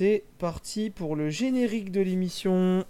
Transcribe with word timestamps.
C'est 0.00 0.24
parti 0.38 0.88
pour 0.88 1.14
le 1.14 1.28
générique 1.28 1.92
de 1.92 2.00
l'émission. 2.00 2.86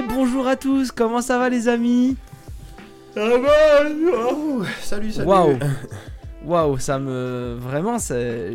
Et 0.00 0.02
bonjour 0.02 0.46
à 0.46 0.56
tous, 0.56 0.92
comment 0.92 1.20
ça 1.20 1.38
va 1.38 1.50
les 1.50 1.68
amis? 1.68 2.16
Ça 3.12 3.20
va 3.36 3.50
oh, 4.32 4.62
Salut, 4.80 5.12
salut 5.12 5.28
Waouh 5.28 5.58
Waouh, 6.46 6.78
ça 6.78 6.98
me. 6.98 7.58
Vraiment, 7.60 7.98
c'est. 7.98 8.54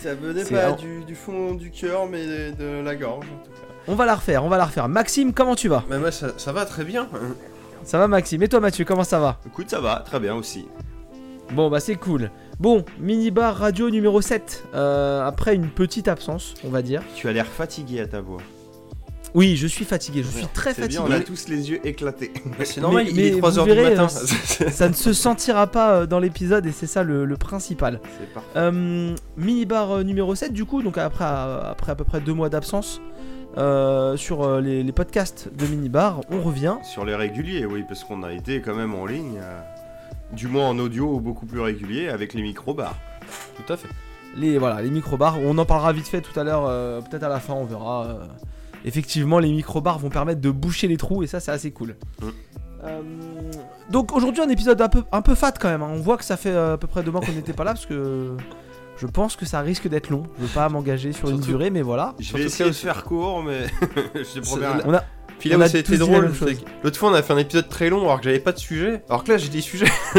Ça 0.00 0.14
venait 0.14 0.44
pas 0.44 0.68
un- 0.68 0.72
du, 0.76 1.02
du 1.04 1.16
fond 1.16 1.54
du 1.54 1.72
cœur, 1.72 2.06
mais 2.06 2.24
de, 2.24 2.54
de 2.56 2.80
la 2.84 2.94
gorge 2.94 3.26
en 3.26 3.44
tout 3.44 3.50
cas. 3.50 3.66
On 3.88 3.96
va 3.96 4.06
la 4.06 4.14
refaire, 4.14 4.44
on 4.44 4.48
va 4.48 4.56
la 4.56 4.66
refaire. 4.66 4.88
Maxime, 4.88 5.32
comment 5.32 5.56
tu 5.56 5.66
vas? 5.66 5.82
Mais 5.90 5.98
moi, 5.98 6.12
ça, 6.12 6.28
ça 6.36 6.52
va 6.52 6.64
très 6.64 6.84
bien. 6.84 7.08
Ça 7.82 7.98
va, 7.98 8.06
Maxime? 8.06 8.40
Et 8.44 8.48
toi, 8.48 8.60
Mathieu, 8.60 8.84
comment 8.84 9.02
ça 9.02 9.18
va? 9.18 9.40
Écoute, 9.48 9.68
ça 9.70 9.80
va, 9.80 9.96
très 10.06 10.20
bien 10.20 10.36
aussi. 10.36 10.68
Bon, 11.54 11.70
bah 11.70 11.80
c'est 11.80 11.96
cool. 11.96 12.30
Bon, 12.60 12.84
minibar 13.00 13.56
radio 13.56 13.90
numéro 13.90 14.20
7. 14.20 14.62
euh, 14.74 15.26
après 15.26 15.56
une 15.56 15.70
petite 15.70 16.06
absence, 16.06 16.54
on 16.62 16.68
va 16.68 16.82
dire. 16.82 17.02
Tu 17.16 17.26
as 17.28 17.32
l'air 17.32 17.46
fatigué 17.46 17.98
à 18.00 18.06
ta 18.06 18.20
voix. 18.20 18.42
Oui, 19.34 19.56
je 19.56 19.66
suis 19.66 19.84
fatigué, 19.84 20.22
je 20.22 20.28
suis 20.30 20.46
très 20.48 20.72
C'est 20.74 20.82
fatigué. 20.82 21.02
bien, 21.06 21.06
on 21.16 21.20
a 21.20 21.20
tous 21.20 21.48
les 21.48 21.70
yeux 21.70 21.86
éclatés. 21.86 22.32
C'est 22.64 22.80
normal, 22.80 23.04
Mais- 23.04 23.10
il 23.10 23.20
est 23.20 23.30
mais 23.32 23.40
3h 23.40 23.54
vous 23.60 23.64
du 23.66 23.70
verrez, 23.72 23.94
matin. 23.96 24.08
euh, 24.62 24.70
Ça 24.70 24.88
ne 24.88 24.94
se 24.94 25.12
sentira 25.12 25.66
pas 25.66 25.92
euh, 25.92 26.06
dans 26.06 26.18
l'épisode 26.18 26.64
et 26.66 26.72
c'est 26.72 26.86
ça 26.86 27.02
le, 27.02 27.24
le 27.24 27.36
principal. 27.36 28.00
C'est 28.18 28.32
parfait. 28.32 28.48
Euh, 28.56 29.14
minibar 29.36 29.90
euh, 29.92 30.02
numéro 30.02 30.34
7 30.34 30.52
du 30.52 30.64
coup, 30.64 30.82
donc 30.82 30.96
après, 30.98 31.24
après 31.24 31.92
à 31.92 31.94
peu 31.94 32.04
près 32.04 32.20
deux 32.20 32.32
mois 32.34 32.48
d'absence 32.48 33.00
euh, 33.58 34.16
sur 34.16 34.42
euh, 34.44 34.60
les, 34.60 34.82
les 34.82 34.92
podcasts 34.92 35.48
de 35.54 35.66
minibar, 35.66 36.20
on 36.30 36.40
revient. 36.40 36.76
Sur 36.82 37.04
les 37.04 37.14
réguliers, 37.14 37.66
oui, 37.66 37.84
parce 37.86 38.04
qu'on 38.04 38.22
a 38.22 38.32
été 38.32 38.60
quand 38.60 38.74
même 38.74 38.94
en 38.94 39.04
ligne, 39.06 39.38
euh, 39.40 39.60
du 40.32 40.46
moins 40.48 40.68
en 40.68 40.78
audio 40.78 41.18
beaucoup 41.20 41.46
plus 41.46 41.60
régulier, 41.60 42.08
avec 42.08 42.34
les 42.34 42.42
micro-bars. 42.42 42.96
Tout 43.56 43.72
à 43.72 43.76
fait. 43.76 43.88
Les, 44.36 44.58
voilà, 44.58 44.80
les 44.82 44.90
micro-bars, 44.90 45.38
on 45.40 45.56
en 45.58 45.64
parlera 45.64 45.92
vite 45.92 46.06
fait 46.08 46.20
tout 46.20 46.38
à 46.38 46.44
l'heure, 46.44 46.66
euh, 46.66 47.00
peut-être 47.00 47.24
à 47.24 47.28
la 47.28 47.40
fin, 47.40 47.54
on 47.54 47.64
verra. 47.64 48.06
Effectivement, 48.84 49.38
les 49.38 49.50
micro-bars 49.50 49.98
vont 49.98 50.08
permettre 50.10 50.40
de 50.40 50.50
boucher 50.50 50.88
les 50.88 50.96
trous 50.96 51.22
et 51.22 51.26
ça, 51.26 51.40
c'est 51.40 51.50
assez 51.50 51.70
cool. 51.70 51.96
Euh, 52.84 53.00
donc 53.90 54.14
aujourd'hui, 54.14 54.42
un 54.42 54.48
épisode 54.48 54.80
un 54.80 54.88
peu, 54.88 55.02
un 55.10 55.22
peu 55.22 55.34
fat 55.34 55.52
quand 55.52 55.68
même. 55.68 55.82
hein. 55.82 55.90
On 55.92 56.00
voit 56.00 56.16
que 56.16 56.24
ça 56.24 56.36
fait 56.36 56.50
euh, 56.50 56.74
à 56.74 56.78
peu 56.78 56.86
près 56.86 57.02
deux 57.02 57.10
mois 57.10 57.20
qu'on 57.20 57.32
n'était 57.32 57.52
pas 57.52 57.64
là 57.64 57.72
parce 57.72 57.86
que 57.86 58.36
je 58.96 59.06
pense 59.06 59.34
que 59.36 59.46
ça 59.46 59.60
risque 59.60 59.88
d'être 59.88 60.10
long. 60.10 60.24
Je 60.38 60.44
veux 60.44 60.52
pas 60.52 60.68
m'engager 60.68 61.12
sur 61.12 61.28
une 61.30 61.40
durée, 61.40 61.70
mais 61.70 61.82
voilà. 61.82 62.14
Je 62.20 62.32
vais 62.36 62.44
essayer 62.44 62.64
de 62.66 62.70
aussi- 62.70 62.84
faire 62.84 63.02
court, 63.04 63.42
mais 63.42 63.66
je 64.14 64.40
te 64.40 64.40
promets 64.40 64.62
C'est- 64.66 64.72
rien. 64.72 64.82
On 64.86 64.94
a, 64.94 65.04
Puis 65.40 65.48
là 65.50 65.56
On 65.56 65.60
où 65.60 65.62
a 65.62 65.68
ça 65.68 65.78
a 65.78 65.82
tous 65.82 65.92
été 65.94 66.04
dit 66.04 66.10
la 66.10 66.18
drôle, 66.20 66.32
l'autre 66.84 66.98
fois 66.98 67.10
on 67.10 67.14
a 67.14 67.22
fait 67.22 67.32
un 67.32 67.38
épisode 67.38 67.68
très 67.68 67.90
long 67.90 68.02
alors 68.02 68.18
que 68.18 68.24
j'avais 68.24 68.40
pas 68.40 68.52
de 68.52 68.58
sujet. 68.58 69.02
Alors 69.08 69.24
que 69.24 69.32
là 69.32 69.38
j'ai 69.38 69.48
des 69.48 69.60
sujets. 69.60 69.86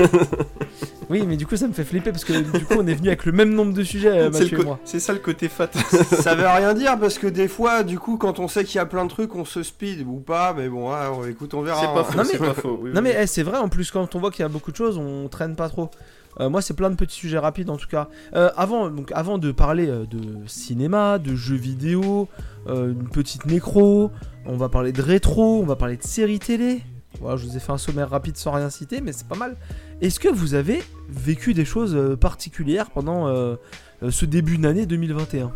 Oui, 1.09 1.23
mais 1.27 1.37
du 1.37 1.47
coup, 1.47 1.55
ça 1.57 1.67
me 1.67 1.73
fait 1.73 1.83
flipper 1.83 2.11
parce 2.11 2.23
que 2.23 2.33
du 2.33 2.65
coup, 2.65 2.75
on 2.77 2.85
est 2.85 2.93
venu 2.93 3.07
avec 3.07 3.25
le 3.25 3.31
même 3.31 3.53
nombre 3.53 3.73
de 3.73 3.83
sujets, 3.83 4.09
euh, 4.09 4.29
Mathieu 4.29 4.59
et 4.59 4.63
moi. 4.63 4.79
c'est 4.85 4.99
ça 4.99 5.11
le 5.13 5.19
côté 5.19 5.49
fat. 5.49 5.69
ça 6.21 6.35
veut 6.35 6.45
rien 6.47 6.73
dire 6.75 6.99
parce 6.99 7.17
que 7.17 7.25
des 7.27 7.47
fois, 7.47 7.83
du 7.83 7.97
coup, 7.97 8.17
quand 8.17 8.37
on 8.39 8.47
sait 8.47 8.63
qu'il 8.63 8.75
y 8.75 8.79
a 8.79 8.85
plein 8.85 9.05
de 9.05 9.09
trucs, 9.09 9.33
on 9.35 9.43
se 9.45 9.63
speed 9.63 10.05
ou 10.07 10.19
pas, 10.19 10.53
mais 10.55 10.69
bon, 10.69 10.89
on- 10.91 11.25
écoute, 11.25 11.53
on 11.55 11.61
verra. 11.61 11.79
C'est 11.81 11.87
pas 11.87 12.01
hein. 12.01 12.03
faux, 12.03 12.17
Non, 12.17 12.23
c'est 12.23 12.39
mais- 12.39 12.47
pas 12.47 12.53
faux. 12.53 12.79
oui, 12.81 12.91
Non, 12.93 12.97
oui. 12.97 13.09
mais 13.11 13.17
eh, 13.23 13.27
c'est 13.27 13.43
vrai, 13.43 13.57
en 13.57 13.69
plus, 13.69 13.89
quand 13.91 14.13
on 14.15 14.19
voit 14.19 14.29
qu'il 14.31 14.43
y 14.43 14.45
a 14.45 14.49
beaucoup 14.49 14.71
de 14.71 14.75
choses, 14.75 14.97
on 14.99 15.27
traîne 15.29 15.55
pas 15.55 15.69
trop. 15.69 15.89
Euh, 16.39 16.47
moi, 16.49 16.61
c'est 16.61 16.75
plein 16.75 16.91
de 16.91 16.95
petits 16.95 17.15
sujets 17.17 17.39
rapides 17.39 17.69
en 17.71 17.75
tout 17.77 17.87
cas. 17.87 18.07
Euh, 18.35 18.51
avant, 18.55 18.89
donc, 18.89 19.11
avant 19.13 19.39
de 19.39 19.51
parler 19.51 19.87
euh, 19.89 20.05
de 20.05 20.19
cinéma, 20.47 21.17
de 21.17 21.35
jeux 21.35 21.55
vidéo, 21.55 22.27
euh, 22.67 22.91
une 22.91 23.09
petite 23.09 23.45
nécro, 23.47 24.11
on 24.45 24.55
va 24.55 24.69
parler 24.69 24.91
de 24.91 25.01
rétro, 25.01 25.59
on 25.59 25.65
va 25.65 25.75
parler 25.75 25.97
de 25.97 26.03
séries 26.03 26.39
télé. 26.39 26.81
Voilà, 27.19 27.35
je 27.37 27.45
vous 27.47 27.57
ai 27.57 27.59
fait 27.59 27.71
un 27.71 27.79
sommaire 27.79 28.09
rapide 28.11 28.37
sans 28.37 28.51
rien 28.51 28.69
citer, 28.69 29.01
mais 29.01 29.11
c'est 29.11 29.27
pas 29.27 29.35
mal. 29.35 29.57
Est-ce 30.01 30.19
que 30.19 30.29
vous 30.29 30.53
avez 30.53 30.81
vécu 31.09 31.53
des 31.53 31.65
choses 31.65 31.95
euh, 31.95 32.15
particulières 32.15 32.89
pendant 32.91 33.27
euh, 33.27 33.55
euh, 34.03 34.11
ce 34.11 34.25
début 34.25 34.57
d'année 34.57 34.85
2021 34.85 35.51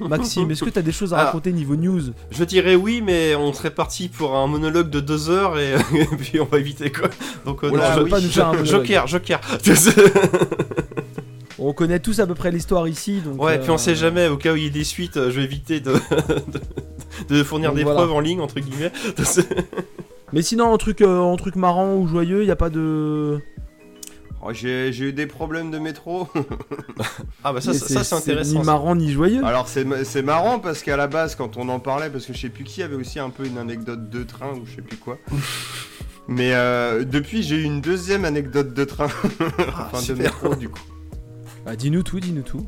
Maxime, 0.00 0.50
est-ce 0.50 0.62
que 0.62 0.68
tu 0.68 0.78
as 0.78 0.82
des 0.82 0.92
choses 0.92 1.14
à 1.14 1.18
Ah. 1.20 1.24
raconter 1.26 1.50
niveau 1.52 1.74
news? 1.76 2.02
Je 2.30 2.44
dirais 2.44 2.74
oui, 2.74 3.00
mais 3.02 3.34
on 3.34 3.50
serait 3.54 3.70
parti 3.70 4.08
pour 4.08 4.36
un 4.36 4.46
monologue 4.46 4.90
de 4.90 5.00
deux 5.00 5.30
heures 5.30 5.58
et, 5.58 5.72
et 5.94 6.04
puis 6.18 6.38
on 6.40 6.44
va 6.44 6.58
éviter 6.58 6.90
quoi. 6.92 7.08
Donc 7.46 7.64
euh, 7.64 7.70
Oula, 7.70 7.96
non, 7.96 8.04
je 8.04 8.10
pas 8.10 8.20
nous 8.20 8.28
faire 8.28 8.48
un 8.48 8.52
jo- 8.52 8.58
monologue. 8.58 8.86
Joker, 8.86 9.06
Joker. 9.06 9.40
On 11.58 11.72
connaît 11.72 12.00
tous 12.00 12.18
à 12.20 12.26
peu 12.26 12.34
près 12.34 12.50
l'histoire 12.50 12.86
ici, 12.88 13.20
donc. 13.24 13.40
ouais, 13.42 13.58
puis 13.58 13.70
on 13.70 13.78
sait 13.78 13.94
jamais. 13.94 14.26
Au 14.28 14.36
cas 14.36 14.52
où 14.52 14.56
il 14.56 14.64
y 14.64 14.66
ait 14.66 14.70
des 14.70 14.84
suites, 14.84 15.14
je 15.14 15.30
vais 15.30 15.44
éviter 15.44 15.80
de, 15.80 15.92
de, 15.92 16.60
de 17.36 17.42
fournir 17.44 17.70
Donc 17.70 17.78
des 17.78 17.84
voilà. 17.84 18.00
preuves 18.00 18.12
en 18.12 18.20
ligne 18.20 18.40
entre 18.40 18.58
guillemets. 18.60 18.92
Mais 20.32 20.42
sinon, 20.42 20.72
un 20.72 20.78
truc, 20.78 21.00
euh, 21.00 21.22
un 21.22 21.36
truc 21.36 21.56
marrant 21.56 21.94
ou 21.96 22.06
joyeux, 22.06 22.42
il 22.42 22.48
y 22.48 22.50
a 22.50 22.56
pas 22.56 22.70
de. 22.70 23.40
Oh, 24.46 24.52
J'ai 24.52 24.90
eu 25.00 25.12
des 25.12 25.26
problèmes 25.26 25.70
de 25.70 25.78
métro. 25.78 26.28
ah 27.44 27.52
bah 27.52 27.62
ça, 27.62 27.72
ça, 27.72 27.86
ça, 27.86 28.04
c'est 28.04 28.14
intéressant. 28.14 28.58
Ni 28.58 28.64
ça. 28.64 28.64
marrant 28.64 28.94
ni 28.94 29.10
joyeux. 29.10 29.42
Alors 29.42 29.68
c'est 29.68 29.86
c'est 30.04 30.22
marrant 30.22 30.58
parce 30.58 30.82
qu'à 30.82 30.98
la 30.98 31.06
base 31.06 31.34
quand 31.34 31.56
on 31.56 31.70
en 31.70 31.80
parlait 31.80 32.10
parce 32.10 32.26
que 32.26 32.34
je 32.34 32.40
sais 32.40 32.50
plus 32.50 32.64
qui 32.64 32.82
avait 32.82 32.94
aussi 32.96 33.18
un 33.18 33.30
peu 33.30 33.46
une 33.46 33.56
anecdote 33.56 34.10
de 34.10 34.22
train 34.22 34.52
ou 34.52 34.66
je 34.66 34.76
sais 34.76 34.82
plus 34.82 34.98
quoi. 34.98 35.18
Mais 36.28 36.54
euh, 36.54 37.04
depuis 37.04 37.42
j'ai 37.42 37.56
eu 37.56 37.62
une 37.62 37.80
deuxième 37.80 38.26
anecdote 38.26 38.74
de 38.74 38.84
train, 38.84 39.08
Ah, 39.40 39.90
enfin 39.92 40.12
de 40.12 40.18
métro 40.18 40.54
du 40.54 40.68
coup. 40.68 40.80
Bah, 41.64 41.74
dis-nous 41.74 42.02
tout, 42.02 42.20
dis-nous 42.20 42.42
tout. 42.42 42.66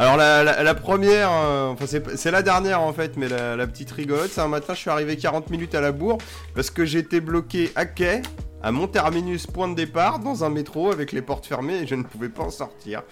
Alors 0.00 0.16
la, 0.16 0.74
première, 0.74 1.28
euh, 1.30 1.68
enfin 1.68 1.84
c'est 1.86 2.30
la 2.30 2.40
dernière 2.40 2.80
en 2.80 2.90
fait, 2.94 3.18
mais 3.18 3.28
la, 3.28 3.54
la 3.54 3.66
petite 3.66 3.90
rigolote, 3.90 4.30
c'est 4.30 4.40
un 4.40 4.48
matin 4.48 4.72
je 4.72 4.78
suis 4.78 4.88
arrivé 4.88 5.18
40 5.18 5.50
minutes 5.50 5.74
à 5.74 5.82
la 5.82 5.92
bourre 5.92 6.16
parce 6.54 6.70
que 6.70 6.86
j'étais 6.86 7.20
bloqué 7.20 7.70
à 7.74 7.84
quai, 7.84 8.22
à 8.62 8.72
mon 8.72 8.86
terminus 8.86 9.46
point 9.46 9.68
de 9.68 9.74
départ, 9.74 10.18
dans 10.18 10.42
un 10.42 10.48
métro 10.48 10.90
avec 10.90 11.12
les 11.12 11.20
portes 11.20 11.44
fermées 11.44 11.80
et 11.80 11.86
je 11.86 11.96
ne 11.96 12.02
pouvais 12.02 12.30
pas 12.30 12.44
en 12.44 12.50
sortir. 12.50 13.02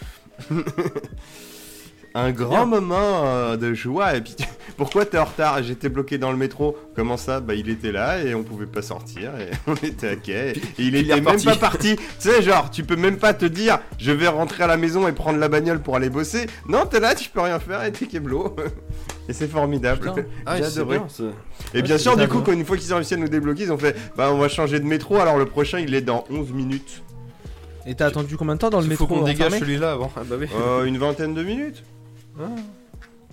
un 2.18 2.30
grand 2.32 2.66
moment 2.66 3.24
euh, 3.24 3.56
de 3.56 3.74
joie 3.74 4.16
et 4.16 4.20
puis 4.20 4.34
tu- 4.36 4.44
pourquoi 4.76 5.04
t'es 5.04 5.18
en 5.18 5.24
retard? 5.24 5.62
J'étais 5.62 5.88
bloqué 5.88 6.18
dans 6.18 6.30
le 6.30 6.36
métro. 6.36 6.76
Comment 6.94 7.16
ça? 7.16 7.40
Bah 7.40 7.54
il 7.54 7.68
était 7.68 7.92
là 7.92 8.22
et 8.22 8.34
on 8.34 8.42
pouvait 8.42 8.66
pas 8.66 8.82
sortir 8.82 9.32
et 9.38 9.50
on 9.66 9.74
était 9.74 10.08
à 10.08 10.16
quai 10.16 10.50
et 10.50 10.60
il 10.78 10.94
était 10.96 11.20
même 11.20 11.42
pas 11.42 11.56
parti. 11.56 11.96
Tu 12.20 12.28
sais 12.30 12.42
genre 12.42 12.70
tu 12.70 12.84
peux 12.84 12.96
même 12.96 13.18
pas 13.18 13.34
te 13.34 13.44
dire 13.44 13.78
je 13.98 14.12
vais 14.12 14.28
rentrer 14.28 14.64
à 14.64 14.66
la 14.66 14.76
maison 14.76 15.06
et 15.08 15.12
prendre 15.12 15.38
la 15.38 15.48
bagnole 15.48 15.80
pour 15.80 15.96
aller 15.96 16.10
bosser. 16.10 16.46
Non 16.68 16.86
t'es 16.86 17.00
là 17.00 17.14
tu 17.14 17.28
peux 17.30 17.40
rien 17.40 17.58
faire 17.58 17.84
et 17.84 17.92
t'es 17.92 18.06
keblo. 18.06 18.56
et 19.28 19.32
c'est 19.32 19.48
formidable. 19.48 20.12
Ah, 20.46 20.56
J'ai 20.56 20.64
c'est 20.64 20.80
adoré. 20.80 20.98
bien, 20.98 21.08
ça. 21.08 21.24
Et 21.74 21.82
bien 21.82 21.98
sûr, 21.98 22.16
du 22.16 22.26
coup, 22.28 22.40
quand 22.40 22.52
une 22.52 22.64
fois 22.64 22.76
qu'ils 22.76 22.92
ont 22.94 22.96
réussi 22.96 23.14
à 23.14 23.16
nous 23.18 23.28
débloquer, 23.28 23.64
ils 23.64 23.72
ont 23.72 23.78
fait 23.78 23.94
Bah, 24.16 24.30
on 24.32 24.38
va 24.38 24.48
changer 24.48 24.80
de 24.80 24.86
métro, 24.86 25.16
alors 25.16 25.36
le 25.36 25.44
prochain 25.46 25.78
il 25.80 25.94
est 25.94 26.00
dans 26.00 26.24
11 26.30 26.50
minutes. 26.52 27.02
Et 27.86 27.94
t'as 27.94 28.06
attendu 28.06 28.36
combien 28.36 28.54
de 28.54 28.60
temps 28.60 28.70
dans 28.70 28.80
le 28.80 28.86
métro 28.86 29.06
faut 29.06 29.14
qu'on 29.14 29.22
dégage 29.24 29.58
celui-là 29.58 29.92
avant. 29.92 30.10
Ah 30.16 30.20
bah 30.24 30.36
oui. 30.38 30.46
Euh, 30.54 30.84
une 30.84 30.98
vingtaine 30.98 31.32
de 31.34 31.42
minutes. 31.42 31.82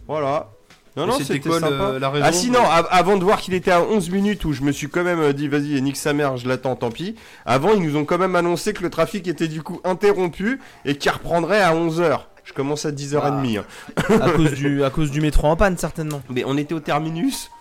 Voilà. 0.07 0.49
Non, 0.97 1.07
non, 1.07 1.17
c'était 1.19 1.39
quoi, 1.41 1.59
le- 1.59 1.97
la 1.97 2.09
raison 2.09 2.25
ah, 2.25 2.31
si, 2.31 2.49
non, 2.49 2.61
av- 2.61 2.87
avant 2.89 3.17
de 3.17 3.23
voir 3.25 3.41
qu'il 3.41 3.53
était 3.53 3.71
à 3.71 3.81
11 3.81 4.09
minutes, 4.11 4.45
où 4.45 4.53
je 4.53 4.61
me 4.61 4.71
suis 4.71 4.87
quand 4.87 5.03
même 5.03 5.19
euh, 5.19 5.33
dit, 5.33 5.49
vas-y, 5.49 5.81
nique 5.81 5.97
sa 5.97 6.13
mère, 6.13 6.37
je 6.37 6.47
l'attends, 6.47 6.77
tant 6.77 6.89
pis. 6.89 7.15
Avant, 7.45 7.73
ils 7.73 7.81
nous 7.81 7.97
ont 7.97 8.05
quand 8.05 8.17
même 8.17 8.35
annoncé 8.37 8.71
que 8.71 8.81
le 8.81 8.89
trafic 8.89 9.27
était 9.27 9.49
du 9.49 9.61
coup 9.61 9.81
interrompu 9.83 10.61
et 10.85 10.95
qu'il 10.97 11.11
reprendrait 11.11 11.61
à 11.61 11.73
11h. 11.75 12.19
Je 12.45 12.53
commence 12.53 12.85
à 12.85 12.91
10h30. 12.91 13.57
hein. 13.59 13.63
à, 14.21 14.29
cause 14.29 14.53
du, 14.53 14.83
à 14.85 14.89
cause 14.89 15.11
du 15.11 15.19
métro 15.19 15.47
en 15.47 15.57
panne, 15.57 15.77
certainement. 15.77 16.21
Mais 16.29 16.43
on 16.45 16.55
était 16.57 16.73
au 16.75 16.79
terminus. 16.79 17.51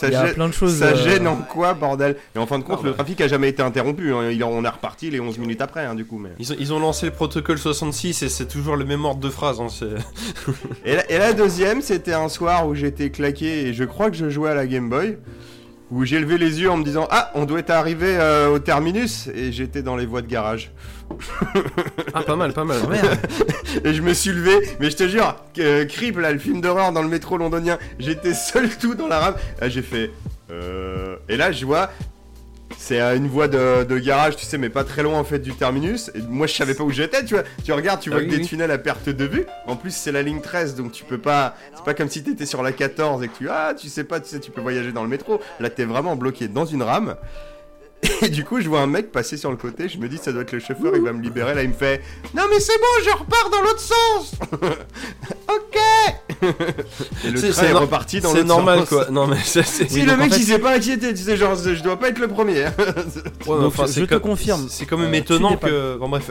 Ça, 0.00 0.06
Il 0.08 0.12
y 0.14 0.16
a 0.16 0.26
gêne- 0.26 0.34
plein 0.34 0.48
de 0.48 0.52
choses. 0.54 0.78
ça 0.78 0.86
euh, 0.86 0.96
gêne 0.96 1.26
en 1.28 1.36
quoi, 1.36 1.74
bordel? 1.74 2.16
Et 2.34 2.38
en 2.38 2.46
fin 2.46 2.58
de 2.58 2.64
compte, 2.64 2.78
Ah, 2.80 2.84
le 2.84 2.90
bah. 2.92 2.96
trafic 2.96 3.20
a 3.20 3.28
jamais 3.28 3.50
été 3.50 3.62
interrompu. 3.62 4.14
hein. 4.14 4.30
Il- 4.30 4.42
On 4.44 4.64
est 4.64 4.68
reparti 4.68 5.10
les 5.10 5.20
11 5.20 5.36
minutes 5.38 5.60
après, 5.60 5.84
hein, 5.84 5.94
du 5.94 6.06
coup. 6.06 6.18
Mais... 6.18 6.30
Ils 6.38 6.52
ont, 6.52 6.56
ils 6.58 6.72
ont 6.72 6.78
lancé 6.80 7.04
le 7.06 7.12
protocole 7.12 7.58
66 7.58 8.22
et 8.22 8.28
c'est 8.30 8.46
toujours 8.46 8.76
le 8.76 8.84
même 8.86 9.04
ordre 9.04 9.20
de 9.20 9.28
phrase. 9.28 9.60
Hein, 9.60 9.66
c'est- 9.68 9.84
Et 10.86 10.94
la, 10.96 11.10
et 11.10 11.18
la 11.18 11.32
deuxième, 11.34 11.82
c'était 11.82 12.14
un 12.14 12.28
soir 12.30 12.66
où 12.66 12.74
j'étais 12.74 13.10
claqué 13.10 13.66
et 13.66 13.74
je 13.74 13.84
crois 13.84 14.10
que 14.10 14.16
je 14.16 14.30
jouais 14.30 14.50
à 14.50 14.54
la 14.54 14.66
Game 14.66 14.88
Boy. 14.88 15.18
Où 15.90 16.04
j'ai 16.04 16.20
levé 16.20 16.38
les 16.38 16.60
yeux 16.60 16.70
en 16.70 16.76
me 16.76 16.84
disant 16.84 17.08
Ah, 17.10 17.32
on 17.34 17.44
doit 17.46 17.58
être 17.58 17.70
arrivé 17.70 18.06
euh, 18.16 18.48
au 18.54 18.60
terminus. 18.60 19.28
Et 19.34 19.50
j'étais 19.50 19.82
dans 19.82 19.96
les 19.96 20.06
voies 20.06 20.22
de 20.22 20.28
garage. 20.28 20.70
Ah, 22.14 22.22
pas 22.22 22.36
mal, 22.36 22.52
pas 22.52 22.64
mal. 22.64 22.78
Merde. 22.88 23.18
Et 23.84 23.94
je 23.94 24.02
me 24.02 24.12
suis 24.14 24.30
levé, 24.30 24.76
mais 24.80 24.90
je 24.90 24.96
te 24.96 25.08
jure, 25.08 25.36
que, 25.54 25.84
Creep, 25.84 26.18
là, 26.18 26.32
le 26.32 26.38
film 26.38 26.60
d'horreur 26.60 26.92
dans 26.92 27.02
le 27.02 27.08
métro 27.08 27.36
londonien, 27.36 27.78
j'étais 27.98 28.34
seul 28.34 28.68
tout 28.80 28.94
dans 28.94 29.08
la 29.08 29.18
rame. 29.18 29.34
Là, 29.60 29.68
j'ai 29.68 29.82
fait. 29.82 30.10
Euh... 30.50 31.16
Et 31.28 31.36
là, 31.36 31.52
je 31.52 31.64
vois 31.64 31.90
C'est 32.76 33.00
à 33.00 33.14
une 33.14 33.28
voie 33.28 33.46
de, 33.48 33.84
de 33.84 33.98
garage, 33.98 34.36
tu 34.36 34.44
sais, 34.46 34.58
mais 34.58 34.68
pas 34.70 34.84
très 34.84 35.02
loin 35.02 35.18
en 35.18 35.24
fait 35.24 35.38
du 35.38 35.52
terminus. 35.52 36.10
Et 36.14 36.20
moi, 36.28 36.46
je 36.46 36.54
savais 36.54 36.74
pas 36.74 36.82
où 36.84 36.90
j'étais, 36.90 37.24
tu 37.24 37.34
vois. 37.34 37.44
Tu 37.64 37.72
regardes, 37.72 38.00
tu 38.00 38.10
Ah 38.10 38.14
vois 38.14 38.22
oui, 38.22 38.28
que 38.28 38.34
des 38.36 38.42
oui. 38.42 38.46
tunnels 38.48 38.70
à 38.70 38.78
perte 38.78 39.08
de 39.08 39.24
vue. 39.24 39.44
En 39.66 39.76
plus, 39.76 39.94
c'est 39.94 40.12
la 40.12 40.22
ligne 40.22 40.40
13, 40.40 40.74
donc 40.76 40.92
tu 40.92 41.04
peux 41.04 41.18
pas. 41.18 41.54
C'est 41.74 41.84
pas 41.84 41.94
comme 41.94 42.08
si 42.08 42.22
t'étais 42.24 42.46
sur 42.46 42.62
la 42.62 42.72
14 42.72 43.22
et 43.22 43.28
que 43.28 43.36
tu. 43.36 43.48
Ah, 43.50 43.74
tu 43.78 43.88
sais 43.88 44.04
pas, 44.04 44.18
tu 44.20 44.28
sais, 44.30 44.40
tu 44.40 44.50
peux 44.50 44.60
voyager 44.60 44.92
dans 44.92 45.02
le 45.02 45.08
métro. 45.08 45.40
Là, 45.60 45.70
t'es 45.70 45.84
vraiment 45.84 46.16
bloqué 46.16 46.48
dans 46.48 46.64
une 46.64 46.82
rame. 46.82 47.16
Et 48.22 48.28
du 48.30 48.44
coup, 48.44 48.60
je 48.60 48.68
vois 48.68 48.80
un 48.80 48.86
mec 48.86 49.12
passer 49.12 49.36
sur 49.36 49.50
le 49.50 49.56
côté. 49.56 49.88
Je 49.88 49.98
me 49.98 50.08
dis, 50.08 50.16
ça 50.18 50.32
doit 50.32 50.42
être 50.42 50.52
le 50.52 50.58
chauffeur, 50.60 50.92
il 50.94 51.02
va 51.02 51.12
me 51.12 51.22
libérer. 51.22 51.54
Là, 51.54 51.62
il 51.62 51.68
me 51.68 51.74
fait 51.74 52.00
Non, 52.34 52.44
mais 52.50 52.58
c'est 52.60 52.78
bon, 52.78 53.04
je 53.04 53.10
repars 53.10 53.50
dans 53.50 53.60
l'autre 53.62 53.80
sens 53.80 54.32
Ok 55.48 55.78
Et 57.24 57.30
le 57.30 57.38
C'est- 57.38 57.50
train 57.50 57.62
c'est 57.62 57.68
est 57.68 57.72
reparti 57.72 58.20
dans 58.20 58.30
C'est 58.30 58.36
l'autre 58.38 58.48
normal 58.48 58.78
sens. 58.80 58.88
quoi. 58.88 59.06
Non 59.10 59.26
mais 59.26 59.36
c'est. 59.44 59.62
c'est- 59.64 59.88
Si 59.88 60.00
Oui, 60.00 60.06
le 60.06 60.12
en 60.12 60.16
mec 60.16 60.32
fait- 60.32 60.38
il 60.40 60.44
s'est 60.46 60.58
pas 60.58 60.74
inquiété, 60.76 61.12
tu 61.12 61.22
sais, 61.22 61.36
genre 61.36 61.54
je 61.56 61.82
dois 61.82 61.98
pas 61.98 62.08
être 62.08 62.18
le 62.18 62.28
premier. 62.28 62.64
Ouais, 62.64 62.66
Donc, 63.46 63.64
enfin, 63.66 63.86
je 63.86 63.92
c'est 63.92 64.06
te 64.06 64.14
confirme. 64.16 64.66
C'est 64.70 64.86
quand 64.86 64.96
même 64.96 65.12
Euh, 65.12 65.16
étonnant 65.18 65.56
que. 65.56 65.96
Bon 65.98 66.08
bref. 66.08 66.30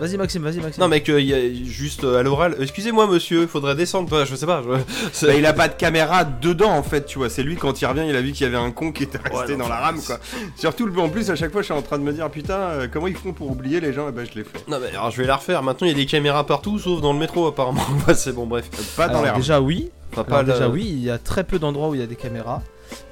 Vas-y 0.00 0.16
Maxime, 0.16 0.42
vas-y 0.42 0.56
Maxime. 0.60 0.82
Non 0.82 0.88
mec, 0.88 1.06
il 1.08 1.20
y 1.20 1.34
a 1.34 1.38
juste 1.64 2.04
euh, 2.04 2.18
à 2.18 2.22
l'oral. 2.22 2.56
Excusez-moi 2.58 3.06
monsieur, 3.06 3.46
faudrait 3.46 3.74
descendre. 3.74 4.24
Je 4.24 4.34
sais 4.34 4.46
pas. 4.46 4.62
je- 4.62 5.26
Bah, 5.26 5.34
il 5.34 5.44
a 5.46 5.52
pas 5.52 5.68
de 5.68 5.74
caméra 5.74 6.24
dedans 6.24 6.70
en 6.70 6.82
fait, 6.82 7.04
tu 7.06 7.18
vois. 7.18 7.28
C'est 7.30 7.42
lui 7.42 7.56
quand 7.56 7.80
il 7.80 7.86
revient, 7.86 8.04
il 8.08 8.16
a 8.16 8.20
vu 8.22 8.32
qu'il 8.32 8.44
y 8.44 8.48
avait 8.48 8.56
un 8.56 8.70
con 8.70 8.90
qui 8.92 9.02
était 9.04 9.18
resté 9.18 9.52
non, 9.56 9.64
dans 9.64 9.68
la 9.68 9.76
rame 9.80 10.00
quoi. 10.02 10.18
Surtout 10.56 10.86
le 10.86 10.98
en 11.00 11.08
plus 11.08 11.30
à 11.30 11.36
chaque 11.36 11.52
fois 11.52 11.60
je 11.60 11.66
suis 11.66 11.74
en 11.74 11.82
train 11.82 11.98
de 11.98 12.02
me 12.02 12.12
dire 12.12 12.28
putain 12.30 12.54
euh, 12.58 12.88
comment 12.92 13.06
ils 13.06 13.16
font 13.16 13.32
pour 13.32 13.50
oublier 13.50 13.80
les 13.80 13.92
gens? 13.92 14.08
Et 14.08 14.12
ben 14.12 14.26
je 14.28 14.36
l'ai 14.38 14.44
fait. 14.44 14.64
Non 14.68 14.78
mais 14.80 14.88
alors 14.88 15.10
je 15.10 15.18
vais 15.20 15.26
la 15.26 15.36
refaire. 15.36 15.62
Maintenant 15.62 15.86
il 15.86 15.90
y 15.90 15.94
a 15.94 15.96
des 15.98 16.06
caméras 16.06 16.44
partout, 16.46 16.78
sauf 16.78 17.00
dans 17.00 17.12
le 17.12 17.18
métro 17.18 17.46
apparemment. 17.46 17.82
C'est 18.14 18.34
bon 18.34 18.46
bref. 18.46 18.68
Pas 18.96 19.08
dans 19.08 19.22
les 19.22 19.28
rames. 19.30 19.40
déjà 19.40 19.60
oui. 19.60 19.90
Enfin 20.16 20.42
la- 20.42 20.54
déjà 20.54 20.68
oui, 20.68 20.86
il 20.90 21.02
y 21.04 21.10
a 21.10 21.18
très 21.18 21.44
peu 21.44 21.58
d'endroits 21.58 21.90
où 21.90 21.94
il 21.94 22.00
y 22.00 22.04
a 22.04 22.06
des 22.06 22.16
caméras. 22.16 22.62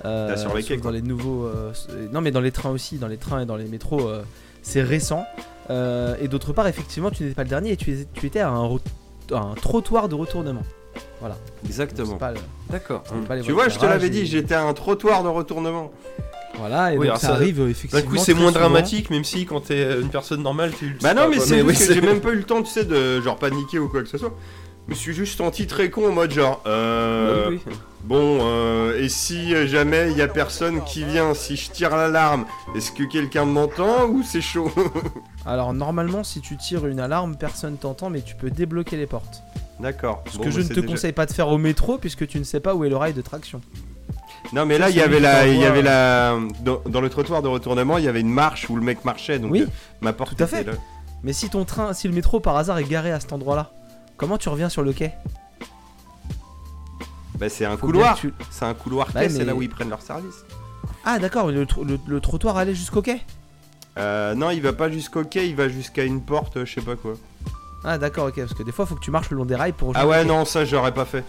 Euh, 0.04 0.36
sur 0.36 0.56
les 0.56 0.64
quais, 0.64 0.76
dans 0.78 0.90
les 0.90 1.02
nouveaux. 1.02 1.44
euh, 1.44 1.72
non 2.12 2.20
mais 2.20 2.30
dans 2.32 2.40
les 2.40 2.50
trains 2.50 2.70
aussi, 2.70 2.96
dans 2.96 3.06
les 3.06 3.16
trains 3.18 3.42
et 3.42 3.46
dans 3.46 3.56
les 3.56 3.66
métros, 3.66 4.08
euh, 4.08 4.22
c'est 4.62 4.82
récent. 4.82 5.24
Euh, 5.70 6.16
et 6.20 6.28
d'autre 6.28 6.52
part, 6.52 6.66
effectivement, 6.66 7.10
tu 7.10 7.22
n'étais 7.22 7.34
pas 7.34 7.42
le 7.44 7.48
dernier 7.50 7.72
et 7.72 7.76
tu, 7.76 7.92
es- 7.92 8.06
tu 8.14 8.26
étais 8.26 8.40
à 8.40 8.48
un, 8.48 8.66
re- 8.66 8.80
à 9.32 9.38
un 9.38 9.54
trottoir 9.54 10.08
de 10.08 10.14
retournement. 10.14 10.62
Donc, 11.60 11.68
Exactement. 11.70 12.18
D'accord. 12.70 13.02
Tu 13.44 13.52
vois, 13.52 13.68
je 13.68 13.78
te 13.78 13.86
l'avais 13.86 14.08
dit, 14.10 14.20
et- 14.20 14.26
j'étais 14.26 14.54
à 14.54 14.62
un 14.64 14.72
trottoir 14.74 15.22
de 15.22 15.28
retournement. 15.28 15.90
Voilà, 16.58 16.92
et 16.92 16.98
Oui, 16.98 17.06
donc 17.06 17.18
ça, 17.18 17.28
ça- 17.28 17.34
arrive 17.34 17.60
euh, 17.60 17.64
D'un 17.64 17.70
effectivement. 17.70 18.10
coup 18.10 18.16
c'est 18.16 18.34
moins 18.34 18.48
souvent. 18.48 18.60
dramatique, 18.60 19.10
même 19.10 19.22
si 19.22 19.46
quand 19.46 19.60
t'es 19.60 20.00
une 20.00 20.08
personne 20.08 20.42
normale 20.42 20.72
tu. 20.76 20.96
Bah 21.02 21.14
non, 21.14 21.22
pas, 21.22 21.28
mais 21.28 21.38
c'est 21.38 21.62
oui, 21.62 21.74
que 21.74 21.92
j'ai 21.92 22.00
même 22.00 22.20
pas 22.20 22.30
eu 22.30 22.36
le 22.36 22.42
temps, 22.42 22.62
tu 22.62 22.70
sais, 22.70 22.84
de 22.84 23.20
genre 23.20 23.36
paniquer 23.36 23.78
ou 23.78 23.88
quoi 23.88 24.02
que 24.02 24.08
ce 24.08 24.18
soit. 24.18 24.34
Je 24.88 24.94
me 24.94 24.96
suis 24.98 25.12
juste 25.12 25.36
senti 25.36 25.66
très 25.66 25.90
con 25.90 26.08
en 26.08 26.12
mode 26.12 26.30
genre. 26.32 26.62
Euh, 26.66 27.48
Oui, 27.50 27.60
oui. 27.66 27.72
Bon, 28.04 28.38
euh, 28.40 28.98
et 29.02 29.10
si 29.10 29.54
jamais 29.66 30.10
il 30.10 30.16
y 30.16 30.22
a 30.22 30.28
personne 30.28 30.82
qui 30.84 31.04
vient, 31.04 31.34
si 31.34 31.56
je 31.56 31.70
tire 31.70 31.94
l'alarme, 31.94 32.46
est-ce 32.74 32.90
que 32.90 33.02
quelqu'un 33.02 33.44
m'entend 33.44 34.06
ou 34.06 34.22
c'est 34.22 34.40
chaud 34.40 34.70
Alors 35.46 35.74
normalement, 35.74 36.24
si 36.24 36.40
tu 36.40 36.56
tires 36.56 36.86
une 36.86 37.00
alarme, 37.00 37.36
personne 37.36 37.76
t'entend, 37.76 38.08
mais 38.08 38.22
tu 38.22 38.34
peux 38.34 38.50
débloquer 38.50 38.96
les 38.96 39.06
portes. 39.06 39.42
D'accord. 39.78 40.24
Ce 40.30 40.38
Bon, 40.38 40.44
que 40.44 40.48
bah, 40.48 40.54
je 40.56 40.60
ne 40.60 40.68
te 40.68 40.74
déjà- 40.74 40.86
conseille 40.86 41.12
pas 41.12 41.26
de 41.26 41.32
faire 41.32 41.48
au 41.48 41.58
métro, 41.58 41.98
puisque 41.98 42.26
tu 42.26 42.38
ne 42.38 42.44
sais 42.44 42.60
pas 42.60 42.74
où 42.74 42.82
est 42.84 42.88
le 42.88 42.96
rail 42.96 43.12
de 43.12 43.20
traction. 43.20 43.60
Non, 44.54 44.64
mais 44.64 44.78
là, 44.78 44.88
il 44.88 44.96
y 44.96 45.02
avait 45.02 45.20
la, 45.20 45.46
il 45.46 45.58
y 45.58 45.66
avait 45.66 45.82
la, 45.82 46.38
dans, 46.60 46.80
dans 46.86 47.00
le 47.02 47.10
trottoir 47.10 47.42
de 47.42 47.48
retournement, 47.48 47.98
il 47.98 48.04
y 48.04 48.08
avait 48.08 48.20
une 48.22 48.30
marche 48.32 48.70
où 48.70 48.76
le 48.76 48.82
mec 48.82 49.04
marchait, 49.04 49.38
donc 49.38 49.52
Oui, 49.52 49.62
euh, 49.62 49.66
ma 50.00 50.14
porte 50.14 50.34
tout 50.36 50.42
à 50.44 50.46
était 50.46 50.56
fait. 50.58 50.64
là. 50.64 50.72
Mais 51.24 51.34
si 51.34 51.50
ton 51.50 51.64
train, 51.64 51.92
si 51.92 52.08
le 52.08 52.14
métro 52.14 52.40
par 52.40 52.56
hasard 52.56 52.78
est 52.78 52.84
garé 52.84 53.10
à 53.12 53.20
cet 53.20 53.32
endroit-là, 53.34 53.72
comment 54.18 54.36
tu 54.36 54.50
reviens 54.50 54.68
sur 54.68 54.82
le 54.82 54.92
quai? 54.92 55.12
Bah, 57.38 57.48
c'est 57.48 57.64
un 57.64 57.76
couloir. 57.76 58.18
C'est 58.50 58.64
un 58.64 58.74
couloir 58.74 59.06
Ouais, 59.14 59.22
quai, 59.22 59.28
c'est 59.30 59.38
mais- 59.38 59.44
là 59.46 59.54
où 59.54 59.62
ils 59.62 59.68
prennent 59.70 59.88
leur 59.90 60.02
service. 60.02 60.44
Ah 61.04 61.18
d'accord, 61.18 61.46
mais 61.46 61.52
le, 61.52 61.64
tro- 61.64 61.84
le- 61.84 61.98
le 62.06 62.20
trottoir 62.20 62.56
allait 62.56 62.74
jusqu'au 62.74 63.00
quai? 63.00 63.20
Euh, 63.96 64.34
non, 64.34 64.50
il 64.50 64.60
va 64.60 64.72
pas 64.72 64.90
jusqu'au 64.90 65.24
quai, 65.24 65.48
il 65.48 65.56
va 65.56 65.68
jusqu'à 65.68 66.04
une 66.04 66.20
porte, 66.20 66.56
euh, 66.56 66.66
je 66.66 66.74
sais 66.74 66.80
pas 66.80 66.96
quoi. 66.96 67.14
Ah 67.84 67.96
d'accord, 67.96 68.26
ok, 68.26 68.34
parce 68.36 68.54
que 68.54 68.62
des 68.64 68.72
fois 68.72 68.86
faut 68.86 68.96
que 68.96 69.00
tu 69.00 69.10
marches 69.12 69.30
le 69.30 69.36
long 69.36 69.44
des 69.44 69.54
rails 69.54 69.72
pour 69.72 69.92
Ah 69.94 70.06
ouais, 70.06 70.24
non, 70.24 70.44
ça 70.44 70.64
j'aurais 70.64 70.92
pas 70.92 71.04
fait. 71.04 71.24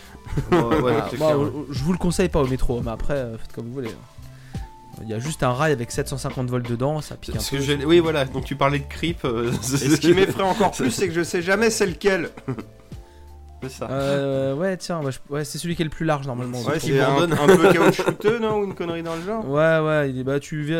Ouais, 0.52 0.96
Ah, 1.00 1.10
clair, 1.10 1.40
ouais. 1.40 1.46
euh, 1.46 1.52
je 1.70 1.84
vous 1.84 1.92
le 1.92 1.98
conseille 2.00 2.30
pas 2.30 2.42
au 2.42 2.48
métro, 2.48 2.82
mais 2.84 2.92
après 2.92 3.14
euh, 3.14 3.38
faites 3.38 3.54
comme 3.54 3.66
vous 3.68 3.74
voulez. 3.74 3.92
Il 5.04 5.10
y 5.10 5.14
a 5.14 5.20
juste 5.20 5.44
un 5.44 5.54
rail 5.54 5.72
avec 5.72 5.92
750 5.92 6.50
volts 6.50 6.70
dedans, 6.70 7.02
ça 7.02 7.16
pique 7.16 7.36
un 7.36 7.38
Parce 7.38 7.50
que 7.50 7.58
peu. 7.78 7.86
Oui 7.86 8.00
voilà, 8.00 8.26
donc 8.26 8.46
tu 8.46 8.56
parlais 8.56 8.80
de 8.80 8.88
creep. 8.90 9.24
euh, 9.26 9.52
Et 9.52 9.56
ce 9.90 9.98
qui 10.00 10.14
m'effraie 10.14 10.44
encore 10.44 10.72
plus, 10.78 10.92
c'est 10.92 11.08
que 11.08 11.14
je 11.14 11.24
sais 11.24 11.42
jamais 11.42 11.70
c'est 11.70 11.86
lequel. 11.86 12.30
C'est 13.62 13.70
ça. 13.70 13.90
Euh, 13.92 14.56
ouais, 14.56 14.78
tiens, 14.78 15.02
ouais, 15.04 15.12
je- 15.12 15.20
ouais, 15.34 15.44
c'est 15.44 15.58
celui 15.58 15.76
qui 15.76 15.82
est 15.82 15.84
le 15.86 15.92
plus 15.92 16.06
large 16.06 16.26
normalement. 16.26 16.62
Ouais, 16.62 16.80
c'est 16.80 16.98
un, 17.02 17.24
un 17.30 17.46
peu 17.46 17.74
caoutchouteux, 17.74 18.40
non 18.42 18.60
Ou 18.60 18.64
une 18.64 18.74
connerie 18.74 19.04
dans 19.04 19.18
le 19.18 19.22
genre 19.22 19.46
ouais, 19.50 19.80
ouais, 19.80 20.10
il 20.10 20.20
est- 20.20 20.24
bah, 20.24 20.40
tu, 20.40 20.74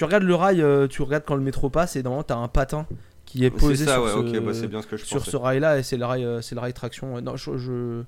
regardes 0.00 0.22
le 0.22 0.34
rail, 0.34 0.62
euh, 0.62 0.88
tu 0.88 1.02
regardes 1.02 1.24
quand 1.26 1.34
le 1.34 1.42
métro 1.42 1.68
passe 1.68 1.94
et 1.96 2.02
normalement 2.02 2.22
t'as 2.22 2.36
un 2.36 2.48
patin 2.48 2.86
qui 3.26 3.44
est 3.44 3.50
posé 3.50 3.84
ça, 3.84 3.96
sur 3.96 4.04
ouais, 4.04 4.32
ce, 4.32 4.38
bah 4.38 4.52
c'est 4.54 4.66
bien 4.66 4.80
ce 4.80 4.86
que 4.86 4.96
je 4.96 5.04
sur 5.04 5.18
pensais. 5.18 5.30
ce 5.30 5.36
rail 5.36 5.60
là 5.60 5.78
et 5.78 5.82
c'est 5.82 5.98
le 5.98 6.06
rail, 6.06 6.26
c'est 6.40 6.54
le 6.54 6.62
rail 6.62 6.72
traction. 6.72 7.20
Non, 7.20 7.36
je, 7.36 7.58
je, 7.58 8.02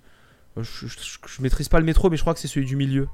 je, 0.56 0.86
je- 0.86 1.18
je 1.26 1.42
maîtrise 1.42 1.68
pas 1.68 1.78
le 1.78 1.84
métro, 1.84 2.08
mais 2.08 2.16
je 2.16 2.22
crois 2.22 2.32
que 2.32 2.40
c'est 2.40 2.48
celui 2.48 2.64
du 2.64 2.76
milieu. 2.76 3.08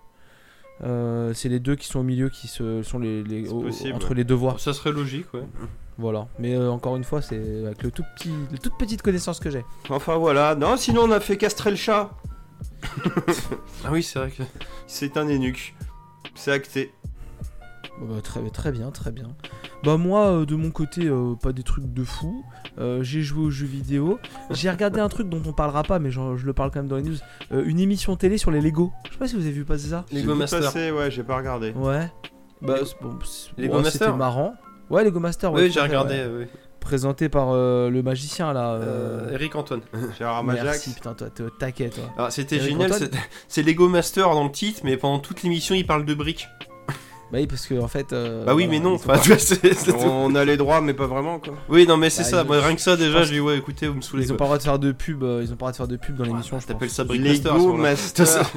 Euh, 0.82 1.34
c'est 1.34 1.48
les 1.50 1.60
deux 1.60 1.76
qui 1.76 1.86
sont 1.86 2.00
au 2.00 2.02
milieu 2.04 2.28
qui 2.30 2.48
se, 2.48 2.82
sont 2.82 2.98
les, 2.98 3.22
les- 3.22 3.44
C'est 3.46 3.52
au- 3.52 3.60
possible, 3.60 3.94
entre 3.94 4.10
ouais. 4.10 4.14
les 4.16 4.24
deux 4.24 4.34
voies. 4.34 4.56
Ça 4.58 4.72
serait 4.72 4.92
logique, 4.92 5.32
ouais. 5.34 5.42
Voilà. 5.98 6.26
Mais 6.38 6.54
euh, 6.54 6.70
encore 6.70 6.96
une 6.96 7.04
fois, 7.04 7.20
c'est 7.20 7.64
avec 7.66 7.82
le 7.82 7.90
tout 7.90 8.04
petit, 8.16 8.30
la 8.50 8.56
toute 8.58 8.78
petite 8.78 9.02
connaissance 9.02 9.38
que 9.40 9.50
j'ai. 9.50 9.64
Enfin 9.90 10.16
voilà, 10.16 10.54
non, 10.54 10.76
sinon 10.78 11.02
on 11.02 11.10
a 11.10 11.20
fait 11.20 11.36
castrer 11.36 11.70
le 11.70 11.76
chat. 11.76 12.10
Ah 13.84 13.90
oui, 13.92 14.02
c'est 14.02 14.18
vrai 14.18 14.30
que. 14.30 14.42
C'est 14.86 15.16
un 15.18 15.28
énuque. 15.28 15.74
C'est 16.34 16.52
acté. 16.52 16.92
Bah, 18.00 18.20
très, 18.22 18.40
très 18.50 18.72
bien, 18.72 18.90
très 18.90 19.10
bien. 19.12 19.28
Bah 19.84 19.96
moi, 19.98 20.26
euh, 20.28 20.46
de 20.46 20.54
mon 20.56 20.70
côté, 20.70 21.02
euh, 21.06 21.34
pas 21.34 21.52
des 21.52 21.62
trucs 21.62 21.92
de 21.92 22.02
fou. 22.02 22.44
Euh, 22.78 23.02
j'ai 23.02 23.20
joué 23.20 23.44
aux 23.44 23.50
jeux 23.50 23.66
vidéo. 23.66 24.18
J'ai 24.50 24.70
regardé 24.70 25.00
un 25.00 25.08
truc 25.08 25.28
dont 25.28 25.42
on 25.46 25.52
parlera 25.52 25.82
pas, 25.82 25.98
mais 25.98 26.10
genre, 26.10 26.36
je 26.36 26.46
le 26.46 26.52
parle 26.54 26.70
quand 26.70 26.78
même 26.80 26.88
dans 26.88 26.96
les 26.96 27.02
news. 27.02 27.16
Euh, 27.52 27.62
une 27.66 27.78
émission 27.78 28.16
télé 28.16 28.38
sur 28.38 28.50
les 28.50 28.60
Lego. 28.62 28.90
Je 29.06 29.12
sais 29.12 29.18
pas 29.18 29.28
si 29.28 29.34
vous 29.36 29.42
avez 29.42 29.50
vu 29.52 29.64
passer 29.64 29.88
ça. 29.88 30.06
Lego 30.12 30.34
Master. 30.34 30.60
passer, 30.60 30.90
ouais, 30.90 31.10
j'ai 31.10 31.22
pas 31.22 31.36
regardé. 31.36 31.72
Ouais. 31.72 32.10
Bah, 32.62 32.74
Lego- 32.76 32.84
c'est- 32.86 32.96
bon, 33.02 33.18
c'est- 33.24 33.50
Lego 33.62 33.76
ouais, 33.76 33.82
Master 33.82 34.06
C'était 34.06 34.18
marrant. 34.18 34.54
Ouais, 34.88 35.04
Lego 35.04 35.20
Master. 35.20 35.52
ouais, 35.52 35.62
Oui, 35.64 35.70
j'ai 35.70 35.80
regardé. 35.80 36.14
ouais. 36.14 36.30
oui. 36.40 36.44
Présenté 36.80 37.28
par 37.28 37.50
euh, 37.52 37.90
le 37.90 38.02
magicien 38.02 38.54
là. 38.54 38.70
euh, 38.72 39.28
Euh, 39.28 39.34
Eric 39.34 39.54
Antoine. 39.54 39.82
Gérard 40.18 40.42
Merci, 40.42 40.64
Majax. 40.64 40.88
putain, 40.94 41.12
toi, 41.12 41.28
t'es 41.28 41.42
au 41.42 41.50
taquet, 41.50 41.90
toi. 41.90 42.04
Alors 42.16 42.32
c'était 42.32 42.56
Eric 42.56 42.70
génial, 42.70 42.90
c'est 43.48 43.62
Lego 43.62 43.86
Master 43.88 44.30
dans 44.30 44.44
le 44.44 44.50
titre, 44.50 44.80
mais 44.84 44.96
pendant 44.96 45.18
toute 45.18 45.42
l'émission 45.42 45.74
il 45.74 45.86
parle 45.86 46.06
de 46.06 46.14
briques. 46.14 46.48
Bah 47.32 47.38
oui, 47.38 47.46
parce 47.46 47.66
que 47.66 47.78
en 47.80 47.86
fait. 47.86 48.12
euh, 48.12 48.44
bah 48.44 48.54
oui, 48.54 48.64
voilà, 48.64 48.78
mais 48.80 48.84
non, 48.84 48.94
enfin, 48.94 49.16
tu 49.18 49.30
vois. 49.32 50.04
On 50.04 50.34
a 50.34 50.44
les 50.44 50.56
droits, 50.56 50.80
mais 50.80 50.94
pas 50.94 51.06
vraiment 51.06 51.38
quoi. 51.38 51.54
Oui, 51.68 51.86
non, 51.86 51.96
mais 51.96 52.10
c'est 52.10 52.22
Bah, 52.22 52.28
ça, 52.28 52.44
moi, 52.44 52.60
rien 52.60 52.74
que 52.74 52.80
ça 52.80 52.96
déjà, 52.96 53.22
je 53.22 53.32
dis 53.32 53.40
ouais, 53.40 53.56
écoutez, 53.58 53.86
vous 53.86 53.94
me 53.94 54.00
saoulez. 54.00 54.24
Ils 54.24 54.32
ont 54.32 54.36
pas 54.36 54.44
le 54.44 54.48
droit 54.48 54.58
de 54.58 54.62
faire 54.64 54.78
de 54.80 54.90
pub, 54.92 55.22
euh, 55.22 55.40
ils 55.44 55.52
ont 55.52 55.56
pas 55.56 55.66
le 55.68 55.72
droit 55.72 55.72
de 55.72 55.76
faire 55.76 55.88
de 55.88 55.96
pub 55.96 56.16
dans 56.16 56.24
l'émission, 56.24 56.58
je 56.58 56.66
T'appelles 56.66 56.88
pense. 56.88 56.96
ça 56.96 57.04
Lego. 57.04 57.72
Master. 57.74 58.50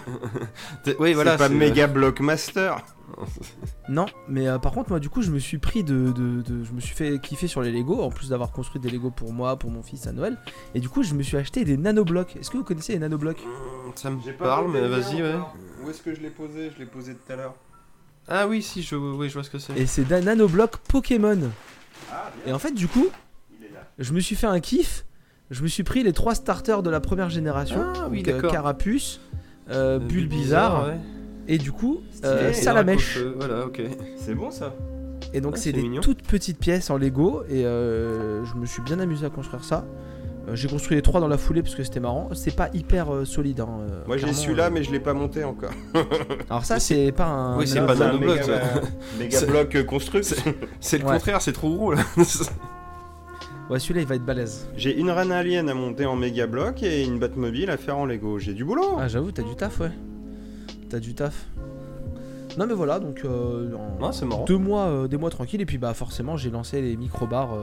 Oui, 0.99 1.13
voilà. 1.13 1.31
c'est 1.33 1.37
pas 1.37 1.47
c'est- 1.49 1.53
Mega 1.53 1.87
Block 1.87 2.19
Master. 2.19 2.77
Non, 3.89 4.05
mais 4.29 4.47
euh, 4.47 4.57
par 4.59 4.71
contre, 4.71 4.89
moi, 4.91 4.99
du 4.99 5.09
coup, 5.09 5.21
je 5.21 5.29
me 5.29 5.37
suis 5.37 5.57
pris 5.57 5.83
de, 5.83 6.11
de- 6.13 6.41
de- 6.41 6.63
je 6.63 6.71
me 6.71 6.79
suis 6.79 6.95
fait 6.95 7.19
kiffer 7.19 7.47
sur 7.47 7.61
les 7.61 7.71
Lego, 7.71 8.01
en 8.01 8.09
plus 8.09 8.29
d'avoir 8.29 8.51
construit 8.51 8.79
des 8.81 8.89
Lego 8.89 9.11
pour 9.11 9.33
moi, 9.33 9.57
pour 9.57 9.69
mon 9.71 9.83
fils 9.83 10.07
à 10.07 10.13
Noël. 10.13 10.37
Et 10.73 10.79
du 10.79 10.87
coup, 10.89 11.03
je 11.03 11.13
me 11.13 11.21
suis 11.21 11.35
acheté 11.37 11.65
des 11.65 11.75
nanoblocs. 11.77 12.37
Est-ce 12.37 12.49
que 12.49 12.57
vous 12.57 12.63
connaissez 12.63 12.93
les 12.93 12.99
nanoblocs? 12.99 13.37
Hmm, 13.43 13.91
Ça 13.95 14.09
me 14.09 14.17
parle, 14.37 14.71
mais 14.71 14.87
vas-y, 14.87 15.21
ouais. 15.21 15.35
Où 15.85 15.89
est-ce 15.89 16.01
que 16.01 16.15
je 16.15 16.21
l'ai 16.21 16.29
posé? 16.29 16.71
Je 16.73 16.79
l'ai 16.79 16.85
posé 16.87 17.13
tout 17.13 17.33
à 17.33 17.35
l'heure. 17.35 17.53
Ah 18.27 18.47
oui, 18.47 18.61
si, 18.61 18.81
je, 18.83 18.95
oui, 18.95 19.27
je 19.29 19.33
vois 19.33 19.43
ce 19.43 19.49
que 19.49 19.57
c'est. 19.59 19.77
Et 19.77 19.85
c'est 19.85 20.03
des 20.05 20.21
nanoblocs 20.21 20.77
Pokémon. 20.77 21.37
Ah, 22.11 22.31
Et 22.47 22.53
en 22.53 22.59
fait, 22.59 22.71
du 22.71 22.87
coup, 22.87 23.07
je 23.99 24.13
me 24.13 24.19
suis 24.19 24.35
fait 24.35 24.47
un 24.47 24.59
kiff. 24.59 25.05
Je 25.51 25.61
me 25.61 25.67
suis 25.67 25.83
pris 25.83 26.03
les 26.03 26.13
trois 26.13 26.33
starters 26.35 26.81
de 26.83 26.89
la 26.89 26.99
première 26.99 27.29
génération. 27.29 27.83
Ah 27.95 28.07
oui, 28.09 28.23
donc, 28.23 28.29
euh, 28.29 28.35
d'accord. 28.37 28.51
Carapuce, 28.51 29.19
euh, 29.69 29.97
Euh, 29.97 29.99
Bulbizarre, 29.99 30.87
ouais. 30.87 30.97
et 31.47 31.57
du 31.57 31.71
coup, 31.71 32.01
Stylé. 32.11 32.27
euh, 32.29 32.49
Et 32.49 32.53
Salamèche. 32.53 33.17
Voilà, 33.37 33.65
ok. 33.65 33.81
C'est 34.17 34.33
bon 34.35 34.49
ça 34.51 34.73
Et 35.33 35.41
donc 35.41 35.53
Ah, 35.55 35.57
c'est 35.57 35.65
c'est 35.65 35.73
des 35.73 35.81
mignon. 35.83 36.01
toutes 36.01 36.23
petites 36.23 36.57
pièces 36.59 36.89
en 36.89 36.97
Lego 36.97 37.43
et 37.49 37.65
euh, 37.65 38.43
je 38.45 38.55
me 38.55 38.65
suis 38.65 38.81
bien 38.81 38.99
amusé 38.99 39.25
à 39.25 39.29
construire 39.29 39.63
ça. 39.63 39.85
Euh, 40.49 40.55
j'ai 40.55 40.67
construit 40.67 40.95
les 40.95 41.01
trois 41.01 41.21
dans 41.21 41.29
la 41.29 41.37
foulée 41.37 41.61
parce 41.63 41.73
que 41.73 41.83
c'était 41.83 42.01
marrant. 42.01 42.27
C'est 42.33 42.55
pas 42.55 42.69
hyper 42.73 43.13
euh, 43.13 43.23
solide. 43.25 43.61
hein, 43.61 43.69
euh, 43.89 44.01
Moi 44.07 44.17
j'ai 44.17 44.33
celui-là, 44.33 44.65
euh. 44.65 44.69
mais 44.73 44.83
je 44.83 44.91
l'ai 44.91 44.99
pas 44.99 45.13
monté 45.13 45.43
encore. 45.45 45.71
Alors 46.49 46.65
ça 46.65 46.79
c'est 46.81 47.11
pas 47.13 47.27
un. 47.27 47.57
Oui, 47.57 47.65
c'est 47.67 47.79
pas 47.85 47.93
un 47.93 47.95
nanobloc, 47.95 48.39
méga- 49.19 49.45
bloc 49.47 49.85
construct. 49.85 50.25
C'est 50.81 50.97
le 50.97 51.05
Ouais. 51.05 51.13
contraire, 51.13 51.41
c'est 51.41 51.53
trop 51.53 51.69
gros 51.73 51.93
là. 51.93 52.01
Ouais 53.69 53.79
celui-là 53.79 54.01
il 54.01 54.07
va 54.07 54.15
être 54.15 54.25
balèze. 54.25 54.67
J'ai 54.75 54.97
une 54.97 55.09
reine 55.09 55.31
alien 55.31 55.69
à 55.69 55.73
monter 55.73 56.05
en 56.05 56.17
méga 56.17 56.45
bloc 56.47 56.83
et 56.83 57.03
une 57.05 57.17
Batmobile 57.19 57.69
à 57.69 57.77
faire 57.77 57.97
en 57.97 58.05
Lego. 58.05 58.37
J'ai 58.37 58.53
du 58.53 58.65
boulot. 58.65 58.97
Ah 58.99 59.07
j'avoue 59.07 59.31
t'as 59.31 59.43
du 59.43 59.55
taf 59.55 59.79
ouais. 59.79 59.91
T'as 60.89 60.99
du 60.99 61.15
taf. 61.15 61.45
Non 62.57 62.67
mais 62.67 62.73
voilà 62.73 62.99
donc 62.99 63.21
euh, 63.23 63.71
en 63.75 64.01
Non, 64.01 64.11
c'est 64.11 64.25
marrant. 64.25 64.43
deux 64.43 64.57
mois, 64.57 64.83
euh, 64.87 65.07
des 65.07 65.15
mois 65.17 65.29
tranquilles 65.29 65.61
et 65.61 65.65
puis 65.65 65.77
bah 65.77 65.93
forcément 65.93 66.35
j'ai 66.35 66.49
lancé 66.51 66.81
les 66.81 66.97
micro 66.97 67.25
bars. 67.25 67.55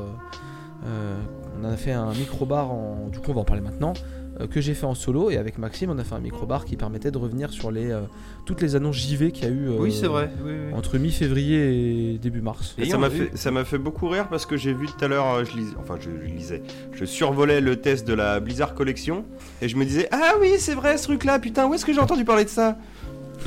On 1.60 1.64
a 1.64 1.76
fait 1.76 1.92
un 1.92 2.12
micro-bar, 2.12 2.70
en... 2.70 3.08
du 3.10 3.18
coup 3.18 3.30
on 3.30 3.34
va 3.34 3.40
en 3.40 3.44
parler 3.44 3.62
maintenant, 3.62 3.92
euh, 4.40 4.46
que 4.46 4.60
j'ai 4.60 4.74
fait 4.74 4.86
en 4.86 4.94
solo, 4.94 5.30
et 5.30 5.36
avec 5.36 5.58
Maxime 5.58 5.90
on 5.90 5.98
a 5.98 6.04
fait 6.04 6.14
un 6.14 6.20
micro-bar 6.20 6.64
qui 6.64 6.76
permettait 6.76 7.10
de 7.10 7.18
revenir 7.18 7.50
sur 7.50 7.70
les, 7.70 7.90
euh, 7.90 8.00
toutes 8.46 8.60
les 8.62 8.76
annonces 8.76 8.96
JV 8.96 9.32
qu'il 9.32 9.44
y 9.44 9.46
a 9.48 9.50
eu 9.50 9.68
euh, 9.68 9.76
Oui, 9.78 9.92
c'est 9.92 10.06
vrai. 10.06 10.30
Oui, 10.44 10.52
oui. 10.52 10.72
entre 10.74 10.98
mi-février 10.98 12.14
et 12.14 12.18
début 12.18 12.40
mars. 12.40 12.74
Et 12.78 12.82
Et 12.82 12.90
ça 12.90 12.98
m'a 12.98 13.10
fait, 13.10 13.16
vu- 13.24 13.30
ça 13.34 13.50
m'a 13.50 13.64
fait 13.64 13.78
beaucoup 13.78 14.08
rire 14.08 14.28
parce 14.28 14.46
que 14.46 14.56
j'ai 14.56 14.72
vu 14.72 14.86
tout 14.86 15.04
à 15.04 15.08
l'heure, 15.08 15.26
euh, 15.34 15.44
je 15.44 15.56
lisais, 15.56 15.74
enfin 15.78 15.96
je, 16.00 16.10
je 16.26 16.32
lisais, 16.32 16.62
je 16.92 17.04
survolais 17.04 17.60
le 17.60 17.76
test 17.76 18.06
de 18.06 18.14
la 18.14 18.40
Blizzard 18.40 18.74
Collection 18.74 19.24
et 19.62 19.68
je 19.68 19.76
me 19.76 19.84
disais 19.84 20.08
ah 20.12 20.32
oui 20.40 20.54
c'est 20.58 20.74
vrai 20.74 20.96
ce 20.98 21.04
truc 21.04 21.24
là 21.24 21.38
putain 21.38 21.66
où 21.66 21.74
est-ce 21.74 21.84
que 21.84 21.92
j'ai 21.92 22.00
entendu 22.00 22.24
parler 22.24 22.44
de 22.44 22.48
ça? 22.50 22.78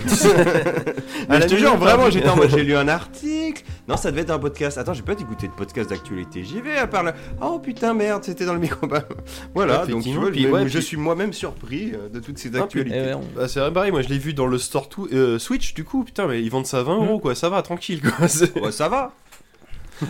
Mais 1.30 1.42
je 1.42 1.48
te 1.48 1.56
jure 1.56 1.78
vraiment 1.78 2.10
j'étais 2.10 2.28
en 2.30 2.36
mode 2.36 2.50
j'ai 2.50 2.64
lu 2.64 2.76
un 2.78 2.88
article. 2.88 3.64
Non 3.88 3.98
ça 3.98 4.12
devait 4.12 4.22
être 4.22 4.32
un 4.32 4.40
podcast. 4.40 4.78
Attends 4.78 4.94
j'ai 4.94 5.02
pas 5.04 5.14
écouté 5.14 5.48
de 5.48 5.54
podcast 5.54 5.90
d'actualité. 5.90 6.44
J'y 6.44 6.62
vais 6.62 6.78
à 6.78 6.88
part 6.88 7.04
là 7.04 7.14
oh 7.42 7.60
putain 7.60 7.94
merde 7.94 8.24
c'était 8.24 8.46
dans 8.46 8.54
le 8.54 8.60
micro 8.60 8.88
voilà 9.56 9.78
donc 9.80 9.86
tu 9.86 9.92
Effectivement, 9.94 10.22
vois 10.22 10.32
puis 10.32 10.44
je, 10.44 10.48
ouais, 10.50 10.68
je 10.68 10.78
puis- 10.78 10.88
suis 10.88 10.98
moi-même 10.98 11.34
surpris 11.34 11.92
euh, 11.94 12.10
de 12.10 12.20
toutes 12.20 12.38
ces 12.38 12.52
Ah, 12.56 12.64
actualités. 12.64 12.98
Eh 12.98 13.06
ouais, 13.08 13.14
on- 13.14 13.40
Bah, 13.40 13.48
c'est 13.48 13.60
vrai, 13.60 13.72
pareil, 13.72 13.92
moi 13.92 14.02
je 14.02 14.10
l'ai 14.10 14.18
vu 14.18 14.34
dans 14.34 14.48
le 14.48 14.58
store 14.58 14.90
tout, 14.90 15.08
euh, 15.14 15.40
Switch 15.40 15.74
du 15.74 15.84
coup, 15.84 16.04
putain, 16.04 16.28
mais 16.28 16.42
ils 16.42 16.50
vendent 16.50 16.66
ça 16.66 16.80
à 16.80 16.84
20 16.84 17.00
Mm. 17.00 17.04
euros 17.06 17.20
quoi, 17.20 17.36
ça 17.36 17.50
va, 17.50 17.62
tranquille 17.62 18.02
quoi. 18.02 18.28
Ouais, 18.62 18.72
ça 18.72 18.90
va. 18.90 19.14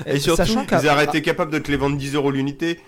Et 0.07 0.17
surtout, 0.19 0.37
sachant 0.37 0.65
ils 0.71 0.89
auraient 0.89 1.05
été 1.05 1.21
capables 1.21 1.51
de 1.51 1.59
te 1.59 1.69
les 1.69 1.77
vendre 1.77 1.97
10 1.97 2.15
euros 2.15 2.31
l'unité. 2.31 2.79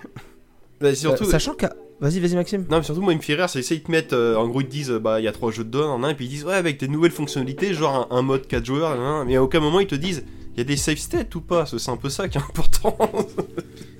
Bah, 0.81 0.93
surtout, 0.95 1.25
euh, 1.25 1.29
sachant 1.29 1.53
qu'à... 1.53 1.73
Vas-y, 2.01 2.19
vas-y 2.19 2.35
Maxime. 2.35 2.65
Non 2.69 2.77
mais 2.77 2.83
surtout 2.83 3.01
moi 3.01 3.13
il 3.13 3.17
me 3.17 3.21
fait 3.21 3.35
rire 3.35 3.49
c'est 3.49 3.61
qu'ils 3.61 3.81
te 3.81 3.89
mettent 3.89 4.11
euh, 4.13 4.35
en 4.35 4.47
gros 4.47 4.61
ils 4.61 4.65
te 4.67 4.71
disent 4.71 4.91
bah 4.91 5.19
il 5.21 5.23
y 5.23 5.27
a 5.27 5.31
trois 5.31 5.51
jeux 5.51 5.63
de 5.63 5.69
donne 5.69 5.89
en 5.89 6.03
un 6.03 6.09
et 6.09 6.13
puis 6.13 6.25
ils 6.25 6.29
disent 6.29 6.43
ouais 6.45 6.53
avec 6.55 6.77
des 6.79 6.87
nouvelles 6.89 7.11
fonctionnalités 7.11 7.73
genre 7.73 8.07
un, 8.11 8.17
un 8.17 8.21
mode 8.21 8.47
4 8.47 8.65
joueurs 8.65 8.97
nan, 8.97 9.25
mais 9.25 9.37
à 9.37 9.43
aucun 9.43 9.61
moment 9.61 9.79
ils 9.79 9.87
te 9.87 9.95
disent 9.95 10.25
il 10.55 10.57
y 10.57 10.61
a 10.61 10.65
des 10.65 10.75
save 10.77 10.97
states 10.97 11.33
ou 11.35 11.41
pas 11.41 11.65
c'est 11.65 11.89
un 11.89 11.97
peu 11.97 12.09
ça 12.09 12.27
qui 12.27 12.37
est 12.37 12.41
important. 12.41 12.97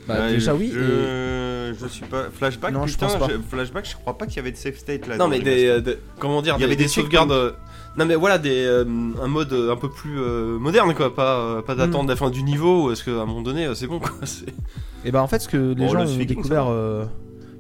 Bah, 0.07 0.29
déjà 0.29 0.51
je, 0.53 0.57
oui. 0.59 0.67
et- 0.67 0.71
Je, 0.71 1.73
je 1.81 1.87
suis 1.87 2.05
pas. 2.05 2.25
Flashback, 2.31 2.71
Non, 2.71 2.85
je 2.85 2.95
pense 2.95 3.15
pas. 3.15 3.27
je- 3.27 3.39
Flashback, 3.49 3.89
je 3.89 3.95
crois 3.95 4.15
pas 4.15 4.27
qu'il 4.27 4.35
y 4.35 4.39
avait 4.39 4.51
de 4.51 4.55
save 4.55 4.75
state 4.77 5.07
là. 5.07 5.17
non 5.17 5.27
mais 5.27 5.39
des, 5.39 5.65
euh, 5.65 5.81
des- 5.81 5.97
comment 6.19 6.43
dire 6.43 6.57
Il 6.59 6.61
y 6.61 6.63
avait 6.63 6.75
des 6.75 6.87
sauvegardes 6.87 7.31
euh, 7.31 7.53
non 7.97 8.05
mais 8.05 8.13
voilà 8.13 8.37
des 8.37 8.65
euh, 8.65 8.83
un 9.19 9.27
mode 9.27 9.51
un 9.51 9.75
peu 9.75 9.89
plus 9.89 10.19
euh, 10.19 10.59
moderne 10.59 10.93
quoi 10.93 11.15
pas 11.15 11.39
euh, 11.39 11.61
pas 11.63 11.73
d'attente 11.73 12.03
Mm. 12.03 12.09
à 12.09 12.11
la 12.11 12.15
fin 12.17 12.29
du 12.29 12.43
niveau 12.43 12.85
parce 12.89 13.01
qu'à 13.01 13.13
un 13.13 13.25
moment 13.25 13.41
donné 13.41 13.67
c'est 13.73 13.87
bon 13.87 13.97
quoi. 13.97 14.11
c'est- 14.25 14.45
Et 15.05 15.09
bah 15.11 15.23
en 15.23 15.27
fait 15.27 15.39
ce 15.39 15.47
que 15.47 15.73
les 15.73 15.85
Oh, 15.89 15.93
gens 15.93 16.03
le 16.03 16.09
ont 16.11 16.17
découvert 16.17 16.67
euh, 16.67 17.05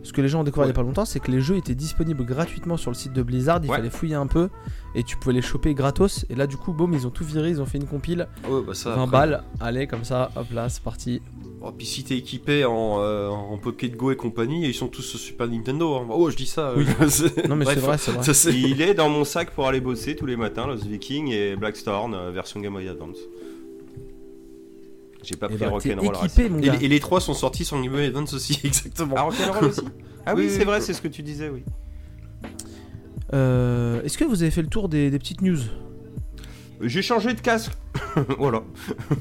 ce 0.05 0.13
que 0.13 0.21
les 0.21 0.27
gens 0.29 0.39
ont 0.39 0.43
découvert 0.43 0.65
il 0.67 0.69
y 0.69 0.71
a 0.71 0.75
pas 0.75 0.83
longtemps 0.83 1.03
c'est 1.03 1.19
que 1.19 1.31
les 1.31 1.41
jeux 1.41 1.57
étaient 1.57 1.75
disponibles 1.75 2.23
gratuitement 2.23 2.77
sur 2.77 2.91
le 2.91 2.95
site 2.95 3.11
de 3.11 3.21
Blizzard, 3.23 3.59
il 3.63 3.69
Ouais. 3.69 3.75
fallait 3.77 3.89
fouiller 3.89 4.15
un 4.15 4.27
peu 4.27 4.47
et 4.95 5.03
tu 5.03 5.17
pouvais 5.17 5.33
les 5.33 5.41
choper 5.41 5.73
gratos 5.73 6.25
et 6.29 6.35
là 6.35 6.47
du 6.47 6.55
coup 6.55 6.71
boum 6.71 6.93
ils 6.93 7.05
ont 7.05 7.09
tout 7.09 7.25
viré, 7.25 7.49
ils 7.49 7.61
ont 7.61 7.65
fait 7.65 7.77
une 7.79 7.87
compile, 7.87 8.27
Ouais 8.49 8.61
bah 8.65 8.73
ça 8.73 8.91
20 8.91 9.01
après. 9.03 9.11
balles, 9.11 9.43
allez 9.59 9.87
comme 9.87 10.03
ça, 10.05 10.31
hop 10.37 10.47
là 10.53 10.69
c'est 10.69 10.81
parti. 10.83 11.21
Oh, 11.61 11.71
puis 11.75 11.87
si 11.87 12.03
t'es 12.03 12.15
équipé 12.15 12.63
en, 12.63 12.99
euh, 12.99 13.27
en 13.27 13.57
Pocket 13.57 13.95
Go 13.97 14.11
et 14.11 14.15
compagnie 14.15 14.67
ils 14.67 14.73
sont 14.75 14.87
tous 14.87 15.01
sur 15.01 15.17
Super 15.19 15.47
Nintendo. 15.47 15.95
hein. 15.95 16.05
Oh 16.11 16.29
je 16.29 16.35
dis 16.37 16.45
ça. 16.45 16.69
euh, 16.69 16.75
Oui. 16.77 16.85
Non 17.49 17.55
mais 17.55 17.65
c'est 17.65 17.75
vrai, 17.79 17.97
c'est 17.97 18.11
vrai. 18.11 18.33
ça, 18.33 18.49
Il 18.51 18.81
est 18.81 18.93
dans 18.93 19.09
mon 19.09 19.23
sac 19.25 19.51
pour 19.51 19.67
aller 19.67 19.81
bosser 19.81 20.15
tous 20.15 20.27
les 20.27 20.37
matins, 20.37 20.67
Lost 20.67 20.85
Viking 20.85 21.29
et 21.31 21.55
Blackstone 21.55 22.13
euh, 22.13 22.29
version 22.31 22.59
Game 22.59 22.73
Boy 22.73 22.87
Advance. 22.87 23.17
J'ai 25.25 25.35
pas 25.35 25.47
Et 25.47 25.49
pris 25.49 25.57
bah 25.57 25.69
Rock'n'Roll 25.69 26.15
équipé 26.23 26.47
Racing. 26.47 26.63
Et, 26.81 26.85
et 26.85 26.87
les 26.87 26.99
trois 26.99 27.19
sont 27.19 27.33
sortis 27.33 27.65
sur 27.65 27.81
Game 27.81 27.91
Boy 27.91 28.05
Advance 28.05 28.33
aussi 28.33 28.59
exactement. 28.63 29.15
Ah, 29.17 29.21
Rock'n'Roll 29.23 29.65
aussi 29.65 29.81
Ah 30.25 30.33
oui, 30.35 30.43
Oui, 30.43 30.49
c'est 30.51 30.59
oui. 30.59 30.63
vrai, 30.65 30.81
c'est 30.81 30.93
ce 30.93 31.01
que 31.01 31.07
tu 31.07 31.23
disais, 31.23 31.49
oui. 31.49 31.63
Euh, 33.33 34.01
Est-ce 34.03 34.17
que 34.17 34.23
vous 34.23 34.41
avez 34.43 34.51
fait 34.51 34.61
le 34.61 34.67
tour 34.67 34.87
des, 34.89 35.09
des 35.09 35.19
petites 35.19 35.41
news? 35.41 35.57
J'ai 36.81 37.01
changé 37.01 37.33
de 37.33 37.39
casque. 37.39 37.71
voilà. 38.37 38.61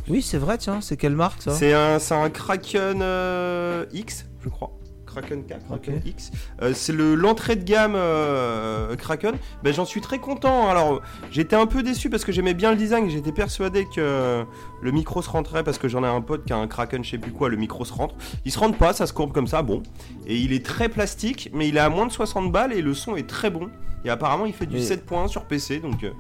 Oui 0.09 0.21
c'est 0.23 0.39
vrai 0.39 0.59
tiens, 0.59 0.81
c'est 0.81 0.97
quelle 0.97 1.15
marque 1.15 1.41
ça? 1.43 1.53
C'est 1.53 1.73
un, 1.73 1.99
c'est 2.01 2.15
un 2.15 2.29
Kraken 2.29 2.99
euh, 3.01 3.87
X, 3.93 4.27
je 4.43 4.49
crois. 4.49 4.73
Kraken 5.15 5.45
4, 5.45 5.67
Kraken. 5.67 6.01
X. 6.05 6.31
Euh, 6.63 6.73
c'est 6.75 6.93
le 6.93 7.15
l'entrée 7.15 7.57
de 7.57 7.63
gamme 7.65 7.95
euh, 7.95 8.97
Kraken. 8.97 9.35
Ben, 9.63 9.73
j'en 9.73 9.85
suis 9.85 10.01
très 10.01 10.19
content. 10.19 10.69
Alors, 10.69 11.03
j'étais 11.31 11.57
un 11.57 11.67
peu 11.67 11.83
déçu 11.83 12.11
parce 12.11 12.25
que 12.25 12.33
j'aimais 12.33 12.55
bien 12.55 12.71
le 12.73 12.77
design. 12.77 13.09
J'étais 13.09 13.33
persuadé 13.33 13.87
que 13.95 14.45
le 14.83 14.91
micro 14.91 15.23
se 15.23 15.31
rentrait 15.31 15.63
parce 15.63 15.79
que 15.79 15.89
j'en 15.89 16.03
ai 16.05 16.09
un 16.09 16.21
pote 16.21 16.45
qui 16.45 16.53
a 16.53 16.57
un 16.57 16.67
Kraken, 16.67 17.05
je 17.05 17.11
sais 17.11 17.19
plus 17.19 17.33
quoi. 17.33 17.49
Le 17.49 17.57
micro 17.57 17.85
se 17.85 17.93
rentre. 17.93 18.15
Il 18.45 18.53
se 18.53 18.59
rentre 18.59 18.77
pas, 18.77 18.93
ça 18.93 19.07
se 19.07 19.13
courbe 19.13 19.33
comme 19.33 19.47
ça. 19.47 19.63
Bon. 19.63 19.83
Et 20.27 20.37
il 20.37 20.53
est 20.53 20.65
très 20.65 20.89
plastique, 20.89 21.51
mais 21.55 21.69
il 21.69 21.77
est 21.77 21.81
à 21.81 21.89
moins 21.89 22.07
de 22.07 22.13
60 22.13 22.51
balles 22.51 22.73
et 22.73 22.83
le 22.83 22.95
son 22.95 23.17
est 23.17 23.29
très 23.29 23.51
bon. 23.51 23.69
Et 24.05 24.11
apparemment, 24.11 24.47
il 24.47 24.53
fait 24.53 24.67
du 24.67 24.77
Mais- 24.77 24.83
7 24.83 25.07
points 25.07 25.29
sur 25.29 25.45
PC. 25.45 25.79
Donc, 25.79 26.05
euh, 26.05 26.11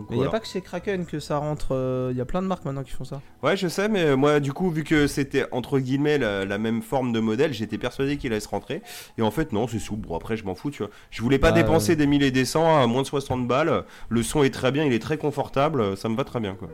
donc 0.00 0.10
Mais 0.10 0.16
il 0.16 0.22
y 0.22 0.26
a 0.26 0.30
pas 0.30 0.40
que 0.40 0.46
chez 0.46 0.60
Kraken 0.60 1.06
que 1.06 1.20
ça 1.20 1.38
rentre, 1.38 1.68
euh, 1.72 2.08
il 2.12 2.18
y 2.18 2.20
a 2.20 2.24
plein 2.24 2.42
de 2.42 2.46
marques 2.46 2.64
maintenant 2.64 2.82
qui 2.82 2.90
font 2.90 3.04
ça. 3.04 3.20
Ouais, 3.42 3.56
je 3.56 3.68
sais, 3.68 3.88
mais 3.88 4.02
euh, 4.04 4.16
moi, 4.16 4.40
du 4.40 4.52
coup, 4.52 4.70
vu 4.70 4.82
que 4.84 5.06
c'était 5.06 5.46
entre 5.52 5.78
guillemets 5.78 6.18
la, 6.18 6.44
la 6.44 6.58
même 6.58 6.82
forme 6.82 7.12
de 7.12 7.20
modèle, 7.20 7.52
j'étais 7.52 7.78
persuadé 7.78 8.16
qu'il 8.16 8.32
allait 8.32 8.40
se 8.40 8.48
rentrer. 8.48 8.82
Et 9.18 9.22
en 9.22 9.30
fait, 9.30 9.52
non, 9.52 9.68
c'est 9.68 9.78
souple. 9.78 10.08
Bon, 10.08 10.16
après, 10.16 10.36
je 10.36 10.44
m'en 10.44 10.54
fous, 10.54 10.70
tu 10.70 10.82
vois. 10.82 10.90
Je 11.10 11.22
voulais 11.22 11.38
pas 11.38 11.52
Bah, 11.52 11.60
dépenser 11.60 11.96
des 11.96 12.06
1000 12.06 12.22
et 12.22 12.30
des 12.30 12.44
100 12.44 12.82
à 12.82 12.86
moins 12.86 13.02
de 13.02 13.06
60 13.06 13.46
balles. 13.46 13.84
Le 14.08 14.22
son 14.22 14.42
est 14.42 14.50
très 14.54 14.72
bien, 14.72 14.84
il 14.84 14.92
est 14.92 14.98
très 14.98 15.18
confortable. 15.18 15.96
Ça 15.96 16.08
me 16.08 16.16
va 16.16 16.24
très 16.24 16.40
bien, 16.40 16.54
quoi. 16.54 16.68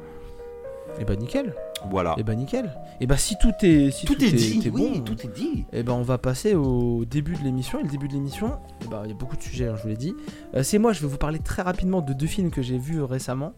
Et 0.99 1.05
bah 1.05 1.15
nickel, 1.17 1.55
Voilà. 1.91 2.15
et 2.19 2.23
bah 2.23 2.35
nickel. 2.35 2.73
Et 3.00 3.07
bah 3.07 3.17
si 3.19 3.37
tout 3.38 3.53
est, 3.62 3.91
si 3.91 4.07
tout, 4.07 4.15
est 4.25 4.33
dit, 4.33 4.61
t'es 4.61 4.71
oui, 4.71 4.93
bon, 4.95 5.00
tout 5.03 5.17
est 5.26 5.29
dit. 5.35 5.67
Et 5.73 5.83
ben 5.83 5.93
on 5.93 6.03
va 6.03 6.17
passer 6.19 6.55
au 6.55 7.05
début 7.05 7.35
de 7.35 7.43
l'émission. 7.45 7.79
Et 7.81 7.83
le 7.83 7.88
début 7.91 8.09
de 8.09 8.15
l'émission, 8.15 8.53
eh 8.85 8.88
ben, 8.88 9.03
il 9.05 9.11
y 9.11 9.12
a 9.12 9.17
beaucoup 9.17 9.37
de 9.37 9.43
sujets, 9.43 9.69
hein, 9.69 9.75
je 9.76 9.83
vous 9.83 9.88
l'ai 9.88 9.97
dit. 9.97 10.15
Euh, 10.55 10.62
c'est 10.62 10.79
moi, 10.79 10.93
je 10.95 11.00
vais 11.03 11.07
vous 11.07 11.19
parler 11.19 11.38
très 11.38 11.61
rapidement 11.62 12.00
de 12.00 12.12
deux 12.15 12.26
films 12.26 12.50
que 12.50 12.62
j'ai 12.62 12.79
vus 12.79 13.03
récemment. 13.03 13.53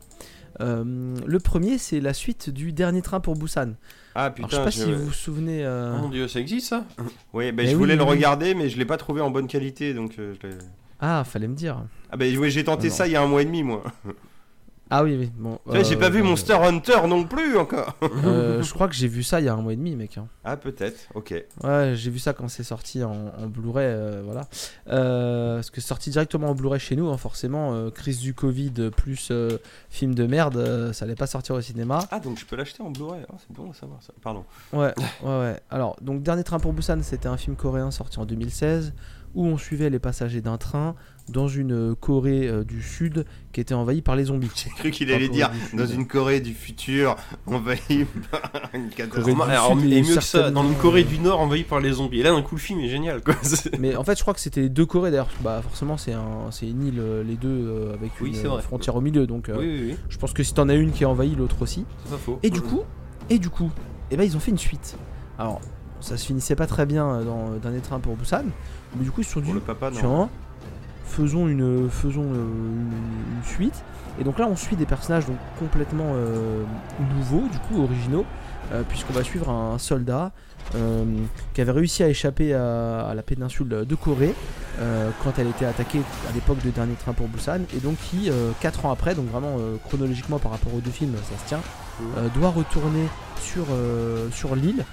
Euh, 0.61 1.14
le 1.25 1.38
premier, 1.38 1.78
c'est 1.78 2.00
la 2.00 2.12
suite 2.12 2.50
du 2.50 2.73
Dernier 2.73 3.02
Train 3.02 3.21
pour 3.21 3.35
Busan. 3.37 3.75
Ah 4.16 4.25
Alors, 4.25 4.35
je 4.37 4.42
sais 4.42 4.42
putain, 4.49 4.64
pas 4.64 4.71
je... 4.71 4.76
si 4.83 4.92
vous 4.92 5.04
vous 5.07 5.12
souvenez. 5.12 5.64
euh, 5.64 5.95
Oh 5.97 6.02
mon 6.02 6.09
dieu 6.09 6.26
ça 6.26 6.40
existe 6.40 6.68
ça? 6.68 6.85
Ouais, 7.33 7.52
bah, 7.52 7.62
Eh 7.62 7.66
je 7.68 7.73
oui, 7.73 7.78
voulais 7.78 7.92
oui, 7.92 7.99
le 7.99 8.04
oui. 8.04 8.11
regarder, 8.11 8.54
mais 8.54 8.68
je 8.68 8.76
l'ai 8.78 8.85
pas 8.85 8.97
trouvé 8.97 9.21
en 9.21 9.30
bonne 9.30 9.47
qualité, 9.47 9.95
donc 9.95 10.16
euh, 10.18 10.35
je 10.42 10.49
l'ai- 10.49 10.54
Ah, 10.99 11.23
fallait 11.25 11.47
me 11.47 11.54
dire. 11.54 11.85
Ah 12.11 12.16
bah 12.16 12.25
oui, 12.37 12.50
j'ai 12.50 12.64
tenté 12.64 12.90
ça 12.90 13.07
il 13.07 13.12
y 13.12 13.16
a 13.16 13.23
un 13.23 13.28
mois 13.28 13.42
et 13.42 13.45
demi, 13.45 13.62
moi. 13.62 13.85
Ah 14.90 15.04
oui, 15.04 15.16
oui. 15.18 15.30
Bon, 15.37 15.59
Tu 15.66 15.71
vois, 15.73 15.83
j'ai 15.83 15.97
euh, 15.97 15.99
pas 15.99 16.09
vu 16.09 16.23
bon, 16.23 16.28
Monster 16.30 16.54
Hunter 16.54 17.07
non 17.07 17.25
plus 17.25 17.57
encore. 17.59 17.95
euh, 18.25 18.62
je 18.62 18.73
crois 18.73 18.88
que 18.88 18.95
j'ai 18.95 19.09
vu 19.09 19.23
ça 19.23 19.40
il 19.40 19.45
y 19.47 19.49
a 19.49 19.54
un 19.54 19.61
mois 19.61 19.73
et 19.73 19.76
demi, 19.76 19.95
mec. 19.97 20.16
hein. 20.18 20.26
Ah 20.45 20.57
peut-être, 20.57 20.99
ok. 21.14 21.35
Ouais, 21.62 21.92
j'ai 21.95 22.11
vu 22.11 22.18
ça 22.18 22.33
quand 22.33 22.49
c'est 22.49 22.62
sorti 22.62 23.04
en, 23.04 23.12
en 23.38 23.47
Blu-ray, 23.47 23.87
euh, 23.87 24.23
voilà. 24.25 24.49
Euh, 24.88 25.57
parce 25.57 25.71
que 25.71 25.80
sorti 25.80 26.11
directement 26.11 26.49
en 26.50 26.54
Blu-ray 26.54 26.80
chez 26.80 26.97
nous, 26.97 27.09
hein, 27.11 27.16
forcément. 27.16 27.75
euh, 27.75 27.90
crise 27.90 28.18
du 28.21 28.35
Covid 28.35 28.90
plus 28.97 29.28
euh, 29.30 29.59
film 29.90 30.14
de 30.14 30.26
merde, 30.26 30.57
euh, 30.57 30.92
ça 30.92 31.04
allait 31.04 31.14
pas 31.14 31.26
sortir 31.26 31.54
au 31.54 31.61
cinéma. 31.61 32.00
Ah 32.11 32.21
donc 32.21 32.38
je 32.38 32.47
peux 32.47 32.57
l'acheter 32.57 32.83
en 32.83 32.90
Blu-ray, 32.90 33.23
Ah, 33.30 33.35
c'est 33.38 33.52
bon 33.54 33.71
à 33.71 33.75
savoir 33.75 34.02
ça. 34.02 34.12
Pardon. 34.23 34.45
Ouais, 34.73 34.95
ouais, 35.23 35.38
ouais. 35.40 35.61
Alors, 35.71 35.97
donc, 36.00 36.23
Dernier 36.23 36.45
Train 36.45 36.59
pour 36.61 36.73
Busan, 36.73 37.00
c'était 37.02 37.28
un 37.28 37.37
film 37.37 37.57
coréen 37.57 37.90
sorti 37.90 38.18
en 38.18 38.25
2016 38.25 38.92
où 39.35 39.45
on 39.45 39.59
suivait 39.59 39.90
les 39.90 39.99
passagers 39.99 40.40
d'un 40.40 40.57
train 40.57 40.95
dans 41.30 41.49
une 41.49 41.94
Corée 41.94 42.49
euh, 42.49 42.64
du 42.64 42.82
Sud 42.82 43.25
qui 43.52 43.61
était 43.61 43.75
envahie 43.75 44.02
par 44.02 44.16
les 44.16 44.25
zombies. 44.25 44.50
J'ai 44.54 44.70
cru 44.70 44.90
qu'il 44.90 45.12
allait 45.12 45.28
dire 45.28 45.50
dans 45.75 45.87
une 45.87 46.06
Corée 46.06 46.40
du 46.40 46.54
futur 46.54 47.16
envahie 47.47 48.06
par 48.30 48.52
une 48.75 48.88
catastrophe. 48.88 49.35
du 49.35 49.42
Alors, 49.42 49.78
Sud 49.78 49.92
et 49.92 50.02
mieux 50.02 50.14
que 50.16 50.20
ça, 50.23 50.50
dans 50.50 50.62
une 50.64 50.75
Corée 50.76 51.04
du 51.04 51.18
Nord 51.18 51.40
envahie 51.40 51.64
par 51.64 51.80
les 51.80 51.92
zombies. 51.92 52.20
Et 52.20 52.23
là 52.23 52.30
d'un 52.30 52.42
coup 52.42 52.54
le 52.54 52.61
film 52.61 52.80
est 52.80 52.88
génial 52.88 53.23
quoi. 53.23 53.35
Mais 53.78 53.97
en 53.97 54.04
fait, 54.04 54.16
je 54.16 54.23
crois 54.23 54.35
que 54.35 54.40
c'était 54.40 54.61
les 54.62 54.68
deux 54.68 54.87
Corées 54.87 55.11
d'ailleurs. 55.11 55.28
Bah, 55.42 55.61
forcément, 55.62 55.97
c'est 55.97 56.12
un, 56.12 56.50
c'est 56.50 56.68
une 56.68 56.85
île, 56.85 56.99
euh, 57.00 57.23
les 57.23 57.37
deux, 57.37 57.49
euh, 57.49 57.94
avec 57.94 58.12
Oui, 58.20 58.30
une 58.30 58.49
vrai. 58.49 58.62
frontière 58.62 58.97
au 58.97 59.00
milieu. 59.00 59.26
Donc, 59.26 59.49
euh, 59.49 59.56
Oui 59.58 59.66
oui 59.66 59.87
oui, 59.90 59.97
je 60.08 60.18
pense 60.18 60.32
que 60.32 60.42
si 60.42 60.54
t'en 60.54 60.68
as 60.68 60.75
une 60.75 60.92
qui 60.92 61.02
est 61.02 61.06
envahie, 61.06 61.35
l'autre 61.35 61.61
aussi. 61.62 61.85
c'est 62.04 62.11
pas 62.12 62.18
faux. 62.18 62.38
Et 62.42 62.50
du 62.50 62.61
coup, 62.61 62.82
et 63.30 63.38
du 63.38 63.50
coup, 63.50 63.70
eh 64.11 64.16
ben, 64.16 64.23
ils 64.25 64.37
ont 64.37 64.40
fait 64.40 64.50
une 64.50 64.58
suite. 64.58 64.97
Alors, 65.38 65.61
ça 66.00 66.16
se 66.16 66.26
finissait 66.26 66.54
pas 66.56 66.66
très 66.66 66.87
bien 66.87 67.23
dans 67.25 67.50
Dernier 67.61 67.80
Train 67.80 67.99
pour 68.00 68.16
Busan, 68.16 68.44
mais 68.97 69.04
du 69.04 69.11
coup, 69.11 69.20
ils 69.20 69.25
se 69.25 69.32
sont 69.32 69.40
dit, 69.40 69.47
Pour 69.47 69.54
le 69.54 69.61
papa, 69.61 69.90
non. 69.90 70.28
Faisons 71.08 71.48
une, 71.48 71.88
faisons 71.90 72.24
euh, 72.24 72.34
une, 72.34 73.36
une 73.36 73.44
suite. 73.44 73.84
Et 74.20 74.24
donc 74.24 74.38
là, 74.38 74.48
on 74.50 74.56
suit 74.56 74.76
des 74.76 74.86
personnages 74.86 75.26
donc 75.26 75.36
complètement 75.58 76.12
euh, 76.14 76.62
nouveaux, 77.16 77.46
du 77.48 77.58
coup 77.58 77.82
originaux, 77.82 78.26
euh, 78.72 78.82
puisqu'on 78.88 79.12
va 79.12 79.22
suivre 79.22 79.48
un 79.48 79.78
soldat 79.78 80.32
euh, 80.74 81.04
qui 81.54 81.60
avait 81.60 81.72
réussi 81.72 82.02
à 82.02 82.08
échapper 82.08 82.52
à, 82.52 83.06
à 83.08 83.14
la 83.14 83.22
péninsule 83.22 83.68
de 83.68 83.94
Corée 83.94 84.34
quand 85.24 85.32
elle 85.38 85.48
était 85.48 85.64
attaquée 85.64 86.00
à 86.30 86.32
l'époque 86.32 86.62
de 86.64 86.70
Dernier 86.70 86.94
Train 86.94 87.12
pour 87.12 87.26
Busan, 87.26 87.62
et 87.76 87.80
donc 87.80 87.96
qui, 87.96 88.30
4 88.60 88.86
ans 88.86 88.92
après, 88.92 89.16
donc 89.16 89.26
vraiment 89.26 89.56
chronologiquement 89.88 90.38
par 90.38 90.52
rapport 90.52 90.72
aux 90.72 90.78
deux 90.78 90.92
films, 90.92 91.16
ça 91.16 91.36
se 91.36 91.48
tient, 91.48 91.60
doit 92.32 92.50
retourner 92.50 93.08
sur, 93.40 93.64
sur 94.30 94.54
l'île, 94.54 94.84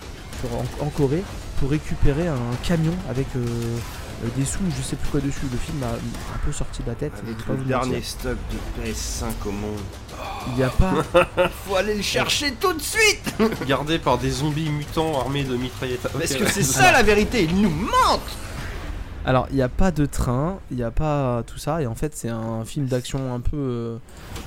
en 0.82 0.90
Corée, 0.90 1.22
pour 1.60 1.70
récupérer 1.70 2.28
un 2.28 2.56
camion 2.64 2.94
avec 3.12 3.28
euh, 4.24 4.28
des 4.38 4.46
sous, 4.46 4.60
je 4.78 4.82
sais 4.82 4.96
plus 4.96 5.10
quoi 5.10 5.20
dessus. 5.20 5.46
Le 5.52 5.58
film 5.58 5.80
m'a 5.80 5.88
un 5.88 6.46
peu 6.46 6.52
sorti 6.52 6.82
de 6.84 6.88
la 6.88 6.96
tête. 6.96 7.14
Avec 7.24 7.38
pas 7.46 7.54
le 7.54 7.64
dernier 7.64 8.02
stock 8.02 8.38
de 8.52 8.82
PS5 8.82 9.26
au 9.46 9.52
monde. 9.52 9.80
Il 10.48 10.56
n'y 10.56 10.64
a 10.64 10.70
pas. 10.70 10.94
Faut 11.66 11.76
aller 11.76 11.96
le 11.96 12.02
chercher 12.02 12.54
tout 12.54 12.74
de 12.74 12.82
suite 12.82 13.36
Gardé 13.68 14.00
par 14.00 14.18
des 14.18 14.30
zombies 14.30 14.70
mutants 14.70 15.20
armés 15.20 15.44
de 15.44 15.56
mitraillettes. 15.56 16.06
Ok, 16.06 16.12
que 16.12 16.44
ouais. 16.44 16.50
c'est 16.50 16.64
ça 16.64 16.92
la 16.92 17.04
vérité, 17.04 17.44
il 17.44 17.62
nous 17.62 17.70
mentent 17.70 18.38
Alors, 19.26 19.48
il 19.50 19.58
n'y 19.58 19.62
a 19.62 19.70
pas 19.70 19.92
de 19.92 20.06
train, 20.06 20.60
il 20.72 20.78
n'y 20.78 20.84
a 20.84 20.92
pas 20.92 21.44
tout 21.46 21.58
ça, 21.58 21.82
et 21.82 21.88
en 21.88 21.96
fait, 21.96 22.16
c'est 22.16 22.30
un 22.30 22.64
film 22.64 22.86
d'action 22.86 23.34
un 23.34 23.42
peu, 23.42 23.58
euh, 23.58 23.98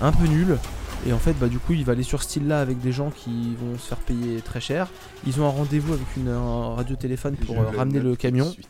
un 0.00 0.12
peu 0.12 0.26
nul. 0.26 0.58
Et 1.06 1.12
en 1.12 1.18
fait, 1.18 1.34
bah, 1.34 1.48
du 1.48 1.58
coup, 1.58 1.75
il 1.75 1.84
va 1.84 1.92
aller 1.92 2.02
sur 2.02 2.22
ce 2.22 2.28
style-là 2.28 2.60
avec 2.60 2.80
des 2.80 2.92
gens 2.92 3.10
qui 3.10 3.54
vont 3.60 3.78
se 3.78 3.87
faire 3.87 3.98
payer 3.98 4.40
très 4.40 4.60
cher. 4.60 4.88
Ils 5.26 5.40
ont 5.40 5.46
un 5.46 5.50
rendez-vous 5.50 5.92
avec 5.92 6.06
une, 6.16 6.28
un 6.28 6.75
radio-téléphone 6.75 7.37
pour 7.37 7.60
euh, 7.60 7.76
ramener 7.76 8.00
le 8.00 8.16
camion. 8.16 8.50
suite. 8.50 8.68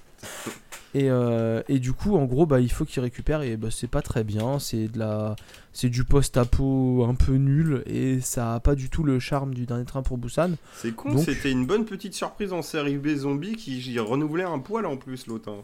Et, 0.95 1.11
euh, 1.11 1.63
et 1.69 1.79
du 1.81 1.93
coup, 1.93 2.17
en 2.17 2.25
gros, 2.25 2.47
bah, 2.47 2.61
il 2.61 2.73
faut 2.73 2.85
qu'il 2.87 3.03
récupère 3.03 3.43
et 3.43 3.57
bah, 3.59 3.69
c'est 3.71 3.87
pas 3.91 4.01
très 4.01 4.25
bien. 4.25 4.59
C'est 4.59 4.89
de 4.89 4.99
la, 4.99 5.37
c'est 5.73 5.91
du 5.91 6.03
post-apo 6.05 7.05
un 7.09 7.15
peu 7.15 7.35
nul 7.35 7.83
et 7.87 8.21
ça 8.21 8.55
a 8.55 8.61
pas 8.61 8.75
du 8.75 8.89
tout 8.89 9.03
le 9.03 9.19
charme 9.21 9.53
du 9.53 9.67
dernier 9.67 9.85
train 9.85 10.03
pour 10.03 10.17
Busan. 10.17 10.53
C'est 10.75 10.93
con, 10.93 11.13
Donc- 11.13 11.25
c'était 11.25 11.51
une 11.53 11.67
bonne 11.67 11.85
petite 11.85 12.15
surprise 12.15 12.53
en 12.55 12.63
série 12.63 12.97
B 12.97 13.09
zombie 13.17 13.55
qui 13.57 13.99
renouvelait 13.99 14.45
un 14.45 14.59
poil 14.59 14.87
en 14.87 14.97
plus 14.97 15.27
l'autre. 15.27 15.51
hein. 15.51 15.63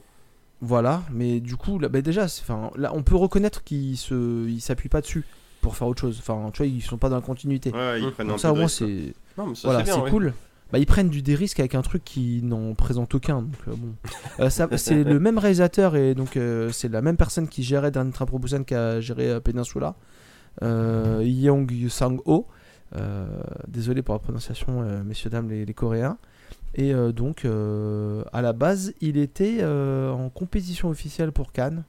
Voilà, 0.61 1.03
mais 1.13 1.41
du 1.41 1.57
coup, 1.57 1.79
là, 1.79 1.89
bah, 1.89 2.01
déjà, 2.03 2.29
c'est- 2.29 2.43
enfin, 2.43 2.71
là, 2.77 2.93
on 2.95 3.03
peut 3.03 3.17
reconnaître 3.17 3.65
qu'ils 3.65 3.97
se, 3.97 4.47
ils 4.49 4.61
s'appuient 4.61 4.89
pas 4.91 5.01
dessus 5.01 5.25
pour 5.63 5.75
faire 5.77 5.89
autre 5.89 6.03
chose. 6.03 6.19
Enfin, 6.21 6.51
tu 6.53 6.59
vois, 6.59 6.67
ils 6.67 6.83
sont 6.83 6.99
pas 6.99 7.09
dans 7.09 7.17
la 7.17 7.23
continuité. 7.23 7.71
Ouais, 7.73 8.01
ils 8.01 8.07
Mmh. 8.07 8.11
prennent 8.13 8.27
un 8.27 8.31
Donc 8.31 8.37
peu 8.37 8.43
ça, 8.43 8.53
au 8.53 8.57
moins, 8.57 8.69
c'est, 8.69 9.15
Non, 9.39 9.47
mais 9.49 9.55
ça 9.55 9.69
voilà, 9.69 9.81
c'est 9.85 9.91
c'est 9.91 9.97
bien. 9.97 10.05
ouais. 10.05 10.11
cool. 10.11 10.35
Bah, 10.75 10.81
ils 10.81 10.87
prennent 10.87 11.09
du 11.09 11.23
des 11.23 11.37
risques 11.37 11.61
avec 11.61 11.77
un 11.77 11.83
truc 11.83 12.03
qui 12.03 12.41
n'en 12.43 12.75
présente 12.75 13.15
aucun. 13.15 13.43
Donc, 13.43 13.55
euh, 13.69 13.75
bon. 13.77 13.95
Euh, 14.41 14.51
c'est 14.77 15.05
le 15.05 15.21
même 15.21 15.39
réalisateur 15.39 15.95
et 15.95 16.17
donc 16.17 16.37
euh, 16.37 16.71
c'est 16.73 16.89
la 16.89 17.01
même 17.01 17.17
personne 17.17 17.47
qui 17.47 17.63
gérait 17.63 17.93
Dernier 17.93 18.11
Train 18.11 18.27
pour 18.27 18.41
Busan 18.41 18.65
qui 18.65 18.75
a 18.75 19.01
géré 19.01 19.41
Peninsula. 19.41 19.95
Yeong 20.61 21.71
Sang-ho. 21.89 22.49
Désolé 23.69 24.03
pour 24.03 24.17
la 24.17 24.19
prononciation, 24.19 24.83
messieurs, 25.05 25.31
dames, 25.31 25.49
les, 25.49 25.65
les 25.65 25.75
Coréens. 25.75 26.19
Et 26.75 26.93
donc, 27.13 27.45
à 27.45 28.43
la 28.43 28.53
base, 28.53 28.95
il 29.01 29.17
était 29.17 29.65
en 29.65 30.29
compétition 30.29 30.89
officielle 30.89 31.31
pour 31.31 31.53
Cannes. 31.53 31.85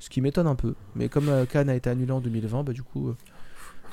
Ce 0.00 0.10
qui 0.10 0.20
m'étonne 0.20 0.48
un 0.48 0.56
peu. 0.56 0.74
Mais 0.96 1.08
comme 1.08 1.30
Cannes 1.46 1.68
a 1.68 1.76
été 1.76 1.90
annulé 1.90 2.10
en 2.10 2.20
2020, 2.20 2.64
bah, 2.64 2.72
du 2.72 2.82
coup, 2.82 3.14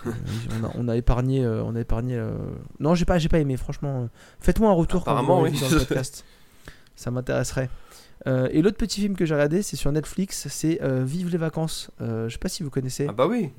on, 0.05 0.63
a, 0.65 0.71
on 0.75 0.87
a 0.87 0.95
épargné. 0.97 1.43
euh, 1.43 1.63
on 1.63 1.75
a 1.75 1.79
épargné 1.81 2.15
euh, 2.17 2.31
Non, 2.79 2.95
j'ai 2.95 3.05
pas, 3.05 3.19
j'ai 3.19 3.29
pas 3.29 3.39
aimé, 3.39 3.57
franchement. 3.57 4.03
euh, 4.03 4.07
Faites-moi 4.39 4.69
un 4.69 4.73
retour 4.73 5.03
quand 5.03 5.21
vous 5.23 5.43
oui. 5.43 5.59
dans 5.59 5.69
le 5.69 5.77
podcast. 5.79 6.25
Ça 6.95 7.11
m'intéresserait. 7.11 7.69
Euh, 8.27 8.47
et 8.51 8.61
l'autre 8.61 8.77
petit 8.77 9.01
film 9.01 9.15
que 9.15 9.25
j'ai 9.25 9.33
regardé, 9.33 9.61
c'est 9.61 9.75
sur 9.75 9.91
Netflix, 9.91 10.47
c'est 10.47 10.81
euh, 10.81 11.03
Vive 11.03 11.29
les 11.29 11.37
vacances. 11.37 11.89
Euh, 12.01 12.29
je 12.29 12.33
sais 12.33 12.39
pas 12.39 12.49
si 12.49 12.63
vous 12.63 12.69
connaissez. 12.69 13.07
Ah 13.09 13.13
bah 13.13 13.27
oui. 13.27 13.51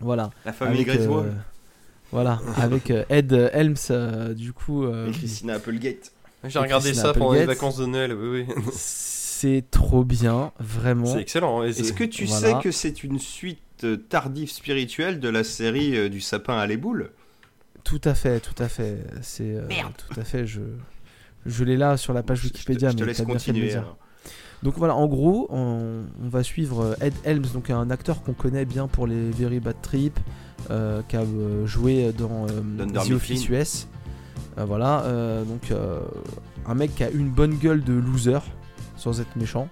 Voilà. 0.00 0.30
La 0.44 0.52
famille 0.52 0.82
Avec, 0.82 0.86
Griswold 0.86 1.26
euh, 1.28 1.32
voilà, 2.12 2.40
avec 2.56 2.90
euh, 2.90 3.04
Ed 3.08 3.32
Helms, 3.32 3.74
euh, 3.90 4.34
du 4.34 4.52
coup. 4.52 4.84
euh, 4.84 5.08
et 5.08 5.12
Christina 5.12 5.54
Applegate. 5.54 6.12
J'ai 6.44 6.58
regardé 6.58 6.90
Christina 6.90 7.12
ça 7.12 7.18
pendant 7.18 7.32
les 7.32 7.44
vacances 7.44 7.76
de 7.78 7.86
Noël, 7.86 8.14
oui, 8.14 8.46
oui. 8.48 8.54
c'est 9.40 9.64
trop 9.70 10.04
bien, 10.04 10.52
vraiment. 10.58 11.06
C'est 11.06 11.20
excellent. 11.20 11.60
ouais, 11.60 11.70
Est-ce 11.70 11.92
que 11.92 12.04
tu 12.04 12.24
Voilà. 12.26 12.48
sais 12.58 12.62
que 12.62 12.70
c'est 12.70 13.02
une 13.04 13.18
suite 13.18 13.60
euh, 13.84 13.96
tardive 13.96 14.50
spirituelle 14.50 15.20
de 15.20 15.28
la 15.28 15.44
série 15.44 15.96
euh, 15.96 16.08
du 16.08 16.20
sapin 16.20 16.56
à 16.58 16.66
les 16.66 16.76
boules 16.76 17.10
Tout 17.84 18.00
à 18.04 18.14
fait, 18.14 18.40
tout 18.40 18.60
à 18.62 18.68
fait. 18.68 18.98
C'est 19.22 19.54
euh, 19.56 19.66
tout 19.96 20.20
à 20.20 20.24
fait. 20.24 20.46
Je, 20.46 20.60
je 21.46 21.64
l'ai 21.64 21.76
là 21.76 21.96
sur 21.96 22.12
la 22.12 22.22
page 22.22 22.38
Je- 22.38 22.42
je 22.44 22.48
te- 22.48 22.54
Wikipédia, 22.58 22.90
Je 22.90 22.96
te 22.96 23.00
mais 23.00 23.06
laisse 23.08 23.22
continuer. 23.22 23.68
dire. 23.68 23.78
alors. 23.78 23.96
Donc 24.62 24.74
voilà, 24.76 24.94
en 24.94 25.06
gros, 25.06 25.46
on, 25.48 26.02
on 26.22 26.28
va 26.28 26.42
suivre 26.42 26.94
Ed 27.00 27.14
Helms, 27.24 27.46
donc 27.54 27.70
un 27.70 27.88
acteur 27.88 28.22
qu'on 28.22 28.34
connaît 28.34 28.66
bien 28.66 28.88
pour 28.88 29.06
les 29.06 29.30
Very 29.30 29.58
Bad 29.58 29.76
Trip, 29.80 30.18
euh, 30.70 31.00
qui 31.08 31.16
a 31.16 31.20
euh, 31.22 31.64
joué 31.66 32.12
dans 32.12 32.46
euh, 32.46 32.86
The 33.06 33.12
Office 33.12 33.48
US. 33.48 33.88
Euh, 34.58 34.66
voilà, 34.66 35.04
euh, 35.04 35.44
donc 35.44 35.70
euh, 35.70 36.00
un 36.66 36.74
mec 36.74 36.94
qui 36.94 37.04
a 37.04 37.08
une 37.10 37.30
bonne 37.30 37.54
gueule 37.54 37.82
de 37.82 37.94
loser, 37.94 38.40
sans 39.00 39.20
être 39.20 39.34
méchant. 39.36 39.68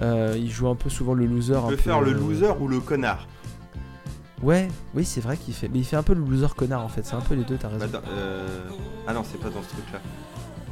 Euh, 0.00 0.34
il 0.38 0.50
joue 0.50 0.68
un 0.68 0.74
peu 0.74 0.88
souvent 0.88 1.12
le 1.14 1.26
loser. 1.26 1.52
Tu 1.52 1.58
un 1.58 1.68
peux 1.68 1.76
peu, 1.76 1.82
faire 1.82 2.00
le 2.00 2.12
euh, 2.12 2.14
loser 2.14 2.52
ou 2.60 2.68
le 2.68 2.80
connard? 2.80 3.26
Ouais, 4.42 4.68
oui, 4.94 5.04
c'est 5.04 5.20
vrai 5.20 5.36
qu'il 5.36 5.54
fait. 5.54 5.68
Mais 5.72 5.80
il 5.80 5.84
fait 5.84 5.96
un 5.96 6.02
peu 6.02 6.14
le 6.14 6.24
loser 6.24 6.48
connard 6.56 6.82
en 6.84 6.88
fait, 6.88 7.04
c'est 7.04 7.14
un 7.14 7.20
peu 7.20 7.34
les 7.34 7.44
deux, 7.44 7.56
t'as 7.56 7.68
raison. 7.68 7.86
Bah, 7.92 8.02
euh, 8.08 8.48
Ah 9.06 9.12
non, 9.12 9.22
c'est 9.30 9.38
pas 9.38 9.50
dans 9.50 9.62
ce 9.62 9.68
truc-là. 9.68 10.00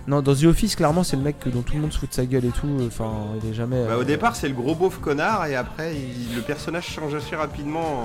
Non, 0.09 0.23
dans 0.23 0.35
The 0.35 0.44
Office, 0.44 0.75
clairement, 0.75 1.04
c'est 1.04 1.16
le 1.16 1.23
mec 1.23 1.38
que- 1.38 1.50
dont 1.50 1.62
tout 1.62 1.75
le 1.75 1.80
monde 1.82 1.92
se 1.92 1.99
fout 1.99 2.09
de 2.09 2.14
sa 2.14 2.25
gueule 2.26 2.47
et 2.47 2.50
tout. 2.50 2.66
Enfin, 2.87 3.12
il 3.44 3.50
est 3.50 3.54
jamais. 3.54 3.85
Bah, 3.87 3.99
au 3.99 4.02
départ, 4.04 4.35
c'est 4.35 4.49
le 4.49 4.54
gros 4.54 4.75
beauf 4.75 4.99
connard 5.00 5.47
et 5.47 5.54
après, 5.54 5.94
il- 5.94 6.35
le 6.35 6.40
personnage 6.42 6.87
change 6.88 7.14
assez 7.14 7.37
rapidement. 7.37 8.04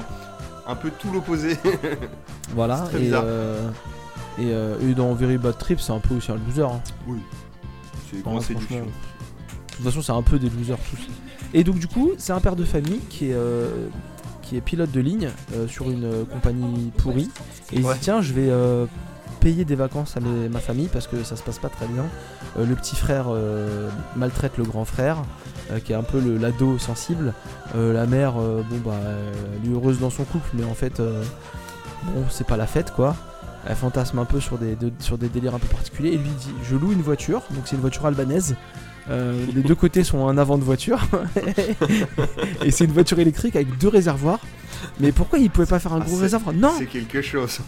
en 0.67 0.71
Un 0.71 0.75
peu 0.75 0.89
tout 0.91 1.11
l'opposé. 1.11 1.57
Voilà, 2.55 2.77
C'est 2.85 2.89
très 2.91 2.97
et, 2.97 3.01
bizarre. 3.01 3.23
et, 3.23 3.27
euh, 4.41 4.79
et 4.81 4.93
dans 4.93 5.13
Very 5.13 5.37
Bad 5.37 5.57
Trip, 5.57 5.79
c'est 5.79 5.91
un 5.93 5.99
peu 5.99 6.15
aussi 6.15 6.31
un 6.31 6.35
loser. 6.47 6.61
hein. 6.63 6.81
c'est 8.11 8.17
Non, 8.17 8.21
grande 8.23 8.41
franchement, 8.43 8.59
séduction. 8.61 8.85
De 9.79 9.83
toute 9.83 9.85
façon, 9.85 10.01
c'est 10.01 10.11
un 10.11 10.21
peu 10.21 10.39
des 10.39 10.49
losers 10.49 10.77
tous. 10.89 10.99
Et 11.53 11.63
donc, 11.63 11.79
du 11.79 11.87
coup, 11.87 12.11
c'est 12.17 12.31
un 12.33 12.39
père 12.39 12.55
de 12.55 12.63
famille 12.63 12.99
qui 13.09 13.29
est, 13.29 13.33
euh, 13.33 13.87
qui 14.41 14.55
est 14.57 14.61
pilote 14.61 14.91
de 14.91 14.99
ligne 15.01 15.29
euh, 15.53 15.67
sur 15.67 15.89
une 15.91 16.05
euh, 16.05 16.23
compagnie 16.25 16.91
pourrie. 16.97 17.29
Et 17.73 17.77
il 17.79 17.85
Ouais. 17.85 17.93
dit 17.95 17.99
Tiens, 18.01 18.21
je 18.21 18.33
vais 18.33 18.49
payer 19.41 19.65
des 19.65 19.75
vacances 19.75 20.15
à 20.17 20.21
mes- 20.21 20.49
ma 20.49 20.59
famille 20.59 20.87
parce 20.87 21.07
que 21.07 21.23
ça 21.23 21.35
se 21.35 21.43
passe 21.43 21.59
pas 21.59 21.69
très 21.69 21.87
bien. 21.87 22.05
Le 22.57 22.73
petit 22.75 22.95
frère 22.95 23.25
maltraite 24.15 24.57
le 24.57 24.63
grand 24.63 24.85
frère, 24.85 25.17
qui 25.83 25.91
est 25.91 25.95
un 25.95 26.03
peu 26.03 26.19
l'ado 26.39 26.77
sensible. 26.79 27.33
La 27.75 28.05
mère, 28.07 28.33
bon, 28.33 28.77
bah, 28.85 28.93
elle 29.61 29.69
est 29.69 29.73
heureuse 29.73 29.99
dans 29.99 30.09
son 30.09 30.23
couple, 30.23 30.47
mais 30.53 30.63
en 30.63 30.73
fait, 30.73 30.99
bon, 30.99 32.23
c'est 32.29 32.47
pas 32.47 32.57
la 32.57 32.65
fête 32.67 32.91
quoi. 32.93 33.15
Elle 33.67 33.75
fantasme 33.75 34.19
un 34.19 34.25
peu 34.25 34.39
sur 34.39 34.57
des, 34.57 34.75
de- 34.75 34.91
sur 34.99 35.17
des 35.17 35.27
délires 35.27 35.55
un 35.55 35.59
peu 35.59 35.67
particuliers 35.67 36.09
et 36.13 36.17
lui 36.17 36.29
dit 36.39 36.51
Je 36.63 36.75
loue 36.75 36.91
une 36.93 37.01
voiture, 37.01 37.41
donc 37.51 37.63
c'est 37.65 37.75
une 37.75 37.81
voiture 37.81 38.05
albanaise. 38.05 38.55
Euh, 39.09 39.33
les 39.53 39.61
deux 39.61 39.75
côtés 39.75 40.03
sont 40.03 40.27
un 40.27 40.37
avant 40.37 40.57
de 40.57 40.63
voiture 40.63 40.99
et 42.65 42.71
c'est 42.71 42.85
une 42.85 42.91
voiture 42.91 43.19
électrique 43.19 43.55
avec 43.55 43.77
deux 43.77 43.87
réservoirs. 43.87 44.39
Mais 44.99 45.11
pourquoi 45.11 45.39
il 45.39 45.49
pouvait 45.49 45.65
pas 45.67 45.79
faire 45.79 45.93
un 45.93 46.01
Ah, 46.01 46.05
gros 46.05 46.15
c'est- 46.17 46.23
réservoir? 46.23 46.53
Non, 46.55 46.71
C'est 46.77 46.85
quelque 46.85 47.21
chose. 47.21 47.59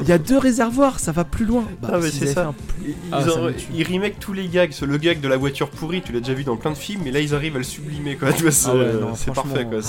il 0.00 0.08
y 0.08 0.12
a 0.12 0.18
deux 0.18 0.38
réservoirs, 0.38 0.98
ça 0.98 1.10
va 1.12 1.24
plus 1.24 1.44
loin. 1.44 1.64
Bah, 1.80 1.90
Ah, 1.94 1.98
mais 2.02 2.10
c'est 2.10 2.26
ça. 2.26 2.52
plus- 2.78 2.90
Ils, 2.90 2.94
Ah, 3.12 3.22
ils 3.24 3.30
ça 3.30 3.40
ils 3.74 3.82
remake 3.84 4.18
tous 4.20 4.32
les 4.32 4.46
gags. 4.48 4.72
Le 4.82 4.96
gag 4.98 5.20
de 5.20 5.28
la 5.28 5.36
voiture 5.36 5.70
pourrie, 5.70 6.02
tu 6.02 6.12
l'as 6.12 6.20
déjà 6.20 6.34
vu 6.34 6.44
dans 6.44 6.56
plein 6.56 6.70
de 6.72 6.76
films, 6.76 7.02
mais 7.04 7.10
là 7.10 7.20
ils 7.20 7.34
arrivent 7.34 7.54
à 7.56 7.58
le 7.58 7.64
sublimer 7.64 8.16
quoi. 8.16 8.28
C'est 8.50 8.68
Ah 8.68 8.74
ouais, 8.76 8.86
franchement, 9.24 9.34
parfait 9.34 9.64
quoi. 9.64 9.80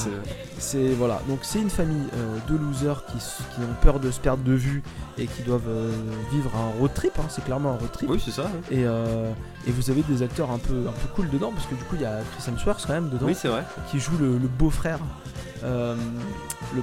C'est- 0.62 0.72
C'est 0.72 0.94
voilà, 0.94 1.22
donc 1.28 1.40
c'est 1.42 1.60
une 1.60 1.70
famille 1.70 2.08
euh, 2.16 2.38
de 2.48 2.56
losers 2.56 3.04
qui, 3.06 3.18
ont 3.62 3.74
peur 3.82 4.00
de 4.00 4.10
se 4.10 4.20
perdre 4.22 4.44
de 4.44 4.54
vue 4.54 4.82
et 5.18 5.28
qui 5.28 5.42
doivent 5.44 5.68
euh, 5.68 5.92
vivre 6.32 6.50
un 6.56 6.80
road 6.80 6.92
trip. 6.94 7.12
hein, 7.20 7.26
c'est 7.30 7.44
clairement 7.44 7.72
un 7.72 7.78
road 7.78 7.92
trip. 7.92 8.10
Oui, 8.10 8.22
c'est 8.24 8.32
ça. 8.32 8.44
Et, 8.72 8.86
euh, 8.86 9.32
et 9.68 9.72
vous 9.72 9.90
avez 9.90 10.02
des 10.04 10.24
acteurs 10.24 10.50
un 10.52 10.58
peu 10.60 10.88
un 10.88 10.92
peu 10.94 11.08
cool 11.16 11.30
dedans 11.30 11.52
parce 11.54 11.66
que 11.68 11.76
du 11.76 11.84
coup 11.84 11.96
il 11.96 12.02
y 12.02 12.06
a 12.06 12.20
Chris 12.38 12.50
Hemsworth 12.52 12.86
quand 12.88 12.94
même 12.94 13.10
dedans 13.10 13.26
Oui, 13.26 13.36
c'est 13.36 13.50
vrai. 13.50 13.64
qui 13.90 14.00
joue 14.00 14.18
le, 14.20 14.38
le 14.38 14.48
beau-frère. 14.48 15.00
Euh, 15.64 15.96
le 16.76 16.82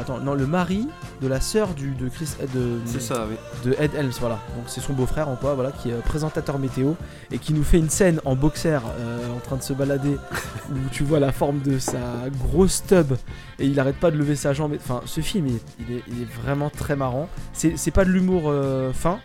Attends, 0.00 0.18
non, 0.20 0.34
le 0.34 0.46
mari 0.46 0.88
de 1.20 1.28
la 1.28 1.40
sœur 1.40 1.68
du 1.74 1.90
de 1.92 2.08
Chris 2.08 2.28
de, 2.54 2.78
C'est 2.86 3.00
ça, 3.00 3.26
oui. 3.28 3.36
de 3.64 3.76
Ed 3.78 3.94
Helms, 3.94 4.12
voilà. 4.20 4.38
Donc 4.56 4.64
c'est 4.66 4.80
son 4.80 4.92
beau-frère 4.92 5.28
en 5.28 5.36
quoi, 5.36 5.54
voilà, 5.54 5.70
qui 5.72 5.90
est 5.90 5.94
euh, 5.94 6.00
présentateur 6.00 6.58
météo 6.58 6.92
et 7.30 7.38
qui 7.38 7.52
nous 7.52 7.62
fait 7.64 7.78
une 7.78 7.90
scène 7.90 8.20
en 8.24 8.34
boxer 8.36 8.78
euh, 8.98 9.36
en 9.36 9.38
train 9.40 9.56
de 9.56 9.62
se 9.62 9.72
balader 9.72 10.16
où 10.70 10.74
tu 10.90 11.04
vois 11.04 11.20
la 11.20 11.32
forme 11.32 11.60
de 11.60 11.78
sa 11.78 11.98
grosse 12.40 12.82
tub 12.86 13.12
et 13.58 13.66
il 13.66 13.78
arrête 13.80 13.96
pas 13.96 14.10
de 14.10 14.16
lever 14.16 14.36
sa 14.36 14.52
jambe. 14.52 14.72
Enfin, 14.76 15.00
ce 15.04 15.20
film, 15.20 15.46
il 15.46 15.54
est, 15.56 15.62
il 15.80 15.96
est- 15.96 16.02
il 16.08 16.22
est 16.22 16.28
vraiment 16.44 16.70
très 16.70 16.96
marrant. 16.96 17.28
C'est 17.52 17.76
c'est 17.76 17.90
pas 17.90 18.04
de 18.04 18.10
l'humour 18.10 18.44
euh, 18.46 18.92
fin, 18.92 19.18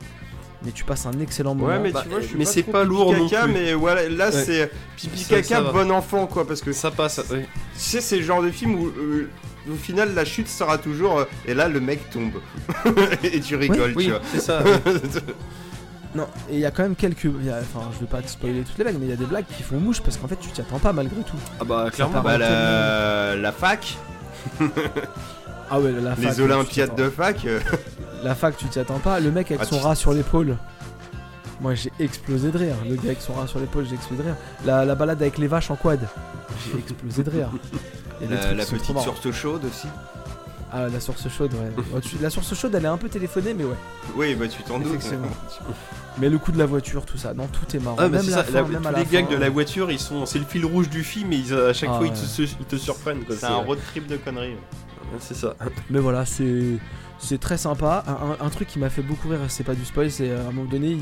mais 0.64 0.72
tu 0.72 0.84
passes 0.84 1.06
un 1.06 1.20
excellent 1.20 1.56
moment. 1.56 1.70
Ouais, 1.70 1.80
mais 1.80 1.92
Bah, 1.92 2.02
tu 2.04 2.10
vois, 2.10 2.20
je 2.22 2.26
suis 2.28 2.38
mais 2.38 2.46
pas 2.46 2.52
c'est 2.52 2.64
trop 2.64 2.72
pas 2.72 2.82
pipi 2.84 2.90
lourd 2.94 3.14
non 3.16 3.28
caca, 3.30 3.44
plus. 3.44 3.54
mais 3.54 3.74
voilà, 3.74 4.10
là 4.10 4.26
Ouais. 4.30 4.32
c'est 4.32 4.72
pipi 4.96 5.20
Ça- 5.20 5.36
caca 5.36 5.48
ça 5.48 5.62
bon 5.72 5.92
enfant 5.92 6.28
quoi, 6.28 6.48
parce 6.48 6.62
que 6.62 6.72
Ça 6.74 6.92
passe. 6.92 7.22
oui. 7.32 7.42
tu 7.76 7.80
sais, 7.80 8.02
c'est 8.02 8.18
le 8.18 8.24
genre 8.24 8.42
de 8.42 8.50
film 8.52 8.76
où 8.76 8.88
euh, 8.88 9.30
au 9.72 9.76
final 9.76 10.14
la 10.16 10.26
chute 10.26 10.48
sera 10.48 10.78
toujours 10.78 11.20
euh, 11.20 11.26
et 11.46 11.54
là 11.54 11.68
le 11.68 11.80
mec 11.80 12.10
tombe 12.10 12.32
et 13.24 13.40
tu 13.40 13.56
rigoles, 13.56 13.94
Oui, 13.96 14.06
tu 14.06 14.12
vois. 14.12 14.22
c'est 14.34 14.40
ça. 14.40 14.62
oui. 14.66 14.92
Non, 16.16 16.26
et 16.50 16.54
il 16.54 16.60
y 16.60 16.66
a 16.66 16.72
quand 16.72 16.82
même 16.84 16.96
quelques. 16.96 17.26
il 17.26 17.46
y 17.46 17.50
a- 17.50 17.60
Enfin, 17.60 17.86
je 17.94 18.00
vais 18.00 18.10
pas 18.10 18.22
te 18.24 18.30
spoiler 18.30 18.62
toutes 18.64 18.78
les 18.80 18.86
blagues, 18.86 18.96
mais 18.98 19.06
il 19.08 19.10
y 19.10 19.14
a 19.14 19.18
des 19.18 19.26
blagues 19.26 19.46
qui 19.56 19.62
font 19.62 19.78
mouche 19.78 20.02
parce 20.02 20.18
qu'en 20.18 20.28
fait, 20.28 20.38
tu 20.40 20.50
t'y 20.50 20.62
attends 20.62 20.80
pas 20.80 20.92
malgré 20.94 21.22
tout. 21.22 21.36
Ah 21.60 21.64
bah 21.66 21.90
clairement. 21.94 22.22
bah 22.22 22.38
la, 22.40 23.36
la 23.36 23.52
fac, 23.52 23.98
Ah 25.70 25.80
ouais, 25.80 25.92
la 25.92 26.16
fac. 26.16 26.24
les 26.26 26.40
Olympiades 26.42 26.96
de 26.96 27.10
fac, 27.10 27.46
euh, 27.46 27.60
La 28.24 28.36
fac, 28.36 28.56
tu 28.58 28.66
t'y 28.68 28.80
attends 28.80 29.00
pas. 29.00 29.20
Le 29.20 29.32
mec 29.32 29.52
avec 29.52 29.62
Ah, 29.64 29.66
son 29.66 29.78
tu- 29.80 29.84
rat 29.84 29.96
sur 29.96 30.14
l'épaule. 30.14 30.56
Moi, 31.60 31.74
j'ai 31.76 31.92
explosé 32.00 32.52
de 32.52 32.58
rire. 32.58 32.76
Le 32.88 32.96
gars 32.96 33.02
avec 33.06 33.22
son 33.22 33.34
rat 33.34 33.48
sur 33.48 33.60
l'épaule, 33.60 33.86
j'ai 33.88 33.96
explosé 33.96 34.22
de 34.24 34.28
rire. 34.30 34.38
La, 34.66 34.86
la 34.86 34.96
balade 34.96 35.22
avec 35.22 35.38
les 35.38 35.48
vaches 35.48 35.72
en 35.72 35.76
quad, 35.76 36.00
j'ai 36.72 36.80
explosé 36.80 37.24
de 37.24 37.30
rire. 37.30 37.50
Des 38.20 38.28
la, 38.28 38.54
la 38.54 38.66
petite 38.66 38.98
source 39.00 39.32
chaude 39.32 39.66
aussi. 39.66 39.88
Ah, 40.72 40.88
la 40.90 41.00
source 41.00 41.28
chaude, 41.30 41.54
ouais. 41.54 41.72
Oh, 41.96 42.00
tu- 42.00 42.18
La 42.22 42.30
source 42.30 42.54
chaude, 42.56 42.74
elle 42.76 42.86
est 42.86 42.88
un 42.90 42.98
peu 42.98 43.10
téléphonée, 43.10 43.54
mais 43.54 43.64
ouais. 43.64 43.76
Oui, 44.16 44.36
bah 44.36 44.48
tu 44.48 44.62
t'en 44.64 44.80
doutes. 44.80 45.02
Mais 46.20 46.30
le 46.30 46.38
coup 46.40 46.52
de 46.52 46.58
la 46.58 46.66
voiture, 46.66 47.06
tout 47.06 47.18
ça, 47.18 47.34
non, 47.34 47.48
tout 47.48 47.76
est 47.76 47.80
marrant. 47.80 47.98
Ah 48.00 48.08
bah 48.10 48.18
même 48.18 48.24
c'est 48.24 48.32
la 48.32 48.38
ça, 48.38 48.44
fin, 48.46 48.52
la- 48.54 48.64
même 48.64 48.76
à 48.86 48.90
tous 48.90 48.94
la 48.96 49.00
les 49.00 49.06
gags 49.06 49.30
de 49.30 49.36
la 49.36 49.50
voiture, 49.50 49.92
ils 49.92 50.00
sont, 50.00 50.26
c'est 50.26 50.40
le 50.40 50.46
fil 50.46 50.66
rouge 50.66 50.90
du 50.90 51.04
film 51.04 51.32
et 51.34 51.38
ils, 51.38 51.54
à 51.54 51.74
chaque 51.74 51.90
Ah 51.94 51.98
fois 52.00 52.08
ils, 52.08 52.14
te, 52.14 52.42
ils 52.42 52.66
te 52.66 52.76
surprennent. 52.76 53.22
C'est 53.30 53.46
un 53.46 53.56
road 53.58 53.78
trip 53.92 54.08
de 54.08 54.18
conneries. 54.18 54.52
Ouais, 54.54 55.18
C'est 55.20 55.36
ça. 55.36 55.56
Mais 55.90 56.00
voilà, 56.00 56.26
c'est 56.26 56.78
c'est 57.20 57.40
très 57.40 57.58
sympa. 57.58 58.04
Un, 58.08 58.12
un- 58.44 58.46
un 58.46 58.50
truc 58.50 58.68
qui 58.68 58.80
m'a 58.80 58.90
fait 58.90 59.02
beaucoup 59.02 59.30
rire, 59.30 59.40
c'est 59.48 59.64
pas 59.64 59.74
du 59.76 59.86
spoil, 59.86 60.10
c'est 60.12 60.32
à 60.32 60.40
un 60.42 60.52
moment 60.52 60.66
donné, 60.70 60.90
il, 60.92 61.00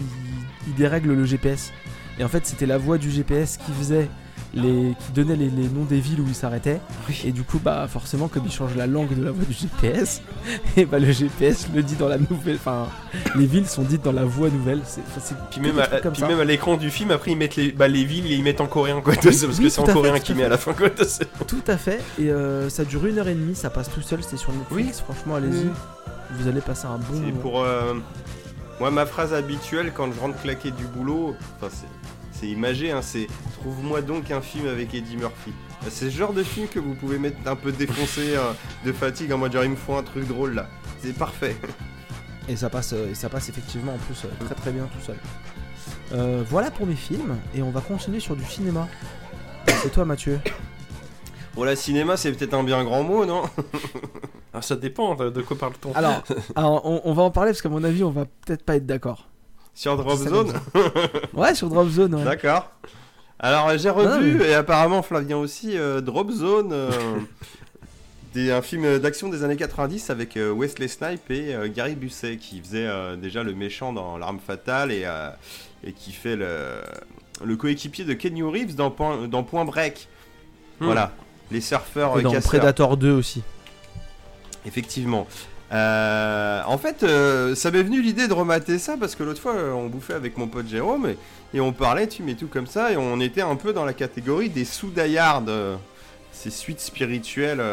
il 0.67 0.73
dérègle 0.75 1.13
le 1.13 1.25
GPS. 1.25 1.71
Et 2.19 2.23
en 2.23 2.29
fait, 2.29 2.45
c'était 2.45 2.65
la 2.65 2.77
voix 2.77 2.97
du 2.97 3.09
GPS 3.11 3.57
qui 3.57 3.71
faisait 3.73 4.09
les, 4.55 4.95
qui 5.05 5.11
donnait 5.13 5.35
les, 5.35 5.49
les 5.49 5.67
noms 5.67 5.83
des 5.83 5.99
villes 5.99 6.21
où 6.21 6.25
il 6.27 6.33
s'arrêtait. 6.35 6.79
Et 7.25 7.31
du 7.31 7.43
coup, 7.43 7.59
bah 7.63 7.87
forcément, 7.89 8.27
comme 8.27 8.43
il 8.45 8.51
change 8.51 8.75
la 8.75 8.87
langue 8.87 9.13
de 9.17 9.23
la 9.23 9.31
voix 9.31 9.43
du 9.45 9.53
GPS, 9.53 10.21
et 10.77 10.85
bah 10.85 10.97
le 10.99 11.11
GPS 11.11 11.67
le 11.75 11.83
dit 11.83 11.95
dans 11.95 12.07
la 12.07 12.17
nouvelle. 12.17 12.55
Enfin, 12.55 12.87
les 13.35 13.45
villes 13.45 13.67
sont 13.67 13.83
dites 13.83 14.03
dans 14.03 14.11
la 14.13 14.23
voix 14.25 14.49
nouvelle. 14.49 14.81
C'est, 14.85 15.01
Puis 15.51 15.59
même, 15.61 15.77
à, 15.79 15.87
comme 15.99 16.13
puis 16.13 16.21
ça. 16.21 16.27
même 16.27 16.39
à 16.39 16.45
l'écran 16.45 16.77
du 16.77 16.89
film, 16.89 17.11
après 17.11 17.31
ils 17.31 17.37
mettent 17.37 17.55
les, 17.57 17.71
bah, 17.71 17.87
les 17.87 18.05
villes 18.05 18.25
et 18.31 18.35
ils 18.35 18.43
mettent 18.43 18.61
en 18.61 18.67
coréen 18.67 19.01
quoi. 19.01 19.13
parce 19.13 19.25
que 19.41 19.45
oui, 19.61 19.69
c'est 19.69 19.79
en 19.81 19.83
coréen 19.85 20.19
qui 20.19 20.33
met 20.33 20.43
à 20.45 20.49
la 20.49 20.57
fin 20.57 20.73
quoi. 20.73 20.89
Tout 20.89 21.63
à 21.67 21.77
fait. 21.77 22.01
Et 22.19 22.29
euh, 22.31 22.69
ça 22.69 22.85
dure 22.85 23.05
une 23.05 23.19
heure 23.19 23.27
et 23.27 23.35
demie, 23.35 23.55
ça 23.55 23.69
passe 23.69 23.89
tout 23.89 24.01
seul. 24.01 24.23
C'était 24.23 24.37
sur 24.37 24.51
Netflix. 24.53 25.01
Franchement, 25.01 25.35
allez-y. 25.35 25.65
Oui. 25.65 25.69
Vous 26.39 26.47
allez 26.47 26.61
passer 26.61 26.85
un 26.87 26.97
bon 26.97 27.03
C'est 27.13 27.19
moment. 27.19 27.39
pour. 27.41 27.61
euh, 27.63 27.93
Moi, 28.79 28.89
ma 28.91 29.05
phrase 29.05 29.33
habituelle 29.33 29.91
quand 29.95 30.11
je 30.11 30.19
rentre 30.19 30.41
claquer 30.41 30.71
du 30.71 30.83
boulot, 30.85 31.35
enfin, 31.61 31.73
c'est. 32.39 32.47
Imagé, 32.47 32.91
hein, 32.91 33.01
c'est 33.01 33.27
trouve-moi 33.59 34.01
donc 34.01 34.31
un 34.31 34.41
film 34.41 34.67
avec 34.67 34.93
Eddie 34.93 35.17
Murphy. 35.17 35.51
C'est 35.89 36.09
ce 36.09 36.15
genre 36.15 36.33
de 36.33 36.43
film 36.43 36.67
que 36.67 36.79
vous 36.79 36.93
pouvez 36.95 37.19
mettre 37.19 37.37
un 37.45 37.55
peu 37.55 37.71
défoncé 37.71 38.21
euh, 38.35 38.51
de 38.85 38.91
fatigue 38.91 39.31
en 39.33 39.37
mode 39.37 39.51
genre 39.53 39.63
il 39.63 39.71
me 39.71 39.75
faut 39.75 39.95
un 39.95 40.03
truc 40.03 40.27
drôle 40.27 40.53
là. 40.55 40.67
C'est 41.01 41.17
parfait. 41.17 41.55
Et 42.47 42.55
ça 42.55 42.69
passe, 42.69 42.93
euh, 42.93 43.09
et 43.09 43.15
ça 43.15 43.27
passe 43.27 43.49
effectivement 43.49 43.95
en 43.95 43.97
plus 43.97 44.23
euh, 44.23 44.45
très 44.45 44.53
très 44.53 44.71
bien 44.71 44.83
tout 44.83 45.03
seul. 45.03 45.17
Euh, 46.13 46.43
voilà 46.47 46.69
pour 46.69 46.85
mes 46.85 46.95
films 46.95 47.37
et 47.55 47.63
on 47.63 47.71
va 47.71 47.81
continuer 47.81 48.19
sur 48.19 48.35
du 48.35 48.45
cinéma. 48.45 48.87
C'est 49.81 49.91
toi 49.91 50.05
Mathieu. 50.05 50.39
Bon, 51.55 51.63
la 51.63 51.75
cinéma, 51.75 52.17
c'est 52.17 52.31
peut-être 52.33 52.53
un 52.53 52.63
bien 52.63 52.83
grand 52.83 53.01
mot, 53.01 53.25
non? 53.25 53.43
Ah, 54.53 54.61
ça 54.61 54.75
dépend 54.75 55.15
de, 55.15 55.29
de 55.29 55.41
quoi 55.41 55.57
parle-t-on? 55.57 55.93
Alors, 55.93 56.21
alors, 56.55 56.85
on, 56.85 57.01
on 57.03 57.13
va 57.13 57.23
en 57.23 57.31
parler 57.31 57.51
parce 57.51 57.61
qu'à 57.61 57.69
mon 57.69 57.83
avis 57.83 58.03
on 58.03 58.11
va 58.11 58.25
peut-être 58.25 58.63
pas 58.63 58.75
être 58.75 58.85
d'accord. 58.85 59.27
Sur 59.75 59.97
Drop 59.97 60.17
Zone 60.17 60.53
Ouais 61.33 61.53
sur 61.53 61.69
Drop 61.69 61.87
Zone. 61.89 62.15
Ouais. 62.15 62.23
D'accord. 62.23 62.71
Alors 63.39 63.77
j'ai 63.77 63.89
revu, 63.89 64.09
Ah, 64.09 64.19
mais- 64.43 64.49
et 64.49 64.53
apparemment 64.55 65.01
Flavien 65.03 65.37
aussi, 65.37 65.77
euh, 65.77 65.99
Drop 66.01 66.31
Zone, 66.31 66.69
euh, 66.71 66.89
des, 68.33 68.51
un 68.51 68.61
film 68.61 68.97
d'action 68.99 69.27
des 69.29 69.43
années 69.43 69.57
90 69.57 70.09
avec 70.09 70.37
euh, 70.37 70.51
Wesley 70.51 70.87
Snipes 70.87 71.29
et 71.29 71.53
euh, 71.53 71.67
Gary 71.67 71.95
Busset 71.95 72.37
qui 72.37 72.59
faisait 72.61 72.87
déjà 73.17 73.43
le 73.43 73.53
méchant 73.53 73.91
dans 73.93 74.17
L'arme 74.17 74.39
fatale 74.39 74.91
et, 74.91 75.05
et 75.83 75.91
qui 75.91 76.13
fait 76.13 76.35
le, 76.37 76.81
le 77.43 77.55
coéquipier 77.57 78.05
de 78.05 78.13
Kenny 78.13 78.41
Reeves 78.43 78.75
dans 78.75 78.89
Point, 78.91 79.27
dans 79.27 79.43
Point 79.43 79.65
Break. 79.65 80.07
Hmm. 80.79 80.85
Voilà, 80.85 81.11
les 81.51 81.61
surfeurs 81.61 82.17
Et 82.19 82.23
dans 82.23 82.31
casseurs. 82.31 82.49
Predator 82.51 82.97
2 82.97 83.11
aussi. 83.11 83.43
Effectivement. 84.65 85.27
Euh, 85.71 86.61
en 86.65 86.77
fait, 86.77 87.03
euh, 87.03 87.55
ça 87.55 87.71
m'est 87.71 87.81
venu 87.83 88.01
l'idée 88.01 88.27
de 88.27 88.33
remater 88.33 88.77
ça 88.77 88.97
parce 88.97 89.15
que 89.15 89.23
l'autre 89.23 89.41
fois, 89.41 89.55
euh, 89.55 89.71
on 89.71 89.87
bouffait 89.87 90.13
avec 90.13 90.37
mon 90.37 90.47
pote 90.47 90.67
Jérôme 90.67 91.07
et, 91.07 91.17
et 91.57 91.59
on 91.59 91.73
parlait, 91.73 92.07
tu 92.07 92.23
mets 92.23 92.35
tout 92.35 92.47
comme 92.47 92.67
ça, 92.67 92.91
et 92.91 92.97
on 92.97 93.19
était 93.19 93.41
un 93.41 93.55
peu 93.55 93.73
dans 93.73 93.85
la 93.85 93.93
catégorie 93.93 94.49
des 94.49 94.65
sous-die-hard, 94.65 95.49
euh, 95.49 95.75
ces 96.31 96.51
suites 96.51 96.81
spirituelles 96.81 97.63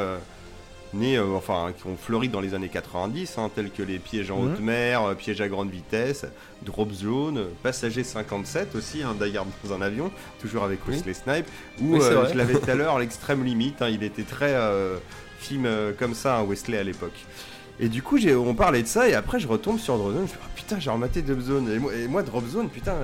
nées, 0.95 1.19
enfin, 1.19 1.73
qui 1.77 1.87
ont 1.87 1.97
fleuri 1.97 2.29
dans 2.29 2.41
les 2.41 2.55
années 2.55 2.69
90, 2.69 3.39
hein, 3.39 3.51
telles 3.55 3.71
que 3.71 3.83
les 3.83 3.99
pièges 3.99 4.31
en 4.31 4.39
haute 4.41 4.61
mer, 4.61 5.15
pièges 5.17 5.41
à 5.41 5.49
grande 5.49 5.71
vitesse, 5.71 6.27
Drop 6.63 6.93
Zone, 6.93 7.47
Passager 7.63 8.05
57 8.05 8.75
aussi, 8.77 9.03
un 9.03 9.15
die-hard 9.15 9.49
dans 9.65 9.75
un 9.75 9.83
avion, 9.83 10.13
toujours 10.41 10.65
avec 10.65 10.81
Oui. 10.87 10.95
Wesley 10.95 11.15
Snipes, 11.15 11.47
ou 11.81 11.97
Oui, 11.97 12.01
je 12.31 12.37
l'avais 12.37 12.55
tout 12.55 12.71
à 12.71 12.75
l'heure, 12.75 12.99
l'extrême 12.99 13.43
limite, 13.43 13.83
hein, 13.83 13.89
il 13.89 14.03
était 14.05 14.23
très 14.23 14.55
film 15.41 15.67
comme 15.99 16.15
ça, 16.15 16.37
hein, 16.39 16.45
Wesley 16.45 16.79
à 16.79 16.85
l'époque. 16.85 17.19
Et 17.81 17.89
du 17.89 18.03
coup, 18.03 18.19
j'ai- 18.19 18.35
on 18.37 18.55
parlait 18.55 18.83
de 18.83 18.87
ça, 18.87 19.09
et 19.09 19.15
après, 19.15 19.41
je 19.41 19.49
retombe 19.49 19.79
sur 19.79 19.97
Drop 19.99 20.13
Zone. 20.13 20.19
Je 20.19 20.23
me 20.23 20.27
dis, 20.29 20.35
Ah, 20.45 20.49
putain, 20.55 20.79
j'ai 20.79 20.91
rematé 20.91 21.23
Drop 21.23 21.41
Zone. 21.41 21.71
Et 21.75 21.79
moi, 21.79 21.93
et 21.95 22.07
moi, 22.09 22.23
Drop 22.23 22.47
Zone, 22.49 22.69
putain, 22.69 22.95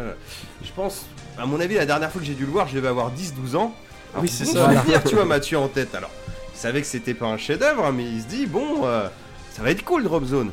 je 0.63 0.71
pense, 0.73 1.07
à 1.37 1.47
mon 1.47 1.59
avis, 1.61 1.75
la 1.75 1.87
dernière 1.87 2.11
fois 2.13 2.21
que 2.21 2.27
j'ai 2.27 2.35
dû 2.35 2.45
le 2.47 2.53
voir, 2.53 2.69
je 2.69 2.77
devais 2.77 2.89
avoir 2.89 3.11
10-12 3.11 3.57
ans. 3.57 3.75
Alors, 4.13 4.23
Oui, 4.23 4.29
c'est 4.29 4.45
bon 4.45 4.53
ça. 4.53 5.01
tu 5.07 5.15
vois, 5.15 5.25
Mathieu 5.25 5.59
en 5.59 5.69
tête. 5.69 5.95
Alors, 5.95 6.11
il 6.55 6.59
savait 6.59 6.81
que 6.81 6.87
c'était 6.87 7.15
pas 7.15 7.27
un 7.27 7.37
chef-d'œuvre, 7.39 7.87
hein, 7.87 7.93
mais 7.95 8.05
il 8.05 8.23
se 8.23 8.27
dit, 8.27 8.47
bon, 8.47 8.85
euh, 8.85 9.09
ça 9.53 9.63
va 9.63 9.71
être 9.71 9.85
cool, 9.85 10.05
Drop 10.05 10.25
Zone. 10.25 10.53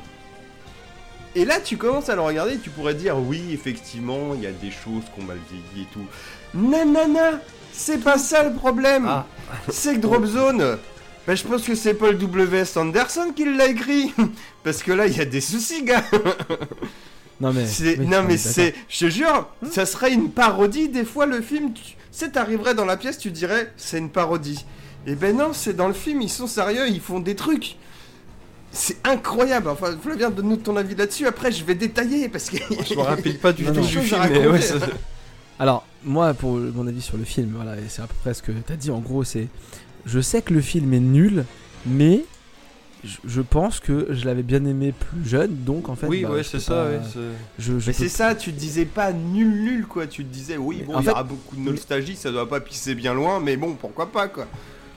Et 1.35 1.43
là, 1.43 1.59
tu 1.59 1.75
commences 1.77 2.07
à 2.09 2.15
le 2.15 2.21
regarder, 2.21 2.57
tu 2.57 2.69
pourrais 2.69 2.93
dire, 2.93 3.17
oui, 3.19 3.43
effectivement, 3.51 4.33
il 4.35 4.41
y 4.41 4.47
a 4.47 4.51
des 4.51 4.71
choses 4.71 5.03
qu'on 5.13 5.23
mal 5.23 5.37
vieilli 5.51 5.85
et 5.85 5.93
tout. 5.93 6.05
Nanana, 6.53 7.41
c'est 7.73 7.97
pas 8.01 8.17
ça 8.17 8.43
le 8.43 8.53
problème. 8.53 9.05
Ah. 9.07 9.25
C'est 9.69 9.95
que 9.95 9.99
Drop 9.99 10.25
Bah, 11.27 11.33
je 11.35 11.43
pense 11.43 11.63
que 11.63 11.73
c'est 11.75 11.93
Paul 11.95 12.17
W.S. 12.17 12.77
Anderson 12.77 13.31
qui 13.35 13.45
l'a 13.45 13.67
écrit. 13.67 14.13
Parce 14.63 14.83
que 14.83 14.91
là, 14.91 15.07
il 15.07 15.17
y 15.17 15.21
a 15.21 15.25
des 15.25 15.41
soucis, 15.41 15.83
gars. 15.83 16.03
Non 17.41 17.51
mais. 17.51 17.65
Non, 17.97 18.19
on 18.19 18.23
mais 18.23 18.35
est 18.35 18.37
c'est. 18.37 18.73
Je 18.87 19.07
te 19.07 19.09
jure, 19.11 19.49
ça 19.69 19.85
serait 19.85 20.13
une 20.13 20.29
parodie. 20.31 20.87
Des 20.87 21.03
fois, 21.03 21.25
le 21.25 21.41
film, 21.41 21.73
tu 21.73 21.83
sais, 22.09 22.29
t'arriverais 22.31 22.75
dans 22.75 22.85
la 22.85 22.95
pièce, 22.95 23.17
tu 23.17 23.29
dirais, 23.29 23.73
c'est 23.75 23.97
une 23.97 24.09
parodie. 24.09 24.63
Et 25.05 25.15
ben 25.15 25.35
non, 25.35 25.49
c'est 25.51 25.75
dans 25.75 25.89
le 25.89 25.93
film, 25.93 26.21
ils 26.21 26.29
sont 26.29 26.47
sérieux, 26.47 26.87
ils 26.87 27.01
font 27.01 27.19
des 27.19 27.35
trucs. 27.35 27.75
C'est 28.71 29.05
incroyable. 29.05 29.67
Enfin, 29.67 29.97
Flavien, 30.01 30.29
donne-nous 30.29 30.55
ton 30.55 30.77
avis 30.77 30.95
là-dessus. 30.95 31.27
Après, 31.27 31.51
je 31.51 31.65
vais 31.65 31.75
détailler 31.75 32.29
parce 32.29 32.49
que. 32.49 32.55
Je 32.57 32.93
me 32.95 33.01
rappelle 33.01 33.37
pas 33.37 33.51
du 33.51 33.65
tout 33.65 33.71
du 33.81 33.83
film, 33.83 34.05
mais 34.11 34.17
raconter. 34.17 34.47
ouais, 34.47 34.61
ça- 34.61 34.75
Alors, 35.59 35.85
moi, 36.05 36.33
pour 36.33 36.51
mon 36.53 36.87
avis 36.87 37.01
sur 37.01 37.17
le 37.17 37.25
film, 37.25 37.51
voilà, 37.53 37.75
et 37.75 37.83
c'est 37.89 38.01
à 38.01 38.07
peu 38.07 38.15
près 38.21 38.33
ce 38.33 38.41
que 38.43 38.53
t'as 38.53 38.77
dit. 38.77 38.91
En 38.91 38.99
gros, 38.99 39.25
c'est. 39.25 39.47
Je 40.05 40.19
sais 40.19 40.41
que 40.41 40.53
le 40.53 40.61
film 40.61 40.93
est 40.93 40.99
nul, 40.99 41.45
mais 41.85 42.25
je, 43.03 43.17
je 43.25 43.41
pense 43.41 43.79
que 43.79 44.07
je 44.11 44.25
l'avais 44.25 44.43
bien 44.43 44.63
aimé 44.65 44.93
plus 44.97 45.27
jeune, 45.27 45.55
donc 45.63 45.89
en 45.89 45.95
fait. 45.95 46.07
Oui, 46.07 46.23
bah, 46.23 46.31
ouais, 46.31 46.43
c'est 46.43 46.59
ça, 46.59 46.73
pas- 46.75 46.85
ouais. 46.89 46.99
c'est- 47.11 47.19
Je, 47.63 47.79
je 47.79 47.87
Mais 47.87 47.93
c'est 47.93 48.09
ça, 48.09 48.35
tu 48.35 48.51
te 48.51 48.59
disais 48.59 48.85
pas 48.85 49.11
nul 49.13 49.63
nul 49.63 49.85
quoi, 49.87 50.07
tu 50.07 50.23
te 50.23 50.31
disais 50.33 50.57
oui 50.57 50.77
Mais 50.81 50.93
bon 50.93 50.99
il 51.01 51.05
y 51.05 51.09
aura 51.09 51.23
beaucoup 51.23 51.55
de 51.55 51.61
nostalgie, 51.61 52.15
ça 52.15 52.31
doit 52.31 52.47
pas 52.49 52.59
pisser 52.59 52.95
bien 52.95 53.13
loin, 53.13 53.39
mais 53.39 53.57
bon 53.57 53.73
pourquoi 53.73 54.11
pas 54.11 54.27
quoi. 54.27 54.47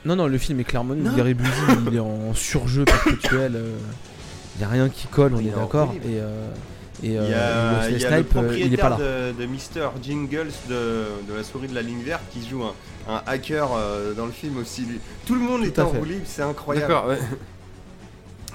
Non, 0.04 0.14
non, 0.16 0.26
le 0.26 0.38
film 0.38 0.60
est 0.60 0.64
clairement 0.64 0.94
nul. 0.94 1.04
Non. 1.04 1.16
Gary 1.16 1.34
Busey, 1.34 1.50
il 1.90 1.96
est 1.96 2.00
en 2.00 2.32
surjeu 2.34 2.84
perpétuel. 2.84 3.60
Il 4.56 4.62
y 4.62 4.64
a 4.64 4.68
rien 4.68 4.88
qui 4.88 5.06
colle, 5.08 5.34
on 5.34 5.40
est 5.40 5.50
d'accord. 5.54 5.92
Et, 6.04 6.18
euh, 6.20 6.48
et 7.02 7.06
Il 7.08 7.12
y 7.12 7.16
euh, 7.16 7.80
a, 7.80 7.88
Wesley 7.88 7.96
il 7.96 8.02
y 8.02 8.04
a 8.06 8.10
le 8.18 8.26
euh, 8.36 8.58
il 8.58 8.74
est 8.74 8.76
pas 8.76 8.88
là. 8.90 8.96
de, 8.96 9.40
de 9.42 9.46
Mr. 9.46 9.90
Jingles 10.02 10.50
de, 10.68 11.04
de 11.28 11.34
la 11.36 11.44
souris 11.44 11.68
de 11.68 11.74
la 11.74 11.82
ligne 11.82 12.02
verte 12.02 12.22
qui 12.32 12.48
joue 12.48 12.62
un, 12.64 12.72
un 13.08 13.22
hacker 13.26 13.68
euh, 13.74 14.12
dans 14.14 14.26
le 14.26 14.32
film 14.32 14.58
aussi. 14.58 14.82
lui. 14.82 15.00
Tout 15.26 15.34
le 15.34 15.40
monde 15.40 15.62
Tout 15.62 15.66
est 15.68 15.78
en 15.80 15.88
roue 15.88 16.04
libre, 16.04 16.24
c'est 16.26 16.42
incroyable. 16.42 16.88
D'accord, 16.92 17.08
ouais. 17.08 17.18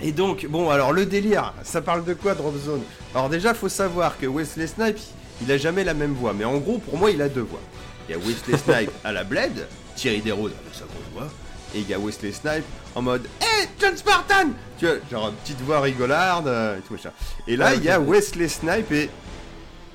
Et 0.02 0.12
donc, 0.12 0.46
bon, 0.50 0.70
alors 0.70 0.92
le 0.92 1.06
délire, 1.06 1.54
ça 1.63 1.82
parle 1.82 2.04
de 2.04 2.13
quoi 2.13 2.34
Drop 2.36 2.56
Zone? 2.58 2.82
Alors 3.13 3.30
déjà, 3.30 3.54
faut 3.54 3.70
savoir 3.70 4.18
que 4.18 4.26
Wesley 4.26 4.68
Snipes, 4.68 5.00
il 5.42 5.52
a 5.52 5.58
jamais 5.58 5.84
la 5.84 5.94
même 5.94 6.13
voix, 6.13 6.34
mais 6.34 6.46
en 6.46 6.58
gros, 6.58 6.78
pour 6.80 6.98
moi, 6.98 7.12
il 7.12 7.22
a 7.22 7.30
deux 7.30 7.42
voix. 7.42 7.60
Il 8.08 8.12
y 8.12 8.16
a 8.16 8.18
Wesley 8.18 8.58
Snipes 8.66 8.92
à 9.04 9.12
la 9.12 9.24
Blade, 9.24 9.68
Thierry 9.96 10.22
Desroses 10.22 10.52
avec 10.62 10.74
sa 10.74 10.86
grosse 10.86 11.13
voix, 11.13 11.28
et 11.76 11.80
il 11.80 11.88
y 11.89 11.94
a 11.94 12.00
Wesley 12.00 12.32
Snipes 12.32 12.66
en 12.96 13.02
mode 13.02 13.28
Hey, 13.39 13.68
John 13.80 13.96
Spartan 13.96 14.50
Tu 14.78 14.86
vois, 14.86 14.96
genre 15.10 15.30
une 15.30 15.36
petite 15.36 15.62
voix 15.62 15.80
rigolarde 15.80 16.48
euh, 16.48 16.78
et 16.78 16.82
tout 16.82 16.94
machin. 16.94 17.12
Et 17.48 17.56
là, 17.56 17.68
Ah, 17.70 17.76
il 17.76 17.84
y 17.84 17.89
a. 17.89 18.00
Wesley 18.00 18.48
Snipes 18.50 18.92
et. 18.92 19.10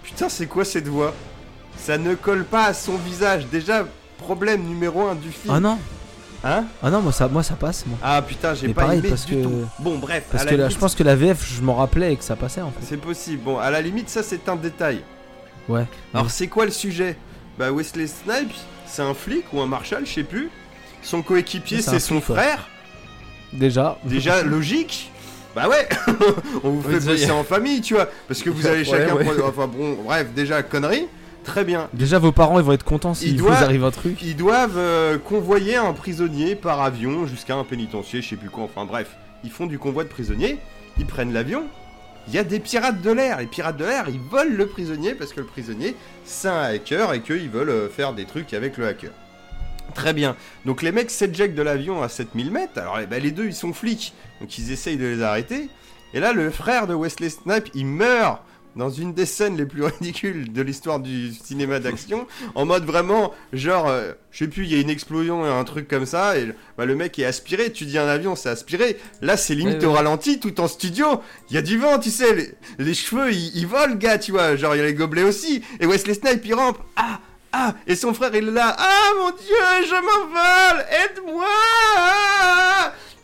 Putain, 0.02 0.28
c'est 0.28 0.46
quoi 0.46 0.64
cette 0.64 0.88
voix? 0.88 1.12
Ça 1.76 1.98
ne 1.98 2.14
colle 2.14 2.44
pas 2.44 2.64
à 2.64 2.74
son 2.74 2.96
visage. 2.96 3.46
Déjà, 3.48 3.86
problème 4.28 4.62
numéro 4.64 5.06
un 5.06 5.14
du 5.14 5.30
film. 5.30 5.54
Ah 5.54 5.60
non, 5.60 5.78
Hein 6.44 6.66
ah 6.82 6.90
non, 6.90 7.00
moi 7.00 7.10
ça, 7.12 7.26
moi 7.28 7.42
ça 7.42 7.54
passe. 7.54 7.84
Moi. 7.86 7.98
Ah 8.02 8.20
putain, 8.22 8.54
j'ai 8.54 8.68
Mais 8.68 8.74
pas 8.74 8.82
pareil, 8.82 8.98
aimé 9.00 9.08
parce 9.08 9.24
du 9.26 9.36
que- 9.36 9.42
tout. 9.42 9.64
Bon, 9.80 9.98
bref, 9.98 10.24
Parce 10.30 10.42
à 10.42 10.44
la 10.44 10.50
que 10.52 10.56
là, 10.56 10.62
limite, 10.64 10.76
je 10.76 10.80
pense 10.80 10.94
que 10.94 11.02
la 11.02 11.16
VF, 11.16 11.52
je 11.56 11.62
m'en 11.62 11.74
rappelais 11.74 12.12
et 12.12 12.16
que 12.16 12.22
ça 12.22 12.36
passait 12.36 12.60
en 12.60 12.70
fait. 12.70 12.78
C'est 12.82 12.96
possible. 13.00 13.42
Bon, 13.42 13.58
à 13.58 13.70
la 13.70 13.80
limite, 13.80 14.08
ça 14.10 14.22
c'est 14.22 14.48
un 14.48 14.54
détail. 14.56 15.00
Ouais. 15.68 15.84
Alors, 16.14 16.30
c'est 16.30 16.46
quoi 16.46 16.64
le 16.66 16.70
sujet? 16.70 17.16
Bah, 17.58 17.72
Wesley 17.72 18.06
Snipes, 18.06 18.54
c'est 18.86 19.02
un 19.02 19.14
flic 19.14 19.46
ou 19.52 19.60
un 19.60 19.66
marshal, 19.66 20.04
je 20.06 20.12
sais 20.12 20.22
plus. 20.22 20.48
Son 21.02 21.22
coéquipier, 21.22 21.80
c'est 21.82 21.98
son 21.98 22.20
flic, 22.20 22.36
ouais. 22.36 22.42
frère. 22.42 22.68
Déjà. 23.52 23.98
Déjà, 24.04 24.42
logique. 24.56 25.10
Bah 25.56 25.68
ouais, 25.68 25.88
on 26.62 26.70
vous 26.70 26.82
Oui, 26.86 26.92
fait 26.94 27.00
déjà, 27.00 27.12
y 27.12 27.14
bosser 27.16 27.30
a- 27.30 27.34
en 27.34 27.42
famille, 27.42 27.80
tu 27.80 27.94
vois, 27.94 28.06
parce 28.28 28.42
que 28.42 28.50
vous 28.50 28.64
allez 28.70 28.84
chacun. 28.84 29.16
prendre- 29.16 29.44
Enfin 29.48 29.66
bon, 29.66 29.96
bref, 30.04 30.28
déjà 30.34 30.62
connerie. 30.62 31.06
Très 31.48 31.64
bien. 31.64 31.88
Déjà, 31.94 32.18
vos 32.18 32.30
parents, 32.30 32.58
ils 32.58 32.64
vont 32.64 32.72
être 32.72 32.84
contents 32.84 33.14
s'il 33.14 33.40
vous 33.40 33.48
arrive 33.48 33.82
un 33.82 33.90
truc. 33.90 34.20
Ils 34.20 34.36
doivent 34.36 34.76
euh, 34.76 35.16
convoyer 35.16 35.76
un 35.76 35.94
prisonnier 35.94 36.54
par 36.54 36.82
avion 36.82 37.26
jusqu'à 37.26 37.56
un 37.56 37.64
pénitencier, 37.64 38.20
je 38.20 38.28
sais 38.28 38.36
plus 38.36 38.50
quoi. 38.50 38.64
Enfin 38.64 38.84
bref, 38.84 39.16
ils 39.44 39.50
font 39.50 39.64
du 39.64 39.78
convoi 39.78 40.04
de 40.04 40.10
prisonniers. 40.10 40.58
Ils 40.98 41.06
prennent 41.06 41.32
l'avion. 41.32 41.64
Il 42.28 42.34
y 42.34 42.38
a 42.38 42.44
des 42.44 42.60
pirates 42.60 43.00
de 43.00 43.10
l'air. 43.10 43.38
Les 43.38 43.46
pirates 43.46 43.78
de 43.78 43.86
l'air, 43.86 44.10
ils 44.10 44.20
volent 44.20 44.54
le 44.54 44.66
prisonnier 44.66 45.14
parce 45.14 45.32
que 45.32 45.40
le 45.40 45.46
prisonnier, 45.46 45.96
c'est 46.26 46.48
un 46.48 46.60
hacker 46.60 47.14
et 47.14 47.22
qu'ils 47.22 47.48
veulent 47.48 47.70
euh, 47.70 47.88
faire 47.88 48.12
des 48.12 48.26
trucs 48.26 48.52
avec 48.52 48.76
le 48.76 48.86
hacker. 48.86 49.12
Très 49.94 50.12
bien. 50.12 50.36
Donc 50.66 50.82
les 50.82 50.92
mecs 50.92 51.10
s'éjectent 51.10 51.56
de 51.56 51.62
l'avion 51.62 52.02
à 52.02 52.10
7000 52.10 52.50
mètres. 52.50 52.78
Alors 52.78 52.98
eh 53.00 53.06
ben, 53.06 53.22
les 53.22 53.30
deux, 53.30 53.46
ils 53.46 53.54
sont 53.54 53.72
flics. 53.72 54.12
Donc 54.42 54.58
ils 54.58 54.70
essayent 54.70 54.98
de 54.98 55.06
les 55.06 55.22
arrêter. 55.22 55.70
Et 56.12 56.20
là, 56.20 56.34
le 56.34 56.50
frère 56.50 56.86
de 56.86 56.92
Wesley 56.92 57.30
Snipes, 57.30 57.70
il 57.74 57.86
meurt 57.86 58.42
dans 58.78 58.90
une 58.90 59.12
des 59.12 59.26
scènes 59.26 59.56
les 59.56 59.66
plus 59.66 59.82
ridicules 59.84 60.52
de 60.52 60.62
l'histoire 60.62 61.00
du 61.00 61.34
cinéma 61.34 61.80
d'action. 61.80 62.26
en 62.54 62.64
mode 62.64 62.84
vraiment, 62.84 63.34
genre, 63.52 63.88
euh, 63.88 64.12
je 64.30 64.44
sais 64.44 64.48
plus, 64.50 64.64
il 64.64 64.72
y 64.72 64.76
a 64.76 64.80
une 64.80 64.88
explosion 64.88 65.44
et 65.44 65.48
un 65.50 65.64
truc 65.64 65.88
comme 65.88 66.06
ça. 66.06 66.38
Et 66.38 66.48
bah, 66.78 66.86
le 66.86 66.94
mec 66.94 67.18
est 67.18 67.24
aspiré. 67.24 67.72
Tu 67.72 67.84
dis 67.84 67.98
un 67.98 68.06
avion, 68.06 68.36
c'est 68.36 68.48
aspiré. 68.48 68.96
Là, 69.20 69.36
c'est 69.36 69.54
limite 69.54 69.80
Ouais, 69.80 69.86
au 69.86 69.90
ouais. 69.90 69.96
ralenti, 69.96 70.38
tout 70.40 70.60
en 70.60 70.68
studio. 70.68 71.20
Il 71.50 71.54
y 71.54 71.58
a 71.58 71.62
du 71.62 71.76
vent, 71.76 71.98
tu 71.98 72.10
sais. 72.10 72.34
Les, 72.34 72.54
les 72.78 72.94
cheveux, 72.94 73.32
ils, 73.32 73.66
volent, 73.66 73.96
gars, 73.96 74.18
tu 74.18 74.30
vois. 74.32 74.56
Genre, 74.56 74.74
il 74.76 74.78
y 74.78 74.80
a 74.82 74.84
les 74.86 74.94
gobelets 74.94 75.24
aussi. 75.24 75.62
Et 75.80 75.86
Wesley 75.86 76.14
Snipes, 76.14 76.44
il 76.44 76.54
rampe. 76.54 76.78
Ah! 76.96 77.20
Ah 77.50 77.74
Et 77.86 77.96
son 77.96 78.12
frère, 78.12 78.30
il 78.34 78.48
est 78.48 78.52
là. 78.52 78.76
Ah 78.78 79.10
mon 79.18 79.30
dieu, 79.30 79.86
je 79.86 79.94
m'envole 79.94 80.84
Aide-moi 80.90 81.46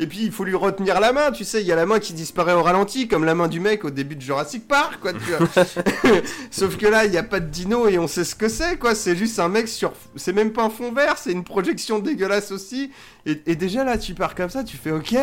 Et 0.01 0.07
puis 0.07 0.21
il 0.23 0.33
faut 0.33 0.45
lui 0.45 0.55
retenir 0.55 1.01
la 1.01 1.13
main, 1.13 1.31
tu 1.31 1.45
sais, 1.45 1.61
il 1.61 1.67
y 1.67 1.73
a 1.73 1.77
la 1.77 1.87
main 1.87 1.99
qui 1.99 2.13
disparaît 2.13 2.55
au 2.55 2.63
ralenti, 2.63 3.09
comme 3.09 3.25
la 3.25 3.35
main 3.35 3.49
du 3.49 3.61
mec 3.61 3.85
au 3.85 3.91
début 3.91 4.17
de 4.17 4.21
Jurassic 4.21 4.67
Park, 4.67 4.99
quoi. 5.01 5.13
Tu 5.13 5.19
vois. 5.21 5.65
Sauf 6.51 6.77
que 6.77 6.87
là, 6.87 7.05
il 7.05 7.11
n'y 7.11 7.17
a 7.17 7.23
pas 7.23 7.41
de 7.41 7.49
dino 7.49 7.89
et 7.89 7.99
on 7.99 8.09
sait 8.09 8.25
ce 8.25 8.35
que 8.35 8.49
c'est, 8.49 8.77
quoi. 8.77 8.95
C'est 8.95 9.17
juste 9.17 9.39
un 9.39 9.49
mec 9.49 9.69
sur. 9.69 9.93
C'est 10.17 10.33
même 10.33 10.53
pas 10.53 10.65
un 10.65 10.71
fond 10.71 10.93
vert, 10.93 11.17
c'est 11.19 11.33
une 11.33 11.45
projection 11.45 11.99
dégueulasse 11.99 12.51
aussi. 12.51 12.91
Et, 13.27 13.41
et 13.47 13.57
déjà 13.57 13.85
là, 13.85 13.99
tu 13.99 14.15
pars 14.15 14.35
comme 14.35 14.51
ça, 14.51 14.65
tu 14.65 14.77
fais 14.77 14.91
OK. 14.91 15.15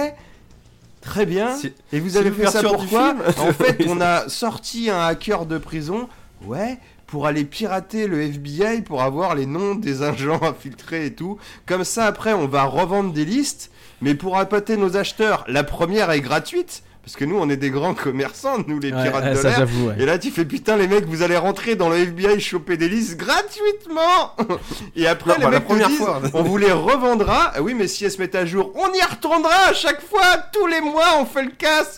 Très 1.01 1.25
bien. 1.25 1.57
Et 1.91 1.99
vous 1.99 2.17
avez 2.17 2.31
fait 2.31 2.47
ça 2.47 2.62
pourquoi 2.62 3.15
En 3.39 3.51
fait, 3.51 3.86
on 3.88 3.99
a 3.99 4.29
sorti 4.29 4.89
un 4.89 5.01
hacker 5.01 5.45
de 5.47 5.57
prison, 5.57 6.07
ouais, 6.45 6.77
pour 7.07 7.27
aller 7.27 7.43
pirater 7.43 8.07
le 8.07 8.21
FBI 8.21 8.84
pour 8.84 9.01
avoir 9.01 9.36
les 9.36 9.45
noms 9.45 9.75
des 9.75 10.03
agents 10.03 10.41
infiltrés 10.43 11.07
et 11.07 11.13
tout. 11.13 11.38
Comme 11.65 11.84
ça, 11.84 12.05
après, 12.05 12.34
on 12.34 12.47
va 12.47 12.63
revendre 12.63 13.12
des 13.12 13.25
listes, 13.25 13.70
mais 14.01 14.15
pour 14.15 14.37
appâter 14.37 14.77
nos 14.77 14.97
acheteurs, 14.97 15.43
la 15.47 15.63
première 15.63 16.11
est 16.11 16.21
gratuite. 16.21 16.83
Parce 17.03 17.15
que 17.15 17.25
nous, 17.25 17.35
on 17.35 17.49
est 17.49 17.57
des 17.57 17.71
grands 17.71 17.95
commerçants, 17.95 18.57
nous, 18.67 18.79
les 18.79 18.91
Ouais, 18.93 19.01
pirates 19.03 19.23
ouais, 19.23 19.31
de 19.31 19.35
ça 19.35 19.49
l'air. 19.57 19.67
ouais. 19.87 19.95
Et 19.97 20.05
là, 20.05 20.19
tu 20.19 20.29
fais 20.29 20.45
putain, 20.45 20.77
les 20.77 20.87
mecs, 20.87 21.05
vous 21.05 21.23
allez 21.23 21.35
rentrer 21.35 21.75
dans 21.75 21.89
le 21.89 21.95
FBI 21.97 22.39
choper 22.39 22.77
des 22.77 22.87
listes 22.89 23.17
gratuitement. 23.17 24.35
Et 24.95 25.07
après, 25.07 25.31
Non, 25.31 25.37
les 25.39 25.43
bah, 25.45 25.49
la 25.49 25.57
mecs 25.57 25.63
te 25.67 25.67
première 25.73 25.87
disent, 25.87 25.97
fois. 25.97 26.21
on 26.35 26.43
vous 26.43 26.57
les 26.57 26.71
revendra. 26.71 27.53
Ah 27.55 27.61
oui, 27.63 27.73
mais 27.73 27.87
si 27.87 28.05
elles 28.05 28.11
se 28.11 28.19
mettent 28.19 28.35
à 28.35 28.45
jour, 28.45 28.71
on 28.75 28.93
y 28.93 29.01
retournera 29.03 29.69
à 29.69 29.73
chaque 29.73 30.01
fois. 30.07 30.21
Tous 30.53 30.67
les 30.67 30.79
mois, 30.79 31.17
on 31.19 31.25
fait 31.25 31.43
le 31.43 31.51
casse. 31.57 31.97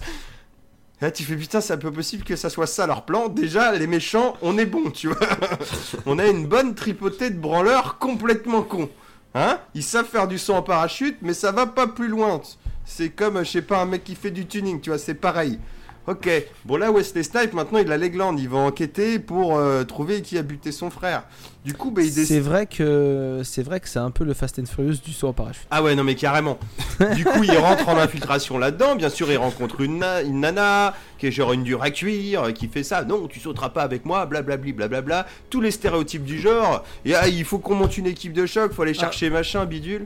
Là, 1.02 1.12
tu 1.12 1.24
fais 1.24 1.36
putain, 1.36 1.60
c'est 1.60 1.74
un 1.74 1.78
peu 1.78 1.92
possible 1.92 2.24
que 2.24 2.38
ça 2.38 2.50
soit 2.50 2.66
ça 2.68 2.88
leur 2.88 3.04
plan. 3.04 3.28
Déjà, 3.28 3.74
les 3.74 3.88
méchants, 3.88 4.38
on 4.42 4.58
est 4.58 4.66
bon, 4.66 4.90
tu 4.90 5.08
vois. 5.10 5.18
on 6.06 6.18
a 6.18 6.26
une 6.28 6.46
bonne 6.48 6.76
tripotée 6.76 7.30
de 7.30 7.38
branleurs 7.38 7.98
complètement 8.00 8.62
cons. 8.62 8.90
Hein 9.34 9.60
Ils 9.74 9.84
savent 9.84 10.06
faire 10.06 10.28
du 10.28 10.38
saut 10.38 10.54
en 10.54 10.62
parachute, 10.62 11.18
mais 11.22 11.34
ça 11.34 11.52
va 11.52 11.66
pas 11.66 11.88
plus 11.88 12.08
loin. 12.08 12.42
C'est 12.86 13.10
comme, 13.10 13.44
je 13.44 13.50
sais 13.50 13.62
pas, 13.62 13.80
un 13.82 13.86
mec 13.86 14.04
qui 14.04 14.16
fait 14.16 14.32
du 14.32 14.46
tuning, 14.46 14.80
tu 14.82 14.90
vois, 14.90 15.00
c'est 15.00 15.16
pareil. 15.16 15.60
Ok, 16.06 16.30
bon 16.66 16.76
là 16.76 16.92
Wesley 16.92 17.24
Snipe 17.24 17.54
maintenant 17.54 17.80
il 17.80 17.90
a 17.90 17.96
les 17.96 18.10
glandes, 18.10 18.38
il 18.38 18.50
va 18.50 18.58
enquêter 18.58 19.20
pour 19.20 19.56
euh, 19.58 19.86
trouver 19.86 20.22
qui 20.22 20.38
a 20.38 20.42
buté 20.42 20.74
son 20.74 20.90
frère. 20.90 21.24
Du 21.64 21.74
coup 21.74 21.92
bah 21.92 22.02
il 22.02 22.08
décide... 22.14 22.26
C'est 22.26 22.40
vrai 22.42 22.66
que 22.66 23.40
c'est 23.46 23.64
vrai 23.64 23.80
que 23.80 23.88
c'est 23.88 24.00
un 24.00 24.12
peu 24.12 24.26
le 24.26 24.34
Fast 24.34 24.60
and 24.60 24.66
Furious 24.66 24.98
du 25.06 25.14
saut 25.14 25.30
en 25.30 25.34
parachute. 25.34 25.66
Ah 25.72 25.82
ouais 25.82 25.96
non 25.96 26.04
mais 26.04 26.16
carrément. 26.16 26.60
du 27.16 27.24
coup 27.24 27.44
il 27.44 27.58
rentre 27.58 27.88
en 27.88 27.96
infiltration 27.98 28.58
là-dedans, 28.58 28.98
bien 28.98 29.08
sûr 29.08 29.32
il 29.32 29.38
rencontre 29.38 29.80
une, 29.80 30.00
na- 30.00 30.22
une 30.24 30.42
nana 30.42 30.94
qui 31.20 31.28
est 31.28 31.32
genre 31.32 31.54
une 31.54 31.64
dure 31.64 31.82
à 31.82 31.90
cuire, 31.90 32.44
euh, 32.44 32.52
qui 32.52 32.68
fait 32.68 32.84
ça, 32.84 33.06
non 33.06 33.28
tu 33.30 33.40
sauteras 33.40 33.70
pas 33.70 33.84
avec 33.84 34.04
moi, 34.04 34.26
blablabli 34.26 34.74
blablabla, 34.74 35.26
tous 35.50 35.62
les 35.62 35.72
stéréotypes 35.72 36.26
du 36.26 36.38
genre, 36.38 36.84
et 37.06 37.16
ah, 37.16 37.30
il 37.30 37.46
faut 37.46 37.60
qu'on 37.60 37.76
monte 37.76 37.98
une 37.98 38.08
équipe 38.08 38.34
de 38.34 38.46
choc, 38.46 38.74
faut 38.74 38.82
aller 38.82 38.94
chercher 38.94 39.30
machin, 39.30 39.64
bidule. 39.64 40.04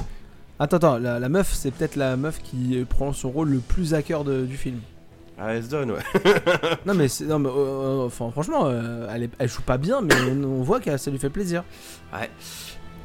Attends, 0.60 0.78
attends, 0.78 0.98
la, 1.00 1.18
la 1.20 1.30
meuf, 1.30 1.52
c'est 1.54 1.72
peut-être 1.72 1.96
la 1.96 2.16
meuf 2.18 2.40
qui 2.44 2.78
euh, 2.78 2.86
prend 2.86 3.14
son 3.14 3.30
rôle 3.32 3.50
le 3.50 3.60
plus 3.60 3.96
à 3.96 4.04
cœur 4.04 4.24
de- 4.24 4.46
du 4.46 4.58
film. 4.58 4.80
Ah 5.40 5.54
elle 5.54 5.64
se 5.64 5.70
donne 5.70 5.92
ouais. 5.92 6.02
Non 6.86 6.94
mais, 6.96 7.08
c'est- 7.08 7.26
non, 7.26 7.38
mais 7.38 7.50
euh, 7.50 7.52
euh, 7.54 8.06
enfin, 8.08 8.32
franchement, 8.32 8.66
euh, 8.66 9.08
elle, 9.14 9.24
est- 9.24 9.32
elle 9.38 9.48
joue 9.50 9.62
pas 9.62 9.78
bien, 9.78 10.02
mais 10.02 10.16
on, 10.32 10.44
on 10.44 10.64
voit 10.64 10.80
que 10.80 10.98
ça 10.98 11.12
lui 11.12 11.20
fait 11.20 11.30
plaisir. 11.30 11.64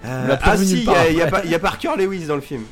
Euh, 0.04 0.36
ah 0.42 0.56
si, 0.56 0.72
il 0.72 0.78
y, 0.80 1.46
y 1.46 1.50
y 1.50 1.54
a 1.54 1.58
Parker 1.60 1.90
Lewis 1.96 2.26
dans 2.26 2.34
le 2.34 2.40
film, 2.40 2.62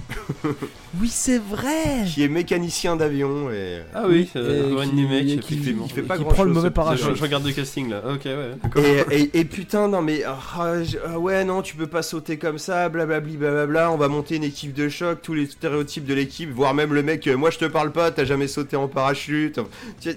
Oui, 1.01 1.09
c'est 1.09 1.39
vrai. 1.39 2.05
qui 2.13 2.25
est 2.25 2.29
mécanicien 2.29 2.97
d'avion 2.97 3.49
et... 3.53 3.83
Ah 3.95 4.03
oui, 4.09 4.29
Et 4.35 4.39
euh, 4.39 4.75
Ron 4.77 4.89
qui- 4.89 5.15
et 5.15 5.39
qui, 5.39 5.57
qui- 5.61 5.89
fait, 5.95 6.03
pas 6.03 6.17
qui 6.17 6.25
grand 6.25 6.33
prend 6.33 6.43
le 6.43 6.49
chose, 6.51 6.57
mauvais 6.57 6.67
ce 6.67 6.71
petit 6.73 6.75
parachute. 6.75 7.07
je, 7.11 7.15
je 7.15 7.23
regarde 7.23 7.47
le 7.47 7.53
casting 7.53 7.89
là. 7.91 8.03
Ok, 8.13 8.25
ouais. 8.25 9.05
Et, 9.11 9.21
et- 9.21 9.39
et 9.39 9.45
putain, 9.45 9.87
non 9.87 10.03
mais 10.03 10.25
ah, 10.27 10.83
je- 10.83 10.99
ah 11.07 11.21
ouais, 11.21 11.45
non, 11.45 11.63
tu 11.63 11.77
peux 11.77 11.87
pas 11.87 12.03
sauter 12.03 12.37
comme 12.37 12.59
ça, 12.59 12.89
blablabli, 12.89 13.37
blablabla. 13.37 13.93
On 13.93 13.97
va 13.97 14.09
monter 14.09 14.35
une 14.35 14.45
équipe 14.45 14.73
de 14.75 14.89
choc, 14.89 15.21
tous 15.23 15.35
les 15.35 15.47
stéréotypes 15.47 16.07
de 16.07 16.15
l'équipe, 16.15 16.51
voire 16.51 16.75
même 16.75 16.93
le 16.93 17.05
mec, 17.05 17.25
euh, 17.29 17.37
moi 17.37 17.51
je 17.51 17.59
te 17.59 17.65
parle 17.67 17.93
pas, 17.93 18.11
t'as 18.11 18.25
jamais 18.25 18.49
sauté 18.49 18.75
en 18.75 18.89
parachute. 18.89 19.61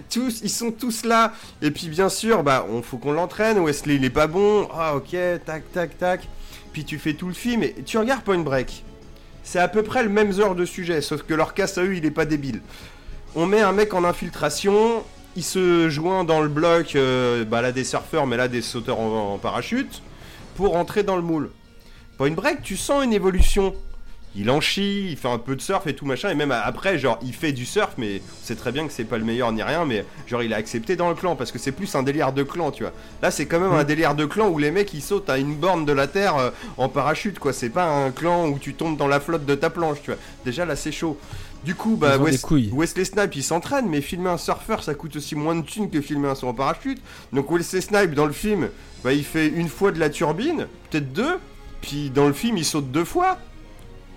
Tous, 0.10 0.42
ils 0.44 0.50
sont 0.50 0.72
tous 0.72 1.06
là. 1.06 1.34
Et 1.62 1.70
puis 1.70 1.90
bien 1.90 2.10
sûr, 2.10 2.42
bah, 2.42 2.66
on 2.72 2.82
faut 2.82 2.98
qu'on 2.98 3.12
l'entraîne. 3.12 3.60
Wesley, 3.60 3.96
il 3.98 4.06
est 4.06 4.10
pas 4.10 4.26
bon. 4.26 4.68
Ah 4.74 4.96
ok, 4.96 5.16
tac, 5.46 5.72
tac, 5.72 5.98
tac. 6.00 6.28
Puis 6.74 6.84
tu 6.84 6.98
fais 6.98 7.14
tout 7.14 7.28
le 7.28 7.34
film 7.34 7.64
et 7.64 7.76
tu 7.86 7.98
regardes 7.98 8.24
Point 8.24 8.40
Break. 8.40 8.84
C'est 9.44 9.60
à 9.60 9.68
peu 9.68 9.84
près 9.84 10.04
le 10.04 10.10
même 10.10 10.34
genre 10.34 10.56
de 10.56 10.66
sujet, 10.66 11.02
sauf 11.02 11.22
que 11.24 11.34
leur 11.34 11.54
casse 11.54 11.78
à 11.78 11.84
eux, 11.84 11.96
il 11.96 12.06
est 12.06 12.12
pas 12.12 12.26
débile. 12.26 12.62
On 13.36 13.46
met 13.46 13.62
un 13.62 13.72
mec 13.72 13.94
en 13.94 14.04
infiltration, 14.04 15.04
il 15.36 15.44
se 15.44 15.90
joint 15.90 16.24
dans 16.24 16.42
le 16.42 16.48
bloc, 16.48 16.96
euh, 16.96 17.46
bah 17.46 17.62
là 17.62 17.72
des 17.72 17.84
surfeurs, 17.84 18.26
mais 18.26 18.38
là 18.38 18.48
des 18.48 18.62
sauteurs 18.62 19.00
en, 19.00 19.34
en 19.34 19.38
parachute, 19.38 20.02
pour 20.56 20.76
entrer 20.76 21.04
dans 21.04 21.16
le 21.16 21.22
moule. 21.22 21.52
Point 22.18 22.32
Break, 22.32 22.62
tu 22.64 22.78
sens 22.78 23.04
une 23.04 23.14
évolution. 23.14 23.76
Il 24.36 24.50
en 24.50 24.62
chie, 24.62 25.10
il 25.12 25.18
fait 25.18 25.28
un 25.28 25.38
peu 25.38 25.56
de 25.56 25.62
surf 25.62 25.86
et 25.86 25.96
tout 25.96 26.06
machin, 26.06 26.30
et 26.30 26.36
même 26.36 26.52
après, 26.52 26.98
genre, 26.98 27.20
il 27.22 27.34
fait 27.34 27.52
du 27.52 27.66
surf, 27.66 27.94
mais 27.98 28.22
c'est 28.42 28.56
très 28.56 28.72
bien 28.72 28.88
que 28.88 28.94
c'est 28.94 29.04
pas 29.04 29.18
le 29.18 29.24
meilleur 29.24 29.52
ni 29.52 29.62
rien, 29.62 29.86
mais 29.86 30.06
genre, 30.28 30.42
il 30.42 30.54
a 30.54 30.58
accepté 30.58 30.96
dans 30.96 31.10
le 31.10 31.16
clan, 31.16 31.36
parce 31.36 31.52
que 31.52 31.60
c'est 31.60 31.72
plus 31.72 31.94
un 31.96 32.02
délire 32.04 32.34
de 32.34 32.42
clan, 32.42 32.72
tu 32.72 32.84
vois. 32.84 32.94
Là, 33.22 33.30
c'est 33.30 33.46
quand 33.46 33.60
même 33.60 33.74
un 33.74 33.84
délire 33.84 34.16
de 34.16 34.26
clan 34.26 34.50
où 34.50 34.58
les 34.58 34.72
mecs, 34.72 34.94
ils 34.94 35.02
sautent 35.02 35.30
à 35.30 35.38
une 35.38 35.56
borne 35.56 35.86
de 35.86 35.94
la 35.94 36.08
terre 36.08 36.38
euh, 36.38 36.50
en 36.78 36.90
parachute, 36.90 37.38
quoi. 37.38 37.54
C'est 37.54 37.70
pas 37.70 37.86
un 37.86 38.12
clan 38.12 38.48
où 38.48 38.58
tu 38.58 38.74
tombes 38.74 38.98
dans 38.98 39.08
la 39.08 39.20
flotte 39.20 39.46
de 39.46 39.56
ta 39.56 39.70
planche, 39.70 40.00
tu 40.04 40.12
vois. 40.12 40.20
Déjà, 40.46 40.66
là, 40.66 40.76
c'est 40.76 40.92
chaud. 40.92 41.18
Du 41.64 41.76
coup, 41.76 41.96
bah. 41.96 42.18
Wesley 42.74 43.06
Snipe, 43.06 43.36
il 43.36 43.44
s'entraîne, 43.44 43.88
mais 43.88 44.02
filmer 44.02 44.32
un 44.32 44.38
surfeur, 44.38 44.84
ça 44.84 44.96
coûte 44.96 45.16
aussi 45.16 45.36
moins 45.36 45.56
de 45.56 45.62
thunes 45.62 45.90
que 45.90 46.02
filmer 46.02 46.28
un 46.28 46.36
saut 46.36 46.48
en 46.48 46.54
parachute. 46.54 47.02
Donc 47.32 47.50
Wesley 47.52 47.82
Snipe, 47.82 48.14
dans 48.16 48.26
le 48.26 48.34
film, 48.34 48.70
bah, 49.04 49.14
il 49.14 49.24
fait 49.24 49.48
une 49.48 49.70
fois 49.70 49.92
de 49.92 50.00
la 50.00 50.10
turbine, 50.10 50.68
peut-être 50.90 51.14
deux, 51.14 51.38
puis 51.82 52.10
dans 52.10 52.28
le 52.28 52.34
film, 52.34 52.58
il 52.58 52.66
saute 52.66 52.92
deux 52.92 53.06
fois. 53.06 53.38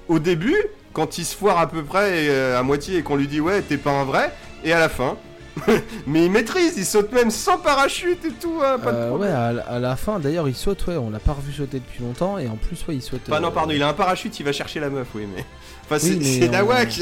Au 0.09 0.19
début, 0.19 0.57
quand 0.93 1.19
il 1.19 1.25
se 1.25 1.37
foire 1.37 1.59
à 1.59 1.69
peu 1.69 1.83
près 1.83 2.29
euh, 2.29 2.59
à 2.59 2.63
moitié 2.63 2.99
et 2.99 3.03
qu'on 3.03 3.17
lui 3.17 3.27
dit 3.29 3.41
ouais, 3.41 3.63
t'es 3.63 3.77
pas 3.77 3.91
un 3.93 4.05
vrai, 4.05 4.33
et 4.65 4.73
à 4.73 4.79
la 4.79 4.89
fin. 4.89 5.17
mais 6.07 6.27
il 6.27 6.31
maîtrise, 6.31 6.75
il 6.77 6.85
saute 6.85 7.13
même 7.13 7.31
sans 7.31 7.57
parachute 7.57 8.23
et 8.27 8.31
tout, 8.33 8.61
hein, 8.63 8.79
pas 8.79 8.93
de 8.93 8.97
Euh, 8.99 9.11
ouais, 9.13 9.29
à, 9.29 9.53
la- 9.55 9.63
à 9.63 9.79
la 9.79 9.97
fin, 9.97 10.19
d'ailleurs, 10.19 10.49
il 10.49 10.55
saute, 10.55 10.87
ouais, 10.87 10.97
on 10.99 11.09
l'a 11.09 11.19
pas 11.19 11.33
revu 11.33 11.51
sauter 11.51 11.79
depuis 11.81 12.03
longtemps, 12.03 12.37
et 12.37 12.47
en 12.47 12.57
plus, 12.57 12.85
ouais, 12.87 12.95
il 12.97 13.01
saute. 13.03 13.23
Enfin 13.27 13.41
non, 13.41 13.49
euh, 13.49 13.53
pardon, 13.53 13.73
il 13.73 13.83
a 13.83 13.89
un 13.89 13.95
parachute, 13.95 14.39
il 14.39 14.43
va 14.45 14.53
chercher 14.53 14.81
la 14.81 14.91
meuf, 14.91 15.07
oui, 15.15 15.27
mais... 15.35 15.47
Enfin, 15.85 15.99
c'est 15.99 16.11
Oui, 16.11 16.19
mais 16.21 16.41
c'est 16.41 16.49
on- 16.51 16.53
Nawak 16.53 17.01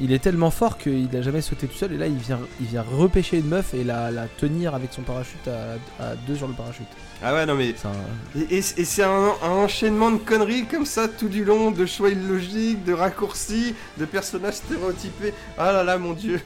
Il 0.00 0.10
est 0.10 0.20
tellement 0.20 0.50
fort 0.50 0.78
qu'il 0.78 1.14
a 1.14 1.20
jamais 1.20 1.42
sauté 1.42 1.66
tout 1.66 1.76
seul, 1.76 1.92
et 1.92 1.98
là, 1.98 2.06
il 2.06 2.16
vient, 2.16 2.40
il 2.62 2.66
vient 2.66 2.82
repêcher 2.96 3.36
une 3.38 3.48
meuf 3.48 3.74
et 3.74 3.84
la, 3.84 4.10
la 4.10 4.26
tenir 4.26 4.74
avec 4.74 4.90
son 4.94 5.02
parachute 5.02 5.46
à, 5.46 6.02
à 6.02 6.14
deux 6.26 6.36
sur 6.36 6.48
le 6.48 6.54
parachute. 6.54 6.86
Ah 7.24 7.34
ouais, 7.34 7.46
non 7.46 7.54
mais... 7.54 7.74
Un- 7.84 8.40
Et, 8.40 8.56
et- 8.56 8.58
et 8.58 8.84
c'est 8.84 9.02
un, 9.04 9.32
un 9.42 9.48
enchaînement 9.50 10.10
de 10.10 10.18
conneries 10.18 10.66
comme 10.66 10.86
ça 10.86 11.06
tout 11.08 11.28
du 11.28 11.44
long, 11.44 11.70
de 11.70 11.86
choix 11.86 12.10
illogiques, 12.10 12.84
de 12.84 12.92
raccourcis, 12.92 13.74
de 13.98 14.04
personnages 14.04 14.54
stéréotypés. 14.54 15.32
Ah 15.56 15.72
là 15.72 15.84
là, 15.84 15.98
mon 15.98 16.14
dieu. 16.14 16.40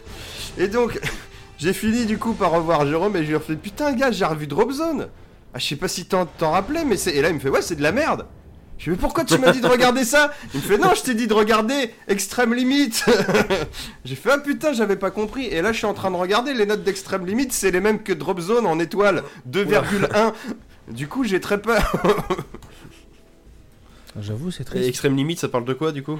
Et 0.58 0.68
donc, 0.68 0.98
j'ai 1.58 1.72
fini 1.72 2.04
du 2.04 2.18
coup 2.18 2.34
par 2.34 2.50
revoir 2.50 2.86
Jérôme 2.86 3.16
et 3.16 3.22
je 3.24 3.28
lui 3.30 3.36
ai 3.36 3.40
fait 3.40 3.56
Putain, 3.56 3.92
gars, 3.92 4.10
j'ai 4.10 4.24
revu 4.26 4.46
Drop 4.46 4.70
Zone. 4.70 5.08
Ah, 5.54 5.58
je 5.58 5.64
sais 5.66 5.76
pas 5.76 5.88
si 5.88 6.04
t'en 6.04 6.26
t'en 6.26 6.50
rappelais, 6.50 6.84
mais 6.84 6.98
c'est. 6.98 7.12
Et 7.12 7.22
là, 7.22 7.30
il 7.30 7.34
me 7.36 7.40
fait 7.40 7.48
Ouais, 7.48 7.62
c'est 7.62 7.76
de 7.76 7.82
la 7.82 7.92
merde. 7.92 8.26
Je 8.78 8.84
lui 8.84 8.90
ai 8.90 8.96
Mais 8.96 9.00
pourquoi 9.00 9.24
tu 9.24 9.38
m'as 9.38 9.52
dit 9.52 9.62
de 9.62 9.66
regarder 9.66 10.04
ça? 10.04 10.30
Il 10.52 10.60
me 10.60 10.62
fait 10.62 10.76
Non, 10.76 10.90
je 10.94 11.00
t'ai 11.00 11.14
dit 11.14 11.26
de 11.26 11.32
regarder 11.32 11.94
Extrême 12.08 12.52
Limite. 12.52 13.06
j'ai 14.04 14.14
fait 14.16 14.28
Ah 14.34 14.38
putain, 14.38 14.74
j'avais 14.74 14.96
pas 14.96 15.10
compris. 15.10 15.46
Et 15.46 15.62
là, 15.62 15.72
je 15.72 15.78
suis 15.78 15.86
en 15.86 15.94
train 15.94 16.10
de 16.10 16.16
regarder 16.16 16.52
les 16.52 16.66
notes 16.66 16.82
d'Extrême 16.84 17.24
Limite, 17.24 17.54
c'est 17.54 17.70
les 17.70 17.80
mêmes 17.80 18.02
que 18.02 18.12
Drop 18.12 18.38
Zone 18.38 18.66
en 18.66 18.78
étoile 18.78 19.22
2,1. 19.50 20.32
Du 20.88 21.08
coup, 21.08 21.24
j'ai 21.24 21.40
très 21.40 21.60
peur. 21.60 21.92
J'avoue, 24.20 24.50
c'est 24.50 24.62
Et 24.62 24.66
triste. 24.66 24.88
Extrême 24.88 25.16
Limite, 25.16 25.40
ça 25.40 25.48
parle 25.48 25.64
de 25.64 25.74
quoi 25.74 25.92
du 25.92 26.02
coup? 26.02 26.18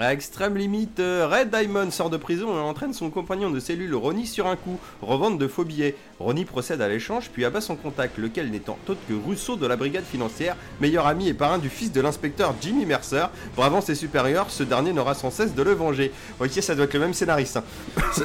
À 0.00 0.12
extrême 0.12 0.56
limite, 0.56 1.00
euh, 1.00 1.26
Red 1.28 1.50
Diamond 1.50 1.90
sort 1.90 2.08
de 2.08 2.16
prison 2.16 2.56
et 2.56 2.60
entraîne 2.60 2.94
son 2.94 3.10
compagnon 3.10 3.50
de 3.50 3.58
cellule 3.58 3.96
Ronnie 3.96 4.28
sur 4.28 4.46
un 4.46 4.54
coup. 4.54 4.78
Revente 5.02 5.38
de 5.38 5.48
faux 5.48 5.64
billets. 5.64 5.96
Ronnie 6.20 6.44
procède 6.44 6.80
à 6.80 6.88
l'échange 6.88 7.30
puis 7.32 7.44
abat 7.44 7.60
son 7.60 7.74
contact, 7.74 8.16
lequel 8.16 8.48
n'étant 8.52 8.78
autre 8.86 9.00
que 9.08 9.14
Rousseau 9.14 9.56
de 9.56 9.66
la 9.66 9.74
brigade 9.74 10.04
financière, 10.04 10.54
meilleur 10.80 11.08
ami 11.08 11.26
et 11.26 11.34
parrain 11.34 11.58
du 11.58 11.68
fils 11.68 11.90
de 11.90 12.00
l'inspecteur 12.00 12.54
Jimmy 12.60 12.86
Mercer. 12.86 13.26
Bravant 13.56 13.80
ses 13.80 13.96
supérieurs, 13.96 14.50
ce 14.50 14.62
dernier 14.62 14.92
n'aura 14.92 15.14
sans 15.14 15.32
cesse 15.32 15.52
de 15.52 15.62
le 15.62 15.72
venger. 15.72 16.12
Ok, 16.38 16.50
ça 16.60 16.76
doit 16.76 16.84
être 16.84 16.94
le 16.94 17.00
même 17.00 17.14
scénariste. 17.14 17.56
hein. 17.56 17.64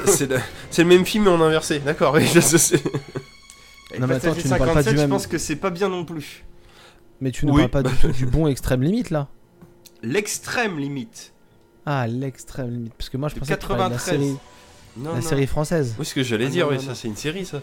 C'est 0.06 0.30
le, 0.30 0.84
même 0.84 1.04
film 1.04 1.24
mais 1.24 1.30
en 1.30 1.40
inversé, 1.40 1.80
d'accord, 1.80 2.14
oui, 2.14 2.24
je 2.32 2.38
sais. 2.38 2.80
Non, 4.00 4.06
mais 4.06 4.14
Passager 4.14 4.28
attends, 4.32 4.40
tu 4.42 4.48
ne 4.48 4.50
parles 4.58 4.60
pas 4.60 4.66
57, 4.82 4.92
du 4.92 4.96
je 4.96 5.02
même- 5.02 5.10
pense 5.10 5.26
que 5.26 5.38
c'est 5.38 5.56
pas 5.56 5.70
bien 5.70 5.88
non 5.88 6.04
plus. 6.04 6.44
Mais 7.20 7.30
tu 7.30 7.46
ne 7.46 7.52
Oui. 7.52 7.68
parles 7.68 7.70
pas 7.70 7.82
du 7.90 7.94
tout 7.96 8.08
du 8.08 8.26
bon 8.26 8.46
extrême 8.46 8.82
limite 8.82 9.10
là 9.10 9.28
L'extrême 10.02 10.78
limite. 10.78 11.32
Ah, 11.86 12.06
l'extrême 12.06 12.70
limite. 12.70 12.94
Parce 12.94 13.08
que 13.08 13.16
moi, 13.16 13.28
je 13.28 13.34
De 13.34 13.40
pensais 13.40 13.54
que 13.54 13.60
tu 13.60 13.66
parlais 13.66 13.84
de 13.84 13.90
la 13.90 13.96
93. 13.96 14.20
série, 14.20 14.38
Non, 14.96 15.10
la 15.10 15.16
non. 15.16 15.22
série 15.22 15.46
française. 15.46 15.94
Oui, 15.98 16.04
ce 16.04 16.14
que 16.14 16.22
j'allais 16.22 16.46
Ah, 16.46 16.50
dire, 16.50 16.64
non, 16.66 16.70
oui, 16.72 16.76
non, 16.76 16.82
ça 16.82 16.88
non. 16.90 16.94
c'est 16.94 17.08
une 17.08 17.16
série 17.16 17.44
ça. 17.46 17.60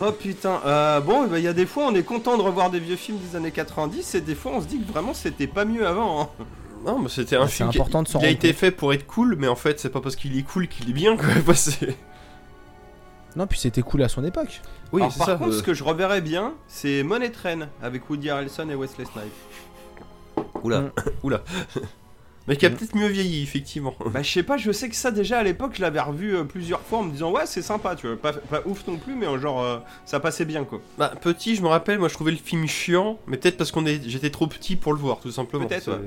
Oh 0.00 0.12
putain, 0.12 0.60
euh, 0.66 1.00
bon, 1.00 1.26
bah, 1.26 1.38
il 1.38 1.44
y 1.44 1.48
a 1.48 1.52
des 1.52 1.66
fois 1.66 1.86
on 1.86 1.94
est 1.94 2.02
content 2.02 2.36
de 2.36 2.42
revoir 2.42 2.70
des 2.70 2.80
vieux 2.80 2.96
films 2.96 3.18
des 3.18 3.36
années 3.36 3.50
90 3.50 4.14
et 4.14 4.20
des 4.20 4.34
fois 4.34 4.52
on 4.54 4.60
se 4.60 4.66
dit 4.66 4.78
que 4.80 4.90
vraiment 4.92 5.14
c'était 5.14 5.46
pas 5.46 5.64
mieux 5.64 5.86
avant. 5.86 6.22
hein. 6.22 6.28
Non, 6.84 6.98
mais 6.98 7.08
c'était 7.10 7.36
un 7.36 7.46
c'est 7.46 7.56
film 7.56 7.70
qui 7.70 7.78
important 7.78 8.02
de 8.02 8.08
s'en 8.08 8.18
il 8.20 8.24
a 8.24 8.26
rendre 8.28 8.36
été 8.38 8.48
compte. 8.48 8.56
fait 8.58 8.70
pour 8.70 8.92
être 8.94 9.06
cool, 9.06 9.36
mais 9.38 9.48
en 9.48 9.56
fait, 9.56 9.78
c'est 9.80 9.90
pas 9.90 10.00
parce 10.00 10.16
qu'il 10.16 10.36
est 10.38 10.42
cool 10.42 10.66
qu'il 10.68 10.88
est 10.88 10.94
bien 10.94 11.16
quoi. 11.16 11.26
Bah, 11.46 11.54
c'est- 11.54 11.94
Non, 13.36 13.46
puis 13.46 13.58
c'était 13.58 13.82
cool 13.82 14.02
à 14.02 14.08
son 14.08 14.24
époque. 14.24 14.60
Oui, 14.92 15.02
Alors, 15.02 15.16
par 15.16 15.26
ça. 15.26 15.36
contre, 15.36 15.50
euh, 15.50 15.58
ce 15.58 15.62
que 15.62 15.74
je 15.74 15.84
reverrais 15.84 16.20
bien, 16.20 16.54
c'est 16.66 17.02
Money 17.02 17.30
Train 17.30 17.68
avec 17.82 18.08
Woody 18.10 18.30
Harrelson 18.30 18.68
et 18.70 18.74
Wesley 18.74 19.04
Snipes. 19.04 20.44
Oula, 20.62 20.80
Mm. 20.80 20.90
oula. 21.22 21.42
Mais 22.48 22.56
qui 22.56 22.66
a 22.66 22.70
Mm. 22.70 22.74
peut-être 22.74 22.94
mieux 22.96 23.06
vieilli, 23.06 23.42
effectivement. 23.42 23.94
Bah, 24.12 24.22
je 24.22 24.30
sais 24.30 24.42
pas, 24.42 24.56
je 24.56 24.72
sais 24.72 24.88
que 24.88 24.96
ça 24.96 25.10
déjà 25.10 25.38
à 25.38 25.42
l'époque, 25.44 25.72
je 25.76 25.82
l'avais 25.82 26.00
revu 26.00 26.34
euh, 26.36 26.44
plusieurs 26.44 26.80
fois 26.80 26.98
en 26.98 27.02
me 27.04 27.12
disant 27.12 27.30
ouais, 27.30 27.46
c'est 27.46 27.62
sympa, 27.62 27.94
tu 27.94 28.08
vois. 28.08 28.16
Pas, 28.16 28.32
pas 28.32 28.62
ouf 28.66 28.86
non 28.88 28.96
plus, 28.96 29.14
mais 29.14 29.26
euh, 29.26 29.38
genre 29.38 29.62
euh, 29.62 29.78
ça 30.04 30.18
passait 30.20 30.44
bien 30.46 30.64
quoi. 30.64 30.80
Bah, 30.98 31.12
petit, 31.20 31.54
je 31.54 31.62
me 31.62 31.68
rappelle, 31.68 31.98
moi 31.98 32.08
je 32.08 32.14
trouvais 32.14 32.32
le 32.32 32.38
film 32.38 32.66
chiant, 32.66 33.18
mais 33.26 33.36
peut-être 33.36 33.56
parce 33.58 33.70
qu'on 33.70 33.86
est, 33.86 34.02
j'étais 34.08 34.30
trop 34.30 34.46
petit 34.48 34.74
pour 34.76 34.92
le 34.92 34.98
voir, 34.98 35.20
tout 35.20 35.30
simplement. 35.30 35.66
Peut-être, 35.66 35.90
ouais. 35.92 35.98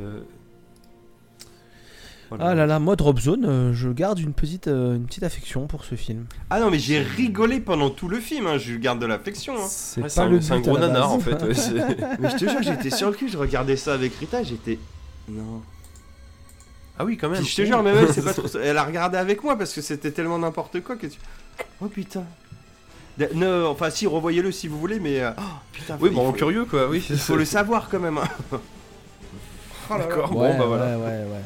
Voilà. 2.37 2.51
Ah 2.51 2.55
là 2.55 2.65
là, 2.65 2.79
moi 2.79 2.95
Drop 2.95 3.19
Zone, 3.19 3.45
euh, 3.45 3.73
je 3.73 3.89
garde 3.89 4.19
une 4.19 4.33
petite, 4.33 4.67
euh, 4.67 4.95
une 4.95 5.05
petite 5.05 5.23
affection 5.23 5.67
pour 5.67 5.83
ce 5.85 5.95
film. 5.95 6.25
Ah 6.49 6.59
non, 6.59 6.69
mais 6.71 6.79
j'ai 6.79 6.99
rigolé 6.99 7.59
pendant 7.59 7.89
tout 7.89 8.07
le 8.07 8.19
film, 8.19 8.47
hein, 8.47 8.57
je 8.57 8.75
garde 8.75 8.99
de 8.99 9.05
l'affection. 9.05 9.55
Hein. 9.55 9.67
C'est 9.67 10.01
Ouais, 10.01 10.09
c'est 10.09 10.19
un, 10.21 10.29
but 10.29 10.41
gros 10.61 10.77
nanar 10.77 11.11
en 11.11 11.19
fait. 11.19 11.33
ouais, 11.43 11.53
mais 12.19 12.29
je 12.29 12.35
te 12.37 12.49
jure, 12.49 12.61
j'étais 12.61 12.89
sur 12.89 13.09
le 13.09 13.15
cul, 13.15 13.29
je 13.29 13.37
regardais 13.37 13.75
ça 13.75 13.93
avec 13.93 14.13
Rita, 14.15 14.43
j'étais. 14.43 14.79
Non. 15.29 15.61
ah 16.99 17.05
oui, 17.05 17.17
quand 17.17 17.29
même. 17.29 17.39
Puis 17.41 17.49
je 17.49 17.55
te 17.55 17.65
jure, 17.65 17.81
même 17.83 17.97
elle, 17.97 18.13
c'est 18.13 18.23
pas 18.23 18.33
trop- 18.33 18.47
elle 18.61 18.77
a 18.77 18.83
regardé 18.83 19.17
avec 19.17 19.43
moi 19.43 19.57
parce 19.57 19.73
que 19.73 19.81
c'était 19.81 20.11
tellement 20.11 20.37
n'importe 20.39 20.81
quoi 20.81 20.95
que 20.95 21.07
tu. 21.07 21.17
Oh 21.81 21.87
putain. 21.87 22.23
Non, 23.35 23.67
enfin, 23.67 23.89
si, 23.91 24.07
revoyez-le 24.07 24.51
si 24.51 24.67
vous 24.67 24.79
voulez, 24.79 24.99
mais. 24.99 25.19
euh, 25.21 25.31
Oh 25.37 25.41
putain, 25.71 25.97
Oui, 26.01 26.09
bon, 26.09 26.25
faut- 26.27 26.33
curieux 26.33 26.65
quoi, 26.65 26.87
oui. 26.89 27.05
Il 27.11 27.17
faut 27.17 27.35
le 27.35 27.45
savoir 27.45 27.87
quand 27.89 27.99
même. 27.99 28.17
hein. 28.17 28.27
Oh. 28.51 28.57
D'accord, 29.97 30.35
Ouais, 30.35 30.53
bon 30.53 30.59
bah 30.59 30.65
voilà. 30.65 30.85
ouais, 30.97 31.03
ouais, 31.03 31.09
ouais. 31.09 31.41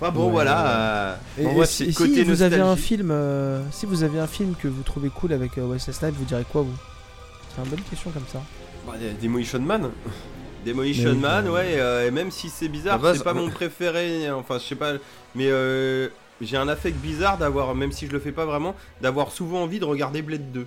Enfin 0.00 0.10
bon, 0.10 0.26
Ouais, 0.26 0.32
voilà. 0.32 0.56
ouais. 0.62 0.68
euh, 0.68 1.16
Et, 1.38 1.44
bon, 1.44 1.50
et 1.52 1.54
ouais, 1.60 1.66
si, 1.66 1.84
c'est 1.84 1.90
et 1.90 1.92
côté 1.94 2.14
si 2.16 2.22
vous 2.24 2.42
avez 2.42 2.60
un 2.60 2.76
film, 2.76 3.10
euh, 3.10 3.62
si 3.70 3.86
vous 3.86 4.02
avez 4.02 4.18
un 4.18 4.26
film 4.26 4.54
que 4.60 4.68
vous 4.68 4.82
trouvez 4.82 5.08
cool 5.08 5.32
avec 5.32 5.56
euh, 5.58 5.66
Wesley 5.66 5.92
Snipes, 5.92 6.14
vous 6.16 6.24
direz 6.24 6.44
quoi 6.50 6.62
vous? 6.62 6.74
C'est 7.54 7.62
une 7.62 7.68
bonne 7.70 7.80
question 7.88 8.10
comme 8.10 8.26
ça. 8.30 8.42
Bah, 8.86 8.94
Demolition 9.22 9.60
Man. 9.60 9.90
Demolition 10.66 11.10
oui, 11.10 11.16
Man, 11.18 11.46
euh, 11.46 11.52
ouais, 11.52 11.74
euh, 11.76 12.08
et 12.08 12.10
même 12.10 12.30
si 12.30 12.48
c'est 12.48 12.68
bizarre, 12.68 12.98
c'est 13.14 13.22
pas 13.22 13.34
mon 13.34 13.50
préféré, 13.50 14.30
enfin 14.30 14.58
je 14.58 14.64
sais 14.64 14.74
pas, 14.74 14.94
mais 15.34 15.46
euh, 15.48 16.08
j'ai 16.40 16.56
un 16.56 16.68
affect 16.68 16.96
bizarre 16.98 17.36
d'avoir, 17.38 17.74
même 17.74 17.92
si 17.92 18.06
je 18.06 18.12
le 18.12 18.18
fais 18.18 18.32
pas 18.32 18.46
vraiment, 18.46 18.74
d'avoir 19.02 19.30
souvent 19.30 19.62
envie 19.62 19.78
de 19.78 19.84
regarder 19.84 20.22
Blade 20.22 20.50
2. 20.52 20.66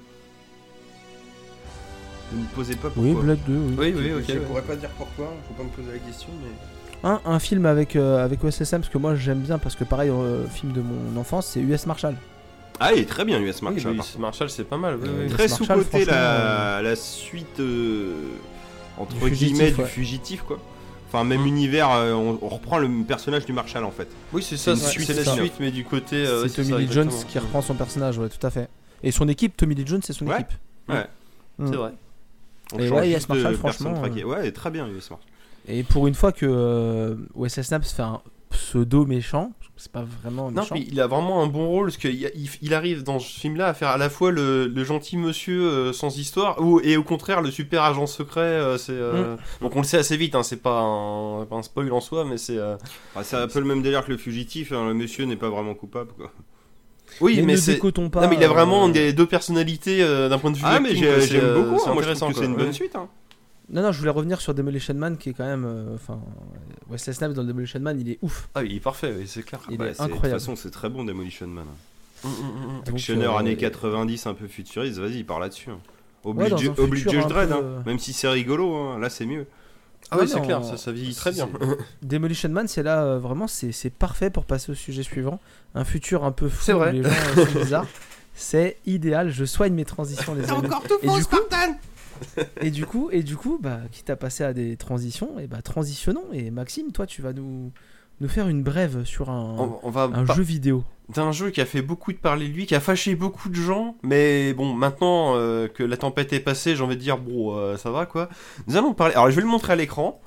Ne 2.33 2.41
me 2.41 2.45
posez 2.55 2.75
pas 2.75 2.89
pourquoi. 2.89 3.03
Oui, 3.03 3.13
Blade 3.15 3.39
2, 3.47 3.53
oui. 3.53 3.75
Oui, 3.77 3.93
oui, 3.97 4.13
ok. 4.13 4.23
Je 4.27 4.39
pourrais 4.39 4.61
pas 4.61 4.75
dire 4.75 4.89
pourquoi, 4.97 5.33
faut 5.47 5.53
pas 5.55 5.63
me 5.63 5.69
poser 5.69 5.91
la 5.93 5.99
question, 5.99 6.29
mais... 6.41 6.76
Un, 7.03 7.21
un 7.25 7.39
film 7.39 7.65
avec, 7.65 7.95
euh, 7.95 8.23
avec 8.23 8.43
Wesley 8.43 8.65
Snipes 8.65 8.89
que 8.89 8.97
moi 8.97 9.15
j'aime 9.15 9.39
bien 9.39 9.57
parce 9.59 9.75
que 9.75 9.83
pareil, 9.83 10.09
euh, 10.09 10.45
film 10.47 10.73
de 10.73 10.81
mon 10.81 11.19
enfance, 11.19 11.47
c'est 11.47 11.59
US 11.59 11.85
Marshall. 11.85 12.15
Ah, 12.79 12.93
il 12.93 12.99
est 13.01 13.05
très 13.05 13.23
bien 13.25 13.39
US 13.39 13.61
Marshall. 13.61 13.93
oui, 13.93 13.99
c'est- 14.03 14.19
Marshall, 14.19 14.49
c'est 14.49 14.63
pas 14.63 14.77
mal. 14.77 14.97
oui, 15.01 15.07
Euh, 15.07 15.25
oui. 15.27 15.33
Très 15.33 15.47
sous-côté 15.47 16.05
la, 16.05 16.81
la 16.81 16.95
suite 16.95 17.59
euh, 17.59 18.13
entre 18.97 19.13
Du 19.13 19.19
fugitif, 19.19 19.47
guillemets 19.53 19.71
du 19.71 19.81
ouais. 19.81 19.87
fugitif 19.87 20.41
quoi. 20.41 20.59
Enfin 21.07 21.23
même 21.23 21.41
Mm. 21.43 21.47
univers, 21.47 21.91
euh, 21.91 22.13
on, 22.13 22.37
on 22.41 22.47
reprend 22.49 22.79
le 22.79 22.89
personnage 23.07 23.45
du 23.45 23.53
Marshall 23.53 23.83
en 23.85 23.91
fait. 23.91 24.07
Oui, 24.33 24.43
c'est 24.43 24.57
ça, 24.57 24.75
C'est 24.75 25.13
la 25.13 25.23
ça. 25.23 25.33
suite, 25.33 25.53
mais 25.59 25.71
du 25.71 25.83
côté. 25.85 26.17
euh, 26.17 26.47
c'est 26.47 26.63
Tommy 26.63 26.83
Lee 26.85 26.91
Jones 26.91 27.11
qui 27.29 27.39
reprend 27.39 27.61
son 27.61 27.75
personnage, 27.75 28.17
ouais, 28.17 28.27
tout 28.29 28.45
à 28.45 28.49
fait. 28.49 28.69
Et 29.03 29.11
son 29.11 29.27
équipe, 29.29 29.55
Tommy 29.55 29.75
Lee 29.75 29.83
Jones, 29.85 30.01
c'est 30.03 30.13
son 30.13 30.25
Ouais. 30.27 30.35
équipe. 30.35 30.53
Ouais. 30.89 31.05
Mm. 31.59 31.67
C'est 31.69 31.75
vrai. 31.77 31.91
On 32.73 32.79
Et 32.79 32.89
ouais, 32.89 33.11
US 33.11 33.29
Marshall, 33.29 33.55
franchement. 33.55 34.01
Ouais, 34.01 34.51
très 34.51 34.69
bien 34.71 34.87
US 34.87 35.09
Marshall. 35.09 35.27
Et 35.67 35.83
pour 35.83 36.07
une 36.07 36.13
fois 36.15 36.31
que 36.31 36.45
euh, 36.49 37.15
Wesley 37.35 37.63
Snipes 37.63 37.83
fait 37.85 38.01
un 38.01 38.21
pseudo 38.49 39.05
méchant, 39.05 39.51
c'est 39.75 39.91
pas 39.91 40.05
vraiment 40.23 40.49
Non, 40.49 40.63
il 40.75 40.99
a 41.01 41.07
vraiment 41.07 41.43
un 41.43 41.47
bon 41.47 41.67
rôle 41.67 41.87
parce 41.87 41.97
qu'il 41.97 42.13
il, 42.15 42.49
il 42.61 42.73
arrive 42.73 43.03
dans 43.03 43.19
ce 43.19 43.39
film-là 43.39 43.67
à 43.67 43.73
faire 43.73 43.89
à 43.89 43.97
la 43.97 44.09
fois 44.09 44.31
le, 44.31 44.67
le 44.67 44.83
gentil 44.83 45.17
monsieur 45.17 45.61
euh, 45.61 45.93
sans 45.93 46.17
histoire 46.17 46.59
ou, 46.61 46.79
et 46.79 46.95
au 46.97 47.03
contraire 47.03 47.41
le 47.41 47.51
super 47.51 47.83
agent 47.83 48.07
secret. 48.07 48.39
euh, 48.41 48.77
c'est 48.77 48.93
euh, 48.93 49.35
donc 49.61 49.75
on 49.75 49.79
le 49.81 49.85
sait 49.85 49.97
assez 49.97 50.15
vite, 50.17 50.33
hein, 50.35 50.43
c'est 50.43 50.61
pas 50.61 50.79
un, 50.79 51.45
pas 51.45 51.57
un 51.57 51.61
spoil 51.63 51.91
en 51.91 51.99
soi, 52.01 52.23
mais 52.25 52.37
c'est. 52.37 52.57
euh, 52.57 52.77
Ah, 53.15 53.23
c'est 53.23 53.35
un 53.35 53.47
peu 53.47 53.59
le 53.59 53.65
même 53.65 53.81
délire 53.81 54.05
que 54.05 54.11
le 54.11 54.17
fugitif, 54.17 54.71
hein, 54.71 54.87
le 54.87 54.93
monsieur 54.93 55.25
n'est 55.25 55.35
pas 55.35 55.49
vraiment 55.49 55.75
coupable 55.75 56.11
quoi. 56.17 56.31
Oui, 57.21 57.35
mais, 57.37 57.43
mais, 57.43 57.57
c'est. 57.57 57.77
pas. 57.77 58.21
Non, 58.21 58.29
mais 58.29 58.35
il 58.35 58.43
a 58.43 58.47
vraiment 58.47 58.87
euh, 58.87 58.91
des 58.91 59.13
deux 59.13 59.25
personnalités 59.27 60.01
euh, 60.03 60.29
d'un 60.29 60.39
point 60.39 60.51
de 60.51 60.57
vue. 60.57 60.63
Ah 60.65 60.79
mais 60.79 60.89
acting, 60.89 61.03
j'aime 61.27 61.41
euh, 61.43 61.63
beaucoup, 61.63 61.79
c'est 61.83 61.89
hein, 61.89 61.93
moi 61.93 62.03
je 62.03 62.11
trouve 62.11 62.33
que 62.33 62.39
c'est 62.39 62.45
une 62.45 62.55
bonne 62.55 62.67
ouais. 62.67 62.73
suite. 62.73 62.95
Hein. 62.95 63.07
Non, 63.69 63.81
non, 63.81 63.91
je 63.91 63.99
voulais 63.99 64.11
revenir 64.11 64.39
sur 64.39 64.53
Demolition 64.53 64.93
Man 64.93 65.17
qui 65.17 65.29
est 65.29 65.33
quand 65.33 65.45
même. 65.45 65.65
euh, 65.65 65.95
Enfin, 65.95 66.19
Wesley 66.89 67.13
Snipes 67.13 67.33
dans 67.33 67.43
Demolition 67.43 67.79
Man, 67.81 67.99
il 67.99 68.09
est 68.09 68.19
ouf. 68.21 68.47
Ah, 68.55 68.63
il 68.63 68.73
est 68.75 68.79
parfait, 68.79 69.13
oui, 69.17 69.25
c'est 69.27 69.43
clair. 69.43 69.59
Il 69.69 69.77
Bah, 69.77 69.87
est 69.87 69.93
c'est- 69.93 70.03
De 70.03 70.07
toute 70.07 70.13
incroyable. 70.15 70.39
façon 70.39 70.55
c'est 70.55 70.71
très 70.71 70.89
bon 70.89 71.03
Demolition 71.03 71.47
Man. 71.47 71.65
Mm, 72.23 72.27
mm, 72.27 72.31
mm. 72.31 72.83
Donc, 72.85 72.95
Actionneur 72.95 73.35
euh, 73.35 73.39
années 73.39 73.51
et- 73.51 73.57
90 73.57 74.25
un 74.25 74.33
peu 74.33 74.47
futuriste, 74.47 74.97
vas-y, 74.99 75.17
il 75.17 75.25
part 75.25 75.39
là-dessus. 75.39 75.69
hein. 75.69 75.79
Ouais, 76.23 76.31
Oblige, 76.51 76.67
futur 76.69 76.83
oblige 76.83 77.03
Judge 77.09 77.27
Dredd, 77.27 77.49
peu, 77.49 77.55
hein. 77.55 77.59
euh, 77.61 77.79
même 77.85 77.99
si 77.99 78.11
c'est 78.13 78.27
rigolo, 78.27 78.73
hein, 78.75 78.99
là 78.99 79.09
c'est 79.09 79.25
mieux. 79.25 79.45
Ah, 80.09 80.15
Ouais, 80.17 80.23
oui, 80.23 80.29
c'est 80.29 80.41
clair, 80.41 80.63
ça, 80.63 80.77
ça 80.77 80.91
vieillit 80.91 81.13
très 81.15 81.31
bien. 81.31 81.47
Demolition 82.01 82.49
Man, 82.49 82.67
c'est 82.67 82.83
là 82.83 83.03
euh, 83.03 83.19
vraiment, 83.19 83.47
c'est 83.47 83.71
c'est 83.73 83.89
parfait 83.89 84.29
pour 84.29 84.45
passer 84.45 84.71
au 84.71 84.75
sujet 84.75 85.03
suivant. 85.03 85.39
Un 85.75 85.83
futur 85.83 86.23
un 86.23 86.31
peu 86.31 86.47
fou, 86.49 86.63
C'est 86.63 86.73
vrai. 86.73 86.93
les 86.93 87.03
gens 87.03 87.09
euh, 87.09 87.45
sont 87.45 87.59
bizarres. 87.59 87.85
C'est 88.33 88.77
idéal. 88.85 89.29
Je 89.29 89.45
soigne 89.45 89.73
mes 89.73 89.85
transitions, 89.85 90.33
les 90.35 90.49
amis. 90.49 90.65
encore 90.67 90.83
tout 90.83 90.89
faux, 90.95 90.99
du 91.01 91.07
coup- 91.07 91.21
Spartan 91.21 91.77
Et 92.61 92.71
du 92.71 92.85
coup, 92.85 93.09
et 93.11 93.23
du 93.23 93.35
coup, 93.37 93.59
bah, 93.61 93.79
quitte 93.91 94.09
à 94.09 94.15
passer 94.15 94.43
à 94.43 94.53
des 94.53 94.77
transitions, 94.77 95.39
et 95.39 95.47
bah 95.47 95.61
transitionnons. 95.61 96.25
Et 96.33 96.51
Maxime, 96.51 96.91
toi, 96.91 97.05
tu 97.05 97.21
vas 97.21 97.33
nous 97.33 97.71
nous 98.19 98.27
faire 98.27 98.47
une 98.47 98.63
brève 98.63 99.03
sur 99.03 99.29
un, 99.29 99.55
On, 99.59 99.79
on 99.83 99.89
va 99.91 100.09
un 100.11 100.25
jeu 100.25 100.41
vidéo. 100.41 100.83
d'un 101.15 101.31
jeu 101.31 101.51
qui 101.51 101.61
a 101.61 101.65
fait 101.67 101.83
beaucoup 101.83 102.11
de 102.11 102.17
parler 102.17 102.47
de 102.47 102.53
lui, 102.53 102.65
qui 102.65 102.73
a 102.73 102.79
fâché 102.79 103.13
beaucoup 103.15 103.49
de 103.49 103.55
gens, 103.55 103.95
mais 104.01 104.53
bon, 104.53 104.73
maintenant 104.73 105.33
euh, 105.35 105.67
que 105.67 105.83
la 105.83 105.97
tempête 105.97 106.33
est 106.33 106.39
passée, 106.39 106.75
j'ai 106.75 106.83
envie 106.83 106.95
de 106.95 107.01
dire, 107.01 107.19
bon, 107.19 107.55
euh, 107.55 107.77
ça 107.77 107.91
va 107.91 108.07
quoi. 108.07 108.29
Nous 108.65 108.75
allons 108.75 108.93
parler, 108.95 109.13
alors 109.13 109.29
je 109.29 109.35
vais 109.35 109.43
le 109.43 109.47
montrer 109.47 109.73
à 109.73 109.75
l'écran, 109.75 110.19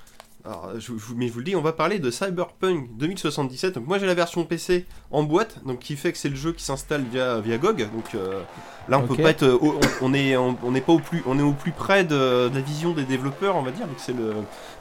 alors, 0.45 0.71
je, 0.79 0.93
je- 0.97 1.15
mais 1.17 1.29
je 1.29 1.33
vous 1.33 1.39
le 1.41 1.45
dis, 1.45 1.57
on 1.57 1.61
va 1.63 1.73
parler 1.73 1.99
de 1.99 2.11
Cyberpunk 2.11 2.97
2077. 2.97 3.75
Donc 3.75 3.87
moi 3.87 3.99
j'ai 3.99 4.07
la 4.07 4.15
version 4.15 4.45
PC 4.45 4.87
en 5.11 5.23
boîte, 5.23 5.63
donc 5.65 5.81
qui 5.81 5.97
fait 5.97 6.13
que 6.13 6.19
c'est 6.19 6.29
le 6.29 6.37
jeu 6.37 6.53
qui 6.53 6.65
s'installe 6.65 7.05
via, 7.13 7.41
via 7.41 7.59
GOG, 7.59 7.89
donc 7.93 8.15
euh, 8.15 8.41
là 8.89 8.99
on 8.99 9.03
peut 9.07 9.15
pas 9.23 9.31
être, 9.31 9.43
euh, 9.45 9.59
on, 9.61 9.79
on 10.03 10.15
est, 10.15 10.37
on, 10.37 10.57
on 10.63 10.75
est 10.75 10.81
pas 10.81 10.93
au 10.93 10.99
plus, 10.99 11.23
on 11.27 11.39
est 11.39 11.43
au 11.43 11.53
plus 11.53 11.73
près 11.73 12.05
de, 12.05 12.49
de 12.49 12.55
la 12.55 12.61
vision 12.61 12.93
des 12.93 13.05
développeurs, 13.05 13.57
on 13.57 13.63
va 13.63 13.71
dire, 13.71 13.87
donc 13.87 13.97
c'est 13.99 14.17
le, 14.17 14.33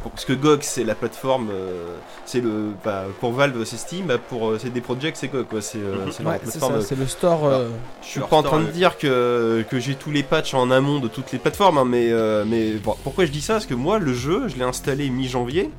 parce 0.04 0.26
que 0.26 0.34
GOG 0.34 0.60
c'est 0.62 0.84
la 0.84 0.96
plateforme, 0.96 1.50
euh, 1.52 1.96
c'est 2.26 2.40
le, 2.42 2.72
bah, 2.84 3.04
pour 3.20 3.34
Valve 3.34 3.64
c'est 3.66 3.78
Steam, 3.78 4.06
bah, 4.06 4.18
pour 4.18 4.50
euh, 4.50 4.58
CD 4.60 4.80
Projekt 4.82 5.18
c'est 5.18 5.28
GOG 5.28 5.46
quoi, 5.48 5.62
c'est 5.62 5.78
euh, 5.80 6.10
c'est 6.12 6.24
leur 6.24 6.32
Ouais, 6.34 6.40
c'est 6.44 6.52
plateforme. 6.60 6.82
ça, 6.82 6.88
c'est 6.88 6.98
le 6.98 7.08
store. 7.08 7.46
euh, 7.46 7.68
Je 8.02 8.08
suis 8.08 8.20
pas 8.22 8.38
en 8.38 8.44
train 8.44 8.62
de 8.62 8.68
dire 8.72 8.98
que, 8.98 9.64
que 9.70 9.80
j'ai 9.80 9.96
tous 9.96 10.12
les 10.12 10.24
patchs 10.24 10.54
en 10.54 10.72
amont 10.72 11.00
de 11.00 11.08
toutes 11.08 11.32
les 11.32 11.40
plateformes, 11.40 11.78
hein, 11.78 11.86
mais, 11.86 12.12
euh, 12.12 12.46
mais 12.48 12.74
bon, 12.74 12.96
pourquoi 13.04 13.26
je 13.26 13.32
dis 13.32 13.42
ça? 13.42 13.54
Parce 13.54 13.66
que 13.66 13.74
moi, 13.74 14.00
le 14.00 14.14
jeu, 14.14 14.48
je 14.48 14.56
l'ai 14.56 14.64
installé 14.64 15.10
mi-janvier, 15.10 15.64
et 15.64 15.70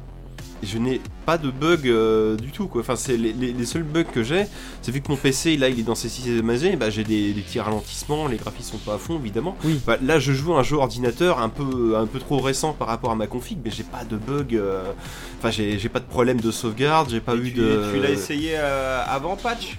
je 0.62 0.78
n'ai 0.78 1.00
pas 1.26 1.38
de 1.38 1.50
bug 1.50 1.88
euh, 1.88 2.36
du 2.36 2.50
tout. 2.50 2.66
Quoi. 2.68 2.80
Enfin, 2.82 2.96
c'est 2.96 3.16
les, 3.16 3.32
les- 3.32 3.52
les 3.52 3.64
seuls 3.66 3.82
bugs 3.82 4.04
que 4.04 4.22
j'ai, 4.22 4.46
c'est 4.82 4.92
vu 4.92 5.00
que 5.00 5.08
mon 5.10 5.16
PC, 5.16 5.56
là, 5.56 5.68
il 5.68 5.78
est 5.78 5.82
dans 5.82 5.94
ses 5.94 6.08
6 6.08 6.42
mazés, 6.42 6.76
bah, 6.76 6.90
j'ai 6.90 7.04
des, 7.04 7.32
des 7.32 7.40
petits 7.40 7.60
ralentissements, 7.60 8.28
les 8.28 8.36
graphismes 8.36 8.72
sont 8.72 8.78
pas 8.78 8.94
à 8.94 8.98
fond, 8.98 9.18
évidemment. 9.18 9.56
Oui. 9.64 9.80
Bah, 9.86 9.96
là, 10.02 10.18
je 10.18 10.32
joue 10.32 10.54
un 10.54 10.62
jeu 10.62 10.76
ordinateur 10.76 11.38
un 11.40 11.48
peu, 11.48 11.96
un 11.96 12.06
peu 12.06 12.18
trop 12.18 12.38
récent 12.38 12.72
par 12.72 12.88
rapport 12.88 13.10
à 13.10 13.14
ma 13.14 13.26
config, 13.26 13.58
mais 13.64 13.70
j'ai 13.70 13.84
pas 13.84 14.04
de 14.04 14.16
bug. 14.16 14.54
euh, 14.54 14.92
Enfin, 15.38 15.50
j'ai 15.50 15.78
j'ai 15.78 15.88
pas 15.88 16.00
de 16.00 16.04
problème 16.04 16.40
de 16.40 16.50
sauvegarde, 16.50 17.08
j'ai 17.10 17.20
pas 17.20 17.34
Et 17.34 17.38
eu 17.38 17.52
tu, 17.52 17.60
de. 17.60 17.90
tu 17.92 18.00
l'as 18.00 18.10
essayé 18.10 18.52
euh, 18.56 19.02
avant 19.06 19.36
patch? 19.36 19.78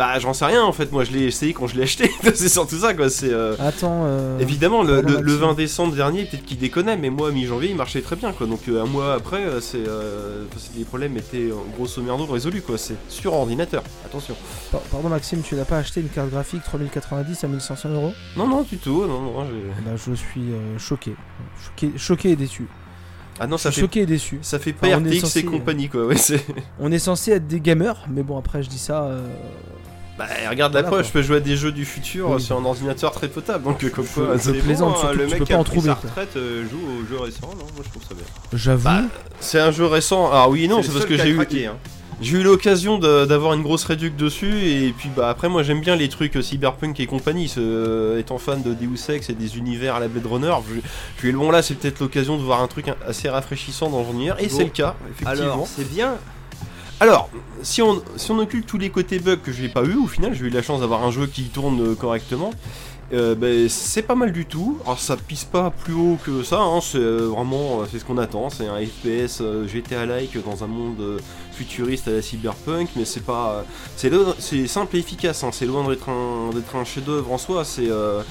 Bah, 0.00 0.18
j'en 0.18 0.32
sais 0.32 0.46
rien 0.46 0.64
en 0.64 0.72
fait, 0.72 0.90
moi 0.92 1.04
je 1.04 1.10
l'ai 1.12 1.24
essayé 1.26 1.52
quand 1.52 1.66
je 1.66 1.76
l'ai 1.76 1.82
acheté, 1.82 2.10
c'est 2.34 2.48
surtout 2.48 2.78
ça 2.78 2.94
quoi, 2.94 3.10
c'est. 3.10 3.30
euh, 3.30 3.54
Attends. 3.60 4.04
euh, 4.06 4.38
Évidemment, 4.38 4.82
le, 4.82 5.02
le- 5.02 5.02
le 5.02 5.32
Maxime. 5.32 5.36
20 5.40 5.54
décembre 5.54 5.94
dernier, 5.94 6.24
peut-être 6.24 6.46
qu'il 6.46 6.56
déconnait, 6.56 6.96
mais 6.96 7.10
moi, 7.10 7.30
mi-janvier, 7.32 7.68
il 7.68 7.76
marchait 7.76 8.00
très 8.00 8.16
bien, 8.16 8.32
quoi. 8.32 8.46
Donc, 8.46 8.60
euh, 8.68 8.82
un 8.82 8.86
mois 8.86 9.12
après, 9.12 9.44
euh, 9.44 9.60
c'est, 9.60 9.86
euh, 9.86 10.44
enfin, 10.48 10.58
c'est- 10.58 10.78
les 10.78 10.86
problèmes 10.86 11.18
étaient, 11.18 11.50
en 11.52 11.70
grosso 11.76 12.00
merdo, 12.00 12.24
résolus, 12.24 12.62
quoi. 12.62 12.78
C'est 12.78 12.94
sur 13.10 13.34
ordinateur, 13.34 13.82
attention. 14.06 14.34
par- 14.72 14.80
Pardon, 14.80 15.10
Maxime, 15.10 15.42
tu 15.42 15.54
n'as 15.54 15.66
pas 15.66 15.76
acheté 15.76 16.00
une 16.00 16.08
carte 16.08 16.30
graphique 16.30 16.62
3090 16.64 17.44
à 17.44 17.48
1500 17.48 17.90
euros? 17.90 18.14
Non, 18.38 18.48
non, 18.48 18.62
du 18.62 18.78
tout, 18.78 19.04
non, 19.06 19.20
non. 19.20 19.44
j'ai- 19.44 19.82
ben, 19.84 19.96
Je 19.98 20.14
suis 20.14 20.44
choqué. 20.78 21.14
choqué. 21.62 21.92
Choqué 21.98 22.30
et 22.30 22.36
déçu. 22.36 22.66
Ah 23.38 23.46
non, 23.46 23.58
Je 23.58 23.62
ça 23.64 23.70
suis 23.70 23.82
fait, 23.82 23.86
choqué 23.86 24.00
et 24.00 24.06
déçu. 24.06 24.38
ça 24.40 24.58
fait 24.58 24.74
Enfin, 24.82 24.98
on 24.98 25.04
est 25.04 25.10
PRTX 25.20 25.36
et 25.36 25.44
compagnie, 25.44 25.88
quoi. 25.90 26.06
Ouais, 26.06 26.16
c'est... 26.16 26.44
On 26.78 26.90
est 26.90 26.98
censé 26.98 27.32
être 27.32 27.46
des 27.46 27.60
gamers, 27.60 28.06
mais 28.10 28.22
bon, 28.22 28.38
après, 28.38 28.62
je 28.62 28.68
dis 28.70 28.78
ça. 28.78 29.04
euh, 29.04 29.26
Bah, 30.20 30.26
regarde 30.50 30.74
la 30.74 30.82
Voilà, 30.82 30.96
preuve, 30.96 31.06
je 31.06 31.12
peux 31.12 31.22
jouer 31.22 31.38
à 31.38 31.40
des 31.40 31.56
jeux 31.56 31.72
du 31.72 31.86
futur 31.86 32.28
Oui. 32.30 32.40
sur 32.42 32.58
un 32.58 32.64
ordinateur 32.66 33.10
très 33.12 33.28
potable, 33.28 33.64
donc 33.64 33.82
euh, 33.82 33.88
comme 33.88 34.04
quoi. 34.06 34.38
c'est- 34.38 34.52
plaisante, 34.52 34.98
hein, 35.02 35.12
le 35.16 35.26
mec 35.26 35.38
peux 35.38 35.44
qui 35.46 35.52
a 35.54 35.58
en 35.58 35.64
trouver, 35.64 35.88
sa 35.88 35.94
retraite 35.94 36.36
euh, 36.36 36.62
joue 36.70 36.76
aux 36.76 37.06
jeux 37.08 37.18
récents, 37.20 37.48
non 37.58 37.64
Moi 37.74 37.82
je 37.84 37.88
trouve 37.90 38.02
ça 38.06 38.14
bien. 38.14 38.24
J'avoue. 38.52 38.84
Bah, 38.84 39.02
c'est 39.40 39.60
un 39.60 39.70
jeu 39.70 39.86
récent. 39.86 40.28
Ah 40.30 40.50
oui, 40.50 40.68
non, 40.68 40.82
C'est 40.82 40.92
parce 40.92 41.06
que 41.06 41.16
j'ai 41.16 41.30
eu, 41.30 41.36
craqué, 41.36 41.66
hein. 41.68 41.76
J'ai 42.20 42.36
eu 42.36 42.42
l'occasion 42.42 42.98
d'avoir 42.98 43.54
une 43.54 43.62
grosse 43.62 43.84
réduc 43.84 44.14
dessus 44.14 44.52
et 44.66 44.92
puis 44.92 45.08
bah 45.16 45.30
après 45.30 45.48
moi 45.48 45.62
j'aime 45.62 45.80
bien 45.80 45.96
les 45.96 46.10
trucs 46.10 46.36
euh, 46.36 46.42
cyberpunk 46.42 47.00
et 47.00 47.06
compagnie. 47.06 47.48
ce- 47.48 48.18
étant 48.18 48.36
fan 48.36 48.60
de 48.62 48.74
Deus 48.74 49.08
Ex 49.08 49.30
et 49.30 49.32
des 49.32 49.56
univers 49.56 49.94
à 49.94 50.00
la 50.00 50.08
Blade 50.08 50.26
Runner, 50.26 50.52
je, 50.68 50.74
je 51.16 51.22
lui 51.22 51.28
ai 51.30 51.32
dit, 51.32 51.38
bon 51.38 51.50
là 51.50 51.62
c'est 51.62 51.76
peut-être 51.76 51.98
l'occasion 52.00 52.36
de 52.36 52.42
voir 52.42 52.60
un 52.62 52.66
truc 52.66 52.88
assez 53.08 53.30
rafraîchissant 53.30 53.88
dans 53.88 54.06
un 54.06 54.12
univers 54.12 54.36
et 54.38 54.48
Bon. 54.48 54.54
c'est 54.54 54.64
le 54.64 54.68
cas 54.70 54.96
effectivement. 55.10 55.52
Alors 55.54 55.66
c'est 55.66 55.90
bien. 55.90 56.16
Alors, 57.02 57.30
si 57.62 57.80
on, 57.80 58.02
si 58.16 58.30
on 58.30 58.44
tous 58.44 58.76
les 58.76 58.90
côtés 58.90 59.18
bugs 59.20 59.38
que 59.38 59.52
je 59.52 59.62
n'ai 59.62 59.70
pas 59.70 59.84
eu, 59.84 59.96
au 59.96 60.06
final, 60.06 60.34
j'ai 60.34 60.44
eu 60.46 60.50
la 60.50 60.62
chance 60.62 60.80
d'avoir 60.80 61.02
un 61.02 61.10
jeu 61.10 61.26
qui 61.26 61.44
tourne 61.44 61.80
euh, 61.80 61.94
correctement. 61.94 62.52
Euh, 63.12 63.34
ben, 63.34 63.68
c'est 63.68 64.02
pas 64.02 64.14
mal 64.14 64.32
du 64.32 64.44
tout. 64.46 64.78
Alors 64.84 65.00
ça 65.00 65.16
pisse 65.16 65.44
pas 65.44 65.70
plus 65.70 65.94
haut 65.94 66.16
que 66.24 66.44
ça, 66.44 66.60
hein, 66.60 66.80
c'est 66.80 66.98
euh, 66.98 67.26
vraiment 67.26 67.80
c'est 67.90 67.98
ce 67.98 68.04
qu'on 68.04 68.18
attend. 68.18 68.50
C'est 68.50 68.68
un 68.68 68.76
FPS 68.76 69.40
euh, 69.40 69.66
GTA-like 69.66 70.36
dans 70.44 70.62
un 70.62 70.68
monde 70.68 71.00
euh, 71.00 71.18
futuriste 71.52 72.06
à 72.06 72.12
la 72.12 72.22
cyberpunk, 72.22 72.90
mais 72.94 73.04
c'est 73.04 73.24
pas, 73.24 73.64
c'est 73.96 74.66
simple 74.68 74.96
et 74.96 75.00
efficace. 75.00 75.42
hein, 75.42 75.50
c'est 75.52 75.66
loin 75.66 75.88
d'être 75.88 76.08
un, 76.08 76.50
un 76.78 76.84
chef-d'œuvre 76.84 77.32
en 77.32 77.38
soi. 77.38 77.64
C'est 77.64 77.90
euh, 77.90 78.22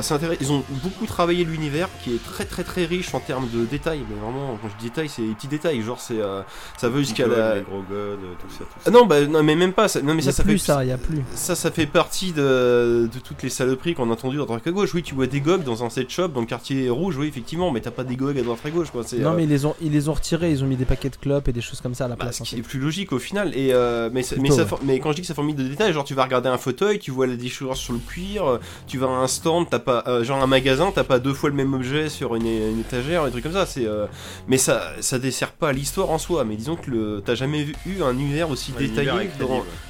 c'est 0.00 0.14
intéressant. 0.14 0.40
Ils 0.40 0.52
ont 0.52 0.62
beaucoup 0.82 1.06
travaillé 1.06 1.44
l'univers 1.44 1.88
qui 2.02 2.14
est 2.14 2.22
très 2.24 2.44
très 2.44 2.64
très 2.64 2.84
riche 2.86 3.12
en 3.14 3.20
termes 3.20 3.48
de 3.52 3.64
détails. 3.66 4.00
Mais 4.08 4.16
vraiment, 4.20 4.58
quand 4.62 4.68
je 4.68 4.76
dis 4.78 4.84
détails, 4.88 5.08
c'est 5.08 5.22
les 5.22 5.34
petits 5.34 5.48
détails. 5.48 5.82
Genre, 5.82 6.00
c'est 6.00 6.20
euh, 6.20 6.40
ça 6.78 6.88
veut 6.88 7.00
jusqu'à 7.00 7.26
la. 7.26 7.60
Gros 7.60 7.82
gods, 7.82 8.16
tout 8.40 8.48
ça, 8.50 8.58
tout 8.60 8.64
Ah 8.78 8.80
ça. 8.84 8.90
non, 8.90 9.04
bah 9.06 9.20
non, 9.26 9.42
mais 9.42 9.54
même 9.56 9.72
pas. 9.72 9.88
ça- 9.88 10.00
non, 10.00 10.14
mais 10.14 10.22
a 10.22 10.26
ça, 10.26 10.32
ça 10.32 10.42
plus 10.44 10.52
fait 10.52 10.58
ça, 10.58 10.84
il 10.84 10.88
y 10.88 10.92
a 10.92 10.98
plus. 10.98 11.20
ça, 11.34 11.54
ça 11.54 11.70
fait 11.70 11.86
partie 11.86 12.32
de, 12.32 13.08
de 13.12 13.18
toutes 13.18 13.42
les 13.42 13.50
saloperies 13.50 13.94
qu'on 13.94 14.08
a 14.08 14.12
entendues 14.12 14.40
à 14.40 14.44
droite 14.46 14.66
à 14.66 14.70
gauche. 14.70 14.94
Oui, 14.94 15.02
tu 15.02 15.14
vois 15.14 15.26
des 15.26 15.40
GOG 15.40 15.64
dans 15.64 15.84
un 15.84 15.90
set 15.90 16.08
shop, 16.10 16.28
dans 16.28 16.40
le 16.40 16.46
quartier 16.46 16.88
rouge, 16.88 17.16
oui, 17.18 17.26
effectivement, 17.26 17.70
mais 17.70 17.80
t'as 17.80 17.90
pas 17.90 18.04
des 18.04 18.16
GOG 18.16 18.38
à 18.38 18.42
droite 18.42 18.60
à 18.64 18.70
gauche, 18.70 18.90
quoi. 18.90 19.02
Non 19.18 19.32
euh, 19.32 19.36
mais 19.36 19.44
ils 19.44 19.48
les 19.50 19.66
ont 19.66 19.74
ils 19.82 19.92
les 19.92 20.08
ont 20.08 20.14
retirés, 20.14 20.50
ils 20.52 20.62
ont 20.62 20.66
mis 20.66 20.76
des 20.76 20.84
paquets 20.84 21.10
de 21.10 21.16
clopes 21.16 21.48
et 21.48 21.52
des 21.52 21.60
choses 21.60 21.80
comme 21.80 21.94
ça 21.94 22.04
à 22.04 22.08
la 22.08 22.16
bah, 22.16 22.24
place. 22.26 22.36
ce 22.38 22.42
en 22.42 22.44
qui 22.44 22.54
fait. 22.54 22.60
est 22.60 22.62
plus 22.62 22.78
logique 22.78 23.12
au 23.12 23.18
final. 23.18 23.52
Et, 23.56 23.72
euh, 23.72 24.08
mais, 24.12 24.22
mais, 24.38 24.50
ça 24.50 24.64
mais 24.84 24.98
quand 25.00 25.10
je 25.10 25.16
dis 25.16 25.20
que 25.22 25.26
ça 25.26 25.34
fourmille 25.34 25.54
de 25.54 25.64
détails, 25.64 25.92
genre 25.92 26.04
tu 26.04 26.14
vas 26.14 26.24
regarder 26.24 26.48
un 26.48 26.58
fauteuil, 26.58 26.98
tu 26.98 27.10
vois 27.10 27.26
la 27.26 27.36
déchirure 27.36 27.76
sur 27.76 27.92
le 27.92 27.98
cuir, 27.98 28.46
euh, 28.46 28.58
tu 28.86 28.98
vas 28.98 29.06
à 29.06 29.10
un 29.10 29.26
stand, 29.26 29.66
t'as 29.70 29.78
pas, 29.82 30.02
euh, 30.06 30.24
genre 30.24 30.42
un 30.42 30.46
magasin, 30.46 30.90
t'as 30.94 31.04
pas 31.04 31.18
deux 31.18 31.34
fois 31.34 31.50
le 31.50 31.56
même 31.56 31.74
objet 31.74 32.08
sur 32.08 32.34
une, 32.34 32.46
une 32.46 32.80
étagère, 32.80 33.24
des 33.26 33.30
trucs 33.30 33.42
comme 33.42 33.52
ça. 33.52 33.66
C'est, 33.66 33.86
euh, 33.86 34.06
mais 34.48 34.56
ça, 34.56 34.92
ça 35.00 35.18
dessert 35.18 35.52
pas 35.52 35.72
l'histoire 35.72 36.10
en 36.10 36.18
soi. 36.18 36.44
Mais 36.44 36.56
disons 36.56 36.76
que 36.76 36.90
le, 36.90 37.22
t'as 37.24 37.34
jamais 37.34 37.64
vu, 37.64 37.74
eu 37.86 38.02
un 38.02 38.12
univers 38.12 38.48
aussi 38.48 38.72
détaillé 38.72 39.10
est 39.10 39.30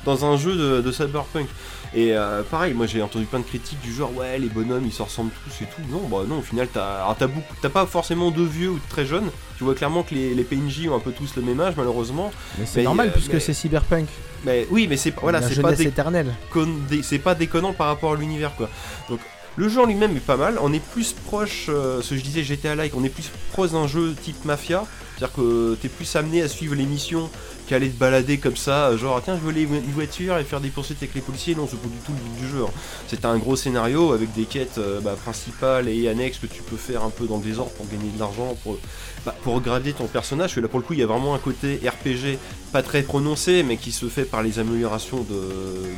dans, 0.04 0.24
un 0.24 0.36
jeu 0.36 0.56
de, 0.56 0.80
de 0.80 0.90
cyberpunk. 0.92 1.46
Et 1.94 2.16
euh, 2.16 2.42
pareil, 2.42 2.72
moi 2.72 2.86
j'ai 2.86 3.02
entendu 3.02 3.26
plein 3.26 3.40
de 3.40 3.44
critiques 3.44 3.80
du 3.82 3.92
genre 3.92 4.10
ouais 4.16 4.38
les 4.38 4.48
bonhommes 4.48 4.84
ils 4.86 4.92
se 4.92 5.02
ressemblent 5.02 5.30
tous 5.44 5.62
et 5.62 5.66
tout. 5.66 5.82
Non 5.90 6.08
bah 6.08 6.24
non 6.26 6.38
au 6.38 6.42
final 6.42 6.66
t'as 6.72 7.14
t'as 7.18 7.26
beaucoup 7.26 7.54
t'as 7.60 7.68
pas 7.68 7.84
forcément 7.84 8.30
de 8.30 8.42
vieux 8.42 8.70
ou 8.70 8.76
de 8.76 8.88
très 8.88 9.04
jeunes. 9.04 9.28
Tu 9.58 9.64
vois 9.64 9.74
clairement 9.74 10.02
que 10.02 10.14
les, 10.14 10.32
les 10.34 10.42
PNJ 10.42 10.88
ont 10.88 10.96
un 10.96 11.00
peu 11.00 11.12
tous 11.12 11.36
le 11.36 11.42
même 11.42 11.60
âge 11.60 11.74
malheureusement. 11.76 12.32
Mais 12.58 12.64
c'est 12.64 12.78
mais, 12.78 12.84
normal 12.84 13.08
euh, 13.08 13.12
puisque 13.12 13.34
mais- 13.34 13.40
c'est 13.40 13.52
cyberpunk. 13.52 14.08
Mais 14.46 14.66
oui 14.70 14.86
mais 14.88 14.96
c'est 14.96 15.10
pas 15.10 15.20
voilà 15.20 15.40
la 15.40 15.48
c'est 15.50 15.56
pas 15.56 15.68
jeunesse 15.68 15.78
des 15.80 15.86
éternelle. 15.88 16.34
con- 16.50 16.66
des- 16.88 17.02
c'est 17.02 17.18
pas 17.18 17.34
déconnant 17.34 17.74
par 17.74 17.88
rapport 17.88 18.14
à 18.14 18.16
l'univers 18.16 18.54
quoi. 18.56 18.70
Donc 19.10 19.20
le 19.56 19.68
jeu 19.68 19.80
en 19.82 19.86
lui-même 19.86 20.16
est 20.16 20.20
pas 20.20 20.36
mal, 20.36 20.58
on 20.60 20.72
est 20.72 20.82
plus 20.82 21.12
proche, 21.12 21.66
euh, 21.68 22.00
ce 22.02 22.10
que 22.10 22.16
je 22.16 22.22
disais 22.22 22.42
GTA 22.42 22.74
Like, 22.74 22.94
on 22.96 23.04
est 23.04 23.10
plus 23.10 23.30
proche 23.52 23.72
d'un 23.72 23.86
jeu 23.86 24.14
type 24.14 24.44
Mafia, 24.44 24.84
c'est-à-dire 25.16 25.34
que 25.36 25.76
t'es 25.80 25.88
plus 25.88 26.16
amené 26.16 26.42
à 26.42 26.48
suivre 26.48 26.74
les 26.74 26.86
missions 26.86 27.30
qu'à 27.72 27.76
aller 27.76 27.88
te 27.88 27.98
balader 27.98 28.36
comme 28.36 28.56
ça, 28.56 28.94
genre 28.98 29.20
tiens 29.24 29.36
je 29.36 29.40
veux 29.40 29.48
aller 29.50 29.62
une 29.62 29.92
voiture 29.92 30.36
et 30.36 30.44
faire 30.44 30.60
des 30.60 30.68
poursuites 30.68 30.98
avec 30.98 31.14
les 31.14 31.22
policiers, 31.22 31.54
non 31.54 31.66
c'est 31.70 31.80
pas 31.80 31.88
du 31.88 31.96
tout 32.04 32.12
le 32.12 32.18
but 32.18 32.40
du 32.46 32.48
jeu. 32.52 32.64
hein. 32.64 32.70
C'est 33.08 33.24
un 33.24 33.38
gros 33.38 33.56
scénario 33.56 34.12
avec 34.12 34.32
des 34.34 34.44
quêtes 34.44 34.76
euh, 34.76 35.00
bah, 35.00 35.14
principales 35.22 35.88
et 35.88 36.06
annexes 36.08 36.38
que 36.38 36.46
tu 36.46 36.62
peux 36.62 36.76
faire 36.76 37.02
un 37.02 37.08
peu 37.10 37.26
dans 37.26 37.38
le 37.38 37.42
désordre 37.44 37.72
pour 37.72 37.86
gagner 37.86 38.10
de 38.14 38.18
l'argent, 38.20 38.54
pour, 38.62 38.76
bah, 39.24 39.34
pour 39.42 39.58
grader 39.62 39.94
ton 39.94 40.06
personnage, 40.06 40.54
que 40.54 40.60
là 40.60 40.68
pour 40.68 40.80
le 40.80 40.84
coup 40.84 40.92
il 40.92 40.98
y 40.98 41.02
a 41.02 41.06
vraiment 41.06 41.34
un 41.34 41.38
côté 41.38 41.80
RPG 41.82 42.36
pas 42.72 42.82
très 42.82 43.02
prononcé 43.02 43.62
mais 43.62 43.76
qui 43.78 43.90
se 43.92 44.06
fait 44.06 44.24
par 44.24 44.42
les 44.42 44.58
améliorations 44.58 45.20
de, 45.22 45.40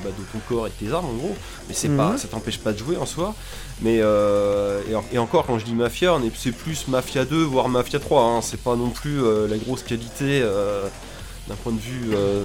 bah, 0.05 0.11
de 0.17 0.25
ton 0.33 0.39
corps 0.49 0.67
et 0.69 0.71
de 0.71 0.87
tes 0.87 0.93
armes 0.95 1.07
en 1.07 1.13
gros 1.15 1.35
mais 1.69 1.75
c'est 1.75 1.89
Mhm. 1.89 1.97
pas 1.97 2.19
ça 2.19 2.29
t'empêche 2.29 2.59
pas 2.59 2.73
de 2.73 2.79
jouer 2.79 2.97
en 2.97 3.07
soi 3.07 3.35
mais 3.83 3.99
euh, 4.01 4.81
et, 4.91 4.95
en- 4.95 5.05
et 5.13 5.19
encore 5.19 5.45
quand 5.47 5.59
je 5.59 5.65
dis 5.65 5.75
mafia 5.75 6.15
on 6.15 6.23
est 6.23 6.31
c'est 6.37 6.53
plus 6.53 6.87
mafia 6.89 7.25
2 7.25 7.43
voire 7.43 7.69
mafia 7.69 7.99
3 7.99 8.23
hein. 8.23 8.41
c'est 8.43 8.61
pas 8.61 8.77
non 8.77 8.91
plus 8.91 9.23
euh, 9.23 9.47
la 9.49 9.57
grosse 9.57 9.83
qualité 9.83 10.41
euh, 10.43 10.83
d'un 11.49 11.55
point 11.57 11.73
de 11.73 11.79
vue 11.81 12.11
euh, 12.15 12.43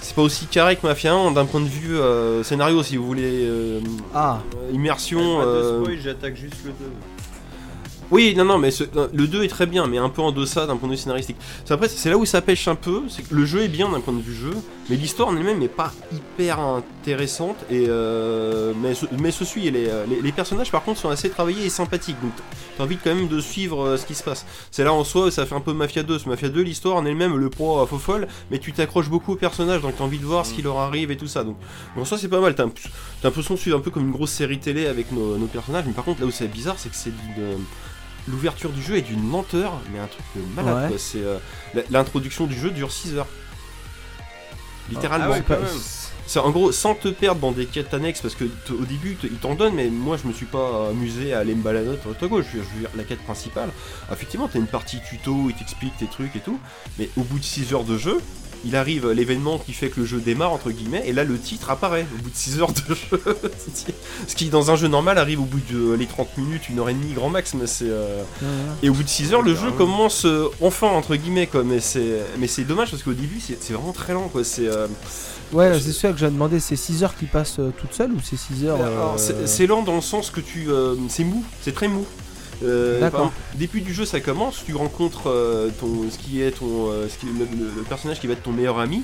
c'est 0.00 0.14
pas 0.14 0.22
aussi 0.22 0.46
carré 0.46 0.76
que 0.76 0.86
mafia 0.86 1.12
1 1.12 1.32
d'un 1.32 1.44
point 1.46 1.60
de 1.60 1.68
vue 1.68 1.96
euh, 1.98 2.42
scénario 2.42 2.82
si 2.82 2.96
vous 2.96 3.06
voulez 3.06 3.44
euh, 3.46 3.80
Ah. 4.14 4.40
immersion 4.72 5.38
Pas 5.38 5.44
de 5.44 5.48
euh, 5.50 5.82
spoil, 5.82 5.98
j'attaque 6.00 6.36
juste 6.36 6.56
le 6.64 6.70
2. 6.72 6.76
Oui, 8.10 8.34
non, 8.36 8.44
non, 8.44 8.58
mais 8.58 8.70
ce- 8.70 8.84
le 9.12 9.26
2 9.26 9.44
est 9.44 9.48
très 9.48 9.66
bien, 9.66 9.86
mais 9.86 9.98
un 9.98 10.08
peu 10.08 10.20
en 10.22 10.32
deçà 10.32 10.66
d'un 10.66 10.76
point 10.76 10.88
de 10.88 10.94
vue 10.94 10.98
scénaristique. 11.00 11.36
C'est 11.64 11.72
après, 11.74 11.88
c'est 11.88 12.10
là 12.10 12.16
où 12.18 12.24
ça 12.24 12.40
pêche 12.42 12.66
un 12.68 12.74
peu, 12.74 13.02
c'est 13.08 13.22
que 13.22 13.34
le 13.34 13.44
jeu 13.44 13.62
est 13.62 13.68
bien 13.68 13.88
d'un 13.88 14.00
point 14.00 14.12
de 14.14 14.20
vue 14.20 14.34
jeu, 14.34 14.52
mais 14.88 14.96
l'histoire 14.96 15.28
en 15.28 15.36
elle-même 15.36 15.58
n'est 15.60 15.68
pas 15.68 15.92
hyper 16.12 16.58
intéressante, 16.58 17.56
et 17.70 17.86
euh, 17.88 18.72
mais, 18.82 18.94
ce- 18.94 19.06
mais 19.18 19.30
les, 19.70 19.86
euh, 19.88 20.04
les, 20.08 20.20
les 20.20 20.32
personnages 20.32 20.70
par 20.70 20.82
contre 20.82 21.00
sont 21.00 21.08
assez 21.08 21.30
travaillés 21.30 21.64
et 21.66 21.70
sympathiques, 21.70 22.20
donc 22.20 22.32
t'as 22.76 22.84
envie 22.84 22.96
quand 22.96 23.14
même 23.14 23.28
de 23.28 23.40
suivre 23.40 23.82
euh, 23.86 23.96
ce 23.96 24.04
qui 24.06 24.14
se 24.14 24.22
passe. 24.24 24.44
C'est 24.70 24.82
là 24.84 24.92
en 24.92 25.04
soi, 25.04 25.26
où 25.26 25.30
ça 25.30 25.46
fait 25.46 25.54
un 25.54 25.60
peu 25.60 25.72
Mafia 25.72 26.02
2, 26.02 26.18
ce 26.18 26.28
Mafia 26.28 26.48
2, 26.48 26.62
l'histoire 26.62 26.96
en 26.96 27.06
elle-même, 27.06 27.36
le 27.36 27.48
pro 27.50 27.80
à 27.80 27.86
faux 27.86 27.98
folle, 27.98 28.26
mais 28.50 28.58
tu 28.58 28.72
t'accroches 28.72 29.08
beaucoup 29.08 29.32
aux 29.32 29.36
personnages, 29.36 29.82
donc 29.82 29.94
t'as 29.96 30.04
envie 30.04 30.18
de 30.18 30.26
voir 30.26 30.44
ce 30.46 30.52
qui 30.54 30.62
leur 30.62 30.78
arrive 30.78 31.10
et 31.12 31.16
tout 31.16 31.28
ça, 31.28 31.44
donc 31.44 31.56
bon, 31.96 32.04
ça 32.04 32.18
c'est 32.18 32.28
pas 32.28 32.40
mal, 32.40 32.54
t'as 32.56 32.64
un- 32.64 32.70
t'as 33.22 33.28
l'impression 33.28 33.54
de 33.54 33.58
suivre 33.60 33.78
un 33.78 33.80
peu 33.80 33.90
comme 33.92 34.04
une 34.06 34.12
grosse 34.12 34.32
série 34.32 34.58
télé 34.58 34.86
avec 34.86 35.12
nos, 35.12 35.36
nos 35.38 35.46
personnages, 35.46 35.84
mais 35.86 35.92
par 35.92 36.04
contre 36.04 36.20
là 36.20 36.26
où 36.26 36.30
c'est 36.32 36.48
bizarre, 36.48 36.74
c'est 36.78 36.88
que 36.88 36.96
c'est 36.96 37.10
d'une 37.10 37.58
l'ouverture 38.28 38.70
du 38.70 38.82
jeu 38.82 38.96
est 38.96 39.02
d'une 39.02 39.30
lenteur, 39.30 39.72
mais 39.92 39.98
un 39.98 40.06
truc 40.06 40.22
de 40.36 40.42
malade 40.54 40.82
Ouais. 40.84 40.88
quoi. 40.88 40.98
C'est 40.98 41.22
euh, 41.22 41.38
l'introduction 41.90 42.46
du 42.46 42.58
jeu 42.58 42.70
dure 42.70 42.92
6 42.92 43.14
heures. 43.16 43.26
Littéralement. 44.90 45.26
Ah 45.28 45.30
ouais, 45.30 45.36
C'est 45.38 45.42
pas- 45.42 45.56
quand 45.56 45.62
même. 45.62 45.80
C'est 46.26 46.38
en 46.38 46.50
gros 46.50 46.70
sans 46.70 46.94
te 46.94 47.08
perdre 47.08 47.40
dans 47.40 47.50
des 47.50 47.66
quêtes 47.66 47.92
annexes 47.92 48.20
parce 48.20 48.36
que 48.36 48.44
t- 48.44 48.72
au 48.72 48.84
début 48.84 49.16
t- 49.16 49.26
ils 49.26 49.38
t'en 49.38 49.56
donnent, 49.56 49.74
mais 49.74 49.88
moi 49.88 50.16
je 50.16 50.28
me 50.28 50.32
suis 50.32 50.46
pas 50.46 50.90
amusé 50.90 51.32
à 51.34 51.40
aller 51.40 51.56
me 51.56 51.62
balader 51.62 51.96
à 52.22 52.26
gauche. 52.28 52.44
Je 52.54 52.58
veux 52.58 52.80
dire, 52.80 52.90
la 52.96 53.02
quête 53.02 53.18
principale, 53.24 53.70
effectivement, 54.12 54.46
t'as 54.46 54.60
une 54.60 54.68
partie 54.68 54.98
tuto, 55.08 55.46
il 55.48 55.54
t'explique 55.56 55.96
tes 55.96 56.06
trucs 56.06 56.36
et 56.36 56.40
tout, 56.40 56.60
mais 57.00 57.10
au 57.16 57.22
bout 57.22 57.40
de 57.40 57.44
6 57.44 57.72
heures 57.74 57.82
de 57.82 57.98
jeu, 57.98 58.20
il 58.64 58.76
arrive 58.76 59.10
l'événement 59.10 59.58
qui 59.58 59.72
fait 59.72 59.88
que 59.88 60.00
le 60.00 60.06
jeu 60.06 60.18
démarre 60.18 60.52
entre 60.52 60.70
guillemets, 60.70 61.02
et 61.06 61.12
là 61.12 61.24
le 61.24 61.38
titre 61.38 61.70
apparaît 61.70 62.06
au 62.14 62.22
bout 62.22 62.30
de 62.30 62.36
6 62.36 62.60
heures 62.60 62.72
de 62.72 62.94
jeu. 62.94 63.20
Ce 64.28 64.34
qui 64.34 64.48
dans 64.48 64.70
un 64.70 64.76
jeu 64.76 64.88
normal 64.88 65.18
arrive 65.18 65.40
au 65.40 65.44
bout 65.44 65.60
de 65.70 65.92
euh, 65.92 65.96
les 65.96 66.06
30 66.06 66.38
minutes, 66.38 66.68
une 66.68 66.78
heure 66.78 66.88
et 66.88 66.94
demie 66.94 67.12
grand 67.12 67.30
max, 67.30 67.54
mais 67.54 67.66
c'est. 67.66 67.86
euh, 67.88 68.22
et 68.82 68.88
au 68.88 68.94
bout 68.94 69.02
de 69.02 69.08
6 69.08 69.32
heures, 69.32 69.42
le 69.42 69.54
jeu 69.54 69.70
commence 69.72 70.24
euh, 70.24 70.48
enfin, 70.60 70.88
entre 70.88 71.16
guillemets, 71.16 71.46
quoi. 71.46 71.62
Mais 71.64 71.80
c'est, 71.80 72.20
mais 72.38 72.46
c'est 72.46 72.64
dommage 72.64 72.90
parce 72.90 73.02
qu'au 73.02 73.12
début, 73.12 73.40
c'est, 73.40 73.72
vraiment 73.72 73.92
très 73.92 74.12
lent, 74.12 74.28
quoi. 74.28 74.44
C'est, 74.44 74.66
euh, 74.68 74.86
Ouais, 75.52 75.78
c'est 75.80 75.92
ça 75.92 76.12
que 76.12 76.18
j'ai 76.18 76.26
demandé. 76.26 76.60
C'est 76.60 76.76
6 76.76 77.02
heures 77.02 77.16
qui 77.16 77.26
passent 77.26 77.58
euh, 77.58 77.72
toutes 77.76 77.92
seules 77.92 78.12
ou 78.12 78.20
c'est 78.22 78.36
6 78.36 78.66
heures 78.66 78.78
euh, 78.80 79.16
c'est, 79.16 79.48
c'est 79.48 79.66
lent 79.66 79.82
dans 79.82 79.96
le 79.96 80.00
sens 80.00 80.30
que 80.30 80.40
tu. 80.40 80.70
euh, 80.70 80.94
c'est 81.08 81.24
mou, 81.24 81.42
c'est 81.62 81.74
très 81.74 81.88
mou. 81.88 82.06
Euh, 82.62 83.00
D'accord. 83.00 83.32
début 83.54 83.80
du 83.80 83.94
jeu, 83.94 84.04
ça 84.04 84.20
commence, 84.20 84.62
tu 84.64 84.74
rencontres 84.74 85.28
euh, 85.30 85.70
ton, 85.80 86.10
ce 86.10 86.18
qui 86.18 86.42
est 86.42 86.50
ton, 86.52 86.90
euh, 86.90 87.08
ce 87.08 87.16
qui, 87.18 87.26
le, 87.26 87.32
le- 87.56 87.72
le 87.76 87.82
personnage 87.82 88.20
qui 88.20 88.26
va 88.26 88.34
être 88.34 88.42
ton 88.42 88.52
meilleur 88.52 88.78
ami. 88.78 89.02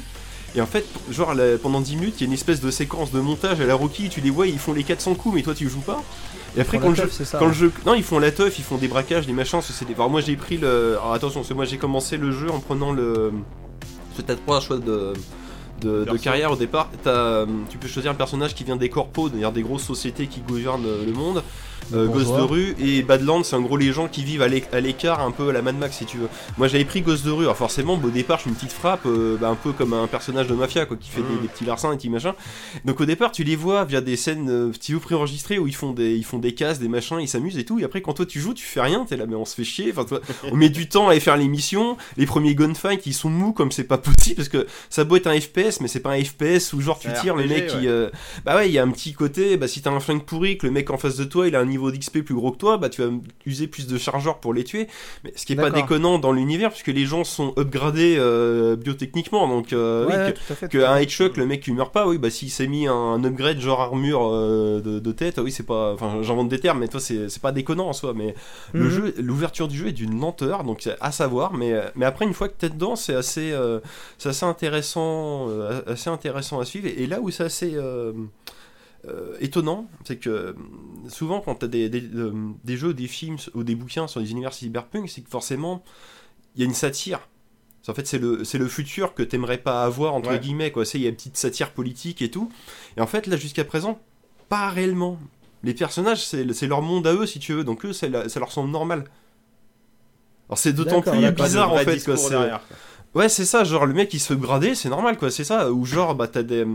Et 0.54 0.60
en 0.60 0.66
fait, 0.66 0.86
genre 1.10 1.34
pendant 1.62 1.80
10 1.80 1.96
minutes, 1.96 2.14
il 2.18 2.20
y 2.22 2.24
a 2.24 2.28
une 2.28 2.32
espèce 2.32 2.60
de 2.60 2.70
séquence 2.70 3.12
de 3.12 3.20
montage 3.20 3.60
à 3.60 3.66
la 3.66 3.74
Rocky, 3.74 4.08
tu 4.08 4.20
les 4.20 4.30
vois, 4.30 4.46
ils 4.46 4.58
font 4.58 4.72
les 4.72 4.84
400 4.84 5.14
coups, 5.14 5.34
mais 5.34 5.42
toi 5.42 5.54
tu 5.54 5.68
joues 5.68 5.80
pas. 5.80 6.02
Et 6.56 6.60
après, 6.60 6.78
quand 6.78 6.88
le 6.90 6.94
jeu, 6.94 7.02
teuf, 7.02 7.12
c'est 7.12 7.24
ça. 7.26 7.38
Quand 7.38 7.46
le 7.46 7.52
jeu, 7.52 7.70
non, 7.84 7.94
ils 7.94 8.02
font 8.02 8.18
la 8.18 8.30
teuf, 8.30 8.58
ils 8.58 8.64
font 8.64 8.78
des 8.78 8.88
braquages, 8.88 9.26
des 9.26 9.34
machins. 9.34 9.60
C'est 9.60 9.86
des... 9.86 9.92
Alors 9.94 10.08
moi 10.08 10.22
j'ai 10.22 10.36
pris 10.36 10.56
le. 10.56 10.92
Alors 10.98 11.12
attention, 11.12 11.44
c'est 11.44 11.52
moi 11.52 11.66
j'ai 11.66 11.76
commencé 11.76 12.16
le 12.16 12.32
jeu 12.32 12.50
en 12.50 12.60
prenant 12.60 12.92
le. 12.92 13.32
T'as 14.26 14.36
trois 14.36 14.60
choix 14.60 14.78
de. 14.78 15.12
De, 15.82 16.16
carrière 16.16 16.50
au 16.52 16.56
départ, 16.56 16.88
T'as, 17.04 17.10
euh, 17.10 17.46
tu 17.68 17.76
peux 17.76 17.86
choisir 17.86 18.10
un 18.10 18.14
personnage 18.14 18.54
qui 18.54 18.64
vient 18.64 18.76
des 18.76 18.88
corpos, 18.88 19.28
c'est-à-dire 19.28 19.52
des 19.52 19.60
grosses 19.60 19.84
sociétés 19.84 20.26
qui 20.26 20.40
gouvernent 20.40 20.86
le 21.04 21.12
monde, 21.12 21.42
euh, 21.94 22.06
Ghost 22.08 22.34
de 22.34 22.40
rue, 22.42 22.74
et 22.80 23.02
Badlands, 23.02 23.42
c'est 23.44 23.56
en 23.56 23.60
gros 23.62 23.76
les 23.76 23.92
gens 23.92 24.08
qui 24.08 24.24
vivent 24.24 24.42
à 24.42 24.48
l'é- 24.48 24.64
à 24.72 24.80
l'écart, 24.80 25.20
un 25.20 25.30
peu 25.30 25.48
à 25.50 25.52
la 25.52 25.62
Mad 25.62 25.76
Max 25.78 25.96
si 25.98 26.04
tu 26.06 26.16
veux. 26.18 26.28
Moi 26.58 26.68
j'avais 26.68 26.84
pris 26.84 27.00
Ghost 27.02 27.24
de 27.24 27.30
rue, 27.30 27.44
alors 27.44 27.56
forcément 27.56 28.00
au 28.02 28.10
départ 28.10 28.38
je 28.38 28.42
suis 28.42 28.50
une 28.50 28.56
petite 28.56 28.72
frappe, 28.72 29.06
euh, 29.06 29.36
bah, 29.40 29.48
un 29.48 29.54
peu 29.54 29.72
comme 29.72 29.92
un 29.92 30.06
personnage 30.06 30.46
de 30.48 30.54
mafia 30.54 30.86
quoi, 30.86 30.96
qui 30.96 31.10
fait 31.10 31.20
des, 31.22 31.34
Mm. 31.34 31.42
des 31.42 31.48
petits 31.48 31.64
larcins 31.64 31.92
et 31.92 31.96
petits 31.96 32.10
machins. 32.10 32.32
Donc 32.84 33.00
au 33.00 33.04
départ 33.04 33.30
tu 33.32 33.44
les 33.44 33.56
vois 33.56 33.84
via 33.84 34.00
des 34.00 34.16
scènes 34.16 34.48
euh, 34.50 34.70
petits 34.70 34.94
ou 34.94 35.00
préenregistrées 35.00 35.58
où 35.58 35.66
ils 35.66 35.74
font 35.74 35.92
des 35.92 36.14
ils 36.16 36.24
font 36.24 36.38
des 36.38 36.54
cases, 36.54 36.78
des 36.78 36.88
machins, 36.88 37.18
ils 37.20 37.28
s'amusent 37.28 37.58
et 37.58 37.64
tout. 37.64 37.78
Et 37.78 37.84
après 37.84 38.00
quand 38.02 38.14
toi 38.14 38.26
tu 38.26 38.40
joues, 38.40 38.54
tu 38.54 38.64
fais 38.64 38.80
rien, 38.80 39.04
t'es 39.08 39.16
là 39.16 39.26
mais 39.26 39.36
on 39.36 39.44
se 39.44 39.54
fait 39.54 39.64
chier. 39.64 39.92
Enfin 39.92 40.04
toi, 40.04 40.20
on 40.52 40.56
met 40.56 40.68
du 40.70 40.88
temps 40.88 41.08
à 41.08 41.12
aller 41.12 41.20
faire 41.20 41.36
les 41.36 41.48
missions. 41.48 41.96
Les 42.16 42.26
premiers 42.26 42.54
gunfights 42.54 43.06
ils 43.06 43.14
sont 43.14 43.30
mous 43.30 43.52
comme 43.52 43.70
c'est 43.72 43.84
pas 43.84 43.98
possible 43.98 44.36
parce 44.36 44.48
que 44.48 44.66
ça 44.90 45.04
doit 45.04 45.18
être 45.18 45.26
un 45.28 45.38
FPS 45.40 45.80
mais 45.80 45.88
c'est 45.88 46.00
pas 46.00 46.10
un 46.12 46.22
FPS 46.24 46.72
où 46.72 46.80
genre 46.80 46.98
tu 46.98 47.08
tires 47.20 47.36
le 47.36 47.46
mec 47.46 47.66
qui 47.68 47.76
ouais. 47.76 47.86
euh, 47.86 48.10
bah 48.44 48.56
ouais 48.56 48.68
il 48.68 48.72
y 48.72 48.78
a 48.78 48.82
un 48.82 48.90
petit 48.90 49.12
côté 49.12 49.56
bah 49.56 49.68
si 49.68 49.82
t'as 49.82 49.90
un 49.90 50.00
flingue 50.00 50.22
pourri 50.24 50.58
que 50.58 50.66
le 50.66 50.72
mec 50.72 50.90
en 50.90 50.96
face 50.98 51.16
de 51.16 51.24
toi 51.24 51.46
il 51.48 51.54
a 51.56 51.60
un 51.60 51.65
niveau 51.66 51.90
d'XP 51.90 52.20
plus 52.22 52.34
gros 52.34 52.52
que 52.52 52.56
toi 52.58 52.78
bah 52.78 52.88
tu 52.88 53.02
vas 53.02 53.10
user 53.44 53.66
plus 53.66 53.86
de 53.86 53.98
chargeurs 53.98 54.38
pour 54.38 54.54
les 54.54 54.64
tuer. 54.64 54.88
Mais 55.24 55.32
ce 55.36 55.44
qui 55.46 55.52
est 55.52 55.56
pas 55.56 55.70
déconnant 55.70 56.18
dans 56.18 56.32
l'univers 56.32 56.70
puisque 56.70 56.88
les 56.88 57.04
gens 57.06 57.24
sont 57.24 57.52
upgradés 57.58 58.16
euh, 58.18 58.76
biotechniquement 58.76 59.48
donc 59.48 59.72
euh, 59.72 60.06
Ouais, 60.06 60.12
oui, 60.14 60.18
ouais, 60.24 60.32
que- 60.32 60.38
tout 60.38 60.52
à 60.52 60.56
fait. 60.56 60.68
que 60.68 60.78
un 60.78 60.96
headshot, 60.96 61.30
le 61.36 61.46
mec 61.46 61.62
qui 61.62 61.72
meurt 61.72 61.92
pas, 61.92 62.06
oui, 62.06 62.18
bah 62.18 62.30
s'il 62.30 62.50
s'est 62.50 62.66
mis 62.66 62.86
un 62.86 63.22
upgrade 63.24 63.58
genre 63.60 63.80
armure 63.80 64.28
euh, 64.32 64.80
de, 64.80 64.98
de 64.98 65.12
tête, 65.12 65.38
oui, 65.38 65.50
c'est 65.52 65.66
pas. 65.66 65.92
Enfin, 65.92 66.18
j'invente 66.22 66.48
des 66.48 66.60
termes, 66.60 66.78
mais 66.80 66.88
toi, 66.88 67.00
c'est 67.00 67.40
pas 67.40 67.52
déconnant 67.52 67.88
en 67.88 67.92
soi. 67.92 68.12
Mais 68.14 68.34
le 68.72 68.84
Mhm. 68.84 68.90
jeu, 68.90 69.14
l'ouverture 69.18 69.68
du 69.68 69.76
jeu 69.76 69.88
est 69.88 69.92
d'une 69.92 70.18
lenteur, 70.20 70.64
donc 70.64 70.78
c'est 70.82 70.96
à 71.00 71.12
savoir. 71.12 71.52
Mais, 71.54 71.74
mais 71.94 72.06
après, 72.06 72.24
une 72.24 72.34
fois 72.34 72.48
que 72.48 72.54
t'es 72.58 72.68
dedans, 72.70 72.96
c'est 72.96 73.14
assez, 73.14 73.52
euh, 73.52 73.80
c'est 74.18 74.28
assez 74.30 74.44
intéressant, 74.46 75.48
euh, 75.48 75.80
assez 75.86 76.10
intéressant 76.10 76.60
à 76.60 76.64
suivre. 76.64 76.86
Et, 76.86 77.02
et 77.02 77.06
là 77.06 77.20
où 77.20 77.30
c'est 77.30 77.44
assez. 77.44 77.72
Euh, 79.08 79.36
étonnant, 79.40 79.86
c'est 80.04 80.16
que 80.16 80.30
euh, 80.30 80.52
souvent 81.08 81.40
quand 81.40 81.54
t'as 81.56 81.66
des, 81.68 81.88
des, 81.88 82.02
euh, 82.14 82.32
des 82.64 82.76
jeux, 82.76 82.92
des 82.94 83.06
films 83.06 83.36
ou 83.54 83.62
des 83.64 83.74
bouquins 83.74 84.06
sur 84.08 84.20
les 84.20 84.30
univers 84.32 84.52
cyberpunk, 84.52 85.08
c'est 85.08 85.20
que 85.22 85.30
forcément 85.30 85.82
il 86.54 86.60
y 86.60 86.64
a 86.64 86.66
une 86.66 86.74
satire 86.74 87.20
En 87.88 87.94
fait, 87.94 88.06
c'est 88.06 88.18
le, 88.18 88.42
c'est 88.44 88.58
le 88.58 88.66
futur 88.68 89.14
que 89.14 89.22
t'aimerais 89.22 89.58
pas 89.58 89.84
avoir, 89.84 90.14
entre 90.14 90.30
Ouais. 90.30 90.40
guillemets, 90.40 90.72
il 90.94 91.00
y 91.02 91.06
a 91.06 91.08
une 91.10 91.14
petite 91.14 91.36
satire 91.36 91.70
politique 91.72 92.20
et 92.22 92.30
tout. 92.30 92.50
Et 92.96 93.00
en 93.00 93.06
fait, 93.06 93.26
là, 93.28 93.36
jusqu'à 93.36 93.64
présent, 93.64 94.00
pas 94.48 94.70
réellement. 94.70 95.18
Les 95.62 95.72
personnages, 95.74 96.26
c'est, 96.26 96.52
c'est 96.52 96.66
leur 96.66 96.82
monde 96.82 97.06
à 97.06 97.14
eux, 97.14 97.26
si 97.26 97.38
tu 97.38 97.52
veux. 97.52 97.62
Donc, 97.62 97.84
eux, 97.84 97.92
la- 98.10 98.28
ça 98.28 98.40
leur 98.40 98.50
semble 98.50 98.70
normal. 98.70 99.04
Alors, 100.48 100.58
c'est 100.58 100.72
d'autant 100.72 101.00
plus 101.00 101.30
bizarre, 101.32 101.72
en 101.72 101.76
fait, 101.78 101.84
quoi. 101.84 101.94
discours 101.94 102.18
C'est- 102.18 102.30
derrière, 102.30 102.60
quoi. 102.66 102.76
Ouais, 103.14 103.28
c'est 103.30 103.44
ça, 103.46 103.64
genre 103.64 103.86
le 103.86 103.94
mec 103.94 104.12
il 104.12 104.18
se 104.20 104.26
fait 104.28 104.34
brader, 104.36 104.74
c'est 104.74 104.90
normal 104.90 105.16
quoi, 105.16 105.30
c'est 105.30 105.44
ça. 105.44 105.72
Ou 105.72 105.86
genre, 105.86 106.14
bah 106.14 106.28
t'as 106.28 106.42
des. 106.42 106.66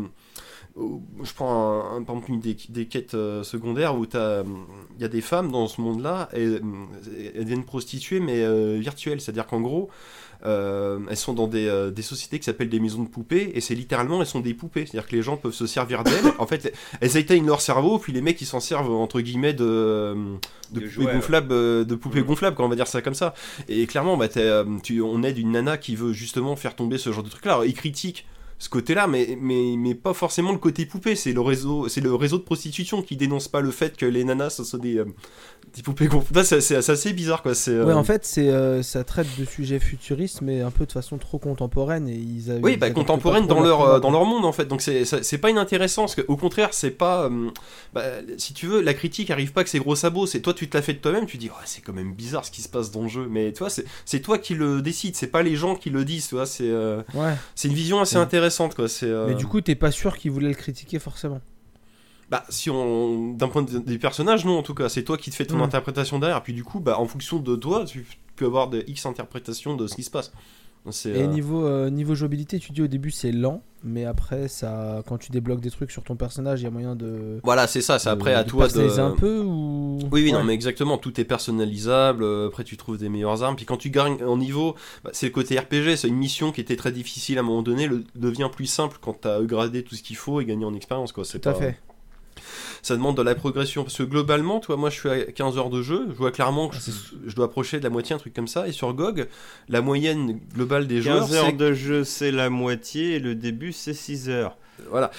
Euh, 0.78 0.82
Je 1.24 1.34
prends 1.34 1.52
un, 1.52 1.98
un- 1.98 2.04
par 2.04 2.16
exemple 2.16 2.32
une 2.32 2.40
des, 2.40 2.58
des 2.70 2.86
quêtes 2.88 3.14
euh, 3.14 3.44
secondaires 3.44 3.98
où 3.98 4.06
t'as. 4.06 4.44
Il 4.98 5.02
y 5.02 5.06
a 5.06 5.08
des 5.10 5.22
femmes 5.22 5.52
dans 5.52 5.68
ce 5.68 5.82
monde-là, 5.82 6.30
et 6.34 6.46
euh, 6.46 6.60
elles 7.36 7.44
deviennent 7.44 7.66
prostituées 7.66 8.20
mais 8.20 8.42
euh, 8.44 8.78
virtuelles. 8.80 9.20
C'est-à-dire 9.22 9.48
qu'en 9.48 9.62
gros, 9.62 9.90
euh, 10.46 11.00
elles 11.10 11.18
sont 11.18 11.34
dans 11.34 11.48
des, 11.48 11.68
euh, 11.68 11.92
des 11.92 12.02
sociétés 12.02 12.40
qui 12.40 12.46
s'appellent 12.46 12.70
des 12.70 12.80
maisons 12.80 13.04
de 13.04 13.08
poupées, 13.10 13.52
et 13.54 13.62
c'est 13.62 13.76
littéralement, 13.76 14.22
elles 14.22 14.28
sont 14.28 14.40
des 14.40 14.54
poupées. 14.54 14.86
C'est-à-dire 14.86 15.08
que 15.10 15.16
les 15.16 15.22
gens 15.22 15.38
peuvent 15.38 15.54
se 15.54 15.68
servir 15.68 16.04
d'elles. 16.04 16.16
en 16.40 16.48
fait, 16.48 16.74
elles 17.00 17.18
éteignent 17.18 17.46
leur 17.46 17.62
cerveau, 17.62 18.00
puis 18.00 18.12
les 18.14 18.22
mecs 18.22 18.42
ils 18.42 18.46
s'en 18.48 18.60
servent 18.60 18.92
entre 18.92 19.22
guillemets 19.22 19.54
de. 19.54 19.66
euh, 19.66 20.16
de, 20.72 20.80
De 20.80 20.86
poupées 20.88 21.06
gonflables, 21.16 21.52
euh, 21.52 21.84
de 21.84 21.96
poupées 21.96 22.22
gonflables, 22.24 22.56
quoi, 22.56 22.66
on 22.66 22.70
va 22.70 22.76
dire 22.76 22.88
ça 22.88 23.02
comme 23.02 23.14
ça. 23.14 23.34
Et 23.68 23.86
clairement, 23.88 24.18
bah, 24.18 24.28
euh, 24.38 24.64
tu, 24.84 25.02
on 25.02 25.22
aide 25.24 25.38
une 25.38 25.52
nana 25.52 25.78
qui 25.78 25.96
veut 25.96 26.14
justement 26.14 26.56
faire 26.56 26.76
tomber 26.76 26.98
ce 26.98 27.12
genre 27.12 27.24
de 27.24 27.30
truc-là. 27.30 27.52
Alors, 27.54 27.66
il 27.66 27.74
critique 27.74 28.26
ce 28.62 28.70
côté-là, 28.70 29.08
mais, 29.08 29.96
pas 29.96 30.14
forcément 30.14 30.52
le 30.52 30.60
côté 30.60 30.86
poupée. 30.86 31.16
C'est 31.16 31.34
le 31.34 31.42
réseau, 31.42 31.90
c'est 31.90 32.00
le 32.00 32.14
réseau 32.14 32.38
de 32.38 32.44
prostitution 32.44 33.02
qui 33.02 33.18
dénonce 33.18 33.48
pas 33.48 33.60
le 33.60 33.72
fait 33.72 33.98
que 33.98 34.06
les 34.06 34.24
nanas 34.24 34.52
ce 34.52 34.64
sont 34.64 34.78
des, 34.78 35.00
euh, 35.00 35.06
des 35.76 35.82
poupées 35.84 36.08
gonflables. 36.08 36.38
Là, 36.50 36.62
C'est, 36.62 36.76
assez 36.76 37.14
bizarre, 37.14 37.42
quoi. 37.42 37.56
C'est, 37.56 37.72
euh, 37.72 37.86
Ouais, 37.86 37.94
en 37.94 38.04
fait, 38.04 38.26
c'est 38.26 38.50
euh, 38.50 38.84
ça 38.84 39.04
traite 39.04 39.28
de 39.40 39.46
sujets 39.46 39.80
futuristes, 39.80 40.42
mais 40.42 40.62
un 40.62 40.72
peu 40.72 40.86
de 40.86 40.92
façon 40.92 41.18
trop 41.18 41.38
contemporaine. 41.38 42.10
Et 42.10 42.16
ils 42.16 42.52
avaient- 42.52 42.62
Oui, 42.62 42.78
bah, 42.78 42.90
contemporaine 42.92 43.48
dans 43.48 43.62
leur, 43.62 43.82
euh, 43.82 44.00
dans 44.00 44.12
leur 44.12 44.26
monde 44.26 44.44
en 44.46 44.52
fait. 44.52 44.66
Donc 44.66 44.82
c'est 44.82 45.38
pas 45.38 45.50
inintéressant 45.50 46.02
parce 46.04 46.16
que 46.16 46.22
au 46.28 46.36
contraire 46.38 46.70
c'est 46.74 46.92
pas 46.92 47.26
euh, 47.26 47.50
bah, 47.94 48.04
si 48.38 48.54
tu 48.54 48.68
veux 48.68 48.82
la 48.82 48.94
critique 48.94 49.32
arrive 49.32 49.54
pas 49.54 49.64
que 49.64 49.70
c'est 49.70 49.80
gros 49.80 49.96
sabots. 49.96 50.26
C'est 50.26 50.42
toi 50.42 50.54
tu 50.54 50.68
te 50.70 50.76
l'as 50.78 50.84
fait 50.84 50.94
de 50.94 51.00
toi-même. 51.00 51.26
Tu 51.26 51.38
dis 51.38 51.50
oh, 51.52 51.58
c'est 51.66 51.82
quand 51.82 51.94
même 51.94 52.14
bizarre 52.14 52.44
ce 52.46 52.52
qui 52.52 52.62
se 52.62 52.70
passe 52.70 52.92
dans 52.92 53.04
le 53.04 53.08
jeu. 53.08 53.28
Mais 53.30 53.52
tu 53.54 53.60
vois 53.60 53.70
c'est 53.70 53.86
c'est 54.06 54.20
toi 54.20 54.38
qui 54.38 54.54
le 54.56 54.82
décide. 54.82 55.16
C'est 55.16 55.28
pas 55.28 55.42
les 55.44 55.56
gens 55.56 55.76
qui 55.76 55.90
le 55.90 56.04
disent. 56.06 56.28
Tu 56.28 56.36
vois 56.36 56.46
c'est 56.46 56.70
euh, 56.70 57.02
Ouais. 57.14 57.34
c'est 57.56 57.68
une 57.70 57.74
vision 57.74 58.00
assez 58.02 58.18
Ouais. 58.18 58.22
intéressante 58.22 58.76
quoi. 58.76 58.88
C'est 58.90 59.06
euh, 59.06 59.28
Mais 59.28 59.36
du 59.36 59.46
coup, 59.46 59.62
t'es 59.62 59.76
pas 59.76 59.92
sûr 59.92 60.18
qu'ils 60.18 60.32
voulaient 60.32 60.50
le 60.50 60.54
critiquer 60.56 61.00
forcément. 61.00 61.40
Bah 62.32 62.44
si 62.50 62.70
on 62.70 63.34
d'un 63.34 63.50
point 63.50 63.62
de 63.62 63.70
vue 63.70 63.80
des 63.82 63.98
personnages 64.00 64.46
non 64.46 64.58
en 64.58 64.64
tout 64.64 64.74
cas 64.74 64.90
c'est 64.90 65.04
toi 65.04 65.18
qui 65.18 65.30
te 65.30 65.36
fais 65.36 65.46
ton 65.46 65.62
interprétation 65.62 66.18
derrière. 66.18 66.42
Puis 66.42 66.54
du 66.54 66.64
coup 66.64 66.80
bah 66.80 66.98
en 67.00 67.06
fonction 67.06 67.38
de 67.40 67.56
toi 67.56 67.86
tu 67.86 68.06
peux 68.38 68.46
avoir 68.46 68.70
des 68.70 68.84
x 68.88 69.06
interprétations 69.06 69.76
de 69.76 69.86
ce 69.86 69.96
qui 69.96 70.04
se 70.04 70.10
passe. 70.12 70.32
C'est 70.90 71.12
Et 71.12 71.22
euh, 71.22 71.28
niveau, 71.28 71.64
euh, 71.64 71.92
niveau 71.92 72.16
jouabilité, 72.16 72.58
tu 72.58 72.72
dis 72.72 72.82
au 72.82 72.88
début 72.88 73.12
c'est 73.12 73.32
lent, 73.32 73.62
mais 73.84 74.06
après, 74.06 74.48
ça, 74.48 75.04
quand 75.06 75.20
tu 75.20 75.32
débloques 75.32 75.62
des 75.62 75.70
trucs 75.70 75.92
sur 75.92 76.02
ton 76.04 76.16
personnage, 76.16 76.62
il 76.62 76.64
y 76.64 76.68
a 76.68 76.72
moyen 76.72 76.96
de. 76.96 77.40
voilà 77.44 77.68
c'est 77.68 77.82
ça. 77.82 78.00
C'est 78.00 78.10
de- 78.10 78.14
après 78.16 78.34
à 78.34 78.44
de 78.44 78.50
toi 78.50 78.68
de 78.68 79.00
un 79.00 79.12
peu 79.12 79.42
ou. 79.42 80.00
Oui, 80.12 80.24
oui, 80.24 80.32
non, 80.34 80.44
mais 80.44 80.54
exactement, 80.56 80.98
tout 80.98 81.22
est 81.22 81.24
personnalisable, 81.24 82.24
euh, 82.24 82.48
après 82.48 82.64
tu 82.64 82.78
trouves 82.78 82.98
des 82.98 83.10
meilleures 83.10 83.44
armes, 83.44 83.56
puis 83.56 83.66
quand 83.66 83.78
tu 83.78 83.92
gagnes 83.92 84.24
en 84.24 84.38
niveau, 84.38 84.74
bah, 85.04 85.12
c'est 85.14 85.28
le 85.28 85.32
côté 85.32 85.60
RPG, 85.60 85.98
c'est 85.98 86.08
une 86.08 86.16
mission 86.16 86.52
qui 86.52 86.62
était 86.62 86.76
très 86.78 86.92
difficile 86.92 87.38
à 87.38 87.42
un 87.42 87.44
moment 87.44 87.62
donné, 87.62 87.86
le, 87.86 88.04
devient 88.16 88.50
plus 88.52 88.66
simple 88.66 88.98
quand 89.00 89.22
tu 89.22 89.28
as 89.28 89.38
upgradé 89.40 89.84
tout 89.84 89.94
ce 89.94 90.02
qu'il 90.02 90.16
faut 90.16 90.42
et 90.42 90.46
gagné 90.46 90.66
en 90.66 90.74
expérience, 90.74 91.12
quoi. 91.12 91.26
C'est 91.26 91.42
Tout 91.42 91.50
à 91.50 91.54
pas- 91.54 91.60
fait. 91.60 91.80
Ça 92.82 92.96
demande 92.96 93.16
de 93.18 93.22
la 93.22 93.36
progression, 93.36 93.84
parce 93.84 93.98
que 93.98 94.04
globalement, 94.04 94.60
toi, 94.60 94.76
moi 94.76 94.90
je 94.90 95.00
suis 95.00 95.10
à 95.10 95.20
15 95.26 95.58
heures 95.58 95.70
de 95.70 95.82
jeu, 95.82 96.08
je 96.10 96.16
vois 96.16 96.32
clairement 96.32 96.68
que 96.68 96.78
Ah, 96.78 96.92
je, 97.28 97.36
dois 97.36 97.46
approcher 97.46 97.78
de 97.80 97.84
la 97.84 97.90
moitié, 97.90 98.16
un 98.16 98.20
truc 98.20 98.34
comme 98.34 98.48
ça, 98.48 98.68
et 98.68 98.72
sur 98.72 98.94
GOG, 98.94 99.28
la 99.70 99.82
moyenne 99.82 100.40
globale 100.56 100.88
des 100.88 101.02
joueurs, 101.02 101.20
15 101.28 101.36
heures 101.36 101.54
de 101.54 101.74
jeu, 101.74 102.04
c'est 102.04 102.32
la 102.32 102.50
moitié, 102.50 103.16
et 103.16 103.20
le 103.20 103.36
début, 103.36 103.72
c'est 103.72 103.94
6 103.94 104.30
heures. 104.30 104.58
Voilà. 104.90 105.12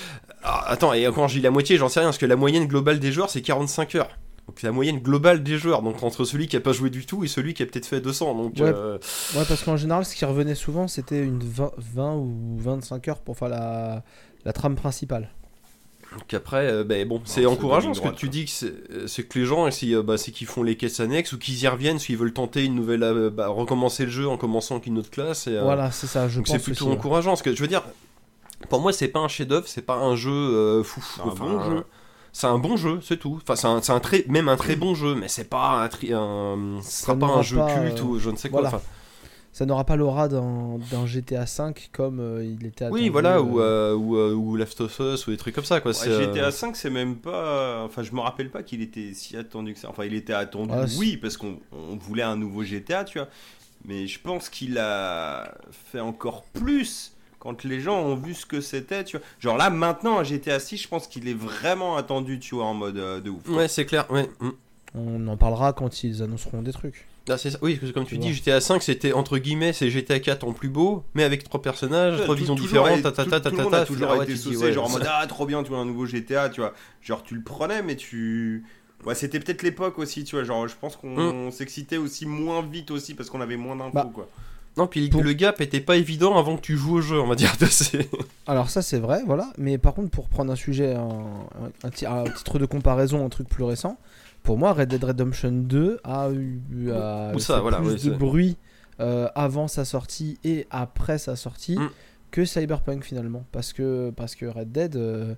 Ah, 0.42 0.64
attends, 0.66 0.92
et 0.92 1.04
quand 1.14 1.28
je 1.28 1.36
dis 1.36 1.40
la 1.40 1.50
moitié, 1.52 1.76
j'en 1.76 1.88
sais 1.88 2.00
rien, 2.00 2.08
parce 2.08 2.18
que 2.18 2.26
la 2.26 2.36
moyenne 2.36 2.66
globale 2.66 2.98
des 2.98 3.12
joueurs, 3.12 3.30
c'est 3.30 3.42
45 3.42 3.94
heures. 3.94 4.10
Donc 4.48 4.60
la 4.62 4.72
moyenne 4.72 4.98
globale 4.98 5.44
des 5.44 5.56
joueurs, 5.56 5.82
donc 5.82 6.02
entre 6.02 6.24
celui 6.24 6.48
qui 6.48 6.56
a 6.56 6.60
pas 6.60 6.72
joué 6.72 6.90
du 6.90 7.06
tout 7.06 7.22
et 7.22 7.28
celui 7.28 7.54
qui 7.54 7.62
a 7.62 7.66
peut-être 7.66 7.86
fait 7.86 8.00
200. 8.00 8.34
Donc 8.34 8.54
Ouais. 8.56 8.62
euh, 8.74 8.98
Ouais, 9.36 9.44
parce 9.46 9.62
qu'en 9.62 9.76
général, 9.76 10.04
ce 10.04 10.16
qui 10.16 10.24
revenait 10.24 10.56
souvent, 10.56 10.88
c'était 10.88 11.22
une 11.22 11.38
20, 11.38 11.70
20 11.78 12.14
ou 12.16 12.56
25 12.58 13.06
heures 13.06 13.20
pour 13.20 13.38
faire 13.38 13.48
la, 13.48 14.02
la 14.44 14.52
trame 14.52 14.74
principale. 14.74 15.30
Donc 16.18 16.34
après, 16.34 16.66
euh, 16.66 16.84
ben 16.84 17.06
bon, 17.08 17.20
c'est 17.24 17.40
c'est 17.40 17.46
encourageant 17.46 17.94
ce 17.94 18.00
que 18.00 18.08
tu 18.08 18.28
dis 18.28 18.44
que 18.44 18.50
c'est 18.50 18.66
euh, 18.90 19.06
c'est 19.06 19.22
que 19.24 19.38
les 19.38 19.44
gens, 19.46 19.70
si, 19.70 19.94
euh, 19.94 20.02
bah, 20.02 20.18
c'est 20.18 20.30
qu'ils 20.30 20.46
font 20.46 20.62
les 20.62 20.76
caisses 20.76 21.00
annexes 21.00 21.32
ou 21.32 21.38
qu'ils 21.38 21.60
y 21.62 21.68
reviennent, 21.68 21.98
s'ils 21.98 22.16
veulent 22.16 22.32
tenter 22.32 22.64
une 22.64 22.74
nouvelle, 22.74 23.02
euh, 23.02 23.30
bah, 23.30 23.48
recommencer 23.48 24.04
le 24.04 24.10
jeu 24.10 24.28
en 24.28 24.36
commençant 24.36 24.74
avec 24.76 24.86
une 24.86 24.98
autre 24.98 25.10
classe. 25.10 25.46
Et, 25.46 25.56
euh, 25.56 25.62
Voilà, 25.62 25.90
c'est 25.90 26.06
ça, 26.06 26.28
je 26.28 26.40
c'est 26.44 26.58
plutôt 26.58 26.84
aussi, 26.84 26.84
ouais. 26.84 26.98
encourageant. 26.98 27.30
Parce 27.30 27.42
que 27.42 27.54
je 27.54 27.60
veux 27.60 27.68
dire, 27.68 27.82
pour 28.68 28.80
moi, 28.80 28.92
c'est 28.92 29.08
pas 29.08 29.20
un 29.20 29.28
chef-d'œuvre, 29.28 29.66
c'est 29.66 29.82
pas 29.82 29.96
un 29.96 30.14
jeu 30.16 30.30
euh, 30.30 30.82
fou. 30.84 31.02
C'est 31.16 31.22
un 31.22 31.34
bon 31.34 31.62
jeu. 31.64 31.84
C'est 32.34 32.46
un 32.46 32.58
bon 32.58 32.76
jeu, 32.78 32.98
c'est 33.02 33.18
tout. 33.18 33.38
Enfin, 33.42 33.56
c'est 33.56 33.66
un, 33.66 33.82
c'est 33.82 33.92
un 33.92 34.00
très, 34.00 34.24
même 34.28 34.48
un 34.48 34.56
très 34.56 34.74
bon 34.74 34.94
jeu, 34.94 35.14
mais 35.14 35.28
c'est 35.28 35.50
pas 35.50 35.84
un, 35.84 35.90
ce 35.90 37.02
sera 37.02 37.14
pas 37.14 37.26
un 37.26 37.42
jeu 37.42 37.58
pas, 37.58 37.74
culte 37.74 38.00
euh, 38.00 38.04
ou 38.04 38.18
je 38.18 38.30
ne 38.30 38.36
sais 38.36 38.48
quoi. 38.48 38.62
voilà. 38.62 38.76
Enfin, 38.76 38.84
Ça 39.52 39.66
n'aura 39.66 39.84
pas 39.84 39.96
l'aura 39.96 40.28
d'un 40.28 40.78
GTA 41.04 41.44
V 41.44 41.74
comme 41.92 42.20
euh, 42.20 42.42
il 42.42 42.66
était 42.66 42.86
attendu. 42.86 43.02
oui, 43.02 43.08
voilà, 43.10 43.36
euh, 43.36 43.42
ou, 43.42 43.60
euh, 43.60 43.94
ou, 43.94 44.16
euh, 44.16 44.32
ou 44.32 44.56
Last 44.56 44.80
of 44.80 44.98
Us 44.98 45.26
ou 45.26 45.30
des 45.30 45.36
trucs 45.36 45.54
comme 45.54 45.64
ça, 45.66 45.80
quoi. 45.82 45.92
Ouais, 45.92 46.08
euh, 46.08 46.32
GTA 46.32 46.50
5, 46.50 46.74
c'est 46.74 46.88
même 46.88 47.16
pas. 47.16 47.84
Enfin, 47.84 48.02
je 48.02 48.12
me 48.12 48.20
rappelle 48.20 48.48
pas 48.50 48.62
qu'il 48.62 48.80
était 48.80 49.12
si 49.12 49.36
attendu 49.36 49.74
que 49.74 49.78
ça. 49.78 49.90
Enfin, 49.90 50.04
il 50.06 50.14
était 50.14 50.32
attendu, 50.32 50.72
Ah, 50.74 50.86
oui, 50.98 51.18
parce 51.18 51.36
qu'on 51.36 51.58
on 51.72 51.96
voulait 51.96 52.22
un 52.22 52.36
nouveau 52.36 52.64
GTA, 52.64 53.04
tu 53.04 53.18
vois. 53.18 53.28
Mais 53.84 54.06
je 54.06 54.20
pense 54.20 54.48
qu'il 54.48 54.78
a 54.78 55.54
fait 55.70 56.00
encore 56.00 56.44
plus 56.54 57.12
quand 57.38 57.64
les 57.64 57.80
gens 57.80 58.00
ont 58.00 58.14
vu 58.14 58.32
ce 58.34 58.46
que 58.46 58.60
c'était, 58.60 59.04
tu 59.04 59.16
vois. 59.18 59.26
Genre 59.40 59.56
là, 59.58 59.68
maintenant, 59.68 60.18
un 60.18 60.22
GTA 60.24 60.60
6, 60.60 60.78
je 60.78 60.88
pense 60.88 61.08
qu'il 61.08 61.28
est 61.28 61.34
vraiment 61.34 61.96
attendu, 61.96 62.38
tu 62.38 62.54
vois, 62.54 62.64
en 62.66 62.74
mode 62.74 62.96
euh, 62.96 63.20
de 63.20 63.30
ouf. 63.30 63.46
Ouais, 63.48 63.68
c'est 63.68 63.84
clair, 63.84 64.08
ouais. 64.10 64.30
mm. 64.40 64.50
On 64.94 65.26
en 65.26 65.36
parlera 65.36 65.72
quand 65.72 66.04
ils 66.04 66.22
annonceront 66.22 66.62
des 66.62 66.72
trucs. 66.72 67.06
Ah, 67.28 67.38
ça. 67.38 67.50
Oui, 67.62 67.76
parce 67.76 67.92
que 67.92 67.94
comme 67.94 68.04
tu 68.04 68.16
Tu 68.16 68.18
dis. 68.18 68.32
GTA 68.34 68.60
5 68.60 68.82
c'était 68.82 69.12
entre 69.12 69.38
guillemets, 69.38 69.72
c'est 69.72 69.90
GTA 69.90 70.18
4 70.20 70.44
en 70.44 70.52
plus 70.52 70.68
beau, 70.68 71.04
mais 71.14 71.22
avec 71.22 71.44
trois 71.44 71.62
personnages, 71.62 72.16
trois 72.16 72.34
Tout- 72.34 72.40
visions 72.40 72.54
différentes, 72.54 73.02
ta 73.02 73.12
toujours 73.84 74.10
ah 74.18 74.22
été 74.24 74.36
saucé, 74.36 74.56
ouais, 74.56 74.72
genre 74.72 74.86
en 74.86 74.90
mode 74.90 75.06
ah 75.08 75.24
trop 75.28 75.46
bien, 75.46 75.62
tu 75.62 75.70
vois, 75.70 75.78
un 75.78 75.84
nouveau 75.84 76.06
GTA, 76.06 76.48
tu 76.48 76.60
vois. 76.60 76.72
Genre 77.00 77.22
tu 77.22 77.34
le 77.34 77.42
prenais, 77.42 77.82
mais 77.82 77.96
tu. 77.96 78.64
Ouais, 79.06 79.14
c'était 79.16 79.40
peut-être 79.40 79.62
l'époque 79.62 79.98
aussi, 79.98 80.22
tu 80.24 80.36
vois. 80.36 80.44
Genre, 80.44 80.68
je 80.68 80.74
pense 80.80 80.94
qu'on 80.96 81.50
s'excitait 81.50 81.96
aussi 81.96 82.24
moins 82.24 82.62
vite 82.62 82.90
aussi 82.92 83.14
parce 83.14 83.30
qu'on 83.30 83.40
avait 83.40 83.56
moins 83.56 83.74
d'infos, 83.76 83.90
Bah, 83.94 84.10
quoi. 84.14 84.28
Non, 84.76 84.86
puis 84.86 85.08
Pour- 85.10 85.22
le 85.22 85.32
gap 85.34 85.60
était 85.60 85.80
pas 85.80 85.96
évident 85.96 86.38
avant 86.38 86.56
que 86.56 86.62
tu 86.62 86.76
joues 86.78 86.94
au 86.96 87.00
jeu, 87.02 87.20
on 87.20 87.26
va 87.26 87.34
dire. 87.34 87.52
Alors 88.46 88.70
ça 88.70 88.80
c'est 88.80 88.98
vrai, 88.98 89.20
voilà. 89.26 89.52
Mais 89.58 89.76
par 89.76 89.92
contre 89.94 90.10
pour 90.10 90.28
prendre 90.28 90.50
un 90.52 90.56
sujet, 90.56 90.94
un, 90.94 91.00
un- 91.00 91.70
un 91.86 91.90
ti- 91.90 92.06
un 92.06 92.24
titre 92.24 92.58
de 92.58 92.64
comparaison, 92.64 93.24
un 93.24 93.28
truc 93.28 93.48
plus 93.48 93.64
récent, 93.64 93.98
pour 94.42 94.58
moi 94.58 94.72
Red 94.72 94.88
Dead 94.88 95.02
Redemption 95.04 95.52
2 95.52 96.00
a 96.04 96.30
eu 96.30 96.90
a 96.90 97.32
Ou 97.34 97.38
ça, 97.38 97.56
fait 97.56 97.60
voilà, 97.60 97.78
plus 97.80 98.02
de 98.04 98.10
bruit 98.14 98.56
euh, 99.00 99.28
avant 99.34 99.68
sa 99.68 99.84
sortie 99.84 100.38
et 100.44 100.66
après 100.70 101.18
sa 101.18 101.36
sortie 101.36 101.78
Mm. 101.78 101.90
que 102.30 102.44
Cyberpunk 102.44 103.04
finalement. 103.04 103.44
Parce 103.52 103.72
que, 103.72 104.10
parce 104.16 104.34
que 104.34 104.46
Red 104.46 104.72
Dead... 104.72 104.96
euh, 104.96 105.34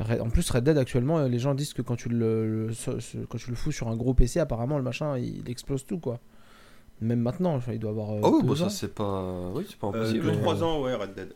Red- 0.00 0.20
en 0.20 0.30
plus 0.30 0.48
Red 0.50 0.62
Dead 0.64 0.78
actuellement 0.78 1.18
euh, 1.18 1.28
les 1.28 1.38
gens 1.40 1.54
disent 1.54 1.72
que 1.74 1.82
quand 1.82 1.96
tu 1.96 2.08
le, 2.08 2.66
le- 2.68 2.72
ce- 2.72 3.00
ce- 3.00 3.18
quand 3.18 3.38
tu 3.38 3.50
le 3.50 3.56
fous 3.56 3.72
sur 3.72 3.88
un 3.88 3.96
gros 3.96 4.14
PC 4.14 4.38
apparemment 4.38 4.76
le 4.76 4.84
machin 4.84 5.18
il, 5.18 5.48
explose 5.50 5.84
tout 5.84 5.98
quoi. 5.98 6.20
Même 7.00 7.20
maintenant, 7.20 7.60
il 7.72 7.78
doit 7.78 7.90
avoir 7.90 8.10
euh, 8.12 8.20
Oh, 8.22 8.42
deux 8.42 8.48
bah 8.48 8.54
ça 8.56 8.70
c'est 8.70 8.92
pas. 8.94 9.50
Oui, 9.54 9.64
c'est 9.68 9.78
pas 9.78 9.86
impossible. 9.88 10.32
2-3 10.32 10.62
ans, 10.64 10.82
ouais, 10.82 10.94
Red 10.94 11.14
Dead. 11.14 11.32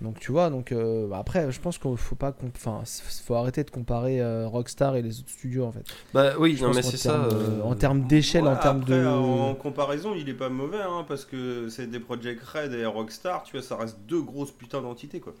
Donc 0.00 0.20
tu 0.20 0.30
vois, 0.30 0.48
donc 0.48 0.70
euh, 0.70 1.08
bah, 1.08 1.18
après, 1.18 1.50
je 1.50 1.60
pense 1.60 1.76
qu'il 1.76 1.96
faut 1.96 2.14
pas, 2.14 2.32
enfin, 2.54 2.82
faut 3.24 3.34
arrêter 3.34 3.64
de 3.64 3.70
comparer 3.70 4.20
euh, 4.20 4.46
Rockstar 4.46 4.94
et 4.94 5.02
les 5.02 5.18
autres 5.18 5.30
studios 5.30 5.64
en 5.64 5.72
fait. 5.72 5.84
Bah 6.14 6.34
oui, 6.38 6.54
Je 6.56 6.64
non, 6.64 6.72
mais 6.72 6.82
c'est 6.82 6.96
ça. 6.96 7.10
termes, 7.10 7.28
euh, 7.32 7.62
En 7.62 7.74
termes 7.74 8.06
d'échelle, 8.06 8.46
en 8.46 8.56
termes 8.56 8.84
de. 8.84 9.06
En 9.06 9.54
comparaison, 9.54 10.14
il 10.14 10.28
est 10.28 10.34
pas 10.34 10.50
mauvais, 10.50 10.82
hein, 10.82 11.04
parce 11.08 11.24
que 11.24 11.68
c'est 11.68 11.88
des 11.88 11.98
Project 11.98 12.42
Red 12.44 12.72
et 12.74 12.86
Rockstar, 12.86 13.42
tu 13.42 13.56
vois, 13.56 13.62
ça 13.62 13.76
reste 13.76 13.98
deux 14.08 14.22
grosses 14.22 14.52
putains 14.52 14.82
d'entités, 14.82 15.18
quoi. 15.18 15.34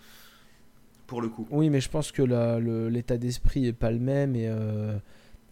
Pour 1.06 1.22
le 1.22 1.28
coup. 1.28 1.46
Oui, 1.50 1.70
mais 1.70 1.80
je 1.80 1.88
pense 1.88 2.12
que 2.12 2.22
l'état 2.88 3.16
d'esprit 3.16 3.66
est 3.66 3.72
pas 3.72 3.90
le 3.90 3.98
même 3.98 4.36
et 4.36 4.48
euh, 4.48 4.98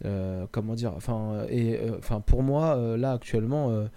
euh, 0.05 0.45
comment 0.51 0.75
dire, 0.75 0.93
enfin, 0.95 1.45
et 1.49 1.79
euh, 1.79 1.97
enfin 1.97 2.19
pour 2.19 2.43
moi 2.43 2.75
euh, 2.75 2.97
là 2.97 3.13
actuellement. 3.13 3.87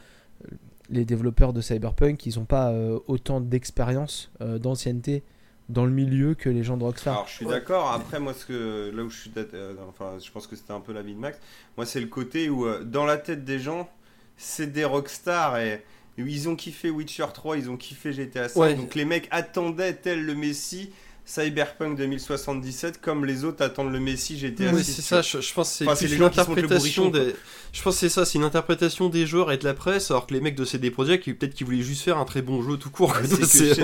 Les 0.91 1.05
développeurs 1.05 1.53
de 1.53 1.61
Cyberpunk, 1.61 2.27
ils 2.27 2.39
ont 2.39 2.45
pas 2.45 2.71
euh, 2.71 2.99
autant 3.07 3.41
d'expérience, 3.41 4.31
euh, 4.41 4.59
d'ancienneté 4.59 5.23
dans 5.71 5.85
le 5.85 5.93
milieu 5.93 6.35
que 6.35 6.49
les 6.49 6.65
gens 6.65 6.77
de 6.77 6.83
Rockstar. 6.85 7.15
Alors, 7.15 7.29
je 7.29 7.35
suis 7.35 7.47
d'accord. 7.47 7.93
Après, 7.93 8.19
moi, 8.19 8.35
ce 8.35 8.45
que, 8.45 8.91
là 8.95 9.05
où 9.05 9.11
je 9.11 9.21
suis. 9.21 9.31
euh, 9.37 9.75
enfin, 9.89 10.19
je 10.23 10.31
pense 10.31 10.47
que 10.47 10.57
c'était 10.57 10.73
un 10.73 10.81
peu 10.81 10.93
l'avis 10.93 11.15
de 11.15 11.21
Max. 11.21 11.39
Moi, 11.77 11.87
c'est 11.87 12.01
le 12.01 12.09
côté 12.09 12.51
où, 12.51 12.67
euh, 12.67 12.83
dans 12.85 13.05
la 13.05 13.17
tête 13.17 13.45
des 13.45 13.59
gens, 13.59 13.89
c'est 14.37 14.73
des 14.73 14.85
rockstars 14.85 15.59
et. 15.59 15.85
et 16.19 16.23
Ils 16.23 16.49
ont 16.49 16.57
kiffé 16.57 16.91
Witcher 16.91 17.27
3, 17.33 17.57
ils 17.57 17.71
ont 17.71 17.77
kiffé 17.77 18.13
GTA 18.13 18.49
5. 18.49 18.61
Ouais. 18.61 18.75
Donc 18.75 18.95
les 18.95 19.05
mecs 19.05 19.29
attendaient 19.31 19.95
tel 19.95 20.25
le 20.25 20.35
Messi 20.35 20.91
Cyberpunk 21.31 21.97
2077 21.97 23.01
comme 23.01 23.25
les 23.25 23.45
autres 23.45 23.63
attendent 23.65 23.93
le 23.93 24.01
Messi 24.01 24.37
GTA 24.37 24.73
Oui, 24.73 24.83
6, 24.83 24.93
c'est 24.95 25.03
ça, 25.03 25.23
je, 25.23 25.41
je 25.41 25.55
pense 25.55 25.79
que 25.79 25.95
c'est 25.95 26.07
une 26.11 26.23
interprétation 26.25 27.09
des... 27.09 27.35
Je 27.73 27.83
pense 27.83 27.97
c'est 27.97 28.09
ça, 28.09 28.25
c'est 28.25 28.37
une 28.39 28.45
interprétation 28.45 29.09
des 29.09 29.27
joueurs 29.27 29.53
et 29.53 29.57
de 29.57 29.65
la 29.65 29.75
presse, 29.75 30.11
alors 30.11 30.27
que 30.27 30.35
les 30.35 30.41
mecs 30.41 30.57
de 30.57 30.65
CD 30.65 30.91
Projekt, 30.91 31.25
peut-être 31.33 31.55
qu'ils 31.55 31.67
voulaient 31.67 31.83
juste 31.83 32.03
faire 32.03 32.19
un 32.19 32.25
très 32.25 32.43
bon 32.43 32.63
jeu 32.63 32.77
tout 32.77 32.91
court. 32.91 33.13
quoi. 33.13 33.23
C'est 33.25 33.39
que 33.39 33.47
ça, 33.47 33.75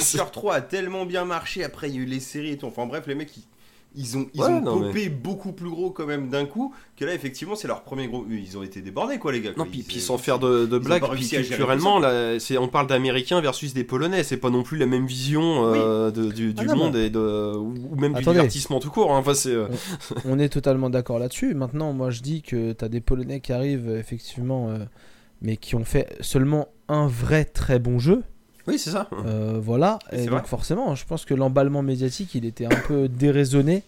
c'est- 0.00 0.18
Witcher 0.18 0.24
3 0.32 0.54
a 0.54 0.60
tellement 0.60 1.06
bien 1.06 1.24
marché, 1.24 1.62
après 1.62 1.88
il 1.90 1.94
y 1.94 1.98
a 1.98 2.02
eu 2.02 2.06
les 2.06 2.20
séries 2.20 2.50
et 2.52 2.58
tout. 2.58 2.66
Enfin 2.66 2.86
bref, 2.86 3.04
les 3.06 3.14
mecs 3.14 3.36
ils, 3.36 3.44
ils 3.96 4.16
ont, 4.18 4.26
ils 4.34 4.40
Ouais, 4.40 4.46
ont 4.48 4.60
non, 4.60 4.80
popé 4.80 5.08
beaucoup 5.08 5.52
plus 5.52 5.70
gros 5.70 5.90
quand 5.90 6.06
même 6.06 6.28
d'un 6.28 6.46
coup, 6.46 6.74
que 6.96 7.04
là 7.04 7.14
effectivement 7.14 7.54
c'est 7.54 7.68
leur 7.68 7.82
premier 7.82 8.08
gros. 8.08 8.24
Ils 8.28 8.58
ont 8.58 8.62
été 8.62 8.80
débordés 8.80 9.18
quoi 9.18 9.32
les 9.32 9.40
gars. 9.40 9.50
Non, 9.56 9.64
puis, 9.64 9.80
Ils- 9.80 9.84
puis 9.84 10.00
sans 10.00 10.18
faire 10.18 10.38
de, 10.38 10.66
de 10.66 10.78
blagues, 10.78 11.04
puis 11.12 11.28
culturellement, 11.28 11.98
là, 11.98 12.38
c'est, 12.40 12.58
on 12.58 12.68
parle 12.68 12.86
d'Américains 12.86 13.40
versus 13.40 13.72
des 13.74 13.84
Polonais, 13.84 14.22
c'est 14.24 14.36
pas 14.36 14.50
non 14.50 14.62
plus 14.62 14.78
la 14.78 14.86
même 14.86 15.06
vision 15.06 15.64
euh, 15.72 16.10
de- 16.10 16.30
du, 16.32 16.52
du 16.54 16.62
Ah 16.62 16.64
non, 16.64 16.76
monde 16.76 16.96
et 16.96 17.10
de, 17.10 17.54
ou 17.56 17.94
même 17.96 18.12
du 18.12 18.18
Attendez. 18.20 18.36
divertissement 18.38 18.80
tout 18.80 18.90
court. 18.90 19.12
hein. 19.14 19.18
Enfin, 19.18 19.34
c'est, 19.34 19.50
euh, 19.54 19.68
On 20.24 20.38
est 20.38 20.48
totalement 20.48 20.90
d'accord 20.90 21.18
là-dessus. 21.18 21.54
Maintenant, 21.54 21.92
moi 21.92 22.10
je 22.10 22.20
dis 22.22 22.42
que 22.42 22.72
t'as 22.72 22.88
des 22.88 23.00
Polonais 23.00 23.40
qui 23.40 23.52
arrivent, 23.52 23.90
effectivement, 23.90 24.70
euh, 24.70 24.78
mais 25.42 25.56
qui 25.56 25.74
ont 25.76 25.84
fait 25.84 26.16
seulement 26.20 26.68
un 26.88 27.06
vrai 27.06 27.44
très 27.44 27.78
bon 27.78 27.98
jeu. 27.98 28.22
Oui, 28.66 28.78
c'est 28.78 28.90
ça. 28.90 29.08
Euh, 29.26 29.58
voilà. 29.62 29.98
Et 30.12 30.24
donc 30.26 30.30
vrai. 30.30 30.42
forcément, 30.46 30.94
je 30.94 31.04
pense 31.04 31.24
que 31.24 31.34
l'emballement 31.34 31.82
médiatique, 31.82 32.34
il 32.34 32.44
était 32.46 32.64
un 32.66 32.80
peu 32.88 33.08
déraisonné. 33.08 33.82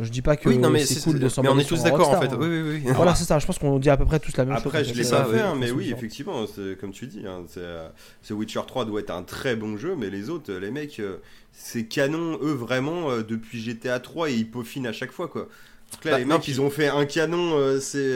Je 0.00 0.10
dis 0.10 0.22
pas 0.22 0.36
que 0.36 0.48
oui, 0.48 0.58
non, 0.58 0.70
mais 0.70 0.84
c'est 0.86 1.02
cool 1.02 1.18
de 1.18 1.24
mais 1.24 1.28
s'emballer 1.28 1.54
on 1.56 1.58
est 1.58 1.64
tous 1.64 1.82
d'accord 1.82 2.10
en 2.10 2.20
fait. 2.20 2.28
hein. 2.28 2.36
Oui, 2.38 2.46
oui, 2.46 2.82
oui. 2.86 2.92
Voilà, 2.94 3.16
c'est 3.16 3.24
ça. 3.24 3.40
Je 3.40 3.46
pense 3.46 3.58
qu'on 3.58 3.80
dit 3.80 3.90
à 3.90 3.96
peu 3.96 4.04
près 4.04 4.20
tous 4.20 4.36
la 4.36 4.44
même 4.44 4.54
Après, 4.54 4.84
chose. 4.84 4.94
je 4.94 5.02
l'ai 5.02 5.08
pas 5.10 5.24
fait, 5.24 5.40
hein, 5.40 5.56
mais 5.58 5.72
oui, 5.72 5.90
effectivement, 5.92 6.44
c'est 6.46 6.78
comme 6.78 6.92
tu 6.92 7.06
dis. 7.08 7.22
Hein, 7.26 7.42
euh, 7.56 7.88
ce 8.22 8.32
Witcher 8.32 8.60
3 8.64 8.84
doit 8.84 9.00
être 9.00 9.10
un 9.10 9.24
très 9.24 9.56
bon 9.56 9.76
jeu, 9.76 9.96
mais 9.98 10.08
les 10.08 10.30
autres, 10.30 10.52
les 10.52 10.70
mecs, 10.70 11.00
euh, 11.00 11.16
c'est 11.52 11.84
canon, 11.86 12.38
eux 12.42 12.52
vraiment, 12.52 13.08
depuis 13.28 13.60
GTA 13.60 13.98
3 13.98 14.30
et 14.30 14.34
ils 14.34 14.48
peaufinent 14.48 14.86
à 14.86 14.92
chaque 14.92 15.10
fois 15.10 15.26
quoi. 15.26 15.48
Donc 15.90 16.04
là, 16.04 16.12
Bah, 16.12 16.18
les 16.18 16.24
mecs, 16.26 16.46
ils 16.46 16.60
ont 16.60 16.70
fait 16.70 16.86
un 16.86 17.04
canon, 17.04 17.56
c'est. 17.80 18.14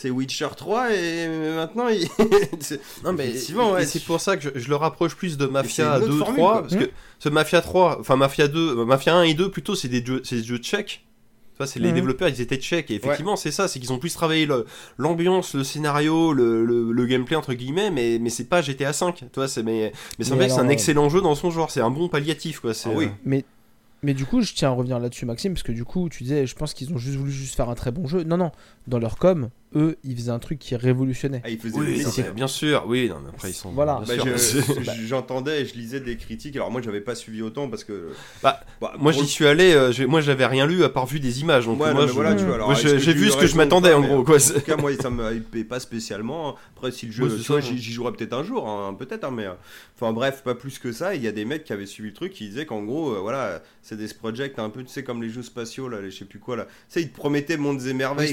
Euh, 0.00 0.02
c'est 0.02 0.10
Witcher 0.10 0.48
3 0.56 0.92
et 0.94 1.28
maintenant 1.56 1.86
c'est- 2.60 2.80
Non, 3.04 3.12
mais 3.12 3.28
Effectivement, 3.28 3.72
ouais, 3.72 3.82
et 3.82 3.86
c'est 3.86 3.98
tu- 4.00 4.06
pour 4.06 4.20
ça 4.20 4.36
que 4.36 4.42
je, 4.42 4.58
je 4.60 4.68
le 4.68 4.76
rapproche 4.76 5.14
plus 5.16 5.36
de 5.36 5.46
Mafia 5.46 5.96
une 5.96 6.02
autre 6.04 6.12
2, 6.12 6.18
formule, 6.18 6.36
3. 6.36 6.52
quoi. 6.52 6.62
Parce 6.62 6.76
que 6.76 6.90
ce 7.18 7.28
Mafia 7.28 7.60
3, 7.60 7.98
enfin 8.00 8.16
Mafia 8.16 8.48
2, 8.48 8.78
euh, 8.80 8.84
Mafia 8.84 9.14
1 9.14 9.22
et 9.24 9.34
2, 9.34 9.50
plutôt, 9.50 9.74
c'est 9.74 9.88
des 9.88 10.04
jeux, 10.04 10.20
c'est 10.24 10.36
des 10.36 10.44
jeux 10.44 10.58
tchèques. 10.58 11.04
Tu 11.52 11.58
vois, 11.58 11.66
c'est 11.66 11.78
les 11.80 11.88
Mhm. 11.88 11.94
développeurs, 11.94 12.28
ils 12.28 12.40
étaient 12.40 12.56
tchèques. 12.56 12.90
Et 12.90 12.94
effectivement, 12.94 13.36
c'est 13.36 13.50
ça, 13.50 13.68
c'est 13.68 13.78
qu'ils 13.80 13.92
ont 13.92 13.98
plus 13.98 14.14
travaillé 14.14 14.48
l'ambiance, 14.98 15.54
le, 15.54 15.62
scénario, 15.64 16.32
le, 16.32 16.64
le- 16.64 16.90
le 16.92 17.06
gameplay, 17.06 17.36
entre 17.36 17.52
guillemets, 17.52 17.90
mais, 17.90 18.18
mais 18.18 18.30
c'est 18.30 18.44
pas 18.48 18.62
GTA 18.62 18.92
5. 18.94 19.16
Tu 19.16 19.24
vois, 19.34 19.46
c'est, 19.48 19.62
mais, 19.62 19.92
mais 20.18 20.24
c'est 20.24 20.30
Mais 20.30 20.36
vrai 20.36 20.46
que 20.46 20.52
c'est 20.52 20.58
un 20.58 20.60
alors, 20.62 20.72
excellent 20.72 21.08
jeu 21.10 21.20
dans 21.20 21.34
son 21.34 21.50
genre. 21.50 21.70
C'est 21.70 21.82
un 21.82 21.90
bon 21.90 22.08
palliatif, 22.08 22.60
quoi. 22.60 22.72
C'est, 22.72 22.88
Ah 22.88 22.92
oui. 22.96 23.06
euh, 23.06 23.08
Mais, 23.26 23.44
mais 24.02 24.14
du 24.14 24.24
coup, 24.24 24.40
je 24.40 24.54
tiens 24.54 24.70
à 24.70 24.72
revenir 24.72 24.98
là-dessus, 24.98 25.26
Maxime, 25.26 25.52
parce 25.52 25.62
que 25.62 25.72
du 25.72 25.84
coup, 25.84 26.08
tu 26.08 26.22
disais, 26.22 26.46
je 26.46 26.54
pense 26.54 26.72
qu'ils 26.72 26.94
ont 26.94 26.98
juste 26.98 27.18
voulu 27.18 27.30
juste 27.30 27.54
faire 27.56 27.68
un 27.68 27.74
très 27.74 27.90
bon 27.90 28.06
jeu. 28.06 28.22
Non, 28.24 28.38
non, 28.38 28.52
dans 28.86 28.98
leur 28.98 29.18
com, 29.18 29.50
eux, 29.76 29.96
ils 30.04 30.16
faisaient 30.16 30.30
un 30.30 30.38
truc 30.38 30.58
qui 30.58 30.74
révolutionnait. 30.76 31.42
Ah, 31.44 31.50
ils 31.50 31.58
faisaient 31.58 31.78
Oui, 31.78 32.02
non, 32.02 32.10
bien 32.34 32.46
sûr, 32.48 32.84
oui, 32.86 33.08
non, 33.08 33.16
mais 33.22 33.28
après 33.30 33.50
ils 33.50 33.54
sont. 33.54 33.70
Voilà. 33.70 34.02
Bah, 34.06 34.14
je- 34.16 34.60
J'entendais 35.06 35.62
et 35.62 35.66
je 35.66 35.74
lisais 35.74 36.00
des 36.00 36.16
critiques. 36.16 36.56
Alors 36.56 36.70
moi, 36.70 36.80
j'avais 36.82 37.00
pas 37.00 37.14
suivi 37.14 37.42
autant 37.42 37.68
parce 37.68 37.84
que. 37.84 38.10
Bah, 38.42 38.60
Moi 38.98 39.12
pour 39.12 39.22
j'y 39.22 39.28
suis 39.28 39.46
allé, 39.46 39.72
euh, 39.72 39.92
moi 40.06 40.20
j'avais 40.20 40.46
rien 40.46 40.66
lu 40.66 40.82
à 40.84 40.88
part 40.88 41.06
vu 41.06 41.20
des 41.20 41.40
images. 41.40 41.66
Donc 41.66 41.80
Ouais, 41.80 41.92
moi 41.92 42.06
voilà, 42.06 42.34
moi, 42.66 42.74
j'ai 42.74 42.98
j'ai 42.98 43.12
tu 43.12 43.18
vu 43.18 43.30
ce 43.30 43.36
que 43.36 43.46
je 43.46 43.56
m'attendais 43.56 43.92
en 43.92 44.00
gros. 44.00 44.22
Quoi. 44.24 44.36
En 44.36 44.54
tout 44.54 44.60
cas, 44.60 44.76
moi, 44.76 44.90
ça 45.00 45.10
me 45.10 45.34
hypait 45.36 45.64
pas 45.64 45.80
spécialement. 45.80 46.56
Après, 46.76 46.90
si 46.90 47.06
le 47.06 47.12
jeu, 47.12 47.24
Ouais, 47.24 47.30
ça, 47.42 47.60
j'y 47.60 47.92
jouerai 47.92 48.12
peut-être 48.12 48.32
un 48.32 48.42
jour, 48.44 48.68
hein, 48.68 48.94
peut-être, 48.98 49.24
hein, 49.24 49.30
mais 49.32 49.46
euh, 49.46 49.52
enfin 50.00 50.12
bref, 50.12 50.42
pas 50.42 50.54
plus 50.54 50.78
que 50.78 50.92
ça. 50.92 51.14
Il 51.14 51.22
y 51.22 51.28
a 51.28 51.32
des 51.32 51.44
mecs 51.44 51.64
qui 51.64 51.72
avaient 51.72 51.86
suivi 51.86 52.08
le 52.08 52.14
truc 52.14 52.32
qui 52.32 52.48
disaient 52.48 52.66
qu'en 52.66 52.82
gros, 52.82 53.10
euh, 53.14 53.18
voilà, 53.20 53.62
c'est 53.82 53.96
des 53.96 54.08
projects 54.08 54.58
un 54.58 54.70
peu, 54.70 54.82
tu 54.82 54.88
sais, 54.90 55.02
comme 55.04 55.22
les 55.22 55.28
jeux 55.30 55.42
spatiaux, 55.42 55.88
là, 55.88 56.00
les 56.00 56.10
je 56.10 56.18
sais 56.18 56.24
plus 56.24 56.38
quoi, 56.38 56.56
là. 56.56 56.64
Tu 56.64 56.70
sais, 56.88 57.02
ils 57.02 57.10
te 57.10 57.16
promettaient 57.16 57.56
mondes 57.56 57.82
et 57.86 57.92
merveilles. 57.92 58.32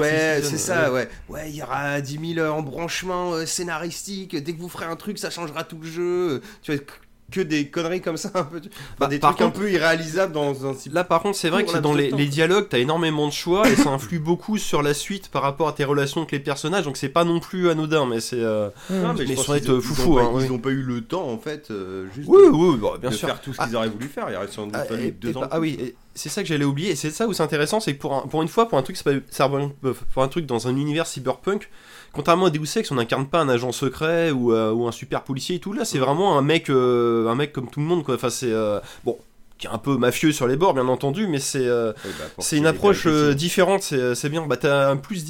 Ouais, 0.00 0.37
Ouais, 0.40 0.48
c'est 0.50 0.58
ça, 0.58 0.92
ouais. 0.92 1.08
ouais. 1.28 1.48
Il 1.50 1.56
y 1.56 1.62
aura 1.62 2.00
10 2.00 2.34
000 2.34 2.46
embranchements 2.48 3.32
euh, 3.34 3.46
scénaristiques. 3.46 4.36
Dès 4.36 4.54
que 4.54 4.60
vous 4.60 4.68
ferez 4.68 4.86
un 4.86 4.96
truc, 4.96 5.18
ça 5.18 5.30
changera 5.30 5.64
tout 5.64 5.78
le 5.80 5.88
jeu. 5.88 6.40
Tu 6.62 6.72
vois, 6.74 6.84
que 7.30 7.42
des 7.42 7.68
conneries 7.68 8.00
comme 8.00 8.16
ça, 8.16 8.30
un 8.34 8.44
peu. 8.44 8.58
Bah, 8.98 9.06
des 9.06 9.18
par 9.18 9.36
trucs 9.36 9.46
un 9.46 9.50
peu 9.50 9.70
irréalisables 9.70 10.32
dans 10.32 10.64
un 10.66 10.72
type. 10.72 10.94
Là 10.94 11.04
par 11.04 11.20
contre 11.20 11.36
c'est 11.36 11.50
vrai 11.50 11.66
que 11.66 11.76
dans 11.76 11.92
les, 11.92 12.10
dialogues 12.26 12.68
t'as 12.70 12.78
énormément 12.78 13.26
de 13.26 13.32
choix 13.34 13.68
et 13.68 13.76
ça 13.76 13.90
influe 13.90 14.18
beaucoup 14.18 14.56
sur 14.56 14.80
la 14.82 14.94
suite 14.94 15.28
par 15.28 15.42
rapport 15.42 15.68
à 15.68 15.72
tes 15.74 15.84
relations 15.84 16.22
avec 16.22 16.32
les 16.32 16.38
personnages 16.40 16.84
donc 16.86 16.96
c'est 16.96 17.10
pas 17.10 17.24
non 17.24 17.38
plus 17.38 17.68
anodin 17.68 18.06
mais 18.06 18.20
c'est... 18.20 18.40
euh, 18.40 18.70
mais 18.88 18.96
ils 19.26 19.32
être 19.58 19.70
ont- 19.70 19.76
ils 19.76 19.82
foufou, 19.82 20.12
ont 20.12 20.14
pas- 20.14 20.22
hein, 20.22 20.46
Ils 20.50 20.60
pas 20.62 20.70
eu 20.70 20.80
le 20.80 21.02
temps, 21.02 21.28
en 21.28 21.36
fait, 21.36 21.70
euh, 21.70 22.06
juste 22.14 22.30
Oui 22.30 22.46
de, 22.46 22.48
oui 22.50 22.78
bah, 22.80 22.92
bien 22.98 23.10
de 23.10 23.14
sûr. 23.14 23.28
faire 23.28 23.42
tout 23.42 23.52
ce 23.52 23.60
qu'ils 23.62 23.76
auraient 23.76 23.90
voulu 23.90 24.08
faire. 24.08 24.28
Il 24.30 24.36
aurait 24.36 24.48
sans 24.48 24.64
doute 24.64 24.76
Ah, 24.78 24.84
fallu 24.84 25.04
et- 25.08 25.10
deux 25.10 25.30
et 25.32 25.36
ans. 25.36 25.40
bah- 25.40 25.48
ah 25.50 25.60
oui, 25.60 25.76
et 25.78 25.94
c'est 26.18 26.28
ça 26.28 26.42
que 26.42 26.48
j'allais 26.48 26.64
oublier. 26.64 26.90
Et 26.90 26.96
c'est 26.96 27.10
ça 27.10 27.26
où 27.26 27.32
c'est 27.32 27.42
intéressant, 27.42 27.80
c'est 27.80 27.94
que 27.94 28.00
pour, 28.00 28.14
un- 28.14 28.22
pour 28.26 28.42
une 28.42 28.48
fois, 28.48 28.68
pour 28.68 28.76
un 28.78 28.82
truc, 28.82 28.96
ça 28.96 29.10
euh, 29.10 29.94
pour 30.12 30.22
un 30.22 30.28
truc 30.28 30.44
dans 30.46 30.68
un 30.68 30.76
univers 30.76 31.06
cyberpunk, 31.06 31.70
contrairement 32.12 32.46
à 32.46 32.50
Deus 32.50 32.76
Ex, 32.76 32.90
on 32.90 32.96
n'incarne 32.96 33.26
pas 33.26 33.40
un 33.40 33.48
agent 33.48 33.72
secret 33.72 34.30
ou, 34.30 34.52
euh, 34.52 34.72
ou 34.72 34.86
un 34.86 34.92
super 34.92 35.22
policier 35.24 35.56
et 35.56 35.58
tout. 35.60 35.72
Là, 35.72 35.84
c'est 35.84 35.98
vraiment 35.98 36.36
un 36.38 36.42
mec, 36.42 36.68
euh, 36.70 37.28
un 37.28 37.34
mec 37.34 37.52
comme 37.52 37.70
tout 37.70 37.80
le 37.80 37.86
monde, 37.86 38.04
quoi. 38.04 38.16
Enfin, 38.16 38.30
c'est 38.30 38.52
euh, 38.52 38.80
bon, 39.04 39.16
qui 39.58 39.66
est 39.66 39.70
un 39.70 39.78
peu 39.78 39.96
mafieux 39.96 40.32
sur 40.32 40.46
les 40.46 40.56
bords, 40.56 40.74
bien 40.74 40.88
entendu, 40.88 41.26
mais 41.26 41.38
c'est 41.38 41.60
Oui, 41.70 41.92
bah, 42.04 42.24
c'est 42.38 42.56
une 42.56 42.66
approche 42.66 43.06
différente. 43.06 43.82
C'est 43.82 44.28
bien. 44.28 44.46
Bah, 44.46 44.56
t'as 44.56 44.90
un 44.90 44.96
plus, 44.96 45.24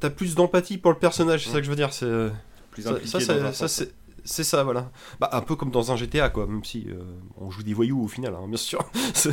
t'as 0.00 0.10
plus 0.10 0.34
d'empathie 0.34 0.78
pour 0.78 0.92
le 0.92 0.98
personnage. 0.98 1.44
C'est 1.44 1.50
ça 1.52 1.58
que 1.58 1.64
je 1.64 1.70
veux 1.70 1.76
dire. 1.76 1.92
C'est 1.92 2.06
ça, 3.52 3.68
c'est 3.68 3.90
c'est 4.28 4.44
ça, 4.44 4.62
voilà. 4.64 4.90
Bah, 5.20 5.28
un 5.32 5.40
peu 5.40 5.56
comme 5.56 5.70
dans 5.70 5.90
un 5.92 5.96
GTA, 5.96 6.28
quoi, 6.30 6.46
même 6.46 6.64
si 6.64 6.86
euh, 6.88 7.02
on 7.36 7.50
joue 7.50 7.62
des 7.62 7.74
voyous 7.74 8.02
au 8.02 8.08
final, 8.08 8.34
hein, 8.34 8.46
bien 8.48 8.56
sûr. 8.56 8.78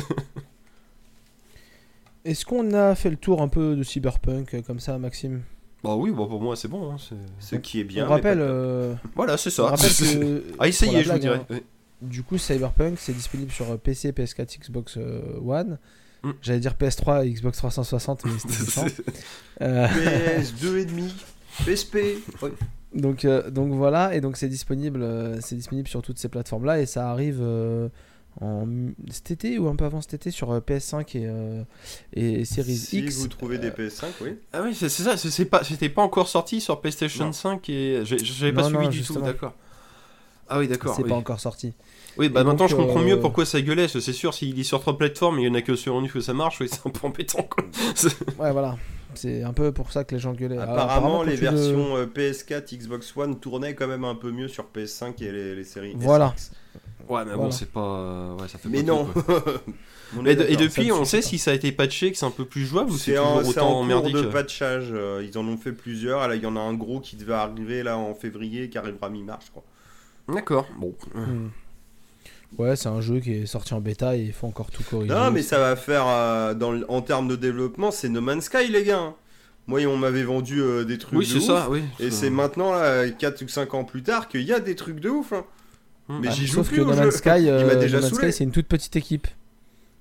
Est-ce 2.24 2.44
qu'on 2.44 2.72
a 2.74 2.94
fait 2.94 3.10
le 3.10 3.16
tour 3.16 3.40
un 3.40 3.48
peu 3.48 3.76
de 3.76 3.82
Cyberpunk 3.82 4.54
euh, 4.54 4.62
comme 4.62 4.80
ça, 4.80 4.98
Maxime? 4.98 5.42
Bah 5.84 5.94
oui, 5.94 6.10
bah, 6.10 6.24
pour 6.28 6.40
moi 6.40 6.56
c'est 6.56 6.66
bon. 6.68 6.90
hein, 6.92 6.96
c'est- 6.98 7.14
Ce 7.38 7.56
qui 7.56 7.78
est 7.80 7.84
bien. 7.84 8.06
On 8.06 8.08
rappelle, 8.10 8.40
euh, 8.40 8.94
Voilà, 9.14 9.36
c'est 9.36 9.50
ça. 9.50 9.64
rappelle 9.68 9.90
que. 9.90 10.44
À 10.58 10.66
essayer, 10.66 11.04
je 11.04 11.12
vous 11.12 11.18
dirais. 11.18 11.36
hein, 11.42 11.46
Oui. 11.50 11.62
Du 12.02 12.22
coup, 12.22 12.36
Cyberpunk, 12.36 12.98
c'est 12.98 13.12
disponible 13.12 13.50
sur 13.52 13.78
PC, 13.78 14.10
PS4, 14.12 14.58
Xbox 14.60 14.96
One. 15.46 15.78
Mm. 16.22 16.30
J'allais 16.42 16.60
dire 16.60 16.74
PS3 16.74 17.26
et 17.26 17.30
Xbox 17.32 17.58
360, 17.58 18.24
mais 18.24 18.32
c'était 18.38 18.62
méchant. 18.64 18.86
Euh, 19.62 19.86
PS2 19.86 20.76
et 20.78 20.84
demi, 20.84 21.14
PSP. 21.64 21.96
Ouais. 22.42 22.52
Donc, 22.96 23.24
euh, 23.24 23.50
donc 23.50 23.72
voilà, 23.72 24.14
et 24.14 24.20
donc 24.20 24.36
c'est 24.36 24.48
disponible, 24.48 25.02
euh, 25.02 25.40
c'est 25.40 25.54
disponible 25.56 25.88
sur 25.88 26.02
toutes 26.02 26.18
ces 26.18 26.28
plateformes-là, 26.28 26.80
et 26.80 26.86
ça 26.86 27.10
arrive 27.10 27.38
euh, 27.40 27.88
en 28.40 28.66
cet 29.10 29.30
été 29.30 29.58
ou 29.58 29.68
un 29.68 29.76
peu 29.76 29.84
avant 29.84 30.00
cet 30.00 30.14
été 30.14 30.30
sur 30.30 30.50
euh, 30.50 30.60
PS5 30.60 31.16
et, 31.16 31.26
euh, 31.26 31.62
et 32.12 32.44
Series 32.44 32.76
Si 32.76 32.98
X. 33.00 33.16
vous 33.18 33.28
trouvez 33.28 33.58
des 33.58 33.68
euh, 33.68 33.88
PS5, 33.88 34.06
oui. 34.22 34.36
Ah 34.52 34.60
oui, 34.62 34.74
c'est 34.74 34.88
ça. 34.88 35.14
pas, 35.46 35.64
c'était 35.64 35.88
pas 35.88 36.02
encore 36.02 36.28
sorti 36.28 36.60
sur 36.60 36.80
PlayStation 36.80 37.26
Non. 37.26 37.32
5 37.32 37.68
et 37.70 38.02
j'avais 38.04 38.52
pas 38.52 38.62
Non, 38.62 38.68
suivi 38.68 38.84
non, 38.84 38.90
du 38.90 38.96
justement. 38.98 39.20
tout. 39.20 39.26
D'accord. 39.26 39.54
Ah 40.48 40.58
oui, 40.58 40.68
d'accord. 40.68 40.94
c'est 40.94 41.02
Oui. 41.02 41.08
pas 41.08 41.16
encore 41.16 41.40
sorti. 41.40 41.72
Oui, 42.18 42.28
bah 42.28 42.40
Et 42.40 42.44
maintenant 42.44 42.64
donc, 42.64 42.68
je 42.70 42.76
comprends 42.76 43.00
euh, 43.00 43.04
mieux 43.04 43.20
pourquoi 43.20 43.44
ça 43.44 43.60
gueulait. 43.60 43.88
C'est 43.88 44.00
sûr, 44.12 44.32
s'il 44.32 44.58
est 44.58 44.62
sur 44.64 44.80
trois 44.80 44.96
plateformes, 44.96 45.38
il 45.40 45.46
y 45.46 45.48
en 45.50 45.54
a 45.54 45.60
que 45.62 45.74
sur 45.74 45.98
une 45.98 46.08
que 46.08 46.20
ça 46.20 46.34
marche. 46.34 46.60
Oui, 46.60 46.68
c'est 46.70 46.86
un 46.86 46.90
peu 46.90 47.06
embêtant. 47.06 47.42
Quoi. 47.42 47.64
Ouais, 48.38 48.52
voilà. 48.52 48.76
C'est 49.16 49.42
un 49.42 49.52
peu 49.52 49.72
pour 49.72 49.92
ça 49.92 50.04
que 50.04 50.14
les 50.14 50.20
gens 50.20 50.32
gueulaient. 50.32 50.58
Alors, 50.58 50.74
Apparemment, 50.78 51.22
les 51.22 51.32
le- 51.36 51.40
versions 51.40 51.96
euh, 51.96 52.06
PS4, 52.06 52.76
Xbox 52.76 53.16
One 53.16 53.38
tournaient 53.40 53.74
quand 53.74 53.86
même 53.88 54.04
un 54.04 54.14
peu 54.14 54.30
mieux 54.30 54.48
sur 54.48 54.66
PS5 54.74 55.22
et 55.22 55.32
les, 55.32 55.54
les 55.54 55.64
séries. 55.64 55.94
Voilà. 55.96 56.34
SX. 56.36 56.52
Ouais, 57.08 57.24
mais 57.24 57.34
bon, 57.34 57.50
c'est 57.50 57.70
pas. 57.70 58.34
Ouais, 58.40 58.48
ça 58.48 58.58
fait 58.58 58.68
Mais 58.68 58.82
pas 58.82 58.92
non. 58.92 59.04
tout, 59.06 59.22
Et, 60.26 60.30
et 60.30 60.56
depuis, 60.56 60.90
on 60.92 61.04
sait 61.04 61.18
pas. 61.18 61.22
si 61.26 61.38
ça 61.38 61.50
a 61.50 61.54
été 61.54 61.72
patché, 61.72 62.12
que 62.12 62.18
c'est 62.18 62.26
un 62.26 62.30
peu 62.30 62.44
plus 62.44 62.64
jouable 62.64 62.90
ou 62.90 62.96
c'est 62.96 63.12
C'est 63.12 63.18
en, 63.18 63.38
toujours 63.38 63.52
c'est 63.52 63.60
en 63.60 63.64
autant 63.66 63.74
cours 63.74 63.84
merdique 63.84 64.16
de 64.16 64.22
patchage. 64.22 64.88
euh, 64.92 65.24
Ils 65.28 65.36
en 65.38 65.46
ont 65.48 65.56
fait 65.56 65.72
plusieurs. 65.72 66.26
Là, 66.28 66.34
il 66.36 66.42
y 66.42 66.46
en 66.46 66.56
a 66.56 66.60
un 66.60 66.74
gros 66.74 67.00
qui 67.00 67.16
devait 67.16 67.34
arriver 67.34 67.82
là 67.82 67.96
en 67.98 68.14
février, 68.14 68.68
qui 68.70 68.78
arrivera 68.78 69.08
mi-mars, 69.10 69.46
je 69.46 69.50
crois. 69.50 69.64
D'accord, 70.28 70.66
bon. 70.78 70.94
Hmm. 71.14 71.48
Ouais, 72.58 72.76
c'est 72.76 72.88
un 72.88 73.00
jeu 73.00 73.20
qui 73.20 73.32
est 73.32 73.46
sorti 73.46 73.74
en 73.74 73.80
bêta 73.80 74.16
et 74.16 74.22
il 74.22 74.32
faut 74.32 74.46
encore 74.46 74.70
tout 74.70 74.82
corriger. 74.82 75.12
Non, 75.12 75.30
mais 75.30 75.42
ça 75.42 75.58
va 75.58 75.76
faire 75.76 76.04
euh, 76.06 76.54
dans, 76.54 76.80
en 76.88 77.02
termes 77.02 77.28
de 77.28 77.36
développement, 77.36 77.90
c'est 77.90 78.08
No 78.08 78.20
Man's 78.20 78.44
Sky, 78.44 78.68
les 78.68 78.84
gars. 78.84 79.14
Moi, 79.66 79.84
on 79.86 79.96
m'avait 79.96 80.22
vendu 80.22 80.60
euh, 80.62 80.84
des 80.84 80.96
trucs 80.96 81.18
Oui, 81.18 81.26
de 81.26 81.30
c'est 81.32 81.38
ouf, 81.38 81.44
ça, 81.46 81.68
oui. 81.68 81.82
Et 81.98 82.10
c'est 82.10 82.30
maintenant, 82.30 82.72
là, 82.72 83.08
4 83.10 83.42
ou 83.42 83.48
5 83.48 83.74
ans 83.74 83.84
plus 83.84 84.02
tard, 84.02 84.28
qu'il 84.28 84.42
y 84.42 84.52
a 84.52 84.60
des 84.60 84.76
trucs 84.76 85.00
de 85.00 85.10
ouf. 85.10 85.32
hein. 85.32 85.44
Hmm. 86.08 86.20
Mais 86.20 86.28
Ah, 86.30 86.34
j'y 86.34 86.46
joue 86.46 86.54
Sauf 86.56 86.68
plus 86.68 86.76
que 86.76 86.82
au 86.82 86.84
No 86.86 86.92
jeu. 86.94 87.00
Man's 87.00 87.16
Sky, 87.16 87.28
euh, 87.48 87.74
déjà 87.80 88.00
No. 88.00 88.06
Sky, 88.08 88.32
c'est 88.32 88.44
une 88.44 88.52
toute 88.52 88.68
petite 88.68 88.94
équipe. 88.94 89.26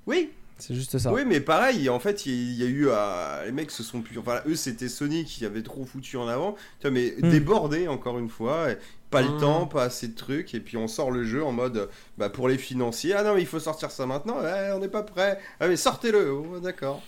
Oui, 0.05 0.29
C'est 0.59 0.75
juste 0.75 0.97
ça. 0.99 1.11
oui, 1.11 1.23
mais 1.25 1.39
pareil, 1.39 1.89
en 1.89 1.99
fait, 1.99 2.27
il 2.27 2.53
y, 2.53 2.63
a 2.63 2.67
eu. 2.67 2.87
euh, 2.89 3.45
les 3.47 3.51
mecs 3.51 3.71
se 3.71 3.81
sont 3.81 4.01
plus. 4.01 4.19
Enfin, 4.19 4.41
eux, 4.47 4.55
c'était 4.55 4.87
Sony 4.87 5.25
qui 5.25 5.43
avait 5.45 5.63
trop 5.63 5.83
foutu 5.83 6.15
en 6.17 6.27
avant. 6.27 6.53
Tu 6.79 6.87
vois, 6.87 6.91
mais 6.91 7.15
Hmm. 7.21 7.29
débordé, 7.31 7.87
encore 7.87 8.19
une 8.19 8.29
fois. 8.29 8.67
Pas 9.15 9.21
le 9.21 9.29
Hmm. 9.29 9.39
temps, 9.39 9.65
pas 9.67 9.83
assez 9.83 10.07
de 10.07 10.15
trucs. 10.15 10.53
Et 10.53 10.59
puis, 10.59 10.77
on 10.77 10.87
sort 10.87 11.11
le 11.11 11.23
jeu 11.23 11.43
en 11.43 11.51
mode. 11.51 11.89
Bah, 12.17 12.29
pour 12.29 12.47
les 12.47 12.57
financiers. 12.57 13.13
Ah 13.13 13.23
non, 13.23 13.33
mais 13.35 13.41
il 13.41 13.47
faut 13.47 13.59
sortir 13.59 13.91
ça 13.91 14.05
maintenant. 14.05 14.39
Ouais, 14.41 14.71
on 14.75 14.79
n'est 14.79 14.87
pas 14.87 15.03
prêt. 15.03 15.39
Ah, 15.59 15.67
mais 15.67 15.75
sortez-le. 15.77 16.31
Oh, 16.31 16.59
d'accord. 16.59 17.01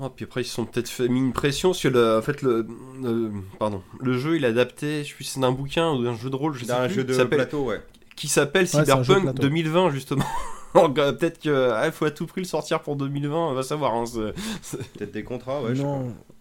Ah, 0.00 0.10
puis 0.14 0.24
après, 0.26 0.42
ils 0.42 0.44
se 0.44 0.52
sont 0.54 0.66
peut-être 0.66 0.88
fait 0.90 1.08
mis 1.08 1.20
une 1.20 1.32
pression 1.32 1.72
que, 1.72 1.88
le, 1.88 2.18
en 2.18 2.22
fait, 2.22 2.42
le, 2.42 2.66
le- 3.02 3.30
pardon, 3.58 3.82
le 4.00 4.18
jeu, 4.18 4.36
il 4.36 4.44
est 4.44 4.48
adapté, 4.48 5.04
je 5.04 5.08
sais 5.08 5.14
plus 5.14 5.24
si 5.24 5.30
c'est 5.32 5.40
d'un 5.40 5.52
bouquin 5.52 5.90
ou 5.92 6.02
d'un 6.04 6.14
jeu 6.14 6.28
de 6.28 6.36
rôle, 6.36 6.52
je 6.54 6.60
sais 6.60 6.66
D'un 6.66 6.84
plus, 6.86 6.94
jeu 6.96 7.00
qui 7.02 7.08
de 7.08 7.12
s'appelle- 7.14 7.38
plateau, 7.38 7.64
ouais. 7.64 7.80
qui 8.14 8.28
s'appelle 8.28 8.64
Ouais, 8.66 8.76
un 8.80 8.84
Cyberpunk 8.84 9.22
plateau. 9.22 9.42
2020 9.42 9.90
justement. 9.90 10.24
Euh, 10.76 11.12
Peut-être 11.12 11.38
qu'il 11.38 11.92
faut 11.92 12.04
à 12.04 12.10
tout 12.10 12.26
prix 12.26 12.42
le 12.42 12.46
sortir 12.46 12.80
pour 12.82 12.96
2020, 12.96 13.34
on 13.34 13.54
va 13.54 13.62
savoir. 13.62 13.94
hein, 13.94 14.04
Peut-être 14.12 15.10
des 15.12 15.22
contrats, 15.24 15.62
ouais. 15.62 15.74
je 15.74 15.82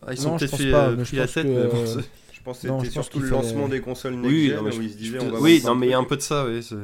Ah, 0.06 0.12
ils 0.12 0.18
sont 0.18 0.36
peut-être 0.36 0.58
fait 0.58 0.72
pas, 0.72 0.90
euh, 0.90 0.96
pris 0.98 1.06
je 1.06 1.16
la 1.16 1.28
tête. 1.28 1.46
que, 1.46 1.50
mais 1.50 1.68
bon, 1.68 1.86
c'est- 1.86 2.00
Je 2.02 2.25
pense 2.46 2.60
que 2.62 2.68
c'était 2.80 2.90
surtout 2.92 3.20
le 3.20 3.30
lancement 3.30 3.68
des 3.68 3.82
consoles 3.82 4.14
next 4.16 4.28
Oui, 4.32 4.48
gen 4.48 4.56
non, 4.58 4.62
mais 4.64 4.78
où 4.78 4.82
ils 4.82 4.92
se 4.92 4.98
disaient 4.98 5.20
on 5.20 5.32
va 5.32 5.40
oui, 5.40 5.62
non, 5.66 5.76
mais 5.76 5.88
il 5.88 5.90
y 5.90 5.94
a 5.94 5.98
un 5.98 6.04
peu 6.04 6.16
de 6.16 6.22
ça, 6.22 6.46
oui. 6.46 6.64
c'est- 6.64 6.76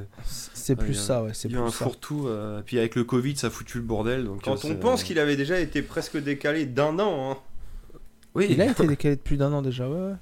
c'est 0.54 0.76
plus 0.76 0.90
il 0.90 0.96
y 0.96 0.98
a- 0.98 1.02
ça, 1.02 1.24
ouais, 1.24 1.32
c'est 1.34 1.48
Il 1.48 1.54
y 1.54 1.58
a 1.58 1.62
un 1.62 1.72
fourre-tout. 1.72 2.28
euh, 2.28 2.62
Puis 2.66 2.78
avec 2.80 2.96
le 2.96 3.04
Covid, 3.04 3.36
ça 3.38 3.48
a 3.48 3.50
foutu 3.50 3.78
le 3.78 3.84
bordel. 3.84 4.26
Donc, 4.26 4.38
euh, 4.38 4.52
Quand 4.52 4.66
on 4.66 4.76
pense 4.76 5.04
qu'il 5.04 5.20
avait 5.20 5.36
déjà 5.38 5.60
été 5.60 5.82
presque 5.82 6.18
décalé 6.18 6.66
d'un 6.66 6.98
an, 7.00 7.32
hein. 7.32 7.38
Oui, 8.36 8.48
Il 8.50 8.62
a 8.62 8.66
été 8.72 8.86
décalé 8.88 9.16
de 9.16 9.22
plus 9.22 9.38
d'un 9.38 9.52
an 9.54 9.62
déjà, 9.62 9.88
ouais, 9.90 9.96
ouais. 10.00 10.14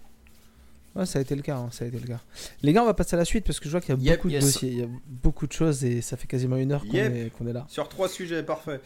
Ouais, 0.96 1.06
ça 1.06 1.20
a 1.20 1.22
été 1.22 1.36
le 1.36 1.44
cas, 1.44 1.56
hein, 1.58 1.70
ça 1.72 1.86
a 1.86 1.88
été 1.88 2.00
le 2.00 2.08
cas. 2.08 2.20
Les 2.64 2.74
gars, 2.74 2.82
on 2.82 2.86
va 2.88 2.96
passer 2.96 3.16
à 3.16 3.20
la 3.20 3.26
suite 3.26 3.46
parce 3.46 3.60
que 3.60 3.66
je 3.66 3.72
vois 3.72 3.80
qu'il 3.82 3.94
y 3.96 3.98
a 3.98 4.02
Yep, 4.02 4.16
beaucoup 4.18 4.28
de 4.30 4.34
yes. 4.34 4.44
dossiers, 4.44 4.70
il 4.72 4.80
y 4.80 4.84
a 4.84 4.88
beaucoup 5.08 5.46
de 5.46 5.52
choses 5.54 5.86
et 5.86 6.02
ça 6.02 6.18
fait 6.18 6.26
quasiment 6.28 6.56
une 6.58 6.72
heure 6.72 6.82
qu'on 6.82 6.94
Yep. 6.94 7.16
est, 7.16 7.30
qu'on 7.38 7.46
est 7.48 7.54
là. 7.54 7.66
sur 7.70 7.88
trois 7.88 8.10
sujets, 8.10 8.42
parfait. 8.42 8.82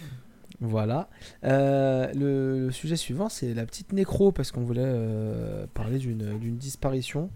Voilà. 0.65 1.09
Euh, 1.43 2.07
le, 2.15 2.67
le 2.67 2.71
sujet 2.71 2.95
suivant, 2.95 3.27
c'est 3.27 3.53
la 3.53 3.65
petite 3.65 3.91
nécro, 3.91 4.31
parce 4.31 4.51
qu'on 4.51 4.61
voulait 4.63 4.81
euh, 4.85 5.65
parler 5.73 5.97
d'une 5.97 6.39
d'une 6.39 6.55
disparition 6.55 7.29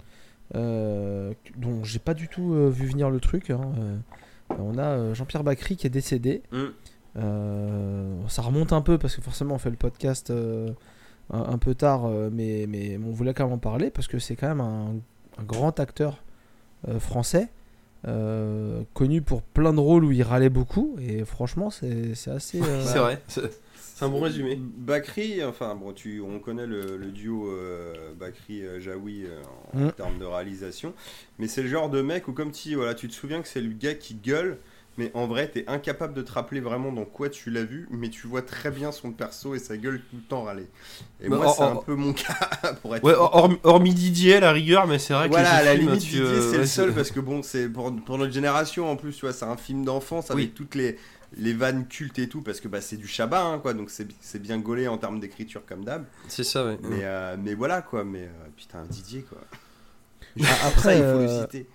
euh, 0.56 1.34
dont 1.58 1.84
j'ai 1.84 2.00
pas 2.00 2.14
du 2.14 2.30
tout 2.30 2.54
euh, 2.54 2.70
vu 2.70 2.88
venir 2.88 3.10
le 3.10 3.20
truc. 3.20 3.50
hein. 3.50 3.60
On 4.58 4.78
a 4.78 5.14
Jean-Pierre 5.14 5.44
Bacry 5.44 5.76
qui 5.76 5.88
est 5.88 5.90
décédé. 5.92 6.42
Mm. 6.54 6.68
Ça 8.30 8.42
remonte 8.42 8.72
un 8.72 8.82
peu 8.82 8.98
parce 8.98 9.16
que 9.16 9.22
forcément 9.22 9.56
on 9.56 9.58
fait 9.58 9.72
le 9.72 9.76
podcast 9.76 10.32
un, 10.32 10.74
un 11.40 11.58
peu 11.58 11.76
tard, 11.76 12.08
mais, 12.32 12.66
mais 12.70 12.98
on 12.98 13.12
voulait 13.12 13.34
quand 13.34 13.44
même 13.46 13.54
en 13.54 13.58
parler 13.58 13.90
parce 13.90 14.08
que 14.08 14.20
c'est 14.20 14.36
quand 14.38 14.48
même 14.48 14.62
un, 14.62 14.96
un 15.38 15.44
grand 15.44 15.80
acteur 15.82 16.24
français. 17.00 17.50
Euh, 18.08 18.82
connu 18.94 19.22
pour 19.22 19.42
plein 19.42 19.74
de 19.74 19.80
rôles 19.80 20.06
où 20.06 20.12
il 20.12 20.24
râlait 20.24 20.50
beaucoup 20.50 20.96
et 21.00 21.26
franchement 21.26 21.70
c'est 21.70 22.16
c'est 22.16 22.32
assez 22.32 22.62
euh, 22.64 22.84
c'est 22.86 23.00
vrai. 23.00 23.22
C'est 23.28 24.06
un 24.06 24.10
bon 24.10 24.22
résumé. 24.22 24.60
Bakri, 24.62 25.44
enfin 25.44 25.74
bon, 25.74 25.92
tu, 25.92 26.22
on 26.22 26.38
connaît 26.40 26.68
le, 26.68 26.98
le 26.98 27.08
duo 27.08 27.50
euh, 27.50 28.14
Bakri-Jaoui 28.20 29.26
en, 29.74 29.80
Mm. 29.80 29.92
termes 29.94 30.18
de 30.20 30.26
réalisation, 30.26 30.94
mais 31.40 31.48
c'est 31.48 31.62
le 31.64 31.68
genre 31.68 31.90
de 31.90 32.02
mec 32.02 32.28
où 32.28 32.34
comme 32.34 32.52
tu, 32.52 32.76
voilà, 32.76 32.94
tu 32.96 33.08
te 33.08 33.14
souviens 33.14 33.42
que 33.42 33.48
c'est 33.48 33.60
le 33.62 33.74
gars 33.74 33.96
qui 33.96 34.14
gueule, 34.14 34.60
mais 34.98 35.12
en 35.14 35.28
vrai 35.28 35.50
t'es 35.50 35.64
incapable 35.68 36.14
de 36.14 36.22
te 36.22 36.32
rappeler 36.32 36.60
vraiment 36.60 36.92
dans 36.92 37.06
quoi 37.06 37.30
tu 37.30 37.50
l'as 37.52 37.64
vu, 37.64 37.88
mais 37.92 38.10
tu 38.10 38.28
vois 38.28 38.42
très 38.42 38.72
bien 38.72 38.92
son 38.92 39.12
perso 39.12 39.56
et 39.56 39.60
sa 39.60 39.78
gueule 39.78 40.02
tout 40.10 40.18
le 40.18 40.24
temps 40.24 40.44
râler. 40.44 40.68
Et 41.22 41.30
Mais 41.30 41.38
moi 41.38 41.48
c'est 41.48 41.64
un 41.64 41.76
peu 41.76 41.96
mon 41.96 42.14
cas 42.14 42.74
pour 42.82 42.96
être 42.96 43.04
Ouais, 43.04 43.14
hormis 43.64 43.94
Didier 43.94 44.36
à 44.36 44.40
la 44.40 44.52
rigueur, 44.52 44.88
mais 44.88 45.00
c'est 45.00 45.14
vrai 45.14 45.32
que 45.32 45.34
Voilà, 45.34 45.52
à 45.56 45.64
la 45.64 45.76
films, 45.76 45.90
limite, 45.90 46.02
tu, 46.02 46.20
Didier, 46.22 46.22
euh, 46.22 46.42
c'est 46.42 46.58
le 46.58 46.64
ouais, 46.64 46.68
seul 46.68 46.94
parce 46.94 47.12
que 47.12 47.20
bon, 47.20 47.44
c'est 47.44 47.70
pour, 47.70 47.94
pour 48.06 48.18
notre 48.18 48.34
génération 48.34 48.90
en 48.90 48.96
plus, 48.96 49.14
tu 49.16 49.22
vois, 49.22 49.34
c'est 49.34 49.46
un 49.46 49.58
film 49.58 49.84
d'enfance 49.86 50.32
avec 50.32 50.48
Oui. 50.48 50.54
toutes 50.56 50.76
les, 50.76 50.98
les 51.36 51.54
vannes 51.54 51.88
cultes 51.88 52.20
et 52.20 52.30
tout, 52.30 52.42
parce 52.42 52.60
que 52.62 52.68
bah, 52.68 52.82
c'est 52.82 52.98
du 52.98 53.08
Chabat, 53.08 53.44
hein, 53.44 53.60
quoi, 53.60 53.74
donc 53.74 53.90
c'est 53.90 54.08
c'est 54.22 54.40
bien 54.42 54.58
gaulé 54.60 54.88
en 54.88 54.98
termes 54.98 55.20
d'écriture 55.20 55.66
comme 55.66 55.84
d'hab. 55.84 56.06
C'est 56.28 56.44
ça, 56.44 56.66
ouais. 56.66 56.78
Mais, 56.82 57.02
euh, 57.04 57.36
mais 57.40 57.54
voilà, 57.56 57.82
quoi, 57.82 58.04
mais 58.04 58.24
euh, 58.24 58.50
putain, 58.56 58.86
Didier, 58.86 59.24
quoi. 59.24 59.40
Après, 60.60 61.00
il 61.00 61.06
faut 61.06 61.20
euh, 61.20 61.22
le 61.22 61.28
citer. 61.28 61.70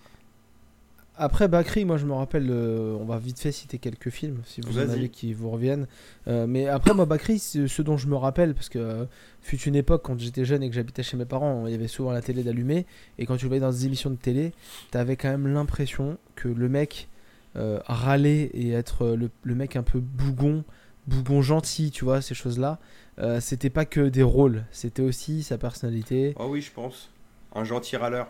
Après 1.23 1.47
Bakri, 1.47 1.85
moi 1.85 1.99
je 1.99 2.05
me 2.07 2.15
rappelle, 2.15 2.49
euh, 2.51 2.97
on 3.01 3.05
va 3.05 3.19
vite 3.19 3.39
fait 3.39 3.53
citer 3.53 3.79
quelques 3.79 4.11
films 4.11 4.41
si 4.45 4.61
vous 4.61 4.79
en 4.79 4.83
avez 4.89 5.09
qui 5.09 5.33
vous 5.35 5.51
reviennent. 5.51 5.87
Euh, 6.27 6.47
mais 6.49 6.67
après 6.67 6.95
moi 6.95 7.07
Bakri, 7.07 7.39
c'est 7.39 7.69
ce 7.69 7.81
dont 7.83 7.97
je 7.97 8.09
me 8.09 8.17
rappelle 8.17 8.55
parce 8.55 8.69
que 8.69 8.79
euh, 8.81 9.05
fut 9.41 9.61
une 9.61 9.77
époque 9.77 10.03
quand 10.05 10.19
j'étais 10.19 10.45
jeune 10.45 10.65
et 10.65 10.69
que 10.69 10.75
j'habitais 10.75 11.05
chez 11.05 11.17
mes 11.17 11.25
parents, 11.25 11.67
il 11.67 11.73
y 11.73 11.75
avait 11.77 11.87
souvent 11.87 12.11
la 12.11 12.23
télé 12.23 12.43
d'allumée 12.43 12.87
et 13.19 13.27
quand 13.27 13.37
tu 13.37 13.45
le 13.45 13.49
voyais 13.51 13.61
dans 13.61 13.71
des 13.71 13.87
émissions 13.87 14.11
de 14.11 14.17
télé, 14.17 14.53
t'avais 14.91 15.15
quand 15.17 15.31
même 15.31 15.47
l'impression 15.47 16.19
que 16.35 16.49
le 16.49 16.69
mec 16.69 17.09
râler 17.55 18.51
et 18.55 18.73
être 18.73 19.09
le, 19.15 19.31
le 19.45 19.55
mec 19.55 19.77
un 19.77 19.83
peu 19.83 20.01
bougon, 20.01 20.65
bougon 21.07 21.43
gentil, 21.43 21.91
tu 21.91 22.05
vois 22.05 22.21
ces 22.23 22.35
choses 22.35 22.59
là. 22.59 22.79
euh, 23.19 23.41
c'était 23.41 23.71
pas 23.71 23.85
que 23.85 24.09
des 24.09 24.23
rôles, 24.23 24.65
c'était 24.71 25.03
aussi 25.03 25.43
sa 25.43 25.59
personnalité. 25.59 26.35
Oh 26.39 26.47
oui, 26.49 26.63
je 26.63 26.73
pense. 26.73 27.11
Un 27.55 27.65
gentil 27.65 27.97
râleur. 27.97 28.29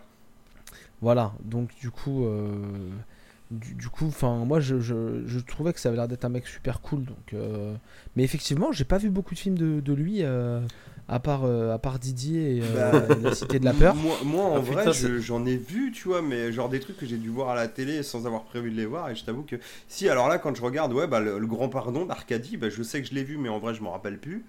Voilà, 1.02 1.34
donc 1.44 1.70
du 1.80 1.90
coup, 1.90 2.24
euh, 2.26 2.90
du, 3.50 3.74
du 3.74 3.88
coup, 3.88 4.06
enfin, 4.06 4.44
moi, 4.46 4.60
je, 4.60 4.80
je, 4.80 5.26
je 5.26 5.38
trouvais 5.40 5.72
que 5.74 5.80
ça 5.80 5.88
avait 5.90 5.98
l'air 5.98 6.08
d'être 6.08 6.24
un 6.24 6.30
mec 6.30 6.46
super 6.46 6.80
cool. 6.80 7.04
Donc, 7.04 7.34
euh, 7.34 7.74
mais 8.16 8.24
effectivement, 8.24 8.72
j'ai 8.72 8.84
pas 8.84 8.98
vu 8.98 9.10
beaucoup 9.10 9.34
de 9.34 9.40
films 9.40 9.58
de, 9.58 9.80
de 9.80 9.92
lui, 9.92 10.18
euh, 10.22 10.60
à 11.08 11.20
part, 11.20 11.44
euh, 11.44 11.74
à 11.74 11.78
part 11.78 11.98
Didier 11.98 12.58
et, 12.58 12.60
euh, 12.62 12.74
Bah, 12.74 13.08
La 13.20 13.32
Cité 13.32 13.58
de 13.58 13.64
la 13.64 13.74
peur. 13.74 13.96
Moi, 14.00 14.20
moi, 14.22 14.44
en 14.44 14.60
Ah, 14.60 14.62
vrai, 14.62 14.90
putain, 14.90 14.92
je- 14.92 15.18
j'en 15.18 15.44
ai 15.46 15.56
vu, 15.56 15.90
tu 15.92 16.08
vois, 16.08 16.22
mais 16.22 16.52
genre 16.52 16.68
des 16.68 16.78
trucs 16.80 16.96
que 16.96 17.06
j'ai 17.06 17.18
dû 17.18 17.28
voir 17.28 17.48
à 17.50 17.54
la 17.56 17.66
télé 17.68 18.02
sans 18.02 18.26
avoir 18.26 18.44
prévu 18.44 18.70
de 18.70 18.76
les 18.76 18.86
voir. 18.86 19.10
Et 19.10 19.14
je 19.16 19.24
t'avoue 19.24 19.42
que 19.42 19.56
si, 19.88 20.08
alors 20.08 20.28
là, 20.28 20.38
quand 20.38 20.54
je 20.54 20.62
regarde, 20.62 20.92
ouais, 20.92 21.06
bah, 21.08 21.20
le, 21.20 21.38
le 21.38 21.46
Grand 21.46 21.68
Pardon 21.68 22.06
d'Arcadie, 22.06 22.56
bah, 22.56 22.68
je 22.70 22.82
sais 22.82 23.02
que 23.02 23.08
je 23.08 23.14
l'ai 23.14 23.24
vu, 23.24 23.36
mais 23.36 23.48
en 23.48 23.58
vrai, 23.58 23.74
je 23.74 23.82
m'en 23.82 23.90
rappelle 23.92 24.18
plus. 24.18 24.44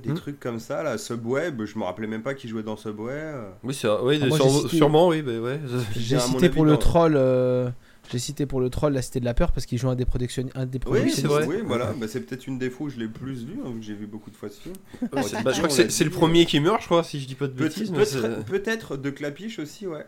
Des 0.00 0.10
Hmm. 0.10 0.14
trucs 0.14 0.40
comme 0.40 0.58
ça, 0.58 0.82
là, 0.82 0.96
Subway, 0.96 1.50
bah, 1.50 1.64
je 1.66 1.78
me 1.78 1.84
rappelais 1.84 2.06
même 2.06 2.22
pas 2.22 2.32
qui 2.34 2.48
jouait 2.48 2.62
dans 2.62 2.76
Subway. 2.76 3.12
euh. 3.12 3.50
Oui, 3.62 3.74
c'est 3.74 3.88
oui, 3.88 4.18
Ah, 4.22 4.26
moi, 4.26 4.38
cité- 4.38 4.76
sûrement, 4.76 5.08
oui, 5.08 5.20
bah, 5.22 5.38
ouais. 5.38 5.60
J'ai 5.94 6.18
cité 6.18 6.46
avis, 6.46 6.54
pour 6.54 6.64
le 6.64 6.78
troll, 6.78 7.14
euh, 7.16 7.68
j'ai 8.10 8.18
cité 8.18 8.46
pour 8.46 8.60
le 8.60 8.70
troll 8.70 8.94
La 8.94 9.02
Cité 9.02 9.20
de 9.20 9.24
la 9.26 9.34
peur 9.34 9.52
parce 9.52 9.66
qu'il 9.66 9.78
joue 9.78 9.90
un 9.90 9.94
des 9.94 10.06
productions, 10.06 10.48
un 10.54 10.64
des 10.66 10.80
Oui, 10.86 11.10
c'est 11.10 11.26
vrai. 11.26 11.46
Oui, 11.46 11.56
voilà, 11.64 11.92
bah, 11.92 12.06
c'est 12.08 12.20
peut-être 12.20 12.46
une 12.46 12.58
des 12.58 12.70
fois 12.70 12.86
où 12.86 12.90
je 12.90 12.98
l'ai 12.98 13.08
plus 13.08 13.44
vu, 13.44 13.58
hein, 13.64 13.70
vu 13.70 13.80
que 13.80 13.84
j'ai 13.84 13.94
vu 13.94 14.06
beaucoup 14.06 14.30
de 14.30 14.36
fois 14.36 14.48
ce 14.48 14.60
film. 14.60 14.74
Bah, 15.12 15.20
je 15.22 15.58
crois 15.58 15.68
que 15.68 15.72
c'est 15.90 16.04
le 16.04 16.10
dit, 16.10 16.16
premier 16.16 16.46
qui 16.46 16.58
meurt, 16.60 16.80
je 16.80 16.86
crois, 16.86 17.04
si 17.04 17.20
je 17.20 17.26
dis 17.26 17.34
pas 17.34 17.46
de 17.46 17.52
bêtises. 17.52 17.90
mais 17.92 18.04
peut-être 18.46 18.96
de 18.96 19.10
Clapiche 19.10 19.58
aussi, 19.58 19.86
ouais. 19.86 20.06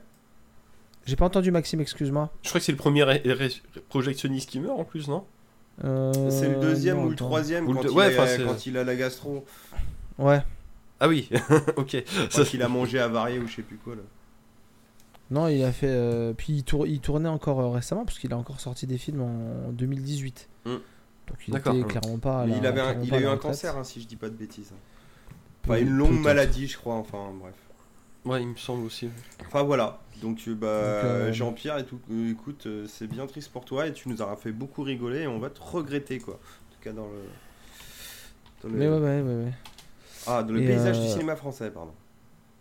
J'ai 1.07 1.17
pas 1.17 1.27
entendu 1.27 1.51
Maxime, 1.51 1.83
excuse-moi. 1.83 2.31
Je 2.43 2.49
crois 2.49 2.59
que 2.61 2.65
c'est 2.65 2.73
le 2.73 2.79
premier 2.79 3.03
ré- 3.03 3.21
ré- 3.27 3.53
projectionniste 3.91 4.49
qui 4.49 4.59
meurt 4.61 4.81
en 4.81 4.85
plus, 4.85 5.07
non? 5.09 5.17
Euh, 5.19 5.21
C'est 5.81 6.49
le 6.49 6.61
deuxième 6.61 6.99
non, 6.99 7.05
ou 7.07 7.11
le 7.11 7.17
troisième 7.17 7.67
le 7.67 7.75
quand, 7.75 7.83
il, 7.83 7.91
ouais, 7.91 8.17
a, 8.19 8.39
quand 8.45 8.67
il 8.67 8.77
a 8.79 8.85
la 8.85 8.97
gastro. 8.97 9.45
Ouais. 10.19 10.43
Ah 11.01 11.09
oui, 11.09 11.29
ok. 11.77 11.97
Quand 12.35 12.55
il 12.55 12.63
a 12.63 12.69
mangé 12.69 12.99
avarié 13.01 13.39
ou 13.39 13.47
je 13.49 13.57
sais 13.57 13.63
plus 13.63 13.77
quoi, 13.77 13.97
là. 13.97 14.03
Non, 15.31 15.49
il 15.49 15.63
a 15.65 15.73
fait. 15.73 15.89
euh, 15.89 16.33
Puis 16.37 16.53
il, 16.53 16.63
tour- 16.65 16.87
il 16.87 17.01
tournait 17.01 17.29
encore 17.29 17.59
euh, 17.61 17.69
récemment 17.71 18.05
parce 18.05 18.19
qu'il 18.19 18.33
a 18.33 18.37
encore 18.37 18.61
sorti 18.61 18.87
des 18.87 18.99
films 18.99 19.23
en 19.23 19.71
2018. 19.73 20.49
Mm. 20.67 20.71
Donc 20.71 20.81
il 21.49 21.57
était 21.57 21.83
clairement 21.83 22.19
pas. 22.19 22.47
la- 22.47 22.57
il, 22.57 22.67
avait 22.67 22.81
un- 22.81 22.85
clairement 22.95 23.05
il 23.05 23.15
a 23.15 23.21
eu 23.21 23.27
un 23.27 23.31
retraite. 23.33 23.53
cancer, 23.53 23.77
hein, 23.77 23.85
si 23.85 24.01
je 24.01 24.07
dis 24.07 24.17
pas 24.17 24.29
de 24.29 24.35
bêtises. 24.35 24.73
Pe- 25.63 25.71
Enfin, 25.73 25.81
une 25.81 25.91
longue 25.91 26.21
maladie, 26.21 26.69
je 26.69 26.77
crois, 26.77 26.95
enfin, 26.95 27.33
bref. 27.41 27.55
Ouais, 28.27 28.43
il 28.43 28.49
me 28.49 28.57
semble 28.57 28.85
aussi. 28.85 29.09
Enfin, 29.47 29.63
voilà. 29.63 29.99
Donc, 30.17 30.45
euh, 30.49 30.55
bah, 30.55 30.67
euh, 30.67 31.33
Jean-Pierre, 31.33 31.79
et 31.79 31.85
tout, 31.87 32.01
euh, 32.11 32.31
écoute, 32.31 32.67
c'est 32.87 33.07
bien 33.07 33.27
triste 33.27 33.51
pour 33.53 33.65
toi 33.65 33.87
et 33.87 33.93
tu 33.93 34.09
nous 34.09 34.23
auras 34.23 34.37
fait 34.37 34.53
beaucoup 34.53 34.83
rigoler 34.83 35.21
et 35.23 35.27
on 35.27 35.39
va 35.39 35.51
te 35.51 35.61
regretter, 35.61 36.21
quoi. 36.21 36.35
En 36.35 36.73
tout 36.75 36.81
cas, 36.81 36.93
dans 36.93 37.07
le. 37.09 37.35
dans 38.63 38.69
le- 38.69 38.79
Mais 38.79 38.89
ouais, 38.89 38.99
ouais, 38.99 39.23
ouais. 39.23 39.45
ouais. 39.45 39.53
Ah, 40.27 40.43
dans 40.43 40.53
le 40.55 40.61
Et, 40.61 40.67
paysage 40.67 40.97
euh, 40.99 41.03
du 41.03 41.07
cinéma 41.09 41.37
français, 41.37 41.71
pardon. 41.71 41.95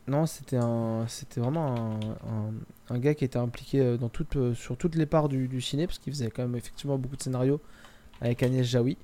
Non, 0.07 0.25
c'était 0.25 0.57
un, 0.57 1.05
c'était 1.07 1.39
vraiment 1.39 1.95
un, 1.95 1.99
un- 2.29 2.53
un 2.89 2.99
gars 2.99 3.15
qui 3.15 3.23
était 3.23 3.39
impliqué 3.39 3.97
dans 3.97 4.09
toutes, 4.09 4.53
sur 4.53 4.75
toutes 4.77 4.95
les 4.95 5.05
parts 5.05 5.29
du, 5.29 5.47
du 5.47 5.61
ciné 5.61 5.87
parce 5.87 5.97
qu'il 5.99 6.11
faisait 6.11 6.29
quand 6.29 6.41
même 6.43 6.55
effectivement 6.57 6.97
beaucoup 6.97 7.15
de 7.15 7.21
scénarios 7.23 7.61
avec 8.21 8.43
Agnès 8.43 8.65
Jaoui. 8.67 8.97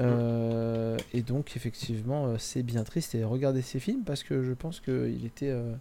Euh, 0.00 0.98
et 1.12 1.22
donc 1.22 1.56
effectivement, 1.56 2.38
c'est 2.38 2.62
bien 2.62 2.84
triste 2.84 3.14
et 3.16 3.24
regardez 3.24 3.62
ces 3.62 3.80
films 3.80 4.04
parce 4.04 4.22
que 4.24 4.42
je 4.44 4.52
pense 4.52 4.80
qu'il 4.80 5.26
était, 5.26 5.50
euh, 5.50 5.74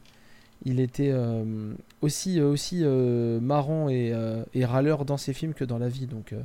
il 0.64 0.80
était 0.80 1.12
euh, 1.12 1.74
aussi, 2.02 2.40
aussi 2.42 2.82
euh, 2.84 3.40
marrant 3.40 3.90
et, 3.90 4.12
euh, 4.14 4.44
et 4.54 4.66
râleur 4.66 5.06
dans 5.06 5.18
ses 5.18 5.34
films 5.34 5.54
que 5.54 5.64
dans 5.66 5.78
la 5.78 5.90
vie. 5.90 6.08
Donc, 6.08 6.34
euh, 6.34 6.42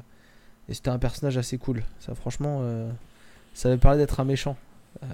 et 0.69 0.75
c'était 0.75 0.91
un 0.91 0.99
personnage 0.99 1.39
assez 1.39 1.59
cool. 1.59 1.83
Ça, 2.01 2.15
franchement, 2.15 2.61
euh, 2.63 2.91
ça 3.55 3.69
avait 3.69 3.79
parlé 3.79 3.99
d'être 3.99 4.21
un 4.21 4.25
méchant. 4.25 4.57
Euh, 5.03 5.07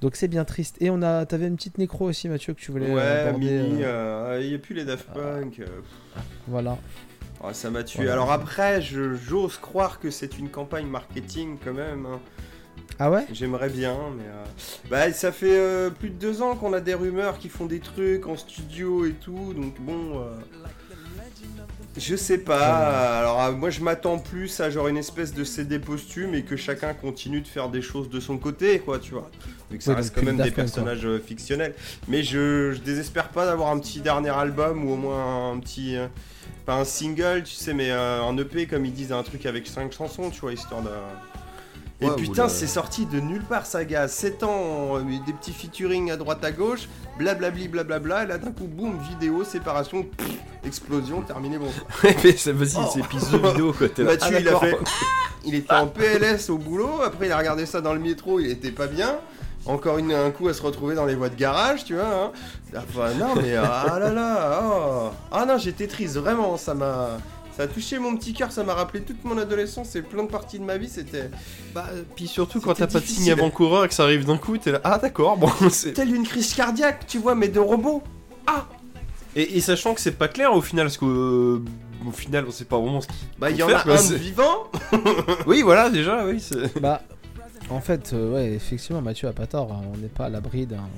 donc 0.00 0.16
c'est 0.16 0.28
bien 0.28 0.44
triste. 0.44 0.76
Et 0.80 0.90
on 0.90 1.00
a, 1.02 1.24
t'avais 1.26 1.46
une 1.46 1.56
petite 1.56 1.78
nécro 1.78 2.04
aussi, 2.06 2.28
Mathieu, 2.28 2.52
que 2.54 2.60
tu 2.60 2.70
voulais 2.72 2.92
Ouais, 2.92 3.00
aborder. 3.00 3.62
Mini, 3.62 3.82
euh, 3.84 4.34
euh, 4.36 4.40
il 4.42 4.48
n'y 4.50 4.54
a 4.54 4.58
plus 4.58 4.74
les 4.74 4.84
Daft 4.84 5.06
Punk. 5.12 5.60
euh, 5.60 5.66
Voilà. 6.46 6.76
ah, 7.42 7.54
ça 7.54 7.70
m'a 7.70 7.82
tué. 7.84 7.98
Voilà. 8.00 8.12
Alors 8.12 8.30
après, 8.30 8.82
je- 8.82 9.14
j'ose 9.14 9.56
croire 9.56 9.98
que 10.00 10.10
c'est 10.10 10.38
une 10.38 10.50
campagne 10.50 10.86
marketing 10.86 11.56
quand 11.64 11.72
même. 11.74 12.06
hein. 12.06 12.20
Ah 12.98 13.10
ouais 13.10 13.26
J'aimerais 13.32 13.68
bien, 13.70 13.96
mais. 14.16 14.24
euh, 14.24 14.44
Bah, 14.90 15.12
ça 15.12 15.32
fait 15.32 15.58
euh, 15.58 15.90
plus 15.90 16.10
de 16.10 16.14
deux 16.14 16.42
ans 16.42 16.54
qu'on 16.56 16.72
a 16.72 16.80
des 16.80 16.94
rumeurs 16.94 17.38
qui 17.38 17.48
font 17.48 17.66
des 17.66 17.80
trucs 17.80 18.26
en 18.26 18.36
studio 18.36 19.04
et 19.06 19.12
tout, 19.12 19.52
donc 19.54 19.80
bon. 19.80 20.20
euh, 20.20 20.36
Je 21.96 22.16
sais 22.16 22.38
pas. 22.38 23.18
Alors, 23.20 23.42
euh, 23.42 23.52
moi, 23.52 23.70
je 23.70 23.80
m'attends 23.80 24.18
plus 24.18 24.60
à 24.60 24.70
genre 24.70 24.88
une 24.88 24.96
espèce 24.96 25.32
de 25.34 25.44
CD 25.44 25.78
posthume 25.78 26.34
et 26.34 26.42
que 26.42 26.56
chacun 26.56 26.92
continue 26.94 27.40
de 27.40 27.46
faire 27.48 27.68
des 27.68 27.82
choses 27.82 28.08
de 28.10 28.20
son 28.20 28.36
côté, 28.38 28.78
quoi, 28.80 28.98
tu 28.98 29.12
vois. 29.12 29.30
Vu 29.70 29.78
que 29.78 29.84
ça 29.84 29.90
Ouais, 29.90 29.96
reste 29.96 30.14
quand 30.14 30.22
même 30.22 30.36
des 30.36 30.50
quoi. 30.50 30.62
personnages 30.64 31.06
fictionnels. 31.26 31.74
Mais 32.08 32.22
je, 32.22 32.72
je 32.72 32.80
désespère 32.80 33.28
pas 33.30 33.46
d'avoir 33.46 33.70
un 33.70 33.78
petit 33.78 34.00
dernier 34.00 34.30
album 34.30 34.84
ou 34.88 34.92
au 34.92 34.96
moins 34.96 35.52
un 35.52 35.58
petit. 35.60 35.96
pas 36.66 36.74
un 36.76 36.84
single, 36.84 37.42
tu 37.44 37.54
sais, 37.54 37.74
mais 37.74 37.90
euh, 37.90 38.22
un 38.22 38.36
EP, 38.38 38.66
comme 38.66 38.84
ils 38.84 38.92
disent, 38.92 39.12
un 39.12 39.22
truc 39.22 39.46
avec 39.46 39.66
cinq 39.66 39.92
chansons, 39.92 40.30
tu 40.30 40.40
vois, 40.40 40.52
histoire 40.52 40.82
de. 40.82 40.90
Et 42.04 42.10
Ouais, 42.10 42.16
putain, 42.16 42.48
c'est 42.48 42.66
sorti 42.66 43.06
de 43.06 43.20
nulle 43.20 43.42
part, 43.42 43.66
ça, 43.66 43.84
gars. 43.84 44.08
7 44.08 44.42
ans, 44.42 44.96
euh, 44.96 45.02
des 45.26 45.32
petits 45.32 45.52
featuring 45.52 46.10
à 46.10 46.16
droite 46.16 46.44
à 46.44 46.52
gauche, 46.52 46.88
blablabli, 47.18 47.68
blablabla, 47.68 48.24
et 48.24 48.26
là 48.26 48.38
d'un 48.38 48.52
coup, 48.52 48.66
boum, 48.66 48.98
vidéo, 49.08 49.44
séparation, 49.44 50.02
pff, 50.04 50.28
explosion, 50.66 51.22
terminé, 51.22 51.58
bon. 51.58 51.66
mais 52.04 52.12
vas-y, 52.52 52.76
Oh. 52.78 52.90
c'est 52.92 53.06
piste 53.08 53.32
de 53.32 53.38
vidéo 53.38 53.72
quoi. 53.72 53.86
Mathieu, 54.04 54.36
Ah, 54.36 54.40
il 54.40 54.48
a 54.48 54.58
fait. 54.58 54.76
Il 55.46 55.54
était 55.54 55.74
en 55.74 55.86
PLS 55.88 56.48
au 56.48 56.56
boulot, 56.56 57.02
après 57.04 57.26
il 57.26 57.32
a 57.32 57.36
regardé 57.36 57.66
ça 57.66 57.82
dans 57.82 57.92
le 57.92 58.00
métro, 58.00 58.40
il 58.40 58.50
était 58.50 58.70
pas 58.70 58.86
bien. 58.86 59.16
Encore 59.66 59.98
une, 59.98 60.10
un 60.12 60.30
coup 60.30 60.48
à 60.48 60.54
se 60.54 60.62
retrouver 60.62 60.94
dans 60.94 61.04
les 61.04 61.14
voies 61.14 61.28
de 61.28 61.34
garage, 61.36 61.84
tu 61.84 61.94
vois. 61.96 62.04
hein. 62.06 62.32
Enfin, 62.74 63.12
non, 63.18 63.34
mais 63.36 63.54
ah 63.56 63.98
là 64.00 64.10
là, 64.10 64.62
oh. 64.64 65.10
ah 65.30 65.44
non, 65.44 65.58
j'étais 65.58 65.86
triste, 65.86 66.16
vraiment, 66.16 66.56
ça 66.56 66.72
m'a. 66.72 67.18
Ça 67.56 67.62
a 67.64 67.66
touché 67.68 67.98
mon 68.00 68.16
petit 68.16 68.32
cœur, 68.32 68.50
ça 68.50 68.64
m'a 68.64 68.74
rappelé 68.74 69.02
toute 69.04 69.22
mon 69.24 69.38
adolescence 69.38 69.94
et 69.94 70.02
plein 70.02 70.24
de 70.24 70.28
parties 70.28 70.58
de 70.58 70.64
ma 70.64 70.76
vie, 70.76 70.88
c'était 70.88 71.30
Bah, 71.72 71.86
puis 72.16 72.26
surtout 72.26 72.60
quand 72.60 72.74
t'as 72.74 72.88
pas 72.88 72.98
de 72.98 73.04
signe 73.06 73.30
avant-coureur 73.30 73.84
et 73.84 73.88
que 73.88 73.94
ça 73.94 74.02
arrive 74.02 74.24
d'un 74.24 74.38
coup, 74.38 74.58
t'es 74.58 74.72
là. 74.72 74.80
Ah 74.82 74.98
d'accord, 74.98 75.36
bon. 75.36 75.48
c'est- 75.70 75.92
telle 75.92 76.12
une 76.14 76.24
crise 76.24 76.52
cardiaque, 76.54 77.06
tu 77.06 77.18
vois, 77.18 77.34
mais 77.36 77.46
de 77.48 77.60
robot. 77.60 78.02
Et, 79.36 79.56
et 79.56 79.60
sachant 79.60 79.94
que 79.94 80.00
c'est 80.00 80.12
pas 80.12 80.28
clair 80.28 80.52
au 80.54 80.60
final, 80.60 80.86
parce 80.86 80.96
que 80.98 81.04
euh, 81.04 81.62
au 82.06 82.12
final 82.12 82.44
on 82.46 82.52
sait 82.52 82.64
pas 82.64 82.78
vraiment 82.78 83.00
ce 83.00 83.08
qu'il. 83.08 83.16
Bah, 83.38 83.50
il 83.50 83.56
y 83.56 83.62
en 83.62 83.68
faire, 83.68 83.80
a 83.80 83.82
quoi, 83.82 83.98
un 83.98 84.12
vivant. 84.14 84.64
Oui, 85.46 85.62
voilà, 85.62 85.90
déjà, 85.90 86.24
oui. 86.24 86.40
c'est- 86.40 86.78
Bah, 86.80 87.02
en 87.70 87.80
fait, 87.80 88.12
euh, 88.12 88.32
ouais, 88.34 88.52
effectivement, 88.52 89.00
Mathieu 89.00 89.26
a 89.28 89.32
pas 89.32 89.46
tort. 89.46 89.72
hein, 89.72 89.82
On 89.92 89.96
n'est 89.98 90.08
pas 90.08 90.26
à 90.26 90.28
l'abri 90.28 90.66
d'un 90.66 90.88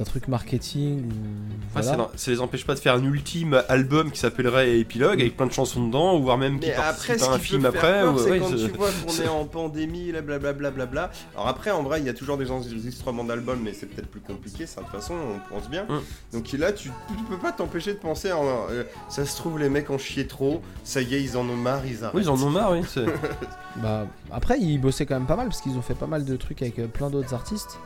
d'un 0.00 0.04
truc 0.04 0.28
marketing 0.28 1.04
ou. 1.04 1.12
Ah, 1.74 1.82
voilà. 1.82 2.04
ça, 2.04 2.10
ça 2.16 2.30
les 2.30 2.40
empêche 2.40 2.64
pas 2.64 2.74
de 2.74 2.78
faire 2.80 2.94
un 2.94 3.04
ultime 3.04 3.62
album 3.68 4.10
qui 4.10 4.18
s'appellerait 4.18 4.78
Épilogue 4.78 5.20
avec 5.20 5.36
plein 5.36 5.46
de 5.46 5.52
chansons 5.52 5.86
dedans, 5.86 6.16
ou 6.16 6.22
voire 6.22 6.38
même 6.38 6.58
qui 6.58 6.72
après, 6.72 7.18
ce 7.18 7.24
à 7.24 7.32
un 7.32 7.38
qui 7.38 7.44
film 7.44 7.66
après. 7.66 8.02
ou- 8.06 8.18
c'est 8.18 8.30
ouais, 8.30 8.38
quand 8.40 8.48
tu 8.48 8.56
vois 8.68 8.88
qu'on 9.06 9.12
est 9.22 9.28
en 9.28 9.44
pandémie, 9.44 10.10
là, 10.10 10.22
blablabla. 10.22 10.70
blablabla. 10.70 11.10
Alors 11.34 11.48
après, 11.48 11.70
en 11.70 11.82
vrai, 11.82 12.00
il 12.00 12.06
y 12.06 12.08
a 12.08 12.14
toujours 12.14 12.38
des 12.38 12.50
enregistrements 12.50 13.24
d'albums, 13.24 13.60
mais 13.62 13.74
c'est 13.74 13.86
peut-être 13.86 14.08
plus 14.08 14.20
compliqué, 14.20 14.64
ça, 14.66 14.80
de 14.80 14.86
toute 14.86 14.94
façon, 14.96 15.14
on 15.14 15.54
pense 15.54 15.68
bien. 15.68 15.84
Mm. 15.84 16.00
Donc 16.32 16.50
là, 16.52 16.72
tu, 16.72 16.88
tu 16.88 17.24
peux 17.28 17.38
pas 17.38 17.52
t'empêcher 17.52 17.92
de 17.92 17.98
penser, 17.98 18.32
en, 18.32 18.42
euh, 18.70 18.84
ça 19.10 19.26
se 19.26 19.36
trouve, 19.36 19.58
les 19.58 19.68
mecs 19.68 19.90
ont 19.90 19.98
chié 19.98 20.26
trop, 20.26 20.62
ça 20.82 21.02
y 21.02 21.14
est, 21.14 21.22
ils 21.22 21.36
en 21.36 21.46
ont 21.46 21.56
marre, 21.56 21.84
ils 21.86 22.04
arrêtent. 22.04 22.14
Oui, 22.16 22.22
ils 22.22 22.30
en 22.30 22.42
ont 22.42 22.50
marre, 22.50 22.72
oui. 22.72 22.80
Bah, 23.76 24.06
après, 24.32 24.58
ils 24.58 24.78
bossaient 24.78 25.06
quand 25.06 25.14
même 25.14 25.28
pas 25.28 25.36
mal 25.36 25.46
parce 25.48 25.60
qu'ils 25.60 25.76
ont 25.76 25.82
fait 25.82 25.94
pas 25.94 26.06
mal 26.08 26.24
de 26.24 26.36
trucs 26.36 26.60
avec 26.62 26.78
euh, 26.78 26.86
plein 26.86 27.08
d'autres 27.10 27.34
artistes. 27.34 27.78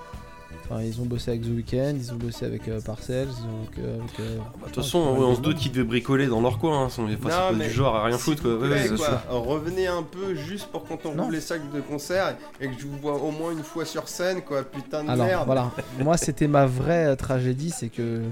Enfin, 0.65 0.83
ils 0.83 1.01
ont 1.01 1.05
bossé 1.05 1.31
avec 1.33 1.43
The 1.43 1.49
Weeknd, 1.49 1.95
ils 1.99 2.13
ont 2.13 2.17
bossé 2.17 2.47
avec 2.47 2.67
euh, 2.69 2.81
Parcells, 2.81 3.29
ils 3.29 3.45
ont 3.47 3.63
avec. 3.63 3.79
euh, 3.79 3.99
euh, 4.21 4.37
De 4.61 4.65
toute 4.73 4.77
façon, 4.77 4.99
on 4.99 5.35
se 5.35 5.41
doute 5.41 5.57
qu'ils 5.59 5.73
devaient 5.73 5.85
bricoler 5.87 6.27
dans 6.27 6.41
leur 6.41 6.59
coin. 6.59 6.85
Hein. 6.85 6.89
Sont, 6.89 7.07
pas 7.23 7.53
du 7.53 7.71
genre 7.71 7.97
à 7.97 8.05
rien 8.05 8.17
foutre, 8.19 8.43
quoi. 8.43 8.57
Ouais, 8.57 8.69
ouais, 8.69 8.97
quoi. 8.97 9.23
Revenez 9.31 9.87
un 9.87 10.03
peu 10.03 10.35
juste 10.35 10.67
pour 10.69 10.85
quand 10.85 11.05
on 11.07 11.15
Non. 11.15 11.25
ouvre 11.25 11.33
les 11.33 11.41
sacs 11.41 11.71
de 11.73 11.81
concert 11.81 12.37
et 12.61 12.69
que 12.69 12.75
je 12.79 12.87
vous 12.87 12.97
vois 12.99 13.15
au 13.15 13.31
moins 13.31 13.53
une 13.53 13.63
fois 13.63 13.85
sur 13.85 14.09
scène, 14.09 14.43
quoi, 14.43 14.63
putain 14.63 15.05
de 15.05 15.11
Alors 15.11 15.27
merde. 15.27 15.43
voilà, 15.47 15.71
moi 16.01 16.17
c'était 16.17 16.49
ma 16.49 16.67
vraie 16.67 17.15
tragédie, 17.17 17.71
c'est 17.71 17.89
que 17.89 18.23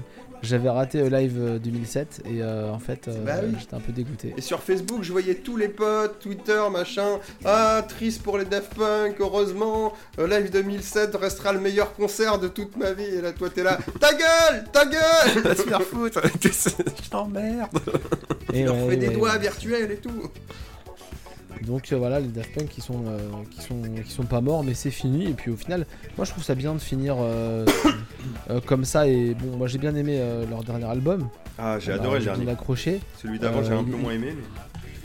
j'avais 0.43 0.69
raté 0.69 1.01
le 1.01 1.09
live 1.09 1.37
euh, 1.39 1.57
2007 1.59 2.21
et 2.25 2.41
euh, 2.43 2.69
en 2.71 2.79
fait 2.79 3.07
euh, 3.07 3.23
Bah 3.25 3.35
oui. 3.43 3.55
j'étais 3.59 3.73
un 3.75 3.79
peu 3.79 3.91
dégoûté. 3.91 4.33
Et 4.37 4.41
sur 4.41 4.61
Facebook, 4.61 5.01
je 5.03 5.11
voyais 5.11 5.35
tous 5.35 5.57
les 5.57 5.69
potes, 5.69 6.19
Twitter, 6.19 6.61
machin. 6.71 7.19
Ah, 7.45 7.83
triste 7.87 8.21
pour 8.21 8.37
les 8.37 8.45
Daft 8.45 8.73
Punk, 8.75 9.15
heureusement. 9.19 9.93
euh, 10.19 10.27
Live 10.27 10.51
2007 10.51 11.15
restera 11.15 11.53
le 11.53 11.59
meilleur 11.59 11.93
concert 11.93 12.37
de 12.39 12.47
toute 12.47 12.75
ma 12.77 12.91
vie. 12.91 13.03
Et 13.05 13.21
là, 13.21 13.31
toi, 13.31 13.49
t'es 13.49 13.63
là. 13.63 13.77
Ta 13.99 14.11
gueule 14.13 14.63
Ta 14.71 14.85
gueule 14.85 15.43
Va 15.43 15.55
te 15.55 15.61
faire 15.61 15.81
foutre. 15.81 16.21
Je 16.41 17.09
t'emmerde. 17.09 17.69
Et 18.53 18.59
Tu 18.59 18.63
leur 18.65 18.75
ouais, 18.75 18.89
fais 18.89 18.97
des 18.97 19.07
ouais, 19.07 19.13
doigts 19.15 19.37
virtuels 19.37 19.91
et 19.91 19.97
tout. 19.97 20.29
Donc 21.61 21.91
euh, 21.91 21.97
voilà, 21.97 22.19
les 22.19 22.27
Daft 22.27 22.53
Punk 22.53 22.69
qui 22.69 22.81
sont, 22.81 23.05
euh, 23.07 23.19
qui 23.51 23.61
sont, 23.61 23.81
qui 24.03 24.11
sont 24.11 24.23
pas 24.23 24.41
morts, 24.41 24.63
mais 24.63 24.73
c'est 24.73 24.91
fini. 24.91 25.29
Et 25.29 25.33
puis 25.33 25.51
au 25.51 25.55
final, 25.55 25.85
moi 26.17 26.25
je 26.25 26.31
trouve 26.31 26.43
ça 26.43 26.55
bien 26.55 26.73
de 26.73 26.79
finir 26.79 27.15
euh, 27.19 27.65
comme 28.65 28.85
ça. 28.85 29.07
Et 29.07 29.33
bon, 29.33 29.57
moi 29.57 29.67
j'ai 29.67 29.77
bien 29.77 29.95
aimé 29.95 30.21
leur 30.49 30.63
dernier 30.63 30.85
album. 30.85 31.29
Ah, 31.57 31.77
j'ai 31.79 31.91
adoré 31.91 32.19
le 32.19 32.25
dernier. 32.25 32.49
accroché. 32.49 32.99
Celui 33.21 33.39
d'avant, 33.39 33.63
j'ai 33.63 33.73
un 33.73 33.83
peu 33.83 33.95
moins 33.95 34.13
aimé. 34.13 34.33
Mais... 34.35 34.43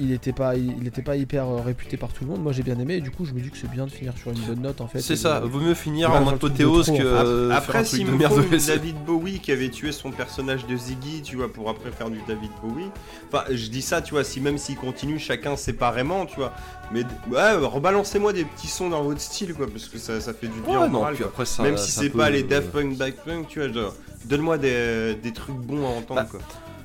Il 0.01 0.13
était 0.13 0.33
pas, 0.33 0.55
il, 0.57 0.75
il 0.81 0.87
était 0.87 1.03
pas 1.03 1.17
hyper 1.17 1.49
euh, 1.49 1.61
réputé 1.61 1.97
par 1.97 2.13
tout 2.13 2.25
le 2.25 2.31
monde. 2.31 2.43
Moi 2.43 2.53
j'ai 2.53 2.63
bien 2.63 2.79
aimé. 2.79 2.95
Et 2.97 3.01
du 3.01 3.11
coup, 3.11 3.25
je 3.25 3.33
me 3.33 3.41
dis 3.41 3.51
que 3.51 3.57
c'est 3.57 3.71
bien 3.71 3.85
de 3.87 3.91
finir 3.91 4.13
sur 4.17 4.31
une 4.31 4.39
bonne 4.41 4.61
note 4.63 4.81
en 4.81 4.87
fait. 4.87 5.01
C'est 5.01 5.17
ça, 5.17 5.41
de- 5.41 5.47
vaut 5.47 5.59
mieux 5.61 5.75
finir 5.75 6.11
Ouais, 6.11 6.19
en 6.19 6.29
apothéose 6.29 6.87
que 6.87 7.03
euh, 7.03 7.51
après, 7.51 7.83
de 7.83 8.59
c'est- 8.59 8.67
David 8.77 8.97
Bowie 9.05 9.41
qui 9.41 9.51
avait 9.53 9.71
tué 9.71 9.91
son 9.93 10.11
personnage 10.13 10.67
de 10.67 10.77
Ziggy, 10.77 11.23
tu 11.23 11.37
vois, 11.37 11.53
pour 11.53 11.69
après 11.69 11.91
faire 11.91 12.11
du 12.11 12.19
David 12.29 12.51
Bowie. 12.63 12.91
Enfin, 13.33 13.45
je 13.51 13.67
dis 13.69 13.83
ça, 13.83 14.01
tu 14.01 14.15
vois, 14.15 14.25
si 14.25 14.41
même 14.41 14.59
s'il 14.59 14.77
continue 14.77 15.19
chacun 15.19 15.57
séparément, 15.57 16.27
tu 16.27 16.37
vois. 16.37 16.53
Mais 16.93 17.03
ouais, 17.31 17.53
rebalancez-moi 17.57 18.33
des 18.33 18.45
petits 18.45 18.69
sons 18.69 18.89
dans 18.91 19.03
votre 19.03 19.21
style, 19.21 19.53
quoi, 19.55 19.67
parce 19.71 19.87
que 19.87 19.99
ça, 19.99 20.21
ça 20.21 20.33
fait 20.33 20.47
du 20.47 20.61
bien 20.61 20.79
Ouais, 20.81 20.85
au 20.87 20.87
non, 20.87 20.99
moral, 21.01 21.15
puis 21.15 21.23
quoi. 21.25 21.33
après, 21.33 21.45
ça- 21.45 21.63
Même 21.65 21.77
si 21.77 21.91
c'est 21.91 22.11
pas 22.11 22.31
les 22.31 22.45
euh, 22.45 22.47
Daft 22.47 22.71
Punk, 22.71 22.97
Daft 22.97 23.19
Punk, 23.25 23.49
tu 23.49 23.59
vois, 23.59 23.73
genre, 23.73 23.95
donne-moi 24.27 24.59
des, 24.59 25.17
des 25.23 25.33
trucs 25.33 25.57
bons 25.57 25.85
à 25.85 25.91
entendre, 25.91 26.21
Bah, 26.23 26.29
quoi. 26.31 26.41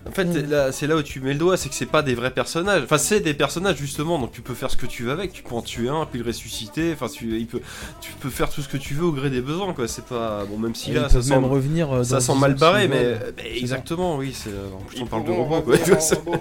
En 0.08 0.12
fait, 0.12 0.26
là, 0.26 0.72
c'est 0.72 0.86
là 0.86 0.98
où 0.98 1.02
tu 1.02 1.22
mets 1.22 1.34
le 1.34 1.40
doigt, 1.40 1.56
c'est 1.56 1.70
que 1.70 1.76
c'est 1.76 1.86
pas 1.86 2.02
des 2.02 2.14
vrais 2.14 2.32
personnages. 2.32 2.84
Enfin, 2.84 2.98
c'est 2.98 3.22
des 3.22 3.34
personnages 3.34 3.78
justement, 3.78 4.20
donc 4.20 4.32
tu 4.34 4.42
peux 4.42 4.54
faire 4.54 4.70
ce 4.70 4.76
que 4.78 4.86
tu 4.86 5.04
veux 5.04 5.12
avec. 5.12 5.32
Tu 5.32 5.44
peux 5.44 5.56
en 5.56 5.62
tuer 5.62 5.88
un, 5.90 6.06
puis 6.06 6.20
le 6.20 6.26
ressusciter. 6.26 6.92
Enfin, 6.94 7.08
tu, 7.08 7.38
il 7.40 7.48
peut, 7.48 7.62
tu 8.02 8.12
peux 8.20 8.30
faire 8.30 8.50
tout 8.50 8.62
ce 8.62 8.68
que 8.68 8.78
tu 8.78 8.94
veux 8.96 9.06
au 9.06 9.12
gré 9.14 9.30
des 9.30 9.42
besoins, 9.42 9.74
quoi. 9.74 9.88
C'est 9.88 10.06
pas 10.06 10.44
bon, 10.46 10.58
même 10.58 10.76
si 10.76 10.92
et 10.92 10.96
là, 10.96 11.08
ça 11.10 11.20
revenir. 11.40 11.92
euh, 11.92 12.04
ça 12.04 12.20
sent 12.20 12.34
10 12.34 12.40
mal 12.40 12.56
barré, 12.56 12.88
mais, 12.88 13.18
exactement, 13.56 14.18
oui. 14.18 14.34
C'est, 14.34 14.50
en 14.50 14.84
plus, 14.84 15.02
on 15.02 15.06
parle 15.06 15.24
de 15.26 15.32
robots, 15.32 15.62
quoi. 15.62 15.78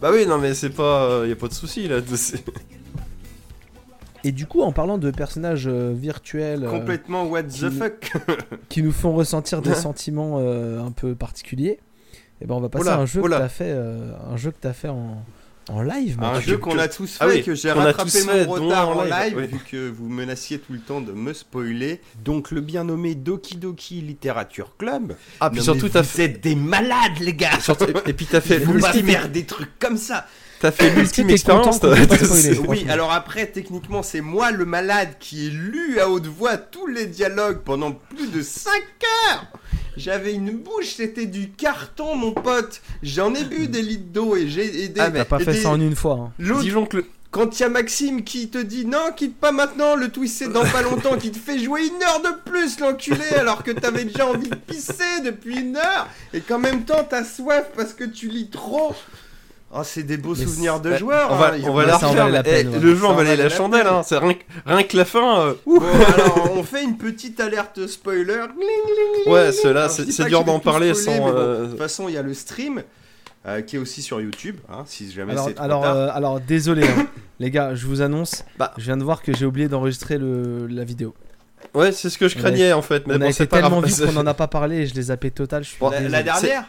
bah 0.00 0.10
oui, 0.12 0.24
non, 0.26 0.38
mais 0.38 0.54
c'est 0.54 0.70
pas, 0.70 1.26
y 1.26 1.32
a 1.32 1.36
pas 1.36 1.48
de 1.48 1.54
souci 1.54 1.88
là. 1.88 1.96
Et 4.24 4.32
du 4.32 4.46
coup, 4.46 4.62
en 4.62 4.72
parlant 4.72 4.98
de 4.98 5.10
personnages 5.10 5.68
euh, 5.68 5.92
virtuels 5.96 6.64
euh, 6.64 6.70
Complètement 6.70 7.24
what 7.26 7.44
the 7.44 7.48
qui- 7.50 7.70
fuck. 7.70 8.12
qui 8.68 8.82
nous 8.82 8.92
font 8.92 9.12
ressentir 9.14 9.62
des 9.62 9.74
sentiments 9.76 10.38
euh, 10.40 10.80
un 10.84 10.90
peu 10.90 11.14
particuliers, 11.14 11.78
et 12.40 12.46
ben 12.46 12.54
on 12.54 12.60
va 12.60 12.68
passer 12.68 12.84
Oula, 12.84 12.94
à 12.94 12.98
un 12.98 13.06
jeu 13.06 13.20
oula. 13.20 13.36
que 13.36 13.42
t'as 13.42 13.48
fait, 13.48 13.70
euh, 13.70 14.12
un 14.32 14.36
jeu 14.36 14.50
que 14.50 14.56
t'as 14.60 14.72
fait 14.72 14.88
en, 14.88 15.24
en 15.70 15.82
live. 15.82 16.16
Un 16.22 16.32
Mathieu. 16.32 16.52
jeu 16.52 16.58
qu'on 16.58 16.78
a 16.78 16.88
tous 16.88 17.10
fait, 17.18 17.24
Ah 17.24 17.28
oui, 17.28 17.42
que 17.42 17.54
j'ai 17.54 17.70
qu'on 17.72 17.80
a 17.80 17.84
rattrapé 17.84 18.22
mon 18.24 18.32
fait, 18.32 18.44
retard 18.44 18.88
en 18.90 19.02
live, 19.04 19.14
live, 19.24 19.34
oui. 19.36 19.46
vu 19.46 19.58
que 19.70 19.90
vous 19.90 20.08
menaciez 20.08 20.58
tout 20.58 20.72
le 20.72 20.78
temps 20.80 21.00
de 21.00 21.12
me 21.12 21.32
spoiler. 21.32 22.00
Donc 22.24 22.50
le 22.50 22.60
bien 22.60 22.84
nommé 22.84 23.14
Doki 23.14 23.56
Doki 23.56 24.00
Literature 24.00 24.74
Club. 24.78 25.14
Ah, 25.40 25.50
puis 25.50 25.58
Non, 25.58 25.64
surtout, 25.64 25.88
t'as 25.88 26.02
vous 26.02 26.08
fait, 26.08 26.24
êtes 26.24 26.40
des 26.42 26.54
malades, 26.54 27.18
les 27.20 27.34
gars 27.34 27.58
surtout- 27.60 27.86
et 28.06 28.12
puis 28.12 28.26
t'as 28.26 28.40
fait 28.40 28.58
l'ultime, 28.58 29.06
faire 29.06 29.28
des 29.28 29.44
trucs 29.44 29.78
comme 29.78 29.96
ça 29.96 30.26
t'as 30.60 30.72
fait 30.72 30.90
l'ultime 30.92 31.30
expérience. 31.30 31.80
Oui, 32.66 32.84
alors 32.88 33.12
après, 33.12 33.46
techniquement, 33.46 34.02
c'est 34.02 34.20
moi 34.20 34.50
le 34.50 34.64
malade 34.64 35.10
qui 35.20 35.46
ai 35.46 35.50
lu 35.50 36.00
à 36.00 36.08
haute 36.08 36.26
voix 36.26 36.56
tous 36.56 36.88
les 36.88 37.06
dialogues 37.06 37.58
pendant 37.64 37.92
plus 37.92 38.26
de 38.32 38.42
5 38.42 38.72
heures 38.72 39.46
J'avais 39.98 40.32
une 40.34 40.52
bouche, 40.52 40.94
c'était 40.96 41.26
du 41.26 41.50
carton, 41.50 42.14
mon 42.14 42.32
pote 42.32 42.80
J'en 43.02 43.34
ai 43.34 43.44
bu 43.44 43.66
des 43.68 43.82
litres 43.82 44.12
d'eau 44.12 44.36
et 44.36 44.48
j'ai... 44.48 44.88
des- 44.88 45.00
Ah, 45.00 45.10
mais 45.10 45.18
T'as 45.18 45.24
pas 45.26 45.38
fait 45.40 45.52
des- 45.52 45.60
ça 45.60 45.70
en 45.70 45.80
une 45.80 45.96
fois. 45.96 46.14
hein. 46.14 46.32
L'autre 46.38 46.62
Disons 46.62 46.86
que 46.86 46.98
le- 46.98 47.06
Quand 47.30 47.58
il 47.58 47.62
y 47.62 47.66
a 47.66 47.68
Maxime 47.68 48.24
qui 48.24 48.48
te 48.48 48.56
dit 48.58 48.86
non, 48.86 49.12
quitte 49.14 49.36
pas 49.36 49.52
maintenant, 49.52 49.96
le 49.96 50.08
twist 50.08 50.36
c'est 50.38 50.48
dans 50.52 50.64
pas 50.64 50.80
longtemps, 50.82 51.18
qui 51.18 51.30
te 51.30 51.36
fait 51.38 51.58
jouer 51.58 51.82
une 51.86 52.02
heure 52.02 52.22
de 52.22 52.50
plus, 52.50 52.80
l'enculé, 52.80 53.24
alors 53.36 53.62
que 53.64 53.70
t'avais 53.70 54.04
déjà 54.04 54.26
envie 54.26 54.48
de 54.48 54.54
pisser 54.54 55.20
depuis 55.24 55.58
une 55.58 55.76
heure, 55.76 56.08
et 56.32 56.40
qu'en 56.40 56.58
même 56.58 56.84
temps 56.84 57.06
t'as 57.08 57.24
soif 57.24 57.66
parce 57.76 57.92
que 57.92 58.04
tu 58.04 58.28
lis 58.28 58.48
trop. 58.48 58.94
Oh, 59.70 59.82
c'est 59.84 60.02
des 60.02 60.16
beaux 60.16 60.34
Mais 60.34 60.44
souvenirs 60.44 60.80
de 60.80 60.96
joueurs. 60.96 61.28
on 61.30 61.36
va, 61.36 61.52
hein, 61.52 61.58
on 61.66 61.72
va 61.74 61.82
a- 61.82 62.28
la 62.30 62.42
peine, 62.42 62.70
eh, 62.72 62.76
ouais. 62.76 62.82
Le 62.82 62.94
jeu 62.94 63.04
en 63.04 63.14
valait 63.14 63.36
la 63.36 63.44
la 63.44 63.48
chandelle, 63.50 63.86
hein. 63.86 64.02
C'est 64.02 64.16
rien, 64.16 64.32
que- 64.32 64.44
rien 64.64 64.82
que 64.82 64.96
la 64.96 65.04
fin. 65.04 65.40
euh. 65.40 65.54
Bon, 65.66 65.78
alors 66.14 66.52
on 66.56 66.62
fait 66.62 66.82
une 66.82 66.96
petite 66.96 67.38
alerte 67.38 67.86
spoiler. 67.86 68.40
Ouais, 69.26 69.52
c'est 69.52 70.24
dur 70.26 70.44
d'en 70.44 70.58
parler 70.58 70.94
spoiler, 70.94 71.18
sans. 71.18 71.24
bon, 71.24 71.34
euh, 71.36 71.64
De 71.64 71.70
toute 71.70 71.78
façon, 71.78 72.08
il 72.08 72.14
y 72.14 72.18
a 72.18 72.22
le 72.22 72.32
stream 72.32 72.82
euh, 73.46 73.60
qui 73.60 73.76
est 73.76 73.78
aussi 73.78 74.00
sur 74.00 74.20
YouTube, 74.22 74.56
hein, 74.70 74.84
si 74.86 75.10
jamais 75.12 75.34
c'est 75.36 75.52
trop 75.54 75.62
alors, 75.64 75.82
tard. 75.82 76.16
alors 76.16 76.40
désolé, 76.40 76.84
hein. 76.88 77.06
les 77.38 77.50
gars, 77.50 77.74
je 77.74 77.86
vous 77.86 78.00
annonce. 78.00 78.44
Bah. 78.58 78.72
Je 78.78 78.84
viens 78.84 78.96
de 78.96 79.04
voir 79.04 79.20
que 79.22 79.36
j'ai 79.36 79.44
oublié 79.44 79.68
d'enregistrer 79.68 80.16
le, 80.16 80.66
la 80.66 80.84
vidéo. 80.84 81.14
Ouais, 81.74 81.92
c'est 81.92 82.08
ce 82.08 82.16
que 82.16 82.28
je 82.28 82.38
craignais 82.38 82.72
en 82.72 82.82
fait. 82.82 83.06
Mais 83.06 83.16
on 83.16 83.20
a 83.20 83.28
été 83.28 83.46
tellement 83.46 83.80
vite 83.80 84.02
qu'on 84.02 84.16
en 84.16 84.26
a 84.26 84.32
pas 84.34 84.46
parlé 84.46 84.76
et 84.78 84.86
je 84.86 84.94
les 84.94 85.00
ai 85.00 85.02
zappés 85.04 85.30
total. 85.30 85.62
Je 85.64 85.68
suis 85.70 85.78
la 86.08 86.22
dernière 86.22 86.64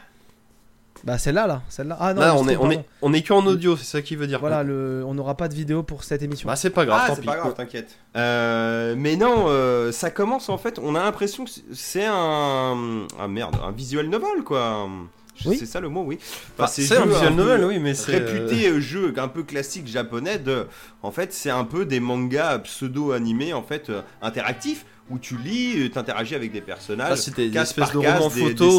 Bah 1.06 1.18
celle-là 1.18 1.48
là, 1.48 1.62
celle-là. 1.70 1.98
Ah 2.00 2.14
non, 2.14 2.22
on 2.40 2.48
est, 2.50 2.58
on 2.58 2.70
est, 2.72 2.84
on 3.02 3.14
est 3.14 3.22
que 3.22 3.32
en 3.34 3.46
audio, 3.46 3.78
c'est 3.78 3.86
ça 3.86 4.02
qui 4.02 4.16
veut 4.18 4.28
dire. 4.28 4.40
Voilà, 4.40 4.64
le, 4.64 5.04
on 5.08 5.14
n'aura 5.14 5.36
pas 5.38 5.48
de 5.48 5.54
vidéo 5.54 5.82
pour 5.82 6.04
cette 6.04 6.22
émission. 6.22 6.48
Bah, 6.48 6.56
c'est 6.58 6.70
pas 6.72 6.86
grave, 6.86 7.00
Ah, 7.04 7.08
tant 7.08 7.16
c'est 7.16 7.22
pis. 7.22 7.28
pas 7.28 7.38
grave, 7.38 7.54
t'inquiète. 7.54 7.96
Euh, 8.18 8.96
mais 8.98 9.16
non, 9.16 9.46
euh, 9.48 9.92
ça 9.92 10.12
commence 10.12 10.50
en 10.50 10.58
fait. 10.58 10.80
On 10.84 10.96
a 10.96 11.04
l'impression 11.04 11.46
que 11.46 11.52
c'est 11.74 12.06
un. 12.06 13.06
Ah 13.20 13.28
merde, 13.30 13.56
un 13.66 13.72
visual 13.72 14.08
novel 14.08 14.44
quoi. 14.44 14.88
Oui. 15.46 15.56
C'est 15.58 15.66
ça 15.66 15.80
le 15.80 15.88
mot, 15.88 16.04
oui. 16.06 16.20
Bah, 16.58 16.66
Enfin, 16.66 16.68
c'est 16.68 16.98
un 16.98 17.06
visual 17.06 17.30
peu 17.30 17.36
novel, 17.36 17.64
oui, 17.64 17.80
mais 17.80 17.94
c'est. 17.94 18.14
euh, 18.16 18.18
Réputé 18.26 18.68
euh, 18.68 18.82
jeu 18.82 19.14
un 19.16 19.30
peu 19.30 19.44
classique 19.44 19.88
japonais 19.88 20.38
de. 20.38 20.68
En 21.02 21.12
fait, 21.12 21.32
c'est 21.32 21.50
un 21.50 21.64
peu 21.64 21.86
des 21.86 22.02
mangas 22.02 22.60
pseudo 22.60 23.14
animés 23.14 23.54
en 23.54 23.64
fait 23.64 23.90
euh, 23.90 24.02
interactifs 24.22 24.86
où 25.10 25.18
tu 25.18 25.38
lis, 25.38 25.82
euh, 25.86 25.90
t'interagis 25.90 26.36
avec 26.36 26.52
des 26.52 26.62
personnages. 26.62 27.10
Ah, 27.14 27.16
c'était 27.16 27.48
espèces 27.48 27.74
par 27.76 27.92
de 27.94 28.00
case, 28.02 28.20
romans 28.20 28.34
des- 28.34 28.42
photos 28.42 28.58
des 28.58 28.76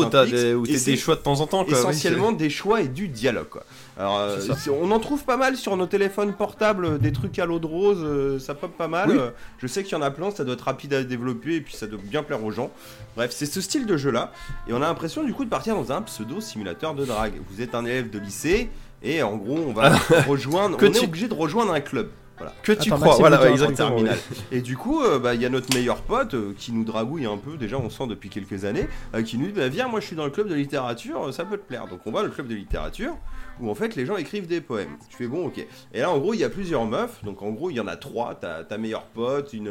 où 0.55 0.64
synthix, 0.64 0.85
des, 0.85 0.95
où 0.95 0.97
choix 0.97 1.14
de 1.16 1.20
temps 1.20 1.41
en 1.41 1.47
temps. 1.47 1.64
Quoi, 1.64 1.72
oui, 1.74 1.78
essentiellement 1.81 2.33
des 2.33 2.51
choix 2.51 2.81
et 2.83 2.89
du 2.89 3.09
dialogue 3.09 3.49
quoi. 3.49 3.64
Alors 3.99 4.18
euh, 4.18 4.39
on 4.81 4.91
en 4.93 4.99
trouve 5.01 5.24
pas 5.24 5.37
mal 5.37 5.57
sur 5.57 5.76
nos 5.76 5.87
téléphones 5.87 6.33
portables, 6.33 6.85
euh, 6.85 6.99
des 6.99 7.12
trucs 7.12 7.39
à 7.39 7.47
l'eau 7.47 7.59
de 7.59 7.66
rose, 7.66 7.99
euh, 8.03 8.39
ça 8.39 8.55
pop 8.55 8.70
pas 8.76 8.89
mal. 8.89 9.11
Oui. 9.11 9.16
Euh, 9.18 9.31
je 9.59 9.66
sais 9.66 9.83
qu'il 9.83 9.93
y 9.93 9.97
en 9.97 10.03
a 10.03 10.11
plein, 10.11 10.31
ça 10.31 10.45
doit 10.45 10.55
être 10.55 10.62
rapide 10.64 10.95
à 10.95 11.03
développer 11.03 11.57
et 11.57 11.61
puis 11.61 11.74
ça 11.74 11.87
doit 11.87 11.99
bien 12.03 12.22
plaire 12.22 12.43
aux 12.45 12.51
gens. 12.53 12.70
Bref, 13.16 13.33
c'est 13.35 13.47
ce 13.47 13.61
style 13.61 13.85
de 13.87 13.97
jeu 13.97 14.11
là 14.11 14.33
et 14.68 14.72
on 14.72 14.76
a 14.76 14.81
l'impression 14.81 15.24
du 15.24 15.35
coup 15.35 15.45
de 15.45 15.51
partir 15.51 15.74
dans 15.74 15.91
un 15.93 16.03
pseudo 16.03 16.41
simulateur 16.41 16.95
de 16.95 17.05
drague. 17.05 17.35
Vous 17.51 17.61
êtes 17.61 17.74
un 17.74 17.85
élève 17.85 18.09
de 18.09 18.18
lycée 18.18 18.70
et 19.03 19.22
en 19.22 19.37
gros 19.37 19.59
on 19.66 19.72
va 19.72 19.97
rejoindre, 20.28 20.78
on 20.81 20.85
est 20.87 20.91
tu- 20.93 21.05
obligé 21.05 21.26
de 21.28 21.35
rejoindre 21.35 21.72
un 21.72 21.81
club. 21.81 22.09
Voilà. 22.41 22.55
Que 22.62 22.72
tu 22.72 22.88
Attends, 22.91 22.97
crois, 22.97 23.18
Maxime, 23.28 23.68
voilà, 23.68 23.95
ouais. 23.95 24.11
Et 24.53 24.62
du 24.62 24.74
coup, 24.74 25.03
euh, 25.03 25.18
bah, 25.18 25.34
il 25.34 25.43
y 25.43 25.45
a 25.45 25.51
notre 25.51 25.74
meilleur 25.76 25.99
pote 26.01 26.32
euh, 26.32 26.55
qui 26.57 26.72
nous 26.72 26.84
dragouille 26.84 27.26
un 27.26 27.36
peu, 27.36 27.59
déjà 27.59 27.76
on 27.76 27.91
sent 27.91 28.07
depuis 28.07 28.30
quelques 28.30 28.64
années, 28.64 28.88
euh, 29.14 29.22
qui 29.22 29.36
nous 29.36 29.49
dit 29.49 29.53
bah, 29.53 29.68
Viens, 29.68 29.88
moi 29.88 30.01
je 30.01 30.07
suis 30.07 30.16
dans 30.16 30.24
le 30.24 30.30
club 30.30 30.49
de 30.49 30.55
littérature, 30.55 31.34
ça 31.34 31.45
peut 31.45 31.59
te 31.59 31.66
plaire. 31.66 31.86
Donc 31.86 32.01
on 32.07 32.11
va 32.11 32.22
le 32.22 32.30
club 32.30 32.49
de 32.49 32.55
littérature 32.55 33.14
où 33.61 33.68
en 33.70 33.74
fait 33.74 33.95
les 33.95 34.07
gens 34.07 34.16
écrivent 34.16 34.47
des 34.47 34.62
poèmes. 34.62 34.97
Tu 35.11 35.18
fais 35.18 35.26
bon, 35.26 35.49
ok. 35.49 35.59
Et 35.93 36.01
là 36.01 36.11
en 36.11 36.18
gros, 36.18 36.32
il 36.32 36.41
y 36.41 36.45
a 36.45 36.49
plusieurs 36.49 36.86
meufs, 36.86 37.22
donc 37.24 37.43
en 37.43 37.51
gros, 37.51 37.68
il 37.68 37.76
y 37.76 37.80
en 37.80 37.86
a 37.86 37.97
trois 37.97 38.34
ta, 38.34 38.64
ta 38.64 38.78
meilleure 38.78 39.05
pote, 39.05 39.53
une, 39.53 39.70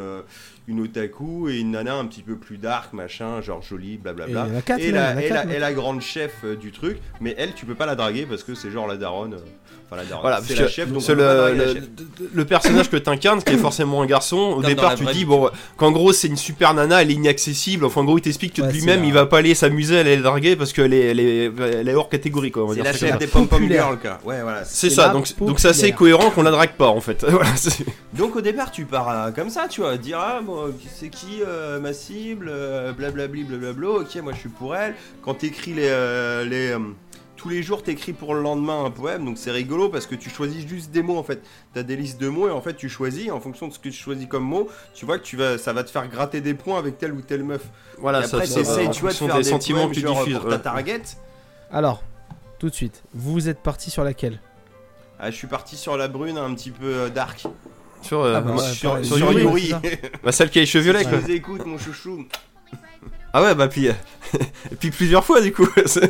une 0.67 0.81
otaku 0.81 1.49
et 1.49 1.59
une 1.59 1.71
nana 1.71 1.95
un 1.95 2.05
petit 2.05 2.21
peu 2.21 2.35
plus 2.35 2.59
dark, 2.59 2.93
machin, 2.93 3.41
genre 3.41 3.63
jolie, 3.63 3.97
blablabla. 3.97 4.47
Et 4.47 4.51
même, 4.51 4.61
il 4.77 4.85
y 4.85 4.91
en 4.91 4.93
la, 4.93 5.07
a 5.07 5.21
et, 5.21 5.27
quatre, 5.27 5.33
la, 5.33 5.45
même. 5.45 5.55
et 5.55 5.59
la 5.59 5.73
grande 5.73 6.01
chef 6.01 6.35
euh, 6.43 6.55
du 6.55 6.71
truc, 6.71 6.99
mais 7.19 7.33
elle, 7.37 7.53
tu 7.55 7.65
peux 7.65 7.73
pas 7.73 7.87
la 7.87 7.95
draguer 7.95 8.27
parce 8.27 8.43
que 8.43 8.53
c'est 8.53 8.69
genre 8.69 8.85
la 8.87 8.97
daronne. 8.97 9.37
Enfin, 9.91 10.03
la 10.03 10.07
daronne. 10.07 10.21
Voilà, 10.21 10.39
c'est 10.45 10.53
la 10.55 10.65
que 10.65 10.69
chef, 10.69 10.91
donc 10.91 11.01
c'est 11.01 11.15
le, 11.15 11.81
le, 12.33 12.45
personnage 12.45 12.89
que 12.91 12.97
t'incarnes, 12.97 13.41
qui 13.41 13.53
est 13.53 13.57
forcément 13.57 14.03
un 14.03 14.05
garçon, 14.05 14.37
au 14.37 14.55
Comme 14.61 14.65
départ 14.65 14.93
tu 14.95 15.03
dis 15.05 15.11
vie. 15.19 15.25
bon, 15.25 15.49
qu'en 15.77 15.91
gros 15.91 16.13
c'est 16.13 16.27
une 16.27 16.37
super 16.37 16.75
nana, 16.75 17.01
elle 17.01 17.09
est 17.09 17.15
inaccessible. 17.15 17.85
Enfin 17.85 18.01
en 18.01 18.03
gros 18.03 18.17
il 18.19 18.21
t'explique 18.21 18.53
que 18.53 18.61
Ouais, 18.61 18.67
c'est 18.71 18.73
lui-même 18.77 19.03
il 19.03 19.13
va 19.13 19.25
pas 19.25 19.39
aller 19.39 19.55
s'amuser, 19.55 19.95
elle 19.95 20.07
est 20.07 20.17
draguer 20.17 20.55
parce 20.55 20.73
qu'elle 20.73 20.93
est, 20.93 21.07
elle 21.07 21.19
est, 21.19 21.51
elle 21.73 21.89
est 21.89 21.95
hors 21.95 22.07
catégorie 22.09 22.51
quoi. 22.51 22.67
C'est 22.75 22.83
la 22.83 22.85
ça 22.85 22.91
comme 22.91 22.99
chef 22.99 23.09
ça. 23.11 23.17
des 23.17 23.27
pom-pom 23.27 23.47
Populaire. 23.59 23.87
girls. 24.03 24.17
Ouais, 24.25 24.41
voilà. 24.43 24.63
C'est 24.63 24.89
C'est 24.89 24.95
ça, 24.95 25.09
donc 25.09 25.27
donc 25.39 25.59
c'est 25.59 25.69
assez 25.69 25.91
populaire. 25.91 25.97
cohérent 26.19 26.29
qu'on 26.31 26.43
la 26.43 26.51
drague 26.51 26.73
pas 26.73 26.87
en 26.89 27.01
fait. 27.01 27.25
Voilà, 27.29 27.55
c'est- 27.55 27.83
Donc 28.13 28.35
au 28.35 28.41
départ 28.41 28.71
tu 28.71 28.85
pars 28.85 29.09
euh, 29.09 29.31
comme 29.31 29.49
ça, 29.49 29.67
tu 29.69 29.81
vois, 29.81 29.97
dire 29.97 30.19
ah 30.19 30.39
bon, 30.45 30.71
c'est 30.95 31.09
qui 31.09 31.39
euh, 31.43 31.79
ma 31.79 31.93
cible, 31.93 32.47
euh, 32.49 32.91
blablabli 32.93 33.43
blablabla, 33.43 33.87
ok 33.89 34.15
moi 34.21 34.33
je 34.33 34.39
suis 34.39 34.49
pour 34.49 34.75
elle. 34.75 34.93
Quand 35.23 35.33
t'écris 35.33 35.73
les, 35.73 35.87
euh, 35.87 36.43
les 36.45 36.69
euh, 36.73 36.79
tous 37.39 37.47
les 37.47 37.63
jours 37.63 37.83
t'écris 37.83 38.11
pour 38.11 38.35
le 38.35 38.41
lendemain 38.41 38.83
un 38.83 38.91
poème, 38.91 39.23
donc 39.23 39.37
c'est 39.37 39.49
rigolo 39.51 39.87
parce 39.87 40.05
que 40.05 40.15
tu 40.15 40.29
choisis 40.29 40.67
juste 40.67 40.91
des 40.91 41.01
mots 41.01 41.17
en 41.17 41.23
fait. 41.23 41.41
T'as 41.73 41.83
des 41.83 41.95
listes 41.95 42.19
de 42.19 42.27
mots 42.27 42.49
et 42.49 42.51
en 42.51 42.59
fait 42.59 42.73
tu 42.75 42.89
choisis 42.89 43.31
en 43.31 43.39
fonction 43.39 43.69
de 43.69 43.73
ce 43.73 43.79
que 43.79 43.87
tu 43.87 43.93
choisis 43.93 44.27
comme 44.27 44.43
mot, 44.43 44.67
tu 44.93 45.05
vois 45.05 45.17
que 45.17 45.23
tu 45.23 45.37
vas, 45.37 45.57
ça 45.57 45.71
va 45.71 45.85
te 45.85 45.89
faire 45.89 46.05
gratter 46.09 46.41
des 46.41 46.53
points 46.53 46.77
avec 46.77 46.97
telle 46.97 47.13
ou 47.13 47.21
telle 47.21 47.43
meuf. 47.45 47.61
voilà 47.97 48.19
et 48.19 48.27
ça, 48.27 48.35
après 48.37 48.47
ça 48.47 48.59
en 48.59 48.89
tu 48.89 48.99
vois 48.99 49.11
de 49.11 49.15
faire 49.15 49.35
des 49.37 49.43
des 49.43 49.49
sentiments 49.49 49.79
poèmes 49.79 49.89
que 49.91 49.95
tu 49.95 50.01
genre 50.01 50.17
diffuses. 50.25 50.37
pour 50.39 50.49
ta 50.49 50.59
target. 50.59 51.01
Alors, 51.71 52.03
tout 52.59 52.69
de 52.69 52.75
suite, 52.75 53.03
vous 53.13 53.47
êtes 53.47 53.59
parti 53.63 53.89
sur 53.89 54.03
laquelle? 54.03 54.41
Ah, 55.17 55.31
je 55.31 55.35
suis 55.37 55.47
parti 55.47 55.77
sur 55.77 55.95
la 55.95 56.09
brune 56.09 56.37
un 56.37 56.53
petit 56.55 56.71
peu 56.71 56.87
euh, 56.87 57.09
dark. 57.09 57.45
Sur, 58.01 58.19
euh, 58.19 58.33
Ah 58.35 58.41
bah 58.41 58.55
ouais, 58.55 58.73
sur 58.73 59.17
Yuri, 59.17 59.73
bah, 60.23 60.33
celle 60.33 60.49
qui 60.49 60.59
a 60.59 60.61
les 60.61 60.65
cheveux 60.65 60.83
violets 60.83 61.05
quoi. 61.05 61.19
écoutes 61.29 61.65
mon 61.65 61.77
chouchou. 61.77 62.25
Ah 63.31 63.41
ouais 63.43 63.55
bah 63.55 63.67
puis 63.69 63.87
euh, 63.87 63.93
puis 64.79 64.91
plusieurs 64.91 65.23
fois 65.23 65.39
du 65.39 65.53
coup. 65.53 65.67
c'est- 65.85 66.09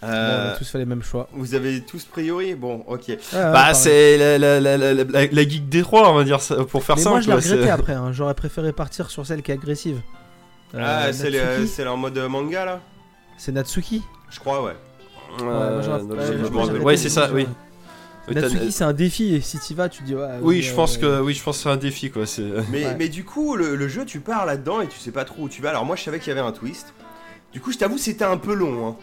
Bon, 0.00 0.06
on 0.06 0.10
Euh, 0.10 0.54
a 0.54 0.56
tous 0.56 0.68
fait 0.70 0.78
les 0.78 0.84
mêmes 0.84 1.02
choix. 1.02 1.28
Vous 1.32 1.54
avez 1.56 1.80
tous 1.80 2.04
priori 2.04 2.54
Bon, 2.54 2.84
ok. 2.86 3.10
Bah 3.32 3.74
c'est 3.74 4.16
la, 4.16 4.38
la, 4.38 4.60
la, 4.60 4.76
la, 4.76 4.94
la, 4.94 5.26
la 5.26 5.42
geek 5.48 5.68
des 5.68 5.82
trois 5.82 6.08
on 6.10 6.14
va 6.14 6.22
dire 6.22 6.40
ça, 6.40 6.54
pour 6.64 6.84
faire 6.84 6.94
Mais 6.96 7.02
simple. 7.02 7.14
moi 7.14 7.20
je 7.20 7.28
l'ai 7.28 7.34
regretté 7.34 7.70
après, 7.70 7.94
hein. 7.94 8.12
j'aurais 8.12 8.34
préféré 8.34 8.72
partir 8.72 9.10
sur 9.10 9.26
celle 9.26 9.42
qui 9.42 9.50
est 9.50 9.54
agressive. 9.54 10.00
Euh, 10.76 10.78
ah, 11.08 11.12
c'est 11.12 11.30
le- 11.30 11.66
c'est 11.66 11.84
en 11.86 11.96
mode 11.96 12.16
manga 12.28 12.64
là 12.64 12.80
C'est 13.38 13.50
Natsuki 13.50 14.02
Je 14.30 14.38
crois, 14.38 14.62
ouais. 14.62 14.76
Ouais, 15.40 15.46
Euh, 15.48 16.02
ouais, 16.02 16.50
moi, 16.50 16.66
Ouais 16.82 16.96
c'est 16.96 17.08
ça 17.08 17.30
oui. 17.32 17.48
Natsuki 18.32 18.70
c'est 18.70 18.84
un 18.84 18.92
défi 18.92 19.34
et 19.34 19.40
si 19.40 19.58
t'y 19.58 19.74
vas 19.74 19.88
tu 19.88 20.04
dis 20.04 20.14
ouais. 20.14 20.28
Oui, 20.42 20.62
je 20.62 20.72
euh, 20.72 20.76
pense 20.76 20.96
que 20.96 21.20
oui, 21.20 21.34
je 21.34 21.42
pense 21.42 21.56
que 21.56 21.62
c'est 21.64 21.70
un 21.70 21.76
défi 21.76 22.10
quoi. 22.12 22.22
Mais, 22.70 22.84
Ouais. 22.84 22.94
mais 22.96 23.08
du 23.08 23.24
coup, 23.24 23.56
le, 23.56 23.74
le 23.74 23.88
jeu, 23.88 24.04
tu 24.04 24.20
pars 24.20 24.46
là-dedans 24.46 24.80
et 24.82 24.86
tu 24.86 24.98
sais 25.00 25.10
pas 25.10 25.24
trop 25.24 25.42
où 25.44 25.48
tu 25.48 25.60
vas. 25.62 25.70
Alors, 25.70 25.84
moi, 25.86 25.96
je 25.96 26.04
savais 26.04 26.18
qu'il 26.20 26.28
y 26.28 26.38
avait 26.38 26.46
un 26.46 26.52
twist. 26.52 26.92
Du 27.52 27.60
coup, 27.60 27.72
je 27.72 27.78
t'avoue, 27.78 27.98
c'était 27.98 28.24
un 28.24 28.36
peu 28.36 28.54
long. 28.54 28.88
Hein. 28.88 28.96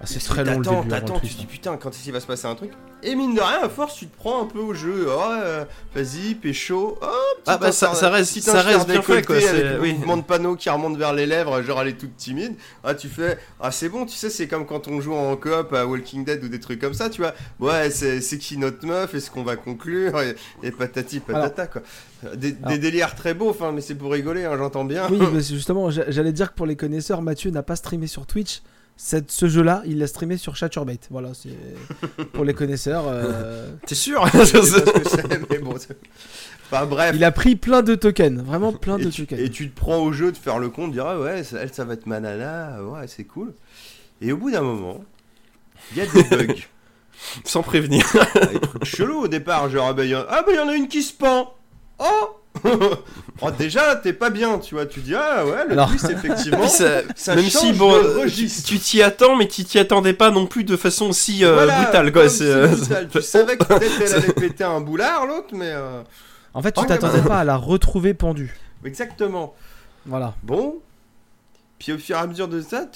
Ah, 0.00 0.04
c'est 0.04 0.18
très 0.20 0.44
long 0.44 0.58
le 0.58 0.64
début. 0.64 0.88
T'attends, 0.88 1.14
le 1.14 1.20
tu 1.20 1.28
te 1.28 1.32
twist, 1.34 1.38
dis 1.40 1.46
putain, 1.46 1.76
quand 1.76 1.90
est-ce 1.90 2.02
qu'il 2.02 2.12
va 2.12 2.20
se 2.20 2.26
passer 2.26 2.46
un 2.46 2.54
truc 2.54 2.70
Et 3.02 3.14
mine 3.14 3.34
de 3.34 3.40
rien, 3.40 3.60
à 3.62 3.68
force, 3.70 3.94
tu 3.96 4.06
te 4.06 4.16
prends 4.16 4.42
un 4.42 4.46
peu 4.46 4.58
au 4.58 4.74
jeu. 4.74 5.06
Oh, 5.08 5.20
euh, 5.30 5.64
vas-y, 5.94 6.34
pécho. 6.34 6.98
Oh, 7.00 7.06
petit 7.06 7.42
Ah 7.46 7.56
bah, 7.56 7.72
ça- 7.72 7.94
ça 7.94 8.10
reste- 8.10 8.40
ça 8.40 8.60
reste 8.60 8.86
bien 8.86 9.00
fait, 9.00 9.24
quoi, 9.24 9.36
Avec 9.36 9.52
le 9.64 9.80
oui. 9.80 9.94
mouvement 9.94 10.18
de 10.18 10.22
panneau 10.22 10.54
qui 10.54 10.68
remonte 10.68 10.98
vers 10.98 11.14
les 11.14 11.24
lèvres, 11.24 11.62
genre 11.62 11.80
elle 11.80 11.88
est 11.88 11.98
toute 11.98 12.16
timide. 12.16 12.54
Ah, 12.84 12.94
tu 12.94 13.08
fais. 13.08 13.38
Ah, 13.60 13.70
c'est 13.70 13.88
bon, 13.88 14.04
tu 14.04 14.16
sais, 14.16 14.28
c'est 14.28 14.46
comme 14.48 14.66
quand 14.66 14.86
on 14.88 15.00
joue 15.00 15.14
en 15.14 15.34
coop 15.36 15.72
à 15.72 15.86
Walking 15.86 16.24
Dead 16.24 16.44
ou 16.44 16.48
des 16.48 16.60
trucs 16.60 16.80
comme 16.80 16.94
ça, 16.94 17.08
tu 17.08 17.22
vois. 17.22 17.32
Ouais, 17.58 17.88
c'est 17.90 18.20
qui 18.38 18.58
notre 18.58 18.84
meuf 18.86 19.14
Est-ce 19.14 19.30
qu'on 19.30 19.44
va 19.44 19.56
conclure 19.56 20.20
et, 20.20 20.36
et 20.62 20.70
patati 20.72 21.20
patata, 21.20 21.66
quoi. 21.68 21.80
Des, 22.34 22.52
des 22.52 22.78
délires 22.78 23.14
très 23.14 23.34
beaux, 23.34 23.50
enfin, 23.50 23.72
mais 23.72 23.80
c'est 23.80 23.94
pour 23.94 24.10
rigoler, 24.12 24.44
hein, 24.44 24.56
j'entends 24.58 24.84
bien. 24.84 25.06
Oui, 25.10 25.18
mais 25.32 25.40
justement, 25.42 25.90
j'a- 25.90 26.10
j'allais 26.10 26.32
dire 26.32 26.50
que 26.50 26.56
pour 26.56 26.66
les 26.66 26.76
connaisseurs, 26.76 27.22
Mathieu 27.22 27.50
n'a 27.50 27.62
pas 27.62 27.76
streamé 27.76 28.06
sur 28.06 28.26
Twitch. 28.26 28.62
Cette, 28.98 29.30
ce 29.30 29.46
jeu-là, 29.46 29.82
il 29.86 29.98
l'a 29.98 30.06
streamé 30.06 30.36
sur 30.38 30.56
Chaturbate. 30.56 31.08
Voilà, 31.10 31.30
c'est 31.34 31.50
pour 32.32 32.44
les 32.44 32.54
connaisseurs. 32.54 33.04
euh, 33.08 33.70
T'es 33.86 33.94
sûr 33.94 34.26
Je 34.32 34.44
sais 34.44 34.58
pas 34.60 34.70
ce 34.70 34.80
que 35.00 35.08
c'est, 35.10 35.50
mais 35.50 35.58
bon. 35.58 35.74
Enfin, 36.70 36.86
bref. 36.86 37.12
il 37.14 37.22
a 37.22 37.30
pris 37.30 37.56
plein 37.56 37.82
de 37.82 37.94
tokens, 37.94 38.42
vraiment 38.42 38.72
plein 38.72 38.98
et, 38.98 39.04
de 39.04 39.10
tu, 39.10 39.26
tokens. 39.26 39.40
et 39.44 39.50
tu 39.50 39.70
te 39.70 39.76
prends 39.78 39.98
au 39.98 40.12
jeu 40.12 40.32
de 40.32 40.36
faire 40.36 40.58
le 40.58 40.68
compte, 40.70 40.92
dire 40.92 41.06
ah 41.06 41.20
ouais, 41.20 41.44
ça, 41.44 41.58
elle 41.60 41.72
ça 41.72 41.84
va 41.84 41.92
être 41.94 42.06
ma 42.06 42.18
nana, 42.20 42.82
ouais 42.82 43.06
c'est 43.06 43.24
cool. 43.24 43.52
Et 44.20 44.32
au 44.32 44.36
bout 44.38 44.50
d'un 44.50 44.62
moment, 44.62 45.04
il 45.92 45.98
y 45.98 46.00
a 46.00 46.06
des 46.06 46.22
bugs, 46.46 46.54
Sans 47.44 47.62
prévenir. 47.62 48.04
des 48.50 48.58
trucs 48.58 48.84
chelous 48.84 49.20
au 49.24 49.28
départ, 49.28 49.68
genre 49.70 49.88
ah 49.90 49.92
bah 49.92 50.04
il 50.04 50.10
y, 50.10 50.16
en- 50.16 50.24
ah, 50.28 50.42
bah, 50.42 50.52
il 50.52 50.56
y 50.56 50.58
en 50.58 50.68
a 50.68 50.74
une 50.74 50.88
qui 50.88 51.02
se 51.02 51.12
pend. 51.12 51.54
Oh 52.00 52.40
Oh, 53.42 53.50
déjà 53.50 53.96
t'es 53.96 54.14
pas 54.14 54.30
bien, 54.30 54.58
tu 54.58 54.74
vois, 54.76 54.86
tu 54.86 55.00
dis 55.00 55.14
ah 55.14 55.44
ouais 55.44 55.66
le 55.66 55.72
Alors- 55.72 55.90
twist 55.90 56.08
effectivement. 56.08 56.58
Puis 56.60 56.70
ça- 56.70 57.02
ça 57.14 57.34
même 57.34 57.44
change 57.50 57.62
si 57.64 57.72
bon, 57.74 57.92
de 57.92 57.96
euh, 57.98 58.14
tu 58.14 58.20
registre. 58.22 58.66
tu 58.68 58.78
t'y 58.78 59.02
attends, 59.02 59.36
mais 59.36 59.46
tu 59.46 59.62
t'y 59.64 59.78
attendais 59.78 60.14
pas 60.14 60.30
non 60.30 60.46
plus 60.46 60.64
de 60.64 60.74
façon 60.76 61.10
aussi 61.10 61.44
euh, 61.44 61.52
Voilà, 61.52 61.82
brutale 61.82 62.12
quoi. 62.12 62.28
c'est 62.30 62.44
euh, 62.44 62.66
brutal. 62.68 63.08
Tu 63.12 63.20
savais 63.22 63.58
que 63.58 63.64
peut-être 63.64 64.00
elle 64.00 64.14
allait 64.24 64.32
péter 64.32 64.64
un 64.64 64.80
boulard 64.80 65.26
l'autre, 65.26 65.48
mais 65.52 65.68
euh, 65.70 66.00
En 66.54 66.62
fait, 66.62 66.72
tu 66.72 66.80
Ouais, 66.80 66.86
t'attendais 66.86 67.20
pas 67.20 67.40
à 67.40 67.44
la 67.44 67.56
retrouver 67.56 68.14
pendue. 68.14 68.56
exactement. 68.86 69.54
Voilà. 70.06 70.34
Bon. 70.42 70.76
Puis 71.78 71.92
au 71.92 71.98
fur 71.98 72.16
et 72.16 72.18
à 72.18 72.26
mesure 72.26 72.48
de 72.48 72.62
ça, 72.62 72.86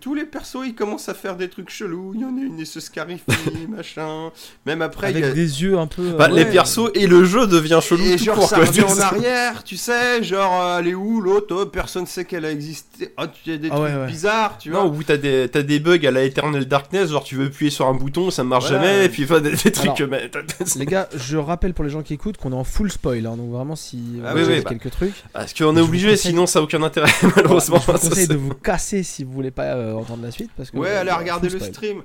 tous 0.00 0.14
les 0.14 0.24
persos 0.24 0.60
ils 0.64 0.74
commencent 0.74 1.10
à 1.10 1.14
faire 1.14 1.36
des 1.36 1.48
trucs 1.50 1.68
chelous. 1.68 2.12
Il 2.14 2.22
y 2.22 2.24
en 2.24 2.36
a 2.38 2.40
une 2.40 2.58
et 2.58 2.64
se 2.64 2.80
scarifie, 2.80 3.22
machin. 3.68 4.30
Même 4.64 4.80
après, 4.80 5.10
il 5.10 5.16
Avec 5.18 5.26
y 5.26 5.28
a. 5.28 5.32
des 5.34 5.62
yeux 5.62 5.78
un 5.78 5.86
peu. 5.86 6.12
bah, 6.12 6.28
euh, 6.30 6.34
Les 6.34 6.46
persos 6.46 6.90
et 6.94 7.06
le 7.06 7.24
jeu 7.24 7.46
devient 7.46 7.80
chelou 7.82 8.02
Et 8.02 8.16
tout 8.16 8.24
genre 8.24 8.36
court 8.38 8.48
ça 8.48 8.56
revient 8.56 8.82
en 8.88 8.98
arrière, 8.98 9.62
tu 9.62 9.76
sais, 9.76 10.22
genre 10.22 10.62
euh, 10.62 10.78
elle 10.78 10.88
est 10.88 10.94
où 10.94 11.20
l'autre 11.20 11.54
Oh, 11.54 11.66
Personne 11.66 12.06
sait 12.06 12.24
qu'elle 12.24 12.46
a 12.46 12.50
existé. 12.50 13.12
Oh, 13.18 13.24
tu 13.42 13.50
y 13.50 13.52
a 13.52 13.58
des 13.58 13.68
Ah 13.70 13.76
trucs 13.76 13.84
ouais, 13.90 13.94
ouais. 13.94 14.06
bizarres, 14.06 14.56
tu 14.56 14.70
vois. 14.70 14.84
Non, 14.84 14.90
où 14.94 15.02
t'as 15.02 15.18
des, 15.18 15.46
t'as 15.52 15.62
des 15.62 15.78
bugs 15.78 16.06
à 16.06 16.10
la 16.10 16.22
Eternal 16.24 16.64
Darkness, 16.64 17.10
genre 17.10 17.24
tu 17.24 17.36
veux 17.36 17.46
appuyer 17.46 17.70
sur 17.70 17.86
un 17.86 17.94
bouton, 17.94 18.30
ça 18.30 18.42
marche 18.42 18.68
Voilà. 18.70 18.82
jamais, 18.86 19.04
et 19.04 19.08
puis 19.10 19.24
enfin, 19.24 19.40
des, 19.40 19.50
des 19.52 19.70
trucs. 19.70 20.00
Alors, 20.00 20.10
mais- 20.10 20.30
Les 20.76 20.86
gars, 20.86 21.10
je 21.14 21.36
rappelle 21.36 21.74
pour 21.74 21.84
les 21.84 21.90
gens 21.90 22.02
qui 22.02 22.14
écoutent 22.14 22.38
qu'on 22.38 22.52
est 22.52 22.56
en 22.56 22.64
full 22.64 22.90
spoil. 22.90 23.26
hein, 23.26 23.36
donc 23.36 23.50
vraiment, 23.50 23.76
si 23.76 23.98
Ah 24.24 24.32
oui, 24.34 24.42
oui, 24.48 24.60
bah. 24.62 24.70
quelques 24.70 24.90
trucs, 24.90 25.12
Parce 25.34 25.52
qu'on 25.52 25.76
est 25.76 25.80
obligé, 25.82 26.16
sinon 26.16 26.46
ça 26.46 26.60
a 26.60 26.62
aucun 26.62 26.82
intérêt, 26.82 27.12
malheureusement. 27.36 27.80
Conseille 28.14 28.28
de 28.28 28.36
vous 28.36 28.54
casser 28.54 29.02
si 29.02 29.24
vous 29.24 29.32
voulez 29.32 29.50
pas 29.50 29.74
euh, 29.74 29.94
entendre 29.94 30.22
la 30.22 30.30
suite. 30.30 30.50
Parce 30.56 30.70
que, 30.70 30.76
Ouais, 30.76 30.88
euh, 30.90 31.00
allez 31.00 31.12
regarder 31.12 31.48
full 31.50 31.58
le 31.60 31.64
stream. 31.66 32.02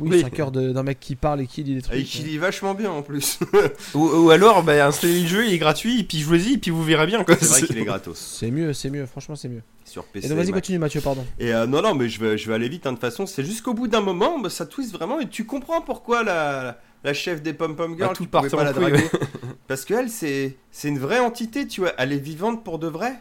Oui, 0.00 0.10
Oui. 0.10 0.20
5 0.22 0.40
heures 0.40 0.50
d'un 0.50 0.82
mec 0.82 0.98
qui 0.98 1.14
parle 1.14 1.40
et 1.40 1.46
qui 1.46 1.62
lit 1.62 1.76
des 1.76 1.82
trucs. 1.82 1.96
Et 1.96 2.02
qui 2.02 2.22
lit 2.24 2.36
vachement 2.36 2.74
bien 2.74 2.90
en 2.90 3.02
plus. 3.02 3.38
Ou, 3.94 4.08
ou 4.08 4.30
alors, 4.30 4.64
bah, 4.64 4.84
installez 4.88 5.20
le 5.20 5.26
jeu, 5.28 5.46
il 5.46 5.52
est 5.54 5.58
gratuit, 5.58 6.00
et 6.00 6.02
puis 6.02 6.18
jouez-y, 6.18 6.54
et 6.54 6.58
puis 6.58 6.72
vous 6.72 6.82
verrez 6.82 7.06
bien. 7.06 7.24
C'est 7.28 7.44
vrai 7.46 7.62
qu'il 7.62 7.78
est 7.78 7.84
gratos. 7.84 8.18
C'est 8.18 8.50
mieux, 8.50 8.72
c'est 8.72 8.90
mieux, 8.90 9.06
franchement, 9.06 9.36
c'est 9.36 9.48
mieux. 9.48 9.62
Sur 9.84 10.04
PC. 10.06 10.26
Et 10.26 10.28
donc, 10.30 10.38
vas-y, 10.38 10.50
continue, 10.50 10.78
Mathieu, 10.78 11.00
pardon. 11.00 11.24
Et 11.38 11.54
euh, 11.54 11.66
non, 11.66 11.80
non, 11.80 11.94
mais 11.94 12.08
je 12.08 12.18
vais, 12.18 12.36
je 12.36 12.48
vais 12.48 12.54
aller 12.54 12.68
vite, 12.68 12.86
hein, 12.86 12.90
de 12.90 12.96
toute 12.96 13.02
façon. 13.02 13.24
C'est 13.26 13.44
jusqu'au 13.44 13.72
bout 13.72 13.86
d'un 13.86 14.00
moment, 14.00 14.40
bah, 14.40 14.50
ça 14.50 14.66
twist 14.66 14.92
vraiment. 14.92 15.20
Et 15.20 15.28
tu 15.28 15.44
comprends 15.46 15.80
pourquoi 15.80 16.24
la, 16.24 16.80
la 17.04 17.14
chef 17.14 17.40
des 17.40 17.52
pom-pom 17.52 17.96
girls, 17.96 18.08
Bah, 18.08 18.14
tout 18.16 18.24
pouvais 18.26 18.48
partait 18.48 18.56
pas 18.56 18.62
en 18.62 18.64
la 18.64 18.72
couille, 18.72 18.90
draguer. 18.90 19.08
Parce 19.68 19.84
qu'elle, 19.84 20.10
c'est, 20.10 20.56
c'est 20.72 20.88
une 20.88 20.98
vraie 20.98 21.20
entité, 21.20 21.68
tu 21.68 21.82
vois. 21.82 21.92
Elle 21.98 22.12
est 22.12 22.18
vivante 22.18 22.64
pour 22.64 22.80
de 22.80 22.88
vrai. 22.88 23.12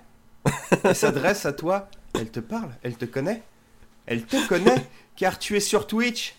Elle 0.84 0.96
s'adresse 0.96 1.46
à 1.46 1.54
toi. 1.54 1.88
Elle 2.14 2.30
te 2.30 2.40
parle, 2.40 2.70
elle 2.84 2.96
te 2.96 3.06
connaît. 3.06 3.42
Elle 4.06 4.24
te 4.24 4.48
connaît, 4.48 4.86
car 5.16 5.40
tu 5.40 5.56
es 5.56 5.60
sur 5.60 5.88
Twitch. 5.88 6.36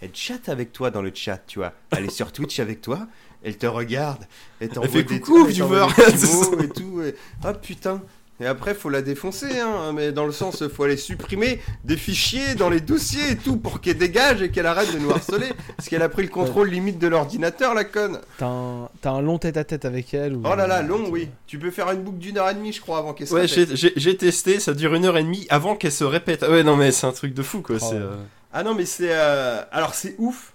Elle 0.00 0.14
chatte 0.14 0.48
avec 0.48 0.72
toi 0.72 0.90
dans 0.90 1.02
le 1.02 1.10
chat, 1.14 1.38
tu 1.46 1.58
vois. 1.58 1.72
Elle 1.90 2.04
est 2.06 2.10
sur 2.10 2.30
Twitch 2.32 2.60
avec 2.60 2.80
toi. 2.80 3.06
Elle 3.42 3.56
te 3.58 3.66
regarde. 3.66 4.26
Elle 4.60 4.68
t'envoie 4.68 5.02
des 5.02 5.20
coucou, 5.20 5.46
des 5.48 5.60
mots 5.62 6.60
et 6.60 6.68
tout. 6.68 7.02
et- 7.02 7.14
Ah 7.44 7.52
putain, 7.54 8.00
Et 8.40 8.46
après, 8.46 8.72
faut 8.74 8.88
la 8.88 9.02
défoncer, 9.02 9.58
hein. 9.58 9.92
Mais 9.92 10.12
dans 10.12 10.24
le 10.24 10.30
sens, 10.30 10.64
faut 10.68 10.84
aller 10.84 10.96
supprimer 10.96 11.60
des 11.84 11.96
fichiers 11.96 12.54
dans 12.54 12.70
les 12.70 12.80
dossiers 12.80 13.32
et 13.32 13.36
tout 13.36 13.56
pour 13.56 13.80
qu'elle 13.80 13.98
dégage 13.98 14.42
et 14.42 14.50
qu'elle 14.50 14.66
arrête 14.66 14.92
de 14.94 14.98
nous 15.00 15.10
harceler. 15.10 15.48
Parce 15.76 15.88
qu'elle 15.88 16.02
a 16.02 16.08
pris 16.08 16.22
le 16.22 16.28
contrôle 16.28 16.68
limite 16.68 17.00
de 17.00 17.08
l'ordinateur, 17.08 17.74
la 17.74 17.82
conne. 17.84 18.20
T'as 18.38 19.10
un, 19.10 19.20
long 19.20 19.38
tête 19.38 19.56
à 19.56 19.64
tête 19.64 19.84
avec 19.84 20.14
elle 20.14 20.34
ou... 20.36 20.42
Oh 20.44 20.54
là 20.54 20.68
là, 20.68 20.82
long, 20.82 21.08
oui. 21.10 21.28
Tu 21.48 21.58
peux 21.58 21.72
faire 21.72 21.90
une 21.90 22.02
boucle 22.02 22.18
d'une 22.18 22.38
heure 22.38 22.48
et 22.48 22.54
demie, 22.54 22.72
je 22.72 22.80
crois, 22.80 22.98
avant 22.98 23.12
qu'elle 23.12 23.26
se 23.26 23.34
Ouais, 23.34 23.46
répète. 23.46 23.74
j'ai- 23.74 23.92
j'ai 23.96 24.16
testé, 24.16 24.60
ça 24.60 24.72
dure 24.72 24.94
une 24.94 25.04
heure 25.06 25.18
et 25.18 25.24
demie 25.24 25.46
avant 25.50 25.74
qu'elle 25.74 25.90
se 25.90 26.04
répète. 26.04 26.44
Ah 26.46 26.50
Ouais, 26.52 26.62
non, 26.62 26.76
mais 26.76 26.92
c'est 26.92 27.06
un 27.08 27.12
truc 27.12 27.34
de 27.34 27.42
fou, 27.42 27.60
quoi. 27.62 27.76
Oh. 27.80 27.90
euh, 27.92 28.16
Ah 28.52 28.62
non, 28.62 28.74
mais 28.76 28.84
c'est. 28.86 29.08
euh, 29.10 29.62
Alors, 29.72 29.94
c'est 29.94 30.14
ouf. 30.18 30.52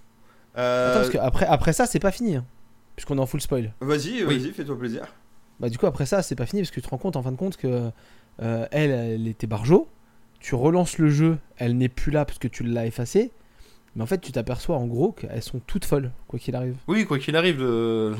Euh, 0.57 0.91
Attends, 0.91 0.99
parce 1.01 1.09
que 1.11 1.17
après, 1.17 1.45
après 1.47 1.73
ça, 1.73 1.85
c'est 1.85 1.99
pas 1.99 2.11
fini. 2.11 2.37
hein, 2.37 2.45
puisqu'on 2.95 3.17
est 3.17 3.21
en 3.21 3.25
full 3.25 3.41
spoil. 3.41 3.73
Vas-y, 3.81 4.23
Oui. 4.23 4.37
vas-y, 4.39 4.51
fais-toi 4.53 4.77
plaisir. 4.79 5.01
Bah, 5.63 5.69
du 5.69 5.77
coup, 5.77 5.85
après 5.85 6.05
ça, 6.05 6.21
c'est 6.21 6.35
pas 6.35 6.45
fini 6.45 6.61
parce 6.61 6.71
que 6.71 6.81
tu 6.81 6.85
te 6.85 6.89
rends 6.89 6.97
compte 6.97 7.15
en 7.15 7.23
fin 7.23 7.31
de 7.31 7.37
compte 7.37 7.55
que 7.55 7.89
euh, 8.41 8.67
elle, 8.71 8.91
elle 8.91 9.29
était 9.29 9.47
barjo. 9.47 9.87
Tu 10.41 10.55
relances 10.55 10.97
le 10.97 11.09
jeu, 11.09 11.37
elle 11.55 11.77
n'est 11.77 11.87
plus 11.87 12.11
là 12.11 12.25
parce 12.25 12.37
que 12.37 12.49
tu 12.49 12.63
l'as 12.63 12.85
effacée. 12.85 13.31
Mais 13.95 14.03
en 14.03 14.05
fait, 14.05 14.19
tu 14.19 14.33
t'aperçois 14.33 14.75
en 14.75 14.87
gros 14.87 15.13
qu'elles 15.13 15.41
sont 15.41 15.61
toutes 15.65 15.85
folles, 15.85 16.11
quoi 16.27 16.37
qu'il 16.37 16.53
arrive. 16.57 16.75
Oui, 16.89 17.05
quoi 17.05 17.17
qu'il 17.17 17.37
arrive, 17.37 17.59
le... 17.59 18.13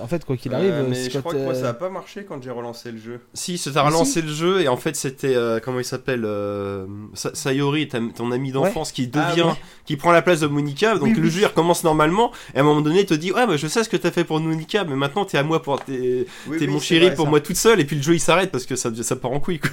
En 0.00 0.06
fait, 0.06 0.24
quoi 0.24 0.36
qu'il 0.36 0.54
arrive, 0.54 0.70
Euh, 0.72 0.86
mais 0.88 0.94
c'est 0.94 1.10
je 1.10 1.18
crois 1.18 1.32
que 1.32 1.38
moi, 1.38 1.54
euh, 1.54 1.60
ça 1.62 1.70
a 1.70 1.74
pas 1.74 1.90
marché 1.90 2.24
quand 2.24 2.42
j'ai 2.42 2.50
relancé 2.50 2.92
le 2.92 2.98
jeu. 2.98 3.20
Si, 3.34 3.58
ça 3.58 3.70
t'a 3.72 3.82
relancé 3.82 4.22
le 4.22 4.28
jeu 4.32 4.60
et 4.60 4.68
en 4.68 4.76
fait 4.76 4.94
c'était 4.96 5.34
euh, 5.34 5.58
comment 5.60 5.78
il 5.80 5.84
s'appelle 5.84 6.22
euh, 6.24 6.86
Sa- 7.14 7.34
Sayori, 7.34 7.88
ta- 7.88 7.98
ton 8.14 8.30
ami 8.32 8.52
d'enfance 8.52 8.92
qui 8.92 9.10
Ah, 9.14 9.30
devient, 9.30 9.50
qui 9.84 9.96
prend 9.96 10.12
la 10.12 10.22
place 10.22 10.40
de 10.40 10.46
Monica. 10.46 10.94
Donc 10.94 11.02
Oui, 11.04 11.14
le 11.14 11.22
oui. 11.22 11.30
jeu 11.30 11.40
il 11.42 11.46
recommence 11.46 11.84
normalement 11.84 12.32
et 12.54 12.58
à 12.58 12.60
un 12.60 12.64
moment 12.64 12.80
donné 12.80 13.00
il 13.00 13.06
te 13.06 13.14
dit 13.14 13.32
ouais 13.32 13.46
bah, 13.46 13.56
je 13.56 13.66
sais 13.66 13.82
ce 13.84 13.88
que 13.88 13.96
t'as 13.96 14.10
fait 14.10 14.24
pour 14.24 14.38
Monica 14.40 14.84
mais 14.84 14.94
maintenant 14.96 15.24
t'es 15.24 15.38
à 15.38 15.42
moi 15.42 15.62
pour 15.62 15.82
t'es 15.84 16.26
Oui, 16.46 16.58
t'es 16.58 16.66
oui, 16.66 16.72
mon 16.72 16.80
chéri 16.80 17.06
vrai, 17.06 17.14
pour 17.14 17.24
ça. 17.24 17.30
moi 17.30 17.40
toute 17.40 17.56
seule 17.56 17.80
et 17.80 17.84
puis 17.84 17.96
le 17.96 18.02
jeu 18.02 18.14
il 18.14 18.20
s'arrête 18.20 18.50
parce 18.50 18.66
que 18.66 18.76
ça 18.76 18.90
ça 19.02 19.16
part 19.16 19.32
en 19.32 19.40
couille 19.40 19.58
quoi. 19.58 19.70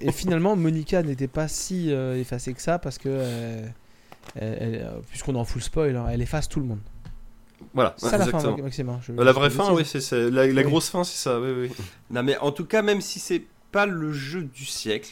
Et, 0.00 0.08
et 0.08 0.12
finalement, 0.12 0.56
Monica 0.56 1.02
n'était 1.02 1.28
pas 1.28 1.48
si 1.48 1.92
euh, 1.92 2.18
effacée 2.20 2.52
que 2.52 2.62
ça 2.62 2.78
parce 2.78 2.98
que, 2.98 3.08
elle- 3.08 4.58
elle- 4.60 4.90
puisqu'on 5.10 5.34
est 5.34 5.38
en 5.38 5.44
full 5.44 5.62
spoil, 5.62 5.96
hein, 5.96 6.06
elle 6.12 6.22
efface 6.22 6.48
tout 6.48 6.60
le 6.60 6.66
monde. 6.66 6.80
Voilà, 7.74 7.94
C'est 7.96 8.08
ça 8.08 8.18
la 8.18 8.26
fin. 8.26 8.56
Maxime. 8.56 8.88
hein, 8.88 9.00
je- 9.02 9.12
Euh, 9.12 9.24
La 9.24 9.32
vraie 9.32 9.50
fin, 9.50 9.72
oui, 9.72 9.84
c'est 9.84 10.00
ça. 10.00 10.16
La, 10.16 10.46
la 10.46 10.62
Oui. 10.62 10.62
grosse 10.62 10.88
fin, 10.90 11.04
c'est 11.04 11.16
ça, 11.16 11.38
oui, 11.40 11.48
oui. 11.68 11.70
Non, 12.10 12.22
mais 12.22 12.36
en 12.38 12.52
tout 12.52 12.64
cas, 12.64 12.82
même 12.82 13.00
si 13.00 13.18
c'est 13.18 13.42
pas 13.72 13.86
le 13.86 14.12
jeu 14.12 14.42
du 14.42 14.64
siècle, 14.64 15.10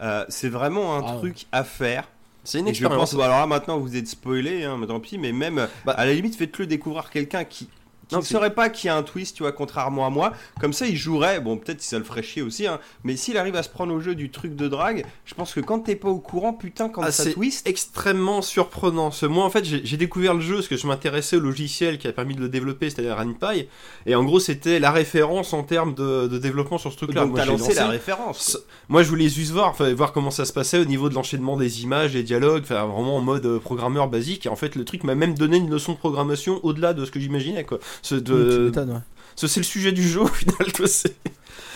euh, 0.00 0.24
c'est 0.28 0.48
vraiment 0.48 0.96
un 0.96 1.02
Ah 1.06 1.12
ouais. 1.12 1.18
truc 1.18 1.46
à 1.52 1.64
faire. 1.64 2.08
C'est 2.42 2.58
une 2.58 2.68
Et 2.68 2.74
je 2.74 2.82
pense, 2.82 2.90
expérience. 2.92 3.14
bon, 3.14 3.22
alors 3.22 3.38
là 3.40 3.46
maintenant 3.46 3.78
vous 3.78 3.96
êtes 3.96 4.06
spoilé, 4.06 4.64
hein, 4.64 4.76
mais 4.78 4.86
tant 4.86 5.00
pis, 5.00 5.16
mais 5.16 5.32
même 5.32 5.66
Bah- 5.86 5.92
à 5.92 6.04
la 6.04 6.12
limite 6.12 6.36
faites-le 6.36 6.66
découvrir 6.66 7.08
quelqu'un 7.10 7.44
qui, 7.44 7.68
qui 8.08 8.14
ne 8.16 8.20
saurait 8.22 8.54
pas 8.54 8.68
qu'il 8.68 8.88
y 8.88 8.90
a 8.90 8.96
un 8.96 9.02
twist, 9.02 9.36
tu 9.36 9.42
vois, 9.42 9.52
contrairement 9.52 10.06
à 10.06 10.10
moi. 10.10 10.32
Comme 10.60 10.72
ça 10.72 10.86
il 10.86 10.96
jouerait, 10.96 11.40
bon 11.40 11.56
peut-être 11.56 11.80
si 11.80 11.88
ça 11.88 11.98
le 11.98 12.04
ferait 12.04 12.22
chier 12.22 12.42
aussi, 12.42 12.66
hein, 12.66 12.78
mais 13.02 13.16
s'il 13.16 13.36
arrive 13.38 13.56
à 13.56 13.62
se 13.62 13.68
prendre 13.68 13.92
au 13.94 14.00
jeu 14.00 14.14
du 14.14 14.30
truc 14.30 14.56
de 14.56 14.68
drague, 14.68 15.04
je 15.24 15.34
pense 15.34 15.52
que 15.54 15.60
quand 15.60 15.80
t'es 15.80 15.96
pas 15.96 16.08
au 16.08 16.18
courant, 16.18 16.52
putain, 16.52 16.88
quand 16.88 17.02
Ah, 17.02 17.10
ça 17.12 17.24
c'est 17.24 17.32
twist, 17.32 17.66
extrêmement 17.66 18.42
surprenant. 18.42 19.10
Ce- 19.10 19.26
Moi, 19.26 19.44
en 19.44 19.50
fait, 19.50 19.64
j'ai 19.64 19.96
découvert 19.96 20.34
le 20.34 20.40
jeu 20.40 20.54
parce 20.56 20.68
que 20.68 20.76
je 20.76 20.86
m'intéressais 20.86 21.36
au 21.36 21.40
logiciel 21.40 21.98
qui 21.98 22.06
a 22.08 22.12
permis 22.12 22.34
de 22.34 22.40
le 22.40 22.48
développer, 22.48 22.90
c'est-à-dire 22.90 23.16
RenPy. 23.16 23.66
Et 24.06 24.14
en 24.14 24.24
gros, 24.24 24.40
c'était 24.40 24.78
la 24.78 24.90
référence 24.90 25.52
en 25.52 25.62
termes 25.62 25.94
de, 25.94 26.26
de 26.28 26.38
développement 26.38 26.78
sur 26.78 26.92
ce 26.92 26.96
truc-là. 26.98 27.22
donc 27.26 27.36
t'as 27.36 27.44
lancé 27.46 27.68
lancé- 27.70 27.74
la 27.76 27.88
référence. 27.88 28.58
Moi, 28.88 29.02
je 29.02 29.08
voulais 29.08 29.28
juste 29.28 29.52
voir, 29.52 29.74
voir 29.94 30.12
comment 30.12 30.30
ça 30.30 30.44
se 30.44 30.52
passait 30.52 30.78
au 30.78 30.84
niveau 30.84 31.08
de 31.08 31.14
l'enchaînement 31.14 31.56
des 31.56 31.82
images, 31.82 32.12
des 32.12 32.22
dialogues, 32.22 32.62
enfin, 32.64 32.84
vraiment 32.86 33.16
en 33.16 33.20
mode 33.20 33.46
euh, 33.46 33.58
programmeur 33.58 34.08
basique. 34.08 34.46
Et 34.46 34.48
en 34.48 34.56
fait, 34.56 34.74
le 34.76 34.84
truc 34.84 35.04
m'a 35.04 35.14
même 35.14 35.34
donné 35.34 35.56
une 35.56 35.70
leçon 35.70 35.92
de 35.92 35.98
programmation 35.98 36.60
au-delà 36.64 36.92
de 36.94 37.04
ce 37.04 37.10
que 37.10 37.20
j'imaginais, 37.20 37.64
quoi. 37.64 37.78
Ce, 38.02 38.14
de... 38.14 38.70
ouais. 38.74 38.98
c'est 39.36 39.56
le 39.60 39.64
sujet 39.64 39.92
du 39.92 40.02
jeu, 40.06 40.20
au 40.20 40.26
final, 40.26 40.56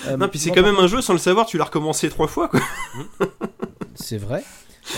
Euh, 0.07 0.17
Non, 0.17 0.29
puis 0.29 0.39
c'est 0.39 0.51
moi, 0.51 0.57
quand 0.57 0.63
même 0.63 0.77
un 0.79 0.87
jeu, 0.87 1.01
sans 1.03 1.13
le 1.13 1.19
savoir, 1.19 1.47
tu 1.47 1.59
l'as 1.59 1.65
recommencé 1.65 2.09
trois 2.09 2.29
fois, 2.29 2.49
quoi. 2.49 2.61
C'est 3.95 4.19
vrai. 4.19 4.45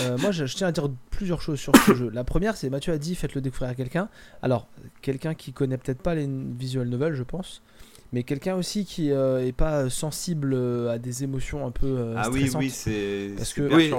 Euh, 0.01 0.17
moi, 0.19 0.31
je, 0.31 0.45
je 0.45 0.55
tiens 0.55 0.67
à 0.67 0.71
dire 0.71 0.89
plusieurs 1.09 1.41
choses 1.41 1.59
sur 1.59 1.73
ce 1.85 1.93
jeu. 1.95 2.09
La 2.13 2.23
première, 2.23 2.55
c'est 2.55 2.69
Mathieu 2.69 2.93
a 2.93 2.97
dit 2.97 3.15
faites-le 3.15 3.41
découvrir 3.41 3.69
à 3.69 3.75
quelqu'un. 3.75 4.09
Alors, 4.41 4.67
quelqu'un 5.01 5.33
qui 5.33 5.53
connaît 5.53 5.77
peut-être 5.77 6.01
pas 6.01 6.15
les 6.15 6.29
visual 6.57 6.87
novels, 6.87 7.15
je 7.15 7.23
pense, 7.23 7.61
mais 8.13 8.23
quelqu'un 8.23 8.55
aussi 8.55 8.85
qui 8.85 9.11
euh, 9.11 9.45
est 9.45 9.51
pas 9.53 9.89
sensible 9.89 10.55
à 10.89 10.97
des 10.99 11.23
émotions 11.23 11.65
un 11.65 11.71
peu 11.71 11.87
euh, 11.87 12.13
Ah 12.17 12.29
oui, 12.29 12.41
stressantes. 12.47 12.61
oui, 12.61 12.69
c'est 12.69 13.31
Parce 13.35 13.49
c'est 13.49 13.55
que- 13.55 13.73
Oui, 13.73 13.91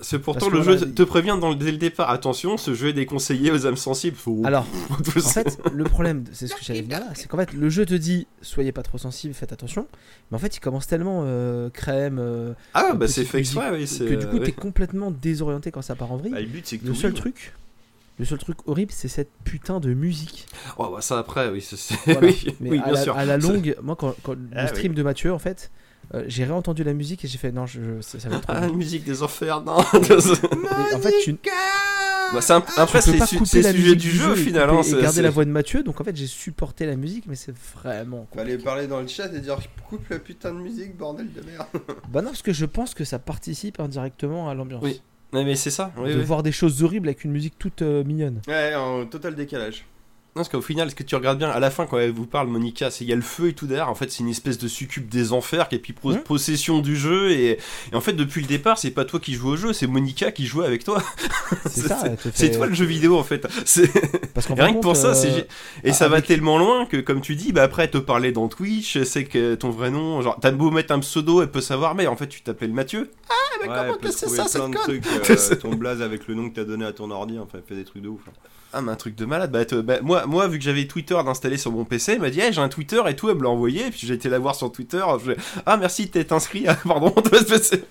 c'est- 0.00 0.18
pourtant 0.18 0.50
Parce 0.50 0.66
le 0.66 0.78
jeu 0.78 0.92
te 0.92 1.02
prévient 1.02 1.36
dans 1.40 1.50
le- 1.50 1.54
dès 1.56 1.70
le 1.72 1.78
départ. 1.78 2.10
Attention, 2.10 2.56
ce 2.56 2.74
jeu 2.74 2.88
est 2.88 2.92
déconseillé 2.92 3.50
aux 3.50 3.66
âmes 3.66 3.76
sensibles. 3.76 4.16
Faut- 4.16 4.42
Alors, 4.44 4.66
en 4.90 5.20
fait, 5.20 5.58
le 5.72 5.84
problème, 5.84 6.24
c'est 6.32 6.46
ce 6.46 6.54
que 6.54 6.62
j'allais 6.64 6.82
dire 6.82 7.00
là, 7.00 7.06
c'est 7.14 7.28
qu'en 7.28 7.36
fait, 7.38 7.52
le 7.52 7.68
jeu 7.70 7.86
te 7.86 7.94
dit 7.94 8.26
soyez 8.42 8.72
pas 8.72 8.82
trop 8.82 8.98
sensible, 8.98 9.34
faites 9.34 9.52
attention, 9.52 9.86
mais 10.30 10.36
en 10.36 10.38
fait, 10.38 10.56
il 10.56 10.60
commence 10.60 10.86
tellement 10.86 11.22
euh, 11.26 11.70
crème 11.70 12.18
euh, 12.20 12.52
ah 12.74 12.92
bah 12.94 13.08
c'est 13.08 13.24
fait 13.24 13.38
exprès, 13.38 13.70
oui. 13.72 13.84
que 13.86 14.14
du 14.14 14.26
coup, 14.26 14.36
oui. 14.38 14.42
t'es 14.44 14.52
complètement 14.52 15.10
désorienté 15.10 15.70
quand 15.70 15.82
ça 15.82 15.94
part 15.94 16.12
en 16.12 16.16
vrille. 16.16 16.32
Bah, 16.32 16.40
le 16.40 16.46
but 16.46 16.66
c'est 16.66 16.78
que 16.78 16.86
le 16.86 16.92
tout 16.92 16.98
seul 16.98 17.14
truc, 17.14 17.52
le 18.18 18.24
seul 18.24 18.38
truc 18.38 18.58
horrible, 18.66 18.92
c'est 18.94 19.08
cette 19.08 19.30
putain 19.44 19.80
de 19.80 19.92
musique. 19.94 20.46
Oh, 20.78 20.90
bah, 20.94 21.00
ça 21.00 21.18
après, 21.18 21.48
oui, 21.50 21.60
c'est- 21.60 21.94
Voilà. 22.04 22.20
oui, 22.28 22.46
Mais 22.60 22.70
oui, 22.70 22.78
à, 22.78 22.84
bien 22.84 22.92
la, 22.92 23.02
sûr. 23.02 23.16
à 23.16 23.24
la 23.24 23.38
longue, 23.38 23.76
moi, 23.82 23.96
quand, 23.96 24.14
quand 24.22 24.34
Ah 24.54 24.62
le 24.64 24.68
oui. 24.70 24.76
stream 24.76 24.94
de 24.94 25.02
Mathieu, 25.02 25.32
en 25.32 25.38
fait, 25.40 25.70
euh, 26.14 26.24
j'ai 26.26 26.44
réentendu 26.44 26.84
la 26.84 26.92
musique 26.92 27.24
et 27.24 27.28
j'ai 27.28 27.38
fait 27.38 27.52
non, 27.52 27.66
je, 27.66 27.80
je- 27.80 28.00
ça, 28.00 28.18
ça 28.20 28.28
va 28.28 28.36
être 28.36 28.42
trop. 28.42 28.52
Ah, 28.56 28.60
bien. 28.60 28.68
la 28.70 28.74
musique 28.74 29.04
des 29.04 29.22
enfers, 29.22 29.60
non. 29.62 29.76
En 30.94 31.00
fait, 31.00 31.12
tu, 31.22 31.36
Bah, 32.32 32.40
c'est 32.40 32.52
un- 32.52 32.64
après, 32.76 33.00
tu 33.00 33.06
peux 33.06 33.12
c'est 33.12 33.18
pas 33.18 33.26
su- 33.26 33.36
couper 33.36 33.48
c'est 33.50 33.62
la 33.62 33.72
le 33.72 33.78
sujet 33.78 33.94
musique 33.94 34.00
du 34.00 34.16
jeu 34.16 34.30
au 34.30 34.34
et 34.34 34.36
final. 34.36 34.68
couper- 34.68 34.76
hein, 34.76 34.80
et 34.80 34.82
c'est- 34.84 35.02
garder 35.02 35.22
la 35.22 35.30
voix 35.30 35.44
de 35.44 35.50
Mathieu. 35.50 35.82
Donc 35.82 36.00
en 36.00 36.04
fait, 36.04 36.16
j'ai 36.16 36.26
supporté 36.26 36.86
la 36.86 36.96
musique, 36.96 37.24
mais 37.28 37.36
c'est 37.36 37.54
vraiment. 37.74 38.26
Fallait 38.34 38.52
compliqué. 38.52 38.64
parler 38.64 38.86
dans 38.86 39.00
le 39.00 39.06
chat 39.06 39.32
et 39.32 39.40
dire 39.40 39.58
coupe 39.88 40.08
la 40.08 40.18
putain 40.18 40.52
de 40.52 40.58
musique, 40.58 40.96
bordel 40.96 41.32
de 41.32 41.40
merde. 41.42 41.66
Bah 42.10 42.22
non, 42.22 42.30
parce 42.30 42.42
que 42.42 42.52
je 42.52 42.64
pense 42.66 42.94
que 42.94 43.04
ça 43.04 43.18
participe 43.18 43.78
indirectement 43.80 44.48
à 44.48 44.54
l'ambiance. 44.54 44.82
Oui, 44.82 45.00
Ouais, 45.32 45.44
mais 45.44 45.56
c'est 45.56 45.70
ça. 45.70 45.92
oui, 45.98 46.12
de 46.12 46.18
oui. 46.18 46.24
voir 46.24 46.42
des 46.42 46.52
choses 46.52 46.82
horribles 46.82 47.08
avec 47.08 47.24
une 47.24 47.32
musique 47.32 47.58
toute 47.58 47.82
euh, 47.82 48.04
mignonne. 48.04 48.40
Ouais, 48.48 48.74
en 48.74 49.04
total 49.06 49.34
décalage. 49.34 49.84
Non, 50.36 50.40
parce 50.42 50.48
qu'au 50.48 50.60
final, 50.62 50.90
ce 50.90 50.96
que 50.96 51.04
tu 51.04 51.14
regardes 51.14 51.38
bien, 51.38 51.48
à 51.48 51.60
la 51.60 51.70
fin, 51.70 51.86
quand 51.86 51.96
elle 51.96 52.10
vous 52.10 52.26
parle, 52.26 52.48
Monica, 52.48 52.90
c'est 52.90 53.04
il 53.04 53.08
y 53.08 53.12
a 53.12 53.16
le 53.16 53.22
feu 53.22 53.50
et 53.50 53.52
tout 53.52 53.68
derrière. 53.68 53.88
En 53.88 53.94
fait, 53.94 54.10
c'est 54.10 54.18
une 54.24 54.28
espèce 54.30 54.58
de 54.58 54.66
succube 54.66 55.08
des 55.08 55.32
enfers 55.32 55.68
qui 55.68 55.78
pris 55.78 55.92
pro- 55.92 56.10
Mhm. 56.10 56.22
possession 56.22 56.80
du 56.80 56.96
jeu. 56.96 57.30
Et, 57.30 57.50
et 57.52 57.94
en 57.94 58.00
fait, 58.00 58.14
depuis 58.14 58.40
le 58.40 58.48
départ, 58.48 58.76
c'est 58.76 58.90
pas 58.90 59.04
toi 59.04 59.20
qui 59.20 59.34
joues 59.34 59.50
au 59.50 59.56
jeu, 59.56 59.72
c'est 59.72 59.86
Monica 59.86 60.32
qui 60.32 60.44
joue 60.46 60.62
avec 60.62 60.82
toi. 60.82 61.00
C'est 61.66 61.82
C'est- 61.86 62.16
C'est 62.24 62.32
fait- 62.32 62.50
toi 62.56 62.66
le 62.66 62.74
jeu 62.74 62.84
vidéo, 62.84 63.16
en 63.16 63.22
fait. 63.22 63.46
C'est- 63.64 63.88
Parce 64.34 64.48
rien 64.48 64.74
que 64.74 64.80
pour 64.80 64.96
ça, 64.96 65.14
c'est 65.14 65.28
euh, 65.30 65.40
et 65.84 65.92
ça 65.92 66.08
va 66.08 66.16
avec- 66.16 66.26
tellement 66.26 66.58
loin 66.58 66.86
que, 66.86 66.96
comme 66.96 67.20
tu 67.20 67.36
dis, 67.36 67.52
bah 67.52 67.62
après, 67.62 67.84
elle 67.84 67.90
te 67.92 67.98
parlait 67.98 68.32
dans 68.32 68.48
Twitch, 68.48 69.00
c'est 69.04 69.26
que 69.26 69.54
ton 69.54 69.70
vrai 69.70 69.92
nom, 69.92 70.20
genre, 70.20 70.36
t'as 70.40 70.50
beau 70.50 70.72
mettre 70.72 70.92
un 70.92 70.98
pseudo, 70.98 71.42
elle 71.42 71.50
peut 71.52 71.60
savoir, 71.60 71.94
mais 71.94 72.08
en 72.08 72.16
fait, 72.16 72.26
tu 72.26 72.42
t'appelles 72.42 72.72
Mathieu. 72.72 73.02
Ouais, 73.02 73.68
comment 73.68 73.84
elle 73.84 73.98
peut 73.98 74.08
que 74.08 74.12
c'est 74.14 74.28
ça, 74.28 74.68
trucs, 74.82 75.04
euh, 75.30 75.54
ton 75.54 75.74
blaze 75.76 76.02
avec 76.02 76.26
le 76.26 76.34
nom 76.34 76.50
que 76.50 76.56
t'as 76.56 76.64
donné 76.64 76.84
à 76.84 76.92
ton 76.92 77.08
ordi, 77.12 77.38
enfin, 77.38 77.58
elle 77.58 77.62
fait 77.68 77.76
des 77.76 77.84
trucs 77.84 78.02
de 78.02 78.08
ouf. 78.08 78.20
hein. 78.28 78.32
Ah, 78.76 78.80
mais 78.82 78.90
un 78.92 78.96
truc 78.96 79.14
de 79.14 79.24
malade. 79.24 79.52
Bah, 79.52 79.64
bah, 79.82 79.98
moi, 80.02 80.26
moi, 80.26 80.48
vu 80.48 80.58
que 80.58 80.64
j'avais 80.64 80.86
Twitter 80.86 81.14
d'installer 81.24 81.56
sur 81.58 81.70
mon 81.70 81.84
PC, 81.84 82.12
elle 82.14 82.20
m'a 82.20 82.30
dit, 82.30 82.40
hey, 82.40 82.52
j'ai 82.52 82.60
un 82.60 82.68
Twitter 82.68 83.00
et 83.08 83.14
tout, 83.14 83.30
elle 83.30 83.36
me 83.36 83.42
l'a 83.44 83.48
envoyé. 83.50 83.86
Et 83.86 83.90
puis 83.90 84.00
j'ai 84.06 84.14
été 84.14 84.28
la 84.28 84.38
voir 84.40 84.54
sur 84.56 84.72
Twitter. 84.72 85.02
je 85.24 85.32
ah, 85.64 85.76
merci, 85.76 86.08
t'es 86.08 86.32
inscrit. 86.32 86.64
Ah, 86.66 86.76
pardon. 86.86 87.14
C'est- 87.62 87.86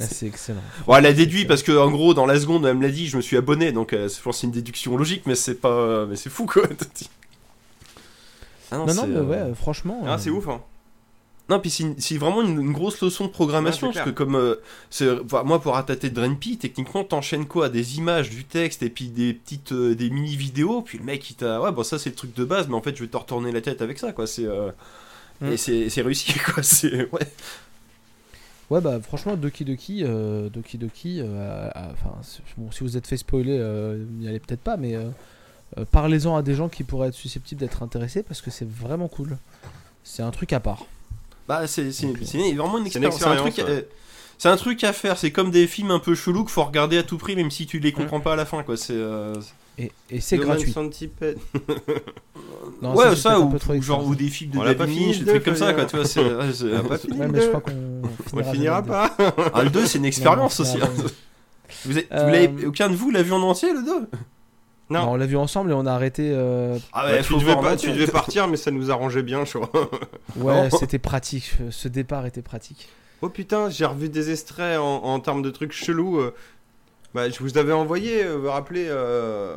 ah, 0.00 0.04
c'est 0.10 0.26
excellent. 0.26 0.62
bon, 0.86 0.96
elle 0.96 1.06
a 1.06 1.12
déduit 1.12 1.44
parce 1.44 1.62
que, 1.62 1.72
en 1.72 1.90
gros, 1.90 2.12
dans 2.14 2.26
la 2.26 2.38
seconde, 2.40 2.66
elle 2.66 2.76
me 2.76 2.82
l'a 2.82 2.90
dit, 2.90 3.06
je 3.06 3.16
me 3.16 3.22
suis 3.22 3.36
abonné. 3.36 3.72
Donc, 3.72 3.92
euh, 3.92 4.08
je 4.08 4.20
pense 4.20 4.36
que 4.36 4.40
c'est 4.40 4.46
une 4.46 4.52
déduction 4.52 4.96
logique, 4.96 5.22
mais 5.26 5.34
c'est 5.34 5.54
pas. 5.54 6.06
Mais 6.06 6.16
c'est 6.16 6.30
fou, 6.30 6.46
quoi. 6.46 6.62
Ah 8.72 8.78
Non, 8.78 8.86
non, 8.86 8.92
c'est, 8.94 9.06
mais 9.06 9.16
euh, 9.16 9.22
ouais, 9.22 9.54
franchement. 9.54 10.02
Ah, 10.06 10.14
euh, 10.14 10.18
c'est 10.18 10.30
ouf, 10.30 10.48
hein. 10.48 10.60
Non, 11.48 11.60
puis 11.60 11.70
c'est 11.70 12.16
vraiment 12.18 12.42
une, 12.42 12.60
une 12.60 12.72
grosse 12.72 13.00
leçon 13.00 13.26
de 13.26 13.30
programmation, 13.30 13.86
Ouais, 13.88 13.94
parce 13.94 14.04
que 14.04 14.10
comme 14.10 14.34
euh, 14.34 15.22
moi 15.44 15.60
pour 15.60 15.76
attaquer 15.76 16.10
Drenpy, 16.10 16.58
techniquement 16.58 17.04
t'enchaînes 17.04 17.46
quoi? 17.46 17.68
Des 17.68 17.98
images, 17.98 18.30
du 18.30 18.44
texte 18.44 18.82
et 18.82 18.90
puis 18.90 19.08
des 19.08 19.32
petites 19.34 19.70
euh, 19.72 19.94
des 19.94 20.10
mini 20.10 20.34
vidéos, 20.34 20.82
puis 20.82 20.98
le 20.98 21.04
mec 21.04 21.30
il 21.30 21.34
t'a 21.34 21.60
ouais 21.60 21.70
bon 21.70 21.84
ça 21.84 21.98
c'est 22.00 22.10
le 22.10 22.16
truc 22.16 22.34
de 22.34 22.44
base, 22.44 22.66
mais 22.68 22.74
en 22.74 22.82
fait 22.82 22.96
je 22.96 23.02
vais 23.04 23.08
te 23.08 23.16
retourner 23.16 23.52
la 23.52 23.60
tête 23.60 23.80
avec 23.80 23.98
ça 23.98 24.12
quoi. 24.12 24.26
C'est 24.26 24.44
euh, 24.44 24.70
Mm. 25.40 25.48
et 25.48 25.56
c'est 25.90 26.02
réussi 26.02 26.32
quoi. 26.54 26.62
C'est 26.62 27.10
ouais. 27.12 27.28
Ouais, 28.70 28.80
bah 28.80 28.98
franchement, 29.00 29.36
Doki 29.36 29.64
Doki, 29.64 30.02
euh, 30.02 30.48
Doki 30.48 30.76
Doki, 30.78 31.22
enfin, 31.22 32.20
bon, 32.56 32.72
si 32.72 32.82
vous 32.82 32.96
êtes 32.96 33.06
fait 33.06 33.16
spoiler, 33.16 33.56
euh, 33.60 34.04
n'y 34.18 34.26
allez 34.28 34.40
peut-être 34.40 34.60
pas, 34.60 34.76
mais 34.76 34.96
euh, 34.96 35.04
euh, 35.78 35.84
parlez-en 35.88 36.34
à 36.36 36.42
des 36.42 36.54
gens 36.54 36.68
qui 36.68 36.82
pourraient 36.82 37.08
être 37.08 37.14
susceptibles 37.14 37.60
d'être 37.60 37.82
intéressés 37.82 38.22
parce 38.24 38.40
que 38.40 38.50
c'est 38.50 38.68
vraiment 38.68 39.06
cool. 39.08 39.36
C'est 40.02 40.22
un 40.22 40.30
truc 40.30 40.52
à 40.52 40.60
part. 40.60 40.86
Bah 41.48 41.66
c'est 41.66 41.92
c'est 41.92 42.06
Ok. 42.06 42.18
c'est 42.24 42.52
vraiment 42.54 42.78
une 42.78 42.86
expérience. 42.86 43.18
C'est 43.18 43.26
un 43.26 43.36
truc. 43.36 43.56
ouais. 43.58 43.64
euh, 43.68 43.82
c'est 44.38 44.48
un 44.48 44.56
truc 44.56 44.84
à 44.84 44.92
faire, 44.92 45.16
c'est 45.16 45.30
comme 45.30 45.50
des 45.50 45.66
films 45.66 45.90
un 45.90 45.98
peu 45.98 46.14
chelous 46.14 46.44
qu'il 46.44 46.52
faut 46.52 46.64
regarder 46.64 46.98
à 46.98 47.02
tout 47.02 47.16
prix, 47.18 47.36
même 47.36 47.50
si 47.50 47.66
tu 47.66 47.78
les 47.78 47.92
comprends 47.92 48.20
pas 48.20 48.34
à 48.34 48.36
la 48.36 48.44
fin, 48.44 48.62
quoi. 48.62 48.76
C'est. 48.76 48.92
euh, 48.92 49.34
Et, 49.78 49.90
et 50.10 50.20
c'est 50.20 50.36
gratuit. 50.38 50.74
Non, 52.82 52.94
ouais, 52.94 53.16
ça, 53.16 53.36
un 53.36 53.40
ou, 53.40 53.56
genre 53.80 54.06
ou 54.06 54.14
des 54.14 54.28
films 54.28 54.50
de 54.50 54.58
l'a 54.60 54.72
le 54.72 55.24
des 55.24 55.24
trucs 55.24 55.44
comme 55.44 55.56
ça, 55.56 55.72
quoi. 55.72 55.86
Tu 55.86 55.96
vois, 55.96 56.04
c'est. 56.04 56.20
ouais, 56.22 56.52
c'est- 56.52 56.64
On 56.64 56.68
l'a 56.72 56.82
pas 56.82 56.98
fini. 56.98 57.18
Ouais, 57.18 57.26
le 57.26 57.32
mais 57.32 57.40
je 57.40 57.48
crois 57.48 57.60
qu'on 57.60 58.02
On 58.34 58.52
finira 58.52 58.82
pas. 58.82 59.16
Ah, 59.54 59.62
le 59.62 59.70
2, 59.70 59.86
c'est 59.86 59.98
une 59.98 60.04
expérience 60.04 60.60
aussi. 60.60 60.76
hein. 60.82 60.88
Vous 61.84 61.98
Euh, 62.12 62.48
vous 62.56 62.66
aucun 62.66 62.88
de 62.90 62.94
vous 62.94 63.10
l'a 63.10 63.22
vu 63.22 63.32
en 63.32 63.42
entier, 63.42 63.72
le 63.72 63.82
2 63.82 64.08
Non. 64.88 65.00
Non. 65.02 65.10
on 65.12 65.16
l'a 65.16 65.26
vu 65.26 65.36
ensemble 65.36 65.70
et 65.70 65.74
on 65.74 65.84
a 65.86 65.92
arrêté. 65.92 66.30
euh, 66.32 66.78
Ah 66.92 67.06
Ouais, 67.06 67.22
tu, 67.22 67.34
devais 67.34 67.56
pas, 67.56 67.76
tu 67.76 67.90
devais 67.90 68.06
partir, 68.06 68.46
mais 68.48 68.56
ça 68.56 68.70
nous 68.70 68.90
arrangeait 68.90 69.22
bien, 69.22 69.44
je 69.44 69.58
crois. 69.58 69.90
Ouais, 70.36 70.68
c'était 70.70 70.98
pratique. 71.00 71.52
Ce 71.70 71.88
départ 71.88 72.24
était 72.26 72.42
pratique. 72.42 72.88
Oh 73.22 73.28
putain, 73.28 73.68
j'ai 73.70 73.84
revu 73.86 74.08
des 74.08 74.30
extraits 74.30 74.78
en, 74.78 75.02
en 75.04 75.18
termes 75.20 75.42
de 75.42 75.50
trucs 75.50 75.72
chelous. 75.72 76.18
euh. 76.20 76.34
Bah, 77.14 77.30
je 77.30 77.38
vous 77.38 77.56
avais 77.56 77.72
envoyé, 77.72 78.22
euh, 78.24 78.36
vous 78.36 78.42
vous 78.42 78.50
rappelez, 78.50 78.86
euh, 78.88 79.56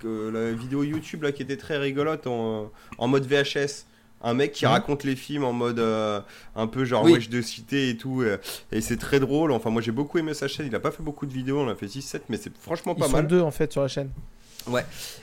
que 0.00 0.30
la 0.30 0.52
vidéo 0.52 0.82
YouTube 0.82 1.22
là 1.22 1.30
qui 1.32 1.42
était 1.42 1.56
très 1.56 1.78
rigolote 1.78 2.26
en, 2.26 2.70
en 2.98 3.08
mode 3.08 3.24
VHS. 3.24 3.84
Un 4.20 4.34
mec 4.34 4.50
qui 4.50 4.64
Mhm. 4.66 4.72
raconte 4.72 5.04
les 5.04 5.14
films 5.14 5.44
en 5.44 5.52
mode 5.52 5.78
euh, 5.78 6.20
un 6.56 6.66
peu 6.66 6.84
genre 6.84 7.04
Oui. 7.04 7.12
wesh 7.12 7.28
de 7.30 7.40
cité 7.40 7.88
et 7.90 7.96
tout. 7.96 8.24
et 8.72 8.80
c'est 8.80 8.96
très 8.96 9.20
drôle. 9.20 9.52
Enfin, 9.52 9.70
moi 9.70 9.80
j'ai 9.80 9.92
beaucoup 9.92 10.18
aimé 10.18 10.34
sa 10.34 10.48
chaîne. 10.48 10.66
Il 10.66 10.74
a 10.74 10.80
pas 10.80 10.90
fait 10.90 11.04
beaucoup 11.04 11.24
de 11.24 11.32
vidéos, 11.32 11.60
on 11.60 11.68
a 11.68 11.76
fait 11.76 11.86
6-7, 11.86 12.22
mais 12.28 12.36
c'est 12.36 12.52
franchement 12.58 12.94
Ils 12.96 13.00
pas 13.00 13.06
sont 13.06 13.12
mal. 13.12 13.26
deux 13.28 13.40
en 13.40 13.52
fait 13.52 13.70
sur 13.72 13.80
la 13.82 13.86
chaîne. 13.88 14.10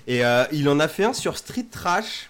Et 0.07 0.23
euh, 0.26 0.43
il 0.51 0.67
en 0.69 0.80
a 0.80 0.88
fait 0.88 1.03
un 1.03 1.13
sur 1.13 1.38
Street 1.38 1.65
Trash, 1.69 2.30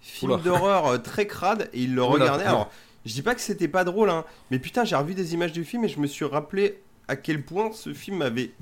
film 0.00 0.32
Oula. 0.32 0.42
d'horreur 0.42 0.86
euh, 0.86 0.98
très 0.98 1.26
crade, 1.26 1.68
et 1.72 1.80
il 1.82 1.94
le 1.94 2.02
Oula, 2.02 2.12
regardait. 2.24 2.44
Alors, 2.44 2.70
je 3.06 3.12
dis 3.12 3.22
pas 3.22 3.34
que 3.34 3.40
c'était 3.40 3.68
pas 3.68 3.84
drôle, 3.84 4.10
hein, 4.10 4.24
mais 4.50 4.58
putain, 4.58 4.84
j'ai 4.84 4.94
revu 4.96 5.14
des 5.14 5.34
images 5.34 5.52
du 5.52 5.64
film 5.64 5.84
et 5.84 5.88
je 5.88 5.98
me 5.98 6.06
suis 6.06 6.24
rappelé 6.24 6.80
à 7.08 7.16
quel 7.16 7.42
point 7.42 7.70
ce 7.72 7.92
film 7.94 8.22
avait. 8.22 8.52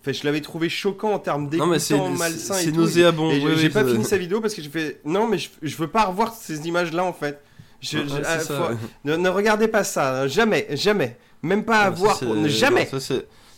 Enfin, 0.00 0.12
je 0.12 0.24
l'avais 0.24 0.40
trouvé 0.42 0.68
choquant 0.68 1.12
en 1.12 1.18
termes 1.18 1.48
Non, 1.54 1.66
mais 1.66 1.78
c'est 1.78 1.98
malsain 1.98 2.58
et 2.58 2.64
c'est 2.64 2.72
tout. 2.72 2.76
nauséabond. 2.80 3.30
Et 3.30 3.38
oui, 3.44 3.52
j'ai 3.56 3.68
oui, 3.68 3.72
pas 3.72 3.84
ça- 3.84 3.90
fini 3.90 4.04
sa 4.04 4.18
vidéo 4.18 4.40
parce 4.42 4.52
que 4.54 4.60
j'ai 4.60 4.68
fait 4.68 5.00
non 5.06 5.26
mais 5.26 5.38
je, 5.38 5.48
je 5.62 5.76
veux 5.76 5.88
pas 5.88 6.04
revoir 6.04 6.34
ces 6.34 6.66
images 6.68 6.92
là 6.92 7.04
en 7.04 7.14
fait. 7.14 7.40
Je- 7.80 7.98
Ouais, 7.98 8.04
je- 8.06 8.14
c'est 8.16 8.22
ah, 8.26 8.40
ça, 8.40 8.54
faut- 8.56 8.72
ouais. 8.72 8.78
ne, 9.04 9.16
ne 9.16 9.28
regardez 9.30 9.66
pas 9.68 9.82
ça, 9.84 10.20
hein, 10.22 10.26
jamais, 10.26 10.66
jamais, 10.72 11.16
même 11.42 11.64
pas 11.64 11.78
à 11.80 11.90
Non, 11.90 11.96
ça, 11.96 12.02
voir, 12.02 12.16
c'est- 12.18 12.26
pour- 12.26 12.48
jamais. 12.48 12.86
non, 12.92 13.00
ça, 13.00 13.14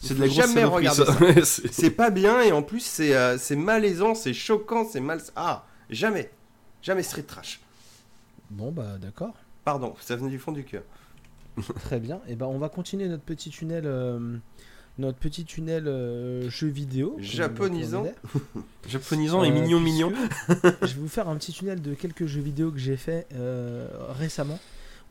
c'est 0.07 0.15
de 0.15 0.21
la 0.21 0.27
grosse 0.27 0.37
jamais 0.37 0.55
saloperie, 0.55 0.89
regarder 0.89 1.45
ça. 1.45 1.63
C'est- 1.71 1.91
pas 1.91 2.11
bien 2.11 2.41
et 2.43 2.53
en 2.53 2.63
plus 2.63 2.81
c'est 2.81 3.15
euh, 3.15 3.37
c'est 3.39 3.57
malaisant, 3.57 4.15
c'est 4.15 4.33
choquant, 4.35 4.87
c'est 4.91 5.01
mal. 5.01 5.21
Ah, 5.37 5.65
jamais, 5.91 6.31
jamais 6.83 7.03
street 7.03 7.23
trash. 7.23 7.61
Bon 8.51 8.71
bah 8.73 8.97
d'accord. 9.01 9.35
Pardon, 9.65 9.95
ça 10.01 10.17
venait 10.17 10.31
du 10.31 10.39
fond 10.39 10.53
du 10.53 10.65
cœur. 10.65 10.83
Très 11.81 11.99
bien. 12.01 12.21
Et 12.29 12.37
ben 12.37 12.47
on 12.47 12.59
va 12.59 12.69
continuer 12.69 13.09
notre 13.09 13.23
petit 13.25 13.51
tunnel, 13.51 13.85
euh, 13.87 14.37
notre 14.99 15.19
petit 15.19 15.45
tunnel 15.45 15.89
euh, 15.89 16.49
jeu 16.51 16.69
vidéo. 16.69 17.17
Japonisant. 17.19 18.07
Japonisant 18.89 19.43
et 19.45 19.51
Euh, 19.51 19.53
mignon, 19.53 19.81
puisque 19.81 19.95
mignon. 19.95 20.13
je 20.83 20.87
vais 20.87 21.01
vous 21.01 21.09
faire 21.09 21.29
un 21.29 21.37
petit 21.37 21.53
tunnel 21.53 21.81
de 21.83 21.95
quelques 21.95 22.27
jeux 22.27 22.41
vidéo 22.43 22.71
que 22.71 22.79
j'ai 22.79 22.97
fait 22.97 23.27
euh, 23.35 23.89
récemment. 24.19 24.59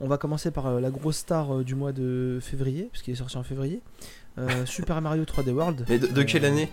On 0.02 0.08
va 0.08 0.18
commencer 0.18 0.52
par 0.52 0.68
euh, 0.68 0.80
la 0.82 0.90
grosse 0.92 1.18
star 1.18 1.54
euh, 1.56 1.64
du 1.64 1.74
mois 1.74 1.94
de 1.94 2.40
février, 2.42 2.90
puisqu'il 2.92 3.12
est 3.12 3.16
sorti 3.18 3.38
en 3.38 3.44
février. 3.44 3.82
Euh, 4.38 4.66
Super 4.66 5.02
Mario 5.02 5.24
3D 5.24 5.52
World. 5.52 5.86
Mais 5.90 5.98
de, 6.00 6.08
de 6.08 6.22
Euh, 6.22 6.24
quelle 6.26 6.46
année 6.46 6.70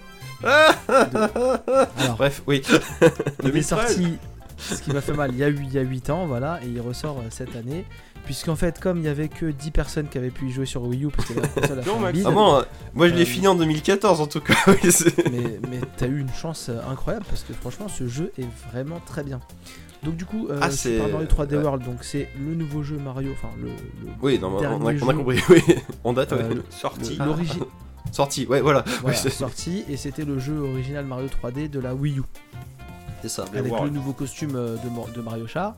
Alors, 0.89 2.17
Bref, 2.17 2.43
oui. 2.47 2.63
il 3.01 3.07
est 3.07 3.43
2013. 3.43 3.67
sorti, 3.67 4.19
ce 4.59 4.81
qui 4.83 4.91
m'a 4.93 5.01
fait 5.01 5.13
mal, 5.13 5.31
il 5.33 5.39
y 5.39 5.45
a 5.45 5.49
8, 5.49 5.67
il 5.69 5.73
y 5.75 5.79
a 5.79 5.83
8 5.83 6.11
ans, 6.11 6.27
voilà, 6.27 6.61
et 6.65 6.69
il 6.69 6.81
ressort 6.81 7.19
euh, 7.19 7.23
cette 7.31 7.55
année. 7.57 7.85
Puisqu'en 8.25 8.55
fait, 8.55 8.79
comme 8.79 8.99
il 8.99 9.05
y 9.05 9.09
avait 9.09 9.29
que 9.29 9.47
10 9.47 9.71
personnes 9.73 10.09
qui 10.09 10.17
avaient 10.17 10.31
pu 10.31 10.47
y 10.47 10.53
jouer 10.53 10.67
sur 10.67 10.83
Wii 10.85 11.05
U, 11.07 11.09
parce 11.09 11.29
que 11.29 11.41
la 11.41 11.49
console 11.49 11.79
a 11.81 11.83
fait 11.83 11.91
un 11.91 12.13
bide, 12.13 12.25
Ah 12.27 12.31
bon, 12.31 12.55
euh, 12.57 12.63
moi 12.95 13.09
je 13.09 13.15
l'ai 13.15 13.23
Euh, 13.23 13.27
fini 13.27 13.49
en 13.49 13.57
2014 13.57 14.21
en 14.21 14.27
tout 14.29 14.41
cas. 14.41 14.55
mais, 15.31 15.59
mais 15.69 15.81
t'as 15.97 16.07
eu 16.07 16.21
une 16.21 16.33
chance 16.33 16.71
incroyable 16.89 17.27
parce 17.29 17.43
que 17.43 17.53
franchement 17.53 17.89
ce 17.89 18.07
jeu 18.07 18.33
est 18.39 18.47
vraiment 18.73 19.01
très 19.05 19.25
bien. 19.25 19.41
Donc 20.03 20.16
du 20.16 20.24
coup, 20.24 20.49
euh, 20.51 20.59
Ah, 20.61 20.70
c'est- 20.70 20.97
Super 20.97 21.09
Mario 21.09 21.27
3D 21.29 21.57
ouais. 21.57 21.62
World, 21.62 21.85
donc 21.85 22.03
c'est 22.03 22.29
le 22.39 22.55
nouveau 22.55 22.83
jeu 22.83 22.99
Mario, 22.99 23.33
enfin 23.33 23.49
le, 23.61 23.69
le- 23.69 24.12
oui, 24.20 24.39
non, 24.39 24.49
on, 24.49 24.57
a, 24.59 24.61
dernier 24.61 24.77
on 25.03 25.09
a 25.09 25.15
compris. 25.15 25.41
Oui, 25.49 25.62
on 26.05 26.12
date, 26.12 26.33
euh, 26.33 26.49
ouais. 26.49 26.55
le- 26.57 26.65
Sorti. 26.70 27.16
le- 27.16 27.24
l'origi- 27.24 27.61
Sorti, 28.12 28.47
ouais, 28.47 28.61
voilà. 28.61 28.85
voilà, 29.01 29.16
Oui, 29.16 29.20
c'est- 29.23 29.31
sorti 29.31 29.85
et 29.89 29.97
c'était 29.97 30.24
le 30.24 30.39
jeu 30.39 30.59
original 30.59 31.05
Mario 31.07 31.29
3D 31.29 31.69
de 31.70 31.79
la 31.81 31.95
Wii 31.95 32.19
U 32.19 32.23
c'est 33.23 33.29
ça. 33.29 33.45
Avec 33.55 33.70
World. 33.70 33.93
le 33.93 33.97
nouveau 33.97 34.12
costume 34.12 34.57
euh, 34.57 34.77
de, 35.15 35.20
Mario 35.23 35.47
Chat. 35.47 35.77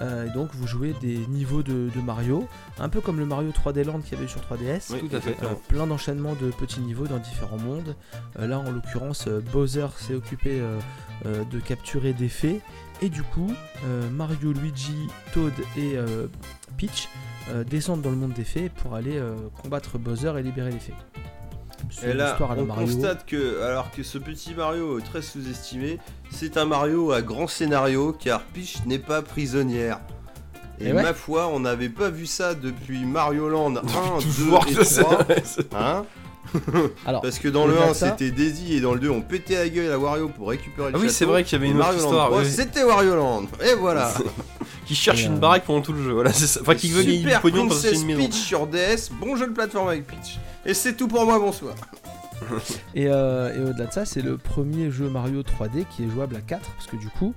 Euh, 0.00 0.26
et 0.26 0.30
donc 0.30 0.50
vous 0.54 0.68
jouez 0.68 0.94
des 1.00 1.18
niveaux 1.28 1.64
de, 1.64 1.90
de 1.92 2.00
Mario, 2.00 2.46
un 2.78 2.88
peu 2.88 3.00
comme 3.00 3.18
le 3.18 3.26
Mario 3.26 3.50
3D 3.50 3.82
Land 3.84 3.98
qu'il 4.00 4.14
y 4.16 4.20
avait 4.20 4.28
sur 4.28 4.40
3DS. 4.42 4.92
Oui, 4.92 5.08
tout 5.08 5.16
à 5.16 5.20
fait. 5.20 5.36
Euh, 5.42 5.54
plein 5.66 5.88
d'enchaînements 5.88 6.34
de 6.40 6.52
petits 6.52 6.78
niveaux 6.80 7.08
dans 7.08 7.18
différents 7.18 7.58
mondes. 7.58 7.96
Euh, 8.38 8.46
là, 8.46 8.60
en 8.60 8.70
l'occurrence, 8.70 9.24
euh, 9.26 9.40
Bowser 9.52 9.88
s'est 9.98 10.14
occupé 10.14 10.60
euh, 10.60 10.78
euh, 11.26 11.42
de 11.50 11.58
capturer 11.58 12.12
des 12.12 12.28
fées. 12.28 12.60
Et 13.02 13.08
du 13.08 13.22
coup, 13.22 13.52
euh, 13.86 14.08
Mario, 14.10 14.52
Luigi, 14.52 14.96
Toad 15.32 15.52
et 15.76 15.96
euh, 15.96 16.26
Peach 16.78 17.08
euh, 17.50 17.64
descendent 17.64 18.02
dans 18.02 18.10
le 18.10 18.16
monde 18.16 18.32
des 18.32 18.44
fées 18.44 18.68
pour 18.70 18.94
aller 18.94 19.18
euh, 19.18 19.34
combattre 19.62 19.98
Bowser 19.98 20.32
et 20.38 20.42
libérer 20.42 20.70
les 20.70 20.78
fées. 20.78 20.94
Et 22.02 22.14
là, 22.14 22.36
on 22.40 22.64
Mario. 22.64 22.86
constate 22.86 23.26
que, 23.26 23.62
alors 23.62 23.90
que 23.90 24.02
ce 24.02 24.16
petit 24.16 24.54
Mario 24.54 24.98
est 24.98 25.02
très 25.02 25.20
sous-estimé, 25.20 25.98
c'est 26.30 26.56
un 26.56 26.64
Mario 26.64 27.12
à 27.12 27.20
grand 27.20 27.46
scénario 27.46 28.12
car 28.18 28.42
Peach 28.42 28.78
n'est 28.86 28.98
pas 28.98 29.20
prisonnière. 29.20 30.00
Et, 30.80 30.88
Et 30.88 30.92
ouais. 30.92 31.02
ma 31.02 31.12
foi, 31.14 31.48
on 31.48 31.60
n'avait 31.60 31.90
pas 31.90 32.08
vu 32.08 32.26
ça 32.26 32.54
depuis 32.54 33.04
Mario 33.04 33.48
Land 33.50 33.76
1, 33.76 33.80
2 33.82 34.22
Toujours, 34.22 34.66
et 34.66 34.72
je 34.72 34.82
sais, 34.82 35.02
3. 35.02 35.26
ouais, 35.28 35.42
c'est- 35.44 35.74
Hein 35.74 36.04
Alors, 37.06 37.22
Parce 37.22 37.38
que 37.38 37.48
dans 37.48 37.66
le 37.66 37.72
au-delà 37.74 37.86
1 37.86 37.88
de 37.90 37.94
ça- 37.94 38.10
c'était 38.10 38.30
Daisy 38.30 38.74
et 38.74 38.80
dans 38.80 38.94
le 38.94 39.00
2 39.00 39.10
on 39.10 39.20
pétait 39.22 39.56
la 39.56 39.68
gueule 39.68 39.92
à 39.92 39.98
Wario 39.98 40.28
pour 40.28 40.48
récupérer 40.48 40.90
le 40.90 40.96
Ah 40.96 41.00
oui, 41.00 41.10
c'est 41.10 41.24
vrai 41.24 41.42
qu'il 41.44 41.58
y 41.58 41.62
avait 41.62 41.70
une 41.70 41.78
autre 41.78 41.86
Mario 41.86 42.00
Land 42.00 42.06
histoire. 42.06 42.26
3, 42.28 42.38
oui, 42.38 42.44
oui. 42.46 42.52
c'était 42.52 42.84
Wario 42.84 43.16
Land. 43.16 43.46
Et 43.64 43.74
voilà. 43.74 44.12
Qui 44.86 44.94
cherche 44.94 45.22
Et, 45.22 45.26
une 45.26 45.36
euh, 45.36 45.38
baraque 45.38 45.64
pendant 45.64 45.80
tout 45.80 45.94
le 45.94 46.02
jeu. 46.02 46.12
Voilà, 46.12 46.32
c'est 46.32 46.46
ça. 46.46 46.60
Enfin, 46.60 46.74
qui 46.74 46.90
veut 46.90 47.02
gagner 47.02 47.16
du 47.18 47.22
Super 47.22 47.40
pognon 47.40 47.68
parce 47.68 47.82
que 47.82 47.88
c'est 47.88 47.94
une 47.94 48.06
maison. 48.06 48.20
Peach 48.20 48.34
sur 48.34 48.66
DS, 48.66 49.10
bon 49.18 49.34
jeu 49.34 49.46
de 49.46 49.52
plateforme 49.52 49.88
avec 49.88 50.06
Peach. 50.06 50.38
Et 50.66 50.74
c'est 50.74 50.94
tout 50.94 51.08
pour 51.08 51.24
moi, 51.24 51.38
bonsoir. 51.38 51.74
Et, 52.94 53.06
euh, 53.08 53.54
et 53.56 53.70
au-delà 53.70 53.86
de 53.86 53.92
ça, 53.92 54.04
c'est 54.04 54.20
le 54.20 54.36
premier 54.36 54.90
jeu 54.90 55.08
Mario 55.08 55.42
3D 55.42 55.86
qui 55.88 56.04
est 56.04 56.10
jouable 56.10 56.36
à 56.36 56.40
4, 56.40 56.60
parce 56.60 56.86
que 56.86 56.96
du 56.96 57.08
coup, 57.08 57.32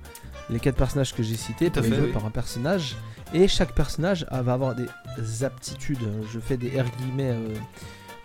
les 0.50 0.58
4 0.60 0.76
personnages 0.76 1.14
que 1.14 1.22
j'ai 1.22 1.36
cités 1.36 1.70
peuvent 1.70 1.90
être 1.90 2.02
oui. 2.02 2.12
par 2.12 2.26
un 2.26 2.30
personnage, 2.30 2.96
et 3.32 3.48
chaque 3.48 3.74
personnage 3.74 4.26
va 4.30 4.52
avoir 4.52 4.74
des 4.74 5.44
aptitudes. 5.44 6.06
Je 6.32 6.38
fais 6.38 6.56
des 6.58 6.68
R 6.68 6.84
guillemets 6.98 7.30
euh, 7.30 7.54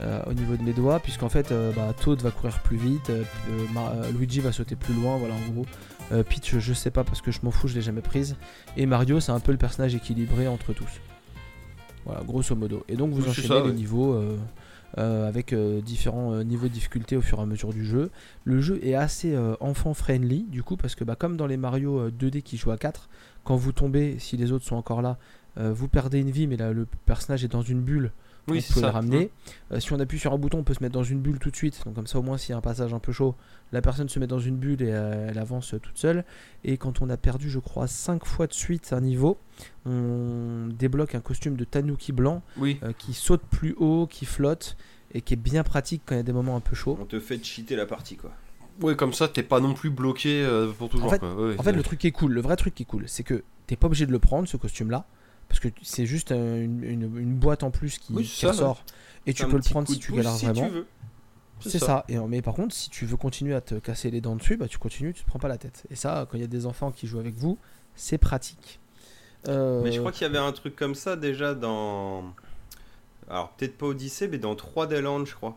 euh, 0.04 0.22
au 0.28 0.34
niveau 0.34 0.56
de 0.58 0.64
mes 0.64 0.74
doigts, 0.74 1.00
puisqu'en 1.00 1.30
fait, 1.30 1.52
euh, 1.52 1.72
bah, 1.72 1.94
Toad 2.00 2.22
va 2.22 2.32
courir 2.32 2.60
plus 2.62 2.78
vite, 2.78 3.10
euh, 3.10 4.12
Luigi 4.12 4.40
va 4.40 4.52
sauter 4.52 4.76
plus 4.76 4.94
loin, 4.94 5.18
voilà 5.18 5.34
en 5.36 5.52
gros. 5.52 5.66
Peach, 6.30 6.60
je 6.60 6.74
sais 6.74 6.92
pas 6.92 7.04
parce 7.04 7.22
que 7.22 7.32
je 7.32 7.40
m'en 7.44 7.50
fous, 7.50 7.68
je 7.68 7.74
l'ai 7.74 7.82
jamais 7.82 8.02
prise. 8.02 8.36
Et 8.78 8.86
Mario, 8.86 9.20
c'est 9.20 9.32
un 9.32 9.40
peu 9.40 9.52
le 9.52 9.58
personnage 9.58 9.96
équilibré 9.96 10.48
entre 10.48 10.74
tous. 10.74 11.00
Voilà, 12.06 12.22
grosso 12.24 12.56
modo. 12.56 12.84
Et 12.88 12.96
donc 12.96 13.12
vous 13.14 13.24
Oui, 13.24 13.30
enchaînez 13.30 13.48
ça, 13.48 13.56
les 13.62 13.62
ouais. 13.70 13.74
niveaux 13.74 14.22
avec 14.96 15.56
différents 15.56 16.44
niveaux 16.44 16.68
de 16.68 16.74
difficulté 16.74 17.18
au 17.18 17.22
fur 17.22 17.40
et 17.40 17.42
à 17.42 17.46
mesure 17.48 17.74
du 17.74 17.84
jeu. 17.84 18.12
Le 18.44 18.62
jeu 18.62 18.80
est 18.84 18.94
assez 18.94 19.34
euh, 19.34 19.56
enfant-friendly, 19.60 20.44
du 20.44 20.62
coup, 20.62 20.78
parce 20.78 20.94
que 20.94 21.04
bah, 21.04 21.16
comme 21.16 21.36
dans 21.36 21.48
les 21.48 21.58
Mario 21.58 21.98
euh, 21.98 22.12
2D 22.12 22.44
qui 22.44 22.58
jouent 22.58 22.72
à 22.72 22.78
4, 22.78 23.10
quand 23.44 23.56
vous 23.56 23.72
tombez, 23.72 24.18
si 24.20 24.38
les 24.38 24.52
autres 24.52 24.66
sont 24.66 24.76
encore 24.76 25.02
là, 25.02 25.18
vous 25.56 25.88
perdez 25.88 26.20
une 26.20 26.32
vie, 26.32 26.48
mais 26.48 26.58
là, 26.58 26.74
le 26.74 26.88
personnage 27.06 27.44
est 27.44 27.52
dans 27.52 27.62
une 27.62 27.82
bulle, 27.82 28.12
Oui, 28.48 28.62
c'est 28.62 28.74
pouvez 28.74 28.86
le 28.88 28.92
ramener. 28.92 29.30
Euh, 29.72 29.80
si 29.80 29.94
on 29.94 30.00
appuie 30.00 30.20
sur 30.20 30.34
un 30.34 30.38
bouton, 30.38 30.60
on 30.60 30.64
peut 30.64 30.74
se 30.74 30.84
mettre 30.84 30.94
dans 30.94 31.04
une 31.04 31.20
bulle 31.22 31.40
tout 31.40 31.50
de 31.50 31.56
suite. 31.56 31.82
Donc 31.86 31.96
comme 31.96 32.08
ça, 32.08 32.20
au 32.20 32.22
moins, 32.22 32.38
s'il 32.38 32.50
y 32.52 32.54
a 32.54 32.58
un 32.58 32.62
passage 32.62 32.94
un 32.94 33.00
peu 33.00 33.12
chaud, 33.14 33.36
la 33.72 33.82
personne 33.82 34.10
se 34.10 34.20
met 34.20 34.28
dans 34.28 34.40
une 34.40 34.58
bulle 34.58 34.82
et 34.82 34.92
euh, 34.92 35.28
elle 35.30 35.38
avance 35.40 35.74
euh, 35.74 35.80
toute 35.80 35.98
seule. 35.98 36.26
Et 36.64 36.78
quand 36.78 37.02
on 37.02 37.10
a 37.10 37.16
perdu, 37.18 37.50
je 37.50 37.60
crois, 37.60 37.88
5 37.88 38.26
fois 38.26 38.48
de 38.48 38.54
suite 38.54 38.92
un 38.92 39.02
niveau, 39.02 39.38
on 39.86 40.68
débloque 40.68 41.16
un 41.16 41.22
costume 41.22 41.56
de 41.56 41.64
Tanuki 41.64 42.12
blanc 42.12 42.42
Oui. 42.58 42.80
euh, 42.84 42.92
qui 42.98 43.14
saute 43.14 43.42
plus 43.50 43.76
haut, 43.78 44.08
qui 44.08 44.26
flotte 44.26 44.78
et 45.14 45.22
qui 45.22 45.34
est 45.34 45.38
bien 45.38 45.64
pratique 45.64 46.02
quand 46.06 46.16
il 46.16 46.18
y 46.18 46.22
a 46.22 46.24
des 46.24 46.34
moments 46.34 46.56
un 46.56 46.60
peu 46.62 46.76
chauds. 46.76 46.98
On 47.00 47.06
te 47.06 47.20
fait 47.20 47.44
cheater 47.44 47.76
la 47.76 47.86
partie 47.86 48.16
quoi. 48.18 48.32
Oui, 48.82 48.96
comme 48.96 49.14
ça, 49.14 49.28
t'es 49.28 49.44
pas 49.44 49.60
non 49.60 49.76
plus 49.76 49.92
bloqué 49.92 50.44
euh, 50.44 50.72
pour 50.72 50.90
toujours. 50.90 51.08
En 51.08 51.10
fait- 51.12 51.20
quoi. 51.20 51.36
Ouais, 51.36 51.50
ouais, 51.52 51.60
En 51.60 51.64
fait, 51.64 51.74
le 51.74 51.84
truc 51.84 52.00
qui 52.00 52.08
est 52.08 52.12
cool, 52.12 52.32
le 52.34 52.42
vrai 52.42 52.56
truc 52.56 52.74
qui 52.74 52.84
est 52.84 52.86
cool, 52.88 53.04
c'est 53.08 53.22
que 53.24 53.44
t'es 53.68 53.76
pas 53.76 53.86
obligé 53.86 54.08
de 54.08 54.12
le 54.12 54.18
prendre 54.18 54.48
ce 54.48 54.58
costume-là. 54.58 55.06
Parce 55.54 55.60
que 55.60 55.68
c'est 55.84 56.08
juste 56.08 56.32
euh, 56.32 56.64
une, 56.64 56.84
une- 56.84 57.16
une 57.18 57.36
boîte 57.36 57.62
en 57.62 57.70
plus 57.70 58.00
qui, 58.00 58.12
Oui, 58.12 58.24
qui 58.24 58.40
ça, 58.40 58.48
ressort. 58.48 58.84
Et 59.28 59.36
tu 59.36 59.44
Un 59.44 59.50
peux 59.50 59.58
le 59.58 59.62
prendre 59.62 59.88
si 59.88 60.00
tu 60.00 60.12
galères 60.12 60.34
si 60.34 60.46
vraiment. 60.48 60.68
C'est 61.60 61.78
ça. 61.78 62.06
Et, 62.10 62.18
mais 62.18 62.42
par 62.42 62.56
contre, 62.56 62.74
si 62.74 62.90
tu 62.90 63.06
veux 63.06 63.18
continuer 63.18 63.54
à 63.54 63.62
te 63.62 63.76
casser 63.76 64.10
les 64.10 64.20
dents 64.20 64.36
dessus, 64.36 64.58
bah 64.58 64.68
tu 64.68 64.80
continues, 64.80 65.14
tu 65.14 65.22
te 65.24 65.28
prends 65.28 65.38
pas 65.38 65.48
la 65.48 65.60
tête. 65.60 65.84
Et 65.92 65.96
ça, 65.96 66.28
quand 66.30 66.38
il 66.40 66.42
y 66.42 66.44
a 66.44 66.48
des 66.48 66.66
enfants 66.66 66.90
qui 66.92 67.06
jouent 67.06 67.20
avec 67.20 67.36
vous, 67.36 67.60
c'est 67.96 68.18
pratique. 68.18 68.80
Euh, 69.48 69.84
Mais 69.84 69.92
je 69.92 70.00
crois 70.00 70.12
qu'il 70.12 70.24
y 70.24 70.26
avait 70.26 70.40
un 70.40 70.52
truc 70.54 70.76
comme 70.76 70.96
ça 70.96 71.16
déjà 71.16 71.54
dans. 71.54 72.34
Alors 73.30 73.50
peut-être 73.52 73.78
pas 73.78 73.86
Odyssey, 73.86 74.28
mais 74.28 74.40
dans 74.40 74.56
3D 74.56 75.02
Land, 75.02 75.26
je 75.26 75.36
crois. 75.36 75.56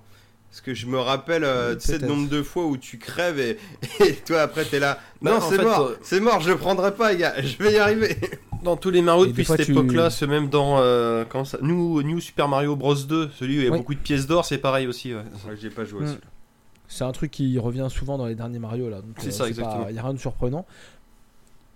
Parce 0.51 0.61
que 0.63 0.73
je 0.75 0.87
me 0.87 0.99
rappelle, 0.99 1.45
euh, 1.45 1.75
tu 1.77 1.83
sais, 1.83 1.99
le 1.99 2.07
nombre 2.09 2.29
de 2.31 2.43
fois 2.43 2.65
où 2.67 2.77
tu 2.79 2.99
crèves 2.99 3.39
et, 3.39 3.59
et 4.07 4.15
toi 4.15 4.41
après 4.43 4.65
t'es 4.65 4.79
là. 4.79 4.99
Bah, 5.21 5.33
non, 5.33 5.41
c'est 5.41 5.63
mort, 5.63 5.81
euh, 5.83 5.99
c'est 6.03 6.21
mort, 6.21 6.41
je 6.41 6.51
le 6.51 6.57
prendrai 6.57 6.95
pas, 6.95 7.13
les 7.13 7.19
gars, 7.19 7.35
je 7.43 7.57
vais 7.63 7.75
y 7.75 7.79
arriver. 7.79 8.17
Dans 8.63 8.77
tous 8.77 8.91
les 8.91 9.03
Mario 9.03 9.27
depuis 9.27 9.45
cette 9.45 9.65
tu- 9.67 9.73
époque-là, 9.73 10.09
c'est 10.09 10.27
même 10.27 10.49
dans 10.49 10.79
euh, 10.79 11.25
comment 11.29 11.45
ça, 11.45 11.59
New, 11.61 12.01
New 12.03 12.21
Super 12.21 12.49
Mario 12.49 12.75
Bros 12.75 12.95
2, 12.95 13.31
celui 13.39 13.59
où 13.59 13.61
il 13.61 13.65
y 13.65 13.69
a 13.69 13.71
Oui. 13.71 13.79
beaucoup 13.79 13.95
de 13.95 14.01
pièces 14.01 14.27
d'or, 14.27 14.45
c'est 14.47 14.59
pareil 14.59 14.87
aussi. 14.87 15.13
ouais. 15.15 15.21
Ouais, 15.47 15.57
J'ai 15.61 15.71
pas 15.71 15.85
joué 15.85 16.01
Mm. 16.01 16.05
aussi. 16.05 16.17
C'est 16.89 17.05
un 17.05 17.13
truc 17.13 17.33
qui 17.33 17.59
revient 17.59 17.89
souvent 17.91 18.17
dans 18.17 18.27
les 18.27 18.35
derniers 18.37 18.59
Mario 18.61 18.89
là. 18.89 19.01
C'est 19.19 19.33
ça, 19.33 19.47
exactement. 19.49 19.89
Il 19.89 19.93
n'y 19.93 19.99
a 19.99 20.03
rien 20.03 20.15
de 20.15 20.19
surprenant. 20.21 20.65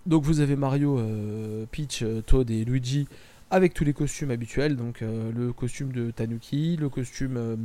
Donc 0.07 0.23
vous 0.23 0.39
avez 0.39 0.55
Mario, 0.55 0.97
euh, 0.97 1.65
Peach, 1.71 2.01
euh, 2.01 2.21
Toad 2.21 2.49
et 2.49 2.63
Luigi 2.65 3.07
avec 3.51 3.73
tous 3.73 3.83
les 3.83 3.93
costumes 3.93 4.31
habituels. 4.31 4.75
Donc 4.75 5.01
euh, 5.01 5.31
le 5.35 5.53
costume 5.53 5.91
de 5.91 6.09
Tanuki, 6.11 6.77
le 6.77 6.89
costume 6.89 7.35
euh, 7.37 7.55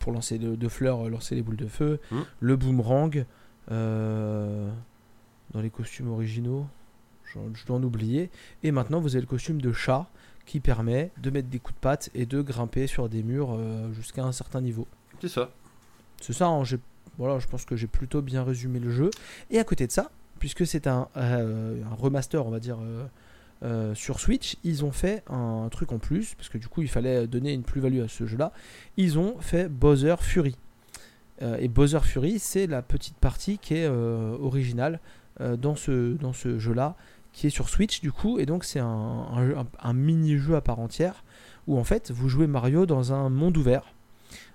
pour 0.00 0.10
lancer 0.12 0.38
de, 0.38 0.56
de 0.56 0.68
fleurs, 0.68 1.06
euh, 1.06 1.10
lancer 1.10 1.36
les 1.36 1.42
boules 1.42 1.56
de 1.56 1.68
feu, 1.68 2.00
Mm. 2.10 2.20
le 2.40 2.56
boomerang. 2.56 3.24
euh, 3.70 4.68
dans 5.52 5.60
les 5.60 5.70
costumes 5.70 6.08
originaux, 6.10 6.66
je, 7.24 7.38
je 7.54 7.66
dois 7.66 7.76
en 7.76 7.82
oublier. 7.82 8.30
Et 8.62 8.70
maintenant, 8.72 9.00
vous 9.00 9.14
avez 9.14 9.20
le 9.20 9.26
costume 9.26 9.60
de 9.60 9.72
chat 9.72 10.06
qui 10.46 10.58
permet 10.60 11.10
de 11.18 11.30
mettre 11.30 11.48
des 11.48 11.58
coups 11.58 11.74
de 11.76 11.80
patte 11.80 12.10
et 12.14 12.26
de 12.26 12.40
grimper 12.42 12.86
sur 12.86 13.08
des 13.08 13.22
murs 13.22 13.50
euh, 13.52 13.92
jusqu'à 13.92 14.24
un 14.24 14.32
certain 14.32 14.60
niveau. 14.60 14.86
C'est 15.20 15.28
ça. 15.28 15.50
C'est 16.20 16.32
ça, 16.32 16.46
hein, 16.48 16.62
voilà, 17.18 17.38
je 17.38 17.46
pense 17.46 17.64
que 17.64 17.76
j'ai 17.76 17.86
plutôt 17.86 18.22
bien 18.22 18.42
résumé 18.44 18.78
le 18.80 18.90
jeu. 18.90 19.10
Et 19.50 19.58
à 19.58 19.64
côté 19.64 19.86
de 19.86 19.92
ça, 19.92 20.10
puisque 20.38 20.66
c'est 20.66 20.86
un, 20.86 21.08
euh, 21.16 21.82
un 21.90 21.94
remaster, 21.94 22.44
on 22.46 22.50
va 22.50 22.60
dire, 22.60 22.78
euh, 23.62 23.94
sur 23.94 24.20
Switch, 24.20 24.56
ils 24.64 24.84
ont 24.84 24.90
fait 24.92 25.22
un 25.28 25.68
truc 25.70 25.92
en 25.92 25.98
plus, 25.98 26.34
parce 26.34 26.48
que 26.48 26.58
du 26.58 26.68
coup, 26.68 26.82
il 26.82 26.88
fallait 26.88 27.26
donner 27.26 27.52
une 27.52 27.62
plus-value 27.62 28.00
à 28.00 28.08
ce 28.08 28.26
jeu-là. 28.26 28.52
Ils 28.96 29.18
ont 29.18 29.36
fait 29.40 29.68
Bowser 29.68 30.16
Fury. 30.20 30.56
Euh, 31.42 31.56
et 31.58 31.68
Bowser 31.68 32.00
Fury, 32.02 32.38
c'est 32.38 32.66
la 32.66 32.82
petite 32.82 33.16
partie 33.16 33.58
qui 33.58 33.74
est 33.74 33.86
euh, 33.86 34.36
originale 34.40 35.00
dans 35.58 35.74
ce, 35.74 36.12
dans 36.18 36.34
ce 36.34 36.58
jeu-là, 36.58 36.96
qui 37.32 37.46
est 37.46 37.50
sur 37.50 37.70
Switch 37.70 38.02
du 38.02 38.12
coup, 38.12 38.38
et 38.38 38.44
donc 38.44 38.62
c'est 38.62 38.80
un, 38.80 38.86
un 38.86 39.46
jeu- 39.46 39.56
un- 39.56 39.66
un 39.82 39.92
mini-jeu 39.94 40.54
à 40.54 40.60
part 40.60 40.80
entière, 40.80 41.24
où 41.66 41.78
en 41.78 41.84
fait, 41.84 42.10
vous 42.10 42.28
jouez 42.28 42.46
Mario 42.46 42.84
dans 42.84 43.14
un 43.14 43.30
monde 43.30 43.56
ouvert 43.56 43.84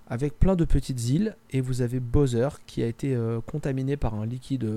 avec 0.07 0.37
plein 0.37 0.55
de 0.55 0.63
petites 0.65 1.09
îles 1.09 1.35
et 1.49 1.61
vous 1.61 1.81
avez 1.81 1.99
Bowser 1.99 2.49
qui 2.67 2.83
a 2.83 2.85
été 2.87 3.17
contaminé 3.47 3.97
par 3.97 4.13
un 4.13 4.27
liquide 4.27 4.69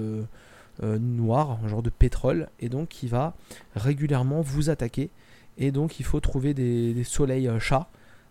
euh, 0.82 0.98
noir, 0.98 1.59
un 1.64 1.68
genre 1.68 1.82
de 1.82 1.90
pétrole, 1.90 2.48
et 2.60 2.68
donc 2.68 2.88
qui 2.88 3.09
va 3.09 3.34
régulièrement 3.74 4.40
vous 4.40 4.70
attaquer. 4.70 5.10
Et 5.56 5.72
donc 5.72 5.98
il 5.98 6.05
faut 6.05 6.20
trouver 6.20 6.55
des, 6.55 6.94
des 6.94 7.05
soleils 7.05 7.50
chats 7.59 7.88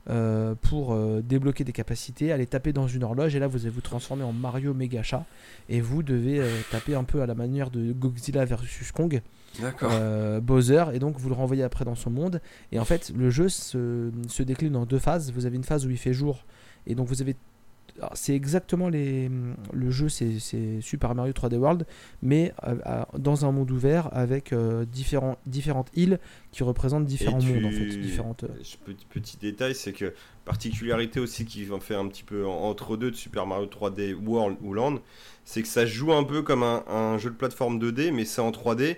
euh, 0.09 0.55
pour 0.61 0.93
euh, 0.93 1.21
débloquer 1.21 1.65
des 1.65 1.73
capacités, 1.73 2.31
aller 2.31 2.47
taper 2.47 2.71
dans 2.71 2.87
une 2.87 3.03
horloge, 3.03 3.35
et 3.35 3.39
là 3.39 3.47
vous 3.47 3.63
allez 3.63 3.69
vous 3.69 3.81
transformer 3.81 4.23
en 4.23 4.31
Mario 4.31 4.73
Méga 4.73 5.03
Chat, 5.03 5.25
et 5.67 5.81
vous 5.81 6.03
devez 6.03 6.41
taper 6.71 6.95
un 6.95 7.03
peu 7.03 7.21
à 7.21 7.25
la 7.25 7.35
manière 7.35 7.69
de 7.69 7.91
Godzilla 7.91 8.45
versus 8.45 8.91
Kong. 8.91 9.21
Bowser 10.41 10.85
et 10.93 10.99
donc 10.99 11.17
vous 11.17 11.29
le 11.29 11.35
renvoyez 11.35 11.63
après 11.63 11.83
dans 11.83 11.95
son 11.95 12.11
monde 12.11 12.41
et 12.71 12.79
en 12.79 12.85
fait 12.85 13.11
le 13.15 13.31
jeu 13.31 13.49
se, 13.49 14.11
se 14.27 14.43
décline 14.43 14.75
en 14.75 14.85
deux 14.85 14.99
phases 14.99 15.31
vous 15.31 15.47
avez 15.47 15.55
une 15.55 15.63
phase 15.63 15.85
où 15.85 15.89
il 15.89 15.97
fait 15.97 16.13
jour 16.13 16.43
et 16.85 16.93
donc 16.93 17.07
vous 17.07 17.21
avez 17.21 17.35
c'est 18.13 18.35
exactement 18.35 18.89
les 18.89 19.29
le 19.73 19.89
jeu 19.91 20.07
c'est 20.09 20.81
Super 20.81 21.15
Mario 21.15 21.33
3D 21.33 21.55
World 21.57 21.85
mais 22.21 22.53
euh, 22.67 23.03
dans 23.17 23.45
un 23.45 23.51
monde 23.51 23.71
ouvert 23.71 24.09
avec 24.15 24.53
euh, 24.53 24.85
différents 24.85 25.37
différentes 25.45 25.89
îles 25.95 26.19
qui 26.51 26.63
représentent 26.63 27.05
différents 27.05 27.39
tu- 27.39 27.53
mondes 27.53 27.65
en 27.65 27.71
fait 27.71 27.85
différentes 27.97 28.43
euh, 28.43 28.47
Petit, 28.85 29.05
petit 29.09 29.37
détail, 29.37 29.73
c'est 29.75 29.93
que 29.93 30.13
particularité 30.45 31.19
aussi 31.19 31.45
qui 31.45 31.69
en 31.71 31.79
fait 31.79 31.95
un 31.95 32.07
petit 32.07 32.23
peu 32.23 32.45
en- 32.45 32.51
entre 32.69 32.97
deux 32.97 33.11
de 33.11 33.15
Super 33.15 33.45
Mario 33.45 33.65
3D 33.67 34.13
World 34.13 34.57
ou 34.61 34.73
Land, 34.73 34.99
c'est 35.43 35.61
que 35.61 35.67
ça 35.67 35.85
joue 35.85 36.13
un 36.13 36.23
peu 36.23 36.41
comme 36.41 36.63
un, 36.63 36.83
un 36.87 37.17
jeu 37.17 37.29
de 37.29 37.35
plateforme 37.35 37.79
2D, 37.79 38.11
mais 38.11 38.25
c'est 38.25 38.41
en 38.41 38.51
3D. 38.51 38.97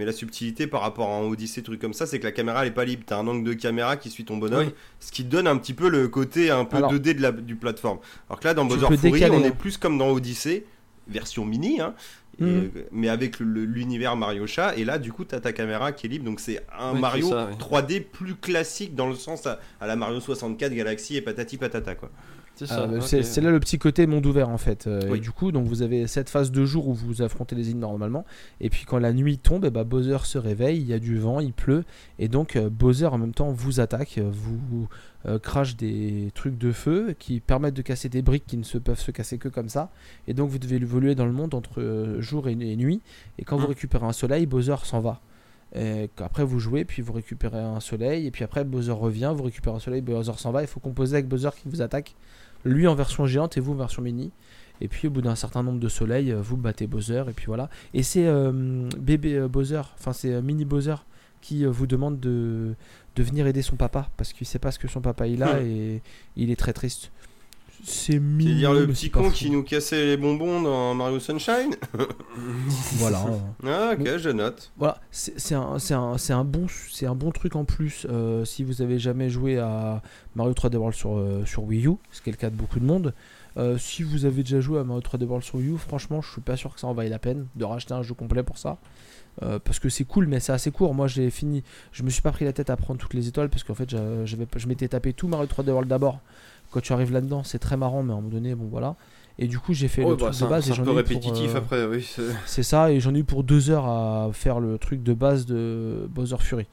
Mais 0.00 0.06
la 0.06 0.12
subtilité 0.12 0.66
par 0.66 0.80
rapport 0.80 1.10
à 1.10 1.16
un 1.18 1.24
Odyssey, 1.28 1.60
truc 1.60 1.78
comme 1.78 1.92
ça, 1.92 2.06
c'est 2.06 2.18
que 2.18 2.24
la 2.24 2.32
caméra 2.32 2.62
elle 2.62 2.68
est 2.68 2.74
pas 2.74 2.86
libre. 2.86 3.02
T'as 3.06 3.18
un 3.18 3.26
angle 3.28 3.46
de 3.46 3.52
caméra 3.52 3.98
qui 3.98 4.08
suit 4.08 4.24
ton 4.24 4.38
bonhomme, 4.38 4.68
Oui. 4.68 4.74
ce 4.98 5.12
qui 5.12 5.24
donne 5.24 5.46
un 5.46 5.58
petit 5.58 5.74
peu 5.74 5.90
le 5.90 6.08
côté 6.08 6.50
un 6.50 6.64
peu 6.64 6.78
Alors- 6.78 6.90
2D 6.90 7.12
de 7.12 7.20
la, 7.20 7.32
du 7.32 7.54
plateforme. 7.54 7.98
Alors 8.30 8.40
que 8.40 8.48
là, 8.48 8.54
dans 8.54 8.66
Tu 8.66 8.78
Bowser 8.78 8.96
Fury, 8.96 9.12
décaler, 9.12 9.36
on 9.36 9.40
hein. 9.42 9.48
est 9.48 9.54
plus 9.54 9.76
comme 9.76 9.98
dans 9.98 10.08
Odyssey, 10.08 10.64
version 11.06 11.44
mini, 11.44 11.82
hein, 11.82 11.94
et, 12.40 12.44
Mhm. 12.44 12.70
mais 12.92 13.10
avec 13.10 13.40
l'univers 13.40 14.16
Mario 14.16 14.46
Chat. 14.46 14.74
Et 14.78 14.86
là, 14.86 14.98
du 14.98 15.12
coup, 15.12 15.24
t'as 15.26 15.40
ta 15.40 15.52
caméra 15.52 15.92
qui 15.92 16.06
est 16.06 16.08
libre, 16.08 16.24
donc 16.24 16.40
c'est 16.40 16.64
un 16.78 16.94
Oui, 16.94 17.00
Mario 17.00 17.26
c'est 17.26 17.32
ça, 17.34 17.48
oui. 17.50 17.56
3D 17.58 18.00
plus 18.00 18.36
classique 18.36 18.94
dans 18.94 19.06
le 19.08 19.14
sens 19.16 19.46
à, 19.46 19.60
à 19.82 19.86
la 19.86 19.96
Mario 19.96 20.18
64 20.18 20.72
Galaxy 20.72 21.16
et 21.16 21.20
patati 21.20 21.58
patata 21.58 21.94
quoi. 21.94 22.10
C'est 22.66 22.74
Ah, 22.74 22.86
bah, 22.86 23.00
c'est 23.00 23.40
là 23.40 23.50
le 23.50 23.60
petit 23.60 23.78
côté 23.78 24.06
monde 24.06 24.24
ouvert 24.26 24.48
en 24.48 24.58
fait. 24.58 24.86
Euh, 24.86 25.00
Oui. 25.10 25.18
Et 25.18 25.20
du 25.20 25.30
coup, 25.30 25.52
donc 25.52 25.66
vous 25.66 25.82
avez 25.82 26.06
cette 26.06 26.28
phase 26.30 26.50
de 26.52 26.64
jour 26.64 26.88
où 26.88 26.94
vous 26.94 27.22
affrontez 27.22 27.54
les 27.56 27.70
îles 27.70 27.78
normalement. 27.78 28.24
Et 28.60 28.70
puis 28.70 28.84
quand 28.84 28.98
la 28.98 29.12
nuit 29.12 29.38
tombe, 29.38 29.64
eh 29.66 29.70
ben, 29.70 29.84
Bowser 29.84 30.18
se 30.24 30.38
réveille, 30.38 30.78
il 30.80 30.86
y 30.86 30.92
a 30.92 30.98
du 30.98 31.18
vent, 31.18 31.40
il 31.40 31.52
pleut. 31.52 31.84
Et 32.18 32.28
donc 32.28 32.56
euh, 32.56 32.68
Bowser 32.70 33.06
en 33.06 33.18
même 33.18 33.34
temps 33.34 33.50
vous 33.50 33.80
attaque, 33.80 34.18
euh, 34.18 34.30
vous 34.32 34.88
crache 35.42 35.76
des 35.76 36.30
trucs 36.34 36.56
de 36.56 36.72
feu 36.72 37.14
qui 37.18 37.40
permettent 37.40 37.74
de 37.74 37.82
casser 37.82 38.08
des 38.08 38.22
briques 38.22 38.46
qui 38.46 38.56
ne 38.56 38.62
se 38.62 38.78
peuvent 38.78 38.98
se 38.98 39.10
casser 39.10 39.36
que 39.36 39.48
comme 39.48 39.68
ça. 39.68 39.90
Et 40.26 40.32
donc 40.32 40.48
vous 40.48 40.58
devez 40.58 40.76
évoluer 40.76 41.14
dans 41.14 41.26
le 41.26 41.32
monde 41.32 41.52
entre 41.54 42.16
jour 42.20 42.48
et, 42.48 42.52
et 42.52 42.76
nuit. 42.76 43.02
Et 43.38 43.44
quand 43.44 43.56
vous 43.58 43.64
Mm. 43.66 43.70
récupérez 43.70 44.06
un 44.06 44.12
soleil, 44.12 44.46
Bowser 44.46 44.76
s'en 44.84 45.00
va. 45.00 45.20
Et 45.74 46.08
après 46.18 46.42
vous 46.42 46.58
jouez, 46.58 46.84
puis 46.86 47.02
vous 47.02 47.12
récupérez 47.12 47.58
un 47.60 47.80
soleil, 47.80 48.26
et 48.26 48.30
puis 48.30 48.44
après 48.44 48.64
Bowser 48.64 48.90
revient, 48.92 49.32
vous 49.36 49.44
récupérez 49.44 49.76
un 49.76 49.78
soleil, 49.80 50.00
Bowser 50.00 50.32
s'en 50.38 50.50
va, 50.52 50.62
il 50.62 50.66
faut 50.66 50.80
composer 50.80 51.14
avec 51.16 51.28
Bowser 51.28 51.50
qui 51.62 51.68
vous 51.68 51.80
attaque, 51.82 52.16
lui 52.64 52.86
en 52.86 52.94
version 52.94 53.26
géante 53.26 53.56
et 53.56 53.60
vous 53.60 53.72
en 53.72 53.76
version 53.76 54.02
mini. 54.02 54.32
Et 54.82 54.88
puis 54.88 55.08
au 55.08 55.10
bout 55.10 55.20
d'un 55.20 55.34
certain 55.34 55.62
nombre 55.62 55.78
de 55.78 55.88
soleils, 55.88 56.32
euh, 56.32 56.40
vous 56.40 56.56
battez 56.56 56.86
Bowser, 56.86 57.24
et 57.28 57.32
puis 57.32 57.46
voilà. 57.46 57.68
Et 57.92 58.02
c'est 58.02 58.26
euh, 58.26 58.88
bébé 58.98 59.34
euh, 59.34 59.48
Bowser, 59.48 59.82
enfin 59.98 60.14
c'est 60.14 60.32
euh, 60.32 60.40
mini 60.40 60.64
Bowser 60.64 60.94
qui 61.42 61.64
vous 61.64 61.86
demande 61.86 62.20
de, 62.20 62.74
de 63.16 63.22
venir 63.22 63.46
aider 63.46 63.62
son 63.62 63.76
papa, 63.76 64.10
parce 64.16 64.32
qu'il 64.32 64.46
sait 64.46 64.58
pas 64.58 64.72
ce 64.72 64.78
que 64.78 64.88
son 64.88 65.00
papa 65.00 65.26
il 65.26 65.42
a, 65.42 65.62
et 65.62 66.02
il 66.36 66.50
est 66.50 66.56
très 66.56 66.74
triste. 66.74 67.12
C'est 67.82 68.18
mignon. 68.18 68.50
C'est-à-dire 68.50 68.72
le 68.74 68.86
petit 68.88 69.10
con 69.10 69.24
fou. 69.24 69.30
qui 69.30 69.50
nous 69.50 69.62
cassait 69.62 70.04
les 70.06 70.16
bonbons 70.16 70.62
dans 70.62 70.94
Mario 70.94 71.18
Sunshine 71.18 71.74
Voilà. 72.98 73.24
Ah 73.66 73.90
ok, 73.92 73.98
Bon. 74.04 74.18
je 74.18 74.30
note. 74.30 74.72
Voilà, 74.76 75.00
c'est 75.10 75.54
un, 75.54 75.76
un, 75.90 76.16
un, 76.30 76.44
bon, 76.44 76.66
un 77.02 77.14
bon 77.14 77.30
truc 77.30 77.56
en 77.56 77.64
plus 77.64 78.06
euh, 78.10 78.44
si 78.44 78.64
vous 78.64 78.82
avez 78.82 78.98
jamais 78.98 79.30
joué 79.30 79.58
à 79.58 80.02
Mario 80.34 80.52
3D 80.52 80.76
World 80.76 80.94
sur, 80.96 81.16
euh, 81.16 81.44
sur 81.46 81.64
Wii 81.64 81.86
U, 81.86 81.92
ce 82.10 82.20
qui 82.22 82.30
est 82.30 82.32
le 82.32 82.38
cas 82.38 82.50
de 82.50 82.56
beaucoup 82.56 82.80
de 82.80 82.84
monde. 82.86 83.14
Euh, 83.56 83.78
si 83.78 84.02
vous 84.04 84.26
avez 84.26 84.42
déjà 84.42 84.60
joué 84.60 84.78
à 84.78 84.84
Mario 84.84 85.02
3D 85.02 85.24
World 85.24 85.44
sur 85.44 85.56
Wii 85.56 85.70
U, 85.70 85.78
franchement, 85.78 86.20
je 86.22 86.30
suis 86.30 86.40
pas 86.40 86.56
sûr 86.56 86.72
que 86.74 86.80
ça 86.80 86.86
en 86.86 86.94
vaille 86.94 87.10
la 87.10 87.18
peine 87.18 87.46
de 87.56 87.64
racheter 87.64 87.94
un 87.94 88.02
jeu 88.02 88.14
complet 88.14 88.42
pour 88.42 88.58
ça. 88.58 88.78
Euh, 89.42 89.58
parce 89.58 89.78
que 89.78 89.88
c'est 89.88 90.04
cool, 90.04 90.26
mais 90.26 90.38
c'est 90.40 90.52
assez 90.52 90.70
court. 90.70 90.94
Moi, 90.94 91.06
j'ai 91.06 91.30
fini. 91.30 91.62
Je 91.92 92.02
me 92.02 92.10
suis 92.10 92.22
pas 92.22 92.32
pris 92.32 92.44
la 92.44 92.52
tête 92.52 92.68
à 92.70 92.76
prendre 92.76 93.00
toutes 93.00 93.14
les 93.14 93.28
étoiles 93.28 93.48
parce 93.48 93.64
qu'en 93.64 93.74
fait, 93.74 93.90
je 93.90 94.66
m'étais 94.66 94.88
tapé 94.88 95.12
tout 95.12 95.28
Mario 95.28 95.46
3D 95.46 95.70
World 95.70 95.88
d'abord. 95.88 96.20
Quand 96.70 96.80
tu 96.80 96.92
arrives 96.92 97.12
là-dedans, 97.12 97.42
c'est 97.42 97.58
très 97.58 97.76
marrant, 97.76 98.02
mais 98.02 98.12
à 98.12 98.16
un 98.16 98.20
moment 98.20 98.28
donné, 98.28 98.54
bon 98.54 98.68
voilà. 98.70 98.94
Et 99.38 99.48
du 99.48 99.58
coup, 99.58 99.72
j'ai 99.72 99.88
fait 99.88 100.02
le 100.02 100.14
bah, 100.16 100.30
truc 100.30 100.40
de 100.40 100.46
base 100.46 100.64
c'est 100.64 100.70
et 100.70 100.74
un 100.74 100.76
peu 100.76 100.84
pour, 100.84 100.96
répétitif 100.96 101.54
euh, 101.54 101.58
après, 101.58 101.84
oui. 101.86 102.02
c'est- 102.02 102.22
c'est 102.46 102.62
ça, 102.62 102.92
et 102.92 103.00
j'en 103.00 103.14
ai 103.14 103.20
eu 103.20 103.24
pour 103.24 103.42
deux 103.42 103.70
heures 103.70 103.86
à 103.86 104.30
faire 104.32 104.60
le 104.60 104.78
truc 104.78 105.02
de 105.02 105.14
base 105.14 105.46
de 105.46 106.06
Bowser 106.10 106.36
Fury. 106.38 106.66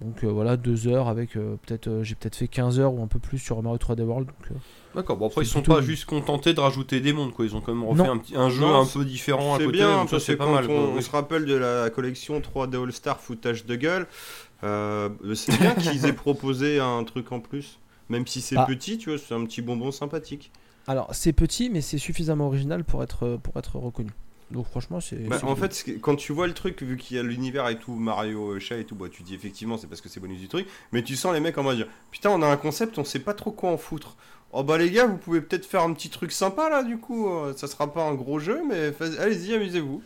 Donc 0.00 0.24
euh, 0.24 0.28
voilà, 0.28 0.56
deux 0.56 0.86
heures 0.88 1.08
avec 1.08 1.32
peut-être, 1.32 2.00
j'ai 2.02 2.14
peut-être 2.14 2.36
fait 2.36 2.48
15 2.48 2.78
heures 2.78 2.94
ou 2.94 3.02
un 3.02 3.08
peu 3.08 3.18
plus 3.18 3.38
sur 3.38 3.60
Mario 3.62 3.76
3D 3.78 4.02
World. 4.02 4.28
Donc, 4.28 4.58
D'accord, 4.94 5.16
bon 5.16 5.26
après 5.28 5.42
ils 5.42 5.46
C'est 5.46 5.52
sont 5.52 5.62
plutôt- 5.62 5.76
pas 5.76 5.82
juste 5.82 6.04
contentés 6.04 6.52
de 6.52 6.60
rajouter 6.60 7.00
des 7.00 7.12
mondes 7.12 7.32
quoi, 7.32 7.44
ils 7.44 7.54
ont 7.54 7.60
quand 7.60 7.72
même 7.74 7.84
refait 7.84 8.02
Non. 8.02 8.12
un, 8.12 8.18
petit, 8.18 8.34
un 8.36 8.50
jeu 8.50 8.60
Non, 8.62 8.80
un 8.80 8.86
peu 8.86 9.04
différent 9.04 9.54
à 9.54 9.58
C'est 9.58 9.64
côté, 9.66 9.78
bien, 9.78 9.88
donc 9.98 10.08
ça 10.08 10.10
parce 10.16 10.24
que 10.24 10.32
c'est 10.32 10.36
pas 10.36 10.44
quand 10.46 10.52
mal. 10.54 10.68
on, 10.70 11.00
se 11.00 11.10
rappelle 11.10 11.44
de 11.44 11.54
la 11.54 11.90
collection 11.90 12.40
3D 12.40 12.82
All 12.82 12.92
Star 12.92 13.20
foutage 13.20 13.66
de 13.66 13.76
gueule. 13.76 14.06
euh, 14.64 15.08
c'est 15.34 15.58
bien 15.58 15.74
qu'ils 15.76 16.06
aient 16.06 16.12
proposé 16.12 16.80
un 16.80 17.04
truc 17.04 17.30
en 17.32 17.40
plus. 17.40 17.78
Même 18.08 18.26
si 18.26 18.40
c'est 18.40 18.56
Ah. 18.56 18.66
petit, 18.66 18.98
tu 18.98 19.10
vois, 19.10 19.18
c'est 19.18 19.34
un 19.34 19.44
petit 19.44 19.62
bonbon 19.62 19.92
sympathique. 19.92 20.50
Alors 20.88 21.14
c'est 21.14 21.32
petit, 21.32 21.70
mais 21.70 21.80
c'est 21.80 21.98
suffisamment 21.98 22.48
original 22.48 22.82
pour 22.82 23.02
être, 23.04 23.38
pour 23.42 23.56
être 23.56 23.76
reconnu. 23.78 24.10
Donc 24.50 24.66
franchement, 24.66 24.98
c'est. 24.98 25.28
Bah, 25.28 25.36
c'est 25.38 25.44
en 25.46 25.54
cool. 25.54 25.68
fait, 25.70 26.00
quand 26.00 26.16
tu 26.16 26.32
vois 26.32 26.48
le 26.48 26.54
truc, 26.54 26.82
vu 26.82 26.96
qu'il 26.96 27.16
y 27.16 27.20
a 27.20 27.22
l'univers 27.22 27.68
et 27.68 27.78
tout, 27.78 27.94
Mario, 27.94 28.54
euh, 28.54 28.58
chat 28.58 28.78
et 28.78 28.84
tout, 28.84 28.96
bah, 28.96 29.06
tu 29.08 29.22
dis 29.22 29.32
effectivement 29.36 29.78
c'est 29.78 29.86
parce 29.86 30.00
que 30.00 30.08
c'est 30.08 30.18
bonus 30.18 30.40
du 30.40 30.48
truc, 30.48 30.66
mais 30.90 31.04
tu 31.04 31.14
sens 31.14 31.32
les 31.32 31.38
mecs 31.38 31.56
en 31.56 31.62
mode 31.62 31.76
dire 31.76 31.86
Putain, 32.10 32.30
on 32.30 32.42
a 32.42 32.48
un 32.48 32.56
concept, 32.56 32.98
on 32.98 33.04
sait 33.04 33.20
pas 33.20 33.34
trop 33.34 33.52
quoi 33.52 33.70
en 33.70 33.76
foutre. 33.76 34.16
Oh 34.52 34.64
bah 34.64 34.78
les 34.78 34.90
gars, 34.90 35.06
vous 35.06 35.16
pouvez 35.16 35.40
peut-être 35.40 35.64
faire 35.66 35.82
un 35.82 35.92
petit 35.92 36.10
truc 36.10 36.32
sympa 36.32 36.68
là, 36.68 36.82
du 36.82 36.98
coup, 36.98 37.28
euh, 37.28 37.52
ça 37.56 37.68
sera 37.68 37.92
pas 37.92 38.02
un 38.04 38.14
gros 38.14 38.38
jeu, 38.40 38.60
mais 38.68 38.90
fais- 38.92 39.18
allez-y, 39.18 39.54
amusez-vous. 39.54 40.02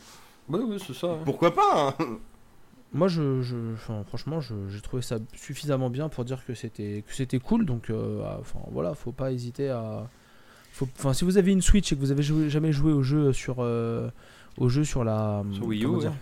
Ouais, 0.50 0.60
ouais, 0.60 0.76
c'est 0.86 0.94
ça. 0.94 1.06
hein. 1.12 1.18
Pourquoi 1.24 1.54
pas 1.54 1.96
hein 1.98 2.04
Moi, 2.92 3.08
je, 3.08 3.40
je- 3.42 3.72
enfin, 3.72 4.04
franchement, 4.06 4.40
je- 4.42 4.68
j'ai 4.68 4.80
trouvé 4.82 5.02
ça 5.02 5.16
suffisamment 5.34 5.88
bien 5.88 6.08
pour 6.10 6.24
dire 6.26 6.44
que 6.46 6.54
c'était 6.54 7.02
que 7.08 7.14
c'était 7.14 7.38
cool. 7.38 7.64
Donc, 7.64 7.88
euh, 7.90 8.20
ah, 8.26 8.36
enfin, 8.40 8.60
voilà, 8.70 8.94
faut 8.94 9.12
pas 9.12 9.32
hésiter 9.32 9.70
à. 9.70 10.08
faut- 10.72 10.88
Enfin, 10.98 11.14
si 11.14 11.24
vous 11.24 11.38
avez 11.38 11.50
une 11.52 11.62
Switch 11.62 11.90
et 11.92 11.96
que 11.96 12.00
vous 12.00 12.10
avez 12.12 12.22
joué- 12.22 12.50
jamais 12.50 12.70
joué 12.72 12.92
au 12.92 13.02
jeu 13.02 13.32
sur 13.32 13.56
euh, 13.60 14.10
au 14.58 14.68
jeu 14.68 14.84
sur 14.84 15.02
la 15.04 15.42
Sur 15.52 15.66
Wii 15.66 15.80
U, 15.82 15.86
comment 15.86 15.96
ouais. 15.98 16.04
dire, 16.04 16.12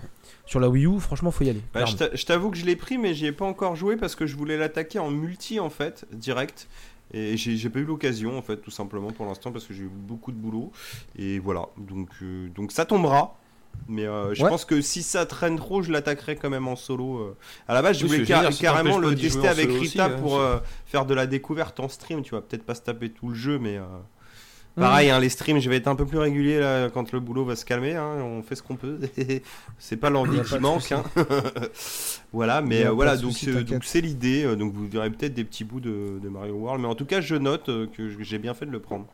sur 0.46 0.60
la 0.60 0.68
Wii 0.70 0.86
U, 0.86 1.00
franchement, 1.00 1.30
faut 1.32 1.42
y 1.44 1.50
aller. 1.50 1.60
Bah, 1.74 1.84
je 1.86 2.24
t'avoue 2.24 2.50
que 2.52 2.56
je 2.56 2.64
l'ai 2.64 2.76
pris, 2.76 2.96
mais 2.96 3.12
j'y 3.14 3.26
ai 3.26 3.32
pas 3.32 3.44
encore 3.44 3.74
joué 3.76 3.96
parce 3.96 4.14
que 4.14 4.26
je 4.26 4.36
voulais 4.36 4.56
l'attaquer 4.56 5.00
en 5.00 5.10
multi 5.10 5.58
en 5.60 5.68
fait, 5.70 6.06
direct. 6.12 6.68
Et 7.14 7.36
j'ai 7.36 7.68
pas 7.68 7.78
eu 7.80 7.84
l'occasion 7.84 8.38
en 8.38 8.42
fait, 8.42 8.56
tout 8.58 8.70
simplement 8.70 9.10
pour 9.12 9.26
l'instant 9.26 9.52
parce 9.52 9.66
que 9.66 9.74
j'ai 9.74 9.82
eu 9.82 9.90
beaucoup 9.92 10.32
de 10.32 10.36
boulot. 10.38 10.72
Et 11.16 11.38
voilà, 11.38 11.66
donc, 11.76 12.08
euh, 12.22 12.48
donc 12.54 12.72
ça 12.72 12.84
tombera. 12.86 13.36
Mais 13.88 14.04
euh, 14.06 14.34
je 14.34 14.42
Ouais. 14.44 14.50
pense 14.50 14.64
que 14.66 14.80
si 14.82 15.02
ça 15.02 15.24
traîne 15.24 15.56
trop, 15.56 15.82
je 15.82 15.90
l'attaquerai 15.92 16.36
quand 16.36 16.50
même 16.50 16.68
en 16.68 16.76
solo. 16.76 17.18
euh. 17.18 17.36
À 17.68 17.74
la 17.74 17.80
base, 17.82 17.98
je 17.98 18.04
Oui, 18.06 18.12
voulais 18.16 18.24
car- 18.26 18.50
carrément 18.58 18.98
le 18.98 19.14
tester 19.14 19.48
avec 19.48 19.68
Rita 19.70 19.80
aussi, 19.80 20.00
hein, 20.00 20.10
pour 20.20 20.38
euh, 20.38 20.58
faire 20.86 21.06
de 21.06 21.14
la 21.14 21.26
découverte 21.26 21.80
en 21.80 21.88
stream. 21.88 22.22
Tu 22.22 22.34
vas 22.34 22.42
peut-être 22.42 22.64
pas 22.64 22.74
se 22.74 22.82
taper 22.82 23.10
tout 23.10 23.28
le 23.28 23.34
jeu, 23.34 23.58
mais. 23.58 23.78
Pareil, 24.76 25.10
hein, 25.10 25.18
les 25.20 25.28
streams, 25.28 25.58
je 25.60 25.68
vais 25.68 25.76
être 25.76 25.88
un 25.88 25.94
peu 25.96 26.06
plus 26.06 26.18
régulier 26.18 26.58
là 26.58 26.88
quand 26.90 27.12
le 27.12 27.20
boulot 27.20 27.44
va 27.44 27.56
se 27.56 27.64
calmer. 27.64 27.94
hein, 27.94 28.16
on 28.22 28.42
fait 28.42 28.54
ce 28.54 28.62
qu'on 28.62 28.76
peut. 28.76 28.98
C'est 29.78 29.96
pas 29.96 30.10
l'envie 30.10 30.40
qui 30.42 30.58
manque. 30.58 30.92
hein. 30.92 31.04
voilà, 32.32 32.62
mais 32.62 32.86
euh, 32.86 32.90
voilà, 32.90 33.16
donc 33.16 33.32
souci, 33.32 33.46
c'est- 33.82 34.00
l'idée. 34.00 34.44
euh, 34.44 34.56
Donc 34.56 34.72
vous 34.72 34.86
verrez 34.88 35.10
peut-être 35.10 35.34
des 35.34 35.44
petits 35.44 35.64
bouts 35.64 35.80
de, 35.80 36.18
de 36.22 36.28
Mario 36.28 36.54
World. 36.54 36.80
Mais 36.82 36.88
en 36.88 36.94
tout 36.94 37.04
cas, 37.06 37.20
je 37.20 37.34
note 37.34 37.68
euh, 37.68 37.86
que 37.86 38.08
j'ai 38.22 38.38
bien 38.38 38.54
fait 38.54 38.66
de 38.66 38.70
le 38.70 38.80
prendre. 38.80 39.06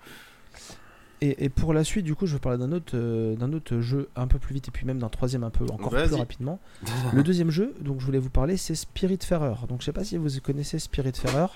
Et, 1.20 1.44
et 1.47 1.48
pour 1.48 1.74
la 1.74 1.82
suite, 1.82 2.05
du 2.05 2.14
coup, 2.14 2.26
je 2.26 2.35
vais 2.35 2.39
parler 2.39 2.59
d'un 2.59 2.70
autre, 2.70 2.93
euh, 2.94 3.35
d'un 3.35 3.52
autre 3.52 3.80
jeu 3.80 4.09
un 4.14 4.28
peu 4.28 4.39
plus 4.39 4.55
vite 4.55 4.68
et 4.68 4.70
puis 4.70 4.86
même 4.86 5.01
d'un 5.01 5.09
troisième 5.09 5.43
un 5.43 5.51
peu 5.51 5.64
encore 5.64 5.90
plus 5.90 6.14
rapidement. 6.14 6.60
Le 7.12 7.24
deuxième 7.24 7.51
jeu, 7.51 7.74
donc 7.80 7.98
je 8.01 8.06
voulais 8.06 8.20
vous 8.20 8.30
parler, 8.30 8.56
c'est 8.56 8.76
Spiritfarer. 8.76 9.55
Donc 9.68 9.80
je 9.80 9.86
sais 9.86 9.93
pas 9.93 10.05
si 10.05 10.16
vous 10.16 10.28
connaissez 10.40 10.78
Spiritfarer. 10.78 11.48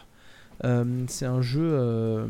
Euh, 0.65 1.05
c'est 1.07 1.27
un 1.27 1.41
jeu 1.43 1.63
euh, 1.63 2.27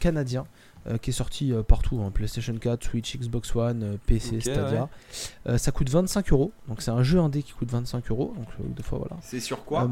canadien 0.00 0.44
euh, 0.88 0.98
qui 0.98 1.10
est 1.10 1.12
sorti 1.12 1.52
euh, 1.52 1.62
partout, 1.62 1.98
en 2.00 2.10
PlayStation 2.10 2.54
4, 2.54 2.84
Switch, 2.84 3.16
Xbox 3.16 3.54
One, 3.56 3.82
euh, 3.82 3.96
PC, 4.06 4.40
Stadia. 4.40 4.88
Euh, 5.48 5.58
ça 5.58 5.72
coûte 5.72 5.88
25 5.90 6.32
euros. 6.32 6.52
Donc 6.68 6.82
c'est 6.82 6.90
un 6.90 7.02
jeu 7.02 7.18
indé 7.18 7.42
qui 7.42 7.52
coûte 7.52 7.70
25 7.70 8.10
euros. 8.10 8.34
Donc 8.36 8.46
euh, 8.60 8.64
deux 8.68 8.82
fois 8.82 8.98
voilà. 8.98 9.16
C'est 9.22 9.40
sur 9.40 9.64
quoi? 9.64 9.90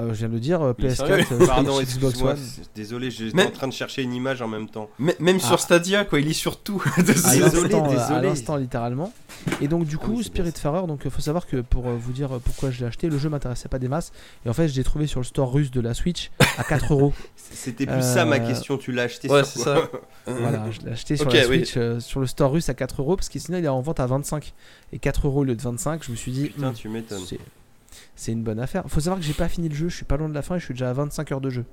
Euh, 0.00 0.10
je 0.14 0.18
viens 0.20 0.28
de 0.28 0.34
le 0.34 0.40
dire, 0.40 0.62
euh, 0.62 0.72
Il 0.78 0.84
est 0.86 0.88
PS4, 0.90 1.06
sérieux 1.06 1.24
euh, 1.32 1.46
Pardon, 1.46 1.72
Xbox 1.80 1.82
excuse-moi. 2.14 2.30
One. 2.32 2.36
c'est- 2.38 2.70
Désolé, 2.76 3.10
j'étais 3.10 3.42
en 3.46 3.50
train 3.50 3.66
de 3.68 3.72
chercher 3.72 4.02
une 4.02 4.12
image 4.14 4.40
en 4.42 4.46
même 4.48 4.68
temps. 4.68 4.88
M- 5.00 5.12
Même 5.18 5.38
Ah. 5.42 5.46
sur 5.46 5.58
Stadia, 5.60 6.04
quoi, 6.04 6.20
il 6.20 6.28
est 6.28 6.32
sur 6.32 6.60
tout. 6.60 6.80
à 6.96 7.02
Désolé, 7.02 7.40
l'instant, 7.40 7.84
euh, 7.84 7.96
à 7.98 8.08
désolé. 8.08 8.28
l'instant 8.28 8.56
littéralement. 8.56 9.12
Et 9.60 9.66
donc 9.68 9.86
du 9.86 9.96
Ah 10.00 10.04
coup, 10.04 10.10
oui, 10.12 10.16
c'est 10.22 10.32
bien 10.32 10.42
Spiritfarer, 10.44 10.86
donc 10.86 11.02
il 11.04 11.10
faut 11.10 11.20
savoir 11.20 11.46
que 11.46 11.56
pour 11.62 11.88
euh, 11.88 11.96
vous 11.98 12.12
dire 12.12 12.28
pourquoi 12.44 12.70
je 12.70 12.80
l'ai 12.80 12.86
acheté, 12.86 13.08
le 13.08 13.18
jeu 13.18 13.28
m'intéressait 13.28 13.68
pas 13.68 13.78
des 13.80 13.88
masses. 13.88 14.12
Et 14.46 14.48
en 14.48 14.52
fait, 14.52 14.68
je 14.68 14.76
l'ai 14.76 14.84
trouvé 14.84 15.06
sur 15.08 15.18
le 15.20 15.24
store 15.24 15.52
russe 15.52 15.70
de 15.72 15.80
la 15.80 15.94
Switch 15.94 16.30
à 16.58 16.64
4 16.64 16.92
euros. 16.92 17.12
C'était 17.36 17.86
plus 17.86 18.02
ça 18.02 18.24
ma 18.24 18.38
question, 18.38 18.78
tu 18.78 18.92
l'as 18.92 19.02
acheté 19.04 19.28
Ouais, 19.28 19.42
sur 19.44 19.52
c'est 19.58 19.62
quoi 19.64 19.90
ça. 20.26 20.32
Voilà, 20.32 20.70
je 20.70 20.80
l'ai 20.80 20.92
acheté 20.92 21.16
sur 21.16 21.26
Ok, 21.26 21.32
la 21.32 21.40
oui. 21.48 21.56
Switch 21.64 21.74
euh, 21.76 21.98
sur 22.00 22.20
le 22.20 22.26
store 22.26 22.52
russe 22.52 22.68
à 22.68 22.74
4 22.74 23.00
euros 23.00 23.16
parce 23.16 23.28
que 23.28 23.38
sinon 23.38 23.58
il 23.58 23.64
est 23.64 23.68
en 23.68 23.80
vente 23.80 23.98
à 23.98 24.06
25 24.06 24.52
et 24.92 24.98
4 24.98 25.26
euros 25.26 25.40
au 25.40 25.44
lieu 25.44 25.56
de 25.56 25.62
25. 25.62 26.04
Je 26.04 26.10
me 26.12 26.16
suis 26.16 26.30
dit, 26.30 26.48
Putain, 26.50 26.70
hmm, 26.70 26.74
tu 26.74 26.88
m'étonnes. 26.88 27.22
C'est- 28.18 28.32
une 28.32 28.42
bonne 28.42 28.60
affaire. 28.60 28.84
Faut 28.88 29.00
savoir 29.00 29.18
que 29.20 29.24
j'ai 29.26 29.32
pas 29.32 29.48
fini 29.48 29.68
le 29.68 29.74
jeu, 29.74 29.88
je 29.88 29.96
suis 29.96 30.04
pas 30.04 30.16
loin 30.16 30.28
de 30.28 30.34
la 30.34 30.42
fin 30.42 30.56
et 30.56 30.58
je 30.58 30.64
suis 30.64 30.74
déjà 30.74 30.90
à 30.90 30.92
25 30.92 31.32
heures 31.32 31.40
de 31.40 31.50
jeu. 31.50 31.64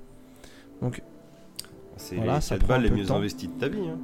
C'est 1.97 2.15
Voilà, 2.17 2.35
les 2.35 2.41
ça 2.41 2.55
4 2.57 2.67
prend 2.67 2.77
les 2.77 2.89
mieux 2.89 3.05
temps. 3.05 3.17
investies 3.17 3.47
de 3.47 3.53
ta 3.59 3.67
vie. 3.67 3.79
hein. 3.87 3.97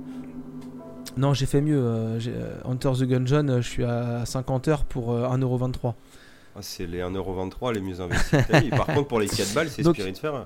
Non, 1.17 1.33
j'ai 1.33 1.45
fait 1.45 1.59
mieux. 1.61 1.77
euh, 1.81 2.19
euh, 2.27 2.55
Hunter 2.65 2.91
the 2.97 3.03
Gungeon, 3.03 3.47
euh, 3.49 3.61
je 3.61 3.67
suis 3.67 3.83
à 3.83 4.25
50 4.25 4.67
heures 4.69 4.85
pour 4.85 5.11
euh, 5.11 5.27
1,23€. 5.27 5.93
Ah, 6.55 6.59
c'est 6.61 6.85
les 6.85 7.01
1,23€ 7.01 7.73
les 7.73 7.81
mieux 7.81 7.99
investis 7.99 8.31
de 8.39 8.43
ta 8.51 8.59
vie. 8.61 8.69
Par 8.69 8.85
contre, 8.93 9.07
pour 9.07 9.19
les 9.19 9.27
4 9.27 9.53
balles, 9.53 9.69
c'est 9.69 9.81
Donc- 9.83 9.95
Spiritfarer. 9.97 10.43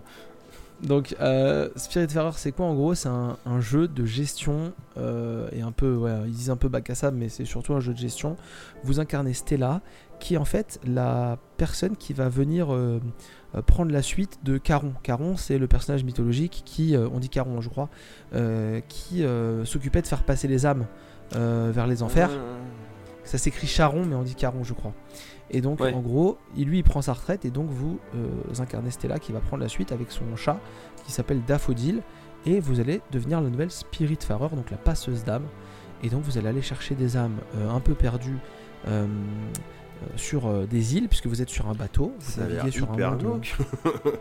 Donc, 0.84 1.16
euh, 1.22 1.70
Spiritfarer, 1.78 2.32
c'est 2.36 2.52
quoi? 2.52 2.66
En 2.66 2.74
gros 2.74 2.96
C'est 2.96 3.08
un, 3.08 3.38
un 3.46 3.62
jeu 3.62 3.88
de 3.88 4.06
gestion 4.06 4.74
euh, 4.98 5.48
et 5.54 5.62
un 5.62 5.72
peu, 5.72 5.96
ouais, 5.96 6.12
ils 6.26 6.32
disent 6.34 6.50
un 6.50 6.58
peu 6.58 6.68
bac 6.68 6.90
à 6.90 6.96
sable, 6.96 7.16
mais 7.18 7.30
c'est 7.30 7.46
surtout 7.46 7.74
un 7.76 7.80
jeu 7.80 7.94
de 7.94 7.98
gestion. 7.98 8.36
Vous 8.84 9.00
incarnez 9.00 9.34
Stella, 9.34 9.82
qui 10.20 10.36
est 10.36 10.38
en 10.38 10.46
fait 10.46 10.80
la 10.86 11.38
personne 11.58 11.96
qui 11.98 12.14
va 12.14 12.30
venir 12.30 12.74
euh, 12.74 13.00
euh, 13.56 13.62
prendre 13.62 13.92
la 13.92 14.02
suite 14.02 14.40
de 14.44 14.58
Caron. 14.58 14.94
Caron, 15.04 15.38
c'est 15.38 15.58
le 15.58 15.68
personnage 15.68 16.04
mythologique 16.04 16.64
qui, 16.66 16.96
euh, 16.96 17.08
on 17.14 17.20
dit 17.20 17.30
Caron, 17.30 17.62
je 17.62 17.70
crois, 17.70 17.90
euh, 18.34 18.82
qui 18.88 19.24
s'occupait 19.66 20.02
de 20.02 20.08
faire 20.08 20.24
passer 20.24 20.48
les 20.48 20.66
âmes 20.66 20.86
vers 21.32 21.88
les 21.88 22.04
enfers. 22.04 22.30
Ça 23.24 23.38
s'écrit 23.40 23.68
Charon, 23.68 24.06
mais 24.06 24.16
on 24.16 24.22
dit 24.24 24.36
Caron, 24.36 24.64
je 24.64 24.74
crois. 24.74 24.94
Et 25.52 25.62
donc, 25.62 25.80
Ouais. 25.80 25.94
en 25.94 26.00
gros, 26.02 26.38
il, 26.56 26.68
lui, 26.68 26.80
il 26.80 26.84
prend 26.84 27.02
sa 27.02 27.14
retraite, 27.14 27.46
et 27.46 27.52
donc 27.52 27.70
vous 27.70 28.00
incarnez 28.60 28.92
Stella 28.92 29.20
qui 29.20 29.32
va 29.32 29.40
prendre 29.40 29.64
la 29.64 29.70
suite 29.70 29.92
avec 29.92 30.12
son 30.12 30.36
chat 30.36 30.60
qui 31.06 31.12
s'appelle 31.12 31.42
Daffodil, 31.46 32.02
et 32.46 32.60
vous 32.60 32.80
allez 32.80 33.02
devenir 33.12 33.42
la 33.42 33.50
nouvelle 33.50 33.72
Spiritfarer, 33.72 34.50
donc 34.56 34.70
la 34.72 34.78
passeuse 34.78 35.24
d'âmes. 35.24 35.48
Et 36.04 36.10
donc, 36.10 36.22
vous 36.24 36.38
allez 36.38 36.50
aller 36.50 36.62
chercher 36.62 36.94
des 36.94 37.18
âmes 37.18 37.38
un 37.70 37.80
peu 37.80 37.94
perdues 37.96 38.38
sur 40.16 40.48
euh, 40.48 40.66
des 40.66 40.96
îles, 40.96 41.08
puisque 41.08 41.28
vous 41.28 41.42
êtes 41.42 41.50
sur 41.50 41.68
un 41.70 41.74
bateau, 41.74 42.14
vous 42.20 42.32
Ça 42.32 42.42
naviguez 42.42 42.72
sur 42.72 42.92
un 42.92 42.98
monde. 42.98 43.20
glauque. 43.20 43.56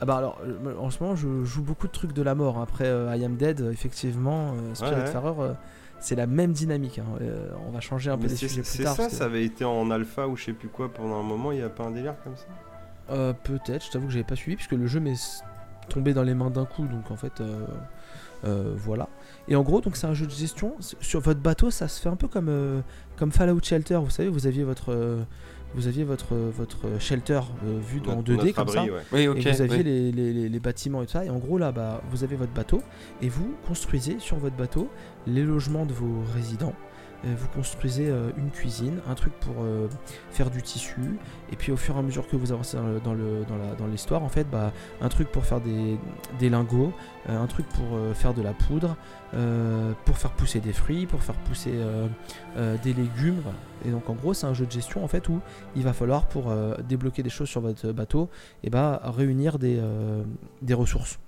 Ah 0.00 0.04
bah 0.04 0.16
alors, 0.16 0.40
euh, 0.44 0.74
en 0.80 0.90
ce 0.90 1.00
moment, 1.00 1.14
je 1.14 1.44
joue 1.44 1.62
beaucoup 1.62 1.86
de 1.86 1.92
trucs 1.92 2.12
de 2.12 2.22
la 2.22 2.34
mort. 2.34 2.58
Après 2.60 2.86
euh, 2.86 3.14
I 3.14 3.24
Am 3.24 3.36
Dead, 3.36 3.60
euh, 3.60 3.70
effectivement, 3.70 4.52
euh, 4.56 4.74
Spiritfarer, 4.74 5.32
euh, 5.38 5.52
c'est 6.00 6.16
la 6.16 6.26
même 6.26 6.52
dynamique. 6.52 6.98
hein. 6.98 7.04
Euh, 7.20 7.50
on 7.68 7.70
va 7.70 7.78
changer 7.78 8.10
un 8.10 8.18
peu 8.18 8.26
C'est 8.28 8.34
sujets 8.34 8.62
plus 8.62 8.64
c'est 8.68 8.82
tard. 8.82 8.96
ça, 8.96 9.02
parce 9.04 9.12
que- 9.12 9.18
ça 9.18 9.26
avait 9.26 9.44
été 9.44 9.64
en 9.64 9.92
alpha 9.92 10.26
ou 10.26 10.36
je 10.36 10.46
sais 10.46 10.52
plus 10.54 10.66
quoi 10.68 10.92
pendant 10.92 11.20
un 11.20 11.22
moment, 11.22 11.52
il 11.52 11.58
n'y 11.58 11.64
a 11.64 11.68
pas 11.68 11.84
un 11.84 11.92
délire 11.92 12.16
comme 12.24 12.36
ça? 12.36 12.46
Euh, 13.10 13.32
Peut-être, 13.32 13.84
je 13.86 13.90
t'avoue 13.92 14.06
que 14.06 14.12
j'avais 14.12 14.24
pas 14.24 14.34
suivi 14.34 14.56
puisque 14.56 14.72
le 14.72 14.88
jeu 14.88 14.98
m'est 14.98 15.14
tombé 15.88 16.14
dans 16.14 16.24
les 16.24 16.34
mains 16.34 16.50
d'un 16.50 16.64
coup, 16.64 16.84
donc 16.88 17.12
en 17.12 17.16
fait, 17.16 17.40
euh, 17.40 17.64
euh, 18.44 18.72
voilà. 18.76 19.08
Et 19.48 19.56
en 19.56 19.62
gros, 19.62 19.80
donc 19.80 19.96
c'est 19.96 20.06
un 20.06 20.14
jeu 20.14 20.26
de 20.26 20.30
gestion. 20.30 20.74
Sur 21.00 21.20
votre 21.20 21.40
bateau, 21.40 21.70
ça 21.70 21.88
se 21.88 22.00
fait 22.00 22.08
un 22.08 22.16
peu 22.16 22.28
comme, 22.28 22.48
euh, 22.48 22.80
comme 23.16 23.32
Fallout 23.32 23.60
Shelter. 23.62 23.96
Vous 24.02 24.10
savez, 24.10 24.28
vous 24.28 24.46
aviez 24.46 24.62
votre, 24.64 24.92
euh, 24.92 25.22
vous 25.74 25.88
aviez 25.88 26.04
votre, 26.04 26.34
votre 26.34 27.00
shelter 27.00 27.40
euh, 27.66 27.78
vu 27.80 28.00
en 28.06 28.16
Notre- 28.16 28.22
2D 28.32 28.36
notre 28.36 28.52
comme 28.54 28.62
abri, 28.68 28.74
ça. 28.74 28.82
ouais. 28.84 29.00
Oui, 29.12 29.28
ok. 29.28 29.38
et 29.46 29.50
vous 29.52 29.62
aviez 29.62 29.76
oui. 29.78 29.82
les, 29.84 30.12
les- 30.12 30.32
les- 30.32 30.48
les 30.48 30.60
bâtiments 30.60 31.02
et 31.02 31.06
tout 31.06 31.12
ça. 31.12 31.24
Et 31.24 31.30
en 31.30 31.38
gros, 31.38 31.58
là, 31.58 31.72
bah, 31.72 32.02
vous 32.10 32.22
avez 32.24 32.36
votre 32.36 32.52
bateau 32.52 32.82
et 33.20 33.28
vous 33.28 33.54
construisez 33.66 34.16
sur 34.20 34.36
votre 34.36 34.56
bateau 34.56 34.88
les 35.26 35.42
logements 35.42 35.86
de 35.86 35.92
vos 35.92 36.22
résidents. 36.34 36.74
Euh, 37.24 37.34
vous 37.36 37.48
construisez 37.48 38.08
euh, 38.08 38.30
une 38.36 38.50
cuisine, 38.50 39.00
un 39.08 39.14
truc 39.14 39.32
pour 39.40 39.54
euh, 39.62 39.86
faire 40.30 40.50
du 40.50 40.60
tissu, 40.60 41.18
et 41.52 41.56
puis 41.56 41.70
au 41.70 41.76
fur 41.76 41.94
et 41.94 41.98
à 41.98 42.02
mesure 42.02 42.26
que 42.26 42.36
vous 42.36 42.52
avancez 42.52 42.76
dans 43.04 43.86
l'histoire, 43.86 44.22
en 44.22 44.28
fait, 44.28 44.48
bah, 44.50 44.72
un 45.00 45.08
truc 45.08 45.30
pour 45.30 45.44
faire 45.44 45.60
des, 45.60 46.50
lingots, 46.50 46.92
un 47.28 47.46
truc 47.46 47.66
pour 47.68 47.98
faire 48.14 48.34
de 48.34 48.42
la 48.42 48.52
poudre, 48.52 48.96
pour 50.04 50.18
faire 50.18 50.32
pousser 50.32 50.60
des 50.60 50.72
fruits, 50.72 51.06
pour 51.06 51.22
faire 51.22 51.36
pousser 51.36 51.72
des 52.56 52.92
légumes. 52.92 53.42
Et 53.84 53.90
donc 53.90 54.08
en 54.08 54.14
gros, 54.14 54.34
c'est 54.34 54.46
un 54.46 54.54
jeu 54.54 54.66
de 54.66 54.70
gestion 54.70 55.04
en 55.04 55.08
fait 55.08 55.28
où 55.28 55.40
il 55.76 55.82
va 55.82 55.92
falloir 55.92 56.26
pour 56.26 56.52
débloquer 56.88 57.22
des 57.22 57.30
choses 57.30 57.48
sur 57.48 57.60
votre 57.60 57.92
bateau, 57.92 58.28
et 58.64 58.70
bah 58.70 59.00
réunir 59.04 59.58
des, 59.58 59.80
ressources. 60.72 61.18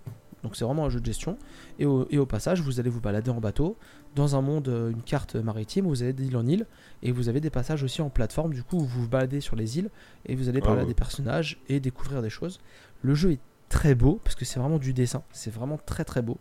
Donc 0.42 0.56
c'est 0.56 0.64
vraiment 0.64 0.84
un 0.84 0.90
jeu 0.90 1.00
de 1.00 1.06
gestion. 1.06 1.38
Et 1.78 1.86
au 1.86 2.26
passage, 2.26 2.60
vous 2.60 2.80
allez 2.80 2.90
vous 2.90 3.00
balader 3.00 3.30
en 3.30 3.40
bateau 3.40 3.76
dans 4.14 4.36
un 4.36 4.42
monde, 4.42 4.68
euh, 4.68 4.90
une 4.90 5.02
carte 5.02 5.34
maritime, 5.36 5.86
où 5.86 5.90
vous 5.90 6.02
allez 6.02 6.12
d'île 6.12 6.36
en 6.36 6.46
île, 6.46 6.66
et 7.02 7.12
vous 7.12 7.28
avez 7.28 7.40
des 7.40 7.50
passages 7.50 7.82
aussi 7.82 8.02
en 8.02 8.10
plateforme, 8.10 8.54
du 8.54 8.62
coup, 8.62 8.76
où 8.76 8.84
vous 8.84 9.02
vous 9.02 9.08
baladez 9.08 9.40
sur 9.40 9.56
les 9.56 9.78
îles, 9.78 9.90
et 10.26 10.36
vous 10.36 10.48
allez 10.48 10.60
parler 10.60 10.78
Ah 10.78 10.80
à 10.80 10.84
ouais. 10.84 10.88
des 10.88 10.94
personnages 10.94 11.58
et 11.68 11.80
découvrir 11.80 12.22
des 12.22 12.30
choses. 12.30 12.60
Le 13.02 13.14
jeu 13.14 13.32
est 13.32 13.40
très 13.68 13.94
beau, 13.94 14.20
parce 14.22 14.36
que 14.36 14.44
c'est 14.44 14.60
vraiment 14.60 14.78
du 14.78 14.92
dessin, 14.92 15.22
c'est 15.32 15.52
vraiment 15.52 15.78
très 15.78 16.04
très 16.04 16.22
beau. 16.22 16.38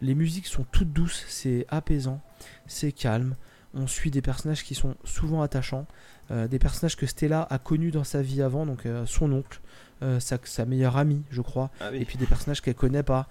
Les 0.00 0.14
musiques 0.14 0.46
sont 0.46 0.64
toutes 0.72 0.92
douces, 0.92 1.24
c'est 1.28 1.66
apaisant, 1.68 2.20
c'est 2.66 2.92
calme. 2.92 3.36
On 3.76 3.86
suit 3.86 4.10
des 4.10 4.22
personnages 4.22 4.62
qui 4.62 4.74
sont 4.74 4.94
souvent 5.04 5.42
attachants, 5.42 5.86
euh, 6.30 6.46
des 6.46 6.58
personnages 6.58 6.96
que 6.96 7.06
Stella 7.06 7.46
a 7.50 7.58
connus 7.58 7.90
dans 7.90 8.04
sa 8.04 8.22
vie 8.22 8.40
avant, 8.42 8.66
donc 8.66 8.86
euh, 8.86 9.04
son 9.06 9.32
oncle, 9.32 9.60
euh, 10.02 10.20
sa, 10.20 10.38
sa 10.44 10.64
meilleure 10.64 10.96
amie, 10.96 11.22
je 11.30 11.42
crois, 11.42 11.70
Ah 11.80 11.90
et 11.92 12.04
puis 12.04 12.16
des 12.18 12.26
personnages 12.26 12.60
qu'elle 12.60 12.74
connaît 12.74 13.02
pas, 13.02 13.28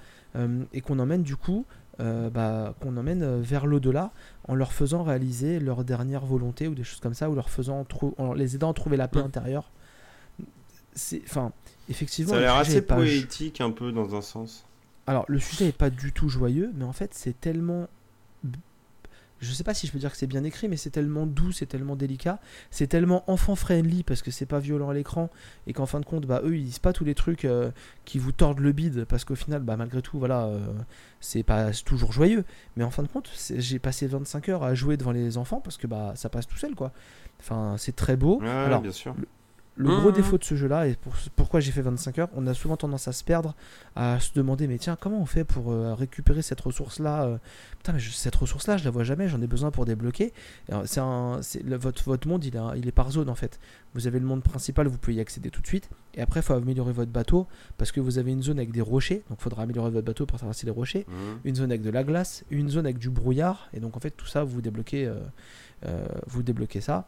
et 0.71 0.81
qu'on 0.81 0.97
emmène 0.97 1.21
du 1.21 1.35
coup, 1.35 1.67
euh, 1.99 2.29
bah, 2.29 2.73
qu'on 2.81 2.97
emmène 2.97 3.21
euh, 3.21 3.39
vers 3.41 3.67
l'au-delà 3.67 4.11
en 4.47 4.55
leur 4.55 4.73
faisant 4.73 5.03
réaliser 5.03 5.59
leur 5.59 5.83
dernière 5.83 6.25
volonté 6.25 6.67
ou 6.67 6.73
des 6.73 6.83
choses 6.83 6.99
comme 6.99 7.13
ça, 7.13 7.29
ou 7.29 7.35
leur 7.35 7.49
faisant 7.49 7.85
en 8.17 8.33
les 8.33 8.55
aidant 8.55 8.71
à 8.71 8.73
trouver 8.73 8.97
la 8.97 9.07
paix 9.07 9.19
intérieure. 9.19 9.69
C'est, 10.95 11.21
enfin, 11.25 11.51
effectivement, 11.89 12.31
Ça 12.31 12.37
a 12.37 12.41
l'air 12.41 12.55
assez 12.55 12.81
poétique 12.81 13.61
un 13.61 13.71
peu 13.71 13.91
dans 13.91 14.15
un 14.15 14.21
sens. 14.21 14.65
alors, 15.07 15.25
le 15.27 15.39
sujet 15.39 15.67
est 15.67 15.77
pas 15.77 15.89
du 15.89 16.11
tout 16.11 16.29
joyeux, 16.29 16.71
mais 16.75 16.85
en 16.85 16.93
fait, 16.93 17.13
c'est 17.13 17.39
tellement. 17.39 17.87
Je 19.39 19.51
sais 19.51 19.63
pas 19.63 19.73
si 19.73 19.87
je 19.87 19.91
peux 19.91 19.99
dire 19.99 20.11
que 20.11 20.17
c'est 20.17 20.27
bien 20.27 20.43
écrit, 20.45 20.69
mais 20.69 20.77
c'est 20.77 20.89
tellement 20.89 21.25
doux, 21.25 21.51
c'est 21.51 21.65
tellement 21.65 21.95
délicat, 21.97 22.39
c'est 22.71 22.87
tellement 22.87 23.29
enfant-friendly 23.29 24.03
parce 24.03 24.21
que 24.21 24.31
c'est 24.31 24.45
pas 24.45 24.59
violent 24.59 24.89
à 24.89 24.93
l'écran 24.93 25.29
et 25.67 25.73
qu'en 25.73 25.85
fin 25.85 25.99
de 25.99 26.05
compte, 26.05 26.25
bah 26.25 26.41
eux 26.45 26.55
ils 26.55 26.63
disent 26.63 26.79
pas 26.79 26.93
tous 26.93 27.03
les 27.03 27.13
trucs 27.15 27.43
euh, 27.43 27.71
qui 28.05 28.19
vous 28.19 28.31
tordent 28.31 28.59
le 28.59 28.71
bide 28.71 29.03
parce 29.05 29.25
qu'au 29.25 29.35
final, 29.35 29.61
bah 29.61 29.75
malgré 29.75 30.01
tout, 30.01 30.17
voilà, 30.17 30.45
euh, 30.45 30.59
c'est 31.19 31.43
pas 31.43 31.71
toujours 31.71 32.13
joyeux, 32.13 32.45
mais 32.77 32.83
en 32.85 32.91
fin 32.91 33.03
de 33.03 33.09
compte, 33.09 33.29
j'ai 33.57 33.79
passé 33.79 34.07
25 34.07 34.49
heures 34.49 34.63
à 34.63 34.75
jouer 34.75 34.95
devant 34.95 35.11
les 35.11 35.37
enfants 35.37 35.59
parce 35.59 35.75
que 35.77 35.87
bah 35.87 36.13
ça 36.15 36.29
passe 36.29 36.47
tout 36.47 36.57
seul 36.57 36.73
quoi. 36.75 36.91
Enfin, 37.41 37.75
c'est 37.77 37.95
très 37.95 38.15
beau. 38.15 38.39
Ouais, 38.39 38.47
Alors, 38.47 38.81
bien 38.81 38.91
sûr. 38.91 39.13
le 39.17 39.27
gros 39.79 40.09
Mhm. 40.09 40.11
défaut 40.15 40.37
de 40.37 40.43
ce 40.43 40.55
jeu-là, 40.55 40.87
et 40.87 40.95
pour- 40.95 41.13
pourquoi 41.35 41.59
j'ai 41.59 41.71
fait 41.71 41.81
25 41.81 42.19
heures, 42.19 42.29
on 42.35 42.45
a 42.45 42.53
souvent 42.53 42.77
tendance 42.77 43.07
à 43.07 43.11
se 43.11 43.23
perdre, 43.23 43.55
à 43.95 44.19
se 44.19 44.31
demander, 44.35 44.67
mais 44.67 44.77
tiens, 44.77 44.95
comment 44.99 45.19
on 45.19 45.25
fait 45.25 45.43
pour 45.43 45.71
euh, 45.71 45.95
récupérer 45.95 46.41
cette 46.43 46.61
ressource-là 46.61 47.23
euh, 47.25 47.37
Putain, 47.79 47.93
mais 47.93 47.99
je- 47.99 48.11
cette 48.11 48.35
ressource-là, 48.35 48.77
je 48.77 48.85
la 48.85 48.91
vois 48.91 49.03
jamais, 49.03 49.27
j'en 49.27 49.41
ai 49.41 49.47
besoin 49.47 49.69
pour 49.71 49.83
débloquer. 49.85 50.31
C'est 50.85 51.01
le- 51.63 51.75
votre, 51.77 52.03
votre 52.03 52.27
monde, 52.27 52.45
il, 52.45 52.55
a- 52.57 52.73
il 52.77 52.87
est 52.87 52.91
par 52.93 53.11
zone 53.11 53.29
en 53.29 53.35
fait. 53.35 53.59
Vous 53.93 54.07
avez 54.07 54.19
le 54.19 54.25
monde 54.25 54.41
principal, 54.43 54.87
vous 54.87 54.97
pouvez 54.97 55.15
y 55.15 55.19
accéder 55.19 55.49
tout 55.49 55.61
de 55.61 55.67
suite, 55.67 55.89
et 56.13 56.21
après, 56.21 56.39
il 56.39 56.43
faut 56.43 56.53
améliorer 56.53 56.93
votre 56.93 57.11
bateau, 57.11 57.47
parce 57.77 57.91
que 57.91 57.99
vous 57.99 58.17
avez 58.19 58.31
une 58.31 58.41
zone 58.43 58.57
avec 58.59 58.71
des 58.71 58.81
rochers, 58.81 59.23
donc 59.29 59.39
il 59.39 59.43
faudra 59.43 59.63
améliorer 59.63 59.89
votre 59.91 60.05
bateau 60.05 60.25
pour 60.25 60.37
traverser 60.37 60.65
les 60.65 60.71
rochers, 60.71 61.05
Mhm. 61.09 61.39
une 61.45 61.55
zone 61.55 61.71
avec 61.71 61.81
de 61.81 61.89
la 61.89 62.03
glace, 62.03 62.43
une 62.51 62.69
zone 62.69 62.85
avec 62.85 62.99
du 62.99 63.09
brouillard, 63.09 63.67
et 63.73 63.79
donc 63.79 63.97
en 63.97 63.99
fait 63.99 64.11
tout 64.11 64.27
ça 64.27 64.43
vous 64.43 64.61
débloquez, 64.61 65.05
euh, 65.07 65.15
euh, 65.85 66.05
vous 66.27 66.41
débloquez 66.43 66.79
ça. 66.81 67.07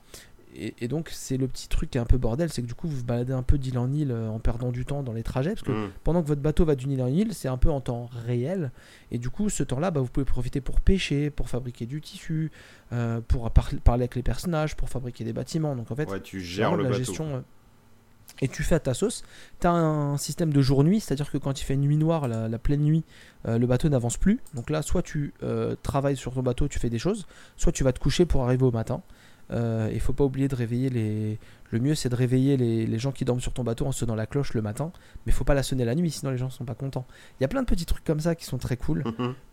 Et, 0.57 0.73
et 0.80 0.88
donc 0.88 1.10
c'est 1.11 1.36
le 1.38 1.48
petit 1.48 1.68
truc 1.68 1.91
qui 1.91 1.98
est 1.98 2.02
un 2.02 2.06
peu 2.06 2.18
bordel, 2.18 2.49
c'est 2.49 2.61
que 2.61 2.68
du 2.68 2.73
coup 2.73 2.88
vous 2.88 2.98
vous 2.98 3.03
baladez 3.03 3.34
un 3.34 3.44
peu 3.44 3.57
d'île 3.57 3.77
en 3.77 3.91
île 3.91 4.11
euh, 4.11 4.30
en 4.30 4.40
perdant 4.40 4.72
du 4.72 4.86
temps 4.86 5.03
dans 5.03 5.11
les 5.14 5.23
trajets, 5.23 5.49
parce 5.52 5.64
que 5.64 5.72
Mhm. 5.73 5.90
pendant 6.03 6.22
que 6.23 6.27
votre 6.27 6.41
bateau 6.41 6.64
va 6.64 6.76
d'une 6.76 6.91
île 6.91 7.02
en 7.02 7.07
île, 7.07 7.34
c'est 7.34 7.49
un 7.49 7.57
peu 7.57 7.69
en 7.69 7.82
temps 7.82 8.10
réel, 8.26 8.72
et 9.11 9.18
du 9.18 9.30
coup 9.30 9.49
ce 9.49 9.64
temps-là, 9.64 9.91
bah, 9.91 9.99
vous 9.99 10.07
pouvez 10.07 10.26
profiter 10.26 10.61
pour 10.61 10.80
pêcher, 10.80 11.30
pour 11.30 11.49
fabriquer 11.49 11.86
du 11.86 11.99
tissu, 11.99 12.52
euh, 12.94 13.19
pour 13.27 13.52
par- 13.52 13.69
parler 13.84 14.03
avec 14.03 14.15
les 14.15 14.23
personnages, 14.23 14.76
pour 14.77 14.88
fabriquer 14.90 15.23
des 15.26 15.34
bâtiments. 15.34 15.76
Donc 15.76 15.91
en 15.91 15.95
fait, 15.95 16.10
Ouais, 16.10 16.22
tu 16.22 16.40
gères 16.40 16.76
le 16.76 16.84
la 16.84 16.90
bateau. 16.90 16.99
gestion. 17.03 17.26
euh, 17.36 17.41
Et 18.41 18.48
tu 18.49 18.64
fais 18.64 18.76
à 18.76 18.80
ta 18.80 18.94
sauce. 18.94 19.23
Tu 19.61 19.68
as 19.68 19.72
un 19.72 20.18
système 20.18 20.52
de 20.52 20.60
jour-nuit, 20.61 20.99
c'est-à-dire 20.99 21.32
que 21.32 21.38
quand 21.38 21.61
il 21.61 21.64
fait 21.64 21.77
nuit 21.77 21.95
noire, 21.95 22.27
la, 22.27 22.49
la 22.49 22.57
pleine 22.60 22.82
nuit, 22.82 23.03
euh, 23.48 23.57
le 23.57 23.65
bateau 23.65 23.88
n'avance 23.88 24.18
plus. 24.18 24.41
Donc 24.56 24.69
là, 24.69 24.82
soit 24.82 25.03
tu 25.03 25.34
euh, 25.44 25.76
travailles 25.84 26.18
sur 26.18 26.34
ton 26.34 26.41
bateau, 26.44 26.68
tu 26.68 26.77
fais 26.80 26.90
des 26.90 26.99
choses, 26.99 27.27
soit 27.56 27.72
tu 27.72 27.84
vas 27.86 27.94
te 27.94 27.99
coucher 27.99 28.26
pour 28.26 28.44
arriver 28.44 28.64
au 28.65 28.72
matin. 28.72 29.02
Euh, 29.52 29.90
Il 29.94 30.00
faut 30.00 30.14
pas 30.14 30.24
oublier 30.24 30.48
de 30.48 30.56
réveiller 30.56 30.90
les. 30.90 31.40
Le 31.72 31.80
mieux, 31.80 31.96
c'est 31.96 32.10
de 32.10 32.16
réveiller 32.16 32.58
les, 32.58 32.86
les 32.86 33.00
gens 33.00 33.12
qui 33.12 33.26
dorment 33.26 33.42
sur 33.42 33.52
ton 33.54 33.64
bateau 33.64 33.86
en 33.86 33.92
sonnant 33.92 34.16
la 34.16 34.26
cloche 34.28 34.54
le 34.54 34.62
matin. 34.62 34.92
Mais 35.26 35.32
faut 35.32 35.44
pas 35.44 35.54
la 35.56 35.64
sonner 35.64 35.84
la 35.86 35.96
nuit, 35.96 36.12
sinon 36.12 36.32
les 36.32 36.38
gens 36.38 36.50
sont 36.50 36.66
pas 36.66 36.76
contents. 36.76 37.06
Il 37.40 37.44
y 37.44 37.46
a 37.46 37.48
plein 37.48 37.62
de 37.62 37.68
petits 37.68 37.86
trucs 37.86 38.04
comme 38.04 38.20
ça 38.20 38.36
qui 38.36 38.46
sont 38.46 38.58
très 38.58 38.78
cool. 38.78 39.04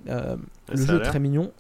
Euh, 0.09 0.37
le 0.71 0.77
jeu 0.87 0.97
est 1.01 1.05
très 1.05 1.19
mignon. 1.21 1.53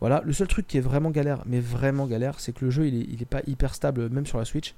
Voilà, 0.00 0.20
le 0.24 0.32
seul 0.32 0.48
truc 0.48 0.66
qui 0.66 0.78
est 0.78 0.80
vraiment 0.82 1.10
galère, 1.10 1.44
mais 1.46 1.60
vraiment 1.60 2.06
galère, 2.08 2.40
c'est 2.40 2.52
que 2.52 2.64
le 2.64 2.72
jeu 2.72 2.88
il 2.88 2.96
est, 2.96 3.06
il 3.08 3.22
est 3.22 3.26
pas 3.26 3.40
hyper 3.46 3.72
stable, 3.72 4.08
même 4.10 4.26
sur 4.26 4.36
la 4.38 4.44
Switch. 4.44 4.74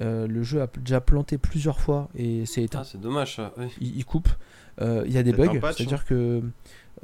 Euh, 0.00 0.28
le 0.28 0.44
jeu 0.44 0.62
a 0.62 0.68
déjà 0.78 1.00
planté 1.00 1.36
plusieurs 1.36 1.80
fois 1.80 2.08
et 2.14 2.46
c'est 2.46 2.62
éteint. 2.62 2.82
Ah, 2.82 2.84
c'est 2.84 3.00
dommage 3.00 3.34
ça. 3.36 3.52
oui. 3.58 3.66
Il, 3.80 3.96
il 3.96 4.04
coupe. 4.04 4.28
Il 4.80 5.10
y 5.12 5.18
a 5.18 5.24
des 5.24 5.32
bugs, 5.32 5.58
patch, 5.60 5.78
c'est-à-dire 5.78 6.04
que. 6.04 6.40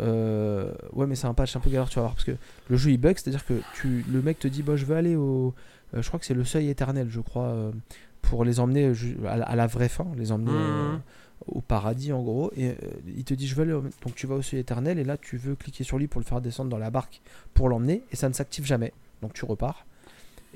Euh, 0.00 0.72
ouais, 0.92 1.06
mais 1.06 1.14
c'est 1.14 1.26
un 1.26 1.34
patch 1.34 1.54
un 1.56 1.60
peu 1.60 1.70
galère, 1.70 1.88
tu 1.88 1.96
vas 1.96 2.02
voir, 2.02 2.14
parce 2.14 2.24
que 2.24 2.36
le 2.68 2.76
jeu 2.76 2.90
il 2.90 2.98
bug, 2.98 3.16
c'est-à-dire 3.16 3.44
que 3.44 3.54
tu, 3.74 4.04
le 4.10 4.22
mec 4.22 4.38
te 4.38 4.48
dit, 4.48 4.62
bah, 4.62 4.76
je 4.76 4.84
veux 4.84 4.96
aller 4.96 5.16
au. 5.16 5.54
euh, 5.94 6.02
je 6.02 6.08
crois 6.08 6.18
que 6.20 6.26
c'est 6.26 6.34
le 6.34 6.44
seuil 6.44 6.68
éternel, 6.68 7.08
je 7.10 7.20
crois, 7.20 7.44
euh, 7.46 7.70
pour 8.22 8.44
les 8.44 8.58
emmener 8.60 8.92
à 9.28 9.36
la, 9.36 9.44
à 9.44 9.56
la 9.56 9.66
vraie 9.66 9.88
fin, 9.88 10.06
les 10.16 10.32
emmener 10.32 10.50
Mhm. 10.50 11.00
au 11.48 11.60
paradis 11.60 12.12
en 12.12 12.22
gros. 12.22 12.50
Et 12.56 12.74
il 13.16 13.24
te 13.24 13.34
dit, 13.34 13.46
je 13.46 13.54
veux 13.54 13.62
aller. 13.62 13.72
au- 13.72 13.82
Donc 13.82 14.14
tu 14.14 14.26
vas 14.26 14.36
au 14.36 14.42
seuil 14.42 14.60
éternel, 14.60 14.98
et 14.98 15.04
là 15.04 15.16
tu 15.18 15.36
veux 15.36 15.54
cliquer 15.54 15.84
sur 15.84 15.98
lui 15.98 16.06
pour 16.06 16.20
le 16.20 16.24
faire 16.26 16.40
descendre 16.40 16.70
dans 16.70 16.78
la 16.78 16.90
barque 16.90 17.20
pour 17.52 17.68
l'emmener, 17.68 18.02
et 18.12 18.16
ça 18.16 18.28
ne 18.28 18.34
s'active 18.34 18.64
jamais. 18.64 18.92
Donc 19.22 19.32
tu 19.34 19.44
repars. 19.44 19.84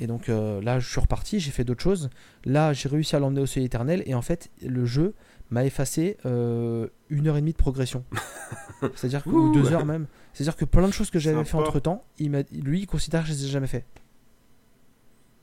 Et 0.00 0.06
donc 0.06 0.28
là, 0.28 0.78
je 0.78 0.88
suis 0.88 1.00
reparti, 1.00 1.40
j'ai 1.40 1.50
fait 1.50 1.64
d'autres 1.64 1.82
choses. 1.82 2.08
Là, 2.44 2.72
j'ai 2.72 2.88
réussi 2.88 3.16
à 3.16 3.18
l'emmener 3.18 3.40
au 3.40 3.46
seuil 3.46 3.64
éternel, 3.64 4.02
et 4.06 4.14
en 4.14 4.22
fait, 4.22 4.48
le 4.64 4.84
jeu 4.86 5.12
m'a 5.50 5.64
effacé 5.64 6.16
euh, 6.26 6.88
une 7.08 7.26
heure 7.28 7.36
et 7.36 7.40
demie 7.40 7.52
de 7.52 7.56
progression. 7.56 8.04
C'est-à-dire 8.94 9.24
que, 9.24 9.30
ou 9.30 9.52
deux 9.52 9.72
heures 9.72 9.86
même. 9.86 10.06
C'est-à-dire 10.34 10.56
que 10.56 10.64
plein 10.64 10.86
de 10.86 10.92
choses 10.92 11.10
que 11.10 11.18
j'avais 11.18 11.44
fait 11.44 11.56
entre 11.56 11.80
temps, 11.80 12.04
il 12.18 12.30
m'a, 12.30 12.42
lui, 12.52 12.80
il 12.80 12.86
considère 12.86 13.22
que 13.22 13.28
je 13.28 13.32
les 13.32 13.44
ai 13.46 13.48
jamais 13.48 13.66
fait. 13.66 13.84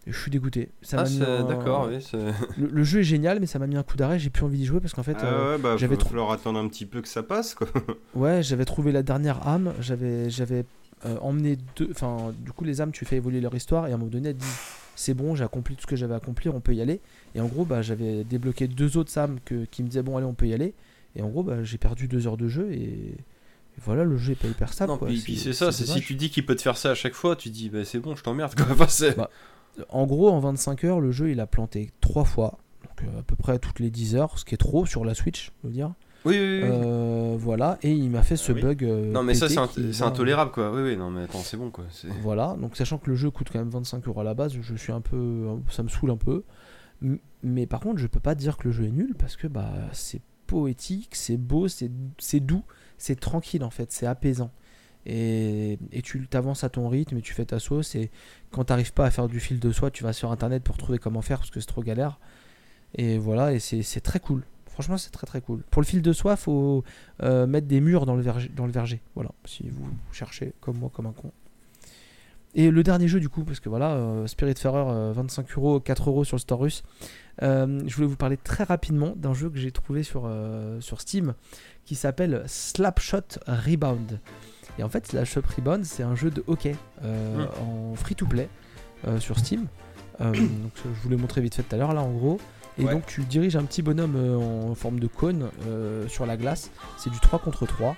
Et 0.07 0.11
je 0.11 0.19
suis 0.19 0.29
dégoûté. 0.29 0.69
Ça 0.83 0.97
Ah, 0.99 1.03
m'a 1.03 1.09
mis 1.09 1.17
c'est- 1.17 1.25
un- 1.25 1.43
d'accord, 1.45 1.89
oui. 1.89 1.97
le, 2.57 2.67
le 2.67 2.83
jeu 2.83 2.99
est 2.99 3.03
génial, 3.03 3.39
mais 3.39 3.47
ça 3.47 3.57
m'a 3.57 3.65
mis 3.65 3.75
un 3.75 3.81
coup 3.81 3.97
d'arrêt. 3.97 4.19
J'ai 4.19 4.29
plus 4.29 4.43
envie 4.45 4.59
d'y 4.59 4.65
jouer 4.65 4.79
parce 4.79 4.93
qu'en 4.93 5.01
fait, 5.01 5.17
Ah 5.19 5.25
euh, 5.25 5.55
ouais, 5.55 5.61
bah, 5.61 5.77
j'avais 5.77 5.95
va 5.95 5.99
trop- 5.99 6.09
falloir 6.09 6.31
attendre 6.31 6.59
un 6.59 6.67
petit 6.67 6.85
peu 6.85 7.01
que 7.01 7.07
ça 7.07 7.23
passe, 7.23 7.55
quoi. 7.55 7.67
ouais, 8.15 8.43
j'avais 8.43 8.65
trouvé 8.65 8.91
la 8.91 9.01
dernière 9.01 9.47
âme. 9.47 9.73
J'avais, 9.79 10.29
j'avais 10.29 10.63
euh, 11.07 11.17
emmené 11.21 11.57
deux. 11.75 11.87
Enfin, 11.89 12.33
du 12.39 12.51
coup, 12.51 12.63
les 12.65 12.81
âmes, 12.81 12.91
tu 12.91 13.03
fais 13.05 13.15
évoluer 13.17 13.41
leur 13.41 13.55
histoire 13.55 13.87
et 13.87 13.91
à 13.91 13.95
un 13.95 13.97
moment 13.97 14.11
donné, 14.11 14.29
elle 14.29 14.37
dit 14.37 14.45
c'est 14.95 15.13
bon, 15.13 15.35
j'ai 15.35 15.43
accompli 15.43 15.75
tout 15.75 15.81
ce 15.81 15.87
que 15.87 15.95
j'avais 15.95 16.13
à 16.13 16.17
accomplir, 16.17 16.55
on 16.55 16.61
peut 16.61 16.73
y 16.73 16.81
aller. 16.81 17.01
Et 17.35 17.41
en 17.41 17.47
gros, 17.47 17.65
bah, 17.65 17.81
j'avais 17.81 18.23
débloqué 18.23 18.67
deux 18.67 18.97
autres 18.97 19.17
âmes 19.17 19.39
que, 19.45 19.65
qui 19.65 19.83
me 19.83 19.87
disaient 19.87 20.03
bon, 20.03 20.17
allez, 20.17 20.25
on 20.25 20.33
peut 20.33 20.47
y 20.47 20.53
aller. 20.53 20.73
Et 21.15 21.21
en 21.21 21.29
gros, 21.29 21.43
bah, 21.43 21.63
j'ai 21.63 21.77
perdu 21.77 22.07
deux 22.07 22.27
heures 22.27 22.37
de 22.37 22.47
jeu 22.47 22.71
et, 22.71 23.15
et 23.77 23.81
voilà, 23.81 24.03
le 24.03 24.17
jeu 24.17 24.33
est 24.33 24.35
pas 24.35 24.47
hyper 24.47 24.71
stable. 24.71 24.91
Non, 24.93 24.97
quoi. 24.97 25.07
puis 25.07 25.37
c'est 25.37 25.53
ça, 25.53 25.71
c'est 25.71 25.85
si 25.85 26.01
tu 26.01 26.15
dis 26.15 26.29
qu'il 26.29 26.45
peut 26.45 26.55
te 26.55 26.61
faire 26.61 26.77
ça 26.77 26.91
à 26.91 26.95
chaque 26.95 27.13
fois, 27.13 27.35
tu 27.35 27.49
dis 27.49 27.69
bah 27.69 27.83
c'est 27.83 27.99
bon, 27.99 28.15
je 28.15 28.23
t'emmerde 28.23 28.53
Bah, 29.17 29.29
En 29.89 30.05
gros, 30.05 30.29
en 30.29 30.39
25 30.39 30.83
heures, 30.85 30.99
le 31.01 31.11
jeu 31.11 31.31
il 31.31 31.39
a 31.39 31.47
planté 31.47 31.91
trois 31.99 32.23
fois. 32.23 32.57
Donc 32.83 33.03
euh, 33.03 33.19
à 33.19 33.23
peu 33.23 33.35
près 33.35 33.59
toutes 33.59 33.79
les 33.79 33.89
10 33.89 34.15
heures, 34.15 34.39
ce 34.39 34.45
qui 34.45 34.55
est 34.55 34.57
trop 34.57 34.85
sur 34.85 35.03
la 35.03 35.13
Switch, 35.13 35.51
je 35.63 35.67
veux 35.67 35.73
dire. 35.73 35.93
Oui, 36.25 36.35
oui, 36.37 36.61
oui. 36.63 36.69
Euh, 36.71 37.35
voilà, 37.37 37.77
et 37.83 37.91
il 37.91 38.09
m'a 38.09 38.23
fait 38.23 38.35
ce 38.35 38.51
oui. 38.51 38.61
bug. 38.61 38.83
euh, 38.83 39.11
non, 39.11 39.23
mais 39.23 39.35
ça, 39.35 39.47
c'est 39.47 40.01
intolérable 40.01 40.51
quoi. 40.51 40.71
Oui, 40.73 40.81
oui, 40.81 40.97
non, 40.97 41.11
mais 41.11 41.23
attends, 41.23 41.39
c'est 41.39 41.57
bon 41.57 41.69
quoi. 41.69 41.85
Voilà, 42.21 42.55
donc 42.59 42.75
sachant 42.75 42.97
que 42.97 43.09
le 43.09 43.15
jeu 43.15 43.29
coûte 43.29 43.49
quand 43.51 43.59
même 43.59 43.69
25 43.69 44.07
euros 44.07 44.21
à 44.21 44.23
la 44.23 44.33
base, 44.33 44.53
je 44.59 44.75
suis 44.75 44.91
un 44.91 45.01
peu. 45.01 45.47
Ça 45.69 45.83
me 45.83 45.89
saoule 45.89 46.11
un 46.11 46.17
peu. 46.17 46.43
Mais 47.43 47.67
par 47.67 47.79
contre, 47.81 47.99
je 47.99 48.07
peux 48.07 48.19
pas 48.19 48.35
dire 48.35 48.57
que 48.57 48.67
le 48.67 48.73
jeu 48.73 48.85
est 48.85 48.91
nul 48.91 49.13
parce 49.17 49.35
que 49.35 49.47
bah, 49.47 49.71
c'est 49.91 50.21
poétique, 50.47 51.09
c'est 51.13 51.37
beau, 51.37 51.67
c'est 51.67 51.89
doux, 52.39 52.63
c'est 52.97 53.19
tranquille 53.19 53.63
en 53.63 53.69
fait, 53.69 53.91
c'est 53.91 54.07
apaisant. 54.07 54.51
Et, 55.05 55.77
et 55.91 56.01
tu 56.01 56.25
t'avances 56.27 56.63
à 56.63 56.69
ton 56.69 56.89
rythme 56.89 57.17
et 57.17 57.21
tu 57.21 57.33
fais 57.33 57.45
ta 57.45 57.59
sauce. 57.59 57.93
Et 57.93 58.09
quand 58.51 58.63
t'arrives 58.65 58.93
pas 58.93 59.05
à 59.05 59.11
faire 59.11 59.27
du 59.27 59.39
fil 59.39 59.59
de 59.59 59.71
soie, 59.71 59.91
tu 59.91 60.03
vas 60.03 60.13
sur 60.13 60.31
internet 60.31 60.63
pour 60.63 60.77
trouver 60.77 60.97
comment 60.97 61.21
faire 61.21 61.37
parce 61.39 61.51
que 61.51 61.59
c'est 61.59 61.67
trop 61.67 61.83
galère. 61.83 62.19
Et 62.95 63.17
voilà, 63.19 63.53
et 63.53 63.59
c'est 63.59 64.01
très 64.01 64.19
cool. 64.19 64.43
Franchement, 64.75 64.97
c'est 64.97 65.09
très 65.09 65.25
très 65.25 65.39
cool. 65.39 65.61
Pour 65.71 65.81
le 65.81 65.87
fil 65.87 66.01
de 66.01 66.11
soie, 66.11 66.35
faut 66.35 66.83
euh, 67.23 67.47
mettre 67.47 67.65
des 67.65 67.79
murs 67.79 68.05
dans 68.05 68.13
le, 68.15 68.21
verger, 68.21 68.51
dans 68.53 68.65
le 68.65 68.73
verger. 68.73 69.01
Voilà, 69.15 69.31
si 69.45 69.69
vous 69.69 69.87
cherchez 70.11 70.51
comme 70.59 70.77
moi, 70.77 70.91
comme 70.93 71.05
un 71.05 71.13
con. 71.13 71.31
Et 72.55 72.69
le 72.71 72.83
dernier 72.83 73.07
jeu, 73.07 73.21
du 73.21 73.29
coup, 73.29 73.45
parce 73.45 73.61
que 73.61 73.69
voilà, 73.69 73.91
euh, 73.93 74.27
Spiritfarer, 74.27 74.83
euh, 74.87 75.13
25 75.15 75.47
euros, 75.57 75.79
4 75.79 76.09
euros 76.09 76.25
sur 76.25 76.35
le 76.35 76.41
store 76.41 76.59
russe. 76.59 76.83
Euh, 77.41 77.81
je 77.87 77.95
voulais 77.95 78.07
vous 78.07 78.17
parler 78.17 78.35
très 78.35 78.65
rapidement 78.65 79.13
d'un 79.15 79.33
jeu 79.33 79.49
que 79.49 79.57
j'ai 79.57 79.71
trouvé 79.71 80.03
sur, 80.03 80.23
euh, 80.25 80.81
sur 80.81 80.99
Steam 80.99 81.35
qui 81.85 81.95
s'appelle 81.95 82.43
Slapshot 82.45 83.39
Rebound. 83.47 84.19
Et 84.77 84.83
en 84.83 84.89
fait, 84.89 85.07
Slapshot 85.07 85.41
Rebound, 85.55 85.85
c'est 85.85 86.03
un 86.03 86.15
jeu 86.15 86.31
de 86.31 86.43
hockey 86.47 86.75
euh, 87.03 87.45
en 87.61 87.95
free-to-play 87.95 88.49
euh, 89.07 89.19
sur 89.19 89.39
Steam. 89.39 89.67
Euh, 90.21 90.31
donc, 90.33 90.71
je 90.75 91.01
vous 91.01 91.09
l'ai 91.09 91.17
montré 91.17 91.41
vite 91.41 91.55
fait 91.55 91.63
tout 91.63 91.75
à 91.75 91.77
l'heure, 91.77 91.93
là, 91.93 92.01
en 92.01 92.11
gros. 92.11 92.39
Et 92.77 92.83
Ouais. 92.83 92.91
donc, 92.93 93.05
tu 93.05 93.21
diriges 93.23 93.55
un 93.55 93.63
petit 93.63 93.81
bonhomme 93.81 94.15
euh, 94.17 94.35
en 94.71 94.75
forme 94.75 94.99
de 94.99 95.07
cône 95.07 95.49
euh, 95.67 96.07
sur 96.07 96.25
la 96.25 96.35
glace. 96.37 96.71
C'est 96.97 97.09
du 97.09 97.19
3 97.19 97.39
contre 97.39 97.65
3. 97.65 97.95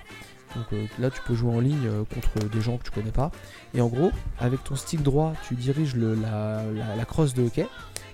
Donc 0.54 0.64
euh, 0.72 0.86
là, 0.98 1.10
tu 1.10 1.20
peux 1.26 1.34
jouer 1.34 1.52
en 1.54 1.60
ligne 1.60 1.86
euh, 1.86 2.04
contre 2.04 2.48
des 2.48 2.60
gens 2.60 2.78
que 2.78 2.84
tu 2.84 2.90
connais 2.90 3.10
pas. 3.10 3.30
Et 3.74 3.80
en 3.80 3.88
gros, 3.88 4.10
avec 4.38 4.62
ton 4.64 4.76
stick 4.76 5.02
droit, 5.02 5.34
tu 5.46 5.54
diriges 5.56 5.94
le, 5.94 6.14
la, 6.14 6.62
la, 6.74 6.96
la 6.96 7.04
crosse 7.04 7.34
de 7.34 7.42
hockey. 7.42 7.66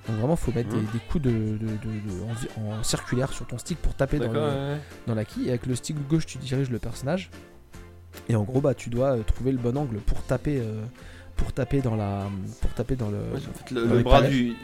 Donc 0.09 0.17
vraiment, 0.17 0.37
faut 0.37 0.53
mettre 0.53 0.75
Mhm. 0.75 0.81
des, 0.87 0.93
des 0.93 0.99
coups 1.11 1.23
de, 1.25 1.31
de- 1.31 1.57
de- 1.59 1.59
de- 1.67 2.61
en, 2.79 2.83
circulaire 2.83 3.33
sur 3.33 3.47
ton 3.47 3.57
stick 3.59 3.79
pour 3.79 3.95
taper 3.95 4.19
dans, 4.19 4.33
le- 4.33 4.41
ouais, 4.41 4.77
dans 5.07 5.15
la 5.15 5.25
quille. 5.25 5.47
Et 5.47 5.51
avec 5.51 5.67
le 5.67 5.75
stick 5.77 5.97
gauche, 6.09 6.27
tu 6.27 6.39
diriges 6.39 6.71
le 6.71 6.79
personnage. 6.79 7.31
Et 8.29 8.37
en 8.37 8.43
gros, 8.43 8.61
bah, 8.61 8.75
tu 8.75 8.91
dois 8.91 9.17
euh, 9.17 9.23
trouver 9.23 9.53
le 9.53 9.59
bon 9.59 9.77
angle 9.77 9.99
pour 9.99 10.23
taper, 10.23 10.63
pour 11.37 11.53
taper 11.53 11.83
dans 11.83 11.95
la, 11.97 12.27
pour 12.61 12.71
taper 12.73 12.97
dans 12.97 13.11
le. 13.11 13.19
Ouais, 13.19 13.39
en 13.49 13.53
fait, 13.59 13.71
le, 13.75 14.03
bras 14.03 14.23
du. 14.23 14.55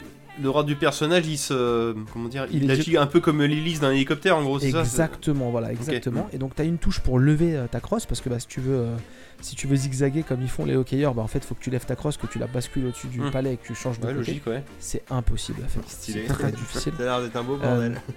Le 0.41 0.47
bras 0.49 0.63
du 0.63 0.75
personnage, 0.75 1.27
il 1.27 1.37
se. 1.37 1.93
Comment 2.13 2.29
dire 2.29 2.47
Il 2.51 2.63
Il, 2.63 2.71
agit 2.71 2.95
un 2.97 3.05
peu 3.07 3.19
comme 3.19 3.41
l'hélice 3.41 3.79
d'un 3.81 3.91
hélicoptère 3.91 4.37
en 4.37 4.43
gros, 4.43 4.59
c'est 4.59 4.71
ça 4.71 4.83
c'est- 4.85 4.91
Exactement, 4.91 5.49
voilà, 5.51 5.71
exactement. 5.71 6.29
Et 6.31 6.37
donc 6.37 6.55
tu 6.55 6.61
as 6.61 6.65
une 6.65 6.77
touche 6.77 6.99
pour 7.01 7.19
lever 7.19 7.55
euh, 7.55 7.67
ta 7.67 7.79
crosse 7.81 8.05
parce 8.05 8.21
que 8.21 8.29
bah, 8.29 8.39
si 8.39 8.47
tu 8.47 8.61
veux 8.61 8.75
euh, 8.77 8.95
si 9.41 9.55
tu 9.55 9.67
veux 9.67 9.75
zigzaguer 9.75 10.23
comme 10.23 10.41
ils 10.41 10.49
font 10.49 10.65
les 10.65 10.75
hockeyeurs, 10.75 11.13
bah 11.13 11.21
en 11.23 11.27
fait, 11.27 11.43
faut 11.43 11.55
que 11.55 11.63
tu 11.63 11.69
lèves 11.69 11.85
ta 11.85 11.95
crosse, 11.95 12.15
que 12.17 12.27
tu 12.27 12.39
la 12.39 12.47
bascules 12.47 12.85
au-dessus 12.85 13.07
du 13.07 13.19
Hmm. 13.19 13.31
palais 13.31 13.53
et 13.53 13.57
que 13.57 13.65
tu 13.65 13.75
changes 13.75 13.99
de 13.99 14.07
Ouais, 14.07 14.13
côté. 14.15 14.41
ouais. 14.47 14.63
C'est 14.79 15.03
impossible 15.09 15.63
à 15.65 15.67
faire. 15.67 15.83
C'est 15.87 16.25
très 16.27 16.51
difficile. 16.51 16.93
Ça 16.97 17.03
a 17.03 17.05
l'air 17.05 17.21
d'être 17.21 17.35
un 17.35 17.43
beau 17.43 17.55
Euh, 17.55 17.57
bordel. 17.57 18.01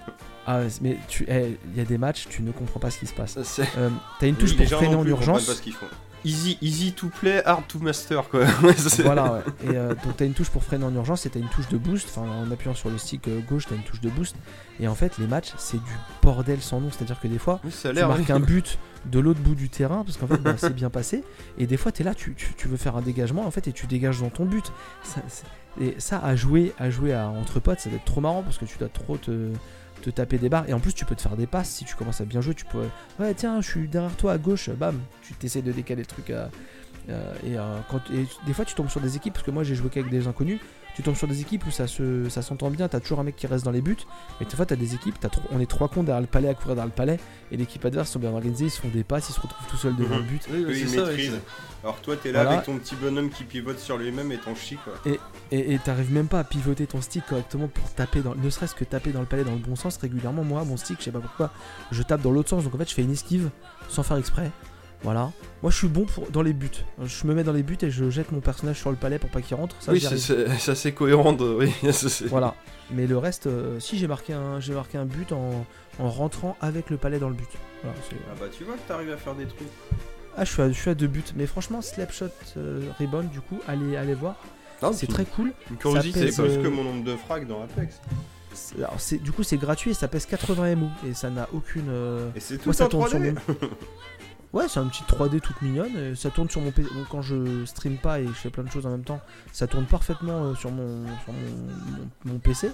Ah, 0.47 0.59
ouais, 0.59 0.67
mais 0.81 0.97
tu 1.07 1.25
eh, 1.27 1.57
il 1.73 1.77
y 1.77 1.81
a 1.81 1.85
des 1.85 1.97
matchs, 1.97 2.27
tu 2.29 2.43
ne 2.43 2.51
comprends 2.51 2.79
pas 2.79 2.91
ce 2.91 2.99
qui 2.99 3.07
se 3.07 3.13
passe. 3.15 3.35
Euh, 3.79 3.89
t'as 4.19 4.27
une 4.27 4.35
touche 4.35 4.55
pour 4.55 4.63
freiner 4.67 4.93
en 4.93 5.03
urgence. 5.03 5.47
pas 5.47 5.53
ce 5.53 5.69
font. 5.71 5.87
Easy, 6.25 6.57
easy 6.61 6.91
to 6.91 7.07
play, 7.21 7.41
hard 7.45 7.67
to 7.67 7.77
master 7.79 8.27
quoi. 8.29 8.45
Voilà, 9.03 9.33
ouais. 9.33 9.41
Et 9.63 9.77
euh, 9.77 9.89
donc 10.03 10.17
t'as 10.17 10.25
une 10.25 10.33
touche 10.33 10.49
pour 10.49 10.63
freiner 10.63 10.83
en 10.83 10.93
urgence 10.95 11.25
et 11.25 11.29
t'as 11.29 11.39
une 11.39 11.47
touche 11.49 11.67
de 11.69 11.77
boost. 11.77 12.07
Enfin, 12.09 12.27
en 12.27 12.49
appuyant 12.51 12.73
sur 12.73 12.89
le 12.89 12.97
stick 12.97 13.27
euh, 13.27 13.39
gauche, 13.47 13.65
t'as 13.69 13.75
une 13.75 13.83
touche 13.83 14.01
de 14.01 14.09
boost. 14.09 14.35
Et 14.79 14.87
en 14.87 14.95
fait, 14.95 15.17
les 15.19 15.27
matchs, 15.27 15.53
c'est 15.57 15.77
du 15.77 15.91
bordel 16.23 16.59
sans 16.61 16.81
nom. 16.81 16.89
C'est-à-dire 16.91 17.19
que 17.19 17.27
des 17.27 17.37
fois, 17.37 17.61
Oui, 17.63 17.71
ça 17.71 17.89
a 17.89 17.93
tu 17.93 17.99
marques 17.99 18.19
oui. 18.27 18.31
un 18.31 18.39
but 18.41 18.79
de 19.05 19.19
l'autre 19.19 19.39
bout 19.39 19.53
du 19.53 19.69
terrain 19.69 20.03
parce 20.03 20.17
qu'en 20.17 20.25
fait 20.25 20.37
bah, 20.41 20.55
c'est 20.57 20.73
bien 20.73 20.89
passé 20.89 21.23
et 21.59 21.67
des 21.67 21.77
fois 21.77 21.91
tu 21.91 22.01
es 22.01 22.05
là 22.05 22.15
tu, 22.15 22.33
tu- 22.33 22.55
tu 22.57 22.67
veux 22.67 22.75
faire 22.75 22.95
un 22.97 23.03
dégagement 23.03 23.45
en 23.45 23.51
fait 23.51 23.67
et 23.67 23.71
tu 23.71 23.85
dégages 23.85 24.19
dans 24.21 24.31
ton 24.31 24.45
but 24.45 24.71
ça, 25.03 25.21
et 25.79 25.93
ça 25.99 26.17
à 26.17 26.35
jouer 26.35 26.73
à 26.79 26.89
jouer 26.89 27.13
à, 27.13 27.27
entre 27.29 27.59
potes 27.59 27.79
ça 27.81 27.89
doit 27.91 27.99
être 27.99 28.05
trop 28.05 28.19
marrant 28.19 28.41
parce 28.41 28.57
que 28.57 28.65
tu 28.65 28.79
dois 28.79 28.89
trop 28.89 29.17
te, 29.17 29.51
te 30.05 30.09
taper 30.11 30.37
des 30.37 30.49
barres 30.49 30.69
et 30.69 30.73
en 30.73 30.79
plus 30.79 30.93
tu 30.93 31.03
peux 31.05 31.15
te 31.15 31.21
faire 31.21 31.35
des 31.35 31.47
passes 31.47 31.69
si 31.69 31.83
tu 31.85 31.95
commences 31.95 32.21
à 32.21 32.25
bien 32.25 32.39
jouer 32.41 32.53
tu 32.53 32.65
peux 32.65 32.85
ouais 33.19 33.33
tiens 33.33 33.59
je 33.61 33.67
suis 33.69 33.87
derrière 33.87 34.15
toi 34.15 34.33
à 34.33 34.37
gauche 34.37 34.69
bam 34.69 34.99
tu 35.23 35.33
t'essayes 35.33 35.63
de 35.63 35.71
décaler 35.71 36.01
le 36.03 36.05
truc 36.05 36.29
à- 36.29 36.49
euh, 37.09 37.33
et, 37.45 37.57
euh, 37.57 37.77
quand, 37.89 37.99
et 38.11 38.25
des 38.45 38.53
fois 38.53 38.65
tu 38.65 38.75
tombes 38.75 38.89
sur 38.89 39.01
des 39.01 39.15
équipes 39.15 39.33
parce 39.33 39.45
que 39.45 39.51
moi 39.51 39.63
j'ai 39.63 39.73
joué 39.75 39.89
qu'avec 39.89 40.09
des 40.11 40.27
inconnus 40.27 40.59
tu 40.95 41.03
tombes 41.03 41.15
sur 41.15 41.27
des 41.27 41.41
équipes 41.41 41.65
où 41.67 41.71
ça 41.71 41.85
se 41.87 42.27
ça 42.29 42.41
s'entend 42.41 42.69
bien 42.71 42.87
t'as 42.87 42.99
toujours 42.99 43.19
un 43.19 43.23
mec 43.23 43.35
qui 43.35 43.45
reste 43.47 43.65
dans 43.65 43.71
les 43.71 43.81
buts 43.81 43.97
mais 44.39 44.45
des 44.47 44.55
fois 44.55 44.65
t'as 44.65 44.75
des 44.77 44.95
équipes 44.95 45.19
trop- 45.19 45.41
on 45.51 45.59
est 45.59 45.65
trois 45.69 45.89
cons 45.89 46.03
derrière 46.03 46.21
le 46.21 46.27
palais 46.27 46.47
à 46.49 46.53
courir 46.53 46.75
derrière 46.75 46.85
le 46.85 46.91
palais 46.91 47.19
et 47.51 47.57
l'équipe 47.57 47.83
adverse 47.85 48.09
sont 48.09 48.19
bien 48.19 48.31
organisés, 48.31 48.65
ils 48.65 48.71
se 48.71 48.81
font 48.81 48.87
des 48.87 49.03
passes, 49.03 49.29
ils 49.29 49.33
se 49.33 49.39
retrouvent 49.41 49.67
tout 49.69 49.77
seuls 49.77 49.95
devant 49.95 50.15
Mhm. 50.15 50.21
le 50.21 50.27
but. 50.27 50.41
Oui, 50.51 50.65
oui, 50.67 50.87
ça, 50.87 51.01
ouais, 51.03 51.07
maîtrisent. 51.09 51.31
c'est- 51.33 51.83
Alors 51.83 51.99
que 51.99 52.05
toi, 52.05 52.15
t'es 52.17 52.31
là 52.31 52.39
Voilà. 52.41 52.53
avec 52.57 52.65
ton 52.65 52.77
petit 52.79 52.95
bonhomme 52.95 53.29
qui 53.29 53.43
pivote 53.43 53.77
sur 53.77 53.97
lui-même 53.97 54.31
et 54.31 54.37
ton 54.39 54.55
chi, 54.55 54.77
quoi. 54.77 54.93
Et 55.05 55.19
et 55.51 55.77
t'arrives 55.77 56.11
même 56.11 56.27
pas 56.27 56.39
à 56.39 56.43
pivoter 56.43 56.87
ton 56.87 57.01
stick 57.01 57.23
correctement 57.27 57.67
pour 57.67 57.87
taper 57.93 58.21
dans, 58.21 58.33
ne 58.33 58.49
serait-ce 58.49 58.73
que 58.73 58.83
taper 58.83 59.11
dans 59.11 59.19
le 59.19 59.27
palais 59.27 59.43
dans 59.43 59.51
le 59.51 59.59
bon 59.59 59.75
sens 59.75 59.97
régulièrement. 59.97 60.43
Moi, 60.43 60.63
mon 60.65 60.75
stick, 60.77 60.97
je 60.99 61.03
sais 61.05 61.11
pas 61.11 61.19
pourquoi, 61.19 61.51
je 61.91 62.01
tape 62.01 62.21
dans 62.21 62.31
l'autre 62.31 62.49
sens, 62.49 62.63
donc 62.63 62.73
en 62.73 62.77
fait, 62.79 62.89
je 62.89 62.95
fais 62.95 63.03
une 63.03 63.11
esquive 63.11 63.51
sans 63.89 64.01
faire 64.01 64.17
exprès. 64.17 64.49
Voilà. 65.03 65.31
Moi, 65.61 65.71
je 65.71 65.77
suis 65.77 65.87
bon 65.87 66.05
pour 66.05 66.29
dans 66.31 66.41
les 66.41 66.53
buts. 66.53 66.69
Je 67.03 67.27
me 67.27 67.33
mets 67.33 67.43
dans 67.43 67.51
les 67.53 67.63
buts 67.63 67.77
et 67.81 67.91
je 67.91 68.09
jette 68.09 68.31
mon 68.31 68.39
personnage 68.39 68.79
sur 68.79 68.89
le 68.89 68.95
palais 68.95 69.19
pour 69.19 69.29
pas 69.29 69.41
qu'il 69.41 69.55
rentre. 69.55 69.75
Ça, 69.79 69.91
Oui, 69.91 69.99
c'est- 70.01 70.69
assez 70.69 70.91
cohérent. 70.93 71.33
de- 71.33 71.45
Oui, 71.59 71.71
Voilà. 72.29 72.55
Mais 72.91 73.05
le 73.07 73.17
reste, 73.17 73.47
euh, 73.47 73.79
si 73.79 73.97
j'ai 73.97 74.07
marqué 74.07 74.33
un, 74.33 74.59
j'ai 74.59 74.73
marqué 74.73 74.97
un 74.97 75.05
but 75.05 75.31
en, 75.31 75.65
en 75.99 76.09
rentrant 76.09 76.55
avec 76.61 76.89
le 76.89 76.97
palais 76.97 77.19
dans 77.19 77.29
le 77.29 77.35
but. 77.35 77.49
Voilà, 77.83 77.97
Ah 78.31 78.35
bah 78.39 78.45
tu 78.55 78.63
vois 78.63 78.75
que 78.75 78.87
t'arrives 78.87 79.11
à 79.11 79.17
faire 79.17 79.35
des 79.35 79.45
trucs. 79.45 79.67
ah, 80.37 80.43
je 80.45 80.51
suis, 80.51 80.61
à, 80.61 80.67
je 80.69 80.73
suis 80.79 80.89
à 80.89 80.95
deux 80.95 81.07
buts. 81.07 81.23
Mais 81.35 81.45
franchement, 81.47 81.81
Slapshot 81.81 82.25
euh, 82.57 82.81
Rebound, 82.99 83.29
du 83.29 83.41
coup, 83.41 83.59
allez, 83.67 83.95
allez 83.97 84.13
voir. 84.15 84.35
Non, 84.81 84.91
C'est 84.93 85.07
très 85.07 85.25
cool. 85.25 85.53
Une 85.71 85.77
curiosité. 85.77 86.31
C'est 86.31 86.41
plus 86.43 86.51
euh, 86.57 86.63
que 86.63 86.67
mon 86.67 86.83
nombre 86.83 87.03
de 87.03 87.15
frags 87.15 87.47
dans 87.47 87.63
Apex. 87.63 88.01
alors, 88.77 88.95
c'est- 88.99 89.17
du 89.17 89.31
coup, 89.31 89.43
c'est 89.43 89.57
gratuit 89.57 89.91
et 89.91 89.93
ça 89.93 90.07
pèse 90.07 90.25
80 90.25 90.75
MO 90.75 90.87
et 91.07 91.13
ça 91.13 91.29
n'a 91.29 91.47
aucune. 91.53 91.87
euh, 91.89 92.29
Et 92.35 92.39
c'est 92.39 92.57
tout 92.57 92.65
Moi, 92.65 92.73
ça 92.73 92.85
en 92.85 92.89
tourne 92.89 93.07
sur 93.09 93.19
3D. 93.19 93.33
mon. 93.33 93.55
Ouais, 94.55 94.67
c'est 94.69 94.79
un 94.79 94.87
petit 94.87 95.03
3D 95.03 95.41
toute 95.41 95.61
mignonne. 95.61 95.95
et 95.97 96.15
ça 96.15 96.29
tourne 96.31 96.49
sur 96.49 96.61
mon 96.61 96.71
PC. 96.71 96.87
Donc, 96.95 97.07
quand 97.09 97.21
je 97.21 97.65
stream 97.65 97.97
pas 97.97 98.19
et 98.21 98.25
je 98.25 98.31
fais 98.31 98.49
plein 98.49 98.63
de 98.63 98.71
choses 98.71 98.85
en 98.85 98.89
même 98.89 99.03
temps, 99.03 99.19
ça 99.51 99.67
tourne 99.67 99.85
parfaitement 99.85 100.45
euh, 100.45 100.55
sur, 100.55 100.71
mon, 100.71 101.05
sur 101.23 101.33
mon, 101.33 101.97
mon- 102.25 102.33
mon 102.33 102.39
PC. 102.39 102.71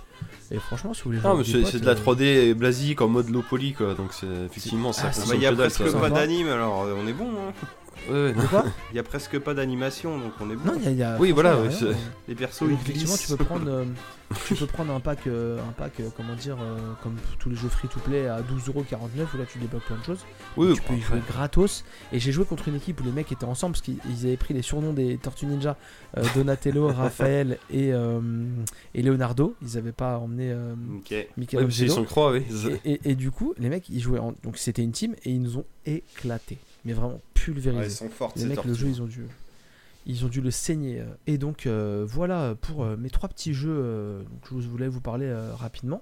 Et 0.52 0.60
franchement, 0.60 0.94
si 0.94 1.02
vous 1.04 1.10
voulez. 1.10 1.22
Ah, 1.24 1.34
mais 1.36 1.44
c'est 1.44 1.62
potes, 1.64 1.72
c'est 1.72 1.80
de 1.80 1.86
la 1.88 1.94
euh, 1.94 1.96
3D 1.96 2.54
blasique 2.54 3.02
en 3.02 3.08
mode 3.10 3.30
low 3.30 3.42
poly 3.42 3.74
quoi, 3.74 3.96
donc 3.96 4.14
c'est 4.14 4.28
effectivement 4.46 4.94
ça 4.94 5.08
Ah, 5.08 5.12
c'est- 5.12 5.20
Bah, 5.22 5.24
consomme 5.26 5.38
il 5.40 5.44
y 5.44 5.46
a 5.48 5.52
presque 5.54 5.90
ça. 5.90 6.00
pas 6.00 6.10
d'anime, 6.12 6.48
alors 6.50 6.84
euh, 6.84 6.94
on 6.98 7.08
est 7.08 7.14
bon. 7.14 7.30
Hein. 7.32 7.52
Ouais, 8.10 8.14
ouais, 8.14 8.34
non. 8.34 8.42
De 8.42 8.48
quoi 8.48 8.66
Il 8.92 8.96
y 8.96 9.00
a 9.00 9.04
presque 9.04 9.38
pas 9.40 9.54
d'animation, 9.54 10.18
donc 10.18 10.34
on 10.40 10.50
est 10.50 10.56
bon. 10.56 10.72
Non, 10.72 10.74
il 10.78 10.84
y 10.84 10.88
a. 10.88 10.92
il 10.92 10.98
y 10.98 11.04
a- 11.04 11.18
Oui, 11.20 11.32
voilà, 11.32 11.60
ouais, 11.60 11.68
rien. 11.70 11.96
Les 12.28 12.36
persos, 12.36 12.64
ils 12.68 12.74
effectivement, 12.74 13.16
tu 13.18 13.28
peux 13.36 13.44
prendre, 13.44 13.70
euh, 13.70 13.86
tu 14.48 14.56
peux 14.56 14.66
prendre 14.66 14.94
un 14.94 15.00
pack, 15.00 15.28
euh, 15.28 15.60
un 15.60 15.72
pack, 15.74 16.00
euh, 16.00 16.10
comment 16.16 16.36
dire, 16.36 16.58
comme 17.04 17.16
tous 17.40 17.50
les 17.50 17.56
jeux 17.56 17.68
free-to-play 17.70 18.28
à 18.28 18.42
12,49€ 18.42 19.34
où 19.34 19.38
là 19.38 19.46
tu 19.52 19.60
débloques 19.60 19.84
plein 19.84 19.98
de 19.98 20.04
choses. 20.04 20.26
Oui, 20.58 20.74
tu 20.74 20.82
peux 20.82 20.94
y 20.96 21.02
jouer 21.02 21.20
gratos. 21.28 21.84
Et 22.12 22.20
j'ai 22.20 22.32
joué 22.32 22.46
contre 22.46 22.68
une 22.70 22.76
équipe 22.76 23.00
où 23.02 23.04
les 23.04 23.12
mecs 23.12 23.32
étaient 23.32 23.46
ensemble 23.46 23.74
parce 23.74 23.82
qu'ils 23.84 23.98
ils 24.10 24.26
avaient 24.26 24.38
pris 24.38 24.54
les 24.54 24.62
surnoms 24.62 24.94
des 24.94 25.18
Tortues 25.18 25.46
Ninja, 25.46 25.78
Donatello, 26.36 26.88
Raphaël 26.88 27.58
et, 27.70 27.92
et 28.94 29.02
Leonardo. 29.02 29.56
Ils 29.62 29.78
avaient 29.78 29.92
pas 29.92 30.18
emmené 30.18 30.52
euh, 30.52 30.74
Ok. 30.98 31.12
Ouais, 31.12 31.64
sont 31.90 32.06
oui. 32.34 32.46
Et, 32.86 32.92
et- 32.94 33.12
et 33.12 33.16
du 33.16 33.32
coup, 33.32 33.54
les 33.58 33.70
mecs, 33.70 33.90
ils 33.90 34.00
jouaient 34.02 34.20
en... 34.20 34.34
donc 34.44 34.58
c'était 34.58 34.82
une 34.84 34.92
team 34.92 35.14
et 35.24 35.32
ils 35.32 35.42
nous 35.42 35.58
ont 35.58 35.66
éclaté, 35.86 36.58
mais 36.86 36.94
vraiment 36.94 37.22
pulvérisé. 37.34 37.80
Ouais, 37.82 37.88
ils 37.88 37.92
sont 37.92 38.10
fortes, 38.10 38.38
Les 38.38 38.46
mecs, 38.46 38.64
le 38.64 38.74
jeu, 38.74 38.88
ils 38.88 39.02
ont 39.02 39.06
dû, 39.06 39.26
ils 40.06 40.26
ont 40.26 40.30
dû 40.30 40.42
le 40.42 40.52
saigner. 40.52 41.04
Et 41.28 41.38
donc, 41.38 41.66
euh, 41.66 42.06
voilà 42.08 42.56
pour 42.60 42.84
euh, 42.84 42.98
mes 42.98 43.10
trois 43.10 43.30
petits 43.30 43.54
jeux 43.54 43.70
euh, 43.72 44.24
donc 44.24 44.62
je 44.62 44.68
voulais 44.68 44.88
vous 44.88 45.02
parler 45.02 45.32
rapidement. 45.56 46.02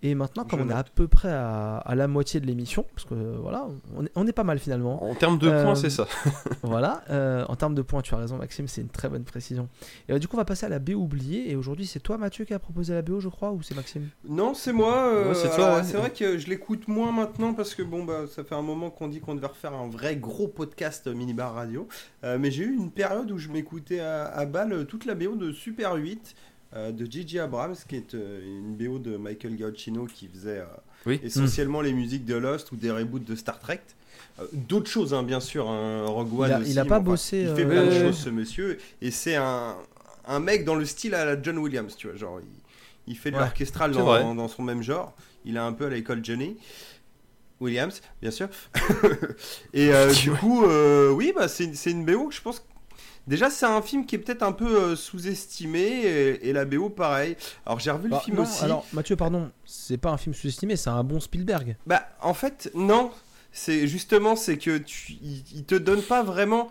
Et 0.00 0.14
maintenant, 0.14 0.44
comme 0.44 0.60
Je 0.60 0.64
on 0.66 0.70
est 0.70 0.74
à 0.74 0.84
peu 0.84 1.08
près 1.08 1.32
à, 1.32 1.78
à 1.78 1.94
la 1.96 2.06
moitié 2.06 2.38
de 2.38 2.46
l'émission, 2.46 2.86
parce 2.94 3.04
que 3.04 3.14
euh, 3.14 3.36
voilà, 3.42 3.66
on 3.96 4.04
est, 4.06 4.10
on 4.14 4.26
est 4.28 4.32
pas 4.32 4.44
mal 4.44 4.60
finalement. 4.60 5.02
En 5.02 5.14
termes 5.16 5.38
de 5.38 5.48
Euh, 5.48 5.64
points, 5.64 5.74
c'est 5.74 5.90
ça. 5.90 6.06
voilà, 6.62 7.02
euh, 7.10 7.44
en 7.48 7.56
termes 7.56 7.74
de 7.74 7.82
points, 7.82 8.00
tu 8.00 8.14
as 8.14 8.18
raison, 8.18 8.36
Maxime, 8.36 8.68
c'est 8.68 8.80
une 8.80 8.90
très 8.90 9.08
bonne 9.08 9.24
précision. 9.24 9.68
Et 10.08 10.12
euh, 10.12 10.18
du 10.20 10.28
coup, 10.28 10.36
on 10.36 10.38
va 10.38 10.44
passer 10.44 10.66
à 10.66 10.68
la 10.68 10.78
BO 10.78 10.92
oubliée. 10.92 11.50
Et 11.50 11.56
aujourd'hui, 11.56 11.84
c'est 11.86 11.98
toi, 11.98 12.16
Mathieu, 12.16 12.44
qui 12.44 12.54
a 12.54 12.60
proposé 12.60 12.94
la 12.94 13.02
BO, 13.02 13.18
je 13.18 13.28
crois, 13.28 13.50
ou 13.50 13.60
c'est 13.62 13.74
Maxime? 13.74 14.08
Non, 14.28 14.54
c'est 14.54 14.72
moi. 14.72 15.08
euh, 15.12 15.28
Ouais, 15.30 15.34
c'est 15.34 15.48
ouais. 15.94 15.98
Vrai 16.00 16.10
que 16.12 16.38
je 16.38 16.46
l'écoute 16.48 16.86
moins 16.86 17.10
maintenant 17.10 17.52
parce 17.54 17.74
que 17.74 17.82
bon, 17.82 18.04
bah, 18.04 18.26
ça 18.32 18.44
fait 18.44 18.54
un 18.54 18.62
moment 18.62 18.90
qu'on 18.90 19.08
dit 19.08 19.18
qu'on 19.18 19.34
devait 19.34 19.48
refaire 19.48 19.72
un 19.74 19.88
vrai 19.88 20.14
gros 20.14 20.46
podcast 20.46 21.08
minibar 21.08 21.54
radio. 21.54 21.88
Euh, 22.22 22.38
mais 22.38 22.52
j'ai 22.52 22.62
eu 22.62 22.72
une 22.76 22.92
période 22.92 23.30
où 23.32 23.38
je 23.38 23.48
m'écoutais 23.48 23.98
à, 23.98 24.26
à 24.26 24.46
balle 24.46 24.86
toute 24.86 25.06
la 25.06 25.16
BO 25.16 25.34
de 25.34 25.50
Super 25.50 25.94
8 25.94 26.36
euh, 26.74 26.92
de 26.92 27.04
Gigi 27.06 27.38
Abrams, 27.38 27.76
qui 27.88 27.96
est 27.96 28.14
euh, 28.14 28.40
une 28.44 28.76
BO 28.76 28.98
de 28.98 29.16
Michael 29.16 29.56
Giacchino 29.56 30.06
qui 30.06 30.28
faisait 30.28 30.58
euh, 30.60 30.64
Oui. 31.06 31.20
essentiellement 31.22 31.80
les 31.80 31.92
musiques 31.92 32.24
de 32.24 32.34
Lost 32.36 32.72
ou 32.72 32.76
des 32.76 32.90
reboots 32.90 33.24
de 33.24 33.34
Star 33.34 33.58
Trek. 33.58 33.80
Euh, 34.40 34.44
D'autres 34.52 34.90
choses, 34.90 35.14
hein, 35.14 35.22
bien 35.22 35.40
sûr, 35.40 35.68
hein, 35.68 36.04
Rogue 36.06 36.38
One 36.40 36.48
Il 36.48 36.52
a- 36.52 36.58
aussi, 36.60 36.70
il 36.72 36.78
a 36.78 36.82
mais 36.84 36.88
pas 36.88 36.96
enfin, 36.96 37.04
bossé, 37.04 37.40
Il 37.48 37.54
fait 37.56 37.66
plein 37.66 37.86
de 37.86 37.90
choses, 37.90 38.18
ce 38.18 38.28
monsieur, 38.30 38.78
et 39.00 39.10
c'est 39.10 39.36
un, 39.36 39.76
un 40.26 40.40
mec 40.40 40.64
dans 40.64 40.74
le 40.74 40.84
style 40.84 41.14
à 41.14 41.24
la 41.24 41.40
John 41.42 41.58
Williams, 41.58 41.96
tu 41.96 42.08
vois, 42.08 42.16
genre 42.16 42.40
il, 42.40 42.46
il 43.12 43.16
fait 43.16 43.30
de 43.30 43.36
Ouais, 43.36 43.42
l'orchestral 43.42 43.92
dans, 43.92 44.34
dans 44.34 44.48
son 44.48 44.62
même 44.62 44.82
genre. 44.82 45.14
Il 45.46 45.56
est 45.56 45.60
un 45.60 45.72
peu 45.72 45.86
à 45.86 45.88
l'école 45.90 46.22
Johnny. 46.24 46.56
Williams, 47.60 48.00
bien 48.22 48.30
sûr. 48.30 48.48
et 49.72 49.92
euh, 49.92 50.12
du 50.22 50.30
coup, 50.30 50.64
euh, 50.64 51.10
oui, 51.10 51.32
bah, 51.34 51.48
c'est 51.48 51.74
c'est 51.74 51.90
une 51.90 52.04
BO 52.04 52.28
que 52.28 52.34
je 52.34 52.42
pense. 52.42 52.64
Déjà, 53.28 53.50
c'est 53.50 53.66
un 53.66 53.82
film 53.82 54.06
qui 54.06 54.14
est 54.14 54.18
peut-être 54.18 54.42
un 54.42 54.52
peu 54.52 54.66
euh, 54.66 54.96
sous-estimé, 54.96 55.80
et, 55.80 56.48
et 56.48 56.52
la 56.52 56.64
BO 56.64 56.88
pareil. 56.88 57.36
Alors, 57.66 57.78
j'ai 57.78 57.90
revu 57.90 58.08
Bah, 58.08 58.16
le 58.16 58.24
film 58.24 58.38
non, 58.38 58.42
aussi. 58.42 58.64
Alors, 58.64 58.86
Mathieu, 58.92 59.16
pardon, 59.16 59.50
c'est 59.66 59.98
pas 59.98 60.10
un 60.10 60.16
film 60.16 60.34
sous-estimé, 60.34 60.76
c'est 60.76 60.90
un 60.90 61.04
bon 61.04 61.20
Spielberg. 61.20 61.76
Bah, 61.86 62.08
en 62.22 62.34
fait, 62.34 62.70
non. 62.74 63.10
C'est 63.52 63.86
justement, 63.86 64.34
c'est 64.34 64.56
que 64.56 64.78
tu, 64.78 65.12
il, 65.22 65.42
il 65.54 65.64
te 65.64 65.74
donne 65.74 66.02
pas 66.02 66.22
vraiment 66.22 66.70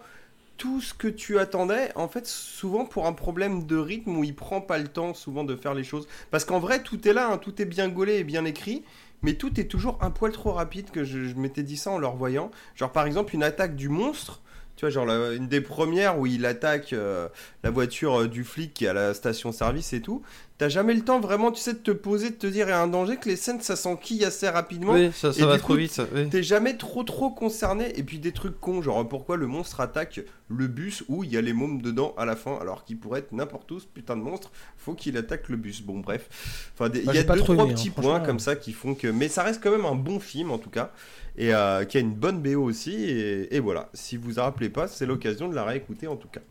tout 0.57 0.81
ce 0.81 0.93
que 0.93 1.07
tu 1.07 1.37
attendais. 1.37 1.91
En 1.95 2.07
fait, 2.07 2.25
souvent 2.25 2.85
pour 2.85 3.05
un 3.05 3.13
problème 3.13 3.65
de 3.65 3.77
rythme 3.77 4.17
où 4.17 4.23
il 4.23 4.35
prend 4.35 4.59
pas 4.61 4.79
le 4.79 4.87
temps 4.87 5.13
souvent 5.13 5.43
de 5.43 5.55
faire 5.55 5.75
les 5.75 5.83
choses. 5.83 6.07
Parce 6.31 6.45
qu'en 6.45 6.59
vrai, 6.59 6.81
tout 6.81 7.07
est 7.07 7.13
là, 7.13 7.29
hein, 7.31 7.37
tout 7.37 7.61
est 7.61 7.65
bien 7.65 7.87
gaulé 7.89 8.15
et 8.15 8.23
bien 8.23 8.45
écrit. 8.45 8.83
Mais 9.21 9.33
tout 9.33 9.59
est 9.59 9.65
toujours 9.65 9.97
un 10.01 10.11
poil 10.11 10.31
trop 10.31 10.51
rapide 10.51 10.89
que 10.91 11.03
je, 11.03 11.25
je 11.25 11.35
m'étais 11.35 11.63
dit 11.63 11.77
ça 11.77 11.91
en 11.91 11.97
le 11.97 12.07
revoyant. 12.07 12.51
Genre 12.75 12.91
par 12.91 13.05
exemple 13.05 13.35
une 13.35 13.43
attaque 13.43 13.75
du 13.75 13.89
monstre. 13.89 14.41
Tu 14.77 14.85
vois, 14.85 14.89
genre 14.91 15.05
la- 15.05 15.33
une 15.33 15.47
des 15.49 15.59
premières 15.59 16.17
où 16.19 16.25
il 16.27 16.45
attaque 16.45 16.93
euh, 16.93 17.27
la 17.63 17.71
voiture 17.71 18.21
euh, 18.21 18.27
du 18.29 18.43
flic 18.45 18.73
qui 18.73 18.85
est 18.85 18.89
à 18.89 18.93
la 18.93 19.13
station-service 19.13 19.91
et 19.93 20.01
tout. 20.01 20.21
T'as 20.57 20.69
jamais 20.69 20.93
le 20.95 21.03
temps 21.05 21.19
vraiment, 21.19 21.51
tu 21.51 21.61
sais, 21.61 21.73
de 21.73 21.79
te 21.79 21.91
poser, 21.91 22.31
de 22.31 22.35
te 22.35 22.47
dire 22.47 22.65
il 22.67 22.69
y 22.69 22.73
a 22.73 22.81
un 22.81 22.87
danger 22.87 23.17
que 23.17 23.29
les 23.29 23.35
scènes 23.35 23.61
ça 23.61 23.75
s'enquille 23.75 24.25
assez 24.25 24.49
rapidement. 24.49 24.93
Oui, 24.93 25.11
ça, 25.13 25.31
ça 25.33 25.43
Et 25.43 25.45
va 25.45 25.55
du 25.55 25.59
trop 25.59 25.73
coup, 25.73 25.75
vite. 25.75 26.01
oui. 26.15 26.29
T'es 26.29 26.41
jamais 26.43 26.77
trop 26.77 27.03
trop 27.03 27.29
concerné 27.29 27.97
et 27.97 28.03
puis 28.03 28.19
des 28.19 28.31
trucs 28.31 28.59
cons 28.59 28.81
genre 28.81 29.07
pourquoi 29.07 29.37
le 29.37 29.47
monstre 29.47 29.79
attaque 29.81 30.21
le 30.49 30.67
bus 30.67 31.03
où 31.09 31.23
il 31.23 31.31
y 31.31 31.37
a 31.37 31.41
les 31.41 31.53
mômes 31.53 31.81
dedans 31.81 32.13
à 32.17 32.25
la 32.25 32.35
fin 32.35 32.57
alors 32.59 32.83
qu'il 32.85 32.97
pourrait 32.99 33.19
être 33.19 33.31
n'importe 33.33 33.69
où 33.71 33.79
ce 33.79 33.85
putain 33.85 34.17
de 34.17 34.21
monstre 34.21 34.51
faut 34.77 34.93
qu'il 34.93 35.15
attaque 35.17 35.47
le 35.49 35.57
bus 35.57 35.81
bon 35.81 35.99
bref 35.99 36.69
enfin 36.73 36.89
il 36.93 37.05
Bah, 37.05 37.13
y 37.13 37.17
a 37.17 37.23
deux 37.23 37.37
trop 37.37 37.53
trois 37.53 37.65
aimé, 37.65 37.71
hein, 37.71 37.73
petits 37.75 37.89
points 37.89 38.19
comme 38.19 38.39
ça 38.39 38.55
qui 38.55 38.73
font 38.73 38.95
que 38.95 39.07
mais 39.07 39.27
ça 39.29 39.43
reste 39.43 39.61
quand 39.63 39.71
même 39.71 39.85
un 39.85 39.95
bon 39.95 40.19
film 40.19 40.51
en 40.51 40.57
tout 40.57 40.69
cas 40.69 40.91
et 41.37 41.53
euh, 41.53 41.85
qui 41.85 41.97
a 41.97 41.99
une 42.01 42.13
bonne 42.15 42.41
BO 42.41 42.63
aussi 42.63 42.93
et, 42.95 43.55
et 43.55 43.59
voilà 43.59 43.89
si 43.93 44.17
vous 44.17 44.39
en 44.39 44.43
rappelez 44.43 44.69
pas 44.69 44.87
c'est 44.87 45.05
l'occasion 45.05 45.47
de 45.49 45.55
la 45.55 45.63
réécouter 45.63 46.07
en 46.07 46.15
tout 46.17 46.29
cas 46.29 46.41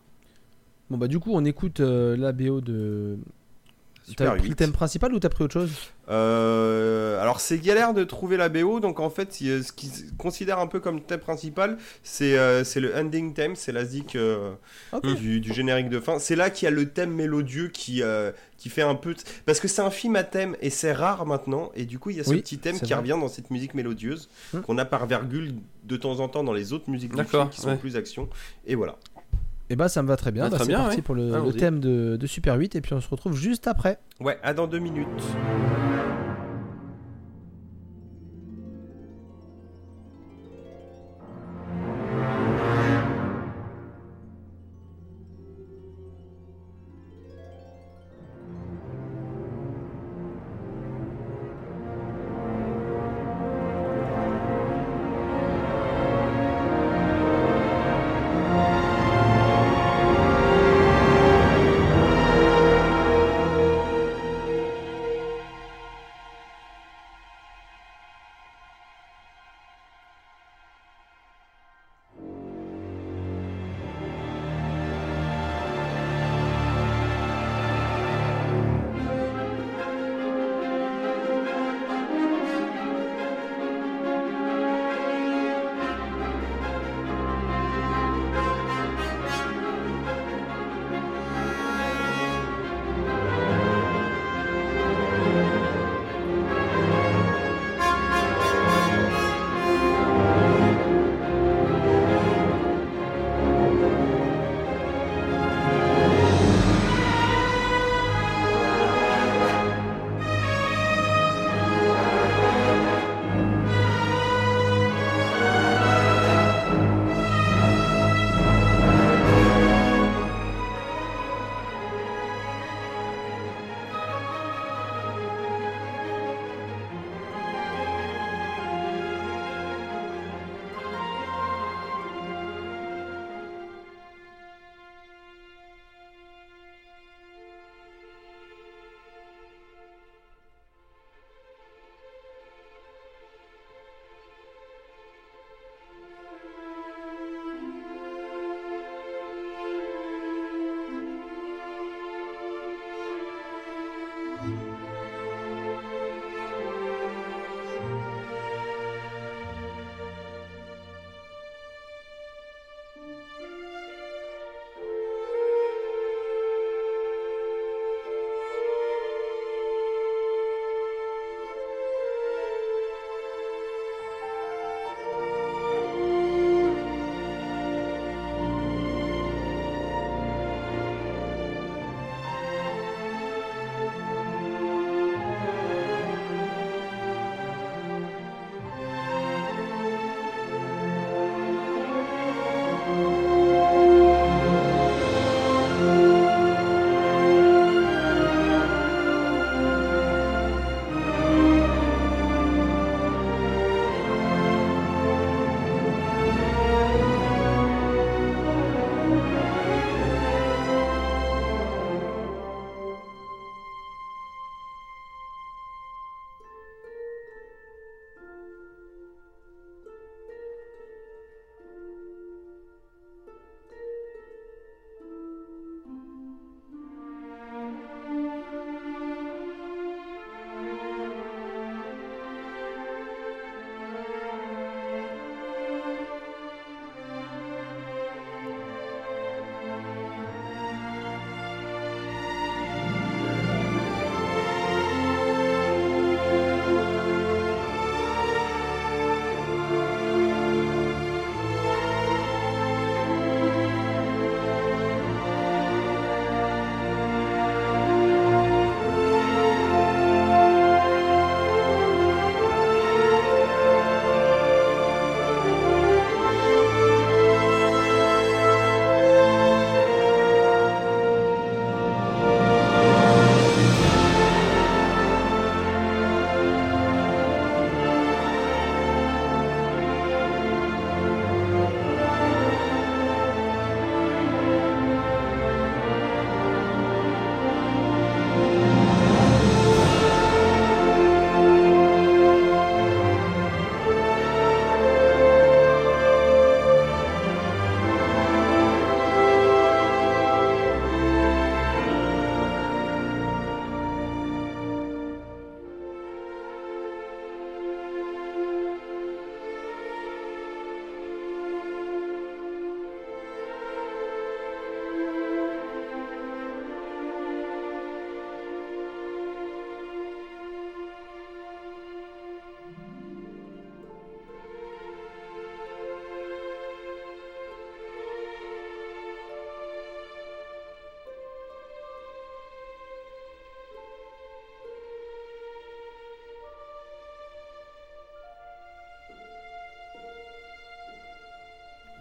Bon, 0.90 0.98
bah, 0.98 1.08
du 1.08 1.18
coup, 1.18 1.32
on 1.32 1.44
écoute 1.44 1.80
euh, 1.80 2.16
la 2.16 2.32
BO 2.32 2.60
de. 2.60 3.18
T'as 4.16 4.30
pris 4.32 4.42
8. 4.44 4.48
le 4.50 4.54
thème 4.54 4.72
principal 4.72 5.12
ou 5.14 5.18
t'as 5.18 5.28
pris 5.28 5.42
autre 5.44 5.54
chose 5.54 5.72
Euh, 6.08 7.20
alors 7.20 7.40
c'est 7.40 7.58
galère 7.58 7.92
de 7.94 8.04
trouver 8.04 8.36
la 8.36 8.48
BO, 8.48 8.78
donc 8.80 9.00
en 9.00 9.10
fait 9.10 9.32
ce 9.32 9.72
qu'ils 9.72 9.90
considèrent 10.16 10.60
un 10.60 10.68
peu 10.68 10.78
comme 10.80 11.00
thème 11.00 11.18
principal, 11.20 11.78
c'est 12.04 12.38
euh, 12.38 12.62
c'est 12.62 12.78
le 12.80 12.94
ending 12.96 13.34
theme, 13.34 13.56
c'est 13.56 13.72
la 13.72 13.84
zik 13.84 14.14
euh, 14.14 14.52
du, 15.02 15.40
du 15.40 15.52
générique 15.52 15.88
de 15.88 15.98
fin. 15.98 16.18
C'est 16.20 16.36
là 16.36 16.50
qu'il 16.50 16.66
y 16.66 16.68
a 16.68 16.70
le 16.70 16.88
thème 16.88 17.10
mélodieux 17.12 17.68
qui, 17.68 18.02
euh, 18.02 18.30
qui 18.56 18.68
fait 18.68 18.82
un 18.82 18.94
peu... 18.94 19.14
Parce 19.44 19.58
que 19.58 19.66
c'est 19.68 19.82
un 19.82 19.90
film 19.90 20.14
à 20.16 20.22
thème 20.22 20.56
et 20.60 20.70
c'est 20.70 20.92
rare 20.92 21.26
maintenant, 21.26 21.72
et 21.74 21.84
du 21.84 21.98
coup 21.98 22.10
il 22.10 22.16
y 22.16 22.20
a 22.20 22.24
ce 22.24 22.30
Oui, 22.30 22.40
petit 22.42 22.58
thème 22.58 22.78
qui 22.78 22.84
vrai. 22.92 22.94
revient 22.96 23.16
dans 23.20 23.28
cette 23.28 23.50
musique 23.50 23.74
mélodieuse, 23.74 24.28
Hmm. 24.52 24.60
qu'on 24.60 24.78
a 24.78 24.84
par 24.84 25.06
virgule 25.06 25.54
de 25.84 25.96
temps 25.96 26.20
en 26.20 26.28
temps 26.28 26.44
dans 26.44 26.52
les 26.52 26.72
autres 26.72 26.88
musiques 26.88 27.10
du 27.10 27.16
D'accord, 27.16 27.42
film 27.46 27.50
qui 27.50 27.60
sont 27.60 27.68
ouais. 27.70 27.76
plus 27.76 27.96
action, 27.96 28.28
et 28.66 28.76
voilà. 28.76 28.96
Et 29.70 29.76
bah, 29.76 29.88
ça 29.88 30.02
me 30.02 30.08
va 30.08 30.16
très 30.16 30.30
bien. 30.32 30.44
Ah, 30.44 30.50
Bah, 30.50 30.56
très 30.56 30.64
c'est 30.64 30.70
bien, 30.70 30.78
parti 30.82 30.96
ouais. 30.96 31.02
pour 31.02 31.14
le, 31.14 31.28
le 31.28 31.34
Allons-y. 31.34 31.56
thème 31.56 31.80
de, 31.80 32.16
de 32.16 32.26
Super 32.26 32.54
8 32.56 32.76
et 32.76 32.80
puis 32.80 32.92
on 32.94 33.00
se 33.00 33.08
retrouve 33.08 33.34
juste 33.36 33.66
après. 33.66 33.98
Ouais, 34.20 34.38
à 34.42 34.54
dans 34.54 34.66
deux 34.66 34.78
minutes. 34.78 35.06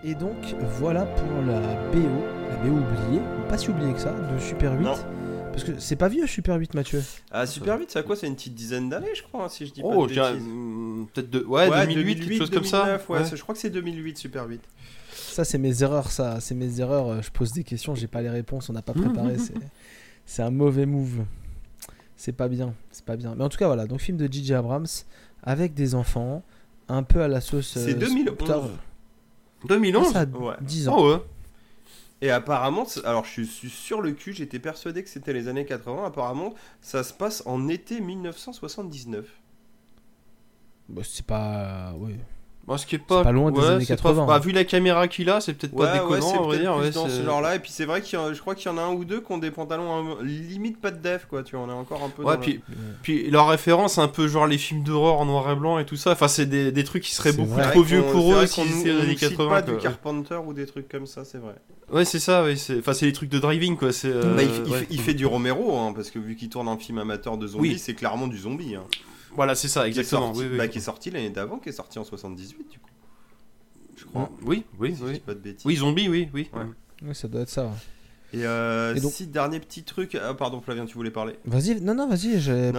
Et 0.08 0.14
donc 0.14 0.36
voilà 0.78 1.04
pour 1.06 1.42
la 1.42 1.60
BO, 1.92 2.00
la 2.50 2.56
BO 2.58 2.78
oubliée, 2.78 3.22
pas 3.50 3.58
si 3.58 3.70
oubliée 3.70 3.92
que 3.94 4.00
ça, 4.00 4.12
de 4.14 4.40
Super 4.40 4.74
8. 4.74 4.84
Non. 4.84 4.94
Parce 5.52 5.64
que 5.64 5.80
c'est 5.80 5.96
pas 5.96 6.10
vieux 6.10 6.28
Super 6.28 6.58
8 6.58 6.74
Mathieu. 6.76 7.02
Ah, 7.32 7.46
super 7.48 7.78
vite, 7.78 7.90
c'est 7.90 8.00
à 8.00 8.04
quoi? 8.04 8.16
C'est 8.16 8.28
une 8.28 8.36
petite 8.36 8.54
dizaine 8.54 8.90
d'années, 8.90 9.16
je 9.16 9.24
crois, 9.24 9.46
hein, 9.46 9.50
si 9.50 9.66
je 9.66 9.72
dis 9.74 9.82
Oh, 9.84 9.90
pas 10.06 10.14
de 10.14 10.16
bêtises. 10.16 10.46
hum, 10.48 11.08
peut-être 11.14 11.30
de... 11.30 11.44
ouais, 11.46 11.70
2008, 11.88 12.16
quelque 12.20 12.38
chose 12.38 12.50
comme 12.52 12.66
ça. 12.66 12.80
2009, 12.84 13.10
ouais, 13.10 13.20
Ouais. 13.20 13.26
Je 13.36 13.42
crois 13.42 13.56
que 13.56 13.62
c'est 13.62 13.70
2008, 13.70 14.18
super 14.18 14.46
vite. 14.46 14.62
Ça 15.12 15.44
c'est 15.44 15.58
mes 15.58 15.82
erreurs, 15.82 16.12
ça, 16.12 16.40
c'est 16.40 16.56
mes 16.56 16.80
erreurs. 16.82 17.08
euh, 17.10 17.22
Je 17.22 17.32
pose 17.32 17.52
des 17.52 17.64
questions, 17.64 17.96
j'ai 17.96 18.08
pas 18.08 18.22
les 18.22 18.30
réponses, 18.30 18.70
on 18.70 18.74
n'a 18.74 18.82
pas 18.82 18.94
préparé. 18.94 19.38
c'est, 19.40 19.54
c'est 20.26 20.44
un 20.44 20.52
mauvais 20.52 20.86
move. 20.86 21.24
C'est 22.16 22.32
pas 22.34 22.48
bien, 22.48 22.74
c'est 22.92 23.06
pas 23.06 23.16
bien. 23.16 23.34
Mais 23.36 23.44
en 23.44 23.50
tout 23.50 23.58
cas 23.58 23.68
voilà, 23.68 23.88
donc 23.88 24.02
film 24.02 24.18
de 24.18 24.32
J.J. 24.32 24.54
Abrams 24.54 24.86
avec 25.44 25.74
des 25.74 25.96
enfants, 25.96 26.44
un 26.90 27.04
peu 27.04 27.22
à 27.22 27.28
la 27.28 27.42
sauce. 27.42 27.78
C'est 27.78 27.94
2011. 27.96 28.38
putain, 28.38 28.62
2011 29.68 30.12
ça 30.14 30.22
a 30.22 30.26
Ouais. 30.26 30.56
10 30.62 30.88
ans. 30.90 30.96
Oh 30.98 31.12
ouais. 31.14 31.22
Et 32.22 32.32
apparemment, 32.32 32.86
c'est- 32.86 33.04
alors 33.06 33.26
je 33.26 33.42
suis 33.44 33.70
sur 33.70 34.02
le 34.02 34.12
cul, 34.14 34.34
j'étais 34.34 34.60
persuadé 34.60 35.04
que 35.04 35.10
c'était 35.10 35.34
les 35.34 35.48
années 35.48 35.66
80. 35.66 36.06
Apparemment, 36.06 36.54
ça 36.82 37.04
se 37.04 37.14
passe 37.14 37.44
en 37.46 37.68
été 37.68 38.00
1979. 38.02 39.26
Bah, 40.90 41.02
c'est 41.04 41.26
pas. 41.26 41.94
ouais. 41.98 42.16
Bon, 42.68 42.78
ce 42.78 42.88
qui 42.88 42.96
est 42.96 42.98
pas, 43.00 43.24
pas 43.24 43.32
loin 43.32 43.52
des 43.52 43.60
ouais, 43.60 43.66
années 43.68 43.86
c'est 43.86 43.96
80, 43.96 44.26
Bah, 44.26 44.34
hein. 44.36 44.40
vu 44.40 44.52
la 44.52 44.64
caméra 44.64 45.08
qu'il 45.08 45.30
a, 45.30 45.40
c'est 45.40 45.54
peut-être 45.54 45.74
Ouais, 45.74 45.86
pas 45.86 45.94
ouais, 45.94 46.00
déconnant, 46.00 46.32
c'est 46.32 46.38
on 46.40 46.48
va 46.48 46.58
dire. 46.58 46.74
plus 46.74 46.82
ouais, 46.86 46.90
dans 46.90 47.08
ce 47.08 47.22
genre-là. 47.24 47.56
Et 47.56 47.60
puis 47.60 47.70
c'est 47.72 47.86
vrai 47.86 48.02
qu'il 48.02 48.18
y 48.18 48.22
a- 48.22 48.34
je 48.34 48.40
crois 48.42 48.56
qu'il 48.56 48.72
y 48.72 48.74
en 48.74 48.80
a 48.80 48.82
un 48.82 48.92
ou 48.92 49.06
deux 49.06 49.22
qui 49.22 49.32
ont 49.32 49.38
des 49.38 49.52
pantalons 49.52 50.18
un- 50.20 50.24
limite 50.24 50.82
pas 50.82 50.90
de 50.90 50.98
def, 51.00 51.28
quoi. 51.30 51.44
Tu 51.44 51.56
vois, 51.56 51.66
on 51.66 51.70
est 51.70 51.74
encore 51.74 52.02
un 52.04 52.10
peu. 52.10 52.24
Ouais, 52.24 52.34
dans 52.34 52.42
puis, 52.42 52.54
Ouais. 52.68 52.76
puis 53.04 53.30
leur 53.30 53.48
référence, 53.50 54.00
un 54.00 54.08
peu 54.08 54.28
genre 54.28 54.48
les 54.48 54.58
films 54.58 54.82
d'horreur 54.82 55.20
en 55.20 55.26
noir 55.28 55.52
et 55.52 55.56
blanc 55.56 55.78
et 55.78 55.86
tout 55.86 55.96
ça. 55.96 56.14
Enfin, 56.14 56.28
c'est 56.28 56.48
des, 56.48 56.72
des 56.72 56.84
trucs 56.84 57.04
qui 57.04 57.14
seraient 57.14 57.34
beaucoup 57.34 57.52
vrai. 57.54 57.70
trop 57.70 57.84
vieux 57.84 58.02
pour 58.02 58.34
eux 58.34 58.48
si 58.48 58.62
c'était 58.68 58.90
les 58.94 59.00
années 59.00 59.10
cite 59.18 59.30
80. 59.30 59.50
pas 59.50 59.62
du 59.62 59.78
Carpenter 59.78 60.40
ou 60.44 60.54
des 60.54 60.66
trucs 60.66 60.90
comme 60.90 61.06
ça, 61.06 61.24
c'est 61.24 61.38
vrai. 61.38 61.54
Ouais, 61.92 62.04
c'est 62.04 62.18
ça, 62.20 62.44
ouais, 62.44 62.56
c'est 62.56 62.80
enfin, 62.80 62.94
c'est 62.94 63.06
les 63.06 63.14
trucs 63.14 63.30
de 63.30 63.38
driving 63.38 63.78
quoi. 63.78 63.92
C'est, 63.92 64.08
euh, 64.08 64.34
Bah, 64.36 64.42
il, 64.42 64.50
fait- 64.50 64.62
il 64.66 64.72
ouais. 64.72 64.80
fait, 64.80 64.88
il 64.90 65.00
fait 65.02 65.14
du 65.14 65.28
Romero, 65.28 65.78
hein, 65.78 65.94
parce 65.96 66.10
que 66.10 66.18
vu 66.18 66.36
qu'il 66.36 66.50
tourne 66.50 66.68
un 66.68 66.78
film 66.78 66.98
amateur 66.98 67.38
de 67.38 67.46
zombies, 67.46 67.70
Oui. 67.74 67.78
c'est 67.78 67.94
clairement 67.94 68.26
du 68.26 68.40
zombie. 68.40 68.74
Hein. 68.74 68.82
Voilà, 69.36 69.56
c'est 69.56 69.68
ça, 69.68 69.82
Qui 69.82 69.86
est 69.86 69.90
exactement. 69.90 70.28
sorti, 70.34 70.40
oui, 70.42 70.48
oui. 70.52 70.58
bah, 70.58 70.68
qui 70.68 70.78
est 70.78 70.82
sorti 70.82 71.12
l'année 71.12 71.30
d'avant, 71.30 71.58
qui 71.60 71.70
est 71.70 71.74
sorti 71.74 72.00
en 72.00 72.04
78, 72.04 72.70
du 72.70 72.80
coup. 72.80 72.90
Je 73.98 74.06
crois. 74.06 74.30
Oui, 74.44 74.66
oui, 74.80 74.94
Si 74.94 75.00
je 75.02 75.06
oui. 75.06 75.14
dis 75.14 75.20
pas 75.20 75.34
de 75.34 75.40
bêtises. 75.40 75.66
Oui, 75.66 75.76
zombie, 75.76 76.08
oui, 76.10 76.30
oui. 76.34 76.50
Ouais. 76.54 77.08
Ouais, 77.08 77.14
ça 77.14 77.28
doit 77.28 77.42
être 77.42 77.50
ça. 77.50 77.64
ouais. 77.66 77.70
Et, 78.34 78.46
euh, 78.46 78.94
Et 78.96 79.00
donc- 79.00 79.12
si, 79.14 79.28
dernier 79.28 79.60
petit 79.62 79.84
truc. 79.84 80.18
Ah, 80.22 80.34
pardon, 80.34 80.60
Flavien, 80.60 80.86
tu 80.86 80.96
voulais 80.96 81.12
parler 81.12 81.36
Vas-y, 81.46 81.80
non, 81.80 81.94
non, 81.94 82.08
vas-y, 82.08 82.40
j'ai 82.40 82.72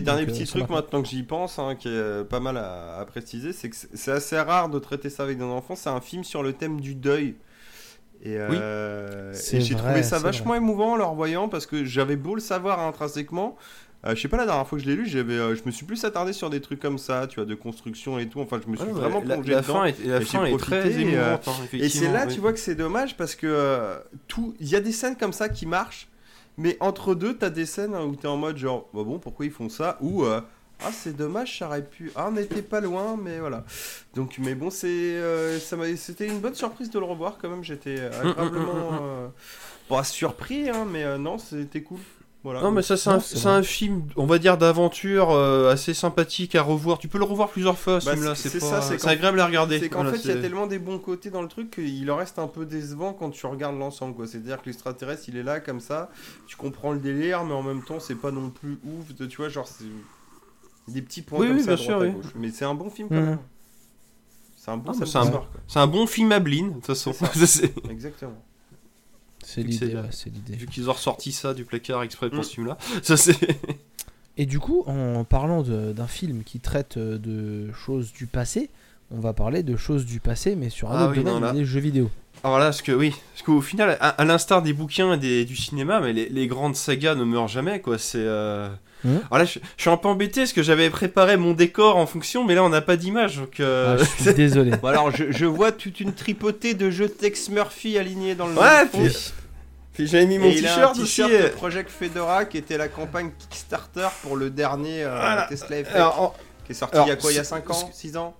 dernier 0.00 0.22
euh, 0.22 0.26
petit 0.26 0.44
truc 0.46 0.68
m'a- 0.70 0.76
maintenant 0.76 1.02
que 1.02 1.08
j'y 1.08 1.22
pense, 1.22 1.58
hein, 1.58 1.74
qui 1.74 1.88
est 1.88 1.90
euh, 1.90 2.24
pas 2.24 2.40
mal 2.40 2.56
à, 2.56 2.96
à 2.98 3.04
préciser, 3.04 3.52
c'est 3.52 3.68
que 3.68 3.76
c'est 3.92 4.12
assez 4.12 4.38
rare 4.40 4.70
de 4.70 4.78
traiter 4.78 5.10
ça 5.10 5.24
avec 5.24 5.36
des 5.36 5.44
enfants. 5.44 5.76
C'est 5.76 5.90
un 5.90 6.00
film 6.00 6.24
sur 6.24 6.42
le 6.42 6.54
thème 6.54 6.80
du 6.80 6.94
deuil. 6.94 7.34
Et, 8.24 8.36
euh, 8.38 9.32
C'est 9.34 9.56
et 9.56 9.60
j'ai 9.60 9.74
trouvé 9.74 10.02
ça 10.04 10.18
vachement 10.20 10.54
émouvant 10.54 10.92
en 10.92 10.96
le 10.96 11.04
revoyant 11.04 11.48
parce 11.48 11.66
que 11.66 11.84
j'avais 11.84 12.16
beau 12.16 12.34
le 12.36 12.40
savoir 12.40 12.78
intrinsèquement. 12.80 13.56
Euh, 14.04 14.14
je 14.16 14.20
sais 14.20 14.28
pas 14.28 14.36
la 14.36 14.46
dernière 14.46 14.66
fois 14.66 14.78
que 14.78 14.84
je 14.84 14.88
l'ai 14.90 14.96
lu, 14.96 15.06
j'avais, 15.06 15.34
euh, 15.34 15.54
je 15.54 15.62
me 15.64 15.70
suis 15.70 15.86
plus 15.86 16.04
attardé 16.04 16.32
sur 16.32 16.50
des 16.50 16.60
trucs 16.60 16.80
comme 16.80 16.98
ça, 16.98 17.26
tu 17.28 17.36
vois, 17.36 17.44
de 17.44 17.54
construction 17.54 18.18
et 18.18 18.28
tout. 18.28 18.40
Enfin, 18.40 18.60
je 18.64 18.68
me 18.70 18.76
suis 18.76 18.86
Ouais, 18.86 18.92
vraiment 18.92 19.20
ouais, 19.20 19.24
plongé 19.26 19.52
la 19.52 19.60
dedans. 19.62 19.74
fin 19.74 19.84
est, 19.84 20.04
la 20.04 20.20
et 20.20 20.24
fin 20.24 20.44
est 20.44 20.56
très 20.56 21.00
et, 21.00 21.16
euh, 21.16 21.34
hein, 21.34 21.40
Et 21.72 21.88
c'est 21.88 22.10
là, 22.12 22.26
oui. 22.26 22.34
tu 22.34 22.40
vois, 22.40 22.52
que 22.52 22.58
c'est 22.58 22.74
dommage 22.74 23.16
parce 23.16 23.34
que 23.36 23.96
tout, 24.28 24.54
il 24.60 24.68
y 24.68 24.76
a 24.76 24.80
des 24.80 24.92
scènes 24.92 25.16
comme 25.16 25.32
ça 25.32 25.48
qui 25.48 25.66
marchent, 25.66 26.08
mais 26.58 26.76
entre 26.80 27.14
deux, 27.14 27.36
t'as 27.36 27.50
des 27.50 27.66
scènes 27.66 27.94
hein, 27.94 28.02
où 28.04 28.16
t'es 28.16 28.28
en 28.28 28.36
mode 28.36 28.56
genre, 28.56 28.88
bah 28.92 29.02
bon, 29.04 29.18
pourquoi 29.18 29.46
ils 29.46 29.52
font 29.52 29.68
ça? 29.68 29.98
Ou 30.00 30.24
ah, 30.84 30.90
c'est 30.92 31.16
dommage, 31.16 31.58
ça 31.60 31.66
aurait 31.68 31.84
pu. 31.86 32.10
Ah, 32.16 32.26
on 32.28 32.32
n'était 32.32 32.60
pas 32.62 32.80
loin, 32.80 33.16
mais 33.22 33.38
voilà. 33.38 33.64
Donc, 34.14 34.36
mais 34.38 34.56
bon, 34.56 34.68
c'est, 34.68 35.16
ça 35.60 35.76
m'a, 35.76 35.94
c'était 35.96 36.26
une 36.26 36.40
bonne 36.40 36.56
surprise 36.56 36.90
de 36.90 36.98
le 36.98 37.04
revoir 37.04 37.38
quand 37.40 37.48
même. 37.48 37.62
J'étais 37.62 38.00
Mm, 38.24 38.32
agréablement, 38.32 38.98
euh, 39.00 39.28
pas 39.88 40.02
surpris, 40.02 40.68
hein, 40.70 40.84
mais 40.90 41.18
non, 41.18 41.38
c'était 41.38 41.82
cool. 41.82 42.00
Voilà. 42.44 42.60
Non, 42.60 42.72
mais 42.72 42.82
ça, 42.82 42.96
c'est 42.96 43.08
Non, 43.08 43.16
un, 43.16 43.20
c'est 43.20 43.36
c'est 43.36 43.42
vrai. 43.48 43.52
un 43.58 43.62
film, 43.62 44.02
on 44.16 44.26
va 44.26 44.38
dire, 44.40 44.58
d'aventure 44.58 45.30
euh, 45.30 45.70
assez 45.70 45.94
sympathique 45.94 46.56
à 46.56 46.62
revoir. 46.62 46.98
Tu 46.98 47.06
peux 47.06 47.18
le 47.18 47.24
revoir 47.24 47.48
plusieurs 47.50 47.78
fois, 47.78 48.00
ce 48.00 48.06
Bah, 48.06 48.12
film-là. 48.14 48.34
c'est- 48.34 48.48
C'est 48.48 48.58
c'est 48.58 48.68
pas- 48.68 48.80
ça, 48.80 48.82
c'est 48.82 48.98
c'est 48.98 49.04
qu'en- 49.06 49.12
agréable 49.12 49.38
à 49.40 49.46
regarder. 49.46 49.78
C'est 49.78 49.88
qu'en 49.88 50.02
Voilà, 50.02 50.18
fait, 50.18 50.24
il 50.24 50.34
y 50.34 50.36
a 50.36 50.40
tellement 50.40 50.66
des 50.66 50.80
bons 50.80 50.98
côtés 50.98 51.30
dans 51.30 51.40
le 51.42 51.46
truc 51.46 51.70
qu'il 51.70 52.10
en 52.10 52.16
reste 52.16 52.40
un 52.40 52.48
peu 52.48 52.64
décevant 52.66 53.12
quand 53.12 53.30
tu 53.30 53.46
regardes 53.46 53.78
l'ensemble. 53.78 54.16
quoi. 54.16 54.26
C'est-à-dire 54.26 54.60
que 54.60 54.66
l'extraterrestre, 54.66 55.22
il 55.28 55.36
est 55.36 55.44
là 55.44 55.60
comme 55.60 55.78
ça, 55.78 56.10
tu 56.48 56.56
comprends 56.56 56.90
le 56.90 56.98
délire, 56.98 57.44
mais 57.44 57.54
en 57.54 57.62
même 57.62 57.84
temps, 57.84 58.00
c'est 58.00 58.16
pas 58.16 58.32
non 58.32 58.50
plus 58.50 58.76
ouf. 58.84 59.14
De, 59.14 59.26
tu 59.26 59.36
vois, 59.36 59.48
genre, 59.48 59.68
c'est 59.68 59.84
des 60.88 61.00
petits 61.02 61.22
points 61.22 61.38
Oui, 61.38 61.46
comme 61.46 61.56
oui, 61.58 61.62
ça 61.62 61.72
à 61.72 61.76
bien 61.76 61.84
droite 61.84 61.98
sûr, 62.00 62.02
à 62.02 62.08
oui. 62.08 62.12
gauche. 62.22 62.32
Mais 62.34 62.50
c'est 62.50 62.64
un 62.64 62.74
bon 62.74 62.90
film 62.90 63.08
quand 63.08 63.14
Mhm. 63.14 63.24
même. 63.24 63.38
C'est 64.56 64.70
un 64.72 64.76
bon 64.78 64.90
Ah, 64.90 65.04
c'est 65.06 65.16
un. 65.16 65.42
C'est 65.68 65.78
un 65.78 65.86
bon 65.86 66.06
film 66.08 66.32
à 66.32 66.40
Blin, 66.40 66.66
de 66.68 66.74
toute 66.74 66.86
façon. 66.86 67.12
Exactement. 67.90 68.42
C'est 69.42 69.62
l'idée, 69.62 69.86
c'est- 69.90 69.94
ouais, 69.96 70.02
c'est 70.10 70.30
l'idée. 70.30 70.54
Vu 70.54 70.66
qu'ils 70.66 70.88
ont 70.88 70.92
ressorti 70.92 71.32
ça 71.32 71.52
du 71.54 71.64
placard 71.64 72.02
exprès 72.02 72.30
pour 72.30 72.40
Mm. 72.40 72.44
ce 72.44 72.54
film-là. 72.54 72.78
Ça, 73.02 73.16
c'est. 73.16 73.36
Et 74.38 74.46
du 74.46 74.58
coup, 74.58 74.82
en 74.86 75.24
parlant 75.24 75.62
de- 75.62 75.92
d'un 75.92 76.06
film 76.06 76.42
qui 76.44 76.58
traite 76.60 76.96
euh, 76.96 77.18
de 77.18 77.70
choses 77.72 78.12
du 78.12 78.26
passé, 78.26 78.70
on 79.10 79.20
va 79.20 79.32
parler 79.34 79.62
de 79.62 79.76
choses 79.76 80.06
du 80.06 80.20
passé, 80.20 80.56
mais 80.56 80.70
sur 80.70 80.90
un 80.90 80.96
Ah 80.96 81.04
autre 81.08 81.18
oui, 81.18 81.24
domaine, 81.24 81.42
non, 81.42 81.52
les 81.52 81.64
jeux 81.66 81.80
vidéo. 81.80 82.10
Alors 82.44 82.58
là, 82.58 82.66
parce 82.66 82.80
que 82.82 82.92
oui, 82.92 83.10
parce 83.34 83.42
qu'au 83.42 83.60
final, 83.60 83.98
à, 84.00 84.08
à 84.08 84.24
l'instar 84.24 84.62
des 84.62 84.72
bouquins 84.72 85.12
et 85.14 85.18
des- 85.18 85.44
du 85.44 85.54
cinéma, 85.54 86.00
mais 86.00 86.12
les, 86.12 86.28
les 86.30 86.46
grandes 86.46 86.76
sagas 86.76 87.14
ne 87.14 87.24
meurent 87.24 87.48
jamais, 87.48 87.80
quoi. 87.80 87.98
C'est. 87.98 88.18
euh, 88.18 88.70
Mhm. 89.04 89.20
Alors 89.30 89.38
là, 89.38 89.44
je, 89.44 89.58
je 89.76 89.82
suis 89.82 89.90
un 89.90 89.96
peu 89.96 90.08
embêté 90.08 90.40
parce 90.42 90.52
que 90.52 90.62
j'avais 90.62 90.88
préparé 90.90 91.36
mon 91.36 91.52
décor 91.52 91.96
en 91.96 92.06
fonction, 92.06 92.44
mais 92.44 92.54
là, 92.54 92.62
on 92.64 92.68
n'a 92.68 92.80
pas 92.80 92.96
d'image, 92.96 93.36
donc. 93.38 93.60
euh, 93.60 93.96
Ah, 94.00 94.02
je 94.18 94.22
suis 94.24 94.34
désolé. 94.34 94.70
Bon, 94.72 94.88
alors, 94.88 95.10
je, 95.14 95.30
je 95.30 95.44
vois 95.46 95.72
toute 95.72 96.00
une 96.00 96.12
tripotée 96.12 96.74
de 96.74 96.90
jeux 96.90 97.08
Tex 97.08 97.48
Murphy 97.48 97.98
alignés 97.98 98.34
dans 98.34 98.46
le 98.46 98.54
Ouais, 98.54 98.86
fond. 98.90 98.98
puis, 99.02 99.32
puis 99.92 100.06
j'avais 100.06 100.26
mis 100.26 100.38
mon 100.38 100.48
Et 100.50 100.54
t-shirt 100.56 100.98
aussi. 100.98 101.22
euh, 101.22 101.50
Project 101.50 101.90
Fedora 101.90 102.44
qui 102.44 102.58
était 102.58 102.78
la 102.78 102.88
campagne 102.88 103.30
Kickstarter 103.38 104.08
pour 104.22 104.36
le 104.36 104.50
dernier 104.50 105.04
euh, 105.04 105.10
Voilà. 105.14 105.46
Tesla 105.48 105.78
Effect 105.78 105.94
alors, 105.96 106.20
en- 106.20 106.34
qui 106.64 106.72
est 106.72 106.74
sorti 106.74 106.94
alors, 106.96 107.06
il 107.06 107.10
y 107.10 107.12
a 107.12 107.16
quoi 107.16 107.32
il 107.32 107.36
y 107.36 107.38
a 107.38 107.44
c'est- 107.44 107.50
5 107.50 107.68
ans 107.70 107.90
6 107.92 108.16
ans 108.16 108.34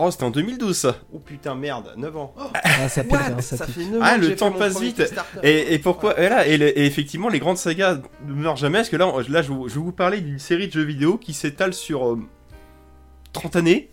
Oh, 0.00 0.10
c'était 0.12 0.24
en 0.24 0.30
2012 0.30 0.76
ça. 0.76 0.96
Oh 1.12 1.18
putain 1.18 1.54
merde 1.56 1.92
9 1.96 2.16
ans 2.16 2.34
Ah, 2.54 2.88
ça 2.88 3.02
pète, 3.02 3.14
hein, 3.14 3.40
ça 3.40 3.66
fait 3.66 3.84
9 3.84 4.00
Ah, 4.00 4.14
ans 4.14 4.18
le 4.18 4.36
temps 4.36 4.52
passe 4.52 4.80
vite. 4.80 5.02
Et, 5.42 5.74
et 5.74 5.78
pourquoi 5.80 6.18
et 6.20 6.28
là, 6.28 6.46
et, 6.46 6.56
le- 6.56 6.78
et 6.78 6.86
effectivement, 6.86 7.28
les 7.28 7.40
grandes 7.40 7.56
sagas 7.58 7.98
ne 8.26 8.32
meurent 8.32 8.56
jamais, 8.56 8.78
parce 8.78 8.88
que 8.90 8.96
là, 8.96 9.12
là 9.28 9.42
je, 9.42 9.48
je 9.48 9.74
vais 9.74 9.80
vous 9.80 9.90
parler 9.92 10.20
d'une 10.20 10.38
série 10.38 10.68
de 10.68 10.72
jeux 10.72 10.84
vidéo 10.84 11.18
qui 11.18 11.32
s'étale 11.34 11.74
sur 11.74 12.06
euh, 12.12 12.18
30 13.32 13.56
années. 13.56 13.90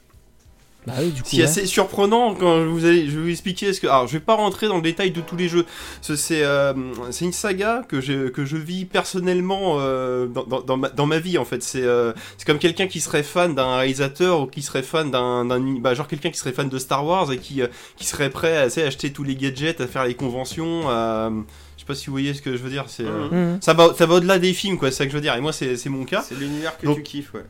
Bah 0.88 0.94
oui, 1.00 1.10
du 1.10 1.22
coup. 1.22 1.28
Ce 1.28 1.30
qui 1.32 1.40
est 1.40 1.44
ouais. 1.44 1.50
assez 1.50 1.66
surprenant 1.66 2.36
quand 2.36 2.60
je 2.62 2.66
vous 2.68 2.86
allez, 2.86 3.08
je 3.10 3.18
vais 3.18 3.24
vous 3.24 3.30
expliquer 3.30 3.74
ce 3.74 3.82
que. 3.82 3.88
Alors, 3.88 4.08
je 4.08 4.14
vais 4.14 4.20
pas 4.20 4.36
rentrer 4.36 4.68
dans 4.68 4.76
le 4.76 4.82
détail 4.82 5.12
de 5.12 5.22
tous 5.22 5.36
les 5.36 5.48
jeux. 5.50 5.66
C'est 6.02 6.44
euh, 6.44 6.74
c'est 7.12 7.26
une 7.26 7.34
saga 7.34 7.84
que 7.88 8.02
je 8.02 8.30
que 8.30 8.46
je 8.46 8.58
vis 8.58 8.86
personnellement 8.86 9.78
euh, 9.80 10.28
dans, 10.28 10.44
dans, 10.44 10.62
dans 10.62 10.78
ma, 10.78 10.90
dans 10.90 11.06
ma 11.08 11.20
vie 11.20 11.38
en 11.38 11.46
fait. 11.46 11.64
C'est 11.64 11.82
euh, 11.84 12.14
c'est 12.38 12.46
comme 12.46 12.60
quelqu'un 12.60 12.88
qui 12.88 13.00
serait 13.02 13.24
fan 13.24 13.56
d'un 13.56 13.78
réalisateur 13.78 14.42
ou 14.42 14.46
qui 14.48 14.62
serait 14.62 14.84
fan 14.84 15.10
d'un 15.10 15.46
d'un 15.46 15.60
bah, 15.80 15.94
genre 15.96 16.08
quelqu'un 16.08 16.30
qui 16.30 16.38
serait 16.38 16.52
fan 16.54 16.70
de 16.70 16.78
Star 16.78 17.06
Wars 17.06 17.32
et 17.32 17.38
qui 17.38 17.62
euh, 17.62 17.68
qui 17.98 18.06
serait 18.06 18.30
prêt 18.30 18.58
à 18.58 18.62
acheter 18.86 19.12
tous 19.12 19.24
les 19.24 19.36
gadgets, 19.36 19.82
à 19.82 19.88
faire 19.88 20.06
les 20.06 20.14
conventions. 20.16 20.90
à- 20.90 21.32
je 21.78 21.82
sais 21.82 21.86
pas 21.88 21.96
si 21.96 22.06
vous 22.08 22.14
voyez 22.14 22.34
ce 22.34 22.42
que 22.42 22.52
je 22.56 22.62
veux 22.62 22.70
dire. 22.70 22.86
C'est 22.88 23.04
euh, 23.06 23.28
Mhm. 23.32 23.38
Mhm. 23.54 23.58
ça 23.62 23.74
va 23.74 23.94
ça 23.96 24.06
va 24.06 24.16
au-delà 24.16 24.38
des 24.40 24.54
films 24.54 24.78
quoi. 24.78 24.92
C'est 24.92 24.98
ça 25.00 25.06
que 25.06 25.12
je 25.12 25.16
veux 25.16 25.22
dire. 25.22 25.36
Et 25.36 25.42
moi 25.42 25.52
c'est 25.54 25.78
c'est 25.78 25.90
mon 25.90 26.06
cas. 26.06 26.22
C'est 26.28 26.36
l'univers 26.36 26.78
que 26.78 26.86
Donc- 26.86 26.98
tu 26.98 27.04
kiffes, 27.04 27.34
ouais. 27.34 27.44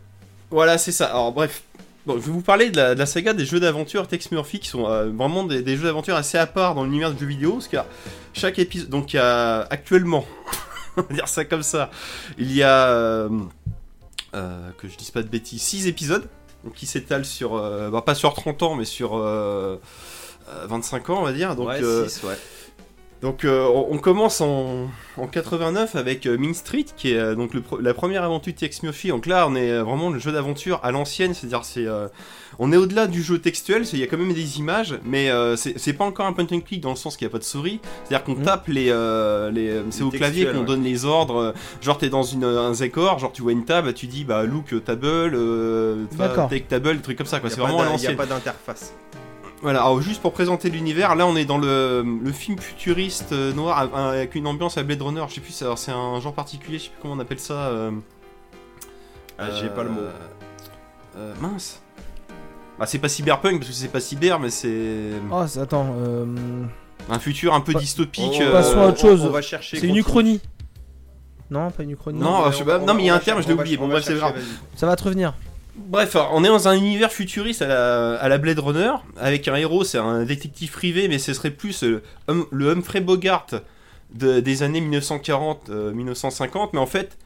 Voilà, 0.52 0.78
c'est 0.78 0.92
ça. 0.92 1.08
Alors 1.08 1.32
bref, 1.34 1.64
bon, 2.06 2.16
je 2.16 2.26
vais 2.26 2.32
vous 2.32 2.42
parler 2.42 2.70
de 2.70 2.78
la, 2.78 2.94
de 2.94 3.00
la 3.00 3.06
saga 3.06 3.34
des 3.34 3.46
jeux 3.46 3.60
d'aventure 3.60 4.08
Tex 4.08 4.32
Murphy 4.32 4.60
qui 4.60 4.70
sont 4.70 4.88
euh, 4.88 5.10
vraiment 5.10 5.44
des, 5.44 5.62
des 5.62 5.78
jeux 5.78 5.84
d'aventure 5.84 6.16
assez 6.16 6.38
à 6.38 6.48
part 6.48 6.76
dans 6.76 6.84
l'univers 6.84 7.12
du 7.12 7.20
jeu 7.20 7.26
vidéo. 7.26 7.54
Parce 7.54 7.74
a 7.74 7.86
chaque 8.34 8.60
épisode, 8.60 8.90
donc 8.90 9.16
actuellement, 9.16 10.26
on 10.98 11.02
va 11.02 11.14
dire 11.14 11.28
ça 11.28 11.46
comme 11.46 11.64
ça, 11.64 11.90
il 12.38 12.52
y 12.54 12.64
a, 12.64 12.88
euh, 12.90 13.30
euh, 14.34 14.70
que 14.78 14.88
je 14.88 14.98
dise 14.98 15.12
pas 15.12 15.24
de 15.24 15.28
bêtises, 15.28 15.62
6 15.62 15.88
épisodes 15.88 16.28
qui 16.76 16.86
s'étalent 16.86 17.26
sur, 17.26 17.56
euh, 17.56 17.90
bah, 17.90 18.02
pas 18.02 18.16
sur 18.16 18.34
30 18.34 18.64
ans, 18.64 18.76
mais 18.76 18.86
sur 18.86 19.16
euh, 19.16 19.78
euh, 20.50 20.66
25 20.68 21.10
ans, 21.10 21.20
on 21.20 21.24
va 21.24 21.34
dire. 21.34 21.56
Donc, 21.56 21.68
ouais, 21.68 21.80
6, 21.80 22.24
ouais. 22.24 22.38
Donc 23.26 23.44
euh, 23.44 23.68
on 23.90 23.98
commence 23.98 24.40
en, 24.40 24.88
en 25.18 25.26
89 25.28 25.96
avec 25.96 26.28
euh, 26.28 26.38
Mean 26.38 26.54
Street, 26.54 26.86
qui 26.96 27.12
est 27.14 27.18
euh, 27.18 27.34
donc 27.34 27.56
le 27.56 27.64
la 27.82 27.96
première 27.96 28.24
aventure 28.24 28.54
de 28.54 28.58
Tex 28.60 28.84
Murphy. 28.84 29.08
Donc 29.10 29.26
là, 29.26 29.48
on 29.50 29.56
est 29.56 29.72
euh, 29.72 29.84
vraiment 29.84 30.12
le 30.12 30.20
jeu 30.20 30.32
d'aventure 30.32 30.80
à 30.84 30.92
l'ancienne, 30.92 31.34
c'est-à-dire 31.34 31.66
c'est 31.66 31.86
on 32.60 32.72
est 32.72 32.78
au-delà 32.78 33.08
du 33.08 33.22
jeu 33.24 33.40
textuel, 33.40 33.84
il 33.92 34.00
y 34.00 34.04
a 34.04 34.08
quand 34.08 34.18
même 34.18 34.32
des 34.32 34.60
images, 34.60 34.98
mais 35.04 35.30
c'est 35.58 35.94
pas 35.94 36.06
encore 36.06 36.26
un 36.28 36.34
point 36.34 36.46
and 36.52 36.60
click 36.62 36.82
dans 36.82 36.92
le 36.92 36.96
sens 36.96 37.18
qu'il 37.18 37.26
n'y 37.28 37.32
a 37.32 37.34
pas 37.34 37.40
de 37.40 37.44
souris. 37.44 37.80
C'est-à-dire 38.06 38.24
qu'on 38.24 38.36
Mhm. 38.40 38.44
tape 38.46 38.68
les, 38.68 38.86
les 39.52 39.82
c'est 39.90 40.04
au 40.04 40.10
clavier 40.12 40.46
qu'on 40.46 40.60
ouais. 40.60 40.66
donne 40.66 40.84
les 40.84 41.04
ordres. 41.06 41.54
Genre 41.82 41.98
t'es 41.98 42.10
dans 42.10 42.24
une, 42.24 42.44
un 42.46 42.72
décor, 42.72 43.18
genre 43.20 43.32
tu 43.34 43.42
vois 43.42 43.52
une 43.52 43.66
table, 43.66 43.94
tu 43.94 44.06
dis 44.08 44.24
bah 44.24 44.44
look 44.44 44.68
table, 44.86 45.32
take 46.50 46.66
table, 46.70 46.96
des 46.98 47.02
trucs 47.02 47.18
comme 47.18 47.26
ça. 47.28 47.42
C'est 47.44 47.60
vraiment 47.60 47.82
à 47.82 47.86
d'in- 47.86 47.96
il 47.98 48.04
y 48.04 48.08
a 48.08 48.12
l'ancienne. 48.12 48.16
pas 48.16 48.26
d'interface. 48.28 48.94
Voilà, 49.66 49.80
alors 49.82 50.00
juste 50.00 50.22
pour 50.22 50.32
présenter 50.32 50.70
l'univers, 50.70 51.16
là 51.16 51.26
on 51.26 51.36
est 51.36 51.46
dans 51.46 51.58
le, 51.58 52.06
le 52.24 52.32
film 52.32 52.60
futuriste 52.60 53.32
euh, 53.32 53.52
noir 53.52 53.80
avec- 53.80 53.96
avec 53.96 54.36
une 54.36 54.46
ambiance 54.46 54.78
à 54.78 54.84
Blade 54.84 55.02
Runner, 55.02 55.24
je 55.28 55.34
sais 55.34 55.42
plus, 55.42 55.60
alors 55.64 55.80
c'est 55.80 55.92
un 55.92 56.20
genre 56.20 56.34
particulier, 56.36 56.78
je 56.78 56.84
sais 56.84 56.90
plus 56.92 57.00
comment 57.02 57.16
on 57.16 57.20
appelle 57.20 57.40
ça. 57.40 57.54
euh, 57.70 57.90
Ah, 59.40 59.50
j'ai 59.60 59.70
pas 59.70 59.82
le 59.82 59.90
mot. 59.90 60.02
euh, 60.02 60.12
euh, 61.18 61.34
mince. 61.42 61.82
Bah, 62.78 62.86
c'est 62.86 63.00
pas 63.00 63.10
cyberpunk 63.10 63.58
parce 63.58 63.70
que 63.72 63.76
c'est 63.76 63.88
pas 63.88 64.00
cyber, 64.02 64.40
mais 64.40 64.52
c'est 64.52 65.14
Oh, 65.32 65.42
attends. 65.60 65.96
euh, 65.98 66.26
un 67.10 67.18
futur 67.18 67.56
un 67.56 67.62
peu 67.62 67.74
Pas- 67.74 67.80
dystopique. 67.80 68.34
On- 68.38 68.42
euh, 68.42 68.52
Passons 68.52 68.82
à 68.82 68.88
autre 68.90 69.00
chose. 69.00 69.24
On 69.26 69.30
va 69.32 69.42
chercher. 69.42 69.80
C'est 69.80 69.88
une 69.88 69.96
uchronie. 69.96 70.42
Non, 71.50 71.72
pas 71.72 71.82
une 71.82 71.90
uchronie. 71.90 72.20
Non, 72.20 72.52
je 72.52 72.60
non, 72.60 72.66
va- 72.66 72.94
mais 72.94 73.02
il 73.02 73.06
y 73.08 73.10
a 73.10 73.16
un 73.16 73.20
terme, 73.20 73.42
je 73.42 73.48
l'ai 73.48 73.54
oublié. 73.56 73.78
on 73.80 73.82
Bon, 73.82 73.88
bref, 73.88 74.04
c'est. 74.04 74.16
Ça 74.76 74.86
va 74.86 74.96
te 74.96 75.04
revenir. 75.04 75.34
Bref, 75.78 76.16
on 76.32 76.44
est 76.44 76.48
dans 76.48 76.68
un 76.70 76.74
univers 76.76 77.12
futuriste 77.12 77.62
à 77.62 78.28
la, 78.30 78.38
Blade 78.38 78.60
Runner, 78.60 78.92
avec 79.18 79.48
un 79.50 79.56
héros, 79.56 79.84
c'est 79.84 79.98
un 79.98 80.24
détective 80.24 80.72
privé, 80.72 81.08
mais 81.10 81.20
ce 81.20 81.34
serait 81.34 81.52
plus 81.52 81.84
euh, 81.84 82.02
hum- 82.28 82.46
le 82.52 82.70
Humphrey 82.72 83.02
Bogart 83.02 83.46
de- 84.14 84.40
des 84.40 84.64
années 84.64 84.80
1940-1950, 84.82 86.70
mais 86.74 86.80
en 86.80 86.86
fait, 86.86 87.18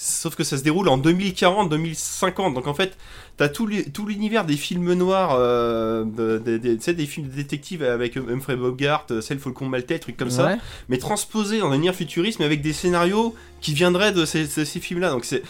sauf 0.00 0.36
que 0.36 0.44
ça 0.44 0.56
se 0.56 0.62
déroule 0.62 0.88
en 0.88 0.96
2040-2050, 0.96 2.54
donc 2.54 2.68
en 2.68 2.74
fait, 2.74 2.96
t'as 3.36 3.48
tout 3.48 3.66
l'univers 3.66 4.44
des 4.44 4.56
films 4.56 4.92
noirs, 4.94 5.34
euh, 5.34 6.04
de- 6.04 6.38
de- 6.38 6.56
de- 6.58 6.74
tu 6.76 6.80
sais, 6.82 6.94
des 6.94 7.06
films 7.06 7.26
de 7.26 7.32
détectives 7.34 7.82
avec 7.82 8.16
Humphrey 8.16 8.54
Bogart, 8.54 9.06
euh, 9.10 9.20
Celle 9.20 9.40
Faucon 9.40 9.66
Maltais, 9.68 9.98
trucs 9.98 10.16
comme 10.16 10.30
ça, 10.30 10.44
mais 10.88 10.98
transposé 10.98 11.58
dans 11.58 11.70
un 11.70 11.74
univers 11.74 11.96
futuriste, 11.96 12.38
mais 12.38 12.44
avec 12.44 12.62
des 12.62 12.72
scénarios 12.72 13.34
qui 13.60 13.74
viendraient 13.74 14.12
de 14.12 14.24
ces, 14.24 14.46
films-là. 14.64 15.10
Donc 15.10 15.24
c'est 15.24 15.42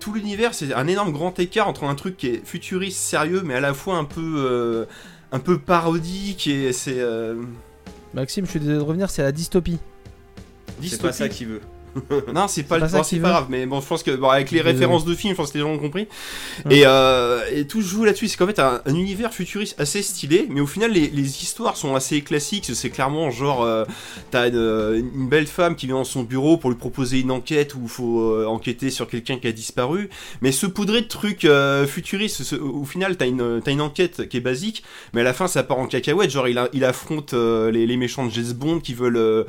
tout 0.00 0.14
l'univers, 0.14 0.54
c'est 0.54 0.72
un 0.72 0.86
énorme 0.86 1.12
grand 1.12 1.38
écart 1.38 1.68
entre 1.68 1.84
un 1.84 1.94
truc 1.94 2.16
qui 2.16 2.28
est 2.28 2.46
futuriste, 2.46 2.98
sérieux, 2.98 3.42
mais 3.44 3.54
à 3.54 3.60
la 3.60 3.74
fois 3.74 3.96
un 3.98 4.04
peu 4.04 4.34
euh, 4.38 4.84
un 5.30 5.40
peu 5.40 5.58
parodique 5.58 6.46
et 6.46 6.72
c'est 6.72 7.00
euh, 7.00 7.34
Maxime, 8.14 8.46
je 8.46 8.50
suis 8.52 8.60
désolé 8.60 8.78
de 8.78 8.82
revenir, 8.82 9.10
c'est 9.10 9.20
la 9.22 9.32
dystopie. 9.32 9.78
C'est 10.82 11.02
pas 11.02 11.12
ça 11.12 11.28
qu'il 11.28 11.48
veut. 11.48 11.60
non, 12.34 12.48
c'est 12.48 12.62
pas, 12.64 12.78
pas 12.80 12.88
c'est 12.88 13.16
pas 13.18 13.28
veut. 13.28 13.32
grave, 13.32 13.46
mais 13.50 13.66
bon, 13.66 13.80
je 13.80 13.86
pense 13.86 14.02
que 14.02 14.10
bon, 14.12 14.28
avec 14.28 14.50
les 14.50 14.60
références 14.60 15.04
de 15.04 15.14
films, 15.14 15.32
je 15.32 15.36
pense 15.36 15.50
que 15.52 15.58
les 15.58 15.64
gens 15.64 15.70
ont 15.70 15.78
compris. 15.78 16.06
Ouais. 16.66 16.78
Et, 16.78 16.82
euh, 16.86 17.40
et 17.52 17.66
tout 17.66 17.80
joue 17.82 18.04
là-dessus, 18.04 18.28
c'est 18.28 18.36
qu'en 18.36 18.46
fait, 18.46 18.58
un, 18.58 18.80
un 18.84 18.94
univers 18.94 19.32
futuriste 19.32 19.80
assez 19.80 20.02
stylé, 20.02 20.46
mais 20.50 20.60
au 20.60 20.66
final, 20.66 20.92
les, 20.92 21.08
les 21.08 21.42
histoires 21.42 21.76
sont 21.76 21.94
assez 21.94 22.22
classiques. 22.22 22.66
C'est 22.72 22.90
clairement 22.90 23.30
genre, 23.30 23.62
euh, 23.62 23.84
t'as 24.30 24.48
une, 24.48 25.10
une 25.14 25.28
belle 25.28 25.46
femme 25.46 25.76
qui 25.76 25.86
vient 25.86 25.96
dans 25.96 26.04
son 26.04 26.22
bureau 26.22 26.56
pour 26.56 26.70
lui 26.70 26.76
proposer 26.78 27.20
une 27.20 27.30
enquête 27.30 27.74
où 27.74 27.80
il 27.84 27.88
faut 27.88 28.20
euh, 28.22 28.46
enquêter 28.46 28.90
sur 28.90 29.08
quelqu'un 29.08 29.38
qui 29.38 29.46
a 29.48 29.52
disparu, 29.52 30.08
mais 30.42 30.52
se 30.52 30.66
poudrer 30.66 31.00
de 31.02 31.06
trucs 31.08 31.44
euh, 31.44 31.86
futuristes. 31.86 32.42
ce- 32.42 32.56
au 32.56 32.84
final, 32.84 33.16
t'as 33.16 33.26
une, 33.26 33.60
t'as 33.64 33.72
une 33.72 33.80
enquête 33.80 34.28
qui 34.28 34.36
est 34.36 34.40
basique, 34.40 34.82
mais 35.12 35.20
à 35.22 35.24
la 35.24 35.32
fin, 35.34 35.46
ça 35.48 35.62
part 35.62 35.78
en 35.78 35.86
cacahuète. 35.86 36.30
Genre, 36.30 36.48
il, 36.48 36.58
a- 36.58 36.68
il 36.72 36.84
affronte 36.84 37.34
euh, 37.34 37.70
les, 37.70 37.86
les 37.86 37.96
méchants 37.96 38.26
de 38.26 38.30
James 38.32 38.52
Bond 38.52 38.80
qui 38.80 38.94
veulent 38.94 39.16
euh, 39.16 39.44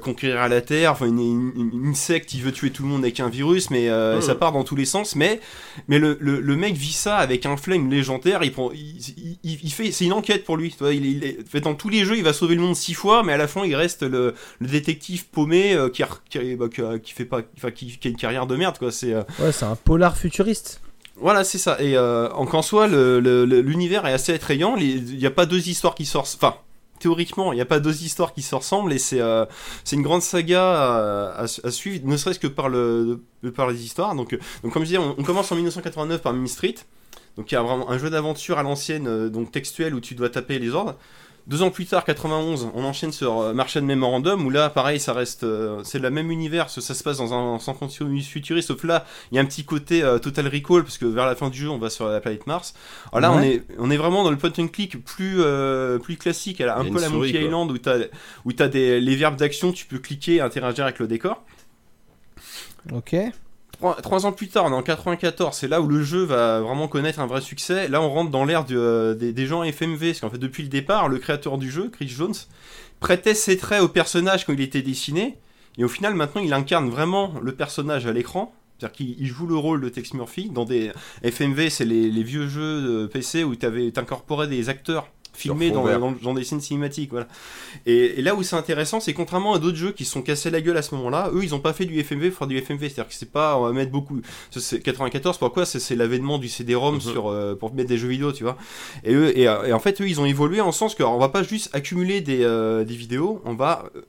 conquérir 0.00 0.48
la 0.48 0.60
Terre, 0.60 0.92
enfin 0.92 1.06
une, 1.06 1.18
une- 1.20 1.52
une- 1.56 1.91
une 1.92 1.96
secte 1.96 2.28
qui 2.30 2.40
veut 2.40 2.52
tuer 2.52 2.70
tout 2.70 2.82
le 2.84 2.88
monde 2.88 3.02
avec 3.04 3.20
un 3.20 3.28
virus, 3.28 3.68
mais 3.70 3.90
euh, 3.90 4.20
ça 4.22 4.34
part 4.34 4.52
dans 4.52 4.64
tous 4.64 4.76
les 4.76 4.86
sens. 4.86 5.14
Mais, 5.14 5.40
mais 5.88 5.98
le, 5.98 6.16
le, 6.20 6.40
le 6.40 6.56
mec 6.56 6.74
vit 6.74 6.92
ça 6.92 7.16
avec 7.18 7.44
un 7.44 7.58
flingue 7.58 7.90
légendaire. 7.92 8.42
Il 8.44 8.52
prend, 8.52 8.70
il, 8.72 8.96
il- 9.18 9.38
il- 9.44 9.58
il 9.62 9.70
fait, 9.72 9.92
c'est 9.92 10.06
une 10.06 10.14
enquête 10.14 10.44
pour 10.44 10.56
lui. 10.56 10.70
Tu 10.70 10.78
vois, 10.78 10.94
il, 10.94 11.04
il 11.04 11.24
est- 11.24 11.46
fait 11.46 11.60
dans 11.60 11.74
tous 11.74 11.90
les 11.90 12.04
jeux, 12.06 12.16
il 12.16 12.24
va 12.24 12.32
sauver 12.32 12.54
le 12.54 12.62
monde 12.62 12.76
six 12.76 12.94
fois, 12.94 13.22
mais 13.22 13.34
à 13.34 13.36
la 13.36 13.46
fin, 13.46 13.64
il 13.66 13.76
reste 13.76 14.02
le, 14.04 14.34
le 14.60 14.66
détective 14.68 15.26
paumé 15.26 15.74
euh, 15.74 15.90
qui, 15.90 16.02
a- 16.02 16.08
qui, 16.30 16.54
bah, 16.56 16.66
qui 17.02 17.12
fait 17.12 17.24
pas, 17.26 17.42
enfin, 17.58 17.70
qui, 17.70 17.98
qui 17.98 18.08
a 18.08 18.10
une 18.10 18.16
carrière 18.16 18.46
de 18.46 18.56
merde, 18.56 18.78
quoi. 18.78 18.90
C'est 18.90 19.12
euh, 19.12 19.22
Ouais, 19.38 19.52
c'est 19.52 19.66
un 19.66 19.76
polar 19.76 20.16
futuriste. 20.16 20.80
voilà, 21.16 21.44
c'est 21.44 21.58
ça. 21.58 21.76
Et 21.82 21.98
en 21.98 22.46
qu'en 22.46 22.62
soit, 22.62 22.88
l'univers 22.88 24.06
est 24.06 24.12
assez 24.12 24.32
attrayant. 24.32 24.76
Il 24.76 25.04
n'y 25.16 25.26
a 25.26 25.30
pas 25.30 25.46
deux 25.46 25.68
histoires 25.68 25.94
qui 25.94 26.04
sortent. 26.06 26.36
Enfin, 26.40 26.56
théoriquement, 27.02 27.52
il 27.52 27.56
n'y 27.56 27.62
a 27.62 27.66
pas 27.66 27.80
deux 27.80 28.04
histoires 28.04 28.32
qui 28.32 28.42
se 28.42 28.54
ressemblent. 28.54 28.92
Et 28.92 28.98
c'est 28.98 29.20
euh, 29.20 29.44
une 29.90 30.02
grande 30.02 30.22
saga 30.22 31.34
à, 31.36 31.46
suivre, 31.46 32.06
ne 32.06 32.16
serait-ce 32.16 32.38
que 32.38 32.46
par, 32.46 32.68
le, 32.68 33.20
par 33.54 33.68
les 33.68 33.84
histoires. 33.84 34.14
Donc, 34.14 34.32
euh, 34.32 34.38
donc 34.62 34.72
comme 34.72 34.82
je 34.82 34.88
disais, 34.88 34.98
on, 34.98 35.22
commence 35.22 35.50
en 35.50 35.56
1989 35.56 36.22
par 36.22 36.32
Main 36.32 36.46
Street. 36.46 36.76
Donc 37.36 37.50
il 37.50 37.54
y 37.54 37.58
a 37.58 37.62
vraiment 37.62 37.90
un 37.90 37.98
jeu 37.98 38.10
d'aventure 38.10 38.58
à 38.58 38.62
l'ancienne, 38.62 39.06
euh, 39.08 39.28
donc 39.28 39.50
textuel, 39.50 39.94
où 39.94 40.00
tu 40.00 40.14
dois 40.14 40.30
taper 40.30 40.58
les 40.58 40.70
ordres. 40.70 40.96
Deux 41.48 41.62
ans 41.62 41.70
plus 41.70 41.86
tard, 41.86 42.04
91, 42.04 42.68
on 42.72 42.84
enchaîne 42.84 43.10
sur 43.10 43.40
euh, 43.40 43.52
Martian 43.52 43.82
Memorandum, 43.82 44.46
où 44.46 44.50
là, 44.50 44.70
pareil, 44.70 45.00
ça 45.00 45.12
reste, 45.12 45.42
euh, 45.42 45.82
c'est 45.82 45.98
le 45.98 46.08
même 46.08 46.30
univers, 46.30 46.70
ça 46.70 46.80
se 46.80 47.02
passe 47.02 47.18
dans 47.18 47.34
un 47.34 47.58
San 47.58 47.74
Francisco 47.74 48.06
futuriste, 48.22 48.68
sauf 48.68 48.84
là, 48.84 49.04
il 49.30 49.34
y 49.34 49.38
a 49.38 49.42
un 49.42 49.44
petit 49.44 49.64
côté 49.64 50.04
euh, 50.04 50.18
Total 50.18 50.46
Recall, 50.46 50.84
parce 50.84 50.98
que 50.98 51.04
vers 51.04 51.26
la 51.26 51.34
fin 51.34 51.50
du 51.50 51.58
jeu, 51.58 51.68
on 51.68 51.78
va 51.78 51.90
sur 51.90 52.06
la 52.06 52.20
planète 52.20 52.46
Mars. 52.46 52.74
Alors 53.12 53.32
là, 53.32 53.36
on, 53.36 53.42
est, 53.42 53.64
on 53.78 53.90
est 53.90 53.96
vraiment 53.96 54.22
dans 54.22 54.30
le 54.30 54.36
point 54.36 54.52
and 54.56 54.68
click 54.68 55.04
plus, 55.04 55.36
euh, 55.40 55.98
plus 55.98 56.16
classique, 56.16 56.60
Il 56.60 56.66
y 56.66 56.68
un 56.68 56.80
a 56.80 56.84
peu 56.84 57.00
la 57.00 57.08
Monkey. 57.08 57.30
Island, 57.44 57.72
où 57.72 57.78
t'as 57.78 57.98
où 58.44 58.52
t'as 58.52 58.68
des 58.68 59.00
les 59.00 59.16
verbes 59.16 59.36
d'action, 59.36 59.72
tu 59.72 59.86
peux 59.86 59.98
cliquer 59.98 60.36
et 60.36 60.40
interagir 60.40 60.84
avec 60.84 61.00
le 61.00 61.08
décor. 61.08 61.42
Ok. 62.92 63.16
Trois, 64.02 64.26
ans 64.26 64.32
plus 64.32 64.48
tard, 64.48 64.66
en 64.66 64.80
94, 64.80 65.56
c'est 65.56 65.66
là 65.66 65.80
où 65.80 65.88
le 65.88 66.04
jeu 66.04 66.22
va 66.22 66.60
vraiment 66.60 66.86
connaître 66.86 67.18
un 67.18 67.26
vrai 67.26 67.40
succès. 67.40 67.88
Là, 67.88 68.00
on 68.00 68.10
rentre 68.10 68.30
dans 68.30 68.44
l'ère 68.44 68.64
euh, 68.70 69.14
des, 69.14 69.46
gens 69.46 69.64
FMV, 69.64 70.08
parce 70.08 70.20
qu'en 70.20 70.30
fait, 70.30 70.38
depuis 70.38 70.62
le 70.62 70.68
départ, 70.68 71.08
le 71.08 71.18
créateur 71.18 71.58
du 71.58 71.68
jeu, 71.68 71.90
Chris 71.92 72.08
Jones, 72.08 72.34
prêtait 73.00 73.34
ses 73.34 73.56
traits 73.56 73.82
au 73.82 73.88
personnage 73.88 74.46
quand 74.46 74.52
il 74.52 74.60
était 74.60 74.82
dessiné, 74.82 75.36
et 75.78 75.84
au 75.84 75.88
final, 75.88 76.14
maintenant, 76.14 76.42
il 76.42 76.52
incarne 76.52 76.90
vraiment 76.90 77.34
le 77.42 77.52
personnage 77.52 78.06
à 78.06 78.12
l'écran. 78.12 78.54
C'est-à-dire 78.78 78.96
qu'il 78.96 79.16
il 79.18 79.26
joue 79.26 79.48
le 79.48 79.56
rôle 79.56 79.80
de 79.80 79.88
Tex 79.88 80.14
Murphy 80.14 80.48
dans 80.48 80.64
des 80.64 80.92
FMV, 81.24 81.68
c'est 81.70 81.84
les, 81.84 82.08
les 82.10 82.22
vieux 82.22 82.48
jeux 82.48 82.82
de 82.82 83.06
PC 83.06 83.42
où 83.42 83.56
tu 83.56 83.66
incorporé 83.66 84.46
des 84.46 84.68
acteurs 84.68 85.08
filmés 85.32 85.70
fond 85.70 85.84
dans, 85.84 85.98
dans- 85.98 86.12
dans 86.22 86.34
des 86.34 86.44
scènes 86.44 86.60
cinématiques. 86.60 87.10
Voilà. 87.10 87.26
Et, 87.86 88.18
et 88.18 88.22
là 88.22 88.34
où 88.34 88.42
c'est 88.42 88.56
intéressant, 88.56 89.00
c'est 89.00 89.14
contrairement 89.14 89.54
à 89.54 89.58
d'autres 89.58 89.76
jeux 89.76 89.92
qui 89.92 90.04
se 90.04 90.12
sont 90.12 90.22
cassés 90.22 90.50
la 90.50 90.60
gueule 90.60 90.76
à 90.76 90.82
ce 90.82 90.94
moment-là, 90.94 91.30
eux 91.34 91.42
ils 91.42 91.54
ont 91.54 91.60
pas 91.60 91.72
fait 91.72 91.86
du 91.86 91.98
FMV 92.02 92.28
pour 92.30 92.38
faire 92.38 92.46
du 92.48 92.56
FMV. 92.58 92.80
C'est-à-dire 92.80 93.08
que 93.08 93.14
c'est 93.14 93.30
pas, 93.32 93.56
on 93.58 93.62
va 93.62 93.72
mettre 93.72 93.90
beaucoup. 93.90 94.20
ça, 94.50 94.60
c'est 94.60 94.80
94, 94.80 95.38
pourquoi 95.38 95.64
C'est 95.66 95.96
l'avènement 95.96 96.38
du 96.38 96.48
CD-ROM 96.48 96.94
Mhm. 96.96 97.00
sur 97.00 97.28
euh, 97.28 97.54
pour 97.54 97.72
mettre 97.74 97.88
des 97.88 97.98
jeux 97.98 98.08
vidéo, 98.08 98.32
tu 98.32 98.42
vois. 98.44 98.56
Et, 99.04 99.14
eux, 99.14 99.36
et, 99.38 99.42
et 99.44 99.72
en 99.72 99.80
fait, 99.80 100.00
eux 100.00 100.08
ils 100.08 100.20
ont 100.20 100.26
évolué 100.26 100.60
en 100.60 100.72
sens 100.72 100.94
qu'on 100.94 101.18
va 101.18 101.28
pas 101.28 101.42
juste 101.42 101.70
accumuler 101.74 102.20
des, 102.20 102.42
euh, 102.44 102.84
des 102.84 102.94
vidéos, 102.96 103.40
on 103.44 103.54
va. 103.54 103.84
euh, 103.96 104.02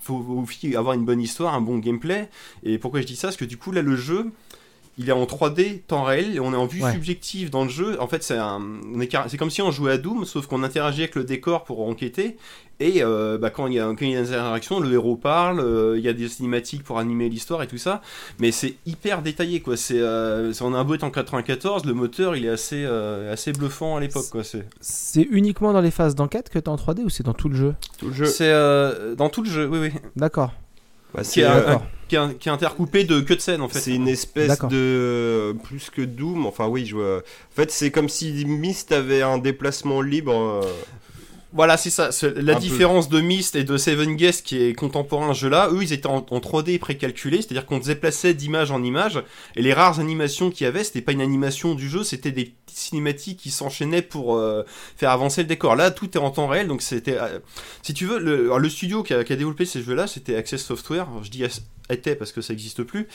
faut 0.00 0.14
aussi 0.42 0.74
avoir 0.76 0.94
une 0.94 1.04
bonne 1.04 1.20
histoire, 1.20 1.54
un 1.54 1.60
bon 1.60 1.76
gameplay. 1.78 2.30
Et 2.62 2.78
pourquoi 2.78 3.00
je 3.02 3.06
dis 3.06 3.16
ça? 3.16 3.28
Parce 3.28 3.36
que 3.36 3.44
du 3.44 3.58
coup, 3.58 3.72
là, 3.72 3.82
le 3.82 3.94
jeu, 3.96 4.30
il 4.98 5.08
est 5.08 5.12
en 5.12 5.24
3D, 5.24 5.82
temps 5.86 6.02
réel, 6.02 6.34
et 6.36 6.40
on 6.40 6.52
est 6.52 6.56
en 6.56 6.66
vue 6.66 6.82
Ouais. 6.82 6.92
subjective 6.92 7.50
dans 7.50 7.62
le 7.64 7.70
jeu. 7.70 8.00
En 8.00 8.08
fait, 8.08 8.22
c'est 8.22 8.36
comme 9.38 9.50
si 9.50 9.62
on 9.62 9.70
jouait 9.70 9.92
à 9.92 9.98
Doom, 9.98 10.24
sauf 10.24 10.46
qu'on 10.46 10.62
interagit 10.62 11.02
avec 11.02 11.14
le 11.14 11.24
décor 11.24 11.64
pour 11.64 11.86
enquêter. 11.88 12.36
Et 12.80 13.02
euh, 13.02 13.38
bah, 13.38 13.50
quand 13.50 13.66
il 13.66 13.74
y 13.74 13.80
a 13.80 13.86
quand 13.86 14.02
il 14.02 14.12
y 14.12 14.16
a 14.16 14.22
des 14.22 14.32
interactions, 14.34 14.78
le 14.78 14.92
héros 14.92 15.16
parle, 15.16 15.58
euh, 15.58 15.98
il 15.98 16.04
y 16.04 16.08
a 16.08 16.12
des 16.12 16.28
cinématiques 16.28 16.84
pour 16.84 17.00
animer 17.00 17.28
l'histoire 17.28 17.60
et 17.64 17.66
tout 17.66 17.76
ça. 17.78 18.02
Mais 18.38 18.52
c'est 18.52 18.76
hyper 18.86 19.20
détaillé, 19.22 19.60
quoi. 19.60 19.76
C'est, 19.76 19.98
euh, 19.98 20.52
on 20.60 20.72
a 20.74 20.78
un 20.78 20.84
beau 20.84 20.94
en 21.02 21.10
94, 21.10 21.84
le 21.86 21.92
moteur, 21.94 22.36
il 22.36 22.44
est 22.44 22.48
assez, 22.50 22.84
euh, 22.84 23.32
assez 23.32 23.52
bluffant 23.52 23.96
à 23.96 24.00
l'époque, 24.00 24.26
quoi. 24.30 24.44
C'est, 24.44 24.64
C'est 24.80 25.22
uniquement 25.28 25.72
dans 25.72 25.80
les 25.80 25.90
phases 25.90 26.14
d'enquête 26.14 26.50
que 26.50 26.58
t'es 26.60 26.68
en 26.68 26.76
3D 26.76 27.02
ou 27.02 27.08
c'est 27.08 27.24
dans 27.24 27.32
tout 27.34 27.48
le 27.48 27.56
jeu? 27.56 27.74
Tout 27.98 28.08
le 28.08 28.12
jeu. 28.14 28.26
c'est 28.26 28.50
euh, 28.52 29.16
dans 29.16 29.28
tout 29.28 29.42
le 29.42 29.50
jeu, 29.50 29.66
oui, 29.66 29.78
oui. 29.80 29.90
D'accord. 30.14 30.52
Bah, 31.14 31.22
Qui 31.22 31.28
c'est 31.30 31.40
est 31.40 31.44
un- 31.44 31.56
euh. 31.56 31.76
Qui 32.08 32.16
est, 32.16 32.38
qui 32.38 32.48
est 32.48 32.52
intercoupé 32.52 33.04
de 33.04 33.20
que 33.20 33.34
de 33.34 33.38
scènes, 33.40 33.60
en 33.60 33.68
fait. 33.68 33.80
c'est 33.80 33.94
une 33.94 34.08
espèce 34.08 34.58
de 34.70 35.54
plus 35.64 35.90
que 35.90 36.00
Doom. 36.00 36.46
Enfin 36.46 36.66
oui, 36.66 36.86
je 36.86 36.94
vois. 36.96 37.18
En 37.18 37.54
fait, 37.54 37.70
c'est 37.70 37.90
comme 37.90 38.08
si 38.08 38.44
Myst 38.46 38.92
avait 38.92 39.20
un 39.20 39.36
déplacement 39.36 40.00
libre. 40.00 40.62
Voilà, 41.52 41.76
c'est 41.78 41.90
ça. 41.90 42.12
c'est 42.12 42.36
La 42.36 42.52
Un 42.52 42.54
peu. 42.56 42.60
différence 42.60 43.08
de 43.08 43.20
Myst 43.20 43.56
et 43.56 43.64
de 43.64 43.76
Seven 43.78 44.16
Guest 44.16 44.44
qui 44.44 44.62
est 44.62 44.74
contemporain 44.74 45.30
à 45.30 45.34
ce 45.34 45.40
jeu-là, 45.40 45.70
eux, 45.72 45.82
ils 45.82 45.92
étaient 45.92 46.06
en, 46.06 46.26
en 46.30 46.38
3D 46.40 46.78
précalculé, 46.78 47.38
c'est-à-dire 47.38 47.64
qu'on 47.64 47.78
déplaçait 47.78 48.34
d'image 48.34 48.70
en 48.70 48.82
image, 48.82 49.22
et 49.56 49.62
les 49.62 49.72
rares 49.72 49.98
animations 49.98 50.50
qu'il 50.50 50.64
y 50.64 50.68
avait, 50.68 50.84
c'était 50.84 51.00
pas 51.00 51.12
une 51.12 51.22
animation 51.22 51.74
du 51.74 51.88
jeu, 51.88 52.04
c'était 52.04 52.32
des 52.32 52.52
petites 52.66 52.78
cinématiques 52.78 53.38
qui 53.38 53.50
s'enchaînaient 53.50 54.02
pour 54.02 54.36
euh, 54.36 54.62
faire 54.96 55.10
avancer 55.10 55.42
le 55.42 55.48
décor. 55.48 55.74
Là, 55.74 55.90
tout 55.90 56.10
est 56.16 56.20
en 56.20 56.30
temps 56.30 56.48
réel, 56.48 56.68
donc 56.68 56.82
c'était... 56.82 57.16
euh, 57.18 57.38
si 57.82 57.94
tu 57.94 58.04
veux, 58.04 58.18
le, 58.18 58.44
alors, 58.44 58.58
le 58.58 58.68
studio 58.68 59.02
qui 59.02 59.14
a, 59.14 59.24
qui 59.24 59.32
a 59.32 59.36
développé 59.36 59.64
ces 59.64 59.82
jeux-là, 59.82 60.06
c'était 60.06 60.36
Access 60.36 60.62
Software. 60.62 61.08
Alors, 61.08 61.24
je 61.24 61.30
dis 61.30 61.44
était 61.90 62.14
parce 62.14 62.32
que 62.32 62.40
ça 62.40 62.52
n'existe 62.52 62.82
plus. 62.82 63.08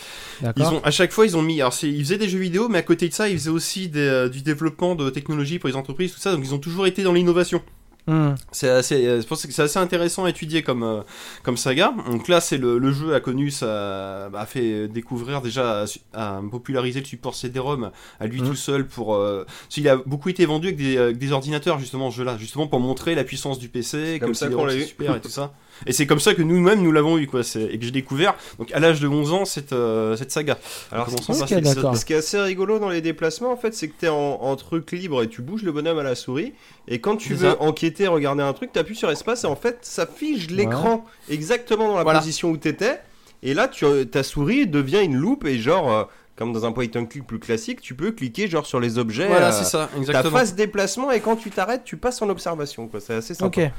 Ils 0.57 0.63
ont, 0.63 0.83
à 0.83 0.91
chaque 0.91 1.11
fois, 1.11 1.25
ils 1.25 1.37
ont 1.37 1.41
mis. 1.41 1.61
Alors, 1.61 1.75
ils 1.83 2.03
faisaient 2.03 2.17
des 2.17 2.29
jeux 2.29 2.39
vidéo, 2.39 2.69
mais 2.69 2.79
à 2.79 2.81
côté 2.81 3.07
de 3.07 3.13
ça, 3.13 3.29
ils 3.29 3.37
faisaient 3.37 3.49
aussi 3.49 3.87
des, 3.87 3.99
euh, 3.99 4.29
du 4.29 4.41
développement 4.41 4.95
de 4.95 5.09
technologies 5.11 5.59
pour 5.59 5.69
les 5.69 5.75
entreprises, 5.75 6.11
tout 6.13 6.19
ça. 6.19 6.31
Donc, 6.31 6.43
ils 6.43 6.53
ont 6.53 6.59
toujours 6.59 6.87
été 6.87 7.03
dans 7.03 7.13
l'innovation. 7.13 7.61
Hmm. 8.05 8.35
C'est 8.51 8.67
assez, 8.69 9.07
euh, 9.07 9.21
c'est 9.21 9.47
que 9.47 9.61
assez 9.61 9.79
intéressant 9.79 10.25
à 10.25 10.29
étudier 10.29 10.61
comme, 10.61 10.83
euh, 10.83 11.01
comme 11.41 11.55
saga. 11.55 11.93
Donc 12.11 12.27
là, 12.27 12.41
c'est 12.41 12.57
le, 12.57 12.77
le 12.77 12.91
jeu 12.91 13.15
a 13.15 13.21
connu, 13.21 13.49
ça 13.49 14.25
a 14.25 14.45
fait 14.45 14.89
découvrir 14.89 15.41
déjà, 15.41 15.85
a, 16.13 16.37
a 16.37 16.41
popularisé 16.51 16.99
le 16.99 17.05
support 17.05 17.33
CD-ROM 17.33 17.91
à 18.19 18.27
lui 18.27 18.41
Mhm. 18.41 18.49
tout 18.49 18.55
seul 18.55 18.85
pour. 18.87 19.15
Euh, 19.15 19.45
qu'il 19.69 19.87
a 19.87 19.95
beaucoup 19.95 20.29
été 20.29 20.45
vendu 20.45 20.67
avec 20.67 20.77
des, 20.77 20.97
avec 20.97 21.17
des 21.17 21.31
ordinateurs 21.31 21.79
justement, 21.79 22.11
ce 22.11 22.17
jeu-là, 22.17 22.37
justement 22.37 22.67
pour 22.67 22.79
montrer 22.81 23.15
la 23.15 23.23
puissance 23.23 23.57
du 23.57 23.69
PC, 23.69 24.17
comme 24.19 24.33
ça 24.35 24.49
qu'on 24.49 24.65
l'a 24.65 24.79
super 24.81 25.15
et 25.15 25.21
tout 25.21 25.29
ça. 25.29 25.53
Et 25.85 25.91
c'est 25.93 26.05
comme 26.05 26.19
ça 26.19 26.33
que 26.33 26.41
nous-mêmes 26.41 26.81
nous 26.81 26.91
l'avons 26.91 27.17
eu 27.17 27.27
quoi, 27.27 27.41
et 27.41 27.77
que 27.79 27.85
j'ai 27.85 27.91
découvert. 27.91 28.35
Donc 28.59 28.71
à 28.71 28.79
l'âge 28.79 28.99
de 28.99 29.07
11 29.07 29.33
ans 29.33 29.45
cette, 29.45 29.73
euh, 29.73 30.15
cette 30.15 30.31
saga. 30.31 30.57
Alors, 30.91 31.05
Comment 31.05 31.17
ce 31.17 31.33
ça 31.33 31.45
qui-. 31.45 31.53
Ce 31.65 32.13
est 32.13 32.17
assez 32.17 32.39
rigolo 32.39 32.79
dans 32.79 32.89
les 32.89 33.01
déplacements, 33.01 33.51
en 33.51 33.57
fait, 33.57 33.73
c'est 33.73 33.87
que 33.87 33.93
t'es 33.99 34.07
en, 34.09 34.15
en 34.41 34.55
truc 34.55 34.91
libre 34.91 35.23
et 35.23 35.27
tu 35.29 35.41
bouges 35.41 35.63
le 35.63 35.71
bonhomme 35.71 35.99
à 35.99 36.03
la 36.03 36.15
souris. 36.15 36.53
Et 36.87 36.99
quand 36.99 37.17
tu 37.17 37.33
veux 37.33 37.51
ça. 37.51 37.61
enquêter, 37.61 38.07
regarder 38.07 38.43
un 38.43 38.53
truc, 38.53 38.71
t'appuies 38.71 38.95
sur 38.95 39.09
espace 39.09 39.43
et 39.43 39.47
en 39.47 39.55
fait, 39.55 39.79
ça 39.81 40.05
fige 40.05 40.49
l'écran 40.49 41.05
exactement 41.29 41.87
dans 41.87 41.97
la 41.97 42.03
Voilà. 42.03 42.19
position 42.19 42.49
où 42.51 42.57
t'étais. 42.57 42.99
Et 43.41 43.53
là, 43.53 43.67
tu, 43.67 43.85
ta 44.09 44.23
souris 44.23 44.67
devient 44.67 45.01
une 45.03 45.15
loupe 45.15 45.45
et 45.45 45.57
genre, 45.59 45.91
euh, 45.91 46.03
comme 46.37 46.53
dans 46.53 46.65
un 46.65 46.71
point 46.71 46.85
and 46.95 47.05
click 47.07 47.27
plus 47.27 47.39
classique, 47.39 47.81
tu 47.81 47.93
peux 47.93 48.11
cliquer 48.11 48.47
genre 48.47 48.65
sur 48.65 48.79
les 48.79 48.97
objets. 48.97 49.27
Voilà, 49.27 49.49
euh, 49.49 49.51
c'est 49.51 49.65
ça, 49.65 49.89
Ta 49.91 49.97
exactement. 49.99 50.37
phase 50.37 50.55
déplacement 50.55 51.11
et 51.11 51.19
quand 51.19 51.35
tu 51.35 51.49
t'arrêtes, 51.51 51.83
tu 51.83 51.97
passes 51.97 52.21
en 52.21 52.29
observation. 52.29 52.87
quoi. 52.87 52.99
C'est 53.01 53.15
assez 53.15 53.33
sympa. 53.33 53.61
Ok. 53.65 53.71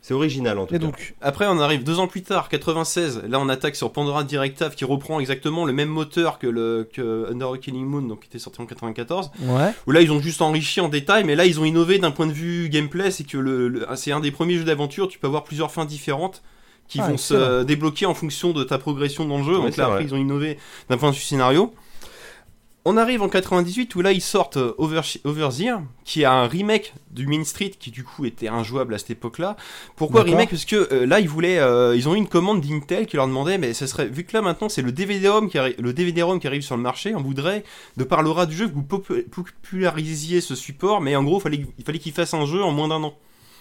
C'est 0.00 0.14
original 0.14 0.58
en 0.58 0.64
tout 0.66 0.74
Et 0.74 0.78
cas. 0.78 0.84
donc, 0.84 1.14
Après, 1.20 1.46
on 1.48 1.58
arrive 1.58 1.82
deux 1.84 1.98
ans 1.98 2.06
plus 2.06 2.22
tard, 2.22 2.48
96. 2.48 3.22
Là, 3.28 3.38
on 3.40 3.48
attaque 3.48 3.74
sur 3.76 3.92
Pandora 3.92 4.24
Directive 4.24 4.70
qui 4.70 4.84
reprend 4.84 5.20
exactement 5.20 5.66
le 5.66 5.72
même 5.72 5.88
moteur 5.88 6.38
que 6.38 6.46
le 6.46 6.88
que 6.92 7.28
Under 7.30 7.52
a 7.52 7.58
Killing 7.58 7.84
Moon, 7.84 8.02
donc 8.02 8.20
qui 8.20 8.26
était 8.28 8.38
sorti 8.38 8.60
en 8.62 8.66
94. 8.66 9.30
ouais. 9.42 9.72
Où 9.86 9.90
là, 9.90 10.00
ils 10.00 10.10
ont 10.12 10.20
juste 10.20 10.40
enrichi 10.40 10.80
en 10.80 10.88
détail, 10.88 11.24
mais 11.24 11.34
là, 11.34 11.44
ils 11.46 11.60
ont 11.60 11.64
innové 11.64 11.98
d'un 11.98 12.12
point 12.12 12.26
de 12.26 12.32
vue 12.32 12.68
gameplay. 12.68 13.10
C'est 13.10 13.24
que 13.24 13.36
le, 13.38 13.68
le- 13.68 13.86
c'est 13.96 14.12
un 14.12 14.20
des 14.20 14.30
premiers 14.30 14.56
jeux 14.56 14.64
d'aventure. 14.64 15.08
Tu 15.08 15.18
peux 15.18 15.26
avoir 15.26 15.44
plusieurs 15.44 15.72
fins 15.72 15.84
différentes 15.84 16.42
qui 16.86 17.00
Ah, 17.00 17.08
vont 17.08 17.14
excellent. 17.14 17.40
se 17.40 17.62
débloquer 17.64 18.06
en 18.06 18.14
fonction 18.14 18.52
de 18.52 18.64
ta 18.64 18.78
progression 18.78 19.26
dans 19.26 19.38
le 19.38 19.44
jeu. 19.44 19.58
Ouais, 19.58 19.64
donc 19.66 19.76
là, 19.76 19.86
après, 19.86 20.04
ils 20.04 20.14
ont 20.14 20.18
innové 20.18 20.58
d'un 20.88 20.96
point 20.96 21.10
de 21.10 21.16
vue 21.16 21.20
scénario. 21.22 21.74
On 22.90 22.96
arrive 22.96 23.20
en 23.20 23.28
98 23.28 23.94
où 23.96 24.00
là 24.00 24.12
ils 24.12 24.22
sortent 24.22 24.56
euh, 24.56 24.72
Over 24.78 25.02
Overseer, 25.24 25.80
qui 26.04 26.22
est 26.22 26.24
un 26.24 26.46
remake 26.46 26.94
du 27.10 27.26
Main 27.26 27.44
Street 27.44 27.72
qui 27.78 27.90
du 27.90 28.02
coup 28.02 28.24
était 28.24 28.48
injouable 28.48 28.94
à 28.94 28.98
cette 28.98 29.10
époque-là. 29.10 29.56
Pourquoi 29.94 30.22
remake? 30.22 30.48
Parce 30.48 30.64
que 30.64 30.88
euh, 30.92 31.04
là 31.04 31.20
ils 31.20 31.28
voulaient, 31.28 31.58
euh, 31.58 31.94
ils 31.94 32.08
ont 32.08 32.14
eu 32.14 32.16
une 32.18 32.28
commande 32.28 32.62
d'Intel 32.62 33.06
qui 33.06 33.16
leur 33.16 33.26
demandait, 33.26 33.58
mais 33.58 33.74
ce 33.74 33.86
serait 33.86 34.06
vu 34.06 34.24
que 34.24 34.32
là 34.34 34.40
maintenant 34.40 34.70
c'est 34.70 34.80
le 34.80 34.90
DVD-ROM 34.92 35.50
qui, 35.50 35.58
DVD-ROM 35.92 36.40
qui 36.40 36.46
arrive 36.46 36.62
sur 36.62 36.76
le 36.78 36.82
marché, 36.82 37.14
on 37.14 37.20
voudrait 37.20 37.62
de 37.98 38.04
par 38.04 38.22
l'aura 38.22 38.46
du 38.46 38.56
jeu 38.56 38.68
que 38.68 38.74
vous 38.74 38.82
popu- 38.88 39.22
popularisiez 39.28 40.40
ce 40.40 40.54
support, 40.54 41.02
mais 41.02 41.14
en 41.14 41.24
gros 41.24 41.40
fallait, 41.40 41.66
il 41.78 41.84
fallait 41.84 41.98
qu'ils 41.98 42.12
fassent 42.12 42.32
un 42.34 42.46
jeu 42.46 42.62
en 42.64 42.72
moins 42.72 42.88
d'un 42.88 43.02
an. 43.02 43.14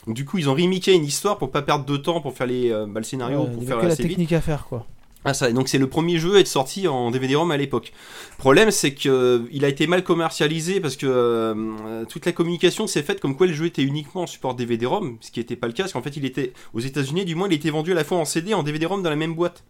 Donc 0.05 0.15
du 0.15 0.23
coup 0.23 0.37
ils 0.37 0.47
ont 0.49 0.53
remaké 0.53 0.93
une 0.93 1.03
histoire 1.03 1.37
pour 1.37 1.51
pas 1.51 1.61
perdre 1.63 1.83
de 1.85 1.97
temps 1.97 2.21
pour 2.21 2.33
faire 2.33 2.47
les, 2.47 2.71
euh, 2.71 2.85
bah, 2.87 3.01
le 3.01 3.03
scénario, 3.03 3.41
Ouais, 3.41 3.51
pour 3.51 3.61
il 3.63 3.67
faire 3.67 3.75
avait 3.77 3.81
que 3.83 3.87
la 3.87 3.93
assez 3.93 4.03
vite. 4.03 4.11
technique 4.13 4.31
à 4.33 4.39
faire, 4.39 4.65
quoi. 4.69 4.85
Ah 5.29 5.33
ça, 5.33 5.51
donc 5.51 5.67
c'est 5.67 5.77
le 5.77 5.87
premier 5.87 6.19
jeu 6.19 6.37
à 6.37 6.39
être 6.39 6.47
sorti 6.47 6.87
en 6.87 7.11
DVD-ROM 7.11 7.51
à 7.51 7.57
l'époque. 7.57 7.91
Problème 8.37 8.71
c'est 8.71 8.93
que 8.93 9.09
euh, 9.09 9.39
il 9.51 9.65
a 9.65 9.67
été 9.67 9.85
mal 9.85 10.01
commercialisé 10.03 10.79
parce 10.79 10.95
que 10.95 11.05
euh, 11.05 12.05
toute 12.05 12.25
la 12.25 12.31
communication 12.31 12.87
s'est 12.87 13.03
faite 13.03 13.19
comme 13.19 13.35
quoi 13.35 13.45
le 13.45 13.51
jeu 13.53 13.65
était 13.65 13.83
uniquement 13.83 14.21
en 14.21 14.27
support 14.27 14.55
DVD-ROM, 14.55 15.17
ce 15.19 15.29
qui 15.31 15.39
n'était 15.41 15.57
pas 15.57 15.67
le 15.67 15.73
cas, 15.73 15.83
parce 15.83 15.91
qu'en 15.93 16.01
fait 16.01 16.15
il 16.15 16.23
était 16.23 16.53
aux 16.73 16.79
États-Unis, 16.79 17.25
du 17.25 17.35
moins 17.35 17.49
il 17.49 17.53
était 17.55 17.69
vendu 17.69 17.91
à 17.91 17.95
la 17.95 18.05
fois 18.05 18.17
en 18.19 18.23
CD 18.25 18.51
et 18.51 18.53
en 18.53 18.63
DVD-ROM 18.63 19.03
dans 19.03 19.09
la 19.09 19.17
même 19.17 19.33
boîte. 19.35 19.65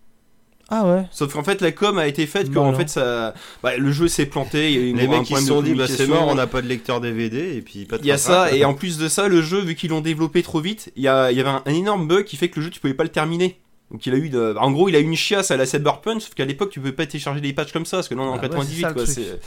Ah 0.70 0.86
ouais. 0.86 1.06
Sauf 1.12 1.32
qu'en 1.34 1.44
fait 1.44 1.62
la 1.62 1.72
com 1.72 1.98
a 1.98 2.08
été 2.08 2.28
faite 2.28 2.52
que 2.52 2.60
en 2.60 2.74
fait 2.78 2.90
ça, 2.90 3.34
bah, 3.64 3.78
le 3.78 3.92
jeu 3.92 4.08
s'est 4.10 4.26
planté, 4.26 4.72
il 4.74 4.76
y 4.76 4.78
a 4.78 4.82
eu 4.82 4.94
Les 4.94 5.08
mecs 5.20 5.30
ils 5.30 5.34
se 5.38 5.48
sont 5.48 5.62
dit 5.62 5.74
bah 5.76 5.88
c'est 5.88 6.08
mort, 6.08 6.28
on 6.28 6.36
n'a 6.36 6.46
pas 6.46 6.62
de 6.62 6.68
lecteur 6.68 7.00
DVD 7.02 7.56
et 7.56 7.62
puis 7.62 7.86
pas 7.86 7.98
de 7.98 8.04
Il 8.04 8.08
y 8.08 8.12
a 8.12 8.18
ça, 8.18 8.52
et 8.58 8.66
en 8.66 8.74
plus 8.74 8.98
de 8.98 9.08
ça, 9.08 9.28
le 9.30 9.42
jeu, 9.42 9.60
vu 9.62 9.76
qu'ils 9.76 9.90
l'ont 9.92 10.02
développé 10.02 10.44
trop 10.44 10.60
vite, 10.60 10.92
il 10.98 11.04
y, 11.04 11.08
a- 11.08 11.32
il 11.32 11.38
y 11.38 11.40
avait 11.40 11.50
un, 11.50 11.64
un 11.66 11.74
énorme 11.74 12.06
bug 12.08 12.26
qui 12.26 12.36
fait 12.36 12.50
que 12.50 12.60
le 12.60 12.66
jeu, 12.66 12.70
tu 12.70 12.80
pouvais 12.82 12.94
pas 12.94 13.04
le 13.04 13.10
terminer. 13.10 13.58
Donc 13.92 14.06
il 14.06 14.14
a 14.14 14.18
eu 14.18 14.30
de... 14.30 14.56
En 14.60 14.72
gros, 14.72 14.90
il 14.90 14.96
a 14.96 15.00
eu 15.00 15.04
une 15.04 15.16
chiasse 15.16 15.50
à 15.52 15.58
la 15.58 15.66
Cyberpunk, 15.66 16.22
sauf 16.22 16.34
qu'à 16.34 16.44
l'époque, 16.46 16.72
tu 16.72 16.80
pouvais 16.80 16.92
pas 16.92 17.06
télécharger 17.06 17.40
des 17.42 17.54
patchs 17.54 17.72
comme 17.72 17.86
ça, 17.86 17.98
parce 17.98 18.10
que 18.10 18.16
là, 18.16 18.22
on 18.22 18.26
est 18.26 18.30
en 18.30 18.34
Ah 18.34 18.42
ouais, 18.42 18.50
98, 18.50 18.76
c'est 18.76 18.82
ça, 18.82 18.88
le 18.90 18.94
quoi. 18.94 19.04
truc. 19.06 19.16
c'est- 19.16 19.40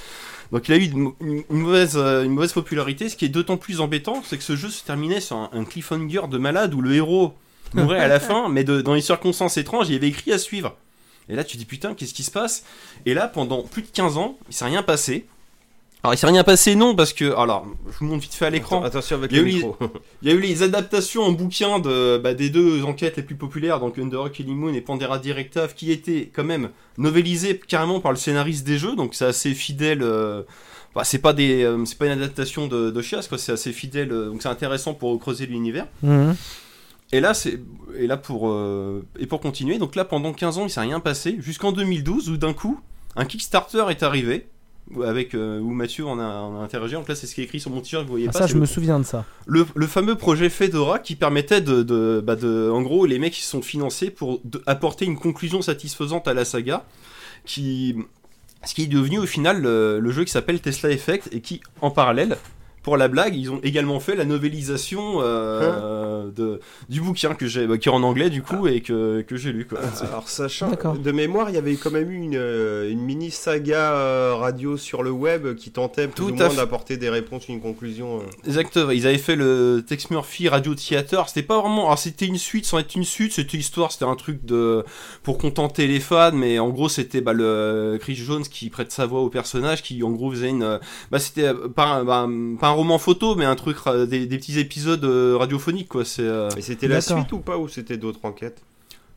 Donc 0.53 0.69
il 0.69 0.75
a 0.75 0.77
eu 0.79 0.85
une, 0.91 1.13
une- 1.21 1.45
une 1.51 1.59
mauvaise, 1.59 1.97
euh, 1.97 2.25
une 2.25 2.33
mauvaise 2.33 2.53
popularité, 2.53 3.09
ce 3.09 3.17
qui 3.17 3.27
est 3.27 3.29
d'autant 3.29 3.57
plus 3.59 3.81
embêtant, 3.81 4.23
c'est 4.25 4.39
que 4.39 4.43
ce 4.43 4.57
jeu 4.57 4.69
se 4.71 4.83
terminait 4.85 5.21
sur 5.21 5.37
un, 5.37 5.51
un 5.53 5.65
cliffhanger 5.65 6.23
de 6.31 6.39
malade 6.39 6.73
où 6.75 6.81
le 6.81 6.95
héros 6.95 7.35
mourait 7.75 8.01
à 8.01 8.09
la 8.09 8.19
fin, 8.21 8.49
mais 8.49 8.65
de- 8.65 8.81
dans 8.81 8.95
des 8.95 9.01
circonstances 9.03 9.59
étranges, 9.59 9.89
il 9.91 9.93
y 9.93 9.97
avait 9.97 10.09
écrit 10.09 10.33
à 10.33 10.39
suivre. 10.39 10.75
Et 11.29 11.37
là, 11.37 11.45
tu 11.45 11.57
dis 11.59 11.67
putain, 11.67 11.95
qu'est-ce 11.95 12.15
qui 12.15 12.25
se 12.25 12.31
passe? 12.33 12.65
Et 13.07 13.15
là, 13.15 13.29
pendant 13.29 13.63
plus 13.63 13.83
de 13.83 13.89
15 13.93 14.17
ans, 14.17 14.39
il 14.49 14.55
s'est 14.55 14.65
rien 14.65 14.83
passé. 14.83 15.27
Alors, 16.03 16.15
il 16.15 16.17
s'est 16.17 16.27
rien 16.27 16.45
passé, 16.45 16.75
non, 16.77 16.95
parce 16.97 17.13
que. 17.13 17.37
Alors, 17.37 17.67
je 17.93 17.99
vous 17.99 18.07
montre 18.07 18.23
vite 18.23 18.33
fait 18.35 18.47
à 18.47 18.51
l'écran. 18.51 18.79
Attends- 18.79 18.87
Attention 18.99 19.17
avec 19.17 19.33
Il 19.33 19.37
y 19.37 19.41
a 19.41 19.43
le 19.43 19.49
eu- 19.49 19.53
micro. 19.55 19.77
Il 20.23 20.29
y 20.29 20.33
a 20.33 20.35
eu 20.35 20.41
les 20.41 20.63
adaptations 20.63 21.23
en 21.23 21.33
bouquin 21.33 21.79
de, 21.79 22.17
bah, 22.19 22.33
des 22.33 22.49
deux 22.49 22.83
enquêtes 22.85 23.17
les 23.19 23.23
plus 23.23 23.35
populaires, 23.35 23.81
donc 23.81 23.99
Under 23.99 24.31
Killing 24.33 24.57
Moon 24.57 24.73
et 24.73 24.81
Pandora 24.81 25.19
Directive, 25.19 25.75
qui 25.77 25.93
étaient 25.93 26.31
quand 26.35 26.45
même 26.45 26.71
novélisées 26.97 27.59
carrément 27.69 28.01
par 28.01 28.13
le 28.13 28.17
scénariste 28.19 28.67
des 28.67 28.79
jeux, 28.79 28.97
donc 28.97 29.15
c'est 29.15 29.27
assez 29.27 29.53
fidèle. 29.55 30.03
euh, 30.03 30.43
bah, 30.95 31.05
c'est 31.05 31.19
pas 31.19 31.33
des, 31.35 31.63
euh, 31.65 31.85
c'est 31.85 31.97
pas 31.99 32.07
une 32.07 32.13
adaptation 32.13 32.67
de, 32.67 32.91
de 32.91 33.03
Chias, 33.03 33.27
quoi. 33.29 33.37
C'est 33.39 33.53
assez 33.53 33.73
fidèle, 33.73 34.11
euh, 34.11 34.31
donc 34.31 34.43
c'est 34.43 34.49
intéressant 34.49 34.95
pour 34.95 35.19
creuser 35.21 35.47
l'univers. 35.47 35.87
Mhm. 36.03 36.35
Et 37.13 37.21
là, 37.21 37.35
c'est, 37.35 37.61
et 37.99 38.07
là 38.07 38.17
pour, 38.17 38.49
euh, 38.51 39.05
et 39.19 39.27
pour 39.27 39.41
continuer, 39.41 39.79
donc 39.79 39.97
là 39.97 40.05
pendant 40.05 40.33
15 40.33 40.59
ans, 40.59 40.65
il 40.65 40.71
s'est 40.71 40.81
rien 40.81 41.01
passé, 41.01 41.37
jusqu'en 41.41 41.73
2012 41.73 42.31
où 42.31 42.37
d'un 42.39 42.53
coup, 42.55 42.81
un 43.17 43.25
Kickstarter 43.27 43.85
est 43.91 44.03
arrivé. 44.03 44.47
Avec 45.05 45.35
euh, 45.35 45.61
où 45.61 45.71
Mathieu 45.71 46.05
en 46.07 46.19
a, 46.19 46.25
en 46.25 46.61
a 46.61 46.65
interrogé, 46.65 46.97
donc 46.97 47.09
là 47.09 47.15
c'est 47.15 47.29
ce 47.29 47.35
qui 47.37 47.41
est 47.43 47.45
écrit 47.45 47.61
sur 47.61 47.71
mon 47.71 47.81
t-shirt, 47.81 48.03
vous 48.05 48.11
voyez 48.11 48.27
Ah, 48.29 48.33
pas. 48.33 48.39
ça, 48.41 48.47
je 48.49 48.55
le- 48.55 48.61
me 48.61 48.67
souviens 48.67 48.99
de 48.99 49.05
ça. 49.05 49.25
le, 49.47 49.65
le 49.75 49.87
fameux 49.87 50.17
projet 50.17 50.49
Fedora 50.51 50.99
qui 50.99 51.15
permettait 51.15 51.61
de, 51.61 51.83
de, 51.85 52.21
bah 52.25 52.35
de- 52.35 52.69
en 52.73 52.83
gros, 52.83 53.07
les 53.07 53.21
mecs 53.21 53.35
qui 53.35 53.43
sont 53.45 53.63
financés 53.63 54.11
pour 54.11 54.41
de- 54.45 54.61
apporter 54.67 55.05
une 55.05 55.17
conclusion 55.17 55.63
satisfaisante 55.63 56.27
à 56.27 56.35
la 56.35 56.45
saga, 56.45 56.85
qui, 57.45 57.95
ce 58.65 58.75
qui 58.75 58.83
est 58.83 58.87
devenu 58.89 59.19
au 59.21 59.27
final 59.27 59.63
le, 59.63 60.01
le 60.01 60.11
jeu 60.11 60.25
qui 60.25 60.33
s'appelle 60.33 60.61
Tesla 60.61 60.91
Effect 60.91 61.29
et 61.33 61.41
qui, 61.41 61.61
en 61.81 61.91
parallèle, 61.93 62.37
pour 62.83 62.97
la 62.97 63.09
blague, 63.09 63.37
ils 63.37 63.51
ont 63.51 63.61
également 63.63 64.01
fait 64.01 64.17
la 64.17 64.25
novélisation 64.25 65.21
euh, 65.21 66.31
de, 66.35 66.61
du 66.89 67.01
bouquin 67.01 67.35
que 67.35 67.47
j'ai, 67.47 67.67
bah, 67.67 67.79
qui 67.79 67.89
est 67.89 67.93
en 67.93 68.03
anglais 68.03 68.31
du 68.31 68.43
coup 68.43 68.67
et 68.67 68.81
que, 68.81 69.23
que 69.23 69.37
j'ai 69.37 69.53
lu. 69.53 69.67
Quoi. 69.67 69.81
Alors 70.03 70.29
sachant, 70.29 70.71
de 70.71 71.13
mémoire, 71.13 71.51
il 71.51 71.55
y 71.55 71.59
avait 71.59 71.75
quand 71.77 71.91
même 71.91 72.11
eu 72.11 72.17
une, 72.17 72.37
euh, 72.37 72.91
une 72.91 73.01
mini 73.01 73.31
saga 73.31 73.93
euh, 73.93 74.35
radio 74.35 74.77
sur 74.77 75.03
le 75.03 75.11
web 75.11 75.55
qui 75.57 75.71
tentait 75.71 76.09
plus 76.09 76.15
Tout 76.15 76.31
ou 76.31 76.35
à 76.35 76.37
moins 76.37 76.51
fait. 76.51 76.57
d'apporter 76.57 76.97
des 76.97 77.11
réponses, 77.11 77.49
une 77.49 77.61
conclusion. 77.61 78.19
euh. 78.21 78.23
Exactement, 78.47 78.91
ils 78.91 79.07
avaient 79.07 79.19
fait 79.19 79.37
le 79.37 79.85
Tex 79.87 80.11
Murphy 80.11 80.49
Radio 80.49 80.75
Theater, 80.75 81.29
c'était 81.29 81.43
pas 81.47 81.61
vraiment, 81.61 81.87
alors 81.87 81.99
c'était 81.99 82.27
une 82.27 82.39
suite 82.39 82.65
sans 82.65 82.79
être 82.79 82.95
une 82.95 83.05
suite, 83.05 83.33
c'était 83.33 83.59
histoire, 83.59 83.93
c'était 83.93 84.05
un 84.07 84.17
truc 84.17 84.45
de 84.45 84.85
pour 85.23 85.39
contenter 85.39 85.87
les 85.87 86.01
fans, 86.01 86.33
mais 86.33 86.59
en 86.59 86.71
gros 86.71 86.89
c'était 86.89 87.21
bah, 87.21 87.33
le 87.33 87.99
Chris 88.01 88.15
Jones 88.17 88.43
qui 88.45 88.71
prête 88.71 88.91
sa 88.93 89.07
voix 89.07 89.21
au 89.21 89.29
personnage, 89.29 89.83
qui 89.83 90.03
en 90.03 90.11
gros 90.11 90.31
faisait 90.31 90.49
une, 90.49 90.79
bah 91.11 91.19
c'était 91.19 91.53
pas, 91.75 91.85
un- 91.87 92.05
bah, 92.05 92.29
pas 92.61 92.70
un 92.71 92.75
roman 92.75 92.99
photo, 92.99 93.35
mais 93.35 93.45
un 93.45 93.57
truc 93.57 93.77
des, 94.09 94.27
des 94.27 94.39
petits 94.39 94.59
épisodes 94.59 95.05
euh, 95.05 95.37
radiophoniques 95.39 95.89
quoi. 95.89 96.05
C'est, 96.05 96.23
euh, 96.23 96.49
Et 96.57 96.63
c'était 96.63 96.89
la 96.89 97.01
D'accord. 97.01 97.19
suite 97.19 97.33
ou 97.33 97.39
pas 97.41 97.59
ou 97.59 97.69
c'était 97.69 97.97
d'autres 97.99 98.21
enquêtes? 98.25 98.63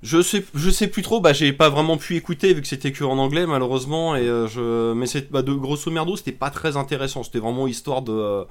Je 0.02 0.22
sais, 0.22 0.44
je 0.54 0.70
sais 0.70 0.88
plus 0.88 1.02
trop, 1.02 1.22
bah 1.22 1.32
j'ai 1.32 1.54
pas 1.54 1.70
vraiment 1.70 1.96
pu 1.96 2.18
écouter 2.18 2.54
vu 2.54 2.62
que 2.62 2.68
c'était 2.68 2.92
que 2.92 3.06
en 3.06 3.18
anglais 3.18 3.46
malheureusement, 3.48 4.18
et 4.18 4.28
euh, 4.28 4.48
je, 4.50 4.92
mais 4.94 5.08
c'est 5.08 5.32
bah, 5.32 5.42
de 5.44 5.54
grosso 5.54 5.90
merdo 5.90 6.18
c'était 6.18 6.34
pas 6.34 6.50
très 6.50 6.76
intéressant, 6.76 7.24
c'était 7.24 7.40
vraiment 7.40 7.68
histoire 7.68 8.02
de, 8.02 8.12
euh, 8.12 8.44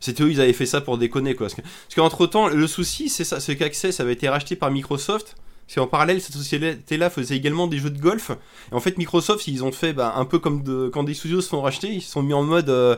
c'était 0.00 0.24
eux 0.24 0.32
ils 0.32 0.40
avaient 0.40 0.52
fait 0.52 0.66
ça 0.66 0.80
pour 0.80 0.98
déconner 0.98 1.36
quoi. 1.36 1.46
Parce 1.46 1.54
que- 1.54 1.62
parce 1.62 1.94
qu'entre 1.94 2.26
temps 2.26 2.48
le 2.48 2.66
souci 2.66 3.08
c'est 3.08 3.22
ça, 3.22 3.38
c'est 3.38 3.54
qu'Access 3.56 4.00
avait 4.00 4.14
été 4.14 4.28
racheté 4.28 4.56
par 4.56 4.72
Microsoft. 4.72 5.36
Parce 5.66 5.74
qu'en 5.76 5.86
parallèle, 5.88 6.20
cette 6.20 6.36
société-là 6.36 7.10
faisait 7.10 7.36
également 7.36 7.66
des 7.66 7.78
jeux 7.78 7.90
de 7.90 7.98
golf. 8.00 8.30
Et 8.70 8.74
en 8.74 8.80
fait, 8.80 8.98
Microsoft, 8.98 9.48
ils 9.48 9.64
ont 9.64 9.72
fait 9.72 9.92
bah, 9.92 10.14
un 10.16 10.24
peu 10.24 10.38
comme 10.38 10.62
de, 10.62 10.88
quand 10.92 11.02
des 11.02 11.14
studios 11.14 11.40
se 11.40 11.48
font 11.48 11.60
racheter, 11.60 11.88
ils 11.88 12.02
se 12.02 12.12
sont 12.12 12.22
mis 12.22 12.34
en 12.34 12.44
mode 12.44 12.68
euh, 12.70 12.94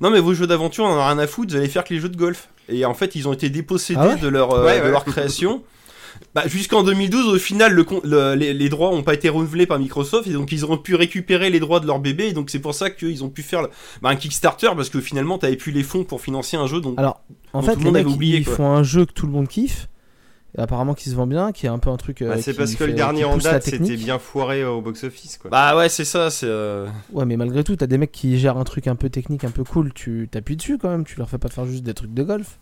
Non, 0.00 0.10
mais 0.10 0.20
vos 0.20 0.32
jeux 0.32 0.46
d'aventure, 0.46 0.84
on 0.84 0.88
en 0.88 0.98
a 0.98 1.08
rien 1.08 1.18
à 1.18 1.26
foutre, 1.26 1.50
vous 1.52 1.58
allez 1.58 1.68
faire 1.68 1.82
que 1.82 1.92
les 1.92 2.00
jeux 2.00 2.08
de 2.08 2.16
golf. 2.16 2.48
Et 2.68 2.84
en 2.84 2.94
fait, 2.94 3.16
ils 3.16 3.26
ont 3.26 3.32
été 3.32 3.50
dépossédés 3.50 3.98
Ah 4.00 4.08
ouais 4.10 4.16
de, 4.20 4.28
leur, 4.28 4.52
euh, 4.52 4.64
Ouais, 4.64 4.78
de 4.78 4.84
ouais. 4.84 4.90
leur 4.92 5.04
création. 5.04 5.64
Bah, 6.34 6.44
jusqu'en 6.46 6.84
2012, 6.84 7.34
au 7.34 7.38
final, 7.38 7.72
le, 7.72 7.82
con- 7.82 8.00
le- 8.04 8.34
les, 8.36 8.54
les 8.54 8.68
droits 8.68 8.90
n'ont 8.92 9.02
pas 9.02 9.14
été 9.14 9.28
renouvelés 9.28 9.66
par 9.66 9.78
Microsoft 9.80 10.28
et 10.28 10.32
donc 10.32 10.52
ils 10.52 10.64
ont 10.64 10.76
pu 10.78 10.94
récupérer 10.94 11.50
les 11.50 11.58
droits 11.58 11.80
de 11.80 11.86
leur 11.88 11.98
bébé. 11.98 12.28
Et 12.28 12.32
donc 12.34 12.50
c'est 12.50 12.60
pour 12.60 12.74
ça 12.74 12.90
qu'ils 12.90 13.24
ont 13.24 13.30
pu 13.30 13.42
faire 13.42 13.62
le- 13.62 13.70
bah, 14.00 14.10
un 14.10 14.16
Kickstarter 14.16 14.68
parce 14.76 14.90
que 14.90 15.00
finalement, 15.00 15.38
t'avais 15.38 15.56
plus 15.56 15.72
les 15.72 15.82
fonds 15.82 16.04
pour 16.04 16.20
financer 16.20 16.56
un 16.56 16.68
jeu. 16.68 16.80
Donc 16.80 16.98
Alors, 16.98 17.22
en 17.52 17.60
Dont 17.62 17.66
fait, 17.66 17.72
tout 17.74 17.80
le 17.80 17.90
les 17.90 18.00
avait 18.00 18.08
oublié, 18.10 18.38
ils 18.38 18.44
quoi. 18.44 18.54
font 18.54 18.70
un 18.70 18.84
jeu 18.84 19.06
que 19.06 19.12
tout 19.12 19.26
le 19.26 19.32
monde 19.32 19.48
kiffe. 19.48 19.88
Et 20.56 20.60
apparemment, 20.60 20.92
qui 20.94 21.08
se 21.08 21.14
vend 21.14 21.26
bien, 21.26 21.50
qui 21.52 21.64
est 21.66 21.70
un 21.70 21.78
peu 21.78 21.88
un 21.88 21.96
truc. 21.96 22.20
euh, 22.20 22.28
Bah, 22.28 22.42
C'est 22.42 22.52
parce 22.54 22.74
que 22.74 22.84
le 22.84 22.92
dernier 22.92 23.24
en 23.24 23.38
date 23.38 23.62
c'était 23.64 23.96
bien 23.96 24.18
foiré 24.18 24.64
au 24.64 24.82
box-office 24.82 25.38
quoi. 25.38 25.50
bah 25.50 25.74
ouais, 25.76 25.88
c'est 25.88 26.04
ça. 26.04 26.30
C'est 26.30 26.46
euh, 26.46 26.86
Ouais, 27.12 27.24
mais 27.24 27.36
malgré 27.38 27.64
tout, 27.64 27.74
t'as 27.76 27.86
des 27.86 27.96
mecs 27.96 28.12
qui 28.12 28.38
gèrent 28.38 28.58
un 28.58 28.64
truc 28.64 28.86
un 28.86 28.94
peu 28.96 29.08
technique, 29.08 29.44
un 29.44 29.50
peu 29.50 29.64
cool. 29.64 29.92
Tu 29.94 30.28
t'appuies 30.30 30.56
dessus 30.56 30.76
quand 30.78 30.90
même. 30.90 31.04
Tu 31.04 31.16
leur 31.18 31.30
fais 31.30 31.38
pas 31.38 31.48
faire 31.48 31.64
juste 31.64 31.84
des 31.84 31.94
trucs 31.94 32.12
de 32.12 32.22
golf. 32.22 32.58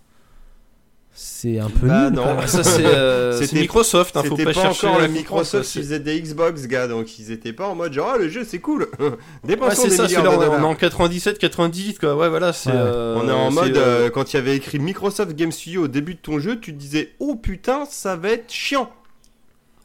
C'est 1.12 1.58
un 1.58 1.68
peu 1.68 1.86
Bah, 1.88 2.08
nul. 2.08 2.16
non. 2.20 2.46
ça 2.46 2.62
c'est 2.62 2.84
euh, 2.86 3.38
Microsoft. 3.52 4.16
Hein, 4.16 4.22
faut 4.22 4.36
C'était 4.36 4.44
pas, 4.44 4.52
pas, 4.54 4.62
chercher 4.62 4.86
encore 4.86 4.98
comprendre, 5.00 5.14
Microsoft 5.18 5.70
qui 5.70 5.78
faisait 5.78 5.98
des 5.98 6.20
Xbox 6.20 6.66
gars 6.66 6.86
donc 6.86 7.18
ils 7.18 7.30
étaient 7.32 7.52
pas 7.52 7.66
en 7.66 7.74
mode 7.74 7.92
genre 7.92 8.12
ah 8.14 8.18
le 8.18 8.28
jeu 8.28 8.44
c'est 8.44 8.60
cool 8.60 8.88
Ouais, 9.00 9.10
dépensons 9.44 9.82
c'est 9.82 9.88
des 9.88 9.96
ça, 9.96 10.08
c'est 10.08 10.16
milliards 10.16 10.38
là, 10.38 10.46
de 10.46 10.50
on 10.50 10.60
est 10.60 10.64
en 10.64 10.74
97, 10.74 11.38
98, 11.38 11.98
quoi. 11.98 12.16
Ouais, 12.16 12.28
voilà, 12.28 12.52
c'est. 12.52 12.70
Ouais. 12.70 12.76
euh, 12.78 13.18
On 13.22 13.28
est 13.28 13.32
en 13.32 13.50
mode, 13.50 13.76
euh, 13.76 14.06
euh, 14.06 14.10
quand 14.10 14.32
il 14.32 14.36
y 14.36 14.38
avait 14.38 14.56
écrit 14.56 14.78
Microsoft 14.78 15.34
Game 15.34 15.52
Studio 15.52 15.84
au 15.84 15.88
début 15.88 16.14
de 16.14 16.20
ton 16.20 16.38
jeu, 16.38 16.58
tu 16.60 16.72
te 16.72 16.78
disais, 16.78 17.12
oh 17.18 17.34
putain, 17.34 17.84
ça 17.90 18.16
va 18.16 18.30
être 18.30 18.50
chiant. 18.50 18.90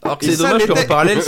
Alors 0.05 0.17
que 0.17 0.25
c'est 0.25 0.37
dommage 0.37 0.65
qu'en 0.67 0.85
parallèle, 0.87 1.19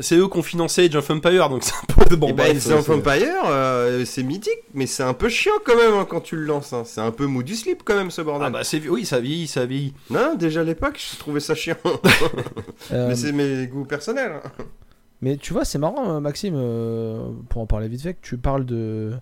c'est 0.00 0.16
eux 0.16 0.28
qui 0.28 0.38
ont 0.38 0.42
financé 0.42 0.84
Age 0.86 0.94
of 0.94 1.10
Empire, 1.10 1.48
donc 1.48 1.64
c'est 1.64 1.72
un 1.74 2.04
peu 2.04 2.16
bon. 2.16 2.32
bref, 2.32 2.50
Age 2.50 2.72
of 2.72 2.84
c'est- 2.86 2.92
Empire, 2.92 3.34
euh, 3.48 4.04
c'est 4.04 4.22
mythique, 4.22 4.60
mais 4.74 4.86
c'est 4.86 5.02
un 5.02 5.14
peu 5.14 5.28
chiant 5.28 5.52
quand 5.64 5.76
même 5.76 5.94
hein, 5.94 6.06
quand 6.08 6.20
tu 6.20 6.36
le 6.36 6.44
lances. 6.44 6.72
hein. 6.72 6.82
C'est 6.84 7.00
un 7.00 7.10
peu 7.10 7.26
mou 7.26 7.42
du 7.42 7.56
slip 7.56 7.82
quand 7.84 7.94
même 7.96 8.10
ce 8.10 8.22
bordel. 8.22 8.46
Ah 8.48 8.50
bah 8.50 8.64
c'est 8.64 8.86
oui, 8.88 9.04
ça 9.04 9.18
vieillit, 9.20 9.46
ça 9.46 9.64
vieillit. 9.66 9.94
Non, 10.10 10.34
déjà 10.36 10.60
à 10.60 10.64
l'époque, 10.64 11.00
je 11.12 11.18
trouvais 11.18 11.40
ça 11.40 11.54
chiant. 11.54 11.76
Euh, 12.92 13.08
mais 13.08 13.14
c'est 13.14 13.32
mes 13.32 13.66
goûts 13.66 13.84
personnels. 13.84 14.32
hein. 14.44 14.50
Mais 15.22 15.36
tu 15.36 15.52
vois, 15.52 15.64
c'est 15.64 15.78
marrant, 15.78 16.16
euh, 16.16 16.20
Maxime, 16.20 16.54
euh, 16.56 17.28
pour 17.48 17.60
en 17.62 17.66
parler 17.66 17.88
vite 17.88 18.02
fait, 18.02 18.14
que 18.14 18.18
tu 18.22 18.36
parles 18.38 18.64
de, 18.64 19.12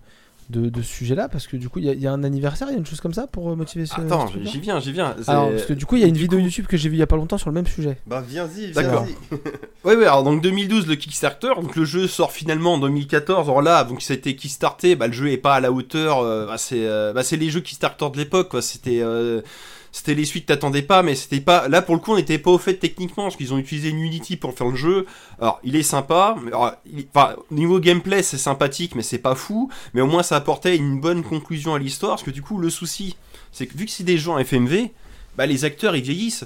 de, 0.49 0.69
de 0.69 0.81
ce 0.81 0.87
sujet-là 0.93 1.29
Parce 1.29 1.47
que 1.47 1.57
du 1.57 1.69
coup, 1.69 1.79
il 1.79 1.85
y, 1.85 1.89
a- 1.89 1.93
il 1.93 1.99
y 2.01 2.07
a 2.07 2.11
un 2.11 2.23
anniversaire, 2.23 2.67
il 2.69 2.71
y 2.71 2.75
a 2.75 2.79
une 2.79 2.85
chose 2.85 3.01
comme 3.01 3.13
ça 3.13 3.27
pour 3.27 3.49
euh, 3.51 3.55
motiver 3.55 3.85
ce. 3.85 3.93
Attends, 4.01 4.27
ce 4.27 4.33
j'y 4.43 4.59
viens, 4.59 4.79
j'y 4.79 4.91
viens. 4.91 5.15
C'est- 5.21 5.29
Alors, 5.29 5.49
parce 5.51 5.65
que 5.65 5.73
du 5.73 5.85
coup, 5.85 5.95
il 5.95 6.01
y 6.01 6.03
a 6.05 6.07
une 6.07 6.13
du 6.13 6.21
vidéo 6.21 6.39
coup- 6.39 6.45
YouTube 6.45 6.65
que 6.67 6.77
j'ai 6.77 6.89
vue 6.89 6.95
il 6.95 6.99
y 6.99 7.03
a 7.03 7.07
pas 7.07 7.15
longtemps 7.17 7.37
sur 7.37 7.49
le 7.49 7.53
même 7.53 7.67
sujet. 7.67 7.97
Bah 8.07 8.23
viens-y, 8.27 8.71
D'accord. 8.71 9.03
viens-y. 9.05 9.39
Ouais, 9.85 9.95
ouais, 9.95 10.05
alors 10.05 10.23
donc 10.23 10.41
2012, 10.41 10.87
le 10.87 10.95
Kickstarter, 10.95 11.51
donc 11.61 11.75
le 11.77 11.85
jeu 11.85 12.07
sort 12.07 12.31
finalement 12.33 12.73
en 12.73 12.79
2014. 12.79 13.47
Alors 13.47 13.61
là, 13.61 13.83
donc 13.85 14.01
ça 14.01 14.13
a 14.13 14.17
été 14.17 14.35
Kickstarté, 14.35 14.95
bah 14.95 15.07
le 15.07 15.13
jeu 15.13 15.31
est 15.31 15.37
pas 15.37 15.55
à 15.55 15.59
la 15.61 15.71
hauteur, 15.71 16.19
euh, 16.19 16.45
bah, 16.47 16.57
c'est 16.57 16.85
euh, 16.85 17.13
bah, 17.13 17.23
c'est 17.23 17.37
les 17.37 17.49
jeux 17.49 17.61
Kickstarter 17.61 18.07
de 18.11 18.17
l'époque, 18.17 18.49
quoi. 18.49 18.61
C'était 18.61 18.99
euh, 19.01 19.41
c'était 19.91 20.13
les 20.13 20.25
suites 20.25 20.45
t'attendais 20.45 20.81
pas, 20.81 21.01
mais 21.03 21.15
c'était 21.15 21.39
pas. 21.41 21.67
Là 21.67 21.81
pour 21.81 21.95
le 21.95 22.01
coup, 22.01 22.11
on 22.13 22.15
n'était 22.15 22.37
pas 22.37 22.51
au 22.51 22.57
fait 22.57 22.75
techniquement, 22.75 23.23
parce 23.23 23.35
qu'ils 23.35 23.53
ont 23.53 23.57
utilisé 23.57 23.89
Unity 23.89 24.37
pour 24.37 24.53
faire 24.53 24.67
le 24.67 24.75
jeu. 24.75 25.05
Alors 25.39 25.59
il 25.63 25.75
est 25.75 25.83
sympa, 25.83 26.35
mais 26.41 26.49
alors, 26.49 26.73
il- 26.85 27.07
enfin, 27.13 27.35
au 27.51 27.53
niveau 27.55 27.79
gameplay, 27.79 28.21
c'est 28.23 28.37
sympathique, 28.37 28.95
mais 28.95 29.01
c'est 29.03 29.17
pas 29.19 29.35
fou. 29.35 29.69
Mais 29.93 30.01
au 30.01 30.07
moins, 30.07 30.23
ça 30.23 30.35
apportait 30.35 30.75
une 30.75 30.99
bonne 30.99 31.23
conclusion 31.23 31.73
à 31.73 31.79
l'histoire, 31.79 32.11
parce 32.13 32.23
que 32.23 32.31
du 32.31 32.41
coup, 32.41 32.57
le 32.57 32.69
souci, 32.69 33.15
c'est 33.51 33.65
que 33.67 33.77
vu 33.77 33.85
que 33.85 33.91
c'est 33.91 34.03
des 34.03 34.27
en 34.27 34.37
FMV, 34.37 34.91
bah 35.37 35.45
les 35.45 35.65
acteurs 35.65 35.95
ils 35.95 36.03
vieillissent. 36.03 36.45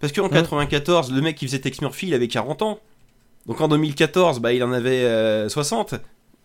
Parce 0.00 0.12
qu'en 0.12 0.22
Ouais. 0.24 0.30
94, 0.30 1.12
le 1.12 1.20
mec 1.20 1.36
qui 1.36 1.46
faisait 1.46 1.58
Tex 1.58 1.80
Murphy, 1.82 2.06
il 2.08 2.14
avait 2.14 2.28
40 2.28 2.62
ans. 2.62 2.80
Donc 3.46 3.60
en 3.60 3.68
2014, 3.68 4.38
bah, 4.40 4.52
il 4.52 4.62
en 4.64 4.72
avait 4.72 5.04
euh, 5.04 5.48
60. 5.48 5.94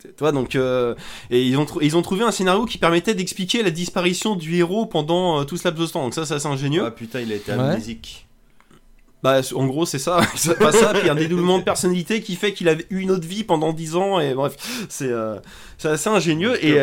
Tu 0.07 0.19
vois, 0.19 0.31
donc, 0.31 0.55
euh, 0.55 0.95
et 1.29 1.41
ils 1.43 1.57
ont, 1.57 1.65
ils 1.81 1.95
ont 1.97 2.01
trouvé 2.01 2.23
un 2.23 2.31
scénario 2.31 2.65
qui 2.65 2.77
permettait 2.77 3.13
d'expliquer 3.13 3.63
la 3.63 3.71
disparition 3.71 4.35
du 4.35 4.55
héros 4.55 4.85
pendant 4.85 5.39
euh, 5.41 5.43
tout 5.43 5.57
ce 5.57 5.67
laps 5.67 5.87
de 5.87 5.91
temps. 5.91 6.03
Donc 6.03 6.13
ça, 6.13 6.25
c'est 6.25 6.33
assez 6.35 6.47
ingénieux. 6.47 6.83
Ah 6.85 6.91
putain, 6.91 7.21
il 7.21 7.31
a 7.31 7.35
été 7.35 7.51
Ouais. 7.51 7.59
amnésique. 7.59 8.21
Bah, 9.23 9.41
en 9.55 9.65
gros, 9.65 9.87
c'est 9.87 9.97
ça. 9.97 10.21
c'est 10.35 10.59
pas 10.59 10.71
ça, 10.71 10.93
puis 10.93 11.09
un 11.09 11.15
dédoublement 11.15 11.57
de 11.57 11.63
personnalité 11.63 12.21
qui 12.21 12.35
fait 12.35 12.53
qu'il 12.53 12.69
avait 12.69 12.85
eu 12.91 12.99
une 12.99 13.09
autre 13.09 13.27
vie 13.27 13.43
pendant 13.43 13.73
10 13.73 13.95
ans. 13.95 14.19
Et 14.19 14.35
bref, 14.35 14.55
c'est 14.87 15.07
euh, 15.09 15.37
c'est 15.79 15.87
assez 15.87 16.09
ingénieux. 16.09 16.63
Et, 16.63 16.75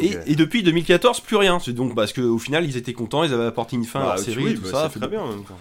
et, 0.00 0.16
et 0.26 0.34
depuis 0.34 0.62
2014, 0.62 1.20
plus 1.20 1.36
rien. 1.36 1.58
C'est 1.58 1.72
donc 1.74 1.94
parce 1.94 2.14
qu'au 2.14 2.38
final, 2.38 2.64
ils 2.64 2.78
étaient 2.78 2.94
contents, 2.94 3.24
ils 3.24 3.34
avaient 3.34 3.44
apporté 3.44 3.76
une 3.76 3.84
fin 3.84 4.00
à 4.00 4.04
Bah, 4.04 4.14
la 4.16 4.22
série 4.22 4.44
oui, 4.44 4.50
et 4.52 4.54
tout 4.54 4.62
bah, 4.62 4.68
ça. 4.70 4.90
c'est 4.92 5.00
très 5.00 5.08
bien 5.08 5.20
en 5.20 5.28
même 5.28 5.44
temps. 5.44 5.58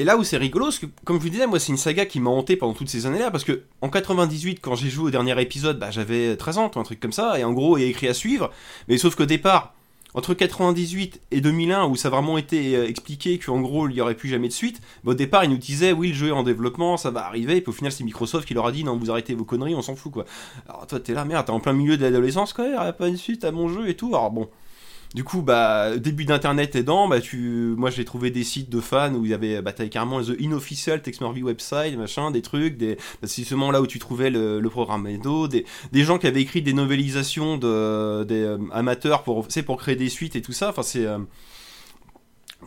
Et 0.00 0.04
là 0.04 0.16
où 0.16 0.22
c'est 0.22 0.36
rigolo, 0.36 0.70
c'est 0.70 0.86
que, 0.86 0.92
comme 1.04 1.16
je 1.16 1.22
vous 1.22 1.28
disais, 1.28 1.46
moi, 1.48 1.58
c'est 1.58 1.72
une 1.72 1.78
saga 1.78 2.06
qui 2.06 2.20
m'a 2.20 2.30
hanté 2.30 2.54
pendant 2.54 2.72
toutes 2.72 2.88
ces 2.88 3.06
années-là, 3.06 3.32
parce 3.32 3.42
que 3.42 3.62
en 3.82 3.88
98, 3.88 4.60
quand 4.60 4.76
j'ai 4.76 4.90
joué 4.90 5.06
au 5.06 5.10
dernier 5.10 5.40
épisode, 5.42 5.78
bah, 5.80 5.90
j'avais 5.90 6.36
13 6.36 6.58
ans, 6.58 6.70
un 6.76 6.82
truc 6.84 7.00
comme 7.00 7.12
ça, 7.12 7.38
et 7.38 7.42
en 7.42 7.52
gros, 7.52 7.76
il 7.76 7.82
y 7.82 7.84
a 7.84 7.88
écrit 7.88 8.06
à 8.06 8.14
suivre. 8.14 8.52
Mais 8.86 8.96
sauf 8.96 9.16
qu'au 9.16 9.26
départ, 9.26 9.74
entre 10.14 10.34
98 10.34 11.20
et 11.32 11.40
2001, 11.40 11.86
où 11.86 11.96
ça 11.96 12.08
a 12.08 12.10
vraiment 12.12 12.38
été 12.38 12.76
euh, 12.76 12.88
expliqué 12.88 13.40
qu'en 13.40 13.60
gros, 13.60 13.88
il 13.88 13.94
n'y 13.94 14.00
aurait 14.00 14.14
plus 14.14 14.28
jamais 14.28 14.46
de 14.46 14.52
suite, 14.52 14.80
bah, 15.02 15.10
au 15.10 15.14
départ, 15.14 15.42
ils 15.42 15.50
nous 15.50 15.58
disaient, 15.58 15.92
oui, 15.92 16.08
le 16.10 16.14
jeu 16.14 16.28
est 16.28 16.32
en 16.32 16.44
développement, 16.44 16.96
ça 16.96 17.10
va 17.10 17.26
arriver, 17.26 17.56
et 17.56 17.60
puis 17.60 17.70
au 17.70 17.74
final, 17.74 17.90
c'est 17.90 18.04
Microsoft 18.04 18.46
qui 18.46 18.54
leur 18.54 18.66
a 18.66 18.72
dit, 18.72 18.84
non, 18.84 18.96
vous 18.96 19.10
arrêtez 19.10 19.34
vos 19.34 19.44
conneries, 19.44 19.74
on 19.74 19.82
s'en 19.82 19.96
fout, 19.96 20.12
quoi. 20.12 20.26
Alors 20.68 20.86
toi, 20.86 21.00
t'es 21.00 21.12
là, 21.12 21.24
merde, 21.24 21.46
t'es 21.46 21.52
en 21.52 21.58
plein 21.58 21.72
milieu 21.72 21.96
de 21.96 22.02
l'adolescence, 22.02 22.52
quoi, 22.52 22.66
il 22.66 22.70
n'y 22.70 22.76
a 22.76 22.92
pas 22.92 23.08
une 23.08 23.16
suite 23.16 23.42
à 23.42 23.50
mon 23.50 23.68
jeu 23.68 23.88
et 23.88 23.94
tout, 23.94 24.14
alors 24.14 24.30
bon. 24.30 24.48
Du 25.14 25.24
coup, 25.24 25.40
bah, 25.40 25.96
début 25.96 26.26
d'internet 26.26 26.76
aidant, 26.76 27.08
bah, 27.08 27.20
tu, 27.20 27.74
moi 27.78 27.88
j'ai 27.88 28.04
trouvé 28.04 28.30
des 28.30 28.44
sites 28.44 28.68
de 28.68 28.80
fans 28.80 29.14
où 29.14 29.24
il 29.24 29.30
y 29.30 29.34
avait, 29.34 29.62
bah, 29.62 29.72
t'avais 29.72 29.88
carrément 29.88 30.20
the 30.20 30.34
inofficial 30.38 31.00
Tex 31.00 31.20
Murphy 31.22 31.42
website, 31.42 31.96
machin, 31.96 32.30
des 32.30 32.42
trucs, 32.42 32.76
des, 32.76 32.96
bah, 32.96 33.26
c'est 33.26 33.42
justement 33.42 33.70
là 33.70 33.80
où 33.80 33.86
tu 33.86 33.98
trouvais 33.98 34.28
le, 34.28 34.60
le 34.60 34.70
programme. 34.70 35.06
Edo, 35.06 35.48
des, 35.48 35.64
des 35.92 36.04
gens 36.04 36.18
qui 36.18 36.26
avaient 36.26 36.42
écrit 36.42 36.60
des 36.60 36.74
novélisations 36.74 37.56
de, 37.56 38.24
des 38.24 38.42
euh, 38.42 38.58
amateurs 38.70 39.22
pour, 39.22 39.48
pour 39.64 39.76
créer 39.78 39.96
des 39.96 40.10
suites 40.10 40.36
et 40.36 40.42
tout 40.42 40.52
ça, 40.52 40.68
enfin 40.68 40.82
c'est, 40.82 41.06
euh, 41.06 41.18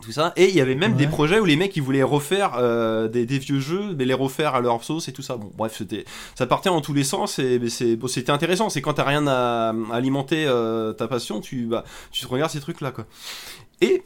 tout 0.00 0.10
ça. 0.12 0.32
Et 0.36 0.48
il 0.48 0.54
y 0.54 0.60
avait 0.60 0.74
même 0.74 0.92
Ouais. 0.92 0.98
des 0.98 1.06
projets 1.06 1.38
où 1.38 1.44
les 1.44 1.56
mecs 1.56 1.76
ils 1.76 1.82
voulaient 1.82 2.02
refaire 2.02 2.52
euh, 2.58 3.08
des, 3.08 3.26
des 3.26 3.38
vieux 3.38 3.60
jeux, 3.60 3.94
mais 3.96 4.04
les 4.04 4.14
refaire 4.14 4.54
à 4.54 4.60
leur 4.60 4.82
sauce 4.84 5.06
et 5.08 5.12
tout 5.12 5.22
ça. 5.22 5.36
Bon, 5.36 5.50
bref, 5.56 5.74
c'était, 5.76 6.04
ça 6.34 6.46
partait 6.46 6.70
en 6.70 6.80
tous 6.80 6.94
les 6.94 7.04
sens 7.04 7.38
et 7.38 7.60
c'est, 7.68 7.96
bon, 7.96 8.06
c'était 8.08 8.32
intéressant. 8.32 8.70
C'est 8.70 8.80
quand 8.80 8.94
t'as 8.94 9.04
rien 9.04 9.26
à, 9.26 9.70
à 9.90 9.94
alimenter 9.94 10.44
euh, 10.46 10.92
ta 10.92 11.06
passion, 11.08 11.40
tu, 11.40 11.66
bah, 11.66 11.84
tu 12.10 12.22
te 12.22 12.26
regardes 12.26 12.50
ces 12.50 12.60
trucs 12.60 12.80
là 12.80 12.90
quoi. 12.90 13.06
Et 13.80 14.02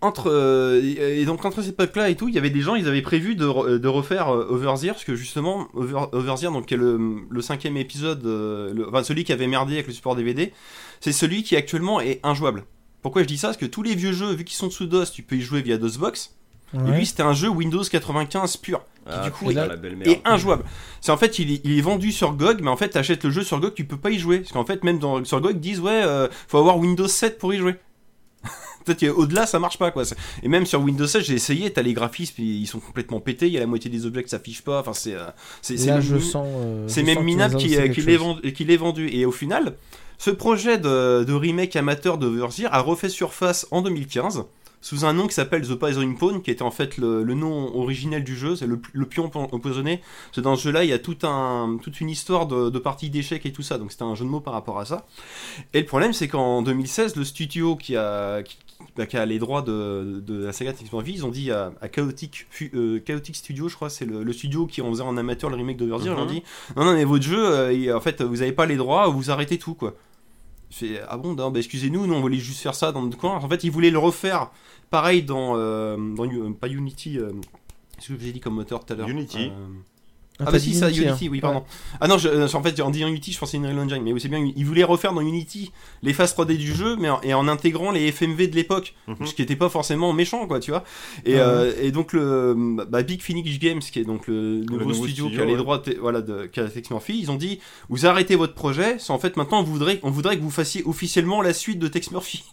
entre 0.00 0.30
euh, 0.30 0.80
et 0.82 1.24
donc 1.24 1.44
entre 1.44 1.60
ces 1.60 1.70
époques 1.70 1.96
là 1.96 2.08
et 2.08 2.14
tout, 2.14 2.28
il 2.28 2.34
y 2.34 2.38
avait 2.38 2.50
des 2.50 2.60
gens, 2.60 2.76
ils 2.76 2.86
avaient 2.86 3.02
prévu 3.02 3.34
de, 3.34 3.78
de 3.78 3.88
refaire 3.88 4.28
Overseer 4.28 4.92
parce 4.92 5.04
que 5.04 5.16
justement 5.16 5.66
Over, 5.74 6.06
Overseer 6.12 6.52
donc 6.52 6.66
qui 6.66 6.74
est 6.74 6.76
le, 6.76 6.98
le 7.28 7.42
cinquième 7.42 7.76
épisode, 7.76 8.22
le- 8.24 8.86
enfin 8.88 9.02
celui 9.02 9.24
qui 9.24 9.32
avait 9.32 9.48
merdé 9.48 9.74
avec 9.74 9.88
le 9.88 9.92
support 9.92 10.14
DVD, 10.14 10.52
c'est 11.00 11.10
celui 11.12 11.42
qui 11.42 11.56
actuellement 11.56 12.00
est 12.00 12.20
injouable. 12.22 12.64
Pourquoi 13.02 13.22
je 13.22 13.28
dis 13.28 13.38
ça? 13.38 13.48
Parce 13.48 13.56
que 13.58 13.66
tous 13.66 13.82
les 13.82 13.94
vieux 13.94 14.12
jeux, 14.12 14.32
vu 14.34 14.44
qu'ils 14.44 14.56
sont 14.56 14.70
sous 14.70 14.86
DOS, 14.86 15.06
tu 15.12 15.22
peux 15.22 15.36
y 15.36 15.40
jouer 15.40 15.62
via 15.62 15.78
DOSBox. 15.78 16.34
Et 16.74 16.76
Ouais. 16.76 16.98
lui, 16.98 17.06
c'était 17.06 17.22
un 17.22 17.32
jeu 17.32 17.48
Windows 17.48 17.82
95 17.82 18.58
pur. 18.58 18.82
Ah, 19.06 19.24
du 19.24 19.30
coup, 19.30 19.46
putain, 19.46 19.64
il- 19.64 19.68
la 19.68 19.76
belle 19.76 19.96
merde. 19.96 20.10
Et 20.10 20.20
injouable. 20.26 20.64
C'est 21.00 21.12
en 21.12 21.16
fait, 21.16 21.38
il 21.38 21.50
est, 21.52 21.60
il 21.64 21.78
est 21.78 21.80
vendu 21.80 22.12
sur 22.12 22.34
GOG, 22.34 22.60
mais 22.60 22.68
en 22.68 22.76
fait, 22.76 22.90
t'achètes 22.90 23.24
le 23.24 23.30
jeu 23.30 23.42
sur 23.42 23.58
GOG, 23.58 23.72
tu 23.72 23.84
peux 23.86 23.96
pas 23.96 24.10
y 24.10 24.18
jouer. 24.18 24.40
Parce 24.40 24.52
qu'en 24.52 24.66
fait, 24.66 24.84
même 24.84 24.98
dans, 24.98 25.24
sur 25.24 25.40
GOG, 25.40 25.52
ils 25.54 25.60
disent, 25.60 25.80
ouais, 25.80 26.02
euh, 26.04 26.28
faut 26.46 26.58
avoir 26.58 26.76
Windows 26.78 27.08
7 27.08 27.38
pour 27.38 27.54
y 27.54 27.58
jouer. 27.58 27.76
Peut-être 28.84 29.06
qu'au-delà, 29.14 29.46
ça 29.46 29.58
marche 29.58 29.78
pas, 29.78 29.90
quoi. 29.90 30.02
Et 30.42 30.48
même 30.48 30.66
sur 30.66 30.80
Windows 30.82 31.06
7, 31.06 31.22
j'ai 31.22 31.34
essayé, 31.34 31.72
t'as 31.72 31.80
les 31.82 31.94
graphismes, 31.94 32.42
ils 32.42 32.66
sont 32.66 32.80
complètement 32.80 33.20
pétés, 33.20 33.46
il 33.46 33.52
y 33.54 33.56
a 33.56 33.60
la 33.60 33.66
moitié 33.66 33.90
des 33.90 34.04
objets 34.04 34.22
qui 34.22 34.28
s'affichent 34.30 34.62
pas. 34.62 34.80
Enfin, 34.80 34.92
c'est. 34.92 35.14
euh, 35.14 35.24
c'est 35.62 35.82
même 35.86 36.00
je 36.02 36.18
sens. 36.18 36.46
euh, 36.46 36.86
je 36.88 37.00
même 37.00 37.16
sens 37.16 37.24
minable 37.24 37.56
qui, 37.56 37.68
qui 37.92 38.02
l'ait 38.02 38.16
vendu, 38.18 38.52
qui 38.52 38.64
l'ait 38.64 38.76
vendu. 38.76 39.08
Et 39.10 39.24
au 39.24 39.32
final, 39.32 39.74
ce 40.18 40.30
projet 40.30 40.78
de, 40.78 41.24
de 41.24 41.32
remake 41.32 41.76
amateur 41.76 42.18
d'Overseer 42.18 42.68
a 42.72 42.80
refait 42.80 43.08
surface 43.08 43.66
en 43.70 43.82
2015 43.82 44.44
sous 44.80 45.04
un 45.04 45.12
nom 45.12 45.26
qui 45.26 45.34
s'appelle 45.34 45.66
The 45.66 45.74
Poison 45.74 46.14
Pawn, 46.14 46.40
qui 46.42 46.50
était 46.50 46.62
en 46.62 46.70
fait 46.70 46.96
le, 46.98 47.22
le 47.24 47.34
nom 47.34 47.76
originel 47.76 48.22
du 48.24 48.36
jeu, 48.36 48.54
c'est 48.56 48.66
le, 48.66 48.80
le 48.92 49.06
pion 49.06 49.30
empoisonné. 49.34 50.00
C'est 50.32 50.40
dans 50.40 50.54
ce 50.56 50.62
jeu-là, 50.64 50.84
il 50.84 50.90
y 50.90 50.92
a 50.92 50.98
tout 50.98 51.16
un, 51.24 51.78
toute 51.82 52.00
une 52.00 52.08
histoire 52.10 52.46
de, 52.46 52.70
de 52.70 52.78
parties 52.78 53.10
d'échecs 53.10 53.44
et 53.46 53.52
tout 53.52 53.62
ça, 53.62 53.78
donc 53.78 53.90
c'était 53.92 54.04
un 54.04 54.14
jeu 54.14 54.24
de 54.24 54.30
mots 54.30 54.40
par 54.40 54.52
rapport 54.54 54.78
à 54.78 54.84
ça. 54.84 55.06
Et 55.74 55.80
le 55.80 55.86
problème, 55.86 56.12
c'est 56.12 56.28
qu'en 56.28 56.62
2016, 56.62 57.16
le 57.16 57.24
studio 57.24 57.74
qui 57.76 57.96
a, 57.96 58.42
qui, 58.42 58.56
bah, 58.96 59.06
qui 59.06 59.16
a 59.16 59.26
les 59.26 59.38
droits 59.40 59.62
de, 59.62 60.22
de 60.24 60.44
la 60.44 60.52
saga 60.52 60.72
Murphy, 60.92 61.12
ils 61.14 61.26
ont 61.26 61.30
dit 61.30 61.50
à, 61.50 61.72
à 61.80 61.88
Chaotic, 61.88 62.46
euh, 62.74 63.00
Chaotic 63.00 63.34
Studio, 63.34 63.68
je 63.68 63.74
crois, 63.74 63.90
c'est 63.90 64.04
le, 64.06 64.22
le 64.22 64.32
studio 64.32 64.66
qui 64.66 64.80
en 64.82 64.90
faisait 64.90 65.02
en 65.02 65.16
amateur 65.16 65.50
le 65.50 65.56
remake 65.56 65.76
d'Overseer, 65.76 66.06
ils 66.06 66.12
ont 66.12 66.22
Mhm. 66.24 66.28
dit 66.30 66.42
non, 66.76 66.84
non, 66.84 66.92
mais 66.94 67.04
votre 67.04 67.24
jeu, 67.24 67.44
euh, 67.44 67.96
en 67.96 68.00
fait, 68.00 68.22
vous 68.22 68.42
avez 68.42 68.52
pas 68.52 68.66
les 68.66 68.76
droits, 68.76 69.08
vous 69.08 69.30
arrêtez 69.30 69.58
tout, 69.58 69.74
quoi. 69.74 69.94
Ah 71.08 71.16
bon, 71.16 71.34
non, 71.34 71.50
bah, 71.50 71.58
excusez-nous, 71.58 72.06
nous 72.06 72.14
on 72.14 72.20
voulait 72.20 72.38
juste 72.38 72.60
faire 72.60 72.74
ça 72.74 72.92
dans 72.92 73.02
notre 73.02 73.18
coin. 73.18 73.36
En 73.36 73.48
fait, 73.48 73.64
ils 73.64 73.70
voulaient 73.70 73.90
le 73.90 73.98
refaire 73.98 74.50
pareil 74.90 75.22
dans, 75.22 75.56
euh, 75.56 75.96
dans 75.96 76.24
euh, 76.24 76.50
pas 76.52 76.68
Unity, 76.68 77.18
euh, 77.18 77.32
ce 77.98 78.08
que 78.08 78.14
je 78.14 78.18
vous 78.18 78.26
ai 78.26 78.32
dit 78.32 78.40
comme 78.40 78.54
moteur 78.54 78.84
tout 78.84 78.92
à 78.92 78.96
l'heure. 78.96 79.08
Unity. 79.08 79.50
Ah, 80.40 80.44
Ah, 80.46 80.52
bah 80.52 80.58
si, 80.60 80.72
ça, 80.72 80.88
Unity, 80.88 81.26
hein. 81.26 81.28
oui, 81.32 81.40
pardon. 81.40 81.64
Ah 82.00 82.06
non, 82.06 82.16
je- 82.16 82.28
euh, 82.28 82.46
en 82.54 82.62
fait, 82.62 82.80
en 82.80 82.90
disant 82.90 83.08
Unity, 83.08 83.32
je 83.32 83.38
pensais 83.40 83.56
Unreal 83.58 83.76
Engine, 83.76 84.02
mais 84.04 84.12
oui, 84.12 84.20
c'est 84.20 84.28
bien, 84.28 84.38
ils 84.54 84.64
voulaient 84.64 84.84
refaire 84.84 85.12
dans 85.12 85.20
Unity 85.20 85.72
les 86.04 86.12
phases 86.12 86.32
3D 86.32 86.56
du 86.56 86.72
jeu, 86.72 86.94
mais 86.96 87.10
en, 87.10 87.20
et 87.22 87.34
en 87.34 87.48
intégrant 87.48 87.90
les 87.90 88.06
FMV 88.12 88.46
de 88.48 88.54
l'époque, 88.54 88.94
Mhm. 89.08 89.26
ce 89.26 89.34
qui 89.34 89.42
était 89.42 89.56
pas 89.56 89.68
forcément 89.68 90.12
méchant, 90.12 90.46
quoi, 90.46 90.60
tu 90.60 90.70
vois. 90.70 90.84
Et, 91.26 91.34
Ouais. 91.34 91.40
euh, 91.40 91.72
et 91.82 91.90
donc, 91.90 92.12
le 92.12 92.54
bah, 92.88 93.02
Big 93.02 93.20
Phoenix 93.20 93.58
Games, 93.58 93.80
qui 93.80 93.98
est 93.98 94.04
donc 94.04 94.28
le 94.28 94.60
nouveau, 94.60 94.78
nouveau 94.84 94.94
studio, 94.94 95.24
studio, 95.26 95.28
qui 95.30 95.40
a 95.42 95.44
les 95.44 95.56
droits 95.56 95.78
de, 95.78 95.96
voilà, 96.00 96.20
de, 96.22 96.46
qui 96.46 96.60
a 96.60 96.68
Tex 96.68 96.88
Murphy, 96.90 97.18
ils 97.20 97.30
ont 97.32 97.36
dit, 97.36 97.58
vous 97.88 98.06
arrêtez 98.06 98.36
votre 98.36 98.54
projet, 98.54 98.96
c'est 99.00 99.10
en 99.10 99.18
fait 99.18 99.36
maintenant, 99.36 99.58
on 99.58 99.64
voudrait, 99.64 99.98
on 100.04 100.10
voudrait 100.12 100.36
que 100.36 100.42
vous 100.42 100.50
fassiez 100.52 100.84
officiellement 100.84 101.42
la 101.42 101.52
suite 101.52 101.80
de 101.80 101.88
Tex 101.88 102.12
Murphy. 102.12 102.44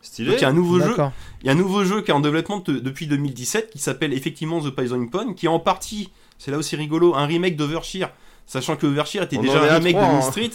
Stylé. 0.00 0.30
Donc, 0.30 0.38
il 0.38 0.42
y 0.42 0.44
a 0.44 0.48
un 0.48 0.52
nouveau 0.52 0.78
jeu 0.80 0.94
il 1.42 1.46
y 1.46 1.48
a 1.48 1.52
un 1.52 1.56
nouveau 1.56 1.84
jeu 1.84 2.00
qui 2.00 2.12
est 2.12 2.14
en 2.14 2.20
développement 2.20 2.60
de- 2.60 2.78
depuis 2.78 3.06
2017 3.08 3.70
qui 3.70 3.78
s'appelle 3.80 4.12
effectivement 4.12 4.60
The 4.60 4.70
Poison 4.70 5.04
Pawn, 5.08 5.34
qui 5.34 5.46
est 5.46 5.48
en 5.48 5.58
partie, 5.58 6.10
c'est 6.38 6.50
là 6.50 6.58
aussi 6.58 6.76
rigolo, 6.76 7.14
un 7.14 7.26
remake 7.26 7.56
d'Overshear, 7.56 8.10
sachant 8.46 8.76
que 8.76 8.86
Overshear 8.86 9.24
était 9.24 9.38
On 9.38 9.42
déjà 9.42 9.60
un 9.60 9.78
remake 9.78 9.96
de 9.96 10.00
Mean 10.00 10.18
hein. 10.18 10.22
Street. 10.22 10.50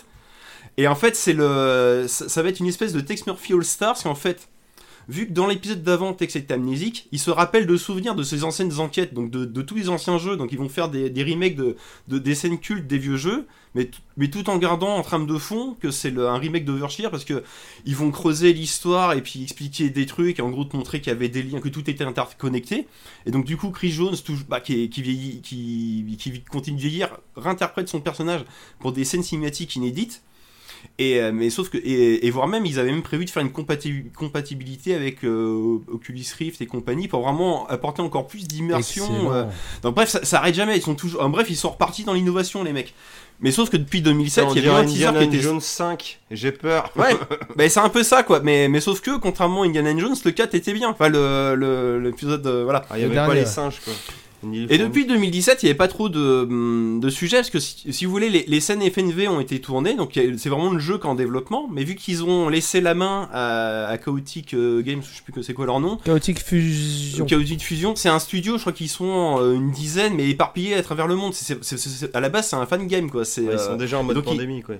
Et 0.78 0.88
en 0.88 0.96
fait, 0.96 1.16
c'est 1.16 1.34
le, 1.34 2.06
ça, 2.08 2.30
ça 2.30 2.42
va 2.42 2.50
être 2.50 2.60
une 2.60 2.68
espèce 2.68 2.94
de 2.94 3.02
Tex 3.02 3.26
Murphy 3.28 3.54
All 3.54 3.64
Stars, 3.64 3.94
parce 3.94 4.04
qu'en 4.04 4.16
fait, 4.16 4.48
vu 5.10 5.28
que 5.28 5.34
dans 5.34 5.48
l'épisode 5.48 5.84
d'avant, 5.84 6.14
Tex 6.14 6.36
était 6.36 6.54
amnésique, 6.54 7.08
il 7.12 7.20
se 7.20 7.32
rappelle 7.32 7.66
de 7.68 7.78
souvenirs 7.78 8.16
de 8.16 8.24
ses 8.24 8.44
anciennes 8.44 8.80
enquêtes, 8.80 9.14
donc 9.14 9.30
de, 9.32 9.62
tous 9.62 9.76
les 9.76 9.90
anciens 9.90 10.18
jeux, 10.18 10.38
donc 10.38 10.52
ils 10.52 10.58
vont 10.58 10.70
faire 10.70 10.90
des, 10.90 11.10
remakes 11.24 11.56
de, 11.56 11.76
de- 12.08 12.20
des 12.20 12.36
scènes 12.36 12.60
cultes 12.60 12.88
des 12.88 12.98
vieux 12.98 13.18
jeux, 13.18 13.46
mais, 13.76 13.90
tout 14.30 14.50
en 14.50 14.58
gardant 14.58 14.96
en 14.98 15.02
trame 15.02 15.26
de 15.28 15.38
fond 15.38 15.76
que 15.80 15.92
c'est 15.92 16.18
un 16.18 16.38
remake 16.38 16.66
d'Overshear, 16.66 17.10
parce 17.10 17.24
que 17.26 17.44
ils 17.86 17.96
vont 17.96 18.12
creuser 18.12 18.52
l'histoire 18.54 19.14
et 19.14 19.22
puis 19.22 19.44
expliquer 19.44 19.90
des 19.90 20.06
trucs 20.06 20.40
et 20.40 20.42
en 20.42 20.50
gros 20.50 20.66
te 20.66 20.76
montrer 20.76 21.00
qu'il 21.00 21.12
y 21.12 21.16
avait 21.16 21.30
des 21.30 21.42
liens, 21.44 21.62
que 21.62 21.70
tout 21.70 21.90
était 21.90 22.04
interconnecté. 22.04 22.88
Et 23.26 23.32
donc 23.32 23.46
du 23.46 23.56
coup, 23.58 23.70
Chris 23.72 23.92
Jones, 23.92 24.16
bah, 24.50 24.60
qui, 24.60 24.84
est- 24.84 24.98
vieillit, 25.00 25.42
qui 25.42 26.44
continue 26.52 26.76
de 26.78 26.82
vieillir, 26.82 27.18
réinterprète 27.36 27.88
son 27.90 28.02
personnage 28.02 28.42
pour 28.80 28.92
des 28.92 29.06
scènes 29.06 29.24
cinématiques 29.24 29.76
inédites. 29.76 30.22
Et, 31.00 31.20
euh, 31.20 31.32
mais 31.34 31.50
sauf 31.50 31.70
que 31.70 31.78
et, 31.78 32.26
et 32.28 32.32
voire 32.32 32.48
même 32.48 32.66
ils 32.66 32.80
avaient 32.80 32.92
même 32.92 33.02
prévu 33.02 33.26
de 33.26 33.30
faire 33.30 33.42
une 33.42 33.50
compati- 33.52 34.12
compatibilité 34.14 34.94
avec 34.96 35.24
euh, 35.24 35.80
Oculus 35.92 36.26
Rift 36.38 36.62
et 36.62 36.66
compagnie 36.68 37.08
pour 37.08 37.22
vraiment 37.22 37.68
apporter 37.68 38.02
encore 38.02 38.28
plus 38.28 38.48
d'immersion. 38.48 39.34
Euh. 39.34 39.46
Donc 39.84 39.96
bref, 39.96 40.10
ça, 40.10 40.24
ça 40.24 40.38
arrête 40.40 40.56
jamais. 40.56 40.78
Ils 40.78 40.82
sont 40.84 40.96
toujours. 40.96 41.22
en 41.24 41.30
bref, 41.30 41.48
ils 41.50 41.56
sont 41.56 41.70
repartis 41.72 42.04
dans 42.04 42.14
l'innovation 42.14 42.64
les 42.64 42.74
mecs. 42.74 42.94
Mais 43.44 43.50
sauf 43.52 43.72
que 43.72 43.78
depuis 43.78 44.02
2007, 44.04 44.46
on 44.50 44.54
il 44.54 44.64
y 44.64 44.68
avait 44.70 44.78
un 44.78 44.86
teaser 44.86 45.10
qui 45.18 45.24
était 45.24 45.40
Jones 45.40 45.60
5. 45.62 46.20
J'ai 46.30 46.52
peur. 46.52 46.92
Ouais, 46.96 47.16
bah, 47.56 47.68
c'est 47.70 47.80
un 47.80 47.90
peu 47.90 48.04
ça 48.04 48.22
quoi, 48.22 48.40
mais, 48.42 48.68
mais 48.68 48.80
sauf 48.80 49.02
que 49.02 49.18
contrairement 49.18 49.64
à 49.64 49.66
Indiana 49.66 49.98
Jones, 49.98 50.16
le 50.24 50.32
4 50.32 50.54
était 50.54 50.74
bien. 50.74 50.90
Enfin, 50.90 51.10
le- 51.10 51.56
le- 51.56 52.00
l'épisode, 52.00 52.46
euh, 52.46 52.64
voilà. 52.64 52.86
Ah, 52.92 53.00
il 53.00 53.02
y 53.02 53.02
Le 53.02 53.08
avait 53.08 53.16
pas 53.16 53.26
dernier, 53.26 53.40
les 53.42 53.48
singes 53.48 53.80
quoi. 53.84 53.94
Et 54.44 54.78
depuis 54.78 55.06
2017, 55.06 55.62
il 55.62 55.66
n'y 55.66 55.70
avait 55.70 55.78
pas 55.78 55.88
trop 55.88 56.10
de, 56.10 56.44
hum, 56.50 57.00
de 57.00 57.10
sujets, 57.10 57.38
parce 57.38 57.50
que 57.50 57.60
si, 57.60 57.94
si 57.94 58.06
vous 58.06 58.12
voulez, 58.12 58.30
les, 58.30 58.44
les, 58.48 58.60
scènes 58.60 58.82
FNV 58.82 59.28
ont 59.28 59.40
été 59.40 59.60
tournées, 59.62 59.96
donc 59.96 60.14
c'est 60.14 60.50
vraiment 60.50 60.72
le 60.72 60.80
jeu 60.80 60.98
qu'en 60.98 61.16
développement, 61.16 61.70
mais 61.72 61.84
vu 61.84 61.96
qu'ils 61.96 62.24
ont 62.24 62.50
laissé 62.50 62.82
la 62.82 62.94
main 62.94 63.30
à, 63.32 63.88
à 63.88 63.98
Chaotic 63.98 64.54
euh, 64.54 64.82
Games, 64.82 65.02
je 65.02 65.16
sais 65.16 65.24
plus 65.24 65.34
que 65.34 65.42
c'est 65.42 65.54
quoi 65.54 65.66
leur 65.66 65.80
nom. 65.80 65.98
Chaotic 65.98 66.40
Fusion. 66.40 67.26
Chaotic 67.26 67.62
Fusion, 67.62 67.96
c'est 67.96 68.10
un 68.10 68.20
studio, 68.20 68.56
je 68.58 68.62
crois 68.62 68.74
qu'ils 68.74 68.90
sont 68.90 69.38
euh, 69.40 69.54
une 69.54 69.72
dizaine, 69.72 70.16
mais 70.16 70.30
éparpillés 70.30 70.76
à 70.76 70.84
travers 70.84 71.08
le 71.08 71.16
monde. 71.16 71.34
C 71.34 71.56
à 72.14 72.20
la 72.20 72.30
base, 72.30 72.48
c'est 72.50 72.56
un 72.56 72.66
fan 72.66 72.88
game, 72.88 73.10
quoi. 73.10 73.22
Ouais, 73.22 73.54
ils 73.54 73.60
sont 73.60 73.76
déjà 73.76 74.00
en 74.00 74.04
mode 74.04 74.16
donc, 74.16 74.26
pandémie, 74.26 74.62
quoi. 74.62 74.76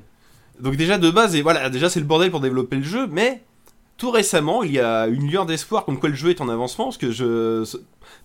Donc 0.60 0.76
déjà 0.76 0.98
de 0.98 1.10
base, 1.10 1.36
et 1.36 1.42
voilà, 1.42 1.70
déjà 1.70 1.90
c'est 1.90 2.00
le 2.00 2.06
bordel 2.06 2.30
pour 2.30 2.40
développer 2.40 2.76
le 2.76 2.84
jeu, 2.84 3.08
mais 3.08 3.42
tout 4.02 4.10
récemment, 4.10 4.64
il 4.64 4.72
y 4.72 4.80
a 4.80 5.06
une 5.06 5.30
lueur 5.30 5.46
d'espoir 5.46 5.86
comme 5.86 6.00
quoi 6.00 6.10
le 6.10 6.16
jeu 6.16 6.32
est 6.32 6.42
en 6.42 6.50
avancement, 6.50 6.86
parce 6.86 6.98
que 6.98 7.12
je, 7.12 7.64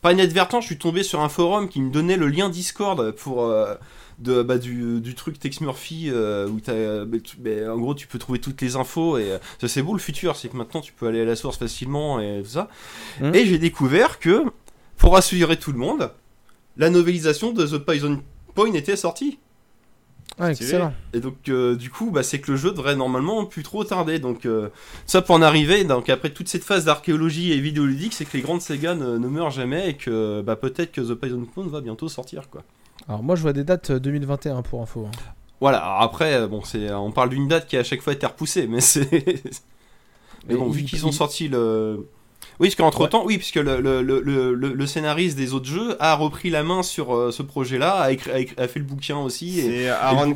par 0.00 0.10
inadvertance, 0.10 0.64
je 0.64 0.68
suis 0.68 0.78
tombé 0.78 1.02
sur 1.02 1.20
un 1.20 1.28
forum 1.28 1.68
qui 1.68 1.82
me 1.82 1.90
donnait 1.90 2.16
le 2.16 2.28
lien 2.28 2.48
Discord 2.48 3.10
pour 3.10 3.44
euh, 3.44 3.74
de, 4.18 4.40
bah, 4.40 4.56
du, 4.56 5.02
du, 5.02 5.14
truc 5.14 5.38
Tex 5.38 5.60
Murphy 5.60 6.08
euh, 6.08 6.48
où 6.48 6.56
as, 6.66 7.04
bah, 7.04 7.18
bah, 7.40 7.74
en 7.74 7.76
gros 7.76 7.94
tu 7.94 8.06
peux 8.06 8.18
trouver 8.18 8.38
toutes 8.38 8.62
les 8.62 8.76
infos 8.76 9.18
et 9.18 9.32
euh, 9.32 9.38
ça 9.60 9.68
c'est 9.68 9.82
beau 9.82 9.92
le 9.92 9.98
futur, 9.98 10.34
c'est 10.36 10.48
que 10.48 10.56
maintenant 10.56 10.80
tu 10.80 10.94
peux 10.94 11.08
aller 11.08 11.20
à 11.20 11.26
la 11.26 11.36
source 11.36 11.58
facilement 11.58 12.20
et 12.20 12.40
tout 12.42 12.48
ça. 12.48 12.70
Mmh. 13.20 13.34
Et 13.34 13.44
j'ai 13.44 13.58
découvert 13.58 14.18
que 14.18 14.44
pour 14.96 15.14
assurer 15.14 15.58
tout 15.58 15.72
le 15.72 15.78
monde, 15.78 16.10
la 16.78 16.88
novélisation 16.88 17.52
de 17.52 17.66
The 17.66 17.76
Poison 17.76 18.22
Point 18.54 18.72
était 18.72 18.96
sortie. 18.96 19.40
Ah, 20.38 20.50
excellent. 20.50 20.92
Et 21.14 21.20
donc, 21.20 21.36
euh, 21.48 21.76
du 21.76 21.90
coup, 21.90 22.10
bah, 22.10 22.22
c'est 22.22 22.40
que 22.40 22.50
le 22.50 22.56
jeu 22.58 22.70
devrait 22.70 22.96
normalement 22.96 23.46
plus 23.46 23.62
trop 23.62 23.84
tarder. 23.84 24.18
Donc, 24.18 24.44
euh, 24.44 24.68
ça 25.06 25.22
pour 25.22 25.34
en 25.34 25.42
arriver. 25.42 25.84
Donc, 25.84 26.10
après 26.10 26.30
toute 26.30 26.48
cette 26.48 26.64
phase 26.64 26.84
d'archéologie 26.84 27.52
et 27.52 27.60
vidéoludique, 27.60 28.12
c'est 28.12 28.26
que 28.26 28.36
les 28.36 28.42
grandes 28.42 28.60
Sega 28.60 28.94
ne, 28.94 29.16
ne, 29.16 29.28
meurent 29.28 29.50
jamais 29.50 29.90
et 29.90 29.94
que 29.94 30.42
bah, 30.42 30.56
peut-être 30.56 30.92
que 30.92 31.00
The 31.00 31.14
Poison 31.14 31.46
Clone 31.52 31.68
va 31.68 31.80
bientôt 31.80 32.08
sortir. 32.08 32.50
quoi. 32.50 32.62
Alors, 33.08 33.22
moi, 33.22 33.34
je 33.34 33.42
vois 33.42 33.54
des 33.54 33.64
dates 33.64 33.92
2021 33.92 34.62
pour 34.62 34.82
info. 34.82 35.06
Hein. 35.06 35.16
Voilà, 35.60 35.78
alors 35.78 36.02
après, 36.02 36.46
bon, 36.46 36.62
c'est, 36.62 36.92
on 36.92 37.12
parle 37.12 37.30
d'une 37.30 37.48
date 37.48 37.66
qui 37.66 37.78
a 37.78 37.80
à 37.80 37.84
chaque 37.84 38.02
fois 38.02 38.12
été 38.12 38.26
repoussée, 38.26 38.66
mais 38.66 38.82
c'est. 38.82 39.08
mais 40.48 40.54
bon, 40.54 40.68
vu 40.68 40.84
qu'ils 40.84 41.06
ont 41.06 41.12
sorti 41.12 41.48
le. 41.48 42.06
Oui, 42.58 42.68
parce 42.68 42.76
qu'entre 42.76 43.06
temps, 43.06 43.24
oui, 43.24 43.36
puisque 43.36 43.56
le, 43.56 43.80
le, 43.80 44.02
le, 44.02 44.54
le, 44.54 44.86
scénariste 44.86 45.36
des 45.36 45.52
autres 45.52 45.66
jeux 45.66 45.96
a 46.00 46.14
repris 46.14 46.48
la 46.48 46.62
main 46.62 46.82
sur 46.82 47.14
euh, 47.14 47.30
ce 47.30 47.42
projet-là, 47.42 47.94
a, 47.94 48.12
écrit, 48.12 48.30
a, 48.56 48.62
a, 48.62 48.68
fait 48.68 48.78
le 48.78 48.84
bouquin 48.86 49.18
aussi. 49.18 49.60
C'est 49.60 49.88
Aaron 49.88 50.34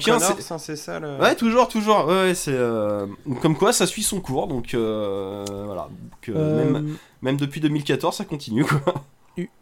c'est 0.58 0.76
ça 0.76 1.00
le... 1.00 1.16
Ouais, 1.16 1.34
toujours, 1.34 1.68
toujours. 1.68 2.06
Ouais, 2.06 2.34
c'est 2.34 2.52
euh, 2.52 3.06
comme 3.40 3.56
quoi 3.56 3.72
ça 3.72 3.86
suit 3.86 4.02
son 4.02 4.20
cours, 4.20 4.48
donc 4.48 4.74
euh, 4.74 5.44
voilà. 5.66 5.88
Donc, 6.26 6.36
même, 6.36 6.96
même, 7.22 7.36
depuis 7.36 7.60
2014, 7.60 8.16
ça 8.16 8.24
continue 8.24 8.64
quoi. 8.64 8.82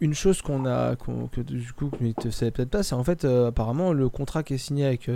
Une 0.00 0.14
chose 0.14 0.42
qu'on 0.42 0.66
a, 0.66 0.96
qu 0.96 1.12
que 1.30 1.40
du 1.40 1.72
coup, 1.72 1.90
tu 2.20 2.26
ne 2.26 2.32
savais 2.32 2.50
peut-être 2.50 2.70
pas, 2.70 2.82
c'est 2.82 2.94
en 2.94 3.04
fait 3.04 3.24
apparemment 3.24 3.92
le 3.92 4.08
contrat 4.08 4.42
qui 4.42 4.54
est 4.54 4.58
signé 4.58 4.84
avec 4.84 5.08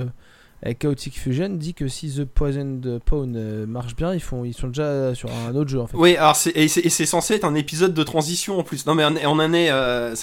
avec 0.63 0.79
Chaotic 0.79 1.19
Fusion 1.19 1.49
dit 1.51 1.75
que 1.75 1.89
si 1.89 2.09
The 2.15 2.25
Poisoned 2.25 3.01
Pawn 3.05 3.35
euh, 3.37 3.67
marche 3.67 3.97
bien, 3.97 4.15
ils, 4.15 4.21
font, 4.21 4.45
ils 4.45 4.55
sont 4.55 4.69
déjà 4.69 5.13
sur 5.15 5.29
un 5.31 5.55
autre 5.57 5.69
jeu 5.69 5.81
en 5.81 5.89
fait. 5.89 5.97
Oui, 5.97 6.17
alors 6.17 6.37
c'est, 6.37 6.57
et 6.57 6.69
c'est, 6.69 7.07
censé 7.07 7.35
être 7.35 7.45
un 7.45 7.57
épisode 7.57 7.95
de 7.95 8.03
transition 8.05 8.59
en 8.59 8.63
plus. 8.63 8.87
Non 8.87 8.95
mais 8.95 9.05
on, 9.05 9.31
en 9.33 9.53
est, 9.53 9.71
euh, 9.71 10.15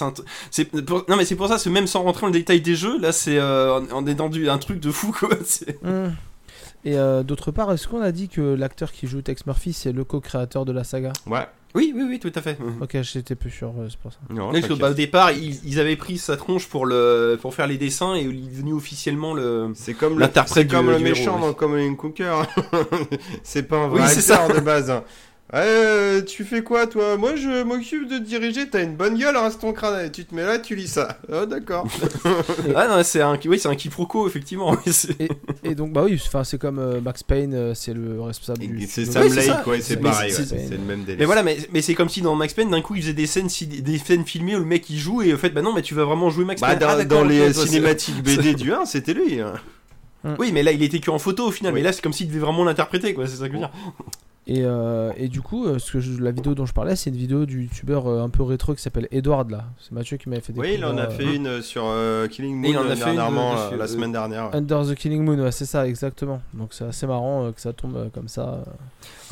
c'est, 0.50 0.72
non 0.72 1.16
mais 1.16 1.26
c'est 1.26 1.36
pour 1.36 1.48
ça, 1.48 1.70
même 1.70 1.86
sans 1.86 2.02
rentrer 2.02 2.22
dans 2.22 2.28
le 2.28 2.32
détail 2.32 2.62
des 2.62 2.74
jeux, 2.74 2.98
là 3.00 3.12
c'est, 3.12 3.36
euh, 3.38 3.80
on 3.92 4.06
est 4.06 4.14
dans 4.14 4.30
du, 4.30 4.48
un 4.48 4.58
truc 4.58 4.80
de 4.80 4.90
fou 4.90 5.12
quoi. 5.12 5.28
Et 6.84 6.96
euh, 6.96 7.22
d'autre 7.22 7.50
part, 7.50 7.72
est-ce 7.72 7.86
qu'on 7.88 8.00
a 8.00 8.12
dit 8.12 8.28
que 8.28 8.40
l'acteur 8.40 8.92
qui 8.92 9.06
joue 9.06 9.20
Tex 9.20 9.46
Murphy 9.46 9.72
c'est 9.72 9.92
le 9.92 10.04
co-créateur 10.04 10.64
de 10.64 10.72
la 10.72 10.84
saga? 10.84 11.12
Ouais. 11.26 11.46
Oui, 11.74 11.92
oui, 11.94 12.02
oui, 12.08 12.18
tout 12.18 12.32
à 12.34 12.42
fait. 12.42 12.58
Ok, 12.80 13.00
j'étais 13.02 13.36
plus 13.36 13.50
sûr, 13.50 13.72
c'est 13.88 13.98
pour 13.98 14.12
ça. 14.12 14.18
Non, 14.28 14.50
parce 14.50 14.66
que, 14.66 14.72
bah, 14.72 14.90
au 14.90 14.94
départ, 14.94 15.30
ils, 15.30 15.64
ils, 15.64 15.78
avaient 15.78 15.94
pris 15.94 16.18
sa 16.18 16.36
tronche 16.36 16.66
pour 16.66 16.84
le 16.84 17.38
pour 17.40 17.54
faire 17.54 17.68
les 17.68 17.78
dessins 17.78 18.16
et 18.16 18.22
il 18.22 18.48
est 18.48 18.50
devenu 18.50 18.72
officiellement 18.72 19.34
le. 19.34 19.70
C'est 19.74 19.94
comme 19.94 20.18
l'interprète 20.18 20.68
comme 20.68 20.90
le 20.90 20.98
méchant 20.98 21.38
dans 21.38 21.52
Common 21.52 21.94
Cooker. 21.94 22.42
c'est 23.44 23.62
pas 23.62 23.76
un 23.76 23.88
vrai 23.88 24.02
oui, 24.02 24.18
acteur 24.18 24.48
de 24.48 24.58
base. 24.58 24.92
Euh, 25.52 26.22
tu 26.22 26.44
fais 26.44 26.62
quoi 26.62 26.86
toi? 26.86 27.16
Moi 27.16 27.34
je 27.34 27.64
m'occupe 27.64 28.08
de 28.08 28.18
diriger, 28.18 28.68
t'as 28.68 28.84
une 28.84 28.94
bonne 28.94 29.18
gueule, 29.18 29.36
reste 29.36 29.60
ton 29.60 29.72
crâne, 29.72 30.06
et 30.06 30.10
tu 30.12 30.24
te 30.24 30.32
mets 30.32 30.44
là, 30.44 30.58
tu 30.58 30.76
lis 30.76 30.88
ça. 30.88 31.18
Oh 31.32 31.46
d'accord. 31.46 31.86
ah 32.76 32.88
non, 32.88 33.02
c'est 33.02 33.20
un, 33.20 33.38
oui, 33.46 33.58
c'est 33.58 33.68
un 33.68 33.74
quiproquo 33.74 34.26
effectivement. 34.28 34.76
et, 35.18 35.28
et, 35.70 35.74
donc 35.74 35.92
bah 35.92 36.02
oui, 36.04 36.20
enfin 36.24 36.44
c'est 36.44 36.58
comme 36.58 36.78
euh, 36.78 37.00
Max 37.00 37.22
Payne, 37.22 37.54
euh, 37.54 37.74
c'est 37.74 37.94
le 37.94 38.20
responsable. 38.20 38.60
du... 38.60 38.86
C'est 38.86 39.04
Sam 39.04 39.24
oui, 39.24 39.34
Lake, 39.34 39.66
ouais, 39.66 39.80
c'est 39.80 39.96
pareil, 39.96 40.32
c'est 40.32 40.52
ouais, 40.52 40.68
le 40.70 40.78
même 40.78 41.04
délire. 41.04 41.18
Mais 41.18 41.24
voilà, 41.24 41.42
mais, 41.42 41.58
mais 41.72 41.82
c'est 41.82 41.94
comme 41.94 42.08
si 42.08 42.22
dans 42.22 42.34
Max 42.34 42.54
Payne, 42.54 42.70
d'un 42.70 42.80
coup, 42.80 42.94
il 42.94 43.02
faisait 43.02 43.12
des 43.12 43.26
scènes, 43.26 43.48
des 43.68 43.98
scènes 43.98 44.24
filmées 44.24 44.56
où 44.56 44.60
le 44.60 44.64
mec 44.64 44.88
il 44.90 44.98
joue 44.98 45.22
et 45.22 45.34
en 45.34 45.38
fait, 45.38 45.50
bah 45.50 45.62
non, 45.62 45.72
mais 45.72 45.82
tu 45.82 45.94
vas 45.94 46.04
vraiment 46.04 46.30
jouer 46.30 46.44
Max 46.44 46.60
bah, 46.60 46.68
Payne. 46.68 46.78
Dans, 46.78 46.88
ah, 46.88 47.04
dans 47.04 47.24
les 47.24 47.52
cinématiques 47.52 48.22
BD 48.22 48.54
du 48.54 48.72
1, 48.72 48.84
c'était 48.86 49.14
lui. 49.14 49.40
Hein. 49.40 49.54
Oui, 50.38 50.50
mais 50.52 50.62
là 50.62 50.70
il 50.70 50.82
était 50.82 51.00
que 51.00 51.10
en 51.10 51.18
photo 51.18 51.46
au 51.46 51.50
final, 51.50 51.72
oui. 51.72 51.80
mais 51.80 51.84
là 51.84 51.92
c'est 51.92 52.02
comme 52.02 52.12
s'il 52.12 52.28
devait 52.28 52.40
vraiment 52.40 52.64
l'interpréter, 52.64 53.14
quoi. 53.14 53.26
C'est 53.26 53.36
ça 53.36 53.48
que 53.48 53.54
je 53.54 53.58
veux 53.58 53.58
dire. 53.58 53.72
Et, 54.50 54.64
euh, 54.64 55.12
et, 55.16 55.28
du 55.28 55.42
coup, 55.42 55.78
ce 55.78 55.92
que 55.92 56.00
je, 56.00 56.20
la 56.20 56.32
vidéo 56.32 56.56
dont 56.56 56.66
je 56.66 56.72
parlais, 56.72 56.96
c'est 56.96 57.10
une 57.10 57.16
vidéo 57.16 57.46
du 57.46 57.62
youtubeur 57.62 58.08
euh, 58.08 58.24
un 58.24 58.30
peu 58.30 58.42
rétro 58.42 58.74
qui 58.74 58.82
s'appelle 58.82 59.06
Edward 59.12 59.48
là. 59.48 59.66
C'est 59.78 59.92
Mathieu 59.92 60.16
qui 60.16 60.28
m'avait 60.28 60.40
fait 60.40 60.52
découvrir. 60.52 60.72
Oui, 60.72 60.78
il 60.80 60.84
en 60.84 60.98
a 60.98 61.08
fait 61.08 61.22
euh, 61.22 61.34
une 61.36 61.62
sur 61.62 61.84
Killing 62.28 62.56
Moon 62.56 62.68
il 62.68 62.76
en 62.76 62.90
a 62.90 62.96
fait 62.96 63.04
dernièrement, 63.04 63.70
une, 63.70 63.78
la 63.78 63.86
semaine 63.86 64.10
dernière. 64.10 64.52
Under 64.52 64.84
the 64.84 64.96
Killing 64.96 65.22
Moon, 65.22 65.38
ouais, 65.38 65.52
c'est 65.52 65.66
ça, 65.66 65.86
exactement. 65.86 66.42
Donc 66.52 66.70
c'est 66.72 66.82
assez 66.82 67.06
marrant 67.06 67.52
que 67.52 67.60
ça 67.60 67.72
tombe 67.72 68.10
comme 68.12 68.26
ça. 68.26 68.64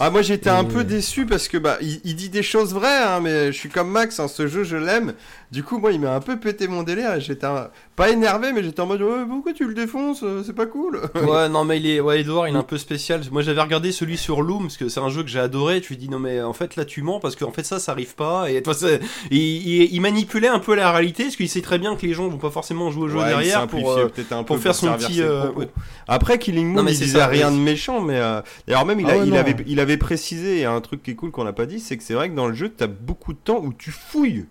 Ah, 0.01 0.11
moi 0.11 0.23
j'étais 0.23 0.49
un 0.49 0.65
peu 0.65 0.85
déçu 0.85 1.27
parce 1.27 1.49
que 1.49 1.59
bah 1.59 1.77
il, 1.81 2.01
il 2.05 2.15
dit 2.15 2.29
des 2.29 2.45
choses 2.45 2.73
vraies, 2.73 3.03
hein, 3.03 3.19
mais 3.21 3.53
je 3.53 3.59
suis 3.59 3.69
comme 3.69 3.91
Max, 3.91 4.21
hein, 4.21 4.29
ce 4.29 4.47
jeu 4.47 4.63
je 4.63 4.77
l'aime. 4.77 5.15
Du 5.51 5.63
coup, 5.63 5.79
moi 5.79 5.93
il 5.93 6.01
m'a 6.01 6.15
un 6.15 6.21
peu 6.21 6.39
pété 6.39 6.69
mon 6.69 6.83
délire. 6.83 7.19
J'étais 7.21 7.47
un... 7.47 7.71
pas 7.97 8.11
énervé, 8.11 8.53
mais 8.53 8.63
j'étais 8.63 8.81
en 8.81 8.87
mode 8.87 9.01
ouais, 9.01 9.25
pourquoi 9.27 9.55
tu 9.55 9.67
le 9.67 9.73
défonces 9.73 10.23
C'est 10.45 10.55
pas 10.55 10.67
cool. 10.67 11.01
ouais, 11.15 11.49
non, 11.49 11.65
mais 11.65 11.79
il 11.79 11.87
est, 11.87 12.01
ouais, 12.01 12.21
Edward 12.21 12.49
il 12.49 12.55
est 12.55 12.59
un 12.59 12.63
peu 12.63 12.77
spécial. 12.77 13.23
Moi 13.33 13.41
j'avais 13.41 13.63
regardé 13.63 13.91
celui 13.91 14.19
sur 14.19 14.43
Loom 14.43 14.65
parce 14.65 14.77
que 14.77 14.91
c'est 14.91 15.01
un 15.01 15.09
jeu 15.09 15.23
que 15.23 15.29
j'ai 15.29 15.41
adoré. 15.41 15.81
Tu 15.81 15.95
lui 15.95 15.97
dis 15.97 16.11
non, 16.11 16.19
mais 16.19 16.43
en 16.43 16.53
fait 16.53 16.77
là 16.77 16.85
tu 16.85 17.01
mens 17.01 17.19
parce 17.19 17.35
qu'en 17.35 17.51
fait 17.51 17.65
ça, 17.65 17.79
ça 17.79 17.93
arrive 17.93 18.15
pas. 18.15 18.51
Et 18.51 18.63
toi, 18.63 18.75
il, 19.31 19.39
il, 19.39 19.95
il, 19.95 20.01
manipulait 20.03 20.49
un 20.49 20.59
peu 20.59 20.75
la 20.75 20.93
réalité 20.93 21.25
parce 21.25 21.37
qu'il 21.37 21.49
sait 21.49 21.63
très 21.63 21.79
bien 21.79 21.97
que 21.97 22.07
les 22.07 22.13
gens 22.13 22.29
vont 22.29 22.37
pas 22.37 22.51
forcément 22.51 22.91
jouer 22.91 23.05
au 23.05 23.09
jeu 23.09 23.19
ouais, 23.19 23.29
derrière 23.29 23.67
pour, 23.67 23.93
euh, 23.93 24.09
un 24.31 24.45
pour 24.45 24.57
peu 24.57 24.63
faire 24.63 24.75
son 24.75 24.93
petit. 24.93 25.23
Euh, 25.23 25.51
ouais. 25.53 25.69
Après 26.09 26.39
Killing 26.39 26.69
Moon, 26.69 26.83
non, 26.83 26.89
il 26.89 26.97
disait 26.97 27.19
ça, 27.19 27.27
rien 27.27 27.51
de 27.51 27.57
méchant, 27.57 28.03
mais 28.03 28.17
euh... 28.17 28.43
alors 28.69 28.85
même 28.85 29.01
il, 29.01 29.07
a, 29.07 29.15
ah 29.15 29.19
ouais, 29.19 29.27
il 29.27 29.37
avait, 29.37 29.57
il 29.67 29.81
avait 29.81 29.88
précisé 29.97 30.65
un 30.65 30.81
truc 30.81 31.03
qui 31.03 31.13
est 31.13 31.15
cool 31.15 31.31
qu'on 31.31 31.45
n'a 31.45 31.53
pas 31.53 31.67
dit, 31.67 31.81
c'est 31.81 31.97
que 31.97 32.03
c'est 32.03 32.15
vrai 32.15 32.29
que 32.29 32.35
dans 32.35 32.47
le 32.47 32.55
jeu, 32.55 32.73
tu 32.77 32.85
as 32.85 32.89
beaucoup 32.89 33.33
de 33.33 33.39
temps 33.39 33.61
où 33.63 33.73
tu 33.73 33.91
fouilles. 33.91 34.47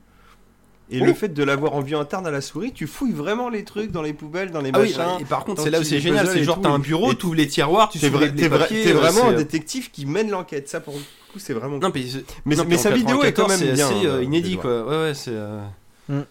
Et 0.89 1.01
oh. 1.01 1.05
le 1.05 1.13
fait 1.13 1.27
de 1.29 1.43
l'avoir 1.43 1.73
en 1.73 1.81
vue 1.81 1.97
interne 1.97 2.25
à 2.25 2.31
la 2.31 2.39
souris, 2.39 2.71
tu 2.71 2.87
fouilles 2.87 3.11
vraiment 3.11 3.49
les 3.49 3.65
trucs 3.65 3.91
dans 3.91 4.01
les 4.01 4.13
poubelles, 4.13 4.51
dans 4.51 4.61
les 4.61 4.71
ah 4.73 4.79
machins. 4.79 5.01
Oui, 5.17 5.21
et 5.23 5.25
par 5.25 5.43
contre, 5.43 5.61
c'est 5.61 5.69
là 5.69 5.81
où 5.81 5.83
c'est 5.83 5.99
génial, 5.99 6.27
c'est 6.27 6.43
genre 6.43 6.61
t'as 6.61 6.69
un 6.69 6.79
bureau, 6.79 7.13
tu 7.13 7.25
ouvres 7.25 7.35
les 7.35 7.47
tiroirs, 7.47 7.89
tu 7.89 7.99
soulèves 7.99 8.33
les 8.35 8.49
papiers. 8.49 8.83
T'es 8.83 8.93
vraiment 8.93 9.27
un 9.27 9.33
détective 9.33 9.91
qui 9.91 10.05
mène 10.05 10.29
l'enquête. 10.29 10.69
Ça, 10.69 10.79
pour 10.79 10.93
le 10.93 11.01
coup, 11.31 11.39
c'est 11.39 11.53
vraiment. 11.53 11.77
Non, 11.77 11.91
mais, 11.93 12.05
mais, 12.45 12.55
non, 12.55 12.63
mais 12.67 12.77
sa 12.77 12.91
vidéo 12.91 13.23
est 13.23 13.33
quand 13.33 13.49
même 13.49 13.59
bien. 13.59 13.73
assez 13.73 14.05
euh, 14.05 14.23
inédit, 14.23 14.57
quoi. 14.57 14.85
Ouais, 14.85 14.97
ouais, 15.03 15.13
c'est. 15.13 15.31
Euh... 15.33 15.61
Mm. 16.07 16.21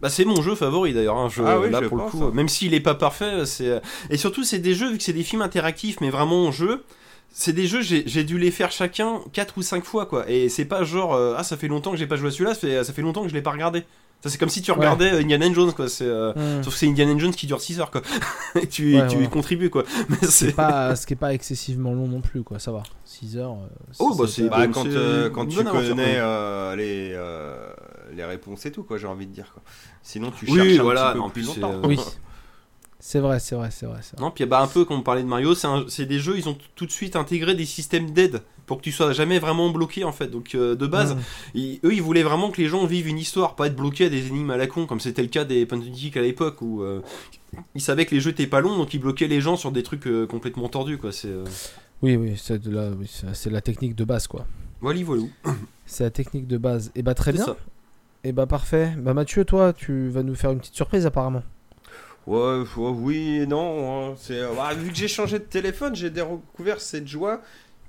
Bah 0.00 0.10
c'est 0.10 0.26
mon 0.26 0.42
jeu 0.42 0.54
favori 0.54 0.92
d'ailleurs, 0.92 1.16
hein, 1.16 1.28
ah 1.46 1.58
oui, 1.58 1.70
là 1.70 1.80
je 1.80 1.88
pour 1.88 1.96
pense, 1.96 2.12
le 2.12 2.18
coup, 2.18 2.24
hein. 2.26 2.32
même 2.34 2.48
s'il 2.48 2.74
est 2.74 2.80
pas 2.80 2.94
parfait, 2.94 3.46
c'est 3.46 3.80
et 4.10 4.18
surtout 4.18 4.44
c'est 4.44 4.58
des 4.58 4.74
jeux 4.74 4.90
vu 4.90 4.98
que 4.98 5.02
c'est 5.02 5.14
des 5.14 5.22
films 5.22 5.40
interactifs 5.40 5.98
mais 6.02 6.10
vraiment 6.10 6.44
en 6.44 6.52
jeu, 6.52 6.84
c'est 7.36 7.52
des 7.52 7.66
jeux, 7.66 7.82
j'ai 7.82 8.22
dû 8.22 8.38
les 8.38 8.52
faire 8.52 8.70
chacun 8.70 9.20
4 9.32 9.58
ou 9.58 9.62
5 9.62 9.84
fois, 9.84 10.06
quoi. 10.06 10.30
Et 10.30 10.48
c'est 10.48 10.64
pas 10.64 10.84
genre, 10.84 11.14
euh, 11.14 11.34
ah, 11.36 11.42
ça 11.42 11.56
fait 11.56 11.66
longtemps 11.66 11.90
que 11.90 11.96
j'ai 11.96 12.06
pas 12.06 12.14
joué 12.14 12.28
à 12.28 12.30
celui-là, 12.30 12.54
ça 12.54 12.60
fait, 12.60 12.84
ça 12.84 12.92
fait 12.92 13.02
longtemps 13.02 13.22
que 13.22 13.28
je 13.28 13.34
l'ai 13.34 13.42
pas 13.42 13.50
regardé. 13.50 13.80
Ça, 14.20 14.30
c'est 14.30 14.38
comme 14.38 14.48
si 14.48 14.62
tu 14.62 14.70
regardais 14.70 15.12
ouais. 15.12 15.20
Indiana 15.20 15.52
Jones, 15.52 15.72
quoi. 15.72 15.88
C'est, 15.88 16.06
euh, 16.06 16.32
mmh. 16.32 16.62
Sauf 16.62 16.74
que 16.74 16.78
c'est 16.78 16.86
Indiana 16.86 17.18
Jones 17.18 17.32
qui 17.34 17.48
dure 17.48 17.60
6 17.60 17.80
heures, 17.80 17.90
quoi. 17.90 18.02
Et 18.62 18.68
tu, 18.68 18.94
ouais, 18.94 19.08
tu 19.08 19.16
ouais. 19.16 19.26
contribues, 19.26 19.68
quoi. 19.68 19.82
Mais 20.08 20.28
c'est 20.28 20.52
pas, 20.52 20.94
ce 20.94 21.08
qui 21.08 21.14
est 21.14 21.16
pas 21.16 21.34
excessivement 21.34 21.92
long 21.92 22.06
non 22.06 22.20
plus, 22.20 22.44
quoi. 22.44 22.60
Ça 22.60 22.70
va. 22.70 22.84
6 23.04 23.36
heures. 23.36 23.54
Euh, 23.54 23.94
oh, 23.98 24.14
bah, 24.14 24.26
c'est. 24.28 24.48
Bah, 24.48 24.68
quand, 24.68 24.86
euh, 24.86 25.28
quand 25.28 25.46
tu 25.46 25.62
connais 25.64 26.20
les, 26.76 27.18
les 28.14 28.24
réponses 28.24 28.64
et 28.64 28.70
tout, 28.70 28.84
quoi, 28.84 28.96
j'ai 28.96 29.08
envie 29.08 29.26
de 29.26 29.32
dire, 29.32 29.50
quoi. 29.52 29.62
Sinon, 30.04 30.30
tu 30.30 30.46
oui, 30.48 30.56
cherches 30.56 30.78
voilà, 30.78 31.08
un 31.08 31.10
petit 31.10 31.18
peu 31.18 31.24
en 31.24 31.30
plus 31.30 31.50
plus, 31.50 31.60
longtemps. 31.60 31.88
Oui. 31.88 31.98
C'est 33.06 33.20
vrai, 33.20 33.38
c'est 33.38 33.54
vrai, 33.54 33.68
c'est 33.70 33.84
vrai, 33.84 33.96
vrai, 34.00 34.02
Non, 34.18 34.30
puis 34.30 34.46
bah, 34.46 34.62
un 34.62 34.66
peu 34.66 34.86
comme 34.86 35.00
on 35.00 35.02
parlait 35.02 35.22
de 35.22 35.28
Mario, 35.28 35.54
c'est 35.54 36.06
des 36.06 36.18
jeux, 36.18 36.38
ils 36.38 36.48
ont 36.48 36.56
tout 36.74 36.86
de 36.86 36.90
suite 36.90 37.16
intégré 37.16 37.54
des 37.54 37.66
systèmes 37.66 38.12
d'aide 38.12 38.40
pour 38.64 38.78
que 38.78 38.82
tu 38.82 38.92
sois 38.92 39.12
jamais 39.12 39.38
vraiment 39.38 39.68
bloqué 39.68 40.04
en 40.04 40.12
fait. 40.12 40.28
Donc 40.28 40.54
euh, 40.54 40.74
de 40.74 40.86
base, 40.86 41.14
Mmh. 41.14 41.18
ils- 41.54 41.80
eux 41.84 41.92
ils 41.92 42.00
voulaient 42.00 42.22
vraiment 42.22 42.50
que 42.50 42.62
les 42.62 42.66
gens 42.66 42.86
vivent 42.86 43.06
une 43.08 43.18
histoire, 43.18 43.56
pas 43.56 43.66
être 43.66 43.76
bloqués 43.76 44.06
à 44.06 44.08
des 44.08 44.28
énigmes 44.28 44.50
à 44.52 44.56
la 44.56 44.66
con 44.66 44.86
comme 44.86 45.00
c'était 45.00 45.20
le 45.20 45.28
cas 45.28 45.44
des 45.44 45.66
click 45.66 46.16
à 46.16 46.22
l'époque 46.22 46.62
où 46.62 46.82
euh, 46.82 47.02
ils 47.74 47.82
savaient 47.82 48.06
que 48.06 48.14
les 48.14 48.22
jeux 48.22 48.30
étaient 48.30 48.46
pas 48.46 48.62
longs 48.62 48.78
donc 48.78 48.94
ils 48.94 48.98
bloquaient 49.00 49.28
les 49.28 49.42
gens 49.42 49.56
sur 49.58 49.70
des 49.70 49.82
trucs 49.82 50.06
euh, 50.06 50.26
complètement 50.26 50.70
tordus 50.70 50.96
quoi. 50.96 51.12
C'est. 51.12 51.28
Oui, 52.00 52.16
oui, 52.16 52.40
c'est 52.42 52.64
la, 52.66 52.88
oui, 52.88 53.06
c'est- 53.06 53.34
c'est 53.34 53.50
la 53.50 53.60
technique 53.60 53.94
de 53.96 54.04
base, 54.04 54.26
quoi. 54.26 54.46
voilà, 54.80 55.02
voilà. 55.02 55.22
C'est 55.84 56.04
la 56.04 56.10
technique 56.10 56.46
de 56.46 56.56
base. 56.56 56.90
Et 56.94 57.02
bah, 57.02 57.12
très 57.12 57.32
bien. 57.32 57.44
ça. 57.44 57.56
Et 58.24 58.32
bah, 58.32 58.46
parfait. 58.46 58.94
Bah, 58.96 59.12
Mathieu, 59.12 59.44
toi, 59.44 59.74
tu 59.74 60.08
vas 60.08 60.22
nous 60.22 60.34
faire 60.34 60.52
une 60.52 60.58
petite 60.60 60.74
surprise, 60.74 61.04
apparemment. 61.04 61.42
Ouais, 62.26 62.58
ouais, 62.60 62.64
oui 62.76 63.40
et 63.42 63.46
non. 63.46 64.10
hein. 64.12 64.14
C'est, 64.18 64.38
euh, 64.40 64.48
bah, 64.56 64.72
vu 64.74 64.90
que 64.90 64.96
j'ai 64.96 65.08
changé 65.08 65.38
de 65.38 65.44
téléphone, 65.44 65.94
j'ai 65.94 66.10
découvert 66.10 66.80
cette 66.80 67.06
joie 67.08 67.40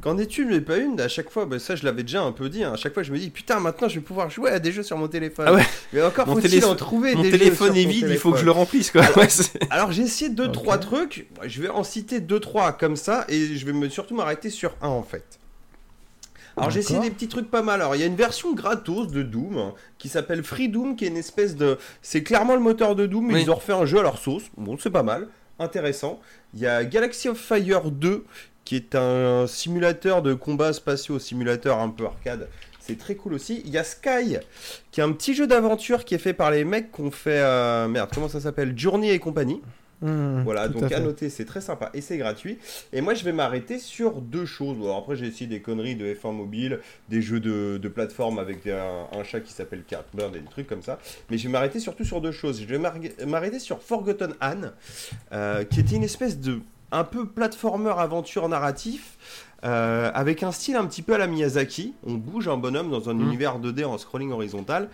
Qu'en 0.01 0.17
es-tu 0.17 0.43
mais 0.45 0.59
pas 0.59 0.75
une 0.75 0.99
À 0.99 1.07
chaque 1.07 1.29
fois, 1.29 1.45
bah, 1.45 1.57
ça 1.57 1.77
je 1.77 1.85
l'avais 1.85 2.03
déjà 2.03 2.21
un 2.21 2.33
peu 2.33 2.49
dit, 2.49 2.65
hein, 2.65 2.73
à 2.73 2.75
chaque 2.75 2.93
fois 2.93 3.01
je 3.01 3.13
me 3.13 3.17
dis 3.17 3.29
putain 3.29 3.61
maintenant 3.61 3.87
je 3.87 3.95
vais 3.95 4.01
pouvoir 4.01 4.29
jouer 4.29 4.51
à 4.51 4.59
des 4.59 4.73
jeux 4.73 4.83
sur 4.83 4.97
mon 4.97 5.07
téléphone. 5.07 5.45
Ah 5.47 5.53
ouais? 5.53 5.63
Mais 5.93 6.03
encore 6.03 6.25
faut-il 6.27 6.65
en 6.65 6.75
trouver 6.75 7.15
Mon 7.15 7.21
des 7.21 7.31
téléphone 7.31 7.75
est 7.77 7.85
vide, 7.85 8.07
il 8.09 8.17
faut 8.17 8.33
que 8.33 8.37
je 8.39 8.43
le 8.43 8.51
remplisse 8.51 8.91
quoi. 8.91 9.03
Ouais, 9.15 9.29
c'est- 9.29 9.57
Alors 9.71 9.93
j'ai 9.93 10.03
essayé 10.03 10.29
deux 10.29 10.47
Ok. 10.47 10.51
trois 10.51 10.77
trucs, 10.79 11.27
je 11.45 11.61
vais 11.61 11.69
en 11.69 11.85
citer 11.85 12.19
deux 12.19 12.41
trois 12.41 12.73
comme 12.73 12.97
ça 12.97 13.23
et 13.29 13.55
je 13.55 13.65
vais 13.65 13.71
me 13.71 13.87
surtout 13.87 14.15
m'arrêter 14.15 14.49
sur 14.49 14.75
un 14.81 14.89
en 14.89 15.01
fait. 15.01 15.39
Alors 16.57 16.69
j'ai 16.69 16.79
essayé 16.79 16.99
des 16.99 17.11
petits 17.11 17.27
trucs 17.27 17.49
pas 17.51 17.61
mal. 17.61 17.81
Alors 17.81 17.95
il 17.95 17.99
y 17.99 18.03
a 18.03 18.07
une 18.07 18.15
version 18.15 18.53
gratos 18.53 19.07
de 19.07 19.23
Doom 19.23 19.57
hein, 19.57 19.73
qui 19.97 20.07
s'appelle 20.09 20.43
Free 20.43 20.69
Doom 20.69 20.95
qui 20.95 21.05
est 21.05 21.09
une 21.09 21.17
espèce 21.17 21.55
de 21.55 21.77
c'est 22.01 22.23
clairement 22.23 22.53
le 22.55 22.61
moteur 22.61 22.95
de 22.95 23.05
Doom 23.05 23.27
mais 23.27 23.33
Oui. 23.35 23.41
ils 23.43 23.51
ont 23.51 23.55
refait 23.55 23.73
un 23.73 23.85
jeu 23.85 23.99
à 23.99 24.03
leur 24.03 24.17
sauce. 24.17 24.43
Bon, 24.57 24.77
c'est 24.79 24.89
pas 24.89 25.03
mal, 25.03 25.27
intéressant. 25.59 26.19
Il 26.53 26.61
y 26.61 26.67
a 26.67 26.85
Galaxy 26.85 27.27
of 27.29 27.37
Fire 27.37 27.91
2 27.91 28.23
qui 28.63 28.75
est 28.77 28.95
un 28.95 29.45
simulateur 29.47 30.21
de 30.21 30.33
combat 30.33 30.73
spatiaux, 30.73 31.19
simulateur 31.19 31.79
un 31.79 31.89
peu 31.89 32.05
arcade. 32.05 32.47
C'est 32.79 32.97
très 32.97 33.15
cool 33.15 33.33
aussi. 33.33 33.61
Il 33.65 33.71
y 33.71 33.77
a 33.79 33.83
Sky, 33.83 34.37
qui 34.91 34.99
est 34.99 35.03
un 35.03 35.11
petit 35.11 35.33
jeu 35.33 35.47
d'aventure 35.47 36.05
qui 36.05 36.13
est 36.15 36.19
fait 36.19 36.33
par 36.33 36.51
les 36.51 36.63
mecs 36.63 36.91
qu'on 36.91 37.09
fait. 37.11 37.39
euh, 37.41 37.87
Merde, 37.87 38.09
comment 38.13 38.29
ça 38.29 38.39
s'appelle? 38.39 38.73
Journey 38.77 39.09
et 39.11 39.17
compagnie. 39.19 39.61
Hmm, 40.01 40.43
Voilà, 40.43 40.67
donc 40.67 40.83
à 40.91 40.99
noter, 40.99 41.29
c'est 41.29 41.45
très 41.45 41.61
sympa 41.61 41.89
et 41.93 42.01
c'est 42.01 42.17
gratuit. 42.17 42.59
Et 42.93 43.01
moi, 43.01 43.13
je 43.13 43.23
vais 43.23 43.31
m'arrêter 43.31 43.79
sur 43.79 44.21
deux 44.21 44.45
choses. 44.45 44.77
Bon, 44.77 44.85
alors 44.85 44.97
après, 44.97 45.15
j'ai 45.15 45.25
essayé 45.27 45.47
des 45.47 45.61
conneries 45.61 45.95
de 45.95 46.13
F1 46.13 46.31
mobile, 46.33 46.79
des 47.09 47.21
jeux 47.21 47.39
de, 47.39 47.77
de 47.81 47.87
plateforme 47.87 48.37
avec 48.37 48.67
un, 48.67 49.07
un 49.17 49.23
chat 49.23 49.39
qui 49.39 49.53
s'appelle 49.53 49.83
Cartbird 49.87 50.35
et 50.35 50.39
des 50.39 50.49
trucs 50.49 50.67
comme 50.67 50.81
ça. 50.81 50.99
Mais 51.29 51.37
je 51.37 51.43
vais 51.47 51.51
m'arrêter 51.51 51.79
surtout 51.79 52.03
sur 52.03 52.19
deux 52.21 52.31
choses. 52.33 52.61
Je 52.61 52.65
vais 52.65 52.77
m'arrêter 53.25 53.59
sur 53.59 53.81
Forgotten 53.81 54.33
Anne, 54.41 54.73
euh, 55.31 55.63
qui 55.63 55.79
était 55.79 55.95
une 55.95 56.03
espèce 56.03 56.39
de 56.39 56.59
un 56.91 57.03
peu 57.03 57.27
platformer 57.27 57.93
aventure 57.97 58.47
narratif. 58.49 59.17
euh, 59.63 60.11
avec 60.13 60.43
un 60.43 60.51
style 60.51 60.75
un 60.75 60.85
petit 60.85 61.01
peu 61.01 61.15
à 61.15 61.17
la 61.17 61.25
Miyazaki, 61.25 61.95
on 62.05 62.13
bouge 62.13 62.47
un 62.47 62.57
bonhomme 62.57 62.91
dans 62.91 63.09
un 63.09 63.15
Mm. 63.15 63.21
univers 63.21 63.59
2D 63.59 63.83
en 63.85 63.97
scrolling 63.97 64.31
horizontal. 64.31 64.89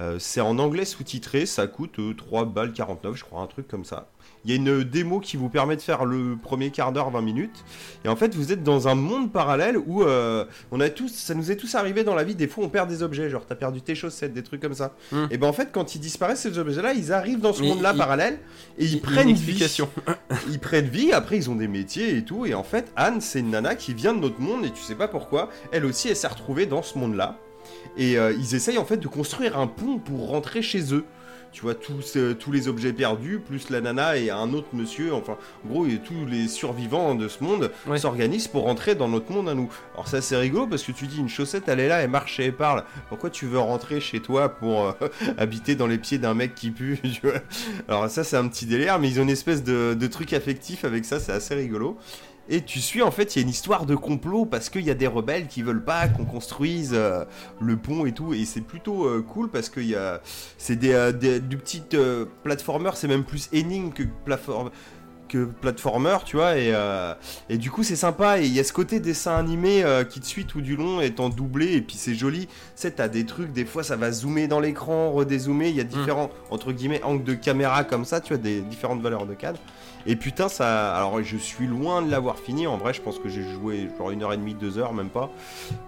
Euh, 0.00 0.18
c'est 0.18 0.40
en 0.42 0.58
anglais 0.58 0.84
sous-titré, 0.84 1.46
ça 1.46 1.66
coûte 1.66 1.98
euh, 1.98 2.14
3 2.14 2.44
balles 2.46 2.72
49, 2.72 3.16
je 3.16 3.24
crois, 3.24 3.40
un 3.42 3.46
truc 3.46 3.68
comme 3.68 3.84
ça. 3.84 4.08
Il 4.44 4.50
y 4.50 4.54
a 4.54 4.56
une 4.56 4.82
démo 4.82 5.20
qui 5.20 5.36
vous 5.36 5.48
permet 5.48 5.76
de 5.76 5.82
faire 5.82 6.04
le 6.04 6.36
premier 6.36 6.70
quart 6.70 6.92
d'heure, 6.92 7.10
20 7.10 7.20
minutes. 7.20 7.64
Et 8.04 8.08
en 8.08 8.16
fait, 8.16 8.34
vous 8.34 8.52
êtes 8.52 8.64
dans 8.64 8.88
un 8.88 8.94
monde 8.94 9.32
parallèle 9.32 9.76
où 9.78 10.02
euh, 10.02 10.44
on 10.72 10.80
a 10.80 10.88
tous, 10.90 11.08
ça 11.08 11.34
nous 11.34 11.52
est 11.52 11.56
tous 11.56 11.74
arrivé 11.76 12.02
dans 12.02 12.14
la 12.14 12.24
vie. 12.24 12.34
Des 12.34 12.48
fois, 12.48 12.64
on 12.64 12.68
perd 12.68 12.88
des 12.88 13.02
objets, 13.02 13.30
genre 13.30 13.44
t'as 13.46 13.54
perdu 13.54 13.82
tes 13.82 13.94
chaussettes, 13.94 14.32
des 14.32 14.42
trucs 14.42 14.60
comme 14.60 14.74
ça. 14.74 14.94
Hmm. 15.12 15.26
Et 15.30 15.38
ben 15.38 15.46
en 15.46 15.52
fait, 15.52 15.68
quand 15.72 15.94
ils 15.94 16.00
disparaissent 16.00 16.40
ces 16.40 16.58
objets-là, 16.58 16.92
ils 16.92 17.12
arrivent 17.12 17.40
dans 17.40 17.52
ce 17.52 17.62
monde-là 17.62 17.94
parallèle 17.94 18.38
et 18.78 18.84
ils 18.84 19.00
prennent 19.00 19.28
une 19.28 19.36
vie. 19.36 19.62
Ils 20.50 20.58
prennent 20.58 20.86
vie. 20.86 21.12
Après, 21.12 21.36
ils 21.36 21.50
ont 21.50 21.54
des 21.54 21.68
métiers 21.68 22.16
et 22.16 22.24
tout. 22.24 22.46
Et 22.46 22.54
en 22.54 22.64
fait, 22.64 22.90
Anne, 22.96 23.20
c'est 23.20 23.40
une 23.40 23.50
nana 23.50 23.74
qui 23.74 23.94
vient 23.94 24.14
de 24.14 24.20
notre 24.20 24.40
monde 24.40 24.64
et 24.64 24.70
tu 24.70 24.82
sais 24.82 24.94
pas 24.94 25.08
pourquoi. 25.08 25.50
Elle 25.70 25.84
aussi, 25.84 26.08
elle 26.08 26.16
s'est 26.16 26.26
retrouvée 26.26 26.66
dans 26.66 26.82
ce 26.82 26.98
monde-là. 26.98 27.38
Et 27.96 28.18
euh, 28.18 28.32
ils 28.32 28.54
essayent 28.54 28.78
en 28.78 28.84
fait 28.84 28.96
de 28.96 29.08
construire 29.08 29.58
un 29.58 29.66
pont 29.66 29.98
pour 29.98 30.28
rentrer 30.28 30.62
chez 30.62 30.94
eux. 30.94 31.04
Tu 31.52 31.60
vois, 31.60 31.74
tous, 31.74 32.16
euh, 32.16 32.34
tous 32.34 32.50
les 32.50 32.66
objets 32.66 32.94
perdus, 32.94 33.38
plus 33.38 33.68
la 33.68 33.82
nana 33.82 34.16
et 34.16 34.30
un 34.30 34.54
autre 34.54 34.68
monsieur, 34.72 35.12
enfin, 35.12 35.36
en 35.66 35.68
gros, 35.68 35.86
et 35.86 35.98
tous 35.98 36.24
les 36.26 36.48
survivants 36.48 37.14
de 37.14 37.28
ce 37.28 37.44
monde 37.44 37.70
Ouais. 37.86 37.98
s'organisent 37.98 38.48
pour 38.48 38.62
rentrer 38.64 38.94
dans 38.94 39.06
notre 39.08 39.30
monde 39.30 39.50
à 39.50 39.54
nous. 39.54 39.70
Alors 39.92 40.08
ça, 40.08 40.22
c'est 40.22 40.36
rigolo 40.36 40.66
parce 40.66 40.82
que 40.82 40.92
tu 40.92 41.06
dis, 41.06 41.18
une 41.18 41.28
chaussette, 41.28 41.64
elle 41.68 41.80
est 41.80 41.88
là, 41.88 41.98
elle 42.00 42.08
marche 42.10 42.40
et 42.40 42.46
elle 42.46 42.56
parle. 42.56 42.84
Pourquoi 43.10 43.28
tu 43.28 43.44
veux 43.46 43.58
rentrer 43.58 44.00
chez 44.00 44.20
toi 44.20 44.48
pour 44.48 44.86
euh, 44.86 44.92
habiter 45.38 45.74
dans 45.74 45.86
les 45.86 45.98
pieds 45.98 46.16
d'un 46.18 46.32
mec 46.32 46.54
qui 46.54 46.70
pue 46.70 46.98
tu 47.02 47.20
vois? 47.22 47.40
Alors 47.86 48.08
ça, 48.08 48.24
c'est 48.24 48.36
un 48.38 48.48
petit 48.48 48.64
délire, 48.64 48.98
mais 48.98 49.10
ils 49.10 49.20
ont 49.20 49.24
une 49.24 49.28
espèce 49.30 49.62
de, 49.62 49.92
de 49.92 50.06
truc 50.06 50.32
affectif 50.32 50.86
avec 50.86 51.04
ça, 51.04 51.20
c'est 51.20 51.32
assez 51.32 51.54
rigolo. 51.54 51.98
Et 52.54 52.60
tu 52.60 52.80
suis, 52.80 53.00
en 53.00 53.10
fait, 53.10 53.34
il 53.34 53.38
y 53.38 53.42
a 53.42 53.44
une 53.44 53.48
histoire 53.48 53.86
de 53.86 53.94
complot 53.94 54.44
parce 54.44 54.68
qu'il 54.68 54.82
y 54.82 54.90
a 54.90 54.94
des 54.94 55.06
rebelles 55.06 55.46
qui 55.46 55.62
veulent 55.62 55.82
pas 55.82 56.06
qu'on 56.08 56.26
construise 56.26 56.90
euh, 56.92 57.24
le 57.62 57.78
pont 57.78 58.04
et 58.04 58.12
tout. 58.12 58.34
Et 58.34 58.44
c'est 58.44 58.60
plutôt 58.60 59.06
euh, 59.06 59.22
cool 59.26 59.48
parce 59.48 59.70
a. 59.96 60.20
C'est 60.58 60.76
des, 60.76 60.92
euh, 60.92 61.12
des- 61.12 61.40
du 61.40 61.56
petit 61.56 61.82
platformer, 62.42 62.90
c'est 62.94 63.08
même 63.08 63.24
plus 63.24 63.48
énigme 63.54 63.90
que 63.90 64.02
platform 64.26 64.70
que 65.32 65.46
platformer, 65.46 66.18
tu 66.26 66.36
vois, 66.36 66.58
et, 66.58 66.72
euh, 66.74 67.14
et 67.48 67.56
du 67.56 67.70
coup 67.70 67.82
c'est 67.82 67.96
sympa, 67.96 68.38
et 68.38 68.44
il 68.44 68.52
y 68.52 68.60
a 68.60 68.64
ce 68.64 68.72
côté 68.74 69.00
dessin 69.00 69.34
animé 69.34 69.82
euh, 69.82 70.04
qui 70.04 70.20
te 70.20 70.26
suit 70.26 70.44
tout 70.44 70.60
du 70.60 70.76
long, 70.76 71.00
étant 71.00 71.30
doublé, 71.30 71.72
et 71.72 71.80
puis 71.80 71.96
c'est 71.96 72.14
joli, 72.14 72.46
tu 72.48 72.52
sais, 72.74 72.90
t'as 72.90 73.08
des 73.08 73.24
trucs, 73.24 73.50
des 73.50 73.64
fois 73.64 73.82
ça 73.82 73.96
va 73.96 74.12
zoomer 74.12 74.46
dans 74.46 74.60
l'écran, 74.60 75.10
redézoomer, 75.10 75.70
il 75.70 75.76
y 75.76 75.80
a 75.80 75.84
différents, 75.84 76.28
entre 76.50 76.72
guillemets, 76.72 77.02
angles 77.02 77.24
de 77.24 77.32
caméra 77.32 77.82
comme 77.82 78.04
ça, 78.04 78.20
tu 78.20 78.34
vois, 78.34 78.42
des 78.42 78.60
différentes 78.60 79.00
valeurs 79.00 79.24
de 79.24 79.32
cadre, 79.32 79.58
et 80.06 80.16
putain 80.16 80.50
ça, 80.50 80.94
alors 80.94 81.22
je 81.22 81.36
suis 81.38 81.66
loin 81.66 82.02
de 82.02 82.10
l'avoir 82.10 82.38
fini, 82.38 82.66
en 82.66 82.76
vrai 82.76 82.92
je 82.92 83.00
pense 83.00 83.18
que 83.18 83.30
j'ai 83.30 83.42
joué 83.42 83.88
genre 83.96 84.10
une 84.10 84.22
heure 84.22 84.34
et 84.34 84.36
demie, 84.36 84.54
deux 84.54 84.76
heures, 84.76 84.92
même 84.92 85.08
pas, 85.08 85.30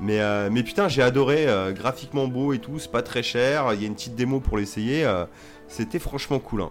mais, 0.01 0.21
euh, 0.21 0.49
mais 0.51 0.63
putain 0.63 0.89
j'ai 0.89 1.03
adoré, 1.03 1.47
graphiquement 1.75 2.29
beau 2.29 2.55
et 2.55 2.61
tout, 2.61 2.79
c'est 2.79 2.91
pas 2.91 3.03
très 3.03 3.23
cher, 3.23 3.75
il 3.75 3.83
y 3.83 3.85
a 3.85 3.89
une 3.89 3.95
petite 3.95 4.15
démo 4.15 4.41
pour 4.41 4.57
l'essayer, 4.57 5.07
c'était 5.69 5.99
franchement 5.99 6.39
cool, 6.39 6.63
hein. 6.63 6.71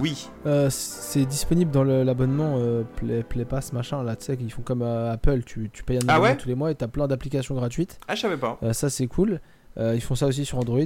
Oui, 0.00 0.28
Euh, 0.46 0.68
c'est 0.70 1.24
disponible 1.24 1.70
dans 1.70 1.84
l'abonnement 1.84 2.56
euh, 2.58 2.82
Play, 2.96 3.22
Play 3.22 3.44
Pass 3.44 3.72
machin 3.72 4.02
là, 4.02 4.16
tu 4.16 4.24
sais 4.24 4.36
qu'ils 4.36 4.52
font 4.52 4.62
comme 4.62 4.82
euh, 4.82 5.12
Apple, 5.12 5.42
tu, 5.44 5.70
tu 5.72 5.82
payes 5.84 5.96
un 5.96 6.00
Ah 6.08 6.14
abonnement 6.14 6.30
ouais 6.32 6.36
tous 6.36 6.48
les 6.48 6.54
mois 6.54 6.70
et 6.70 6.74
t'as 6.74 6.88
plein 6.88 7.06
d'applications 7.06 7.54
gratuites. 7.54 7.98
ah 8.08 8.14
je 8.14 8.20
savais 8.22 8.36
pas. 8.36 8.58
Euh, 8.62 8.72
ça 8.72 8.90
c'est 8.90 9.06
cool. 9.06 9.40
Ils 9.78 10.00
font 10.00 10.14
ça 10.14 10.26
aussi 10.26 10.46
sur 10.46 10.56
Android, 10.58 10.80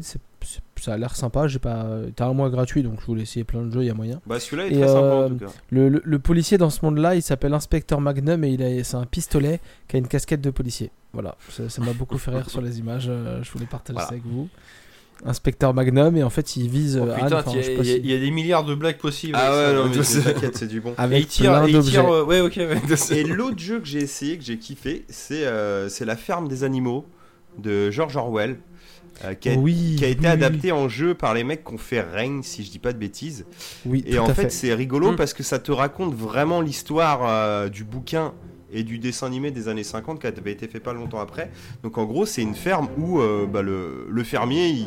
ça 0.81 0.93
a 0.93 0.97
l'air 0.97 1.15
sympa. 1.15 1.47
J'ai 1.47 1.61
pas, 1.61 1.87
t'as 2.17 2.27
un 2.27 2.33
mois 2.33 2.51
gratuit 2.51 2.83
donc 2.83 3.01
je 3.01 3.07
voulais 3.07 3.23
essayer 3.23 3.45
plein 3.45 3.63
de 3.63 3.71
jeux, 3.71 3.83
il 3.83 3.87
y 3.87 3.91
a 3.91 3.95
moyen. 3.95 4.21
Bah 4.27 4.41
celui-là 4.41 4.67
est 4.67 4.73
Et, 4.73 4.79
très 4.81 4.89
sympa 4.89 5.15
en 5.15 5.29
tout 5.29 5.37
cas. 5.37 5.53
Le, 5.71 5.89
le- 5.89 6.03
le 6.05 6.19
policier 6.19 6.59
dans 6.59 6.71
ce 6.71 6.85
monde-là, 6.85 7.15
il 7.15 7.23
s'appelle 7.23 7.55
Inspecteur 7.55 8.01
Magnum 8.01 8.43
et 8.43 8.49
il 8.49 8.61
a, 8.65 8.83
c'est 8.83 8.97
un 8.97 9.07
pistolet 9.07 9.61
qui 9.87 9.95
a 9.95 10.01
une 10.01 10.09
casquette 10.09 10.41
de 10.41 10.51
policier. 10.51 10.91
Voilà, 11.13 11.37
ça 11.49 11.83
m'a 11.83 11.93
beaucoup 11.93 12.19
fait 12.19 12.33
rire 12.33 12.51
sur 12.51 12.63
les 12.63 12.81
images. 12.81 13.05
je 13.43 13.51
voulais 13.53 13.67
partager 13.67 13.95
Voilà. 13.95 14.09
ça 14.09 14.13
avec 14.15 14.27
vous. 14.27 14.49
Inspecteur 15.25 15.75
Magnum 15.75 16.17
et 16.17 16.23
en 16.23 16.31
fait 16.31 16.57
il 16.57 16.69
vise 16.69 16.99
Oh, 17.03 17.07
euh, 17.07 17.15
Anne, 17.15 17.25
putain, 17.25 17.43
il 17.49 17.57
y, 17.57 17.59
a- 17.59 17.71
il 17.73 17.77
y 17.77 17.81
a- 17.81 17.85
si- 17.85 18.01
il 18.05 18.11
y 18.11 18.15
a 18.15 18.19
des 18.19 18.31
milliards 18.31 18.65
de 18.65 18.75
blagues 18.75 18.97
possibles. 18.99 19.35
Ah 19.37 19.51
ouais, 19.51 19.65
ça, 19.67 19.73
non, 19.75 19.91
mais 19.95 20.03
c'est- 20.03 20.23
t'inquiète, 20.23 20.57
c'est 20.57 20.67
du 20.67 20.81
bon. 20.81 20.91
Et 20.93 20.95
avec 21.01 21.21
il 21.25 21.27
tire, 21.27 21.51
plein 21.53 21.67
et 21.67 21.81
tire, 21.81 22.09
euh, 22.09 22.25
ouais, 22.25 22.41
ok, 22.41 22.57
ouais. 22.57 22.79
Et 23.17 23.25
l'autre 23.25 23.59
jeu 23.59 23.81
que 23.81 23.87
j'ai 23.87 24.01
essayé, 24.01 24.39
que 24.39 24.45
j'ai 24.45 24.59
kiffé, 24.59 25.05
c'est 25.09 25.45
euh, 25.47 25.89
c'est 25.91 26.05
La 26.07 26.17
ferme 26.17 26.49
des 26.49 26.65
animaux 26.65 27.05
de 27.59 27.91
George 27.91 28.17
Orwell, 28.17 28.61
euh, 29.25 29.35
qui 29.35 29.51
a, 29.51 29.55
oui, 29.57 29.97
qui 29.99 30.05
a 30.05 30.09
été 30.09 30.21
oui, 30.21 30.27
oui, 30.27 30.33
adapté 30.33 30.73
en 30.73 30.89
jeu 30.89 31.15
par 31.15 31.35
les 31.35 31.45
mecs 31.45 31.65
qui 31.65 31.75
ont 31.75 31.79
fait 31.79 32.01
Règne, 32.01 32.43
si 32.43 32.65
je 32.65 32.71
dis 32.71 32.79
pas 32.79 32.93
de 32.95 32.99
bêtises. 32.99 33.45
Oui, 33.85 34.03
Et 34.07 34.13
tout 34.13 34.19
en 34.23 34.27
à 34.29 34.33
fait, 34.35 34.43
fait. 34.45 34.51
c'est 34.51 34.75
rigolo 34.75 35.13
Mm. 35.13 35.17
parce 35.17 35.35
que 35.35 35.43
ça 35.43 35.59
te 35.59 35.71
raconte 35.73 36.15
vraiment 36.15 36.63
l'histoire 36.63 37.21
euh, 37.29 37.69
du 37.69 37.85
bouquin 37.85 38.33
et 38.73 38.83
du 38.83 38.99
dessin 38.99 39.27
animé 39.27 39.51
des 39.51 39.69
années 39.69 39.85
50 39.85 40.21
qui 40.21 40.27
avait 40.27 40.53
été 40.53 40.69
fait 40.69 40.81
pas 40.81 40.93
longtemps 40.93 41.21
après. 41.21 41.51
Donc 41.83 41.99
en 41.99 42.05
gros, 42.05 42.27
c'est 42.27 42.43
une 42.43 42.55
ferme 42.55 42.89
où 42.99 43.21
euh, 43.21 43.47
bah, 43.47 43.63
le, 43.63 44.25
fermier, 44.25 44.87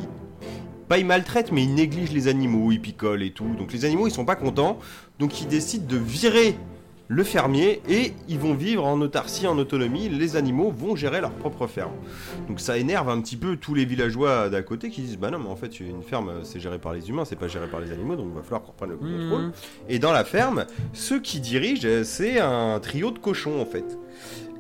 pas 0.88 0.98
il 0.98 1.06
maltraite, 1.06 1.52
mais 1.52 1.64
il 1.64 1.74
néglige 1.74 2.12
les 2.12 2.28
animaux, 2.28 2.72
il 2.72 2.82
picole 2.82 3.24
et 3.24 3.32
tout. 3.32 3.56
Donc 3.58 3.74
les 3.74 3.86
animaux, 3.86 4.08
ils 4.08 4.12
sont 4.12 4.26
pas 4.26 4.36
contents. 4.36 4.80
Donc 5.20 5.42
ils 5.42 5.48
décident 5.48 5.86
de 5.88 5.98
virer 5.98 6.56
le 7.08 7.24
fermier 7.24 7.82
et 7.90 8.14
ils 8.30 8.40
vont 8.40 8.54
vivre 8.54 8.86
en 8.86 9.00
autarcie, 9.02 9.48
en 9.48 9.58
autonomie. 9.58 10.10
Les 10.10 10.36
animaux 10.36 10.72
vont 10.72 10.96
gérer 10.96 11.22
leur 11.22 11.32
propre 11.32 11.68
ferme. 11.68 11.92
Donc 12.48 12.60
ça 12.60 12.78
énerve 12.78 13.10
un 13.10 13.22
petit 13.22 13.38
peu 13.38 13.58
tous 13.58 13.74
les 13.74 13.86
villageois 13.86 14.50
d'à 14.50 14.62
côté 14.62 14.90
qui 14.90 15.02
disent 15.02 15.18
Bah 15.18 15.30
non, 15.30 15.40
mais 15.40 15.50
en 15.50 15.56
fait, 15.56 15.80
une 15.80 16.04
ferme, 16.04 16.44
c'est 16.44 16.60
géré 16.60 16.80
par 16.80 16.94
les 16.94 17.10
humains, 17.10 17.26
c'est 17.26 17.36
pas 17.36 17.48
géré 17.48 17.68
par 17.68 17.80
les 17.80 17.92
animaux, 17.92 18.16
donc 18.16 18.28
il 18.32 18.36
va 18.36 18.44
falloir 18.44 18.64
qu'on 18.64 18.72
prenne 18.72 18.92
le 18.92 18.98
contrôle. 18.98 19.48
Mmh. 19.48 19.54
Et 19.90 20.00
dans 20.00 20.12
la 20.12 20.24
ferme, 20.24 20.66
ceux 20.94 21.20
qui 21.20 21.40
dirigent, 21.40 22.04
c'est 22.04 22.40
un 22.40 22.80
trio 22.80 23.12
de 23.12 23.20
cochons 23.20 23.62
en 23.62 23.66
fait. 23.66 23.86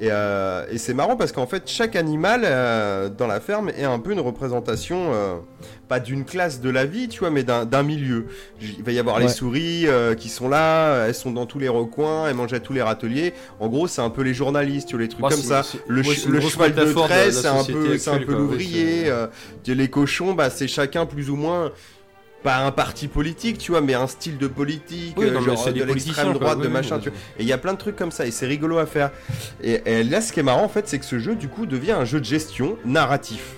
Et, 0.01 0.07
euh, 0.11 0.65
et 0.69 0.77
c'est 0.79 0.93
marrant 0.93 1.15
parce 1.15 1.31
qu'en 1.31 1.47
fait, 1.47 1.63
chaque 1.67 1.95
animal 1.95 2.41
euh, 2.43 3.09
dans 3.09 3.27
la 3.27 3.39
ferme 3.39 3.69
est 3.69 3.83
un 3.85 3.99
peu 3.99 4.11
une 4.11 4.19
représentation, 4.19 5.13
euh, 5.13 5.35
pas 5.87 5.99
d'une 5.99 6.25
classe 6.25 6.59
de 6.61 6.69
la 6.69 6.85
vie, 6.85 7.07
tu 7.07 7.19
vois, 7.19 7.29
mais 7.29 7.43
d'un 7.43 7.63
d'un 7.65 7.83
milieu. 7.83 8.25
Il 8.61 8.83
va 8.83 8.91
y 8.91 8.99
avoir 8.99 9.19
les 9.19 9.25
souris 9.33 9.87
euh, 9.87 10.13
qui 10.15 10.29
sont 10.29 10.49
là, 10.49 11.05
elles 11.05 11.15
sont 11.15 11.31
dans 11.31 11.45
tous 11.45 11.59
les 11.59 11.69
recoins, 11.69 12.27
elles 12.27 12.35
mangent 12.35 12.53
à 12.53 12.59
tous 12.59 12.73
les 12.73 12.81
râteliers. 12.81 13.33
En 13.59 13.69
gros, 13.69 13.87
c'est 13.87 14.01
un 14.01 14.09
peu 14.09 14.23
les 14.23 14.33
journalistes, 14.33 14.89
tu 14.89 14.95
vois, 14.95 15.03
les 15.03 15.09
trucs 15.09 15.21
comme 15.29 15.39
ça. 15.47 15.61
Le, 15.87 16.01
ouais, 16.01 16.03
ch- 16.15 16.25
cheval 16.49 16.73
de 16.73 16.91
trait, 17.07 17.31
c'est 17.31 17.47
un 17.47 17.63
peu, 17.73 17.95
l'ouvrier. 18.33 19.03
euh, 19.09 19.27
les 19.67 19.89
cochons, 19.89 20.33
bah, 20.33 20.49
c'est 20.49 20.67
chacun 20.67 21.05
plus 21.05 21.29
ou 21.29 21.35
moins 21.35 21.71
pas 22.43 22.57
un 22.57 22.71
parti 22.71 23.07
politique, 23.07 23.57
tu 23.57 23.71
vois, 23.71 23.81
mais 23.81 23.93
un 23.93 24.07
style 24.07 24.37
de 24.37 24.47
politique, 24.47 25.15
Oui, 25.17 25.27
euh, 25.27 25.31
non, 25.31 25.41
genre 25.41 25.63
c'est 25.63 25.73
de 25.73 25.83
l'extrême 25.83 26.33
droite, 26.33 26.59
de 26.59 26.67
oui, 26.67 26.69
machin, 26.73 26.97
oui. 26.97 27.03
tu 27.03 27.09
vois. 27.09 27.17
Et 27.39 27.43
il 27.43 27.47
y 27.47 27.53
a 27.53 27.57
plein 27.57 27.73
de 27.73 27.77
trucs 27.77 27.95
comme 27.95 28.11
ça, 28.11 28.25
et 28.25 28.31
c'est 28.31 28.45
rigolo 28.45 28.77
à 28.77 28.85
faire. 28.85 29.11
Et, 29.61 29.81
et 29.85 30.03
là, 30.03 30.21
ce 30.21 30.31
qui 30.33 30.39
est 30.41 30.43
marrant, 30.43 30.63
en 30.63 30.69
fait, 30.69 30.87
c'est 30.87 30.99
que 30.99 31.05
ce 31.05 31.19
jeu, 31.19 31.35
du 31.35 31.47
coup, 31.47 31.65
devient 31.65 31.93
un 31.93 32.05
jeu 32.05 32.19
de 32.19 32.25
gestion 32.25 32.77
narratif. 32.85 33.55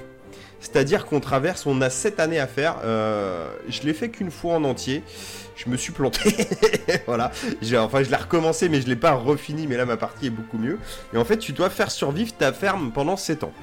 C'est-à-dire 0.59 1.05
qu'on 1.05 1.19
traverse, 1.19 1.65
on 1.67 1.79
a 1.81 1.89
7 1.89 2.19
années 2.19 2.39
à 2.39 2.47
faire. 2.47 2.77
euh, 2.83 3.47
je 3.69 3.81
l'ai 3.83 3.93
fait 3.93 4.09
qu'une 4.09 4.31
fois 4.31 4.55
en 4.55 4.63
entier. 4.63 5.03
Je 5.55 5.69
me 5.69 5.77
suis 5.77 5.91
planté. 5.93 6.35
voilà. 7.07 7.31
Enfin, 7.77 8.03
je 8.03 8.09
l'ai 8.09 8.15
recommencé, 8.15 8.67
mais 8.67 8.81
je 8.81 8.87
l'ai 8.87 8.95
pas 8.95 9.13
refini. 9.13 9.67
Mais 9.67 9.77
là, 9.77 9.85
ma 9.85 9.95
partie 9.95 10.27
est 10.27 10.31
beaucoup 10.31 10.57
mieux. 10.57 10.79
Et 11.13 11.17
en 11.17 11.23
fait, 11.23 11.37
tu 11.37 11.53
dois 11.53 11.69
faire 11.69 11.91
survivre 11.91 12.33
ta 12.35 12.51
ferme 12.51 12.91
pendant 12.91 13.15
7 13.15 13.43
ans. 13.43 13.53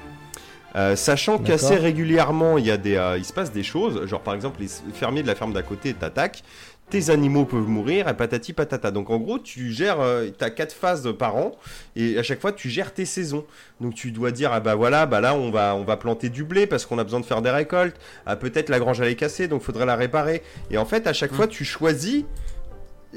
Euh, 0.75 0.95
sachant 0.95 1.37
qu'assez 1.37 1.75
régulièrement, 1.75 2.57
il, 2.57 2.65
y 2.65 2.71
a 2.71 2.77
des, 2.77 2.95
euh, 2.95 3.17
il 3.17 3.25
se 3.25 3.33
passe 3.33 3.51
des 3.51 3.63
choses. 3.63 4.05
Genre, 4.07 4.21
par 4.21 4.33
exemple, 4.33 4.59
les 4.61 4.67
fermiers 4.93 5.21
de 5.21 5.27
la 5.27 5.35
ferme 5.35 5.53
d'à 5.53 5.61
côté 5.63 5.93
t'attaquent. 5.93 6.43
Tes 6.89 7.09
animaux 7.09 7.45
peuvent 7.45 7.67
mourir 7.67 8.07
et 8.09 8.13
patati 8.13 8.53
patata. 8.53 8.91
Donc, 8.91 9.09
en 9.09 9.17
gros, 9.17 9.39
tu 9.39 9.71
gères. 9.71 9.99
tu 10.37 10.43
as 10.43 10.49
quatre 10.49 10.73
phases 10.73 11.11
par 11.17 11.35
an 11.37 11.53
et 11.95 12.17
à 12.19 12.23
chaque 12.23 12.41
fois, 12.41 12.51
tu 12.51 12.69
gères 12.69 12.93
tes 12.93 13.05
saisons. 13.05 13.45
Donc, 13.81 13.95
tu 13.95 14.11
dois 14.11 14.31
dire 14.31 14.51
Ah 14.51 14.59
bah 14.59 14.75
voilà, 14.75 15.05
bah 15.05 15.21
là, 15.21 15.33
on 15.33 15.49
va, 15.49 15.75
on 15.75 15.83
va 15.83 15.95
planter 15.97 16.29
du 16.29 16.43
blé 16.43 16.67
parce 16.67 16.85
qu'on 16.85 16.99
a 16.99 17.03
besoin 17.03 17.19
de 17.21 17.25
faire 17.25 17.41
des 17.41 17.49
récoltes. 17.51 17.95
Ah, 18.25 18.35
peut-être 18.35 18.69
la 18.69 18.79
grange 18.79 18.99
elle 19.01 19.07
est 19.07 19.15
cassée, 19.15 19.47
donc 19.47 19.61
faudrait 19.61 19.85
la 19.85 19.95
réparer. 19.95 20.43
Et 20.71 20.77
en 20.77 20.85
fait, 20.85 21.07
à 21.07 21.13
chaque 21.13 21.31
Mm. 21.31 21.35
fois, 21.35 21.47
tu 21.47 21.63
choisis. 21.65 22.25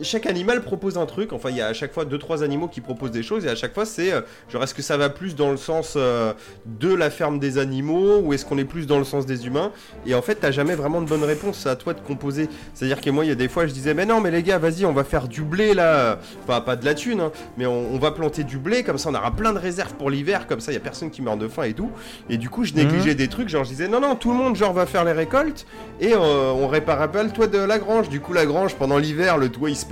Chaque 0.03 0.27
animal 0.27 0.63
propose 0.63 0.99
un 0.99 1.07
truc. 1.07 1.33
Enfin, 1.33 1.51
il 1.51 1.57
y 1.57 1.61
a 1.61 1.69
à 1.69 1.73
chaque 1.73 1.93
fois 1.93 2.05
deux 2.05 2.19
trois 2.19 2.43
animaux 2.43 2.69
qui 2.69 2.81
proposent 2.81 3.11
des 3.11 3.23
choses 3.23 3.47
et 3.47 3.49
à 3.49 3.55
chaque 3.55 3.73
fois 3.73 3.87
c'est 3.87 4.13
euh, 4.13 4.21
genre 4.53 4.63
est-ce 4.63 4.75
que 4.75 4.83
ça 4.83 4.97
va 4.97 5.09
plus 5.09 5.35
dans 5.35 5.51
le 5.51 5.57
sens 5.57 5.95
euh, 5.97 6.35
de 6.67 6.93
la 6.93 7.09
ferme 7.09 7.39
des 7.39 7.57
animaux 7.59 8.19
ou 8.19 8.35
est-ce 8.35 8.45
qu'on 8.45 8.59
est 8.59 8.65
plus 8.65 8.87
dans 8.87 8.99
le 8.99 9.05
sens 9.05 9.25
des 9.25 9.47
humains? 9.47 9.73
Et 10.07 10.15
en 10.15 10.23
fait, 10.23 10.37
t'as 10.37 10.51
jamais 10.51 10.75
vraiment 10.75 11.01
de 11.01 11.09
bonne 11.09 11.25
réponse. 11.25 11.61
C'est 11.63 11.71
à 11.71 11.77
toi 11.77 11.95
de 11.95 12.01
composer. 12.01 12.49
C'est-à-dire 12.75 13.01
que 13.01 13.09
moi, 13.11 13.25
il 13.25 13.29
y 13.29 13.31
a 13.33 13.37
des 13.37 13.49
fois, 13.49 13.67
je 13.67 13.73
disais 13.73 13.95
mais 13.95 14.05
non, 14.05 14.21
mais 14.21 14.31
les 14.31 14.43
gars, 14.43 14.59
vas-y, 14.59 14.85
on 14.85 14.93
va 14.93 15.05
faire 15.05 15.29
du 15.29 15.43
blé 15.43 15.73
là. 15.73 16.19
Enfin, 16.45 16.61
pas 16.61 16.77
de 16.77 16.85
la 16.85 16.95
thune, 16.95 17.21
hein, 17.21 17.33
mais 17.57 17.65
on, 17.67 17.95
on 17.95 17.99
va 17.99 18.11
planter 18.11 18.45
du 18.45 18.59
blé 18.59 18.83
comme 18.83 18.99
ça, 18.99 19.09
on 19.09 19.15
aura 19.15 19.31
plein 19.31 19.53
de 19.53 19.59
réserves 19.59 19.95
pour 19.95 20.11
l'hiver. 20.11 20.47
Comme 20.47 20.61
ça, 20.61 20.73
il 20.73 20.75
y 20.75 20.79
a 20.79 20.81
personne 20.81 21.11
qui 21.11 21.23
meurt 21.23 21.39
de 21.39 21.49
faim 21.49 21.63
et 21.63 21.73
tout. 21.73 21.91
Et 22.29 22.37
du 22.37 22.51
coup, 22.51 22.65
je 22.65 22.75
négligeais 22.75 23.15
des 23.15 23.29
trucs. 23.29 23.49
Genre, 23.49 23.65
je 23.65 23.71
disais 23.71 23.89
non, 23.89 24.01
non, 24.01 24.15
tout 24.15 24.31
le 24.31 24.37
monde 24.37 24.57
genre 24.57 24.75
va 24.75 24.85
faire 24.85 25.05
les 25.05 25.13
récoltes 25.13 25.67
et 26.01 26.13
euh, 26.13 26.53
on 26.53 26.69
répare 26.69 27.11
pas 27.11 27.23
le 27.23 27.31
toit 27.31 27.47
de 27.47 27.59
la 27.59 27.79
grange. 27.79 28.09
Du 28.09 28.21
coup, 28.21 28.33
la 28.35 28.45
grange 28.45 28.75
pendant 28.75 28.99
l'hiver, 28.99 29.39
le 29.39 29.49
toit 29.49 29.71
il 29.71 29.77
se 29.77 29.86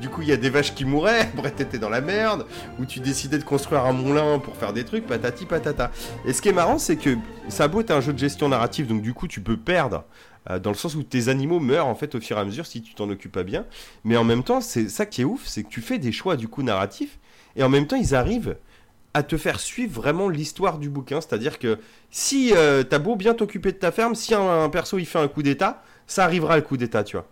Du 0.00 0.08
coup, 0.08 0.22
il 0.22 0.28
y 0.28 0.32
a 0.32 0.36
des 0.36 0.50
vaches 0.50 0.74
qui 0.74 0.84
mouraient. 0.84 1.30
Après, 1.36 1.50
t'étais 1.50 1.78
dans 1.78 1.88
la 1.88 2.00
merde. 2.00 2.46
Ou 2.78 2.84
tu 2.84 3.00
décidais 3.00 3.38
de 3.38 3.44
construire 3.44 3.84
un 3.84 3.92
moulin 3.92 4.38
pour 4.38 4.56
faire 4.56 4.72
des 4.72 4.84
trucs, 4.84 5.06
patati 5.06 5.46
patata. 5.46 5.90
Et 6.26 6.32
ce 6.32 6.42
qui 6.42 6.48
est 6.48 6.52
marrant, 6.52 6.78
c'est 6.78 6.96
que 6.96 7.16
ça 7.48 7.68
beau 7.68 7.82
un 7.88 8.00
jeu 8.00 8.12
de 8.12 8.18
gestion 8.18 8.48
narrative, 8.48 8.86
donc 8.86 9.02
du 9.02 9.14
coup, 9.14 9.28
tu 9.28 9.40
peux 9.40 9.56
perdre. 9.56 10.04
euh, 10.50 10.58
dans 10.58 10.70
le 10.70 10.76
sens 10.76 10.94
où 10.94 11.02
tes 11.02 11.28
animaux 11.28 11.60
meurent 11.60 11.86
en 11.86 11.94
fait 11.94 12.14
au 12.14 12.20
fur 12.20 12.36
et 12.36 12.40
à 12.40 12.44
mesure 12.44 12.66
si 12.66 12.82
tu 12.82 12.94
t'en 12.94 13.08
occupes 13.10 13.32
pas 13.32 13.44
bien. 13.44 13.64
Mais 14.04 14.16
en 14.16 14.24
même 14.24 14.42
temps, 14.42 14.60
c'est 14.60 14.88
ça 14.88 15.06
qui 15.06 15.22
est 15.22 15.24
ouf, 15.24 15.42
c'est 15.46 15.62
que 15.62 15.68
tu 15.68 15.80
fais 15.80 15.98
des 15.98 16.12
choix 16.12 16.36
du 16.36 16.48
coup 16.48 16.62
narratifs 16.62 17.18
et 17.56 17.62
en 17.62 17.68
même 17.68 17.86
temps 17.86 17.96
ils 17.96 18.14
arrivent 18.14 18.56
à 19.14 19.22
te 19.22 19.36
faire 19.36 19.60
suivre 19.60 19.92
vraiment 20.00 20.28
l'histoire 20.28 20.78
du 20.78 20.88
bouquin. 20.88 21.20
C'est-à-dire 21.20 21.58
que 21.58 21.78
si 22.10 22.52
euh, 22.56 22.82
t'as 22.82 22.98
beau 22.98 23.14
bien 23.14 23.34
t'occuper 23.34 23.72
de 23.72 23.76
ta 23.76 23.92
ferme, 23.92 24.14
si 24.14 24.34
un 24.34 24.68
perso 24.70 24.98
il 24.98 25.06
fait 25.06 25.18
un 25.18 25.28
coup 25.28 25.42
d'état, 25.42 25.82
ça 26.06 26.24
arrivera 26.24 26.56
le 26.56 26.62
coup 26.62 26.76
d'état, 26.76 27.04
tu 27.04 27.16
vois. 27.16 27.26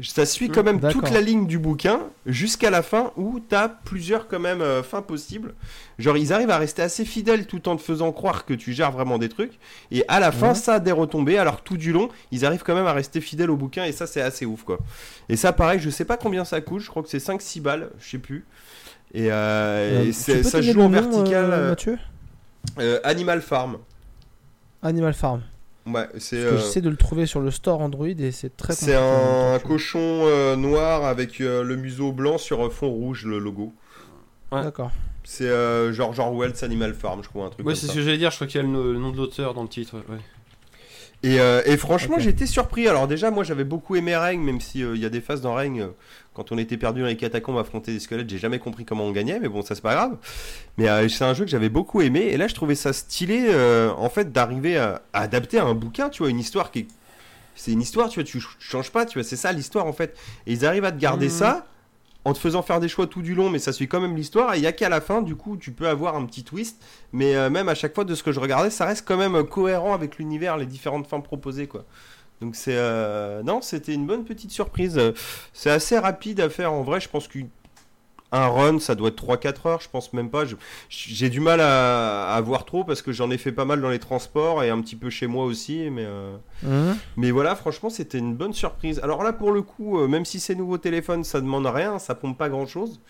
Ça 0.00 0.26
suit 0.26 0.48
quand 0.48 0.64
même 0.64 0.80
toute 0.80 1.10
la 1.10 1.20
ligne 1.20 1.46
du 1.46 1.58
bouquin 1.58 2.00
jusqu'à 2.26 2.70
la 2.70 2.82
fin 2.82 3.12
où 3.16 3.38
t'as 3.40 3.68
plusieurs 3.68 4.26
quand 4.26 4.40
même 4.40 4.60
euh, 4.62 4.82
fins 4.82 5.02
possibles. 5.02 5.54
Genre 5.98 6.16
ils 6.16 6.32
arrivent 6.32 6.50
à 6.50 6.56
rester 6.58 6.82
assez 6.82 7.04
fidèles 7.04 7.46
tout 7.46 7.68
en 7.68 7.76
te 7.76 7.82
faisant 7.82 8.10
croire 8.10 8.44
que 8.44 8.54
tu 8.54 8.72
gères 8.72 8.90
vraiment 8.90 9.18
des 9.18 9.28
trucs. 9.28 9.58
Et 9.92 10.04
à 10.08 10.18
la 10.18 10.32
fin 10.32 10.48
Ouais. 10.48 10.54
ça 10.56 10.74
a 10.74 10.80
des 10.80 10.90
retombées. 10.92 11.38
Alors 11.38 11.60
tout 11.60 11.76
du 11.76 11.92
long 11.92 12.08
ils 12.32 12.44
arrivent 12.44 12.64
quand 12.64 12.74
même 12.74 12.86
à 12.86 12.92
rester 12.94 13.20
fidèles 13.20 13.50
au 13.50 13.56
bouquin 13.56 13.84
et 13.84 13.92
ça 13.92 14.06
c'est 14.08 14.22
assez 14.22 14.44
ouf 14.46 14.64
quoi. 14.64 14.78
Et 15.28 15.36
ça 15.36 15.52
pareil 15.52 15.78
je 15.78 15.90
sais 15.90 16.06
pas 16.06 16.16
combien 16.16 16.44
ça 16.44 16.60
coûte. 16.60 16.80
Je 16.80 16.88
crois 16.90 17.02
que 17.04 17.08
c'est 17.10 17.18
5-6 17.18 17.60
balles. 17.60 17.90
Je 18.00 18.10
sais 18.10 18.18
plus. 18.18 18.44
Et, 19.14 19.30
euh, 19.30 20.02
Euh, 20.02 20.04
et 20.06 20.12
ça 20.42 20.62
joue 20.62 20.80
en 20.80 20.88
vertical. 20.88 21.50
euh, 21.52 21.68
Mathieu? 21.68 21.98
euh, 22.80 22.98
Animal 23.04 23.40
Farm. 23.42 23.76
Animal 24.82 25.14
Farm. 25.14 25.42
Ouais, 25.86 26.08
c'est 26.18 26.36
euh, 26.36 26.58
j'essaie 26.58 26.80
de 26.80 26.88
le 26.90 26.96
trouver 26.96 27.26
sur 27.26 27.40
le 27.40 27.50
store 27.50 27.80
Android 27.80 28.06
et 28.06 28.30
c'est 28.30 28.56
très 28.56 28.72
c'est 28.72 28.94
un 28.94 29.58
cochon 29.58 29.98
euh, 30.00 30.54
noir 30.54 31.04
avec 31.04 31.40
euh, 31.40 31.64
le 31.64 31.74
museau 31.76 32.12
blanc 32.12 32.38
sur 32.38 32.64
euh, 32.66 32.70
fond 32.70 32.88
rouge 32.88 33.24
le 33.26 33.38
logo. 33.40 33.72
Ouais. 34.52 34.62
D'accord. 34.62 34.92
C'est 35.24 35.48
euh, 35.48 35.92
genre 35.92 36.12
genre 36.14 36.32
Wells 36.36 36.54
Animal 36.62 36.94
Farm, 36.94 37.22
je 37.24 37.28
crois 37.28 37.46
un 37.46 37.50
truc 37.50 37.66
Ouais, 37.66 37.74
c'est 37.74 37.86
ce 37.86 37.94
que 37.94 38.02
j'allais 38.02 38.18
dire, 38.18 38.30
je 38.30 38.36
crois 38.36 38.46
qu'il 38.46 38.60
y 38.60 38.64
a 38.64 38.66
le, 38.66 38.92
le 38.92 38.98
nom 38.98 39.10
de 39.10 39.16
l'auteur 39.16 39.54
dans 39.54 39.62
le 39.62 39.68
titre. 39.68 39.96
ouais. 40.08 40.18
Et, 41.24 41.38
euh, 41.40 41.62
et 41.66 41.76
franchement, 41.76 42.18
j'étais 42.18 42.46
surpris. 42.46 42.88
Alors 42.88 43.06
déjà, 43.06 43.30
moi, 43.30 43.44
j'avais 43.44 43.62
beaucoup 43.64 43.94
aimé 43.94 44.16
Règne, 44.16 44.40
même 44.40 44.60
si 44.60 44.82
euh, 44.82 44.96
il 44.96 45.00
y 45.02 45.06
a 45.06 45.08
des 45.08 45.20
phases 45.20 45.40
dans 45.40 45.54
Règne, 45.54 45.82
euh, 45.82 45.88
quand 46.34 46.50
on 46.50 46.58
était 46.58 46.76
perdu 46.76 47.00
dans 47.02 47.06
les 47.06 47.16
catacombes 47.16 47.58
affronter 47.58 47.92
des 47.92 48.00
squelettes, 48.00 48.28
j'ai 48.28 48.38
jamais 48.38 48.58
compris 48.58 48.84
comment 48.84 49.04
on 49.04 49.12
gagnait, 49.12 49.38
mais 49.38 49.48
bon, 49.48 49.62
ça 49.62 49.74
c'est 49.76 49.82
pas 49.82 49.94
grave. 49.94 50.16
Mais 50.78 50.88
euh, 50.88 51.08
c'est 51.08 51.24
un 51.24 51.34
jeu 51.34 51.44
que 51.44 51.50
j'avais 51.50 51.68
beaucoup 51.68 52.00
aimé, 52.02 52.20
et 52.32 52.36
là, 52.36 52.48
je 52.48 52.54
trouvais 52.54 52.74
ça 52.74 52.92
stylé, 52.92 53.44
euh, 53.50 53.90
en 53.96 54.08
fait, 54.08 54.32
d'arriver 54.32 54.78
à, 54.78 55.02
à 55.12 55.20
adapter 55.22 55.58
à 55.58 55.64
un 55.64 55.74
bouquin, 55.74 56.08
tu 56.08 56.22
vois, 56.22 56.30
une 56.30 56.40
histoire 56.40 56.70
qui 56.72 56.80
est... 56.80 56.86
C'est 57.54 57.72
une 57.72 57.82
histoire, 57.82 58.08
tu 58.08 58.18
vois, 58.20 58.24
tu 58.24 58.40
ch- 58.40 58.56
changes 58.58 58.90
pas, 58.90 59.04
tu 59.06 59.18
vois, 59.18 59.24
c'est 59.28 59.36
ça 59.36 59.52
l'histoire, 59.52 59.86
en 59.86 59.92
fait. 59.92 60.16
Et 60.46 60.52
ils 60.54 60.64
arrivent 60.66 60.86
à 60.86 60.92
te 60.92 60.98
garder 60.98 61.26
Mhm. 61.26 61.30
ça, 61.32 61.66
en 62.24 62.32
te 62.32 62.38
faisant 62.38 62.62
faire 62.62 62.80
des 62.80 62.88
choix 62.88 63.06
tout 63.06 63.22
du 63.22 63.34
long, 63.34 63.50
mais 63.50 63.58
ça 63.58 63.72
suit 63.72 63.88
quand 63.88 64.00
même 64.00 64.16
l'histoire, 64.16 64.54
et 64.54 64.58
il 64.58 64.62
y 64.62 64.66
a 64.66 64.72
qu'à 64.72 64.88
la 64.88 65.00
fin, 65.00 65.22
du 65.22 65.34
coup, 65.34 65.56
tu 65.56 65.72
peux 65.72 65.88
avoir 65.88 66.16
un 66.16 66.24
petit 66.24 66.44
twist, 66.44 66.82
mais 67.12 67.34
euh, 67.34 67.50
même 67.50 67.68
à 67.68 67.74
chaque 67.74 67.94
fois 67.94 68.04
de 68.04 68.14
ce 68.14 68.22
que 68.22 68.32
je 68.32 68.40
regardais, 68.40 68.70
ça 68.70 68.86
reste 68.86 69.06
quand 69.06 69.16
même 69.16 69.34
euh, 69.34 69.42
cohérent 69.42 69.92
avec 69.94 70.18
l'univers, 70.18 70.56
les 70.56 70.66
différentes 70.66 71.06
fins 71.06 71.20
proposées, 71.20 71.66
quoi. 71.66 71.84
Donc 72.40 72.56
c'est 72.56 72.74
euh, 72.74 73.42
non, 73.44 73.60
c'était 73.62 73.94
une 73.94 74.04
bonne 74.04 74.24
petite 74.24 74.50
surprise. 74.50 75.00
C'est 75.52 75.70
assez 75.70 75.96
rapide 75.96 76.40
à 76.40 76.50
faire 76.50 76.72
en 76.72 76.82
vrai. 76.82 76.98
Je 76.98 77.08
pense 77.08 77.28
qu'un 78.32 78.46
run, 78.48 78.78
ça 78.80 78.94
doit 78.94 79.08
être 79.08 79.22
3-4 79.24 79.68
heures. 79.68 79.80
Je 79.80 79.88
pense 79.88 80.12
même 80.12 80.30
pas. 80.30 80.44
J'ai 80.88 81.30
du 81.30 81.40
mal 81.40 81.60
à, 81.60 82.34
à 82.34 82.40
voir 82.40 82.64
trop 82.64 82.84
parce 82.84 83.02
que 83.02 83.12
j'en 83.12 83.30
ai 83.30 83.38
fait 83.38 83.52
pas 83.52 83.64
mal 83.64 83.80
dans 83.80 83.90
les 83.90 83.98
transports 83.98 84.62
et 84.62 84.70
un 84.70 84.80
petit 84.80 84.96
peu 84.96 85.10
chez 85.10 85.26
moi 85.26 85.44
aussi. 85.44 85.88
Mais 85.90 86.04
euh, 86.06 86.36
mais 87.16 87.30
voilà, 87.30 87.54
franchement, 87.56 87.90
c'était 87.90 88.18
une 88.18 88.34
bonne 88.34 88.52
surprise. 88.52 89.00
Alors 89.02 89.22
là, 89.22 89.32
pour 89.32 89.52
le 89.52 89.62
coup, 89.62 89.98
euh, 89.98 90.08
même 90.08 90.24
si 90.24 90.40
c'est 90.40 90.54
nouveau 90.54 90.78
téléphone, 90.78 91.24
ça 91.24 91.40
demande 91.40 91.66
rien, 91.66 91.98
ça 91.98 92.14
pompe 92.14 92.38
pas 92.38 92.48
grand 92.48 92.66
chose. 92.66 93.00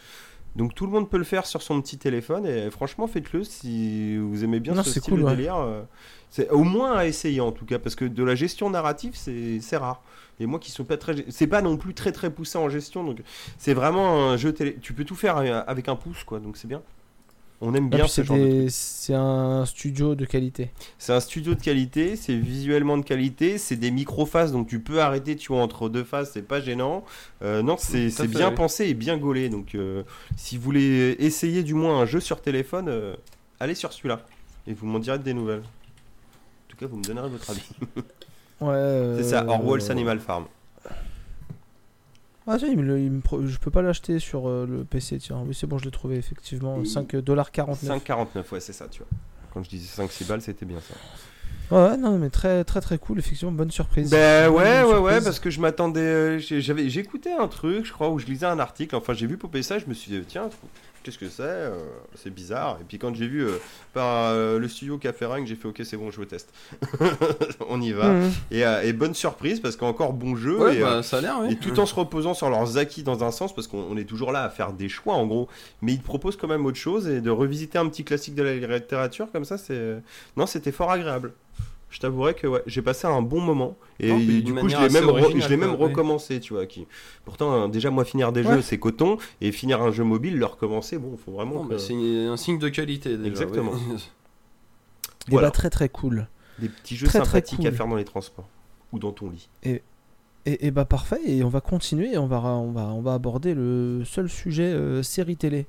Donc 0.54 0.74
tout 0.74 0.84
le 0.84 0.92
monde 0.92 1.08
peut 1.08 1.16
le 1.16 1.24
faire 1.24 1.46
sur 1.46 1.62
son 1.62 1.80
petit 1.80 1.96
téléphone 1.96 2.44
et 2.46 2.70
franchement, 2.70 3.06
faites-le 3.06 3.42
si 3.42 4.18
vous 4.18 4.44
aimez 4.44 4.60
bien 4.60 4.74
Non, 4.74 4.82
ce 4.82 4.90
style 5.00 5.02
cool, 5.04 5.20
de 5.20 5.24
ouais. 5.24 5.30
délire. 5.36 5.56
euh, 5.56 5.80
c'est 6.28 6.50
au 6.50 6.62
moins 6.62 6.92
à 6.92 7.06
essayer 7.06 7.40
en 7.40 7.52
tout 7.52 7.64
cas 7.64 7.78
parce 7.78 7.94
que 7.94 8.04
de 8.04 8.22
la 8.22 8.34
gestion 8.34 8.68
narrative, 8.68 9.12
c'est 9.14 9.76
rare. 9.78 10.02
Et 10.42 10.46
moi 10.46 10.58
qui 10.58 10.70
suis 10.70 10.82
pas 10.82 10.96
très, 10.96 11.24
c'est 11.28 11.46
pas 11.46 11.62
non 11.62 11.76
plus 11.76 11.94
très 11.94 12.10
très 12.10 12.30
poussé 12.30 12.58
en 12.58 12.68
gestion, 12.68 13.04
donc 13.04 13.22
c'est 13.58 13.74
vraiment 13.74 14.30
un 14.30 14.36
jeu 14.36 14.52
télé. 14.52 14.76
Tu 14.82 14.92
peux 14.92 15.04
tout 15.04 15.14
faire 15.14 15.36
avec 15.36 15.88
un 15.88 15.96
pouce, 15.96 16.24
quoi. 16.24 16.40
Donc 16.40 16.56
c'est 16.56 16.66
bien. 16.68 16.82
On 17.64 17.74
aime 17.74 17.86
Et 17.86 17.90
bien 17.90 18.00
puis 18.00 18.08
ce 18.08 18.14
c'est 18.16 18.24
genre 18.24 18.36
de 18.38 18.66
c'est 18.68 19.14
un 19.14 19.64
studio 19.66 20.16
de 20.16 20.24
qualité. 20.24 20.72
C'est 20.98 21.12
un 21.12 21.20
studio 21.20 21.54
de 21.54 21.60
qualité, 21.60 22.16
c'est 22.16 22.34
visuellement 22.34 22.98
de 22.98 23.04
qualité, 23.04 23.56
c'est 23.56 23.76
des 23.76 23.92
micro-phases, 23.92 24.50
donc 24.50 24.66
tu 24.66 24.80
peux 24.80 25.00
arrêter, 25.00 25.36
tu 25.36 25.52
vois, 25.52 25.62
entre 25.62 25.88
deux 25.88 26.02
phases, 26.02 26.32
c'est 26.34 26.42
pas 26.42 26.60
gênant. 26.60 27.04
Euh, 27.42 27.62
non, 27.62 27.76
c'est 27.78 28.08
bien 28.26 28.48
oui. 28.48 28.54
pensé 28.56 28.86
et 28.86 28.94
bien 28.94 29.16
gaulé, 29.16 29.48
donc 29.48 29.76
euh, 29.76 30.02
si 30.36 30.56
vous 30.56 30.64
voulez 30.64 31.14
essayer 31.20 31.62
du 31.62 31.74
moins 31.74 32.00
un 32.00 32.04
jeu 32.04 32.18
sur 32.18 32.40
téléphone, 32.40 32.88
euh, 32.88 33.14
allez 33.60 33.76
sur 33.76 33.92
celui-là, 33.92 34.26
et 34.66 34.74
vous 34.74 34.86
m'en 34.86 34.98
direz 34.98 35.20
des 35.20 35.32
nouvelles. 35.32 35.60
En 35.62 36.66
tout 36.66 36.76
cas, 36.76 36.86
vous 36.86 36.96
me 36.96 37.04
donnerez 37.04 37.28
votre 37.28 37.48
avis. 37.48 37.62
Ouais. 38.62 39.14
C'est 39.16 39.30
ça, 39.30 39.42
euh, 39.42 39.46
Orwell's 39.48 39.88
Animal 39.90 40.20
Farm. 40.20 40.46
Ah 42.46 42.56
il 42.60 42.76
me 42.76 42.82
le- 42.82 42.98
il 43.00 43.10
me 43.10 43.20
pro- 43.20 43.46
je 43.46 43.56
peux 43.58 43.70
pas 43.70 43.82
l'acheter 43.82 44.18
sur 44.18 44.48
euh, 44.48 44.66
le 44.68 44.84
PC, 44.84 45.18
tiens. 45.18 45.42
Oui, 45.46 45.54
c'est 45.54 45.66
bon, 45.68 45.78
je 45.78 45.84
l'ai 45.84 45.90
trouvé 45.92 46.16
effectivement. 46.16 46.76
Il- 46.82 46.86
5,49$. 46.88 47.76
5,49, 47.86 48.50
ouais, 48.52 48.58
c'est 48.60 48.72
ça, 48.72 48.86
tu 48.90 48.98
vois. 48.98 49.08
Quand 49.54 49.62
je 49.62 49.68
disais 49.68 49.86
5-6 50.02 50.24
balles, 50.26 50.42
c'était 50.42 50.66
bien 50.66 50.78
ça. 50.80 50.94
Ouais, 51.74 51.96
non, 51.96 52.18
mais 52.18 52.30
très 52.30 52.64
très 52.64 52.80
très 52.80 52.98
cool, 52.98 53.20
effectivement, 53.20 53.52
bonne 53.52 53.70
surprise. 53.70 54.10
Ben 54.10 54.50
Bonne 54.50 54.56
ouais, 54.60 54.82
ouais, 54.82 54.98
ouais, 54.98 55.20
parce 55.22 55.38
que 55.38 55.50
je 55.50 55.60
m'attendais. 55.60 56.00
euh, 56.00 56.38
J'avais, 56.38 56.88
j'écoutais 56.90 57.32
un 57.32 57.46
truc, 57.48 57.86
je 57.86 57.92
crois, 57.92 58.10
où 58.10 58.18
je 58.18 58.26
lisais 58.26 58.46
un 58.46 58.58
article. 58.58 58.96
Enfin, 58.96 59.12
j'ai 59.14 59.26
vu 59.28 59.38
popper 59.38 59.62
ça, 59.62 59.78
je 59.78 59.86
me 59.86 59.94
suis 59.94 60.10
dit, 60.10 60.20
tiens, 60.26 60.50
qu'est-ce 61.02 61.18
que 61.18 61.28
c'est 61.28 61.42
euh, 61.42 61.76
C'est 62.14 62.32
bizarre. 62.32 62.78
Et 62.80 62.84
puis 62.84 62.98
quand 62.98 63.14
j'ai 63.14 63.26
vu 63.26 63.44
euh, 63.44 63.58
par 63.92 64.30
euh, 64.30 64.58
le 64.58 64.68
studio 64.68 64.98
Café 64.98 65.26
Ring, 65.26 65.46
j'ai 65.46 65.54
fait, 65.54 65.68
ok, 65.68 65.80
c'est 65.84 65.96
bon, 65.96 66.10
je 66.10 66.22
teste. 66.22 66.52
On 67.68 67.80
y 67.80 67.92
va. 67.92 68.08
Mhm. 68.08 68.32
Et, 68.50 68.60
et 68.60 68.92
bonne 68.92 69.14
surprise, 69.14 69.60
parce 69.60 69.76
qu'encore 69.76 70.12
bon 70.12 70.36
jeu. 70.36 70.58
Ouais, 70.58 70.76
et, 70.76 70.80
bah, 70.80 71.02
ça 71.02 71.18
a 71.18 71.20
l'air, 71.20 71.38
oui. 71.42 71.52
et 71.52 71.56
tout 71.56 71.78
en 71.78 71.86
se 71.86 71.94
reposant 71.94 72.34
sur 72.34 72.50
leurs 72.50 72.78
acquis 72.78 73.02
dans 73.02 73.24
un 73.24 73.30
sens, 73.30 73.54
parce 73.54 73.66
qu'on 73.66 73.84
on 73.90 73.96
est 73.96 74.04
toujours 74.04 74.32
là 74.32 74.44
à 74.44 74.50
faire 74.50 74.72
des 74.72 74.88
choix 74.88 75.14
en 75.14 75.26
gros, 75.26 75.48
mais 75.80 75.92
ils 75.92 76.02
proposent 76.02 76.36
quand 76.36 76.48
même 76.48 76.66
autre 76.66 76.78
chose 76.78 77.08
et 77.08 77.20
de 77.20 77.30
revisiter 77.30 77.78
un 77.78 77.88
petit 77.88 78.04
classique 78.04 78.34
de 78.34 78.42
la 78.42 78.54
littérature 78.54 79.30
comme 79.32 79.44
ça, 79.44 79.58
c'est. 79.58 79.96
Non, 80.36 80.46
c'était 80.46 80.72
fort 80.72 80.90
agréable. 80.90 81.32
Je 81.92 82.00
t'avouerai 82.00 82.32
que 82.34 82.46
ouais, 82.46 82.62
j'ai 82.66 82.80
passé 82.82 83.06
un 83.06 83.20
bon 83.22 83.40
moment 83.40 83.76
et 84.00 84.08
Non, 84.08 84.18
du 84.18 84.42
coup 84.54 84.68
je 84.68 84.76
l'ai 84.76 84.88
même, 84.88 85.40
je 85.40 85.48
l'ai 85.54 85.66
recommencé, 85.66 86.40
tu 86.40 86.54
vois. 86.54 86.64
Qui... 86.66 86.86
Pourtant, 87.26 87.52
euh, 87.64 87.68
déjà 87.68 87.90
moi 87.90 88.04
finir 88.06 88.32
des 88.32 88.42
Ouais. 88.42 88.54
jeux 88.56 88.62
c'est 88.62 88.78
coton 88.78 89.18
et 89.42 89.52
finir 89.52 89.82
un 89.82 89.92
jeu 89.92 90.02
mobile, 90.02 90.38
le 90.38 90.46
recommencer, 90.46 90.96
bon, 90.98 91.16
faut 91.18 91.32
vraiment. 91.32 91.66
Que- 91.66 91.76
c'est 91.78 91.92
un 91.94 92.36
signe 92.38 92.58
de 92.58 92.68
qualité 92.70 93.16
déjà. 93.16 93.28
Exactement. 93.28 93.72
oui. 93.90 94.08
Eh 95.28 95.30
Voilà. 95.30 95.50
très 95.52 95.70
très 95.70 95.88
cool. 95.88 96.26
Des 96.58 96.68
petits 96.68 96.96
jeux 96.96 97.06
Très, 97.06 97.20
très 97.20 97.26
sympathiques 97.26 97.60
à 97.60 97.68
cool. 97.68 97.76
faire 97.76 97.86
dans 97.86 97.94
les 97.96 98.04
transports 98.04 98.48
ou 98.92 98.98
dans 98.98 99.12
ton 99.12 99.30
lit. 99.30 99.48
Et, 99.62 99.82
et 100.46 100.70
bah 100.72 100.84
parfait, 100.84 101.20
et 101.24 101.44
on 101.44 101.48
va 101.48 101.60
continuer, 101.60 102.14
et 102.14 102.18
on 102.18 102.26
va, 102.26 102.40
on 102.40 102.72
va, 102.72 102.86
on 102.86 103.02
va 103.02 103.14
aborder 103.14 103.54
le 103.54 104.02
seul 104.04 104.28
sujet 104.28 104.64
euh, 104.72 105.02
série 105.04 105.36
télé 105.36 105.66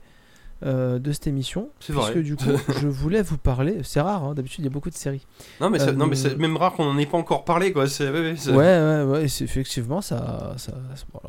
euh, 0.65 0.97
de 0.99 1.11
cette 1.11 1.27
émission. 1.27 1.69
C'est 1.79 1.93
puisque 1.93 2.11
vrai. 2.11 2.21
du 2.23 2.35
coup, 2.35 2.45
je 2.81 2.87
voulais 2.87 3.21
vous 3.21 3.37
parler, 3.37 3.77
c'est 3.83 3.99
rare, 4.01 4.23
hein, 4.23 4.33
d'habitude 4.33 4.59
il 4.59 4.63
y 4.65 4.67
a 4.67 4.71
beaucoup 4.71 4.89
de 4.89 4.95
séries. 4.95 5.25
Non, 5.59 5.69
mais 5.69 5.79
c'est 5.79 5.89
Euh, 5.89 5.91
non, 5.93 6.07
mais 6.07 6.15
c'est 6.15 6.37
même 6.37 6.55
rare 6.57 6.73
qu'on 6.73 6.85
en 6.85 6.97
ait 6.97 7.05
pas 7.05 7.17
encore 7.17 7.43
parlé, 7.43 7.73
quoi. 7.73 7.87
C'est, 7.87 8.09
ouais, 8.09 8.19
ouais, 8.21 8.35
c'est- 8.37 8.51
Ouais, 8.51 8.55
ouais, 8.57 9.03
ouais, 9.03 9.23
et 9.25 9.27
c'est- 9.27 9.43
effectivement, 9.43 10.01
ça. 10.01 10.53
ça, 10.57 10.71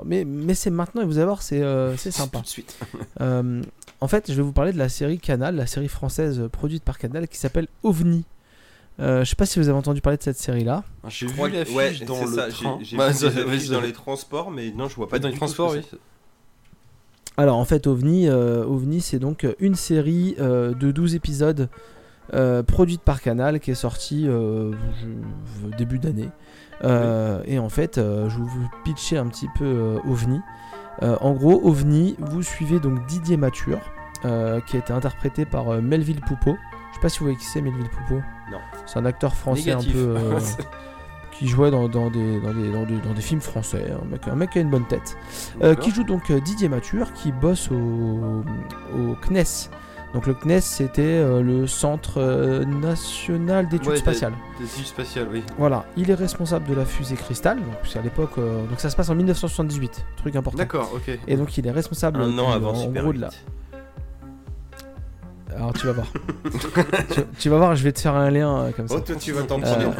mais 0.04 0.24
mais 0.24 0.54
c'est 0.54 0.70
maintenant, 0.70 1.02
et 1.02 1.04
vous 1.04 1.18
allez 1.18 1.26
voir, 1.26 1.42
c'est 1.42 1.62
euh, 1.62 1.96
c'est 1.96 2.10
Tout 2.10 2.18
sympa. 2.18 2.40
de 2.40 2.46
suite. 2.46 2.76
Euh, 3.20 3.62
en 4.00 4.08
fait, 4.08 4.30
je 4.30 4.34
vais 4.36 4.42
vous 4.42 4.52
parler 4.52 4.72
de 4.72 4.78
la 4.78 4.88
série 4.88 5.18
Canal, 5.18 5.54
la 5.56 5.66
série 5.66 5.88
française 5.88 6.38
euh, 6.40 6.48
produite 6.48 6.82
par 6.84 6.98
Canal 6.98 7.26
qui 7.28 7.38
s'appelle 7.38 7.68
OVNI. 7.84 8.24
Euh, 9.00 9.24
je 9.24 9.30
sais 9.30 9.36
pas 9.36 9.46
si 9.46 9.58
vous 9.58 9.68
avez 9.68 9.76
entendu 9.78 10.00
parler 10.00 10.18
de 10.18 10.22
cette 10.22 10.36
série-là. 10.38 10.84
J'ai 11.08 11.26
Je 11.26 11.26
vu 11.26 11.32
crois 11.36 11.48
que- 11.50 11.54
l'affiche 11.56 11.74
ouais, 11.74 11.98
dans 12.06 12.24
le 12.24 12.32
ça, 12.32 12.48
j'ai-. 12.50 12.84
J'ai 12.84 12.96
Bah, 12.96 13.08
vu 13.08 13.14
ça- 13.14 13.30
ça- 13.32 13.72
dans 13.72 13.80
les 13.80 13.92
transports, 13.92 14.50
mais 14.52 14.70
non, 14.72 14.88
je 14.88 14.94
vois 14.96 15.08
pas 15.08 15.18
dans 15.18 15.26
les 15.28 15.34
tout 15.34 15.38
transports, 15.40 15.72
oui. 15.72 15.80
Alors 17.36 17.56
en 17.58 17.64
fait 17.64 17.86
OVNI, 17.86 18.28
euh, 18.28 18.64
OVNI 18.64 19.00
c'est 19.00 19.18
donc 19.18 19.46
une 19.58 19.74
série 19.74 20.36
euh, 20.38 20.72
de 20.74 20.92
12 20.92 21.14
épisodes 21.16 21.68
euh, 22.32 22.62
produite 22.62 23.02
par 23.02 23.20
Canal 23.20 23.60
qui 23.60 23.70
est 23.72 23.74
sortie 23.74 24.26
euh, 24.28 24.72
je- 25.00 25.76
début 25.76 25.98
d'année. 25.98 26.30
Euh, 26.84 27.42
Et 27.46 27.58
en 27.58 27.68
fait 27.68 27.98
euh, 27.98 28.28
je 28.28 28.36
vais 28.38 28.44
vous 28.44 28.68
pitcher 28.84 29.18
un 29.18 29.26
petit 29.26 29.48
peu 29.58 29.64
euh, 29.64 29.98
OVNI. 30.08 30.40
Euh, 31.02 31.16
en 31.20 31.32
gros 31.32 31.60
OVNI, 31.64 32.14
vous 32.20 32.42
suivez 32.42 32.78
donc 32.78 33.04
Didier 33.06 33.36
Mature 33.36 33.80
euh, 34.24 34.60
qui 34.60 34.76
a 34.76 34.78
été 34.78 34.92
interprété 34.92 35.44
par 35.44 35.68
euh, 35.70 35.80
Melville 35.80 36.20
Poupeau. 36.20 36.56
Je 36.90 36.94
sais 36.94 37.00
pas 37.02 37.08
si 37.08 37.18
vous 37.18 37.24
voyez 37.26 37.38
qui 37.38 37.46
c'est 37.46 37.60
Melville 37.60 37.88
Poupeau. 37.90 38.20
Non. 38.52 38.58
C'est 38.86 38.98
un 39.00 39.04
acteur 39.06 39.34
français 39.34 39.70
Négatif. 39.74 39.90
un 39.96 39.98
peu... 39.98 40.16
qui 41.38 41.48
jouait 41.48 41.70
dans, 41.70 41.88
dans 41.88 42.10
des, 42.10 42.40
dans, 42.40 42.52
des, 42.54 42.70
dans, 42.70 42.84
des, 42.84 42.96
dans 42.98 43.12
des 43.12 43.22
films 43.22 43.40
français, 43.40 43.92
un 44.00 44.04
mec, 44.06 44.28
un 44.28 44.36
mec 44.36 44.50
qui 44.50 44.58
a 44.58 44.62
une 44.62 44.70
bonne 44.70 44.86
tête. 44.86 45.16
Euh, 45.62 45.74
qui 45.74 45.90
joue 45.90 46.04
donc 46.04 46.30
euh, 46.30 46.40
Didier 46.40 46.68
Mature, 46.68 47.12
qui 47.12 47.32
bosse 47.32 47.70
au, 47.70 47.74
au 48.96 49.14
CNES. 49.26 49.70
Donc 50.12 50.26
le 50.28 50.34
CNES, 50.34 50.60
c'était 50.60 51.02
euh, 51.02 51.42
le 51.42 51.66
Centre 51.66 52.18
euh, 52.18 52.64
National 52.64 53.68
d'études 53.68 53.88
Ouais, 53.88 53.96
spatiales. 53.96 54.32
Des 54.60 54.64
études 54.64 54.86
spatiales, 54.86 55.26
oui. 55.32 55.42
Voilà, 55.58 55.86
il 55.96 56.08
est 56.08 56.14
responsable 56.14 56.68
de 56.68 56.74
la 56.74 56.84
fusée 56.84 57.16
Cristal, 57.16 57.56
donc 57.56 57.74
c'est 57.82 57.98
à 57.98 58.02
l'époque, 58.02 58.30
euh, 58.38 58.64
donc 58.68 58.78
ça 58.78 58.90
se 58.90 58.94
passe 58.96 59.10
en 59.10 59.16
1978, 59.16 60.04
truc 60.16 60.36
important. 60.36 60.56
D'accord, 60.58 60.92
ok. 60.94 61.18
Et 61.26 61.36
donc 61.36 61.58
il 61.58 61.66
est 61.66 61.72
responsable 61.72 62.20
Un 62.20 62.38
an 62.38 62.52
avant 62.52 62.70
en, 62.70 62.74
Super 62.76 63.02
gros 63.02 63.10
8. 63.12 63.16
de 63.16 63.22
la. 63.22 63.30
Alors 65.56 65.72
tu 65.72 65.86
vas 65.86 65.92
voir. 65.92 66.06
tu, 67.12 67.20
tu 67.38 67.48
vas 67.48 67.56
voir, 67.58 67.76
je 67.76 67.84
vais 67.84 67.92
te 67.92 68.00
faire 68.00 68.14
un 68.14 68.30
lien 68.30 68.56
euh, 68.64 68.70
comme 68.72 68.88
ça. 68.88 68.96
Oh, 68.96 69.00
toi, 69.00 69.16
tu 69.16 69.32
vas 69.32 69.42
t'en 69.42 69.60
Euh, 69.60 69.62
prendre. 69.62 69.94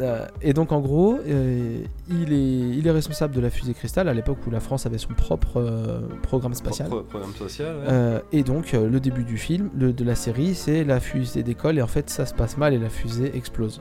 Euh, 0.00 0.26
et 0.42 0.52
donc 0.52 0.72
en 0.72 0.80
gros, 0.80 1.18
euh, 1.26 1.78
il, 2.10 2.32
est, 2.32 2.76
il 2.78 2.86
est 2.86 2.90
responsable 2.90 3.34
de 3.34 3.40
la 3.40 3.50
fusée 3.50 3.74
Cristal 3.74 4.08
à 4.08 4.14
l'époque 4.14 4.38
où 4.46 4.50
la 4.50 4.60
France 4.60 4.86
avait 4.86 4.98
son 4.98 5.14
propre 5.14 5.58
euh, 5.60 6.00
programme 6.22 6.54
spatial. 6.54 6.88
Pro- 6.88 7.02
Programme 7.02 7.32
social, 7.34 7.76
ouais. 7.76 7.82
Euh, 7.88 8.20
et 8.32 8.42
donc 8.42 8.74
euh, 8.74 8.88
le 8.88 9.00
début 9.00 9.24
du 9.24 9.38
film, 9.38 9.70
le, 9.78 9.92
de 9.92 10.04
la 10.04 10.14
série, 10.14 10.54
c'est 10.54 10.84
la 10.84 11.00
fusée 11.00 11.42
décolle 11.42 11.78
et 11.78 11.82
en 11.82 11.86
fait 11.86 12.10
ça 12.10 12.26
se 12.26 12.34
passe 12.34 12.56
mal 12.56 12.74
et 12.74 12.78
la 12.78 12.88
fusée 12.90 13.30
explose. 13.36 13.80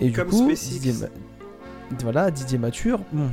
Et 0.00 0.06
du 0.10 0.12
Comme 0.18 0.28
coup. 0.28 0.50
Didier, 0.52 0.94
voilà, 2.02 2.30
Didier 2.30 2.58
Mature, 2.58 3.00
bon, 3.12 3.28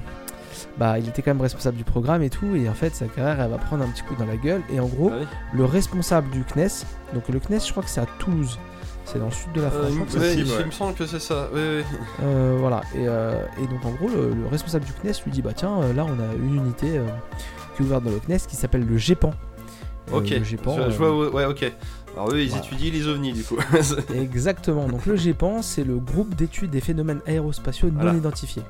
bah 0.80 0.97
il 0.97 1.07
était 1.10 1.22
quand 1.22 1.31
même 1.31 1.41
responsable 1.41 1.77
du 1.77 1.84
programme 1.84 2.23
et 2.23 2.30
tout, 2.30 2.56
et 2.56 2.68
en 2.69 2.73
fait 2.73 2.95
sa 2.95 3.06
carrière 3.06 3.39
elle 3.41 3.51
va 3.51 3.57
prendre 3.57 3.84
un 3.84 3.89
petit 3.89 4.01
coup 4.03 4.15
dans 4.18 4.26
la 4.26 4.38
gueule. 4.38 4.61
Et 4.73 4.80
en 4.80 4.88
gros, 4.88 5.11
Ah 5.14 5.18
oui. 5.19 5.27
le 5.53 5.65
responsable 5.65 6.30
du 6.31 6.43
CNES, 6.43 6.85
donc 7.14 7.27
le 7.30 7.39
CNES 7.39 7.60
je 7.65 7.72
crois 7.72 7.84
que 7.84 7.89
c'est 7.89 7.99
à 8.01 8.06
Toulouse, 8.18 8.57
c'est 9.06 9.19
dans 9.19 9.26
le 9.26 9.31
sud 9.31 9.51
de 9.53 9.61
la 9.61 9.69
France. 9.72 9.91
Euh, 10.15 10.34
je 10.34 10.39
il, 10.39 10.45
ouais, 10.49 10.57
ouais. 10.57 10.65
me 10.65 10.72
semble 10.72 10.93
que 10.93 11.06
c'est 11.06 11.19
ça. 11.19 11.49
Oui, 11.53 11.60
oui. 11.60 11.84
euh, 12.23 12.57
voilà, 12.60 12.81
et, 12.95 13.07
euh, 13.07 13.43
et 13.61 13.68
donc 13.68 13.84
en 13.85 13.91
gros, 13.91 14.07
le, 14.07 14.34
le 14.34 14.47
responsable 14.47 14.85
du 14.85 14.93
CNES 14.93 15.14
lui 15.26 15.31
dit 15.31 15.41
Bah 15.41 15.51
tiens, 15.53 15.80
là 15.93 16.06
on 16.06 16.19
a 16.19 16.34
une 16.35 16.56
unité 16.56 16.97
euh, 16.97 17.06
qui 17.76 17.84
est 17.84 17.85
ouverte 17.85 18.03
dans 18.06 18.11
le 18.11 18.19
CNES 18.19 18.39
qui 18.47 18.56
s'appelle 18.56 18.85
le 18.85 18.97
GEPAN. 18.97 19.34
Euh, 20.14 20.18
Ok. 20.18 20.30
le 20.30 20.43
GEPAN, 20.43 20.76
je, 20.85 20.91
je 20.91 20.97
vois, 20.97 21.15
ouais, 21.15 21.27
ouais, 21.27 21.45
ok. 21.45 21.72
Alors 22.15 22.31
eux, 22.31 22.39
ils 22.41 22.49
Voilà. 22.49 22.64
étudient 22.65 22.91
les 22.91 23.07
ovnis 23.07 23.34
du 23.34 23.43
coup. 23.43 23.57
Exactement, 24.15 24.88
donc 24.88 25.06
le 25.06 25.15
GEPAN 25.15 25.61
c'est 25.61 25.84
le 25.84 25.97
groupe 25.97 26.35
d'études 26.35 26.72
des 26.72 26.81
phénomènes 26.81 27.19
aérospatiaux 27.27 27.89
non 27.89 27.95
Voilà. 28.01 28.14
identifiés. 28.18 28.64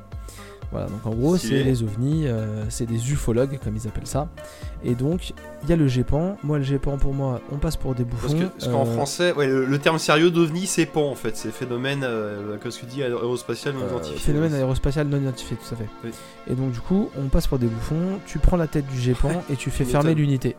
Voilà, 0.72 0.86
donc 0.88 1.04
en 1.06 1.10
gros 1.16 1.36
c'est 1.36 1.64
les 1.64 1.82
ovnis, 1.82 2.28
euh, 2.28 2.64
c'est 2.70 2.86
des 2.86 3.12
ufologues 3.12 3.58
comme 3.64 3.76
ils 3.76 3.88
appellent 3.88 4.06
ça. 4.06 4.28
Et 4.84 4.94
donc 4.94 5.34
il 5.64 5.70
y 5.70 5.74
a 5.74 5.76
le 5.76 5.88
GEPAN, 5.88 6.38
moi 6.44 6.60
le 6.60 6.64
GEPAN 6.64 6.98
pour 6.98 7.14
moi 7.14 7.42
on 7.52 7.58
passe 7.58 7.76
pour 7.76 7.96
des 7.96 8.04
bouffons. 8.04 8.28
Parce 8.28 8.40
que- 8.40 8.46
parce 8.60 8.68
qu'en 8.72 8.88
euh, 8.88 8.94
français, 8.94 9.34
ouais, 9.34 9.48
le, 9.48 9.66
le 9.66 9.80
terme 9.80 9.98
sérieux 9.98 10.30
d'ovni, 10.30 10.68
c'est 10.68 10.86
pan 10.86 11.10
en 11.10 11.16
fait. 11.16 11.36
C'est 11.36 11.52
phénomène, 11.52 12.02
euh, 12.04 12.58
comme 12.62 12.70
ce 12.70 12.82
que 12.82 12.86
dit 12.86 13.02
aérospatial 13.02 13.74
non 13.74 13.82
Euh, 13.86 13.90
identifié. 13.90 14.20
phénomène 14.20 14.54
aérospatial 14.54 15.08
non 15.08 15.18
identifié, 15.18 15.58
tout 15.58 15.74
à 15.74 15.78
fait. 15.78 15.90
Oui. 16.04 16.12
Et 16.48 16.54
donc 16.54 16.72
du 16.72 16.80
coup, 16.82 17.10
on 17.20 17.30
passe 17.30 17.48
pour 17.48 17.58
des 17.58 17.68
bouffons, 17.68 18.20
tu 18.28 18.38
prends 18.38 18.58
la 18.58 18.68
tête 18.68 18.86
du 18.88 19.00
GEPAN 19.00 19.42
et 19.52 19.56
tu 19.56 19.72
fais 19.72 19.86
fermer 19.86 20.14
l'unité. 20.14 20.56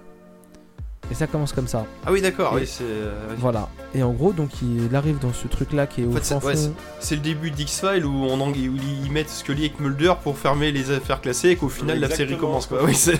Et 1.11 1.15
ça 1.15 1.27
commence 1.27 1.53
comme 1.53 1.67
ça. 1.67 1.87
Ah 2.07 2.13
oui, 2.13 2.21
d'accord. 2.23 2.53
Et- 2.57 2.61
Oui, 2.61 2.67
c'est. 2.67 2.85
euh. 2.85 3.35
Voilà. 3.39 3.69
Et 3.95 4.03
en 4.05 4.13
gros, 4.13 4.33
donc 4.33 4.51
il 4.63 4.95
arrive 4.95 5.19
dans 5.19 5.33
ce 5.33 5.49
truc 5.49 5.73
là 5.73 5.89
qui 5.89 6.03
est 6.03 6.05
au 6.07 6.11
En 6.11 6.13
fait, 6.13 6.25
c'est- 6.25 6.47
ouais. 6.47 6.55
C'est 7.01 7.17
le 7.17 7.21
début 7.21 7.51
d'X-Files 7.51 8.07
où, 8.07 8.25
on 8.27 8.41
en- 8.41 8.51
où 8.51 8.55
ils 8.55 9.11
mettent 9.11 9.29
Scully 9.31 9.63
avec 9.63 9.81
Mulder 9.81 10.13
pour 10.23 10.39
fermer 10.39 10.71
les 10.71 10.93
affaires 10.93 11.21
classées 11.21 11.49
et 11.51 11.57
qu'au 11.57 11.69
final 11.69 11.99
la 11.99 12.09
série 12.11 12.37
commence 12.39 12.67
quoi. 12.67 12.79
Oui, 12.85 12.95
c'est. 12.95 13.15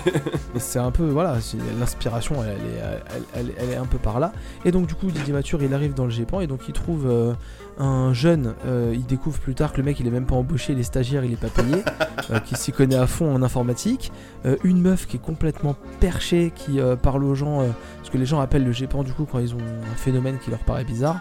Et 0.55 0.59
C'est 0.59 0.79
un 0.79 0.91
peu, 0.91 1.03
voilà, 1.09 1.41
c'est- 1.41 1.57
l'inspiration, 1.79 2.35
elle, 2.43 2.51
elle 2.51 2.67
est, 2.67 2.81
elle, 2.81 3.23
elle- 3.35 3.53
elle 3.57 3.69
est 3.71 3.75
un 3.77 3.85
peu 3.85 3.97
par 3.97 4.19
là. 4.21 4.31
Et 4.63 4.71
donc, 4.71 4.87
du 4.87 4.95
coup, 4.95 5.07
Didier 5.11 5.33
Mature, 5.33 5.61
il 5.61 5.73
arrive 5.73 5.93
dans 5.93 6.05
le 6.05 6.11
GEPAN 6.11 6.39
et 6.41 6.47
donc 6.47 6.61
il 6.69 6.73
trouve 6.73 7.05
euh, 7.09 7.33
un 7.79 8.13
jeune. 8.13 8.53
euh, 8.65 8.91
il 8.93 9.05
découvre 9.05 9.39
plus 9.39 9.55
tard 9.55 9.71
que 9.73 9.77
le 9.77 9.83
mec, 9.83 9.99
il 9.99 10.07
est 10.07 10.11
même 10.11 10.25
pas 10.25 10.35
embauché, 10.35 10.73
il 10.73 10.79
est 10.79 10.83
stagiaire, 10.83 11.23
il 11.23 11.33
est 11.33 11.35
pas 11.39 11.47
payé, 11.49 11.83
euh, 12.31 12.39
qui 12.39 12.55
s'y 12.55 12.71
connaît 12.71 12.95
à 12.95 13.07
fond 13.07 13.33
en 13.33 13.41
informatique. 13.41 14.11
Euh, 14.45 14.57
une 14.63 14.81
meuf 14.81 15.07
qui 15.07 15.17
est 15.17 15.21
complètement 15.21 15.75
perchée, 15.99 16.51
qui 16.55 16.79
parle 17.01 17.23
aux 17.23 17.35
gens, 17.35 17.63
ce 18.03 18.09
que 18.11 18.17
les 18.17 18.25
gens 18.25 18.39
appellent 18.39 18.65
le 18.65 18.71
GEPAN, 18.71 19.03
du 19.03 19.13
coup, 19.13 19.25
quand 19.31 19.39
ils 19.39 19.53
ont 19.55 19.59
un 19.59 19.95
phénomène 19.95 20.37
qui 20.43 20.49
leur 20.51 20.59
paraît 20.59 20.83
bizarre. 20.85 21.19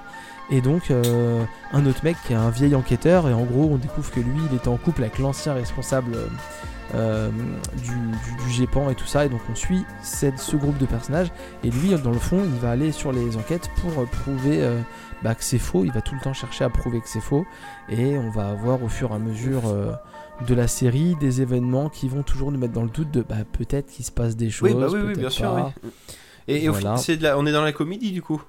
Et 0.50 0.60
donc, 0.60 0.90
un 1.72 1.86
autre 1.86 2.00
mec 2.02 2.16
qui 2.26 2.32
est 2.32 2.36
un 2.36 2.50
vieil 2.50 2.74
enquêteur, 2.74 3.28
et 3.28 3.32
en 3.32 3.44
gros, 3.44 3.68
on 3.72 3.76
découvre 3.76 4.10
que 4.10 4.20
lui, 4.20 4.40
il 4.50 4.56
était 4.56 4.68
en 4.68 4.76
couple 4.76 5.02
avec 5.02 5.18
l'ancien 5.18 5.54
responsable. 5.54 6.16
du, 6.92 7.90
du, 7.92 8.44
du 8.44 8.50
GEPAN 8.50 8.90
et 8.90 8.96
tout 8.96 9.06
ça 9.06 9.24
et 9.24 9.28
donc 9.28 9.40
on 9.48 9.54
suit 9.54 9.84
cette- 10.02 10.40
ce 10.40 10.56
groupe 10.56 10.76
de 10.78 10.86
personnages 10.86 11.30
et 11.62 11.70
lui 11.70 11.90
dans 12.02 12.10
le 12.10 12.18
fond 12.18 12.40
il 12.44 12.58
va 12.60 12.70
aller 12.72 12.90
sur 12.90 13.12
les 13.12 13.36
enquêtes 13.36 13.70
pour 13.80 14.04
prouver 14.06 14.68
bah, 15.22 15.34
que 15.34 15.44
c'est 15.44 15.58
faux 15.58 15.84
il 15.84 15.92
va 15.92 16.00
tout 16.00 16.14
le 16.14 16.20
temps 16.20 16.32
chercher 16.32 16.64
à 16.64 16.70
prouver 16.70 17.00
que 17.00 17.08
c'est 17.08 17.20
faux 17.20 17.44
et 17.88 18.16
on 18.18 18.30
va 18.30 18.48
avoir 18.50 18.82
au 18.82 18.88
fur 18.88 19.10
et 19.10 19.14
à 19.14 19.18
mesure 19.18 19.62
euh, 19.66 19.92
de 20.46 20.54
la 20.54 20.66
série 20.68 21.14
des 21.16 21.42
événements 21.42 21.88
qui 21.90 22.08
vont 22.08 22.22
toujours 22.22 22.50
nous 22.52 22.58
mettre 22.58 22.72
dans 22.72 22.82
le 22.84 22.88
doute 22.90 23.10
de 23.10 23.22
bah, 23.22 23.36
peut-être 23.52 23.86
qu'il 23.90 24.04
se 24.04 24.10
passe 24.12 24.36
des 24.36 24.50
choses 24.50 24.70
Oui, 24.72 24.80
bah 24.80 24.86
oui, 24.90 25.00
oui, 25.06 25.14
bien 25.14 25.30
sûr. 25.30 25.52
oui. 25.84 25.90
Et, 26.48 26.64
et 26.64 26.68
au 26.68 26.72
Voilà. 26.72 26.78
final, 26.96 26.98
c'est 26.98 27.16
de 27.16 27.22
la- 27.22 27.38
on 27.38 27.44
est 27.46 27.52
dans 27.52 27.62
la 27.62 27.72
comédie 27.72 28.12
du 28.12 28.22
coup? 28.22 28.42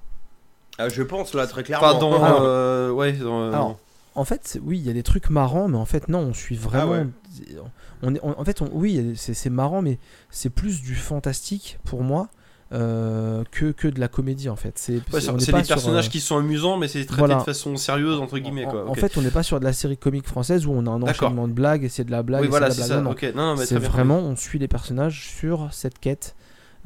Ah, 0.77 0.87
je 0.89 1.03
pense 1.03 1.33
là 1.35 1.45
très 1.47 1.63
clairement. 1.63 1.93
Pas 1.93 1.99
dans. 1.99 2.23
Alors- 2.23 2.39
euh, 2.43 2.91
ouais, 2.91 3.11
dans. 3.13 3.41
euh, 3.41 3.51
Alors, 3.51 3.77
En 4.15 4.23
fait, 4.25 4.59
oui, 4.63 4.77
il 4.79 4.85
y 4.87 4.89
a 4.89 4.93
des 4.93 5.03
trucs 5.03 5.29
marrants, 5.29 5.67
mais 5.67 5.77
en 5.77 5.85
fait, 5.85 6.07
non, 6.09 6.19
on 6.19 6.33
suit 6.33 6.55
vraiment. 6.55 6.93
Ah 6.93 6.97
ouais. 7.03 7.07
on 8.01 8.15
est, 8.15 8.19
on- 8.23 8.39
en 8.39 8.43
fait, 8.45 8.61
on- 8.61 8.69
oui, 8.73 9.13
c'est 9.15 9.49
marrant, 9.49 9.81
mais 9.81 9.99
c'est 10.29 10.49
plus 10.49 10.81
du 10.81 10.95
fantastique 10.95 11.77
pour 11.85 12.03
moi 12.03 12.29
euh, 12.73 13.43
que, 13.51 13.71
que 13.71 13.87
de 13.87 13.99
la 13.99 14.07
comédie, 14.07 14.49
en 14.49 14.55
fait. 14.55 14.73
C'est 14.75 14.93
ouais, 14.93 15.01
pas 15.09 15.19
des 15.33 15.43
sur, 15.43 15.53
personnages 15.53 16.07
euh, 16.07 16.09
qui 16.09 16.21
sont 16.21 16.37
amusants, 16.37 16.77
mais 16.77 16.87
c'est 16.87 17.03
traité 17.05 17.19
voilà. 17.19 17.35
de 17.35 17.43
façon 17.43 17.75
sérieuse 17.75 18.19
entre 18.19 18.37
guillemets 18.37 18.65
en, 18.65 18.71
quoi. 18.71 18.89
en 18.89 18.93
fait, 18.93 19.17
on 19.17 19.21
n'est 19.21 19.31
pas 19.31 19.43
sur 19.43 19.59
de 19.59 19.65
la 19.65 19.73
série 19.73 19.97
comique 19.97 20.25
française 20.25 20.65
où 20.65 20.71
on 20.71 20.85
a 20.87 20.89
un 20.89 21.01
enchaînement 21.01 21.47
de 21.47 21.53
blagues 21.53 21.83
et 21.83 21.89
c'est 21.89 22.05
de 22.05 22.11
la 22.11 22.23
blague. 22.23 22.41
oui, 22.41 22.47
voilà, 22.47 22.71
c'est 22.71 22.83
ça. 22.83 23.01
Non, 23.01 23.13
non, 23.35 23.55
non, 23.55 23.55
bien. 23.55 23.79
vraiment, 23.79 24.19
on 24.19 24.35
suit 24.35 24.59
les 24.59 24.67
personnages 24.67 25.27
sur 25.27 25.67
cette 25.71 25.99
quête. 25.99 26.35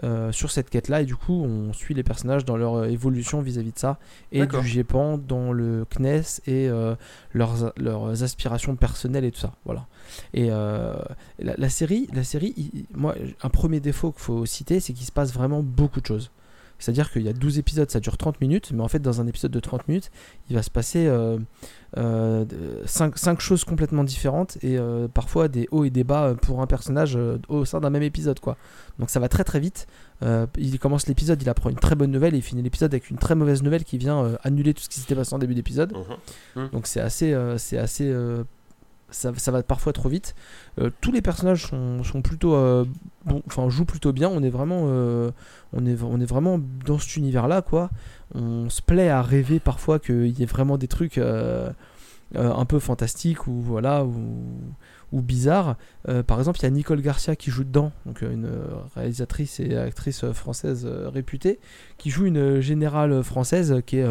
Euh, 0.04 0.32
sur 0.32 0.52
cette 0.52 0.70
quête 0.70 0.90
là 0.90 1.02
et 1.02 1.06
du 1.06 1.16
coup 1.16 1.34
on 1.44 1.72
suit 1.72 1.94
les 1.94 2.04
personnages 2.04 2.44
dans 2.44 2.58
leur 2.58 2.76
euh, 2.76 2.88
évolution 2.88 3.42
vis-à-vis 3.42 3.72
de 3.72 3.80
ça 3.80 3.98
et 4.32 4.42
du 4.62 4.68
GEPAN 4.68 5.18
dans 5.18 5.54
le 5.54 5.86
CNES 5.90 6.22
et 6.48 6.68
euh, 6.68 6.96
leurs, 7.34 7.72
leurs 7.78 8.22
aspirations 8.24 8.76
personnelles 8.76 9.24
et 9.26 9.32
tout 9.32 9.40
ça. 9.40 9.54
Voilà. 9.64 9.88
Et 10.34 10.48
euh, 10.52 10.96
la, 11.40 11.54
la 11.58 11.70
série 11.70 12.08
la 12.14 12.24
série 12.24 12.54
il- 12.58 12.86
moi 12.94 13.16
un 13.42 13.50
premier 13.50 13.80
défaut 13.80 14.12
qu'il 14.12 14.22
faut 14.22 14.46
citer 14.46 14.80
c'est 14.80 14.94
qu'il 14.94 15.06
se 15.06 15.12
passe 15.14 15.34
vraiment 15.34 15.64
beaucoup 15.64 16.02
de 16.02 16.06
choses 16.06 16.30
c'est 16.80 16.91
à 16.91 16.93
dire 16.93 17.11
qu'il 17.11 17.23
y 17.23 17.30
a 17.30 17.34
12 17.34 17.60
épisodes 17.60 17.89
ça 17.89 17.99
dure 17.99 18.18
30 18.18 18.41
minutes 18.41 18.72
mais 18.73 18.81
en 18.81 18.88
fait 18.88 18.99
dans 18.99 19.22
un 19.22 19.27
épisode 19.27 19.52
de 19.52 19.60
30 19.60 19.88
minutes 19.88 20.11
il 20.49 20.56
va 20.56 20.61
se 20.61 20.69
passer 20.69 21.10
5 21.95 23.39
choses 23.39 23.64
complètement 23.64 24.03
différentes 24.03 24.57
et 24.61 24.77
euh, 24.77 25.07
parfois 25.07 25.47
des 25.47 25.68
hauts 25.72 25.85
et 25.85 25.89
des 25.89 26.03
bas 26.03 26.26
euh, 26.26 26.35
pour 26.35 26.61
un 26.61 26.68
personnage 26.68 27.15
euh, 27.15 27.38
au 27.47 27.65
sein 27.65 27.80
d'un 27.80 27.89
même 27.89 28.03
épisode 28.03 28.39
quoi. 28.39 28.57
Donc 28.99 29.10
ça 29.10 29.19
va 29.19 29.30
très 29.30 29.43
très 29.43 29.60
vite. 29.60 29.88
Euh, 30.23 30.47
il 30.57 30.77
commence 30.80 31.07
l'épisode 31.07 31.41
il 31.41 31.49
apprend 31.49 31.69
une 31.69 31.76
très 31.76 31.95
bonne 31.95 32.11
nouvelle 32.11 32.34
et 32.34 32.38
il 32.38 32.43
finit 32.43 32.61
l'épisode 32.61 32.93
avec 32.93 33.10
une 33.10 33.18
très 33.18 33.35
mauvaise 33.35 33.64
nouvelle 33.64 33.84
qui 33.84 33.97
vient 33.97 34.23
euh, 34.23 34.35
annuler 34.43 34.73
tout 34.73 34.84
ce 34.84 34.89
qui 34.89 34.99
s'était 34.99 35.15
passé 35.15 35.34
en 35.34 35.39
début 35.39 35.56
d'épisode. 35.56 35.93
Mhm. 36.56 36.69
donc 36.69 36.88
c'est 36.88 37.02
assez 37.02 37.34
euh, 37.34 37.57
c'est 37.57 37.77
assez 37.77 38.10
euh, 38.10 38.43
ça, 39.10 39.31
ça 39.38 39.52
va 39.52 39.64
parfois 39.64 39.93
trop 39.93 40.10
vite. 40.10 40.35
Euh, 40.80 40.89
tous 41.02 41.11
les 41.11 41.22
personnages 41.22 41.68
sont, 41.68 42.03
sont 42.03 42.22
plutôt 42.22 42.56
euh, 42.56 42.85
bon 43.26 43.41
enfin 43.47 43.69
jouent 43.69 43.85
plutôt 43.85 44.14
bien 44.14 44.30
on 44.30 44.43
est 44.43 44.49
vraiment 44.49 44.85
euh, 44.88 45.31
on 45.73 45.85
est 45.85 46.02
on 46.02 46.19
est 46.19 46.26
vraiment 46.26 46.60
dans 46.85 46.99
cet 46.99 47.18
univers 47.18 47.47
là 47.47 47.61
quoi 47.61 47.89
on 48.34 48.69
se 48.69 48.81
plaît 48.81 49.10
à 49.10 49.22
rêver 49.22 49.60
parfois 49.60 49.99
qu'il 49.99 50.39
y 50.39 50.43
ait 50.43 50.47
vraiment 50.47 50.77
des 50.77 50.88
trucs 50.88 51.18
euh, 51.18 51.69
euh, 52.35 52.53
un 52.53 52.65
peu 52.65 52.80
fantastiques 52.80 53.47
ou 53.47 53.61
voilà 53.61 54.03
ou, 54.03 54.43
ou 55.11 55.22
bizarres. 55.22 55.77
Par 56.27 56.39
exemple, 56.39 56.60
il 56.60 56.64
y 56.64 56.65
a 56.65 56.69
Nicole 56.72 57.02
Garcia 57.02 57.35
qui 57.35 57.52
joue 57.52 57.64
dedans, 57.64 57.91
donc 58.06 58.22
une 58.22 58.49
réalisatrice 58.95 59.60
et 59.60 59.77
actrice 59.77 60.26
française 60.34 60.85
réputée, 60.85 61.60
qui 61.97 62.10
joue 62.10 62.26
une 62.26 62.60
générale 62.60 63.23
française 63.23 63.81
qui 63.85 63.97
est 63.97 64.07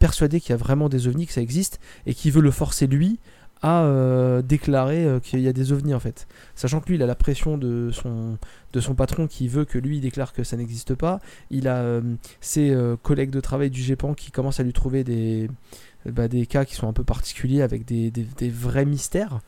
persuadée 0.00 0.40
qu'il 0.40 0.50
y 0.50 0.52
a 0.54 0.56
vraiment 0.56 0.88
des 0.88 1.06
ovnis, 1.06 1.28
que 1.28 1.32
ça 1.32 1.40
existe, 1.40 1.78
et 2.06 2.14
qui 2.14 2.32
veut 2.32 2.42
le 2.42 2.50
forcer 2.50 2.88
lui 2.88 3.20
a 3.62 3.84
euh, 3.84 4.42
déclaré 4.42 5.04
euh, 5.06 5.20
qu'il 5.20 5.40
y 5.40 5.48
a 5.48 5.52
des 5.52 5.72
ovnis 5.72 5.94
en 5.94 6.00
fait. 6.00 6.26
Sachant 6.54 6.80
que 6.80 6.88
lui, 6.88 6.96
il 6.96 7.02
a 7.02 7.06
la 7.06 7.14
pression 7.14 7.56
de 7.56 7.90
son, 7.92 8.94
patron 8.94 9.28
qui 9.28 9.48
veut 9.48 9.64
que 9.64 9.78
lui 9.78 10.00
déclare 10.00 10.32
que 10.32 10.42
ça 10.42 10.56
n'existe 10.56 10.94
pas. 10.94 11.20
Il 11.50 11.68
a 11.68 11.76
euh, 11.76 12.00
ses 12.40 12.70
euh, 12.70 12.96
collègues 12.96 13.30
de 13.30 13.40
travail 13.40 13.70
du 13.70 13.80
GEPAN 13.80 14.14
qui 14.14 14.30
commencent 14.32 14.60
à 14.60 14.64
lui 14.64 14.72
trouver 14.72 15.04
des, 15.04 15.48
bah, 16.06 16.28
des 16.28 16.46
cas 16.46 16.64
qui 16.64 16.74
sont 16.74 16.88
un 16.88 16.92
peu 16.92 17.04
particuliers 17.04 17.62
avec 17.62 17.84
des, 17.84 18.10
des- 18.10 18.50
vrais 18.50 18.84
mystères. 18.84 19.40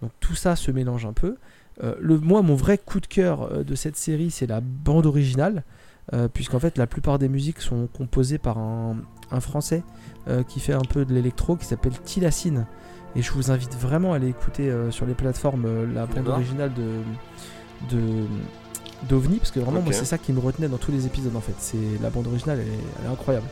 Donc 0.00 0.12
tout 0.20 0.34
ça 0.34 0.56
se 0.56 0.70
mélange 0.70 1.04
un 1.04 1.12
peu. 1.12 1.36
Le, 2.00 2.18
moi, 2.18 2.42
mon 2.42 2.56
vrai 2.56 2.76
coup 2.76 2.98
de 2.98 3.06
cœur 3.06 3.64
de 3.64 3.74
cette 3.76 3.96
série, 3.96 4.32
c'est 4.32 4.48
la 4.48 4.60
bande 4.60 5.06
originale. 5.06 5.62
Puisqu'en 6.32 6.58
fait, 6.58 6.78
la 6.78 6.86
plupart 6.86 7.18
des 7.18 7.28
musiques 7.28 7.60
sont 7.60 7.86
composées 7.86 8.38
par 8.38 8.58
un, 8.58 8.96
un 9.30 9.40
français 9.40 9.84
qui 10.48 10.58
fait 10.58 10.72
un 10.72 10.80
peu 10.88 11.04
de 11.04 11.12
l'électro 11.14 11.54
qui 11.56 11.66
s'appelle 11.66 11.92
Tilacine. 12.00 12.66
Et 13.16 13.22
je 13.22 13.32
vous 13.32 13.50
invite 13.50 13.74
vraiment 13.74 14.12
à 14.12 14.16
aller 14.16 14.28
écouter 14.28 14.70
euh, 14.70 14.90
sur 14.90 15.06
les 15.06 15.14
plateformes 15.14 15.64
euh, 15.66 15.86
la 15.92 16.06
bande 16.06 16.28
originale 16.28 16.72
de, 16.74 17.94
de 17.94 18.26
d'OVNI 19.08 19.38
parce 19.38 19.52
que 19.52 19.60
vraiment 19.60 19.80
moi 19.80 19.92
c'est 19.92 20.04
ça 20.04 20.18
qui 20.18 20.32
me 20.32 20.40
retenait 20.40 20.68
dans 20.68 20.76
tous 20.78 20.92
les 20.92 21.06
épisodes 21.06 21.34
en 21.36 21.40
fait. 21.40 21.54
C'est 21.58 22.02
la 22.02 22.10
bande 22.10 22.26
originale 22.26 22.58
elle 22.60 22.68
est, 22.68 22.78
elle 23.00 23.06
est 23.06 23.12
incroyable. 23.12 23.46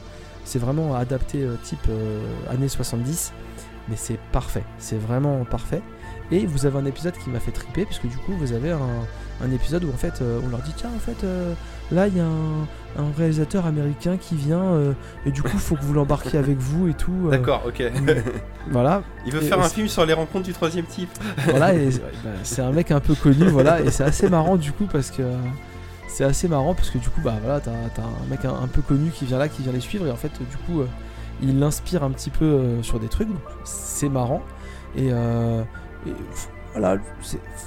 C'est 0.45 0.59
vraiment 0.59 0.95
adapté 0.95 1.43
euh, 1.43 1.57
type 1.63 1.89
années 2.51 2.69
70 2.69 3.33
mais 3.89 3.97
c'est 3.97 4.19
parfait. 4.33 4.65
C'est 4.79 4.99
vraiment 4.99 5.45
parfait 5.45 5.83
et 6.33 6.45
vous 6.47 6.67
avez 6.67 6.79
un 6.79 6.85
épisode 6.87 7.15
qui 7.23 7.31
m'a 7.31 7.41
fait 7.41 7.53
triper 7.53 7.85
puisque 7.85 8.07
du 8.07 8.17
coup 8.17 8.33
vous 8.39 8.53
avez 8.53 8.73
un, 8.73 8.79
un 9.45 9.51
épisode 9.53 9.85
où 9.85 9.91
en 9.91 9.97
fait 9.97 10.21
euh, 10.23 10.41
on 10.45 10.49
leur 10.49 10.61
dit 10.63 10.73
tiens 10.77 10.91
en 10.95 10.99
fait 10.99 11.23
euh, 11.25 11.53
là 11.93 12.09
il 12.09 12.17
y 12.17 12.21
a 12.21 12.25
un, 12.25 12.63
un 12.99 13.13
réalisateur 13.17 13.65
américain 13.67 14.17
qui 14.17 14.35
vient 14.35 14.61
euh, 14.63 14.93
et 15.25 15.31
du 15.31 15.43
coup 15.43 15.57
faut 15.59 15.77
que 15.77 15.83
vous 15.83 15.95
l'embarquiez 15.95 16.39
avec 16.39 16.57
vous 16.59 16.89
et 16.89 16.95
tout 16.95 17.29
D'accord, 17.31 17.63
ok. 17.69 17.83
voilà. 18.71 19.03
Il 19.25 19.33
veut 19.33 19.43
Et- 19.43 19.47
faire 19.47 19.59
et 19.59 19.63
un 19.63 19.69
film 19.69 19.89
sur 19.89 20.05
les 20.07 20.15
rencontres 20.15 20.47
du 20.47 20.53
troisième 20.53 20.87
type. 20.87 21.11
voilà 21.45 21.75
et 21.75 21.89
bah, 22.25 22.31
c'est 22.43 22.63
un 22.63 22.73
mec 22.73 22.91
un 22.91 23.01
peu 23.01 23.15
connu 23.15 23.47
voilà 23.47 23.81
et 23.83 23.91
c'est 23.91 24.05
assez 24.05 24.29
marrant 24.29 24.57
du 24.57 24.73
coup 24.73 24.87
parce 24.91 25.11
que 25.11 25.23
c'est 26.09 26.25
assez 26.25 26.49
marrant 26.49 26.75
parce 26.75 26.91
que 26.91 26.99
du 26.99 27.09
coup 27.09 27.21
bah 27.21 27.35
voilà 27.43 27.61
t'as 27.61 27.71
un 27.71 28.31
mec 28.31 28.45
un, 28.45 28.55
un 28.63 28.69
peu 28.69 28.81
connu 28.83 29.11
qui 29.11 29.27
vient 29.27 29.39
là 29.39 29.49
qui 29.49 29.63
vient 29.63 29.73
les 29.73 29.81
suivre 29.81 30.07
et 30.07 30.11
en 30.11 30.17
fait 30.17 30.33
du 30.39 30.57
coup 30.67 30.83
il 31.43 31.59
l'inspire 31.61 32.03
un 32.03 32.11
petit 32.11 32.31
peu 32.31 32.79
sur 32.83 32.99
des 32.99 33.09
trucs. 33.09 33.29
Donc 33.29 33.37
c'est 33.65 34.09
marrant. 34.09 34.41
Et, 34.97 35.11
et 36.07 36.15
voilà 36.73 36.99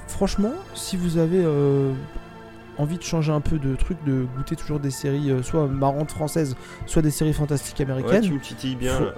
franchement 0.07 0.53
si 0.75 0.95
vous 0.97 1.17
avez 1.17 1.41
euh, 1.43 1.91
envie 2.77 2.97
de 2.97 3.03
changer 3.03 3.31
un 3.31 3.41
peu 3.41 3.57
de 3.59 3.75
trucs 3.75 4.03
de 4.05 4.25
goûter 4.37 4.55
toujours 4.55 4.79
des 4.79 4.91
séries 4.91 5.31
euh, 5.31 5.41
soit 5.43 5.67
marrantes 5.67 6.11
françaises 6.11 6.55
soit 6.85 7.01
des 7.01 7.11
séries 7.11 7.33
fantastiques 7.33 7.79
Ouais, 7.79 7.85
américaines 7.85 8.23
tu 8.23 8.33
me 8.33 8.39
titilles 8.39 8.75
bien. 8.75 8.95
Faut- 8.97 9.05
là. 9.05 9.13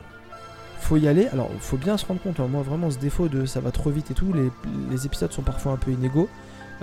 faut 0.79 0.97
y 0.97 1.07
aller. 1.07 1.27
Alors, 1.27 1.49
faut 1.59 1.77
bien 1.77 1.95
se 1.97 2.05
rendre 2.05 2.21
compte, 2.21 2.39
hein, 2.39 2.47
moi 2.49 2.61
vraiment 2.63 2.89
ce 2.89 2.97
défaut 2.97 3.27
de 3.27 3.45
ça 3.45 3.59
va 3.59 3.71
trop 3.71 3.89
vite 3.91 4.09
et 4.11 4.13
tout, 4.15 4.33
les, 4.33 4.49
les 4.89 5.05
épisodes 5.05 5.31
sont 5.31 5.43
parfois 5.43 5.73
un 5.73 5.77
peu 5.77 5.91
inégaux. 5.91 6.27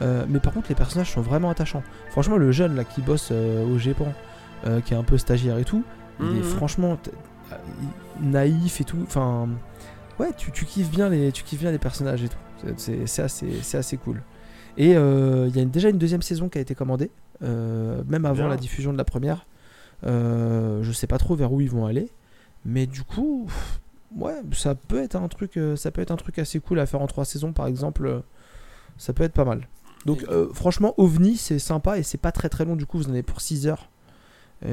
Euh, 0.00 0.24
mais 0.28 0.38
par 0.38 0.52
contre, 0.52 0.68
les 0.68 0.76
personnages 0.76 1.10
sont 1.12 1.20
vraiment 1.22 1.50
attachants. 1.50 1.82
Franchement, 2.10 2.36
le 2.36 2.52
jeune 2.52 2.76
là 2.76 2.84
qui 2.84 3.00
bosse 3.02 3.32
au 3.32 3.76
Japon, 3.78 4.06
qui 4.84 4.94
est 4.94 4.96
un 4.96 5.02
peu 5.02 5.18
stagiaire 5.18 5.58
et 5.58 5.64
tout, 5.64 5.82
il 6.20 6.26
est 6.26 6.30
Mhm. 6.40 6.42
franchement 6.44 6.96
naïf 8.20 8.80
et 8.80 8.84
tout. 8.84 8.98
Enfin, 9.02 9.48
ouais, 10.18 10.30
tu, 10.36 10.50
tu 10.52 10.64
kiffes 10.64 10.90
bien 10.90 11.08
les, 11.08 11.32
tu 11.32 11.42
kiffes 11.44 11.60
bien 11.60 11.70
les 11.70 11.78
personnages 11.78 12.22
et 12.24 12.28
tout. 12.28 12.38
C'est- 12.76 13.22
assez, 13.22 13.46
c'est 13.62 13.78
assez 13.78 13.96
cool. 13.96 14.22
Et 14.76 14.96
euh, 14.96 15.46
il 15.48 15.56
y 15.56 15.58
a 15.58 15.62
une- 15.62 15.70
déjà 15.70 15.88
une 15.88 15.98
deuxième 15.98 16.22
saison 16.22 16.48
qui 16.48 16.58
a 16.58 16.60
été 16.60 16.74
commandée, 16.74 17.10
euh, 17.42 18.02
même 18.08 18.24
avant 18.24 18.34
Bien. 18.42 18.48
la 18.48 18.56
diffusion 18.56 18.92
de 18.92 18.98
la 18.98 19.04
première. 19.04 19.46
Euh, 20.06 20.82
je 20.82 20.92
sais 20.92 21.06
pas 21.08 21.18
trop 21.18 21.34
vers 21.34 21.52
où 21.52 21.60
ils 21.60 21.70
vont 21.70 21.84
aller, 21.86 22.10
mais 22.64 22.86
du 22.86 23.02
coup, 23.02 23.44
pff, 23.46 23.80
ouais, 24.16 24.34
ça 24.52 24.74
peut 24.76 25.02
être 25.02 25.16
un 25.16 25.26
truc, 25.28 25.58
ça 25.76 25.90
peut 25.90 26.00
être 26.00 26.12
un 26.12 26.16
truc 26.16 26.38
assez 26.38 26.60
cool 26.60 26.78
à 26.78 26.86
faire 26.86 27.00
en 27.02 27.06
trois 27.08 27.24
saisons, 27.24 27.52
par 27.52 27.66
exemple. 27.66 28.22
ça 28.96 29.12
peut 29.12 29.22
être 29.24 29.32
pas 29.32 29.44
mal. 29.44 29.68
Donc, 30.06 30.24
euh, 30.28 30.48
franchement, 30.54 30.94
OVNI, 30.96 31.36
c'est 31.36 31.58
sympa 31.58 31.98
et 31.98 32.02
c'est 32.02 32.18
pas 32.18 32.32
très 32.32 32.48
très 32.48 32.64
long. 32.64 32.74
Du 32.76 32.86
coup, 32.86 32.98
vous 32.98 33.06
en 33.08 33.10
avez 33.10 33.22
pour 33.24 33.40
6 33.40 33.66
heures. 33.68 33.88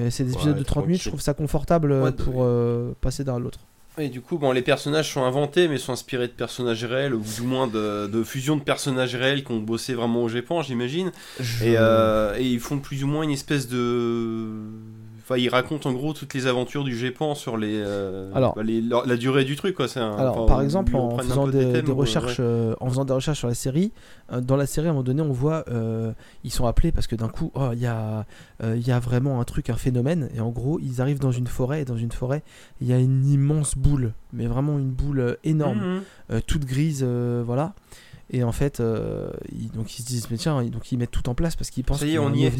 C'est 0.09 0.23
des 0.23 0.31
Ouais, 0.31 0.35
épisodes 0.37 0.57
de 0.57 0.63
30 0.63 0.85
minutes. 0.87 1.01
Je 1.03 1.09
trouve 1.09 1.21
ça 1.21 1.33
confortable 1.35 2.13
pour 2.13 2.43
euh, 2.43 2.95
passer 3.01 3.23
d'un 3.23 3.35
à 3.35 3.39
l'autre. 3.39 3.59
Et 3.97 4.09
du 4.09 4.19
coup, 4.21 4.37
bon, 4.37 4.51
les 4.51 4.61
personnages 4.61 5.11
sont 5.13 5.23
inventés, 5.23 5.67
mais 5.69 5.77
sont 5.77 5.93
inspirés 5.93 6.27
de 6.27 6.33
personnages 6.33 6.83
réels, 6.83 7.13
ou 7.15 7.21
du 7.21 7.41
moins 7.43 7.67
de, 7.67 8.07
de 8.07 8.23
fusion 8.23 8.57
de 8.57 8.61
personnages 8.61 9.15
réels 9.15 9.43
qui 9.45 9.51
ont 9.53 9.59
bossé 9.59 9.93
vraiment 9.93 10.21
au 10.23 10.27
Japon, 10.27 10.61
j'imagine. 10.61 11.11
Je- 11.39 11.63
Et, 11.65 11.75
euh, 11.77 12.35
et 12.37 12.43
ils 12.43 12.59
font 12.59 12.79
plus 12.79 13.03
ou 13.03 13.07
moins 13.07 13.23
une 13.23 13.31
espèce 13.31 13.67
de. 13.69 14.49
Enfin, 15.27 15.37
ils 15.39 15.49
racontent 15.49 15.89
en 15.89 15.93
gros 15.93 16.13
toutes 16.13 16.35
les 16.35 16.45
aventures 16.45 16.83
du 16.83 16.95
Japon 16.95 17.33
sur 17.33 17.57
les. 17.57 17.81
euh, 17.83 18.31
Alors- 18.35 18.53
bah, 18.53 18.61
les- 18.61 18.79
la, 18.79 19.01
la 19.07 19.17
durée 19.17 19.43
du 19.43 19.55
truc, 19.55 19.75
quoi. 19.75 19.87
Un, 19.97 20.11
Alors, 20.17 20.37
enfin, 20.37 20.45
par 20.45 20.61
exemple, 20.61 20.95
en 20.95 21.17
faisant 21.17 21.47
des, 21.47 21.71
thèmes 21.71 21.85
des 21.85 21.91
où, 21.91 21.95
recherches, 21.95 22.37
ouais. 22.37 22.45
euh, 22.45 22.75
en 22.79 22.89
faisant 22.89 23.05
des 23.05 23.13
recherches 23.13 23.39
sur 23.39 23.47
la 23.47 23.55
série, 23.55 23.91
euh, 24.31 24.39
dans 24.39 24.55
la 24.55 24.67
série, 24.67 24.85
à 24.85 24.91
un 24.91 24.93
moment 24.93 25.03
donné, 25.03 25.23
on 25.23 25.31
voit, 25.31 25.65
ils 26.43 26.51
sont 26.51 26.67
appelés 26.67 26.91
parce 26.91 27.07
que 27.07 27.15
d'un 27.15 27.27
coup, 27.29 27.51
oh, 27.55 27.69
il 27.73 27.79
y 27.79 27.87
a, 27.87 28.27
euh, 28.63 28.75
il 28.77 28.87
y 28.87 28.91
a 28.91 28.99
vraiment 28.99 29.41
un 29.41 29.43
truc, 29.45 29.71
un 29.71 29.75
phénomène, 29.77 30.29
et 30.35 30.41
en 30.41 30.49
gros, 30.51 30.79
ils 30.79 31.01
arrivent 31.01 31.19
dans 31.19 31.31
une 31.31 31.47
forêt, 31.47 31.81
et 31.81 31.85
dans 31.85 31.97
une 31.97 32.11
forêt, 32.11 32.43
il 32.79 32.85
y 32.87 32.93
a 32.93 32.99
une 32.99 33.25
immense 33.25 33.75
boule, 33.75 34.13
mais 34.31 34.45
vraiment 34.45 34.77
une 34.77 34.91
boule 34.91 35.37
énorme, 35.43 36.01
Mhm. 36.29 36.41
toute 36.43 36.65
grise, 36.65 37.03
voilà. 37.03 37.73
Et 38.37 38.43
en 38.43 38.51
fait, 38.51 38.79
euh, 38.81 39.29
ils, 39.51 39.71
donc 39.71 39.97
ils 39.97 40.01
se 40.01 40.07
disent, 40.07 40.27
mais 40.29 40.35
tiens, 40.37 40.61
ils- 40.61 40.69
donc 40.69 40.91
ils 40.91 40.97
mettent 40.97 41.11
tout 41.11 41.29
en 41.29 41.35
place 41.35 41.55
parce 41.55 41.69
qu'ils 41.69 41.85
pensent 41.85 41.99
Ça 41.99 42.05
y 42.05 42.09
qu'il 42.09 42.17
est, 42.17 42.21
y 42.21 42.25
on 42.25 42.33
est. 42.33 42.51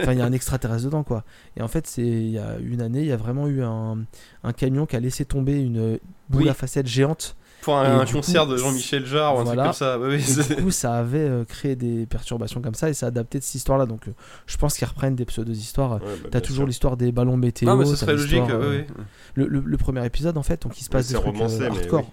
Enfin, 0.00 0.12
il 0.12 0.18
y 0.18 0.22
a 0.22 0.24
un 0.24 0.32
extraterrestre 0.32 0.86
dedans, 0.86 1.04
quoi. 1.04 1.22
Et 1.56 1.62
en 1.62 1.68
fait, 1.68 1.86
c'est 1.86 2.02
il 2.02 2.30
y 2.30 2.38
a 2.38 2.56
une 2.60 2.80
année, 2.80 3.00
il 3.02 3.06
y 3.06 3.12
a 3.12 3.16
vraiment 3.16 3.46
eu 3.46 3.62
un, 3.62 3.98
un 4.42 4.52
camion 4.52 4.86
qui 4.86 4.96
a 4.96 5.00
laissé 5.00 5.24
tomber 5.24 5.60
une 5.60 5.98
boule 6.30 6.42
Oui. 6.42 6.48
à 6.48 6.54
facettes 6.54 6.88
géante. 6.88 7.36
Pour 7.62 7.76
un, 7.76 8.00
un 8.00 8.06
concert 8.06 8.44
coup, 8.46 8.52
de 8.52 8.56
Jean-Michel 8.56 9.04
Jarre 9.04 9.36
ou 9.36 9.40
un 9.40 9.44
voilà. 9.44 9.64
truc 9.72 9.78
comme 9.78 9.86
ça. 9.88 9.98
Ouais, 10.00 10.56
du 10.56 10.62
coup, 10.62 10.70
ça 10.70 10.94
avait 10.94 11.18
euh, 11.18 11.44
créé 11.44 11.74
des 11.76 12.06
perturbations 12.06 12.60
comme 12.62 12.74
ça 12.74 12.88
et 12.88 12.94
ça 12.94 13.06
a 13.06 13.08
adapté 13.08 13.38
de 13.40 13.44
cette 13.44 13.56
histoire-là. 13.56 13.84
Donc, 13.86 14.06
euh, 14.08 14.12
je 14.46 14.56
pense 14.56 14.76
qu'ils 14.78 14.86
reprennent 14.88 15.16
des 15.16 15.24
pseudo-histoires. 15.24 15.94
Ouais, 15.94 16.00
bah, 16.22 16.28
T'as 16.32 16.40
toujours 16.40 16.66
l'histoire 16.66 16.96
des 16.96 17.10
ballons 17.12 17.36
météo. 17.36 17.68
Non, 17.68 17.76
mais 17.76 17.84
ce 17.84 17.96
serait 17.96 18.12
logique. 18.14 18.42
ouais, 18.48 18.86
le, 19.34 19.46
le- 19.46 19.60
le 19.64 19.76
premier 19.76 20.04
épisode, 20.06 20.36
en 20.38 20.42
fait, 20.42 20.62
donc 20.62 20.80
il 20.80 20.84
se 20.84 20.88
passe 20.90 21.08
des 21.08 21.14
trucs 21.14 21.26
romancé, 21.26 21.58
mais 21.60 21.66
hardcore. 21.66 22.10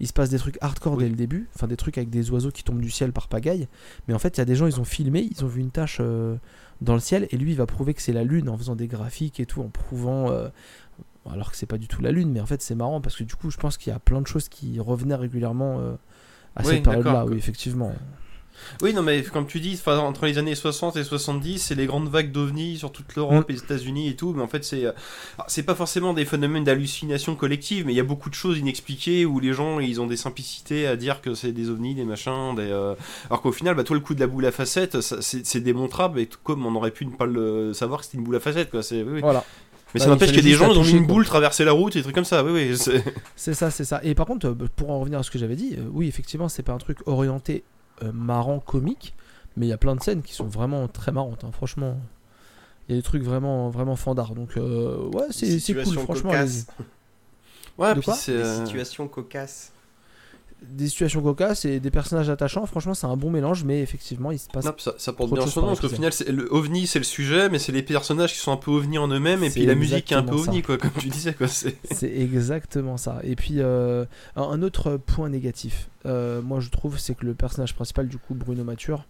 Il 0.00 0.06
se 0.06 0.12
passe 0.12 0.30
des 0.30 0.38
trucs 0.38 0.56
hardcore 0.62 0.94
Oui. 0.94 1.04
dès 1.04 1.10
le 1.10 1.16
début, 1.16 1.48
enfin 1.54 1.66
des 1.66 1.76
trucs 1.76 1.98
avec 1.98 2.08
des 2.10 2.30
oiseaux 2.30 2.50
qui 2.50 2.64
tombent 2.64 2.80
du 2.80 2.90
ciel 2.90 3.12
par 3.12 3.28
pagaille. 3.28 3.68
Mais 4.08 4.14
en 4.14 4.18
fait, 4.18 4.36
il 4.36 4.38
y 4.38 4.40
a 4.40 4.46
des 4.46 4.56
gens, 4.56 4.66
ils 4.66 4.80
ont 4.80 4.84
filmé, 4.84 5.28
ils 5.30 5.44
ont 5.44 5.48
vu 5.48 5.60
une 5.60 5.70
tâche 5.70 5.98
euh, 6.00 6.36
dans 6.80 6.94
le 6.94 7.00
ciel, 7.00 7.28
et 7.30 7.36
lui, 7.36 7.50
il 7.52 7.56
va 7.56 7.66
prouver 7.66 7.92
que 7.94 8.00
c'est 8.00 8.12
la 8.14 8.24
lune 8.24 8.48
en 8.48 8.56
faisant 8.56 8.76
des 8.76 8.86
graphiques 8.88 9.40
et 9.40 9.46
tout, 9.46 9.60
en 9.60 9.68
prouvant. 9.68 10.30
euh, 10.30 10.48
alors 11.30 11.50
que 11.50 11.56
c'est 11.58 11.66
pas 11.66 11.76
du 11.76 11.86
tout 11.86 12.00
la 12.00 12.12
lune, 12.12 12.32
mais 12.32 12.40
en 12.40 12.46
fait, 12.46 12.62
c'est 12.62 12.74
marrant 12.74 13.02
parce 13.02 13.14
que 13.14 13.24
du 13.24 13.34
coup, 13.36 13.50
je 13.50 13.58
pense 13.58 13.76
qu'il 13.76 13.92
y 13.92 13.94
a 13.94 13.98
plein 13.98 14.22
de 14.22 14.26
choses 14.26 14.48
qui 14.48 14.80
revenaient 14.80 15.14
régulièrement 15.14 15.78
euh, 15.78 15.92
à 16.56 16.62
Oui, 16.62 16.68
cette 16.76 16.84
période-là. 16.84 17.26
Oui, 17.26 17.36
effectivement. 17.36 17.92
Oui, 18.82 18.94
non, 18.94 19.02
mais 19.02 19.22
comme 19.22 19.46
tu 19.46 19.60
dis, 19.60 19.80
entre 19.86 20.26
les 20.26 20.38
années 20.38 20.54
60 20.54 20.96
et 20.96 21.04
70, 21.04 21.58
c'est 21.58 21.74
les 21.74 21.86
grandes 21.86 22.08
vagues 22.08 22.32
d'ovnis 22.32 22.78
sur 22.78 22.92
toute 22.92 23.14
l'Europe 23.16 23.48
Mm. 23.48 23.50
et 23.50 23.52
les 23.54 23.58
États-Unis 23.60 24.08
et 24.08 24.16
tout. 24.16 24.32
Mais 24.34 24.42
en 24.42 24.48
fait, 24.48 24.64
c'est 24.64 24.84
euh, 24.86 24.92
c'est 25.48 25.62
pas 25.62 25.74
forcément 25.74 26.12
des 26.14 26.24
phénomènes 26.24 26.64
d'hallucination 26.64 27.34
collective, 27.34 27.86
mais 27.86 27.92
il 27.92 27.96
y 27.96 28.00
a 28.00 28.04
beaucoup 28.04 28.30
de 28.30 28.34
choses 28.34 28.58
inexpliquées 28.58 29.24
où 29.26 29.40
les 29.40 29.52
gens 29.52 29.80
ils 29.80 30.00
ont 30.00 30.06
des 30.06 30.16
simplicités 30.16 30.86
à 30.86 30.96
dire 30.96 31.20
que 31.20 31.34
c'est 31.34 31.52
des 31.52 31.68
ovnis, 31.70 31.94
des 31.94 32.04
machins. 32.04 32.54
Des, 32.56 32.62
euh, 32.62 32.94
Alors 33.28 33.42
qu'au 33.42 33.52
final, 33.52 33.74
bah, 33.74 33.84
toi, 33.84 33.94
le 33.96 34.00
coup 34.00 34.14
de 34.14 34.20
la 34.20 34.26
boule 34.26 34.46
à 34.46 34.52
facettes, 34.52 35.00
c'est 35.00 35.60
démontrable. 35.60 36.20
Et 36.20 36.26
tout 36.26 36.38
comme 36.42 36.64
on 36.66 36.74
aurait 36.74 36.90
pu 36.90 37.06
ne 37.06 37.10
pas 37.12 37.26
le 37.26 37.72
savoir 37.74 38.00
que 38.00 38.06
c'était 38.06 38.18
une 38.18 38.24
boule 38.24 38.36
à 38.36 38.40
facettes, 38.40 38.70
quoi. 38.70 38.82
C'est, 38.82 39.02
oui, 39.02 39.10
oui. 39.14 39.20
Voilà. 39.20 39.44
Mais 39.92 39.98
Bah, 39.98 40.04
ça 40.04 40.10
n'empêche 40.10 40.28
qu'il 40.30 40.36
y 40.36 40.40
a 40.40 40.42
des 40.52 40.56
gens 40.56 40.70
qui 40.70 40.78
ont 40.78 40.84
mis 40.84 40.92
une 40.92 41.06
boule 41.06 41.24
traverser 41.26 41.64
la 41.64 41.72
route 41.72 41.96
et 41.96 41.98
des 41.98 42.02
trucs 42.04 42.14
comme 42.14 42.24
ça. 42.24 42.44
Oui, 42.44 42.52
oui. 42.70 42.78
c'est- 42.78 43.54
ça, 43.54 43.70
c'est 43.72 43.84
ça. 43.84 44.00
Et 44.04 44.14
par 44.14 44.24
contre, 44.26 44.46
euh, 44.46 44.54
pour 44.76 44.90
en 44.90 45.00
revenir 45.00 45.18
à 45.18 45.22
ce 45.24 45.32
que 45.32 45.38
j'avais 45.38 45.56
dit, 45.56 45.76
oui, 45.92 46.06
effectivement, 46.06 46.48
c'est 46.48 46.62
pas 46.62 46.72
un 46.72 46.78
truc 46.78 46.98
orienté 47.06 47.64
marrant, 48.12 48.58
comique, 48.60 49.14
mais 49.56 49.66
il 49.66 49.68
y 49.68 49.72
a 49.72 49.78
plein 49.78 49.96
de 49.96 50.02
scènes 50.02 50.22
qui 50.22 50.34
sont 50.34 50.46
vraiment 50.46 50.88
très 50.88 51.12
marrantes. 51.12 51.44
hein, 51.44 51.50
franchement, 51.52 51.96
il 52.88 52.94
y 52.94 52.98
a 52.98 53.00
des 53.00 53.04
trucs 53.04 53.22
vraiment, 53.22 53.70
vraiment 53.70 53.96
fandards. 53.96 54.34
Donc, 54.34 54.56
euh, 54.56 55.08
ouais, 55.10 55.26
c'est 55.30 55.60
cool, 55.74 55.98
franchement. 55.98 56.32
Ouais, 57.78 57.94
De 57.94 58.00
puis 58.00 58.10
c'est. 58.14 58.32
Des 58.32 58.38
euh, 58.40 58.66
situations 58.66 59.08
cocasses. 59.08 59.72
Des 60.62 60.88
situations 60.88 61.22
cocasses 61.22 61.64
et 61.64 61.80
des 61.80 61.90
personnages 61.90 62.28
attachants. 62.28 62.66
Franchement, 62.66 62.92
c'est 62.94 63.06
un 63.06 63.16
bon 63.16 63.30
mélange, 63.30 63.64
mais 63.64 63.80
effectivement, 63.80 64.30
il 64.30 64.38
se 64.38 64.46
passe. 64.48 64.64
Non, 64.66 64.72
ça, 64.76 64.94
ça 64.98 65.12
porte 65.12 65.32
bien 65.32 65.46
son 65.46 65.60
nom, 65.60 65.66
par 65.68 65.76
parce 65.76 65.80
qu'au 65.80 65.94
final, 65.94 66.12
le 66.28 66.48
ovni 66.52 66.86
c'est 66.86 66.98
le 66.98 67.04
sujet, 67.04 67.48
mais 67.48 67.58
c'est 67.58 67.72
les 67.72 67.82
personnages 67.82 68.32
qui 68.34 68.38
sont 68.38 68.52
un 68.52 68.56
peu 68.58 68.70
ovnis 68.70 68.98
en 68.98 69.08
eux-mêmes, 69.08 69.42
et 69.42 69.50
puis 69.50 69.64
la 69.66 69.74
musique 69.74 70.04
qui 70.04 70.14
est 70.14 70.18
un 70.18 70.22
peu 70.22 70.34
ovni, 70.34 70.62
quoi, 70.62 70.76
comme 70.78 70.90
tu 70.98 71.08
disais, 71.08 71.32
quoi. 71.34 71.48
c'est- 71.48 71.76
exactement 72.02 72.96
ça. 72.98 73.20
Et 73.24 73.36
puis, 73.36 73.54
euh, 73.58 74.04
un, 74.36 74.42
un 74.42 74.62
autre 74.62 74.96
point 74.98 75.28
négatif, 75.30 75.88
euh, 76.06 76.42
moi 76.42 76.60
je 76.60 76.68
trouve, 76.70 76.98
c'est 76.98 77.14
que 77.14 77.24
le 77.24 77.34
personnage 77.34 77.74
principal, 77.74 78.06
du 78.08 78.18
coup, 78.18 78.34
Bruno 78.34 78.62
Mature, 78.64 79.06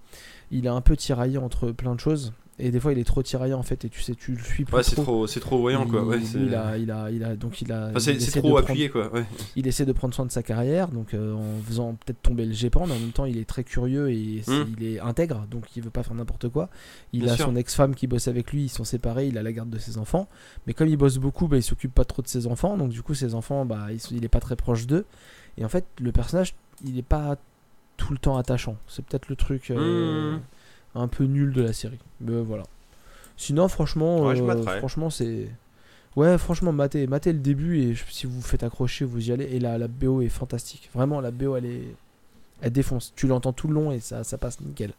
il 0.53 0.67
est 0.67 0.71
un 0.71 0.81
peu 0.81 0.97
tiraillé 0.97 1.39
entre 1.39 1.73
plein 1.73 1.95
de 1.95 2.01
choses. 2.01 2.33
Et 2.63 2.71
des 2.71 2.79
fois, 2.79 2.93
il 2.93 2.99
est 2.99 3.05
trop 3.05 3.23
tiraillé 3.23 3.55
en 3.55 3.63
fait, 3.63 3.85
et 3.85 3.89
tu 3.89 4.03
sais, 4.03 4.15
tu 4.15 4.33
le 4.33 4.43
suis 4.43 4.65
plus 4.65 4.75
Ouais, 4.77 4.83
c'est 4.83 4.95
trop. 4.95 5.27
c'est 5.27 5.41
trop 5.41 5.59
voyant, 5.59 5.87
quoi. 5.87 6.01
Il- 6.03 6.07
Ouais, 6.09 6.17
lui, 6.19 6.27
c'est 6.27 6.39
il 6.39 6.55
a, 6.55 6.77
il 6.77 6.91
a, 6.91 7.11
il 7.11 7.25
a, 7.25 7.35
donc 7.35 7.63
il 7.63 7.73
a. 7.73 7.89
enfin, 7.89 7.99
c'est- 7.99 8.19
trop 8.19 8.41
de 8.41 8.41
prendre- 8.53 8.59
appuyé, 8.59 8.89
quoi. 8.91 9.11
Ouais. 9.13 9.25
il 9.57 9.67
essaie 9.67 9.87
de 9.87 9.93
prendre 9.93 10.13
soin 10.15 10.27
de 10.27 10.31
sa 10.31 10.43
carrière, 10.43 10.89
donc 10.89 11.15
euh, 11.15 11.33
en 11.35 11.63
faisant 11.67 11.95
peut-être 11.95 12.21
tomber 12.23 12.45
le 12.45 12.53
GEPAN, 12.53 12.87
mais 12.87 12.93
en 12.95 12.99
même 12.99 13.13
temps, 13.13 13.25
il 13.25 13.39
est 13.39 13.45
très 13.49 13.65
curieux 13.65 14.11
et 14.11 14.43
c'est- 14.45 14.53
Mm. 14.53 14.75
il 14.79 14.85
est 14.87 15.01
intègre, 15.01 15.47
donc 15.51 15.75
il 15.77 15.83
veut 15.83 15.91
pas 15.91 16.03
faire 16.03 16.15
n'importe 16.15 16.49
quoi. 16.51 16.69
Il 17.13 17.23
Bien 17.23 17.33
a 17.33 17.37
sûr. 17.37 17.47
son 17.47 17.57
ex-femme 17.57 17.95
qui 17.95 18.07
bosse 18.07 18.29
avec 18.29 18.53
lui, 18.53 18.65
ils 18.65 18.69
sont 18.69 18.85
séparés, 18.85 19.27
il 19.29 19.39
a 19.39 19.43
la 19.43 19.53
garde 19.53 19.71
de 19.71 19.79
ses 19.79 19.97
enfants, 19.97 20.29
mais 20.67 20.75
comme 20.75 20.89
il 20.89 20.97
bosse 20.97 21.17
beaucoup, 21.19 21.49
bah, 21.49 21.57
il 21.57 21.63
s'occupe 21.63 21.95
pas 21.95 22.05
trop 22.05 22.21
de 22.23 22.29
ses 22.29 22.47
enfants, 22.47 22.77
donc 22.77 22.91
du 22.91 23.03
coup, 23.03 23.15
ses 23.15 23.35
enfants, 23.35 23.65
bah, 23.65 23.87
il, 23.91 24.17
il 24.17 24.25
est 24.25 24.29
pas 24.29 24.41
très 24.41 24.57
proche 24.57 24.87
d'eux. 24.87 25.07
Et 25.57 25.65
en 25.65 25.69
fait, 25.69 25.85
le 26.01 26.13
personnage, 26.13 26.55
il 26.85 26.99
est 26.99 27.03
pas 27.03 27.37
tout 27.97 28.13
le 28.13 28.19
temps 28.19 28.37
attachant. 28.39 28.77
C'est 28.89 29.05
peut-être 29.05 29.29
le 29.29 29.37
truc 29.37 29.71
euh, 29.71 30.37
Hmm. 30.37 30.41
Un 30.95 31.09
peu 31.09 31.25
nul 31.25 31.53
de 31.53 31.63
la 31.63 31.73
série. 31.73 31.99
Mais 32.21 32.41
voilà. 32.41 32.65
Sinon, 33.37 33.69
franchement, 33.69 34.27
Ouais, 34.27 34.41
euh, 34.41 34.79
franchement, 34.79 35.11
c'est. 35.11 35.49
Ouais, 36.17 36.37
franchement, 36.39 36.73
matez, 36.73 37.07
matez 37.07 37.33
le 37.33 37.39
début 37.39 37.79
et 37.81 37.95
si 38.11 38.27
vous 38.27 38.33
vous 38.35 38.43
faites 38.43 38.63
accrocher, 38.65 39.05
vous 39.05 39.29
y 39.29 39.33
allez. 39.33 39.45
Et 39.45 39.61
la, 39.61 39.79
la 39.79 39.89
BO 39.89 40.21
est 40.23 40.29
fantastique. 40.29 40.91
Vraiment, 40.95 41.21
la 41.21 41.31
BO, 41.31 41.57
elle 41.57 41.67
est. 41.67 41.95
Elle 42.63 42.73
défonce. 42.73 43.13
Tu 43.17 43.27
l'entends 43.27 43.53
tout 43.53 43.69
le 43.69 43.75
long 43.75 43.93
et 43.93 44.01
ça, 44.01 44.25
ça 44.25 44.37
passe 44.37 44.61
nickel. 44.61 44.93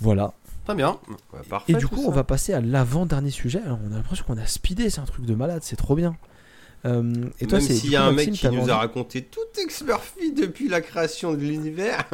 Voilà. 0.00 0.32
Très 0.64 0.74
bien. 0.74 0.98
Ouais, 1.32 1.40
parfait, 1.48 1.72
Et 1.72 1.76
du 1.76 1.86
coup, 1.88 1.96
ça. 2.02 2.08
on 2.08 2.10
va 2.10 2.24
passer 2.24 2.52
à 2.54 2.60
l'avant-dernier 2.60 3.30
sujet. 3.30 3.60
Alors, 3.62 3.78
on 3.86 3.92
a 3.92 3.96
l'impression 3.96 4.24
qu'on 4.26 4.38
a 4.38 4.46
speedé, 4.46 4.88
c'est 4.88 5.00
un 5.00 5.04
truc 5.04 5.26
de 5.26 5.34
malade, 5.34 5.60
c'est 5.62 5.76
trop 5.76 5.94
bien. 5.96 6.16
Euh, 6.86 7.12
et 7.40 7.46
toi, 7.46 7.58
Même 7.58 7.66
c'est. 7.68 7.74
s'il 7.74 7.90
y 7.90 7.96
a 7.96 8.04
un 8.04 8.12
Maxime, 8.12 8.30
mec 8.32 8.40
qui 8.40 8.48
nous 8.48 8.70
a 8.70 8.76
raconté 8.76 9.20
tout 9.22 9.40
X-Murphy 9.62 10.32
depuis 10.32 10.68
la 10.68 10.80
création 10.80 11.32
de 11.34 11.38
l'univers. 11.40 12.04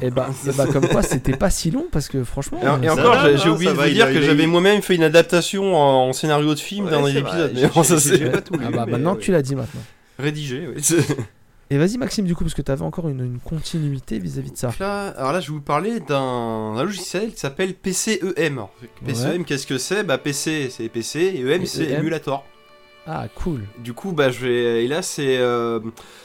Et 0.00 0.10
bah, 0.10 0.28
et 0.46 0.52
bah, 0.52 0.66
comme 0.72 0.86
quoi, 0.86 1.02
c'était 1.02 1.36
pas 1.36 1.50
si 1.50 1.72
long 1.72 1.86
parce 1.90 2.06
que 2.08 2.22
franchement. 2.22 2.60
Et, 2.62 2.84
et 2.84 2.88
euh, 2.88 2.92
encore, 2.92 3.18
j'ai 3.36 3.48
hein, 3.48 3.52
oublié 3.52 3.70
de 3.72 3.76
va, 3.76 3.86
vous 3.88 3.92
dire 3.92 4.06
a- 4.06 4.12
que 4.12 4.20
j'avais 4.22 4.44
eu- 4.44 4.46
moi-même 4.46 4.80
fait 4.80 4.94
une 4.94 5.02
adaptation 5.02 5.74
en, 5.74 6.08
en 6.08 6.12
scénario 6.12 6.54
de 6.54 6.60
film 6.60 6.88
d'un 6.88 7.02
Ouais, 7.02 7.10
vrai, 7.12 7.20
épisodes. 7.20 7.52
j'ai- 7.54 7.62
Mais 7.62 7.68
bon, 7.68 7.82
ça 7.82 7.98
c'est 7.98 8.22
Ah 8.32 8.70
bah, 8.70 8.86
maintenant 8.86 9.16
que 9.16 9.20
tu 9.22 9.32
l'as 9.32 9.42
dit 9.42 9.56
maintenant. 9.56 9.82
rédigé. 10.18 10.68
oui. 10.72 10.82
Et 11.70 11.78
vas-y, 11.78 11.96
Maxime, 11.96 12.26
du 12.26 12.34
coup, 12.34 12.44
parce 12.44 12.52
que 12.52 12.60
t'avais 12.60 12.82
encore 12.82 13.08
une, 13.08 13.20
une 13.24 13.38
continuité 13.38 14.18
vis-à-vis 14.18 14.50
de 14.52 14.58
ça. 14.58 14.70
Là, 14.78 15.06
alors 15.16 15.32
là, 15.32 15.40
je 15.40 15.46
vais 15.46 15.54
vous 15.54 15.62
parler 15.62 16.00
d'un 16.00 16.74
d'un 16.74 16.84
logiciel 16.84 17.32
qui 17.32 17.40
s'appelle 17.40 17.72
PCEM. 17.72 18.66
PCEM, 19.06 19.44
qu'est-ce 19.46 19.66
que 19.66 19.78
c'est? 19.78 20.04
Bah 20.04 20.18
PC, 20.18 20.68
c'est 20.70 20.88
PC 20.90 21.20
et 21.34 21.40
EM, 21.40 21.64
c'est 21.64 21.84
EM. 21.90 22.04
Ah, 23.06 23.26
cool. 23.34 23.62
Du 23.78 23.94
coup, 23.94 24.12
bah 24.12 24.30
je 24.30 24.46
vais. 24.46 24.84
Et 24.84 24.88
là, 24.88 25.02
c'est 25.02 25.38
euh, 25.38 25.80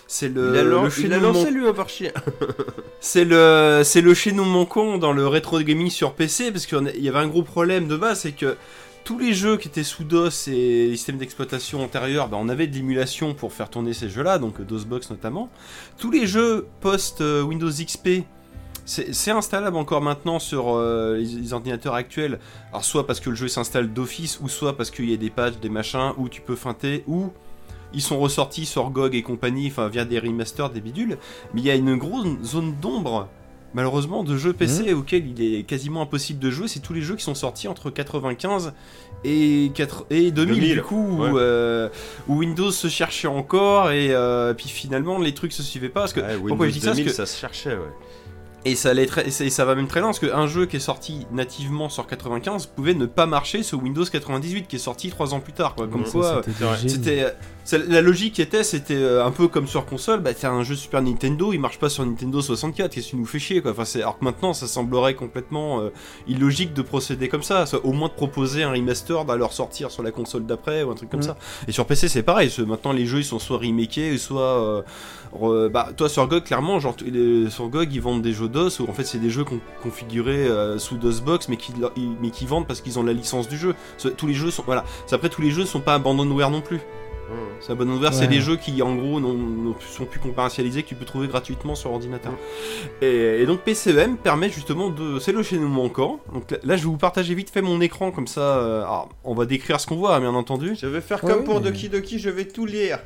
c'est 0.06 0.30
le, 0.30 0.52
il 0.54 0.60
a, 0.60 0.64
lan- 0.64 0.84
le 0.84 0.90
il 1.00 1.12
a 1.14 1.18
chaînon 1.18 1.34
lancé 1.34 1.52
lui 1.52 1.74
par 1.74 1.90
chien. 1.90 2.12
C'est 3.00 3.26
le 3.26 3.82
c'est 3.84 4.02
le 4.02 4.14
chaînon 4.14 4.46
manquant 4.46 4.98
dans 4.98 5.12
le 5.14 5.28
rétro 5.28 5.60
gaming 5.62 5.90
sur 5.90 6.14
PC 6.14 6.52
parce 6.52 6.66
qu'il 6.66 6.92
y 7.00 7.10
avait 7.10 7.20
un 7.20 7.28
gros 7.28 7.44
problème 7.44 7.88
de 7.88 7.96
base, 7.96 8.22
c'est 8.22 8.32
que 8.32 8.58
tous 9.04 9.18
les 9.20 9.34
jeux 9.34 9.56
qui 9.58 9.68
étaient 9.70 9.84
sous 9.84 10.04
DOS 10.04 10.48
et 10.48 10.88
les 10.90 10.98
systèmes 10.98 11.18
d'exploitation 11.18 11.82
antérieurs, 11.84 12.28
bah, 12.28 12.38
on 12.40 12.50
avait 12.50 12.68
de 12.68 12.76
l'émulation 12.76 13.34
pour 13.36 13.54
faire 13.54 13.70
tourner 13.70 13.94
ces 13.94 14.10
jeux-là, 14.10 14.38
donc 14.40 14.60
euh, 14.60 14.64
DOSBox 14.64 15.10
notamment. 15.12 15.50
Tous 15.98 16.12
les 16.12 16.26
jeux 16.28 16.68
post 16.82 17.22
euh, 17.22 17.42
Windows 17.44 17.70
XP, 17.70 18.24
c'est 18.88 19.32
installable 19.32 19.76
encore 19.76 20.02
maintenant 20.02 20.40
sur 20.40 20.76
euh, 20.76 21.18
les, 21.18 21.26
les 21.26 21.54
ordinateurs 21.54 21.94
actuels. 21.94 22.40
Alors 22.70 22.86
soit 22.86 23.06
parce 23.06 23.20
que 23.20 23.30
le 23.30 23.36
jeu 23.36 23.48
s'installe 23.48 23.92
d'office, 23.92 24.40
ou 24.42 24.48
soit 24.48 24.78
parce 24.78 24.92
qu'il 24.92 25.10
y 25.10 25.14
a 25.14 25.18
des 25.18 25.30
patchs, 25.30 25.60
des 25.60 25.70
machins, 25.70 26.14
où 26.18 26.30
tu 26.30 26.42
peux 26.42 26.56
feinter, 26.56 27.04
ou 27.08 27.32
ils 27.94 28.02
sont 28.02 28.20
ressortis 28.20 28.66
sur 28.66 28.90
GOG 28.90 29.16
et 29.16 29.22
compagnie, 29.22 29.68
enfin 29.68 29.88
via 29.88 30.06
des 30.06 30.20
remasters, 30.20 30.70
des 30.70 30.82
bidules. 30.82 31.18
Mais 31.54 31.62
il 31.62 31.68
y 31.68 31.72
a 31.72 31.76
une 31.76 31.96
grosse 31.98 32.28
zone 32.44 32.76
d'ombre, 32.82 33.28
malheureusement, 33.74 34.24
de 34.24 34.38
jeux 34.38 34.54
PC 34.54 34.94
auxquels 34.94 35.28
il 35.28 35.42
est 35.56 35.64
quasiment 35.64 36.02
impossible 36.02 36.40
de 36.40 36.50
jouer. 36.50 36.68
C'est 36.68 36.80
tous 36.80 36.94
les 36.94 37.02
jeux 37.02 37.16
qui 37.16 37.24
sont 37.24 37.36
sortis 37.36 37.68
entre 37.68 37.90
95 37.90 38.74
et, 39.24 39.72
4 39.74 40.06
et 40.10 40.32
2000, 40.32 40.56
2000, 40.56 40.74
du 40.76 40.82
coup, 40.82 41.18
ouais. 41.18 41.30
où, 41.30 41.38
euh, 41.40 41.90
où 42.28 42.38
Windows 42.38 42.72
se 42.72 42.88
cherchait 42.88 43.28
encore, 43.28 43.92
et 43.92 44.12
euh, 44.12 44.54
puis 44.54 44.70
finalement 44.70 45.18
les 45.18 45.34
trucs 45.34 45.54
se 45.54 45.64
suivaient 45.64 45.90
pas. 45.90 46.02
Parce 46.02 46.14
que, 46.14 46.20
Ouais, 46.20 46.38
pourquoi 46.48 46.68
je 46.68 46.74
dis 46.74 46.80
ça 46.80 46.88
Parce 46.88 46.98
2000, 46.98 47.12
que 47.12 47.16
ça 47.16 47.26
se 47.26 47.40
cherchait, 47.40 47.74
ouais. 47.76 47.94
Et 48.72 48.76
ça, 48.76 48.90
allait 48.90 49.06
très- 49.06 49.28
et 49.28 49.50
ça- 49.50 49.66
va 49.66 49.76
même 49.76 49.88
très 49.88 50.00
loin 50.00 50.10
parce 50.10 50.20
qu'un 50.20 50.48
jeu 50.48 50.66
qui 50.66 50.78
est 50.78 50.80
sorti 50.80 51.26
nativement 51.32 51.90
sur 51.90 52.06
95 52.08 52.66
pouvait 52.68 52.94
ne 52.94 53.06
pas 53.06 53.26
marcher 53.26 53.64
sur 53.64 53.82
Windows 53.82 54.06
98 54.06 54.68
qui 54.68 54.76
est 54.78 54.80
sorti 54.80 55.10
3 55.10 55.34
ans 55.34 55.40
plus 55.40 55.54
tard. 55.54 55.76
Quoi. 55.76 55.88
Comme 55.88 56.04
quoi, 56.06 56.42
C'était 56.46 56.90
c'était 56.90 57.26
c'est- 57.64 57.88
la 57.90 58.02
logique 58.02 58.40
était 58.40 58.64
c'était 58.64 58.96
euh, 58.96 59.26
un 59.26 59.32
peu 59.32 59.48
comme 59.48 59.68
sur 59.68 59.86
console. 59.86 60.22
Bah 60.22 60.34
t'as 60.34 60.50
un 60.52 60.64
jeu 60.64 60.76
Super 60.76 61.02
Nintendo, 61.02 61.52
il 61.54 61.60
marche 61.60 61.80
pas 61.80 61.90
sur 61.90 62.06
Nintendo 62.06 62.42
64, 62.42 62.94
qu'est-ce 62.94 63.08
que 63.08 63.12
tu 63.12 63.16
nous 63.18 63.26
fais 63.26 63.40
chier 63.40 63.62
quoi. 63.62 63.72
Enfin, 63.72 63.84
alors 64.00 64.18
que 64.20 64.24
maintenant 64.26 64.54
ça 64.54 64.68
semblerait 64.68 65.16
complètement 65.16 65.82
euh, 65.82 65.90
illogique 66.28 66.74
de 66.74 66.82
procéder 66.82 67.28
comme 67.28 67.44
ça. 67.44 67.66
Soit 67.66 67.86
au 67.86 67.92
moins 67.94 68.08
de 68.08 68.14
proposer 68.14 68.64
un 68.64 68.72
remaster 68.72 69.26
d'aller 69.26 69.40
leur 69.40 69.54
sortir 69.54 69.92
sur 69.92 70.04
la 70.04 70.12
console 70.12 70.46
d'après 70.46 70.84
ou 70.84 70.92
un 70.92 70.96
truc 70.96 71.10
comme 71.10 71.20
Mhm. 71.20 71.26
ça. 71.28 71.38
Et 71.68 71.72
sur 71.72 71.86
PC 71.86 72.08
c'est 72.08 72.24
pareil. 72.24 72.52
Maintenant 72.66 72.92
les 72.94 73.06
jeux 73.06 73.20
ils 73.20 73.26
sont 73.26 73.40
soit 73.40 73.58
remakés 73.58 74.18
soit 74.18 74.42
euh, 74.42 74.82
re- 75.38 75.70
bah 75.70 75.90
toi 75.96 76.10
sur 76.10 76.28
GOG 76.28 76.44
clairement 76.44 76.80
genre 76.80 76.96
les- 77.06 77.50
sur 77.50 77.68
GOG 77.70 77.94
ils 77.94 78.02
vendent 78.02 78.22
des 78.22 78.34
jeux 78.34 78.48
DOS 78.50 78.80
où 78.80 78.90
en 78.90 78.94
fait 78.94 79.04
c'est 79.06 79.18
des 79.20 79.30
jeux 79.30 79.44
con- 79.44 79.60
configurés 79.84 80.48
euh, 80.48 80.78
sous 80.78 80.98
DOSBox 80.98 81.50
mais 81.50 81.58
qui 81.58 81.74
mais 82.22 82.32
vendent 82.48 82.68
parce 82.68 82.82
qu'ils 82.82 82.98
ont 83.00 83.04
la 83.04 83.14
licence 83.14 83.48
du 83.48 83.58
jeu. 83.58 83.76
Ce- 83.98 84.08
Tous 84.08 84.28
les 84.28 84.34
jeux 84.34 84.52
sont 84.52 84.64
voilà. 84.66 84.84
Après 85.12 85.30
tous 85.30 85.42
les 85.42 85.52
jeux 85.52 85.62
ne 85.62 85.68
sont 85.68 85.82
pas 85.82 85.94
abandonware 85.96 86.50
non 86.52 86.62
plus. 86.62 86.78
Mmh. 86.78 87.34
C'est 87.60 87.72
abandonware 87.74 88.12
Ouais. 88.12 88.18
c'est 88.18 88.28
des 88.28 88.40
jeux 88.40 88.56
qui 88.56 88.82
en 88.82 88.96
gros 88.96 89.20
n'ont- 89.20 89.76
sont 89.80 90.06
plus 90.06 90.20
commercialisés 90.20 90.84
que 90.84 90.88
tu 90.88 90.96
peux 90.96 91.04
trouver 91.04 91.28
gratuitement 91.28 91.76
sur 91.76 91.92
ordinateur. 91.92 92.32
Et, 93.02 93.42
et 93.42 93.46
donc 93.46 93.62
PCEM 93.62 94.16
permet 94.16 94.50
justement 94.50 94.90
de 94.90 95.20
c'est 95.20 95.34
le 95.34 95.44
chaînon 95.44 95.68
manquant. 95.68 96.22
Donc 96.34 96.50
là, 96.52 96.58
là, 96.64 96.78
je 96.78 96.84
vais 96.84 96.90
vous 96.90 96.96
partager 96.98 97.36
vite 97.36 97.50
fait 97.50 97.62
mon 97.62 97.82
écran 97.82 98.12
comme 98.12 98.28
ça 98.28 98.40
euh, 98.60 98.82
alors, 98.84 99.10
on 99.26 99.34
va 99.36 99.46
décrire 99.46 99.80
ce 99.82 99.88
qu'on 99.88 99.98
voit 99.98 100.18
bien 100.22 100.34
entendu. 100.36 100.78
Je 100.80 100.88
vais 100.88 101.02
faire 101.02 101.22
Ouais, 101.24 101.32
comme 101.34 101.44
pour 101.44 101.60
Doki 101.60 101.90
Doki, 101.90 102.18
je 102.18 102.30
vais 102.30 102.46
tout 102.46 102.66
lire. 102.66 103.00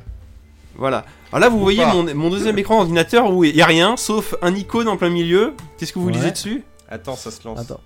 Voilà. 0.76 1.04
Alors 1.30 1.40
là, 1.40 1.48
vous 1.48 1.58
Ou 1.58 1.60
voyez 1.62 1.84
mon, 1.86 2.14
mon 2.14 2.30
deuxième 2.30 2.58
écran 2.58 2.78
ordinateur 2.80 3.32
où 3.32 3.44
il 3.44 3.54
n'y 3.54 3.62
a 3.62 3.66
rien 3.66 3.96
sauf 3.96 4.34
un 4.42 4.54
icône 4.54 4.88
en 4.88 4.96
plein 4.96 5.10
milieu. 5.10 5.54
Qu'est-ce 5.78 5.92
que 5.92 5.98
vous 5.98 6.06
Ouais. 6.06 6.12
lisez 6.12 6.30
dessus? 6.30 6.64
Attends, 6.88 7.16
ça 7.16 7.30
se 7.30 7.46
lance. 7.46 7.58
Attends. 7.60 7.80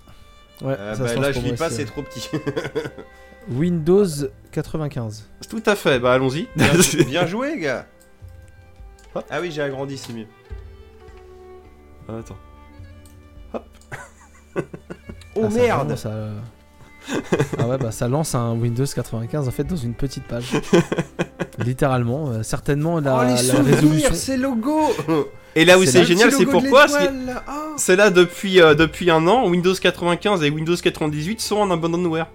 Ouais, 0.61 0.75
Euh, 0.77 0.95
ça 0.95 1.03
bah, 1.03 1.09
se 1.09 1.13
lance 1.15 1.23
là, 1.23 1.31
je 1.31 1.39
lis 1.41 1.53
pas, 1.53 1.69
c'est 1.69 1.85
trop 1.85 2.01
petit. 2.01 2.29
Windows 3.49 4.05
95. 4.51 5.29
Tout 5.49 5.63
à 5.65 5.75
fait, 5.75 5.99
bah 5.99 6.13
allons-y. 6.13 6.47
bien, 6.55 6.67
bien 7.07 7.25
joué, 7.27 7.59
gars. 7.59 7.85
Hop. 9.15 9.25
Ah 9.29 9.39
oui, 9.41 9.51
j'ai 9.51 9.61
agrandi, 9.61 9.97
c'est 9.97 10.13
mieux. 10.13 10.27
Attends. 12.09 12.35
Oh 15.35 15.41
Ah, 15.43 15.49
merde 15.49 15.95
ça... 15.95 16.11
ah 17.59 17.67
ouais, 17.67 17.77
bah 17.77 17.91
ça 17.91 18.07
lance 18.07 18.35
un 18.35 18.53
Windows 18.53 18.85
95 18.85 19.47
en 19.47 19.51
fait 19.51 19.63
dans 19.63 19.75
une 19.75 19.93
petite 19.93 20.23
page. 20.25 20.51
Littéralement, 21.59 22.29
euh, 22.29 22.43
certainement 22.43 22.99
la, 22.99 23.17
Oh, 23.17 23.23
les 23.23 23.29
la 23.31 23.37
souvenirs, 23.37 23.75
résolution. 23.75 24.09
c'est 24.13 24.37
logo 24.37 24.79
Et 25.55 25.65
là 25.65 25.79
où 25.79 25.85
C'est 25.85 26.05
génial, 26.05 26.31
c'est 26.31 26.45
pourquoi? 26.45 26.87
C'est 26.87 26.99
l'étoile, 26.99 27.25
là. 27.25 27.43
Ah. 27.47 27.53
c'est 27.77 27.95
là 27.95 28.09
depuis, 28.09 28.61
euh, 28.61 28.75
depuis 28.75 29.09
un 29.09 29.25
an, 29.27 29.47
Windows 29.47 29.73
95 29.73 30.43
et 30.43 30.49
Windows 30.49 30.75
98 30.75 31.41
sont 31.41 31.57
en 31.57 31.71
abandonware. 31.71 32.27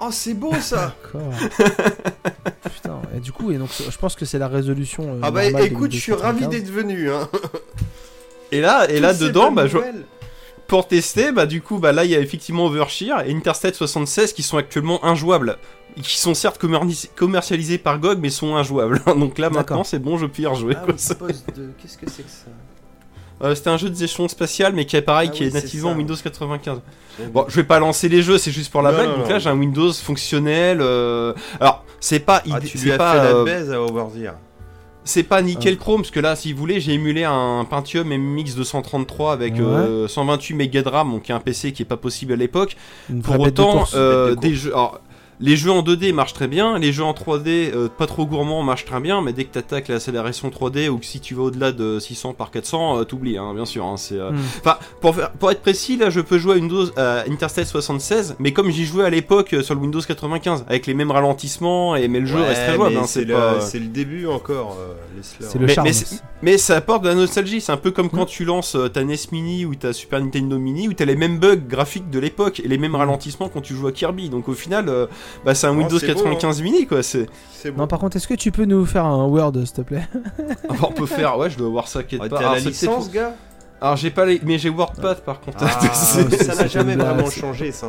Oh, 0.00 0.08
c'est 0.10 0.34
beau 0.34 0.52
ça 0.60 0.94
D'accord. 1.02 1.32
Putain, 2.74 3.00
et 3.16 3.20
du 3.20 3.32
coup, 3.32 3.50
et 3.50 3.56
donc 3.58 3.68
je 3.90 3.98
pense 3.98 4.14
que 4.16 4.24
c'est 4.24 4.38
la 4.38 4.48
résolution. 4.48 5.02
euh, 5.14 5.20
Ah 5.22 5.30
bah 5.30 5.44
écoute, 5.44 5.92
je 5.92 5.98
suis 5.98 6.12
ravi 6.12 6.40
95. 6.44 6.48
d'être 6.48 6.70
venu. 6.72 7.10
Hein. 7.10 7.28
Et 8.52 8.60
là, 8.60 8.88
et 8.90 8.98
là 9.00 9.12
dedans, 9.14 9.52
bah, 9.52 9.66
je-. 9.66 9.76
Pour 10.70 10.86
tester, 10.88 11.32
bah 11.32 11.44
du 11.46 11.60
coup, 11.60 11.78
bah 11.78 11.92
là 11.92 12.04
il 12.06 12.10
y 12.10 12.14
a 12.16 12.20
effectivement 12.20 12.64
Overshear 12.66 13.26
et 13.26 13.32
Interstate 13.34 13.74
76 13.74 14.32
qui 14.32 14.42
sont 14.42 14.56
actuellement 14.56 15.04
injouables. 15.04 15.58
Qui 16.00 16.18
sont 16.18 16.34
certes 16.34 16.62
commerci- 16.62 17.08
commercialisés 17.16 17.76
par 17.76 17.98
GOG 17.98 18.18
mais 18.22 18.30
sont 18.30 18.54
injouables. 18.56 19.02
Donc 19.06 19.38
là 19.38 19.50
maintenant 19.50 19.82
c'est 19.84 19.98
bon, 19.98 20.16
je 20.16 20.26
peux 20.26 20.42
y 20.42 20.46
rejouer. 20.46 20.76
Ah 20.80 20.86
de... 20.86 20.92
Qu'est-ce 20.92 21.98
que 21.98 22.08
c'est 22.08 22.22
que 22.22 22.30
ça 22.30 22.46
Euh, 23.42 23.54
C'était 23.56 23.70
un 23.70 23.76
jeu 23.76 23.90
de 23.90 23.96
gestion 23.96 24.28
spatial 24.28 24.72
mais 24.72 24.86
qui 24.86 24.96
est 24.96 25.02
pareil, 25.02 25.28
Ah 25.32 25.34
qui 25.36 25.42
oui, 25.42 25.48
est 25.48 25.54
nativement 25.54 25.90
ça. 25.90 25.96
Windows 25.98 26.14
95. 26.22 26.80
J'aime 27.18 27.30
Bon, 27.30 27.44
je 27.48 27.56
vais 27.56 27.64
pas 27.64 27.80
lancer 27.80 28.08
les 28.08 28.22
jeux, 28.22 28.38
c'est 28.38 28.52
juste 28.52 28.70
pour 28.70 28.82
la 28.82 28.92
Non, 28.92 28.96
blague. 28.98 29.08
non, 29.10 29.18
Donc 29.18 29.28
là 29.28 29.38
j'ai 29.40 29.50
un 29.50 29.58
Windows 29.58 29.92
fonctionnel. 29.92 30.78
euh, 30.80 31.32
Alors 31.58 31.84
c'est 31.98 32.20
pas, 32.20 32.42
Ah, 32.50 32.60
tu 32.60 32.78
c'est 32.78 32.84
lui 32.84 32.92
as 32.92 32.96
pas, 32.98 33.12
fait 33.14 33.18
euh, 33.26 33.38
la 33.38 33.44
baise 33.44 33.72
à 33.72 33.82
Overseer. 33.82 34.34
C'est 35.04 35.22
pas 35.22 35.40
nickel 35.42 35.74
Ah. 35.78 35.82
chrome 35.82 36.02
parce 36.02 36.10
que 36.10 36.20
là 36.20 36.36
si 36.36 36.52
vous 36.52 36.58
voulez 36.58 36.80
j'ai 36.80 36.92
émulé 36.92 37.24
un 37.24 37.64
Pentium 37.68 38.08
MX 38.08 38.54
233 38.56 39.32
avec 39.32 39.54
Ouais. 39.54 39.60
euh, 39.62 40.08
128 40.08 40.54
mégas 40.54 40.82
de 40.82 40.88
RAM 40.88 41.10
donc 41.10 41.30
un 41.30 41.40
PC 41.40 41.72
qui 41.72 41.82
est 41.82 41.86
pas 41.86 41.96
possible 41.96 42.32
à 42.32 42.36
l'époque. 42.36 42.76
Pour 43.22 43.38
de 43.38 43.48
autant, 43.48 43.72
course. 43.78 43.92
euh, 43.96 44.34
de 44.34 44.40
des 44.40 44.54
jeux. 44.54 44.72
alors, 44.72 45.00
les 45.40 45.56
jeux 45.56 45.70
en 45.72 45.82
2D 45.82 46.12
marchent 46.12 46.34
très 46.34 46.48
bien, 46.48 46.78
les 46.78 46.92
jeux 46.92 47.02
en 47.04 47.12
3D 47.12 47.72
euh, 47.74 47.88
pas 47.88 48.06
trop 48.06 48.26
gourmands 48.26 48.62
marchent 48.62 48.84
très 48.84 49.00
bien, 49.00 49.22
mais 49.22 49.32
dès 49.32 49.44
que 49.44 49.52
t'attaques 49.52 49.88
l'accélération 49.88 50.48
3D 50.50 50.88
ou 50.88 50.98
que 50.98 51.06
si 51.06 51.18
tu 51.20 51.34
vas 51.34 51.44
au-delà 51.44 51.72
de 51.72 51.98
600 51.98 52.34
par 52.34 52.50
400, 52.50 52.98
euh, 52.98 53.04
t'oublies, 53.04 53.38
hein, 53.38 53.54
bien 53.54 53.64
sûr. 53.64 53.84
hein, 53.86 53.96
c'est, 53.96 54.16
euh, 54.18 54.30
Hmm. 54.32 54.36
Enfin, 54.60 54.76
pour, 55.00 55.14
faire- 55.14 55.30
pour 55.32 55.50
être 55.50 55.62
précis, 55.62 55.96
là 55.96 56.10
je 56.10 56.20
peux 56.20 56.38
jouer 56.38 56.52
à 56.52 56.56
Windows 56.56 56.86
à 56.96 57.24
Interstate 57.28 57.66
76, 57.66 58.36
mais 58.38 58.52
comme 58.52 58.70
j'y 58.70 58.84
jouais 58.84 59.04
à 59.04 59.10
l'époque 59.10 59.54
euh, 59.54 59.62
sur 59.62 59.74
le 59.74 59.80
Windows 59.80 60.00
95, 60.00 60.64
avec 60.68 60.86
les 60.86 60.94
mêmes 60.94 61.10
ralentissements, 61.10 61.96
et, 61.96 62.06
mais 62.08 62.20
le 62.20 62.26
jeu 62.26 62.38
Ouais, 62.40 62.48
reste 62.48 62.62
très 62.64 62.74
jouable. 62.74 62.94
mais 62.94 63.00
hein, 63.00 63.04
c'est 63.06 63.24
le, 63.24 63.34
pas- 63.34 63.60
c'est 63.60 63.78
le 63.78 63.86
début 63.86 64.26
encore, 64.26 64.76
euh, 64.78 64.92
laisse-le. 65.16 65.46
C'est 65.48 65.58
le 65.58 65.66
mais- 65.66 65.74
charme. 65.74 65.88
mais 66.42 66.58
ça 66.58 66.76
apporte 66.76 67.02
de 67.02 67.08
la 67.08 67.14
nostalgie, 67.14 67.60
c'est 67.60 67.72
un 67.72 67.76
peu 67.78 67.90
comme 67.90 68.06
Mm. 68.06 68.10
quand 68.10 68.26
tu 68.26 68.44
lances 68.44 68.74
euh, 68.76 68.88
ta 68.88 69.04
NES 69.04 69.16
Mini 69.32 69.64
ou 69.64 69.74
ta 69.74 69.92
Super 69.92 70.20
Nintendo 70.20 70.58
Mini 70.58 70.88
où 70.88 70.92
t'as 70.92 71.04
les 71.06 71.16
mêmes 71.16 71.38
bugs 71.38 71.56
graphiques 71.56 72.10
de 72.10 72.18
l'époque 72.18 72.60
et 72.60 72.68
les 72.68 72.78
mêmes 72.78 72.94
ralentissements 72.94 73.48
quand 73.48 73.60
tu 73.62 73.74
joues 73.74 73.86
à 73.86 73.92
Kirby. 73.92 74.28
Donc 74.28 74.48
au 74.48 74.54
final, 74.54 74.88
euh, 74.88 75.06
bah, 75.44 75.54
c'est 75.54 75.66
un 75.66 75.70
Oh, 75.74 75.78
Windows 75.78 75.98
c'est 75.98 76.08
beau, 76.08 76.22
95 76.22 76.62
Mini 76.62 76.86
quoi. 76.86 77.02
C'est... 77.02 77.26
Non, 77.76 77.86
par 77.86 77.98
contre, 77.98 78.16
est-ce 78.16 78.28
que 78.28 78.34
tu 78.34 78.50
peux 78.52 78.64
nous 78.64 78.86
faire 78.86 79.04
un 79.04 79.26
Word, 79.26 79.52
s'il 79.64 79.72
te 79.72 79.80
plaît 79.82 80.08
on 80.82 80.92
peut 80.92 81.06
faire, 81.06 81.36
ouais, 81.38 81.50
je 81.50 81.58
dois 81.58 81.68
voir 81.68 81.88
ça 81.88 82.02
quelque 82.02 82.24
Ah, 82.24 82.28
part. 82.28 82.38
T'as 82.38 82.44
Alors, 82.46 82.54
la 82.54 82.60
licence, 82.60 83.10
gars 83.10 83.34
Alors 83.80 83.96
j'ai 83.96 84.10
pas 84.10 84.24
les, 84.26 84.40
mais 84.44 84.58
j'ai 84.58 84.70
WordPad 84.70 85.20
par 85.20 85.40
contre. 85.40 85.58
Ah, 85.60 85.80
Ça 85.94 86.54
n'a 86.54 86.66
jamais 86.66 86.96
vraiment 86.96 87.30
changé, 87.30 87.72
ça. 87.72 87.88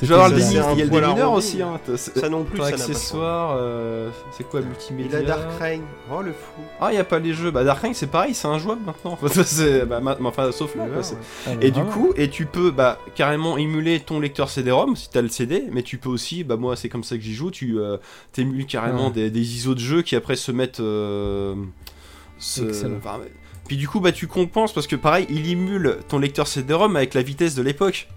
Le 0.00 0.06
déni- 0.08 0.50
il 0.50 0.52
y 0.54 0.58
a 0.58 0.84
le 0.84 0.90
démineur 0.90 1.32
aussi. 1.32 1.60
Hein. 1.62 1.78
Ça 1.96 2.28
non 2.28 2.44
plus, 2.44 2.56
Ton 2.58 2.64
ça 2.64 2.68
accessoire, 2.70 3.54
euh, 3.58 4.10
c'est 4.36 4.48
quoi 4.48 4.60
multimédia 4.62 5.20
Il 5.20 5.24
a 5.24 5.28
Dark 5.28 5.60
Reign. 5.60 5.82
Oh 6.10 6.22
le 6.22 6.32
fou. 6.32 6.62
Ah, 6.80 6.88
il 6.92 6.96
y 6.96 6.98
a 6.98 7.04
pas 7.04 7.18
les 7.18 7.34
jeux. 7.34 7.50
Bah, 7.50 7.62
Dark 7.62 7.80
Reign, 7.82 7.92
c'est 7.94 8.06
pareil, 8.06 8.34
c'est 8.34 8.48
injouable 8.48 8.80
maintenant. 8.86 9.18
C'est- 9.44 9.84
bah, 9.84 10.00
ma- 10.00 10.16
enfin, 10.24 10.50
sauf 10.50 10.74
là. 10.76 10.86
quoi, 10.92 11.02
c'est- 11.02 11.16
Ah, 11.46 11.50
Et 11.60 11.70
du 11.70 11.80
vraiment. 11.80 11.90
coup, 11.90 12.12
et 12.16 12.30
tu 12.30 12.46
peux 12.46 12.70
bah, 12.70 12.98
carrément 13.14 13.58
émuler 13.58 14.00
ton 14.00 14.18
lecteur 14.18 14.48
CD-ROM 14.48 14.96
si 14.96 15.10
t'as 15.10 15.20
le 15.22 15.28
CD, 15.28 15.64
mais 15.70 15.82
tu 15.82 15.98
peux 15.98 16.08
aussi, 16.08 16.42
bah 16.44 16.56
moi 16.56 16.74
c'est 16.76 16.88
comme 16.88 17.04
ça 17.04 17.16
que 17.16 17.22
j'y 17.22 17.34
joue, 17.34 17.50
tu 17.50 17.78
euh, 17.78 17.98
t'émules 18.32 18.66
carrément 18.66 19.06
Ouais. 19.08 19.12
des, 19.12 19.30
des 19.30 19.56
ISO 19.56 19.74
de 19.74 19.80
jeu 19.80 20.02
qui 20.02 20.16
après 20.16 20.36
se 20.36 20.52
mettent. 20.52 20.80
euh, 20.80 21.54
se- 22.38 22.62
Excellent. 22.62 22.96
enfin, 22.98 23.20
puis 23.68 23.76
du 23.76 23.86
coup, 23.88 24.00
bah 24.00 24.12
tu 24.12 24.26
compenses 24.26 24.72
parce 24.72 24.86
que 24.86 24.96
pareil, 24.96 25.26
il 25.30 25.48
émule 25.50 25.98
ton 26.08 26.18
lecteur 26.18 26.46
CD-ROM 26.48 26.96
avec 26.96 27.14
la 27.14 27.22
vitesse 27.22 27.54
de 27.54 27.62
l'époque. 27.62 28.08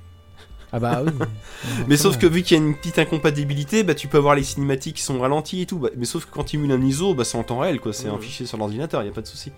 Ah 0.75 0.79
bah 0.79 1.01
oui. 1.05 1.11
Mais 1.87 1.95
sauf 1.95 2.17
que 2.17 2.27
vu 2.27 2.43
qu'il 2.43 2.57
y 2.57 2.59
a 2.59 2.63
une 2.63 2.75
petite 2.75 2.99
incompatibilité, 2.99 3.83
bah 3.83 3.95
tu 3.95 4.09
peux 4.09 4.17
avoir 4.17 4.35
les 4.35 4.43
cinématiques 4.43 4.97
qui 4.97 5.03
sont 5.03 5.17
ralenties 5.19 5.61
et 5.61 5.65
tout. 5.65 5.79
bah, 5.79 5.87
mais 5.95 6.03
sauf 6.05 6.25
que 6.25 6.31
quand 6.31 6.43
tu 6.43 6.57
émules 6.57 6.71
un 6.73 6.81
ISO, 6.81 7.13
bah 7.13 7.23
c'est 7.23 7.37
en 7.37 7.43
temps 7.43 7.59
réel 7.59 7.79
quoi, 7.79 7.93
c'est 7.93 8.09
un 8.09 8.17
fichier 8.17 8.45
sur 8.45 8.57
l'ordinateur, 8.57 9.01
y 9.03 9.07
a 9.07 9.11
pas 9.11 9.21
de 9.21 9.27
souci. 9.27 9.53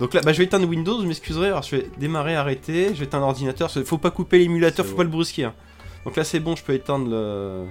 Donc 0.00 0.12
là, 0.12 0.22
bah, 0.22 0.32
je 0.32 0.38
vais 0.38 0.44
éteindre 0.44 0.68
Windows, 0.68 1.00
je 1.00 1.06
m'excuserai, 1.06 1.46
alors 1.46 1.62
je 1.62 1.76
vais 1.76 1.86
démarrer, 1.98 2.34
arrêter, 2.34 2.88
je 2.94 2.98
vais 2.98 3.04
éteindre 3.04 3.24
l'ordinateur, 3.26 3.70
faut 3.70 3.96
pas 3.98 4.10
couper 4.10 4.38
l'émulateur, 4.38 4.84
faut 4.84 4.90
bon. 4.92 4.96
pas 4.98 5.04
le 5.04 5.08
brusquer. 5.10 5.44
hein. 5.44 5.54
Donc 6.04 6.16
là 6.16 6.24
c'est 6.24 6.40
bon, 6.40 6.56
je 6.56 6.64
peux 6.64 6.74
éteindre 6.74 7.08
le, 7.08 7.64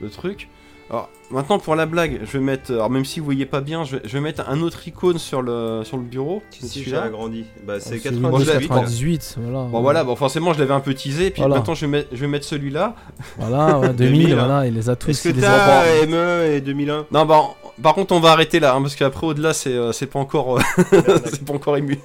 le 0.00 0.08
truc. 0.10 0.48
Alors 0.92 1.08
maintenant 1.30 1.58
pour 1.58 1.74
la 1.74 1.86
blague, 1.86 2.20
je 2.22 2.32
vais 2.32 2.44
mettre, 2.44 2.70
alors 2.70 2.90
même 2.90 3.06
si 3.06 3.18
vous 3.18 3.24
voyez 3.24 3.46
pas 3.46 3.62
bien, 3.62 3.82
je 3.84 3.96
vais, 3.96 4.02
je 4.04 4.12
vais 4.12 4.20
mettre 4.20 4.46
un 4.46 4.60
autre 4.60 4.86
icône 4.86 5.16
sur 5.18 5.40
le, 5.40 5.80
sur 5.84 5.96
le 5.96 6.02
bureau. 6.02 6.42
Si 6.50 6.60
j'ai 6.60 6.68
celui-là. 6.80 7.04
agrandi. 7.04 7.46
Bah 7.66 7.80
c'est 7.80 7.94
C'est 7.98 8.00
98. 8.10 8.30
Windows 8.38 8.52
98, 8.60 9.36
voilà. 9.40 9.64
Bon 9.70 9.80
voilà, 9.80 10.04
bon 10.04 10.16
forcément 10.16 10.52
je 10.52 10.58
l'avais 10.58 10.74
un 10.74 10.80
peu 10.80 10.92
teasé, 10.92 11.30
puis 11.30 11.40
Voilà. 11.40 11.56
maintenant 11.56 11.74
je 11.74 11.80
vais 11.86 11.90
mettre, 11.90 12.08
je 12.12 12.18
vais 12.20 12.26
mettre 12.26 12.44
celui-là. 12.44 12.94
Voilà, 13.38 13.78
ouais, 13.78 13.88
2000, 13.94 13.96
2000, 14.26 14.32
hein. 14.32 14.34
voilà, 14.44 14.66
il 14.66 14.74
les 14.74 14.90
a 14.90 14.94
tous. 14.96 15.08
Est-ce 15.10 15.30
que 15.30 15.38
a- 15.38 15.40
t'as 15.40 16.06
ME 16.06 16.44
et 16.52 16.60
2001 16.60 17.06
Non 17.10 17.24
bah 17.24 17.40
par 17.82 17.94
contre 17.94 18.14
on 18.14 18.20
va 18.20 18.32
arrêter 18.32 18.60
là, 18.60 18.74
hein, 18.74 18.82
parce 18.82 18.94
qu'après 18.94 19.26
au-delà 19.26 19.54
c'est 19.54 19.72
euh, 19.72 19.92
c'est 19.92 20.06
pas 20.06 20.18
encore... 20.18 20.58
euh, 20.58 20.62
c'est 21.24 21.42
pas 21.42 21.54
encore 21.54 21.78
ému. 21.78 21.98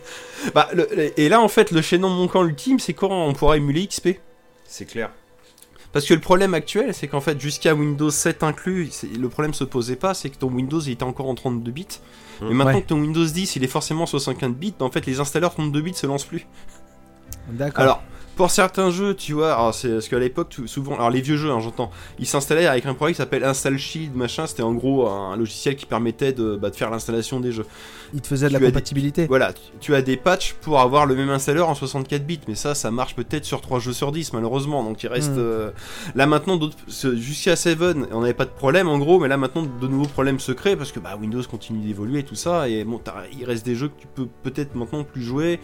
Bah, 0.56 0.70
le- 0.74 0.88
le- 0.96 1.20
et 1.20 1.28
là, 1.28 1.42
en 1.42 1.50
fait, 1.50 1.72
le 1.72 1.82
chaînon 1.82 2.08
manquant 2.10 2.46
ultime, 2.46 2.80
c'est 2.80 2.94
quand 2.94 3.10
on 3.12 3.34
pourra 3.34 3.58
émuler 3.58 3.86
XP. 3.88 4.10
C'est 4.66 4.86
clair. 4.86 5.10
Parce 5.98 6.06
que 6.06 6.14
le 6.14 6.20
problème 6.20 6.54
actuel, 6.54 6.94
c'est 6.94 7.08
qu'en 7.08 7.22
fait, 7.22 7.42
jusqu'à 7.42 7.74
Windows 7.74 8.12
7 8.12 8.44
inclus, 8.44 8.92
le 9.20 9.30
problème 9.30 9.56
se 9.56 9.64
posait 9.64 9.96
pas, 9.96 10.14
c'est 10.14 10.30
que 10.30 10.38
ton 10.38 10.48
Windows 10.48 10.80
il 10.80 10.92
était 10.92 11.02
encore 11.02 11.28
en 11.28 11.34
32 11.34 11.72
bits. 11.72 11.88
Mm. 12.40 12.46
Et 12.46 12.54
maintenant 12.54 12.74
Ouais. 12.76 12.82
que 12.84 12.88
ton 12.88 13.02
Windows 13.02 13.26
10 13.26 13.56
il 13.56 13.64
est 13.64 13.68
forcément 13.68 14.06
65 14.06 14.54
bits, 14.54 14.76
en 14.80 14.92
fait, 14.92 15.08
les 15.08 15.20
installeurs 15.20 15.54
32 15.56 15.82
bits 15.82 15.96
se 15.96 16.06
lancent 16.06 16.26
plus. 16.26 16.46
D'accord. 17.50 17.82
Alors, 17.84 18.04
pour 18.38 18.52
certains 18.52 18.90
jeux, 18.92 19.14
tu 19.16 19.34
vois, 19.34 19.54
alors 19.54 19.74
c'est 19.74 19.90
parce 19.90 20.08
qu'à 20.08 20.20
l'époque, 20.20 20.56
souvent, 20.68 20.96
alors 20.96 21.10
les 21.10 21.20
vieux 21.22 21.36
jeux, 21.36 21.52
hein, 21.52 21.60
j'entends, 21.60 21.92
ils 22.20 22.26
s'installaient 22.26 22.68
avec 22.68 22.86
un 22.86 22.94
programme 22.94 23.14
qui 23.14 23.18
s'appelle 23.18 23.44
Install 23.44 23.78
Shield, 23.78 24.16
machin, 24.16 24.48
c'était 24.48 24.64
en 24.64 24.74
gros 24.74 25.08
un 25.10 25.36
logiciel 25.36 25.76
qui 25.76 25.86
permettait 25.86 26.32
de, 26.32 26.56
bah, 26.56 26.70
de 26.70 26.76
faire 26.76 26.90
l'installation 26.90 27.40
des 27.42 27.52
jeux. 27.52 27.66
il 28.14 28.22
te 28.22 28.28
faisait 28.28 28.48
de 28.48 28.54
la 28.54 28.60
des- 28.60 28.68
compatibilité. 28.68 29.26
Voilà, 29.28 29.52
tu- 29.52 29.60
tu 29.82 29.96
as 29.96 30.02
des 30.02 30.16
patchs 30.16 30.54
pour 30.62 30.80
avoir 30.80 31.06
le 31.06 31.14
même 31.16 31.30
installeur 31.30 31.68
en 31.68 31.76
64 31.76 32.26
bits, 32.26 32.40
mais 32.48 32.56
ça, 32.56 32.74
ça 32.74 32.90
marche 32.90 33.16
peut-être 33.16 33.44
sur 33.44 33.60
3 33.60 33.80
jeux 33.80 33.92
sur 33.92 34.14
10, 34.14 34.32
malheureusement. 34.32 34.82
Donc 34.84 35.04
il 35.04 35.08
reste. 35.08 35.32
Mm. 35.32 35.40
euh, 35.40 35.72
Là 36.16 36.26
maintenant, 36.26 36.58
jusqu'à 37.16 37.56
7, 37.58 37.78
on 38.14 38.22
n'avait 38.22 38.34
pas 38.34 38.46
de 38.46 38.50
problème 38.52 38.88
en 38.88 38.98
gros, 38.98 39.20
mais 39.20 39.28
là 39.28 39.36
maintenant, 39.36 39.64
de 39.64 39.88
nouveaux 39.88 40.08
problèmes 40.08 40.40
se 40.40 40.54
créent 40.54 40.78
parce 40.78 40.94
que 40.94 41.00
bah, 41.02 41.18
Windows 41.20 41.44
continue 41.50 41.86
d'évoluer 41.86 42.20
et 42.20 42.24
tout 42.24 42.36
ça, 42.36 42.70
et 42.70 42.84
bon, 42.86 43.02
il 43.38 43.44
reste 43.44 43.66
des 43.66 43.76
jeux 43.76 43.90
que 43.90 44.00
tu 44.00 44.08
peux 44.08 44.28
peut-être 44.44 44.74
maintenant 44.76 45.04
plus 45.04 45.22
jouer. 45.24 45.60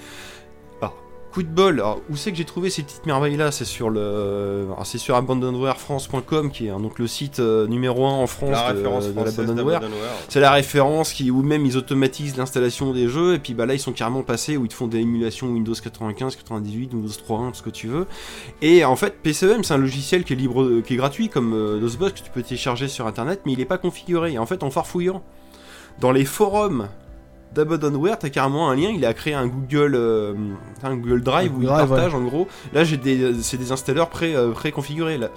Coup 1.33 1.41
de 1.41 1.47
bol, 1.47 1.79
alors, 1.79 1.99
où 2.11 2.15
c'est 2.15 2.31
que 2.31 2.37
j'ai 2.37 2.45
trouvé 2.45 2.69
ces 2.69 2.83
petites 2.83 3.07
merveilles 3.07 3.37
là 3.37 3.51
C'est 3.51 3.65
sur 3.65 3.89
le. 3.89 4.67
c'est 4.83 4.99
sur 4.99 5.15
abandonwarefrance.com 5.15 6.51
qui 6.51 6.67
est 6.67 6.69
hein, 6.69 6.79
donc 6.79 6.99
le 6.99 7.07
site 7.07 7.39
euh, 7.39 7.65
numéro 7.65 8.05
1 8.05 8.11
en 8.11 8.27
France 8.27 8.51
La 8.51 8.71
de, 8.71 8.81
l'abandonware. 8.81 9.81
C'est 10.29 10.39
la 10.39 10.51
référence 10.51 11.11
qui, 11.11 11.31
ou 11.31 11.41
même 11.41 11.65
ils 11.65 11.75
automatisent 11.75 12.37
l'installation 12.37 12.93
des 12.93 13.07
jeux, 13.07 13.33
et 13.33 13.39
puis 13.39 13.55
bah 13.55 13.65
là 13.65 13.73
ils 13.73 13.79
sont 13.79 13.93
carrément 13.93 14.21
passés 14.21 14.57
où 14.57 14.65
ils 14.65 14.67
te 14.67 14.75
font 14.75 14.85
des 14.85 14.99
émulations 14.99 15.47
Windows 15.47 15.73
95, 15.73 16.35
98, 16.35 16.93
Windows 16.93 17.07
3.1, 17.07 17.47
tout 17.49 17.55
ce 17.55 17.63
que 17.63 17.71
tu 17.71 17.87
veux. 17.87 18.05
Et 18.61 18.85
en 18.85 18.95
fait, 18.95 19.15
PCM 19.23 19.63
c'est 19.63 19.73
un 19.73 19.77
logiciel 19.77 20.25
qui 20.25 20.33
est 20.33 20.35
libre, 20.35 20.61
euh, 20.61 20.83
qui 20.85 20.93
est 20.93 20.97
gratuit 20.97 21.29
comme 21.29 21.55
euh, 21.55 21.79
DOSBox 21.79 22.13
que 22.13 22.25
tu 22.25 22.31
peux 22.31 22.43
télécharger 22.43 22.87
sur 22.87 23.07
internet, 23.07 23.41
mais 23.47 23.53
il 23.53 23.59
est 23.59 23.65
pas 23.65 23.79
configuré. 23.79 24.33
Et 24.33 24.37
en 24.37 24.45
fait, 24.45 24.61
en 24.61 24.69
farfouillant 24.69 25.23
dans 25.99 26.11
les 26.11 26.25
forums 26.25 26.89
d'Abandonware, 27.53 28.17
t'as 28.19 28.29
carrément 28.29 28.69
un 28.69 28.75
lien, 28.75 28.89
il 28.89 29.05
a 29.05 29.13
créé 29.13 29.33
un 29.33 29.47
Google, 29.47 29.93
euh, 29.95 30.33
un 30.83 30.95
Google 30.95 31.21
Drive 31.21 31.51
Un 31.53 31.55
où 31.57 31.61
il 31.61 31.67
Drive, 31.67 31.87
partage 31.89 32.13
en 32.15 32.21
gros. 32.21 32.47
Là 32.73 32.83
j'ai 32.83 32.97
des, 32.97 33.33
c'est 33.41 33.57
des 33.57 33.71
installeurs 33.71 34.09
pré, 34.09 34.35
euh, 34.35 34.51
préconfigurés 34.51 35.17
là. 35.17 35.29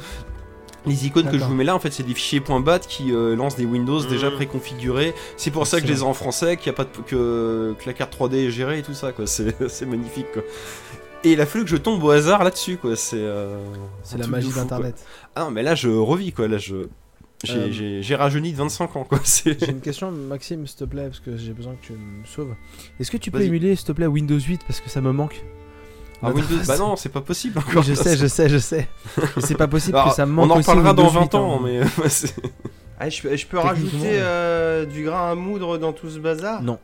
Les 0.87 1.05
icônes 1.05 1.29
que 1.29 1.37
je 1.37 1.43
vous 1.45 1.55
mets 1.55 1.65
là, 1.65 1.75
en 1.75 1.81
fait, 1.81 1.93
c'est 1.93 2.05
des 2.05 2.15
fichiers 2.15 2.39
.bat 2.39 2.79
qui 2.79 3.13
euh, 3.13 3.35
lancent 3.35 3.57
des 3.57 3.65
Windows 3.65 4.01
déjà 4.05 4.29
Mhm. 4.31 4.37
préconfigurés. 4.37 5.15
C'est 5.37 5.51
pour 5.51 5.67
ça 5.67 5.81
que 5.81 5.87
je 5.89 5.93
les 5.93 5.99
ai 5.99 6.03
en 6.05 6.15
français, 6.15 6.57
qu'il 6.57 6.67
y 6.69 6.71
a 6.71 6.75
pas 6.75 6.85
de, 6.85 6.91
que, 7.05 7.75
que 7.77 7.87
la 7.87 7.93
carte 7.93 8.17
3D 8.17 8.35
est 8.47 8.51
gérée 8.53 8.79
et 8.79 8.83
tout 8.83 8.95
ça, 8.95 9.11
quoi. 9.11 9.27
C'est 9.27 9.57
c'est 9.69 9.85
magnifique, 9.85 10.31
quoi. 10.33 10.43
Et 11.25 11.33
il 11.33 11.41
a 11.41 11.47
fallu 11.47 11.65
que 11.65 11.71
je 11.71 11.77
tombe 11.77 12.01
au 12.05 12.11
hasard 12.11 12.45
là-dessus, 12.45 12.77
quoi. 12.77 12.95
C'est 12.95 13.17
euh, 13.19 13.59
la 14.17 14.29
magie 14.29 14.47
fou, 14.47 14.53
quoi. 14.55 14.63
d'internet. 14.63 14.95
Ah 15.35 15.41
non, 15.41 15.51
mais 15.51 15.65
là, 15.65 15.75
je 15.75 15.89
revis, 15.89 16.31
quoi. 16.33 16.47
Là, 16.47 16.59
je. 16.59 16.77
J'ai 17.45 17.55
Euh, 17.59 18.03
j'ai- 18.03 18.15
rajeuni 18.17 18.53
de 18.53 18.57
25 18.57 18.97
ans, 18.97 19.05
quoi. 19.05 19.21
J'ai 19.45 19.71
une 19.71 19.81
question, 19.81 20.11
Maxime, 20.11 20.67
s'il 20.67 20.79
te 20.79 20.85
plaît, 20.85 21.05
parce 21.07 21.21
que 21.21 21.37
j'ai 21.37 21.53
besoin 21.53 21.75
que 21.75 21.87
tu 21.87 21.93
me 21.93 22.25
sauves. 22.25 22.55
Est-ce 22.99 23.11
que 23.11 23.19
tu 23.19 23.31
peux 23.31 23.43
émuler, 23.43 23.77
s'il 23.77 23.87
te 23.87 23.93
plaît, 23.93 24.07
Windows 24.07 24.39
8 24.41 24.63
parce 24.67 24.81
que 24.81 24.89
ça 24.89 25.01
me 25.03 25.13
manque 25.13 25.45
Ah, 26.23 26.29
Bah, 26.31 26.33
Windows, 26.35 26.65
bah 26.67 26.79
non, 26.79 26.97
c'est 26.97 27.11
pas 27.11 27.21
possible 27.21 27.59
Oui, 27.59 27.65
encore. 27.69 27.83
je 27.83 27.93
sais, 27.93 28.17
je 28.17 28.27
sais, 28.27 28.49
je 28.49 28.57
sais. 28.57 28.89
Mais 29.19 29.43
c'est 29.43 29.55
pas 29.55 29.69
possible 29.69 29.97
Alors, 29.99 30.09
que 30.11 30.15
ça 30.15 30.25
me 30.25 30.33
manque 30.33 30.47
on 30.47 30.55
en 30.55 30.59
aussi 30.59 30.71
reparlera 30.71 30.95
dans 30.95 31.03
Windows 31.05 31.19
20 31.21 31.25
8, 31.25 31.35
ans, 31.35 31.57
hein. 31.57 31.61
mais. 31.65 31.81
Ah, 32.99 33.11
je, 33.11 33.21
peux- 33.21 33.37
je 33.37 33.47
peux 33.47 33.59
Techniquement, 33.59 33.63
rajouter 33.69 33.99
ouais. 33.99 34.11
euh, 34.15 34.87
du 34.87 35.05
grain 35.05 35.31
à 35.33 35.35
moudre 35.35 35.77
dans 35.77 35.93
tout 35.93 36.09
ce 36.09 36.19
bazar? 36.19 36.63
Non. 36.63 36.79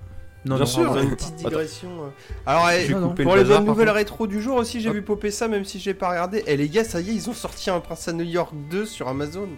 Non, 0.45 0.57
Bien 0.57 0.65
non, 0.65 0.67
sûr. 0.67 0.97
Une 0.99 1.17
petite 1.17 1.37
digression. 1.37 1.89
euh. 1.89 2.09
Alors, 2.45 2.69
eh, 2.69 2.87
non, 2.93 3.15
pour 3.15 3.35
le 3.35 3.43
les 3.43 3.49
bonnes 3.49 3.65
nouvelles 3.65 3.89
rétro 3.89 4.27
du 4.27 4.43
jour 4.43 4.57
aussi, 4.57 4.83
j'ai 4.83 4.91
vu 4.91 5.01
popper 5.01 5.31
ça, 5.31 5.49
même 5.49 5.65
si 5.65 5.79
j'ai 5.79 5.95
pas 5.95 6.11
regardé. 6.11 6.45
Et 6.47 6.59
les 6.59 6.69
gars, 6.69 6.85
ça 6.85 7.01
y 7.01 7.09
est, 7.09 7.15
ils 7.15 7.31
ont 7.31 7.33
sorti 7.33 7.71
un 7.71 7.81
Prince 7.81 8.09
à 8.09 8.13
New 8.13 8.25
York 8.27 8.53
2 8.71 8.85
sur 8.85 9.09
Amazon. 9.09 9.49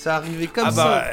Ça 0.00 0.16
arrivait 0.16 0.46
comme 0.46 0.64
Ah 0.66 0.70
ça. 0.70 0.84
bah. 0.84 1.04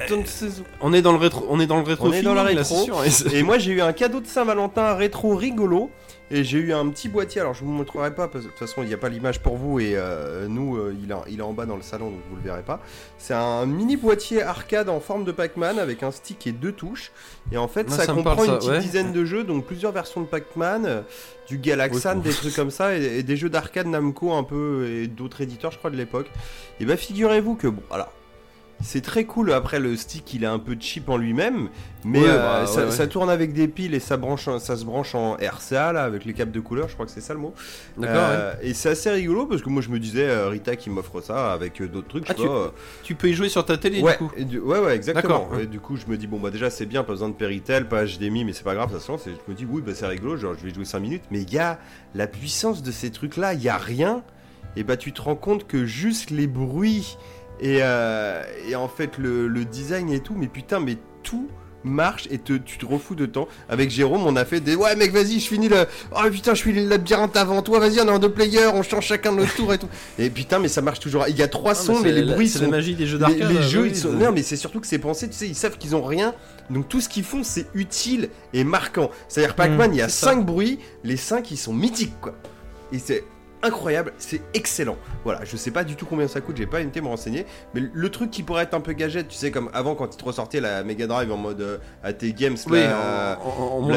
On 0.79 0.93
est 0.93 1.01
dans 1.01 1.11
le 1.11 1.17
rétro, 1.17 1.45
on 1.49 1.59
est 1.59 1.67
dans 1.67 1.75
le 1.75 1.83
rétro 1.83 2.07
On 2.07 2.13
est 2.13 2.21
dans 2.21 2.33
la 2.33 2.43
là, 2.43 2.49
rétro. 2.49 2.83
sûr. 2.85 3.01
Et 3.33 3.43
moi, 3.43 3.57
j'ai 3.57 3.73
eu 3.73 3.81
un 3.81 3.91
cadeau 3.91 4.21
de 4.21 4.27
Saint-Valentin 4.27 4.93
rétro 4.93 5.35
rigolo. 5.35 5.89
Et 6.29 6.43
j'ai 6.43 6.57
eu 6.57 6.73
un 6.73 6.87
petit 6.89 7.07
boîtier. 7.09 7.39
Alors, 7.39 7.53
je 7.53 7.63
vous 7.63 7.71
montrerai 7.71 8.13
pas 8.13 8.27
parce 8.27 8.43
que 8.43 8.49
de 8.49 8.51
toute 8.53 8.59
façon, 8.59 8.83
il 8.83 8.87
n'y 8.89 8.93
a 8.93 8.97
pas 8.97 9.07
l'image 9.07 9.39
pour 9.41 9.55
vous. 9.57 9.79
Et 9.81 9.93
euh, 9.95 10.47
nous, 10.49 10.75
euh, 10.77 10.93
il, 11.01 11.09
est, 11.11 11.15
il 11.29 11.39
est 11.39 11.43
en 11.43 11.53
bas 11.53 11.65
dans 11.65 11.75
le 11.77 11.81
salon, 11.81 12.09
donc 12.11 12.19
vous 12.29 12.35
le 12.37 12.41
verrez 12.41 12.63
pas. 12.63 12.81
C'est 13.17 13.33
un 13.33 13.65
mini 13.65 13.95
boîtier 13.97 14.41
arcade 14.41 14.87
en 14.89 14.99
forme 15.01 15.23
de 15.25 15.31
Pac-Man 15.33 15.79
avec 15.79 16.03
un 16.03 16.11
stick 16.11 16.45
et 16.47 16.51
deux 16.53 16.73
touches. 16.73 17.11
Et 17.53 17.57
en 17.57 17.67
fait, 17.69 17.87
Ah, 17.91 17.95
ça, 17.95 18.07
comprend 18.13 18.35
parle, 18.35 18.47
une 18.49 18.55
petite 18.57 18.69
ouais. 18.71 18.79
dizaine 18.79 19.11
de 19.13 19.23
jeux, 19.25 19.43
donc 19.45 19.65
plusieurs 19.65 19.93
versions 19.93 20.19
de 20.21 20.27
Pac-Man, 20.27 20.85
euh, 20.85 21.01
du 21.47 21.57
Galaxan, 21.59 22.15
des 22.19 22.31
trucs 22.31 22.55
comme 22.55 22.71
ça, 22.71 22.97
et, 22.97 23.19
et 23.19 23.23
des 23.23 23.37
jeux 23.37 23.49
d'arcade 23.49 23.87
Namco 23.87 24.33
un 24.33 24.43
peu, 24.43 24.85
et 24.89 25.07
d'autres 25.07 25.39
éditeurs, 25.41 25.71
je 25.71 25.77
crois, 25.77 25.91
de 25.91 25.97
l'époque. 25.97 26.27
Et 26.81 26.85
bah, 26.85 26.97
figurez-vous 26.97 27.55
que, 27.55 27.67
bon, 27.67 27.83
alors. 27.91 28.11
C'est 28.79 29.01
très 29.01 29.23
cool. 29.25 29.51
Après, 29.53 29.79
le 29.79 29.95
stick, 29.95 30.33
il 30.35 30.43
est 30.43 30.47
un 30.47 30.59
peu 30.59 30.75
cheap 30.79 31.09
en 31.09 31.17
lui-même, 31.17 31.69
mais 32.05 32.19
Ouais, 32.21 32.27
euh, 32.29 32.37
bah, 32.61 32.67
ça, 32.67 32.81
ouais, 32.81 32.85
ouais. 32.85 32.91
ça 32.91 33.07
tourne 33.07 33.29
avec 33.29 33.51
des 33.53 33.67
piles 33.67 33.95
et 33.95 33.99
ça, 33.99 34.17
branche, 34.17 34.47
ça 34.59 34.77
se 34.77 34.85
branche 34.85 35.15
en 35.15 35.33
RCA 35.35 35.93
là, 35.93 36.03
avec 36.03 36.25
les 36.25 36.33
câbles 36.33 36.51
de 36.51 36.59
couleur. 36.59 36.87
Je 36.87 36.93
crois 36.93 37.07
que 37.07 37.11
c'est 37.11 37.21
ça 37.21 37.33
le 37.33 37.39
mot. 37.39 37.53
D'accord, 37.97 38.15
Euh, 38.29 38.53
Et 38.61 38.75
c'est 38.75 38.89
assez 38.89 39.09
rigolo 39.09 39.47
parce 39.47 39.63
que 39.63 39.69
moi, 39.69 39.81
je 39.81 39.89
me 39.89 39.97
disais, 39.99 40.27
euh, 40.29 40.49
Rita 40.49 40.75
qui 40.75 40.91
m'offre 40.91 41.21
ça 41.21 41.53
avec 41.53 41.81
d'autres 41.81 42.07
trucs. 42.07 42.25
Ah, 42.29 42.33
je 42.37 42.43
pas, 42.43 42.49
euh, 42.49 42.67
Tu 43.03 43.15
peux 43.15 43.29
y 43.29 43.33
jouer 43.33 43.49
sur 43.49 43.65
ta 43.65 43.77
télé, 43.77 43.99
ouais, 44.01 44.11
du 44.11 44.17
coup. 44.19 44.31
du- 44.37 44.59
ouais, 44.59 44.79
ouais, 44.79 44.95
exactement. 44.95 45.49
Et 45.59 45.65
du 45.65 45.79
coup, 45.79 45.95
je 45.97 46.05
me 46.05 46.15
dis, 46.15 46.27
bon, 46.27 46.39
bah 46.39 46.51
déjà, 46.51 46.69
c'est 46.69 46.85
bien, 46.85 47.03
pas 47.03 47.13
besoin 47.13 47.29
de 47.29 47.33
Péritel, 47.33 47.87
pas 47.87 48.05
HDMI, 48.05 48.45
mais 48.45 48.53
c'est 48.53 48.63
pas 48.63 48.75
grave, 48.75 48.91
façon. 48.91 49.17
c'est- 49.17 49.31
Je 49.31 49.51
me 49.51 49.57
dis, 49.57 49.65
oui, 49.67 49.81
bah 49.83 49.93
c'est 49.95 50.05
rigolo, 50.07 50.37
genre, 50.37 50.53
je 50.59 50.63
vais 50.67 50.73
jouer 50.73 50.85
5 50.85 50.99
minutes. 50.99 51.23
Mais 51.31 51.41
il 51.41 51.51
y 51.51 51.57
a 51.59 51.79
la 52.13 52.27
puissance 52.27 52.83
de 52.83 52.91
ces 52.91 53.09
trucs-là, 53.11 53.53
il 53.55 53.61
y 53.63 53.69
a 53.69 53.77
rien. 53.77 54.21
Et 54.75 54.83
bah, 54.83 54.97
tu 54.97 55.11
te 55.11 55.21
rends 55.23 55.35
compte 55.35 55.65
que 55.65 55.87
juste 55.87 56.29
les 56.29 56.45
bruits 56.45 57.17
et, 57.59 57.79
euh, 57.81 58.43
et 58.67 58.75
en 58.75 58.87
fait, 58.87 59.17
le, 59.17 59.47
le 59.47 59.65
design 59.65 60.09
et 60.11 60.19
tout, 60.19 60.35
mais 60.37 60.47
putain, 60.47 60.79
mais 60.79 60.97
tout 61.23 61.47
marche 61.83 62.27
et 62.31 62.37
te, 62.37 62.53
tu 62.53 62.77
te 62.77 62.85
refous 62.85 63.15
de 63.15 63.25
temps. 63.25 63.47
Avec 63.69 63.89
Jérôme, 63.89 64.23
on 64.25 64.35
a 64.35 64.43
fait 64.43 64.59
des 64.59 64.75
ouais, 64.75 64.95
mec, 64.97 65.11
vas-y, 65.13 65.39
je 65.39 65.47
finis 65.47 65.69
le. 65.69 65.85
Oh 66.11 66.19
putain, 66.29 66.53
je 66.53 66.63
finis 66.63 66.83
le 66.83 66.89
labyrinthe 66.89 67.37
avant 67.37 67.61
toi, 67.61 67.79
vas-y, 67.79 68.01
on 68.01 68.07
est 68.07 68.11
en 68.11 68.19
deux 68.19 68.31
players, 68.31 68.67
on 68.73 68.83
change 68.83 69.05
chacun 69.05 69.31
notre 69.31 69.55
tour 69.55 69.73
et 69.73 69.77
tout. 69.77 69.87
Et 70.19 70.29
putain, 70.29 70.59
mais 70.59 70.67
ça 70.67 70.81
marche 70.81 70.99
toujours. 70.99 71.25
Il 71.29 71.37
y 71.37 71.43
a 71.43 71.47
trois 71.47 71.71
Ah, 71.71 71.75
sons, 71.75 71.93
mais 71.93 71.99
mais 72.03 72.09
c'est 72.09 72.15
les 72.15 72.25
la- 72.25 72.33
bruits 72.33 72.49
C'est 72.49 72.57
sont 72.59 72.65
la 72.65 72.71
magie 72.71 72.95
des 72.95 73.05
jeux 73.07 73.17
d'arcade. 73.19 73.49
les 73.51 73.57
euh, 73.57 73.61
jeux, 73.61 73.81
oui, 73.83 73.89
ils 73.91 73.95
sont. 73.95 74.09
c'est- 74.11 74.25
Non, 74.25 74.31
mais 74.33 74.43
c'est 74.43 74.57
surtout 74.57 74.81
que 74.81 74.87
c'est 74.87 74.99
pensé, 74.99 75.27
tu 75.29 75.35
sais, 75.35 75.47
ils 75.47 75.55
savent 75.55 75.77
qu'ils 75.77 75.95
ont 75.95 76.03
rien. 76.03 76.33
Donc 76.69 76.89
tout 76.89 76.99
ce 76.99 77.07
qu'ils 77.07 77.23
font, 77.23 77.43
c'est 77.43 77.67
utile 77.73 78.29
et 78.53 78.65
marquant. 78.65 79.09
C'est-à-dire, 79.29 79.55
Pac-Man, 79.55 79.93
il 79.93 79.99
y 79.99 80.01
a 80.01 80.09
c'est 80.09 80.25
ça. 80.25 80.31
5 80.33 80.45
bruits, 80.45 80.79
les 81.05 81.15
5 81.15 81.49
ils 81.51 81.57
sont 81.57 81.73
mythiques, 81.73 82.19
quoi. 82.19 82.33
Et 82.91 82.99
c'est 82.99 83.23
incroyable, 83.63 84.13
c'est 84.17 84.41
excellent. 84.53 84.97
Voilà, 85.23 85.43
je 85.43 85.57
sais 85.57 85.71
pas 85.71 85.83
du 85.83 85.95
tout 85.95 86.05
combien 86.05 86.27
ça 86.27 86.41
coûte, 86.41 86.57
j'ai 86.57 86.65
pas 86.65 86.81
été 86.81 87.01
me 87.01 87.07
renseigner, 87.07 87.45
mais 87.73 87.81
le 87.91 88.09
truc 88.09 88.31
qui 88.31 88.43
pourrait 88.43 88.63
être 88.63 88.73
un 88.73 88.79
peu 88.79 88.93
gadget, 88.93 89.27
tu 89.27 89.35
sais, 89.35 89.51
comme 89.51 89.69
avant 89.73 89.95
quand 89.95 90.13
ils 90.13 90.17
te 90.17 90.23
ressortaient 90.25 90.61
la 90.61 90.83
Mega 90.83 91.07
Drive 91.07 91.31
en 91.31 91.37
mode 91.37 91.61
euh, 91.61 91.77
à 92.03 92.13
tes 92.13 92.33
games, 92.33 92.55
Oui, 92.69 92.79
là, 92.79 93.37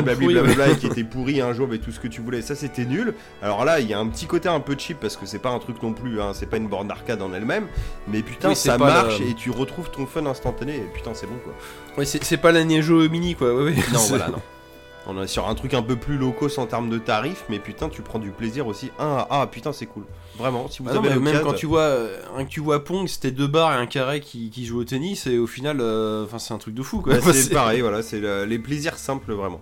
blablabla, 0.02 0.74
qui 0.74 0.86
était 0.86 1.05
pourri 1.05 1.40
un 1.40 1.52
jour, 1.52 1.68
mais 1.68 1.78
tout 1.78 1.92
ce 1.92 2.00
que 2.00 2.08
tu 2.08 2.20
voulais, 2.20 2.42
ça 2.42 2.55
c'était 2.55 2.84
nul. 2.84 3.14
Alors 3.42 3.64
là, 3.64 3.80
il 3.80 3.89
y 3.89 3.94
a 3.94 3.98
un 3.98 4.08
petit 4.08 4.26
côté 4.26 4.48
un 4.48 4.60
peu 4.60 4.74
cheap 4.78 4.98
parce 5.00 5.16
que 5.16 5.26
c'est 5.26 5.39
pas 5.39 5.50
un 5.50 5.58
truc 5.58 5.82
non 5.82 5.92
plus, 5.92 6.20
hein, 6.20 6.32
c'est 6.34 6.47
pas 6.47 6.56
une 6.56 6.68
borne 6.68 6.89
d'arcade 6.89 7.22
en 7.22 7.32
elle-même, 7.32 7.66
mais 8.08 8.22
putain, 8.22 8.50
Oui, 8.50 8.56
ça 8.56 8.78
marche 8.78 9.20
et 9.20 9.34
tu 9.34 9.50
retrouves 9.50 9.90
ton 9.90 10.06
fun 10.06 10.26
instantané, 10.26 10.76
et 10.76 10.89
putain, 10.94 11.12
c'est 11.14 11.26
bon 11.26 11.39
quoi. 11.44 11.52
Ouais, 11.98 12.05
c'est 12.05 12.36
pas 12.36 12.52
la 12.52 12.64
Neo 12.64 13.08
Mini 13.08 13.34
quoi. 13.34 13.55
Ouais, 13.55 13.64
ouais. 13.64 13.74
Non, 13.92 14.00
voilà, 14.08 14.28
non. 14.28 14.40
On 15.12 15.20
est 15.20 15.26
sur 15.26 15.48
un 15.48 15.55
truc 15.56 15.74
un 15.74 15.82
peu 15.82 15.97
plus 15.97 16.16
low 16.18 16.30
cost 16.30 16.58
en 16.60 16.66
termes 16.66 16.89
de 16.89 16.98
tarifs, 16.98 17.44
mais 17.48 17.58
putain, 17.58 17.89
tu 17.89 18.00
prends 18.00 18.20
du 18.20 18.30
plaisir 18.30 18.68
aussi. 18.68 18.92
Ah, 18.98 19.26
ah 19.28 19.47
putain, 19.50 19.72
c'est 19.72 19.86
cool. 19.86 20.05
Vraiment, 20.39 20.68
si 20.68 20.82
vous 20.82 20.89
Ah 20.89 20.98
avez 20.98 21.08
mais 21.10 21.18
même 21.18 21.42
quand 21.42 21.52
tu 21.55 21.66
vois 21.66 21.80
euh, 21.80 22.16
un 22.36 22.44
que 22.44 22.48
tu 22.50 22.60
vois 22.60 22.84
Pong, 22.84 23.08
c'était 23.08 23.32
deux 23.32 23.48
barres 23.48 23.72
et 23.72 23.76
un 23.76 23.86
carré 23.86 24.20
qui, 24.20 24.50
qui 24.50 24.64
joue 24.64 24.78
au 24.78 24.84
tennis 24.84 25.26
et 25.26 25.36
au 25.39 25.48
final, 25.48 25.78
euh, 25.80 26.24
enfin 26.24 26.39
c'est 26.39 26.55
un 26.55 26.58
truc 26.58 26.74
de 26.74 26.82
fou 26.84 27.00
quoi. 27.00 27.14
Bah, 27.24 27.32
c'est 27.32 27.50
pareil, 27.52 27.80
voilà, 27.80 28.02
c'est 28.02 28.20
le- 28.20 28.44
les 28.44 28.60
plaisirs 28.60 28.98
simples 28.98 29.32
vraiment. 29.32 29.60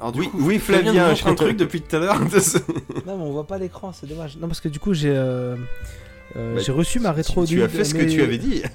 Alors, 0.00 0.10
du 0.10 0.18
Oui, 0.20 0.28
coup, 0.30 0.38
oui, 0.40 0.58
Flavien 0.58 1.14
un 1.24 1.34
truc 1.34 1.56
depuis 1.56 1.80
tout 1.80 1.94
à 1.94 2.00
l'heure. 2.00 2.18
Non, 3.06 3.16
mais 3.16 3.24
on 3.24 3.30
voit 3.30 3.46
pas 3.46 3.58
l'écran, 3.58 3.92
c'est 3.92 4.08
dommage. 4.08 4.36
Non, 4.36 4.48
parce 4.48 4.60
que 4.60 4.68
du 4.68 4.80
coup, 4.80 4.94
j'ai 4.94 5.10
euh, 5.14 5.54
euh, 6.34 6.56
Bah, 6.56 6.60
j'ai 6.60 6.72
reçu 6.72 6.98
ma 6.98 7.12
rétro 7.12 7.46
Tu, 7.46 7.62
as 7.62 7.68
fait 7.68 7.84
ce 7.84 7.94
que 7.94 8.02
tu 8.02 8.20
avais 8.20 8.38
dit. 8.38 8.62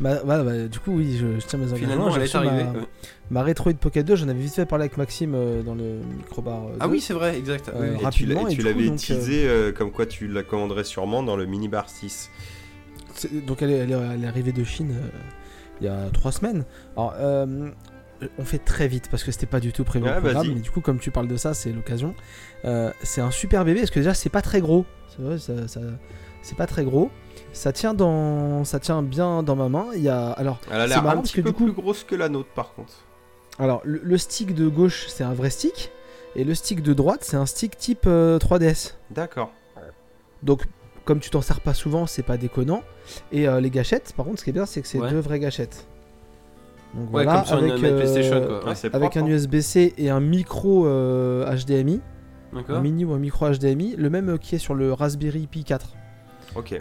Bah, 0.00 0.20
voilà, 0.24 0.42
bah, 0.44 0.66
du 0.66 0.78
coup, 0.78 0.92
oui, 0.96 1.18
je, 1.20 1.38
je 1.38 1.46
tiens 1.46 1.58
mes 1.58 1.66
engagements. 1.66 1.76
Finalement, 1.78 2.08
elle 2.16 2.22
est 2.22 2.24
reçu 2.24 2.36
arrivée. 2.38 2.64
Ma, 2.64 2.70
ouais. 2.72 2.86
Ma 3.30 3.42
Retroid 3.42 3.74
Pocket 3.74 4.04
2, 4.06 4.16
j'en 4.16 4.28
avais 4.28 4.40
vite 4.40 4.54
fait 4.54 4.66
parler 4.66 4.84
avec 4.84 4.96
Maxime 4.96 5.34
euh, 5.34 5.62
dans 5.62 5.74
le 5.74 6.00
microbar. 6.16 6.64
euh, 6.66 6.76
Ah 6.80 6.86
2. 6.86 6.92
oui, 6.92 7.00
c'est 7.00 7.14
vrai, 7.14 7.38
exact. 7.38 7.68
Euh, 7.68 7.72
oui. 7.80 7.94
Et 7.94 7.98
tu 7.98 8.04
rapidement, 8.04 8.42
l'as- 8.44 8.50
et 8.50 8.54
tu 8.54 8.60
du 8.60 8.66
l'avais 8.66 8.90
teasé 8.96 9.46
euh, 9.48 9.72
comme 9.72 9.92
quoi 9.92 10.06
tu 10.06 10.26
la 10.28 10.42
commanderais 10.42 10.84
sûrement 10.84 11.22
dans 11.22 11.36
le 11.36 11.46
minibar 11.46 11.88
6. 11.88 12.30
C'est- 13.14 13.44
Donc 13.46 13.62
elle 13.62 13.70
est, 13.70 13.76
elle 13.78 13.90
est- 13.92 13.94
elle 14.14 14.24
est 14.24 14.28
arrivée 14.28 14.52
de 14.52 14.64
Chine 14.64 14.92
euh, 14.92 15.08
il 15.80 15.86
y 15.86 15.88
a 15.88 16.10
trois 16.12 16.32
semaines. 16.32 16.64
Alors 16.96 17.14
euh, 17.18 17.68
on 18.38 18.44
fait 18.44 18.58
très 18.58 18.86
vite 18.88 19.08
parce 19.10 19.24
que 19.24 19.32
c'était 19.32 19.46
pas 19.46 19.60
du 19.60 19.72
tout 19.72 19.84
prévu 19.84 20.04
Ouais, 20.06 20.10
au 20.16 20.20
programme. 20.20 20.42
vas-y. 20.46 20.54
Mais 20.54 20.60
du 20.60 20.70
coup 20.70 20.80
comme 20.80 20.98
tu 20.98 21.10
parles 21.10 21.28
de 21.28 21.36
ça, 21.36 21.54
c'est 21.54 21.72
l'occasion. 21.72 22.14
Euh, 22.64 22.90
c'est 23.02 23.20
un 23.20 23.30
super 23.30 23.64
bébé 23.64 23.80
parce 23.80 23.90
que 23.90 24.00
déjà 24.00 24.14
c'est 24.14 24.28
pas 24.28 24.42
très 24.42 24.60
gros. 24.60 24.84
C'est 25.08 25.22
vrai, 25.22 25.38
ça, 25.38 25.66
ça- 25.68 25.80
c'est 26.42 26.56
pas 26.56 26.66
très 26.66 26.84
gros. 26.84 27.10
Ça 27.52 27.72
tient 27.72 27.94
dans, 27.94 28.64
ça 28.64 28.78
tient 28.78 29.02
bien 29.02 29.42
dans 29.42 29.56
ma 29.56 29.68
main. 29.68 29.86
Il 29.94 30.02
y 30.02 30.08
a 30.08 30.30
alors, 30.32 30.60
Elle 30.70 30.80
a 30.82 30.88
C'est 30.88 30.94
l'air 31.02 31.08
un 31.08 31.16
petit 31.22 31.42
peu 31.42 31.52
coup- 31.52 31.64
plus 31.64 31.72
grosse 31.72 32.04
que 32.04 32.14
la 32.14 32.28
nôtre 32.28 32.50
par 32.54 32.74
contre. 32.74 32.92
Alors 33.60 33.80
le, 33.84 34.00
le 34.02 34.18
stick 34.18 34.54
de 34.54 34.68
gauche 34.68 35.06
c'est 35.08 35.24
un 35.24 35.34
vrai 35.34 35.50
stick 35.50 35.92
et 36.36 36.44
le 36.44 36.54
stick 36.54 36.82
de 36.82 36.92
droite 36.94 37.20
c'est 37.22 37.36
un 37.36 37.46
stick 37.46 37.76
type 37.76 38.04
euh, 38.06 38.38
3DS. 38.38 38.94
D'accord. 39.10 39.52
Donc, 40.42 40.62
comme 41.04 41.20
tu 41.20 41.28
t'en 41.28 41.42
sers 41.42 41.60
pas 41.60 41.74
souvent, 41.74 42.06
c'est 42.06 42.22
pas 42.22 42.38
déconnant. 42.38 42.82
Et 43.30 43.46
euh, 43.46 43.60
les 43.60 43.68
gâchettes, 43.68 44.14
par 44.16 44.24
contre, 44.24 44.38
ce 44.38 44.44
qui 44.44 44.50
est 44.50 44.52
bien, 44.54 44.64
c'est 44.64 44.80
que 44.80 44.88
c'est 44.88 44.98
Ouais. 44.98 45.10
deux 45.10 45.18
vraies 45.18 45.38
gâchettes. 45.38 45.86
Donc 46.94 47.04
Ouais, 47.12 47.24
voilà, 47.24 47.40
comme 47.40 47.44
sur 47.46 47.58
une 47.64 47.70
avec, 47.72 47.96
PlayStation 47.96 48.36
euh, 48.36 48.46
quoi. 48.46 48.58
Ouais. 48.60 48.64
Ouais, 48.70 48.74
c'est 48.74 48.94
avec 48.94 49.10
propre, 49.10 49.26
un 49.26 49.28
hein. 49.30 49.34
USB-C 49.34 49.94
et 49.98 50.08
un 50.10 50.20
micro 50.20 50.86
euh, 50.86 51.44
HDMI, 51.56 52.00
un 52.68 52.80
mini 52.80 53.04
ou 53.04 53.12
un 53.12 53.18
micro 53.18 53.50
HDMI, 53.50 53.96
le 53.96 54.08
même 54.10 54.30
euh, 54.30 54.36
qui 54.38 54.54
est 54.54 54.58
sur 54.58 54.74
le 54.74 54.92
Raspberry 54.94 55.46
Pi 55.46 55.62
4. 55.64 55.94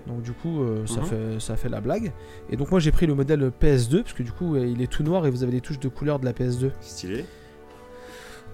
Donc 0.08 0.22
du 0.22 0.32
coup, 0.34 0.62
euh, 0.64 0.86
ça, 0.86 1.00
Mhm. 1.02 1.06
fait, 1.06 1.40
ça 1.40 1.56
fait 1.56 1.70
la 1.70 1.82
blague. 1.82 2.12
Et 2.50 2.58
donc 2.58 2.72
moi 2.72 2.80
j'ai 2.80 2.92
pris 2.92 3.06
le 3.08 3.14
modèle 3.16 3.52
PS2 3.62 4.02
parce 4.04 4.14
que 4.14 4.24
du 4.24 4.32
coup 4.32 4.56
euh, 4.56 4.66
il 4.66 4.82
est 4.82 4.88
tout 4.88 5.04
noir 5.04 5.26
et 5.28 5.30
vous 5.30 5.44
avez 5.44 5.52
les 5.52 5.62
touches 5.62 5.80
de 5.80 5.88
couleur 5.90 6.20
de 6.20 6.26
la 6.26 6.34
PS2. 6.34 6.72
Stylé. 6.82 7.26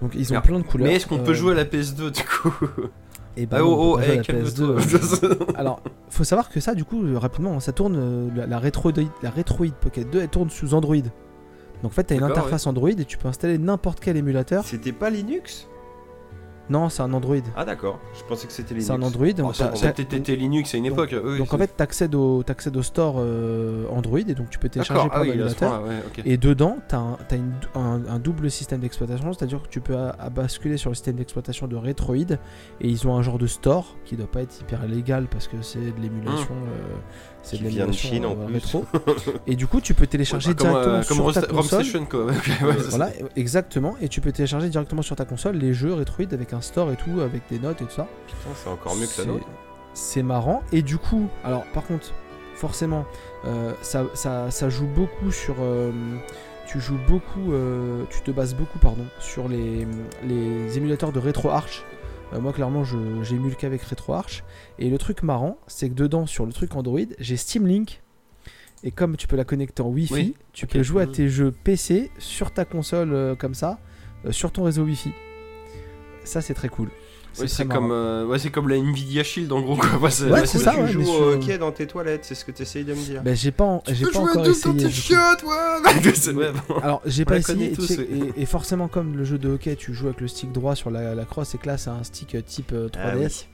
Donc 0.02 0.12
ils 0.14 0.28
ont 0.28 0.32
Alors, 0.32 0.42
plein 0.42 0.58
de 0.58 0.64
couleurs. 0.64 0.86
Mais 0.88 0.94
est-ce 0.96 1.06
qu'on 1.06 1.18
peut 1.18 1.30
Euh, 1.30 1.34
jouer 1.34 1.52
à 1.52 1.54
la 1.56 1.64
PS2 1.64 2.10
du 2.10 2.22
coup 2.22 2.52
et 3.38 3.44
bah 3.46 3.58
Ah 3.58 3.62
non, 3.62 3.66
oh 3.68 3.72
on 3.72 3.92
oh, 3.92 3.96
peut 3.96 4.02
pas 4.02 4.06
jouer 4.06 4.10
à 4.10 4.12
hey, 4.12 4.16
la 4.16 4.22
PS2. 4.22 5.28
calme-toi. 5.28 5.46
Alors, 5.56 5.82
faut 6.08 6.24
savoir 6.24 6.48
que 6.48 6.58
ça, 6.60 6.74
du 6.74 6.84
coup, 6.86 7.02
rapidement, 7.16 7.60
ça 7.60 7.72
tourne. 7.72 8.30
la, 8.34 8.46
la 8.46 8.58
Retroid, 8.58 8.92
la 9.22 9.30
Retroid 9.30 9.72
Pocket 9.78 10.08
2, 10.10 10.20
elle 10.20 10.28
tourne 10.28 10.48
sous 10.48 10.72
Android. 10.72 10.96
Donc, 10.96 11.12
en 11.84 11.88
fait, 11.90 12.04
t'as 12.04 12.14
une 12.14 12.22
interface 12.22 12.66
Android 12.66 12.88
et 12.88 13.04
tu 13.04 13.18
peux 13.18 13.28
installer 13.28 13.58
n'importe 13.58 14.00
quel 14.00 14.16
émulateur. 14.16 14.64
C'était 14.64 14.92
pas 14.92 15.10
Linux? 15.10 15.68
Non, 16.68 16.88
c'est 16.88 17.02
un 17.02 17.12
Android. 17.12 17.36
Ah 17.56 17.64
d'accord. 17.64 18.00
Je 18.18 18.24
pensais 18.24 18.46
que 18.46 18.52
c'était 18.52 18.74
Linux. 18.74 18.86
C'est 18.86 18.92
un 18.92 19.02
Android. 19.02 19.32
Donc 19.32 19.54
t'as- 19.56 19.74
C'était 19.76 20.34
Linux 20.36 20.74
à 20.74 20.78
une 20.78 20.84
donc- 20.88 20.92
époque. 21.12 21.22
oui, 21.24 21.38
donc, 21.38 21.52
en 21.54 21.58
fait, 21.58 21.76
t'accèdes 21.76 22.14
au, 22.14 22.42
t'accèdes 22.42 22.76
au 22.76 22.82
store 22.82 23.16
euh, 23.18 23.86
Android 23.90 24.18
et 24.18 24.34
donc 24.34 24.50
tu 24.50 24.58
peux 24.58 24.68
télécharger 24.68 25.04
D'accord, 25.04 25.18
ah 25.18 25.22
oui, 25.22 25.88
ouais, 25.88 26.02
ok. 26.08 26.22
Et 26.24 26.36
dedans, 26.36 26.78
t'as 26.88 26.98
un, 26.98 27.18
t'as 27.28 27.36
une- 27.36 27.52
un, 27.76 28.00
un 28.08 28.18
double 28.18 28.50
système 28.50 28.80
d'exploitation, 28.80 29.32
c'est-à-dire 29.32 29.62
que 29.62 29.68
tu 29.68 29.80
peux 29.80 29.96
à- 29.96 30.16
à 30.18 30.28
basculer 30.30 30.76
sur 30.76 30.90
le 30.90 30.94
système 30.94 31.16
d'exploitation 31.16 31.68
de 31.68 31.76
Retroid 31.76 32.16
et 32.16 32.36
ils 32.80 33.06
ont 33.06 33.14
un 33.16 33.22
genre 33.22 33.38
de 33.38 33.46
store 33.46 33.94
qui 34.04 34.16
doit 34.16 34.26
pas 34.30 34.42
être 34.42 34.60
hyper 34.60 34.86
légal 34.86 35.26
parce 35.30 35.46
que 35.48 35.56
c'est 35.62 35.78
de 35.78 36.00
l'émulation, 36.00 36.54
euh, 36.54 36.96
c'est 37.46 37.56
Qui 37.58 37.62
de 37.64 37.68
vient 37.68 37.86
de 37.86 37.92
Chine, 37.92 38.26
en 38.26 38.32
euh, 38.32 38.44
plus. 38.46 38.54
rétro. 38.54 38.84
et 39.46 39.56
du 39.56 39.66
coup, 39.66 39.80
tu 39.80 39.94
peux 39.94 40.06
télécharger 40.06 40.48
Ouais, 40.50 40.54
bah, 40.54 40.62
comme, 40.64 40.82
directement 40.82 41.22
euh, 41.28 41.32
comme 41.32 41.32
sur 41.32 41.40
ta 41.42 41.46
console. 41.48 41.84
Station, 41.84 42.04
quoi. 42.06 42.24
ouais, 42.26 42.34
ok, 42.36 42.66
ouais, 42.68 42.78
ça. 42.82 42.88
Voilà, 42.90 43.10
exactement. 43.36 43.94
Et 44.00 44.08
tu 44.08 44.20
peux 44.20 44.32
télécharger 44.32 44.68
directement 44.68 45.02
sur 45.02 45.16
ta 45.16 45.24
console 45.24 45.56
les 45.56 45.72
jeux 45.74 45.94
Retroid 45.94 46.26
avec 46.32 46.52
un 46.52 46.60
store 46.60 46.90
et 46.92 46.96
tout, 46.96 47.20
avec 47.20 47.42
des 47.50 47.58
notes 47.58 47.80
et 47.80 47.84
tout 47.84 47.90
ça. 47.94 48.06
Putain, 48.26 48.50
c'est 48.54 48.68
encore 48.68 48.94
mieux 48.96 49.06
que 49.06 49.18
la 49.18 49.24
C'est- 49.24 49.26
nôtre. 49.26 49.46
C'est 49.94 50.22
marrant. 50.22 50.62
Et 50.72 50.82
du 50.82 50.98
coup, 50.98 51.28
alors 51.44 51.64
par 51.72 51.86
contre, 51.86 52.12
forcément, 52.54 53.06
euh, 53.46 53.72
ça, 53.80 54.04
ça, 54.14 54.50
ça 54.50 54.68
joue 54.68 54.86
beaucoup 54.86 55.30
sur. 55.32 55.54
euh, 55.60 55.90
tu 56.66 56.80
joues 56.80 56.98
beaucoup, 57.08 57.52
euh, 57.52 58.02
tu 58.10 58.20
te 58.22 58.30
bases 58.32 58.54
beaucoup, 58.56 58.78
pardon, 58.80 59.04
sur 59.20 59.48
les, 59.48 59.86
les 60.26 60.76
émulateurs 60.76 61.12
de 61.12 61.20
RetroArch. 61.20 61.84
Euh, 62.32 62.40
moi, 62.40 62.52
clairement, 62.52 62.82
je- 62.84 63.22
j'émule 63.22 63.54
qu'avec 63.56 63.82
RetroArch. 63.82 64.42
Et 64.78 64.90
le 64.90 64.98
truc 64.98 65.22
marrant, 65.22 65.58
c'est 65.66 65.88
que 65.88 65.94
dedans, 65.94 66.26
sur 66.26 66.44
le 66.46 66.52
truc 66.52 66.74
Android, 66.74 66.98
j'ai 67.18 67.36
Steam 67.36 67.66
Link. 67.66 68.02
Et 68.84 68.90
comme 68.90 69.16
tu 69.16 69.26
peux 69.26 69.36
la 69.36 69.44
connecter 69.44 69.82
en 69.82 69.88
Wi-Fi, 69.88 70.12
Oui, 70.12 70.34
tu 70.52 70.66
peux 70.66 70.82
jouer 70.82 71.02
à 71.04 71.06
Mhm. 71.06 71.12
tes 71.12 71.28
jeux 71.28 71.50
PC 71.52 72.10
sur 72.18 72.50
ta 72.52 72.64
console 72.64 73.12
euh, 73.12 73.34
comme 73.34 73.54
ça, 73.54 73.78
euh, 74.26 74.32
sur 74.32 74.52
ton 74.52 74.64
réseau 74.64 74.84
Wi-Fi. 74.84 75.12
Ça, 76.24 76.40
c'est 76.40 76.54
très 76.54 76.68
cool. 76.68 76.88
Ouais, 77.42 77.48
c'est 77.48 77.66
comme, 77.66 77.90
euh, 77.90 78.24
ouais, 78.26 78.38
c'est 78.38 78.50
comme 78.50 78.68
la 78.68 78.76
Nvidia 78.76 79.22
Shield 79.22 79.52
en 79.52 79.60
gros. 79.60 79.76
Quoi. 79.76 79.98
Ouais, 79.98 80.10
c'est- 80.10 80.30
Ouais, 80.30 80.46
ça, 80.46 80.72
tu 80.72 80.80
ouais, 80.80 80.88
joues 80.88 81.02
au 81.08 81.32
hockey 81.34 81.58
dans 81.58 81.72
tes 81.72 81.86
toilettes, 81.86 82.24
c'est 82.24 82.34
ce 82.34 82.44
que 82.44 82.50
tu 82.52 82.62
essayes 82.62 82.84
de 82.84 82.94
me 82.94 83.00
dire. 83.02 83.22
Ben, 83.22 83.34
j'ai 83.36 83.50
pas, 83.50 83.82
j'ai 83.86 84.06
pas 84.06 84.18
à 84.18 84.22
encore 84.22 84.46
essayé. 84.46 84.62
quand 84.62 84.72
t'es 84.72 84.78
du 84.78 84.84
coup. 84.86 84.90
chiotte, 84.90 85.42
ouais 85.44 86.12
C'est- 86.14 86.32
ouais, 86.32 86.50
bon. 86.68 86.76
Alors, 86.78 87.02
j'ai 87.06 87.24
pas 87.24 87.38
essayé. 87.38 87.72
tous, 87.72 87.90
et, 87.90 88.32
et 88.36 88.46
forcément, 88.46 88.88
comme 88.88 89.16
le 89.16 89.24
jeu 89.24 89.38
de 89.38 89.48
hockey, 89.50 89.76
tu 89.76 89.92
joues 89.94 90.06
avec 90.06 90.20
le 90.20 90.28
stick 90.28 90.52
droit 90.52 90.74
sur 90.74 90.90
la, 90.90 91.14
la 91.14 91.24
crosse 91.24 91.54
et 91.54 91.58
que 91.58 91.66
là, 91.66 91.78
c'est 91.78 91.90
un 91.90 92.02
stick 92.04 92.34
euh, 92.34 92.42
type 92.42 92.72
euh, 92.72 92.88
3DS. 92.88 92.98
Ah 93.02 93.16
oui. 93.16 93.46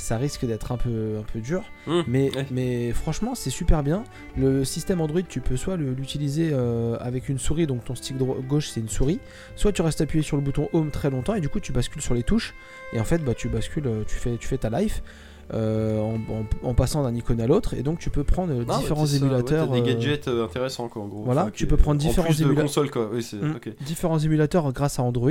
Ça 0.00 0.16
risque 0.16 0.46
d'être 0.46 0.72
un 0.72 0.76
peu, 0.78 1.18
un 1.20 1.22
peu 1.30 1.40
dur. 1.40 1.62
Hum, 1.86 2.04
Mais, 2.08 2.34
ouais. 2.34 2.46
mais 2.50 2.90
franchement, 2.92 3.34
c'est 3.34 3.50
super 3.50 3.82
bien. 3.82 4.02
Le 4.36 4.64
système 4.64 5.00
Android, 5.02 5.20
tu 5.28 5.40
peux 5.40 5.56
soit 5.58 5.76
l'utiliser 5.76 6.50
euh, 6.52 6.96
avec 7.00 7.28
une 7.28 7.38
souris, 7.38 7.66
donc 7.66 7.84
ton 7.84 7.94
stick 7.94 8.16
gauche 8.16 8.68
c'est 8.70 8.80
une 8.80 8.88
souris, 8.88 9.20
soit 9.56 9.72
tu 9.72 9.82
restes 9.82 10.00
appuyé 10.00 10.22
sur 10.22 10.36
le 10.36 10.42
bouton 10.42 10.68
Home 10.72 10.90
très 10.90 11.10
longtemps 11.10 11.34
et 11.34 11.40
du 11.40 11.48
coup 11.50 11.60
tu 11.60 11.72
bascules 11.72 12.00
sur 12.02 12.14
les 12.14 12.22
touches. 12.22 12.54
Et 12.94 12.98
en 13.00 13.04
fait, 13.04 13.18
bah, 13.18 13.34
tu 13.34 13.48
bascules, 13.48 13.86
euh, 13.86 14.02
tu 14.06 14.16
fais, 14.16 14.36
tu 14.38 14.48
fais 14.48 14.56
ta 14.58 14.70
life 14.70 15.02
euh, 15.52 15.98
en, 16.00 16.14
en- 16.14 16.46
en 16.68 16.74
passant 16.74 17.02
d'un 17.02 17.14
icône 17.14 17.40
à 17.40 17.46
l'autre 17.46 17.74
et 17.74 17.82
donc 17.82 17.98
tu 17.98 18.08
peux 18.08 18.22
prendre 18.24 18.54
Ah, 18.68 18.78
différents 18.78 19.04
ça, 19.06 19.16
émulateurs. 19.16 19.68
des 19.68 19.82
gadgets 19.82 20.28
euh, 20.28 20.44
intéressants 20.44 20.88
quoi 20.88 21.02
en 21.02 21.08
gros. 21.08 21.24
Voilà, 21.24 21.42
Enfin, 21.42 21.50
tu 21.52 21.66
peux 21.66 21.76
prendre 21.76 22.02
en 22.02 22.08
différents 22.08 22.28
plus 22.28 22.38
de 22.38 22.46
émula- 22.46 22.62
consoles 22.62 22.90
quoi. 22.90 23.10
Oui, 23.12 23.22
c'est 23.22 23.36
Mm. 23.36 23.56
ok. 23.56 23.70
différents 23.84 24.18
émulateurs 24.18 24.72
grâce 24.72 24.98
à 24.98 25.02
Android 25.02 25.30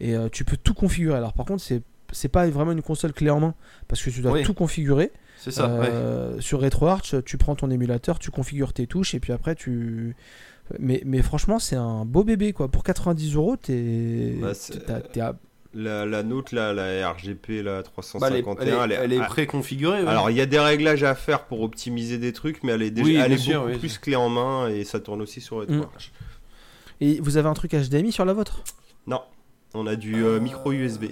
et 0.00 0.14
euh, 0.16 0.28
tu 0.32 0.44
peux 0.44 0.56
tout 0.56 0.74
configurer. 0.74 1.16
Alors 1.16 1.32
par 1.34 1.44
contre, 1.46 1.62
c'est 1.62 1.82
c'est 2.12 2.28
pas 2.28 2.48
vraiment 2.48 2.72
une 2.72 2.82
console 2.82 3.12
clé 3.12 3.30
en 3.30 3.40
main 3.40 3.54
parce 3.88 4.02
que 4.02 4.10
tu 4.10 4.20
dois 4.20 4.32
Oui. 4.32 4.42
tout 4.42 4.54
configurer. 4.54 5.12
C'est 5.38 5.50
ça. 5.50 5.68
ouais. 5.68 5.88
Euh, 5.90 6.38
Sur 6.40 6.60
RetroArch, 6.60 7.14
tu 7.24 7.38
prends 7.38 7.54
ton 7.56 7.70
émulateur, 7.70 8.18
tu 8.18 8.30
configures 8.30 8.72
tes 8.72 8.86
touches 8.86 9.14
et 9.14 9.20
puis 9.20 9.32
après 9.32 9.54
tu. 9.54 10.14
Mais, 10.78 11.02
mais 11.04 11.22
franchement, 11.22 11.58
c'est 11.58 11.76
un 11.76 12.04
beau 12.04 12.22
bébé 12.24 12.52
quoi. 12.52 12.68
Pour 12.68 12.84
90 12.84 13.34
euros, 13.34 13.56
t'es. 13.56 14.34
Bah, 14.40 14.52
à- 15.20 15.32
La, 15.72 16.04
la 16.04 16.22
nôtre, 16.24 16.52
là, 16.54 16.72
la 16.72 17.08
RGP, 17.12 17.62
la 17.62 17.82
Bah, 17.82 18.28
elle 18.28 18.36
est, 18.36 18.42
351, 18.42 18.84
elle 18.84 18.92
est- 18.92 18.94
elle 18.96 19.12
est- 19.12 19.16
elle 19.16 19.22
est 19.22 19.26
préconfigurée. 19.26 20.02
ouais. 20.02 20.08
Alors, 20.08 20.28
il 20.28 20.36
y 20.36 20.40
a 20.40 20.46
des 20.46 20.58
réglages 20.58 21.04
à 21.04 21.14
faire 21.14 21.44
pour 21.44 21.60
optimiser 21.62 22.18
des 22.18 22.32
trucs, 22.32 22.64
mais 22.64 22.72
elle 22.72 22.82
est 22.82 22.90
déjà 22.90 23.06
Oui, 23.06 23.14
elle 23.16 23.26
bien 23.28 23.34
est 23.36 23.38
sûr, 23.38 23.60
beaucoup 23.60 23.72
oui. 23.74 23.78
plus 23.78 23.98
clé 23.98 24.16
en 24.16 24.28
main 24.28 24.68
et 24.68 24.82
ça 24.84 24.98
tourne 24.98 25.22
aussi 25.22 25.40
sur 25.40 25.58
Mm. 25.58 25.82
Arch. 25.94 26.10
Et 27.00 27.20
vous 27.20 27.36
avez 27.36 27.48
un 27.48 27.54
truc 27.54 27.72
HDMI 27.72 28.10
sur 28.12 28.24
la 28.24 28.32
vôtre? 28.32 28.62
Non, 29.06 29.22
on 29.74 29.86
a 29.86 29.94
du 29.96 30.24
euh, 30.24 30.40
micro 30.40 30.72
USB. 30.72 31.04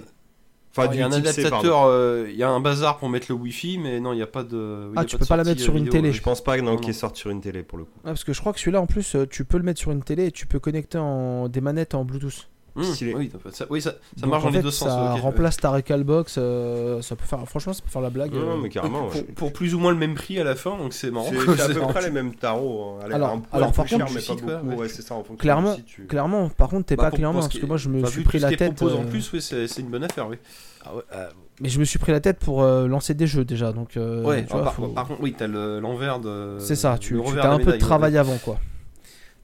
Enfin, 0.71 0.89
il 0.93 0.99
y 0.99 1.01
a 1.01 1.07
un 1.07 1.11
euh, 1.11 2.27
il 2.29 2.35
y 2.35 2.43
a 2.43 2.49
un 2.49 2.59
bazar 2.59 2.97
pour 2.97 3.09
mettre 3.09 3.27
le 3.29 3.35
Wi-Fi, 3.35 3.79
mais 3.79 3.99
non, 3.99 4.13
il 4.13 4.17
n'y 4.17 4.21
a 4.21 4.27
pas 4.27 4.43
de. 4.43 4.91
Ah, 4.95 5.03
tu 5.03 5.17
peux 5.17 5.25
pas 5.25 5.35
la 5.37 5.43
mettre 5.43 5.61
sur 5.61 5.73
euh, 5.73 5.77
une 5.77 5.85
vidéo, 5.85 6.01
télé. 6.01 6.13
Je 6.13 6.21
pense 6.21 6.43
pas 6.43 6.57
non, 6.57 6.73
Non, 6.73 6.77
qu'il 6.77 6.89
non. 6.89 6.93
sorte 6.93 7.15
sur 7.15 7.31
une 7.31 7.41
télé 7.41 7.63
pour 7.63 7.79
le 7.79 7.85
coup. 7.85 7.99
Ah, 8.03 8.09
Parce 8.09 8.23
que 8.23 8.33
je 8.33 8.39
crois 8.39 8.53
que 8.53 8.59
celui-là 8.59 8.79
en 8.79 8.85
plus, 8.85 9.15
euh, 9.15 9.25
tu 9.25 9.45
peux 9.45 9.57
le 9.57 9.63
mettre 9.63 9.79
sur 9.79 9.91
une 9.91 10.03
télé 10.03 10.27
et 10.27 10.31
tu 10.31 10.45
peux 10.45 10.59
connecter 10.59 10.99
en... 10.99 11.49
des 11.49 11.61
manettes 11.61 11.95
en 11.95 12.05
Bluetooth. 12.05 12.47
Mmh, 12.79 12.93
Stylé. 12.93 13.13
oui, 13.15 13.31
ça, 13.51 13.65
oui, 13.69 13.81
ça, 13.81 13.91
ça 13.91 13.97
Donc, 14.21 14.29
marche 14.31 14.43
en 14.45 14.49
dans 14.49 14.55
les 14.57 14.61
deux 14.63 14.71
ça 14.71 14.85
sens. 14.85 15.15
ok. 15.17 15.21
remplace 15.23 15.57
ta 15.57 15.69
Recalbox. 15.71 16.35
euh, 16.37 17.01
ça 17.01 17.15
peut 17.15 17.25
faire, 17.25 17.39
franchement, 17.47 17.73
ça 17.73 17.81
peut 17.81 17.89
faire 17.89 18.01
la 18.01 18.09
blague. 18.09 18.33
Non, 18.33 18.39
euh. 18.51 18.57
mais 18.61 18.69
carrément. 18.69 19.05
pour, 19.07 19.15
ouais. 19.15 19.21
pour 19.35 19.53
plus 19.53 19.75
ou 19.75 19.79
moins 19.79 19.91
le 19.91 19.97
même 19.97 20.15
prix 20.15 20.39
à 20.39 20.43
la 20.43 20.55
fin, 20.55 20.77
donc 20.77 20.93
c'est 20.93 21.11
marrant. 21.11 21.27
C'est 21.29 21.61
à 21.61 21.67
peu 21.67 21.79
près 21.81 22.01
les 22.03 22.11
mêmes 22.11 22.33
tarots. 22.35 22.95
hein. 22.99 23.03
Allez, 23.05 23.13
Alors- 23.15 23.29
un 23.31 23.41
alors, 23.51 23.71
par 23.73 23.87
cher, 23.87 23.99
contre, 23.99 24.13
mais 24.13 24.19
du 24.21 24.25
pas 24.27 24.33
site, 24.33 24.41
quoi, 24.43 24.55
beaucoup. 24.55 24.69
ouais. 24.69 24.75
Ouais, 24.77 24.87
c'est 24.89 25.01
ça, 25.01 25.13
en 25.15 25.17
fonction 25.19 25.35
Clairement, 25.37 25.75
Clairement, 26.07 26.49
par 26.49 26.69
contre, 26.69 26.85
t'es 26.87 26.95
Bah, 26.95 27.09
pas 27.09 27.11
clairement 27.17 27.39
parce 27.41 27.57
que 27.59 27.65
moi, 27.65 27.77
je 27.77 27.89
me 27.89 28.01
Bah, 28.01 28.07
suis 28.09 28.23
pris 28.23 28.39
la 28.39 28.49
tête. 28.55 28.81
en 28.81 28.87
euh, 28.87 29.03
plus, 29.09 29.31
oui, 29.33 29.41
c'est 29.41 29.77
une 29.79 29.89
bonne 29.89 30.03
affaire, 30.03 30.27
oui. 30.27 30.37
ah 30.85 30.95
ouais, 30.95 31.01
euh, 31.15 31.27
mais 31.61 31.67
je 31.69 31.79
me 31.79 31.83
suis 31.83 31.99
pris 31.99 32.13
la 32.13 32.21
tête 32.21 32.39
pour 32.39 32.63
euh, 32.63 32.87
lancer 32.87 33.13
des 33.13 33.27
jeux 33.27 33.43
déjà, 33.43 33.73
donc. 33.73 33.97
euh, 33.97 34.23
ouais, 34.23 34.43
tu 34.43 34.47
ah, 34.51 34.55
vois, 34.55 34.63
par, 34.63 34.73
faut- 34.75 34.87
par 34.87 35.07
contre, 35.07 35.21
oui, 35.21 35.35
t'as 35.37 35.47
le- 35.47 35.79
l'envers 35.81 36.19
de. 36.19 36.55
C'est 36.59 36.75
ça, 36.75 36.97
tu, 36.97 37.15
le 37.15 37.21
tu 37.23 37.39
as 37.39 37.51
un 37.51 37.59
peu 37.59 37.73
de 37.73 37.77
travail 37.77 38.17
avant, 38.17 38.37
quoi. 38.37 38.57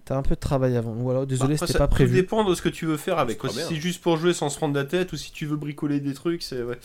T'as 0.05 0.15
un 0.17 0.21
peu 0.21 0.35
de 0.35 0.39
travail 0.39 0.77
avant. 0.77 0.93
Alors, 1.09 1.25
désolé, 1.25 1.55
Bah, 1.55 1.59
c'était 1.61 1.73
ça- 1.73 1.79
pas 1.79 1.87
prévu. 1.87 2.11
Tout 2.11 2.15
dépend 2.21 2.43
de 2.47 2.53
ce 2.53 2.61
que 2.61 2.69
tu 2.69 2.85
veux 2.85 2.97
faire 2.97 3.17
avec. 3.17 3.39
Quoi. 3.39 3.49
Si 3.49 3.59
c'est 3.67 3.75
juste 3.75 4.01
pour 4.01 4.17
jouer 4.17 4.33
sans 4.33 4.49
se 4.49 4.57
prendre 4.57 4.75
la 4.75 4.85
tête 4.85 5.11
ou 5.13 5.17
si 5.17 5.31
tu 5.31 5.45
veux 5.47 5.55
bricoler 5.57 5.99
des 5.99 6.13
trucs, 6.13 6.43
c'est. 6.43 6.61
Ouais. 6.61 6.77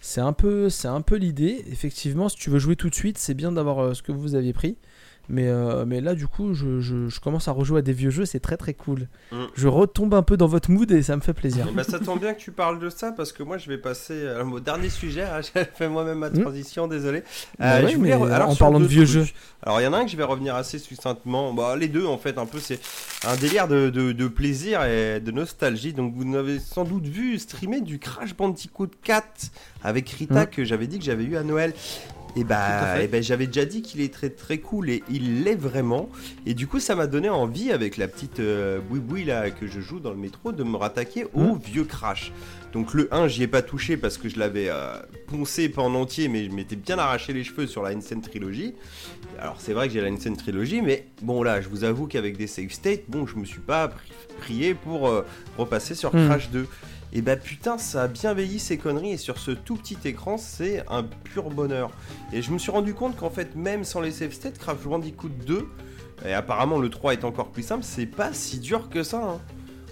C'est 0.00 0.20
un 0.20 0.32
peu, 0.34 0.68
c'est 0.70 0.86
un 0.88 1.00
peu 1.00 1.16
l'idée. 1.16 1.64
Effectivement, 1.72 2.28
si 2.28 2.36
tu 2.36 2.50
veux 2.50 2.58
jouer 2.58 2.76
tout 2.76 2.90
de 2.90 2.94
suite, 2.94 3.18
c'est 3.18 3.34
bien 3.34 3.50
d'avoir 3.52 3.78
euh, 3.80 3.94
ce 3.94 4.02
que 4.02 4.12
vous 4.12 4.34
aviez 4.34 4.52
pris. 4.52 4.76
Mais, 5.30 5.48
euh, 5.48 5.84
mais 5.86 6.00
là, 6.02 6.14
du 6.14 6.26
coup, 6.26 6.52
je, 6.52 6.80
je- 6.80 7.08
je 7.08 7.20
commence 7.20 7.48
à 7.48 7.52
rejouer 7.52 7.78
à 7.78 7.82
des 7.82 7.94
vieux 7.94 8.10
jeux, 8.10 8.26
c'est 8.26 8.40
très 8.40 8.56
très 8.58 8.74
cool. 8.74 9.08
Mm. 9.32 9.36
Je 9.54 9.68
retombe 9.68 10.12
un 10.14 10.22
peu 10.22 10.36
dans 10.36 10.46
votre 10.46 10.70
mood 10.70 10.90
et 10.92 11.02
ça 11.02 11.16
me 11.16 11.22
fait 11.22 11.32
plaisir. 11.32 11.66
Ben, 11.74 11.82
ça 11.82 11.98
tombe 11.98 12.20
bien 12.20 12.34
que 12.34 12.40
tu 12.40 12.52
parles 12.52 12.78
de 12.78 12.90
ça 12.90 13.10
parce 13.12 13.32
que 13.32 13.42
moi 13.42 13.56
je 13.56 13.68
vais 13.68 13.78
passer 13.78 14.28
à 14.28 14.44
mon 14.44 14.58
dernier 14.58 14.90
sujet. 14.90 15.22
hein. 15.22 15.40
J'ai 15.54 15.64
fait 15.64 15.88
moi-même 15.88 16.18
ma 16.18 16.28
Hmm. 16.30 16.42
transition, 16.42 16.86
désolé. 16.88 17.22
Bah 17.58 17.76
Euh, 17.76 17.84
ouais, 17.84 17.92
je 17.92 17.96
voulais 17.96 18.18
mais 18.18 18.24
re- 18.26 18.30
alors, 18.32 18.50
en 18.50 18.54
parlant 18.56 18.80
de 18.80 18.86
vieux 18.86 19.04
trucs. 19.04 19.14
jeux. 19.24 19.26
Alors 19.62 19.80
il 19.80 19.84
y 19.84 19.86
en 19.86 19.94
a 19.94 19.98
un 19.98 20.04
que 20.04 20.10
je 20.10 20.16
vais 20.16 20.24
revenir 20.24 20.54
assez 20.56 20.78
succinctement. 20.78 21.54
Bah, 21.54 21.74
les 21.76 21.88
deux 21.88 22.04
en 22.06 22.18
fait, 22.18 22.36
un 22.36 22.44
peu 22.46 22.58
c'est 22.58 22.78
un 23.26 23.36
délire 23.36 23.66
de, 23.66 23.88
de- 23.88 24.12
de 24.12 24.28
plaisir 24.28 24.84
et 24.84 25.20
de 25.20 25.30
nostalgie. 25.30 25.94
Donc 25.94 26.12
vous 26.16 26.34
avez 26.36 26.58
sans 26.58 26.84
doute 26.84 27.06
vu 27.06 27.38
streamer 27.38 27.80
du 27.80 27.98
Crash 27.98 28.36
Bandicoot 28.36 28.88
4 29.02 29.24
avec 29.82 30.10
Rita 30.10 30.42
Mm. 30.44 30.46
que 30.48 30.64
j'avais 30.64 30.86
dit 30.86 30.98
que 30.98 31.04
j'avais 31.04 31.24
eu 31.24 31.36
à 31.36 31.42
Noël. 31.42 31.72
Et 32.36 32.40
à 32.40 32.44
bah, 32.44 33.02
et 33.02 33.06
ben, 33.08 33.22
j'avais 33.22 33.46
déjà 33.46 33.64
dit 33.64 33.80
qu'il 33.82 34.00
est 34.00 34.12
très 34.12 34.30
très 34.30 34.58
cool 34.58 34.90
et 34.90 35.02
il 35.08 35.44
l'est 35.44 35.54
vraiment. 35.54 36.08
Et 36.46 36.54
du 36.54 36.66
coup, 36.66 36.80
ça 36.80 36.94
m'a 36.96 37.06
donné 37.06 37.28
envie 37.28 37.70
avec 37.70 37.96
la 37.96 38.08
petite 38.08 38.40
euh, 38.40 38.80
boui 38.80 38.98
boui 39.00 39.24
là 39.24 39.50
que 39.50 39.66
je 39.66 39.80
joue 39.80 40.00
dans 40.00 40.10
le 40.10 40.16
métro 40.16 40.50
de 40.52 40.64
me 40.64 40.76
rattaquer 40.76 41.26
au 41.34 41.54
vieux 41.54 41.84
Crash. 41.84 42.32
Donc 42.72 42.92
le 42.92 43.08
1, 43.14 43.28
j'y 43.28 43.44
ai 43.44 43.46
pas 43.46 43.62
touché 43.62 43.96
parce 43.96 44.18
que 44.18 44.28
je 44.28 44.38
l'avais 44.38 44.66
euh, 44.68 44.94
poncé 45.28 45.68
pas 45.68 45.82
en 45.82 45.94
entier, 45.94 46.26
mais 46.28 46.44
je 46.44 46.50
m'étais 46.50 46.74
bien 46.74 46.98
arraché 46.98 47.32
les 47.32 47.44
cheveux 47.44 47.68
sur 47.68 47.82
la 47.82 47.90
Insane 47.90 48.20
Trilogy. 48.20 48.74
Alors 49.38 49.56
c'est 49.60 49.72
vrai 49.72 49.86
que 49.86 49.94
j'ai 49.94 50.00
la 50.00 50.08
Insane 50.08 50.36
Trilogy, 50.36 50.82
mais 50.82 51.06
bon 51.22 51.42
là, 51.44 51.60
je 51.60 51.68
vous 51.68 51.84
avoue 51.84 52.06
qu'avec 52.08 52.36
des 52.36 52.48
save 52.48 52.70
states, 52.70 53.02
bon, 53.08 53.26
je 53.28 53.36
me 53.36 53.44
suis 53.44 53.60
pas 53.60 53.86
pri- 53.86 54.12
prié 54.40 54.74
pour 54.74 55.06
euh, 55.08 55.24
repasser 55.56 55.94
sur 55.94 56.12
Hmm. 56.14 56.26
Crash 56.26 56.50
2. 56.50 56.66
Et 57.16 57.22
bah 57.22 57.36
putain, 57.36 57.78
ça 57.78 58.02
a 58.02 58.08
bien 58.08 58.34
veillé 58.34 58.58
ces 58.58 58.76
conneries 58.76 59.12
et 59.12 59.16
sur 59.16 59.38
ce 59.38 59.52
tout 59.52 59.76
petit 59.76 59.96
écran, 60.04 60.36
c'est 60.36 60.82
un 60.90 61.04
pur 61.04 61.48
bonheur. 61.50 61.90
Et 62.32 62.42
je 62.42 62.50
me 62.50 62.58
suis 62.58 62.72
rendu 62.72 62.92
compte 62.92 63.16
qu'en 63.16 63.30
fait, 63.30 63.54
même 63.54 63.84
sans 63.84 64.00
les 64.00 64.10
save 64.10 64.32
states, 64.32 64.58
Crash 64.58 64.78
Bandicoot 64.78 65.28
2, 65.46 65.68
et 66.26 66.32
apparemment 66.32 66.78
le 66.78 66.90
3 66.90 67.12
est 67.12 67.24
encore 67.24 67.50
plus 67.52 67.62
simple, 67.62 67.84
c'est 67.84 68.06
pas 68.06 68.32
si 68.32 68.58
dur 68.58 68.88
que 68.90 69.02
ça. 69.04 69.22
hein. 69.22 69.40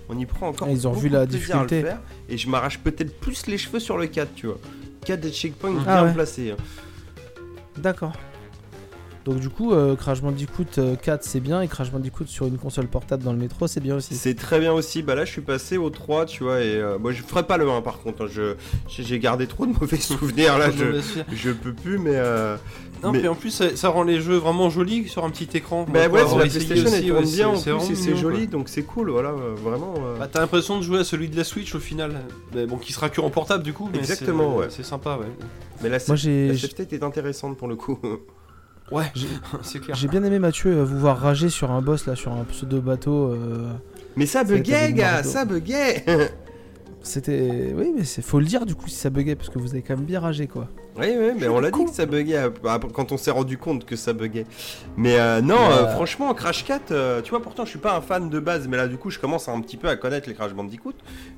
On 0.09 0.18
y 0.18 0.26
prend 0.26 0.49
encore 0.49 0.67
Ah, 0.68 0.73
ils 0.73 0.89
ont 0.89 0.92
vu 0.92 1.09
la 1.09 1.20
à 1.20 1.23
le 1.23 1.28
difficulté. 1.28 1.81
faire, 1.83 2.01
et 2.28 2.36
je 2.36 2.49
m'arrache 2.49 2.81
peut-être 2.81 3.18
plus 3.20 3.47
les 3.47 3.57
cheveux 3.57 3.78
sur 3.78 3.97
le 3.99 4.09
4, 4.09 4.34
tu 4.34 4.47
vois. 4.49 4.59
4 5.05 5.20
des 5.20 5.31
checkpoints 5.31 5.76
Ah 5.81 5.84
bien 5.84 6.05
ouais. 6.07 6.12
placés. 6.12 6.51
hein. 6.51 6.57
D'accord. 7.78 8.12
Donc 9.25 9.39
du 9.39 9.49
coup, 9.49 9.73
euh, 9.73 9.94
Crash 9.94 10.20
Bandicoot 10.20 10.65
euh, 10.78 10.97
4 10.97 11.23
c'est 11.23 11.39
bien 11.39 11.62
et 11.62 11.68
Crash 11.68 11.92
Bandicoot 11.92 12.26
sur 12.26 12.47
une 12.47 12.59
console 12.59 12.89
portable 12.89 13.23
dans 13.23 13.33
le 13.33 13.39
métro 13.39 13.68
c'est 13.68 13.78
bien 13.81 13.94
aussi. 13.97 14.17
C'est 14.17 14.34
très 14.34 14.59
bien 14.59 14.73
aussi. 14.73 15.02
Bah 15.02 15.15
là, 15.15 15.25
je 15.25 15.31
suis 15.31 15.42
passé 15.42 15.76
au 15.76 15.91
3, 15.91 16.26
tu 16.26 16.42
vois, 16.42 16.60
et 16.60 16.75
euh, 16.76 16.99
moi 16.99 17.12
je 17.12 17.23
ferai 17.23 17.44
pas 17.44 17.57
le 17.57 17.70
1 17.70 17.83
par 17.83 18.01
contre. 18.01 18.25
hein. 18.25 18.28
Je 18.28 18.55
j'ai 18.89 19.18
gardé 19.20 19.47
trop 19.47 19.65
de 19.67 19.73
mauvais 19.73 19.97
souvenirs 20.01 20.59
là. 20.59 20.70
Je, 20.70 21.01
je 21.34 21.51
peux 21.52 21.73
plus, 21.73 21.99
mais. 21.99 22.15
euh, 22.17 22.57
Non, 23.05 23.12
Mais- 23.12 23.23
mais 23.23 23.28
en 23.28 23.34
plus, 23.36 23.51
ça, 23.51 23.76
ça 23.76 23.89
rend 23.91 24.02
les 24.02 24.20
jeux 24.20 24.36
vraiment 24.36 24.70
jolis 24.70 25.09
sur 25.09 25.25
un 25.25 25.31
petit 25.31 25.49
écran. 25.57 25.86
Bah 25.89 26.09
ouais, 26.09 26.26
sur 26.26 26.39
la 26.39 26.47
PlayStation 26.47 26.84
aussi, 26.86 26.94
elle 26.97 27.07
tourne 27.09 27.25
ouais, 27.25 27.31
bien 27.33 27.49
en 27.49 27.57
c'est- 27.57 27.94
plus 27.94 28.17
joli, 28.17 28.49
quoi. 28.49 28.59
donc 28.59 28.68
c'est 28.68 28.83
cool, 28.83 29.10
voilà, 29.10 29.31
euh, 29.31 29.55
vraiment. 29.57 29.94
euh. 29.99 30.18
Bah, 30.18 30.28
t'as 30.31 30.41
l'impression 30.41 30.78
de 30.78 30.83
jouer 30.83 30.99
à 31.01 31.05
celui 31.05 31.28
de 31.28 31.36
la 31.36 31.44
Switch 31.44 31.75
au 31.76 31.81
final. 31.81 32.20
Mais 32.55 32.67
bon, 32.67 32.76
qui 32.76 32.92
sera 32.92 33.09
que 33.09 33.20
en 33.20 33.31
portable 33.31 33.62
du 33.62 33.73
coup. 33.73 33.89
mais 33.92 33.99
Exactement, 34.01 34.52
c'est- 34.55 34.59
ouais. 34.59 34.67
C'est 34.70 34.84
sympa, 34.84 35.17
ouais. 35.17 35.26
mais 35.83 35.89
la, 35.91 35.99
Moi 36.09 36.17
la 36.17 36.23
est 36.92 37.02
intéressante 37.05 37.57
pour 37.57 37.68
le 37.68 37.76
coup. 37.76 37.99
Ouais, 38.92 39.04
J'ai- 39.14 39.26
c'est 39.62 39.78
clair. 39.80 39.96
j'ai 39.96 40.06
bien 40.08 40.22
aimé 40.22 40.38
Mathieu 40.38 40.70
euh, 40.70 40.84
vous 40.84 40.98
voir 40.98 41.18
rager 41.18 41.48
sur 41.48 41.70
un 41.70 41.80
boss 41.82 42.06
là 42.06 42.14
sur 42.14 42.32
un 42.32 42.44
pseudo 42.44 42.80
bateau. 42.80 43.32
euh, 43.32 43.72
Mais 44.16 44.26
ça 44.26 44.44
buguait, 44.44 44.92
gars, 44.92 45.22
ça 45.22 45.44
buguait. 45.44 46.04
C'était 47.04 47.74
oui 47.76 47.92
mais 47.96 48.04
c'est 48.04 48.22
faut 48.22 48.38
le 48.38 48.46
dire 48.46 48.64
du 48.64 48.76
coup 48.76 48.86
si 48.88 48.94
ça 48.94 49.10
buguait 49.10 49.34
parce 49.34 49.48
que 49.48 49.58
vous 49.58 49.70
avez 49.70 49.82
quand 49.82 49.96
même 49.96 50.04
bien 50.04 50.20
ragé 50.20 50.46
quoi. 50.46 50.68
Oui, 50.98 51.06
oui, 51.18 51.30
mais 51.38 51.48
on 51.48 51.58
l'a 51.58 51.70
dit 51.70 51.84
que 51.86 51.90
ça 51.90 52.04
buguait 52.04 52.36
euh, 52.36 52.50
quand 52.92 53.12
on 53.12 53.16
s'est 53.16 53.30
rendu 53.30 53.56
compte 53.56 53.86
que 53.86 53.96
ça 53.96 54.12
buguait. 54.12 54.44
Mais 54.98 55.18
euh, 55.18 55.40
non, 55.40 55.56
Mais, 55.56 55.74
euh, 55.74 55.84
euh, 55.84 55.92
franchement, 55.92 56.34
Crash 56.34 56.64
4, 56.66 56.90
euh, 56.90 57.22
tu 57.22 57.30
vois, 57.30 57.40
pourtant 57.40 57.64
je 57.64 57.70
suis 57.70 57.78
pas 57.78 57.96
un 57.96 58.02
fan 58.02 58.28
de 58.28 58.38
base, 58.38 58.68
mais 58.68 58.76
là 58.76 58.86
du 58.88 58.98
coup 58.98 59.08
je 59.08 59.18
commence 59.18 59.48
un 59.48 59.58
petit 59.62 59.78
peu 59.78 59.88
à 59.88 59.96
connaître 59.96 60.28
les 60.28 60.34
Crash 60.34 60.52
Bandicoot, 60.52 60.92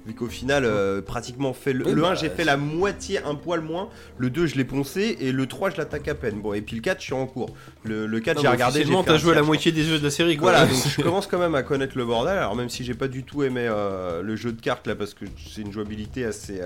vu 0.07 0.15
qu'au 0.15 0.26
final, 0.26 0.65
euh, 0.65 1.00
pratiquement 1.02 1.52
fait 1.52 1.73
le, 1.73 1.86
Oui, 1.86 1.92
le 1.92 2.05
1, 2.05 2.08
bah, 2.08 2.15
j'ai 2.16 2.31
fait 2.31 2.42
la 2.44 2.57
moitié, 2.57 3.20
un 3.24 3.36
poil 3.36 3.60
moins, 3.60 3.91
le 4.18 4.28
2, 4.28 4.47
je 4.47 4.57
l'ai 4.57 4.65
poncé, 4.65 5.16
et 5.20 5.31
le 5.31 5.47
3, 5.47 5.70
je 5.70 5.76
l'attaque 5.76 6.08
à 6.08 6.15
peine. 6.16 6.41
Bon, 6.41 6.52
et 6.52 6.60
puis 6.60 6.74
le 6.74 6.83
4, 6.83 6.99
je 6.99 7.05
suis 7.05 7.15
en 7.15 7.26
cours. 7.26 7.50
Le, 7.84 8.07
le 8.07 8.20
4, 8.20 8.36
Non, 8.36 8.42
j'ai 8.42 8.49
regardé. 8.49 8.84
j'ai 8.84 8.94
t'as 9.05 9.18
joué 9.18 9.33
à 9.33 9.36
la 9.36 9.42
moitié 9.42 9.70
des 9.70 9.84
jeux 9.84 9.99
de 10.00 10.05
la 10.05 10.10
série 10.10 10.36
quoi. 10.36 10.50
Voilà, 10.50 10.66
donc 10.70 10.76
je 10.84 11.00
commence 11.00 11.28
quand 11.28 11.39
même 11.39 11.55
à 11.55 11.62
connaître 11.62 11.97
le 11.97 12.05
bordel. 12.05 12.39
Alors 12.39 12.57
même 12.57 12.68
si 12.68 12.83
j'ai 12.84 12.94
pas 12.94 13.07
du 13.08 13.23
tout 13.23 13.44
aimé 13.44 13.66
euh, 13.70 14.20
le 14.23 14.34
jeu 14.34 14.50
de 14.50 14.60
cartes 14.60 14.86
là, 14.89 14.97
parce 14.97 15.15
que 15.15 15.26
c'est 15.52 15.60
une 15.62 15.73
jouabilité 15.73 16.24
assez. 16.24 16.60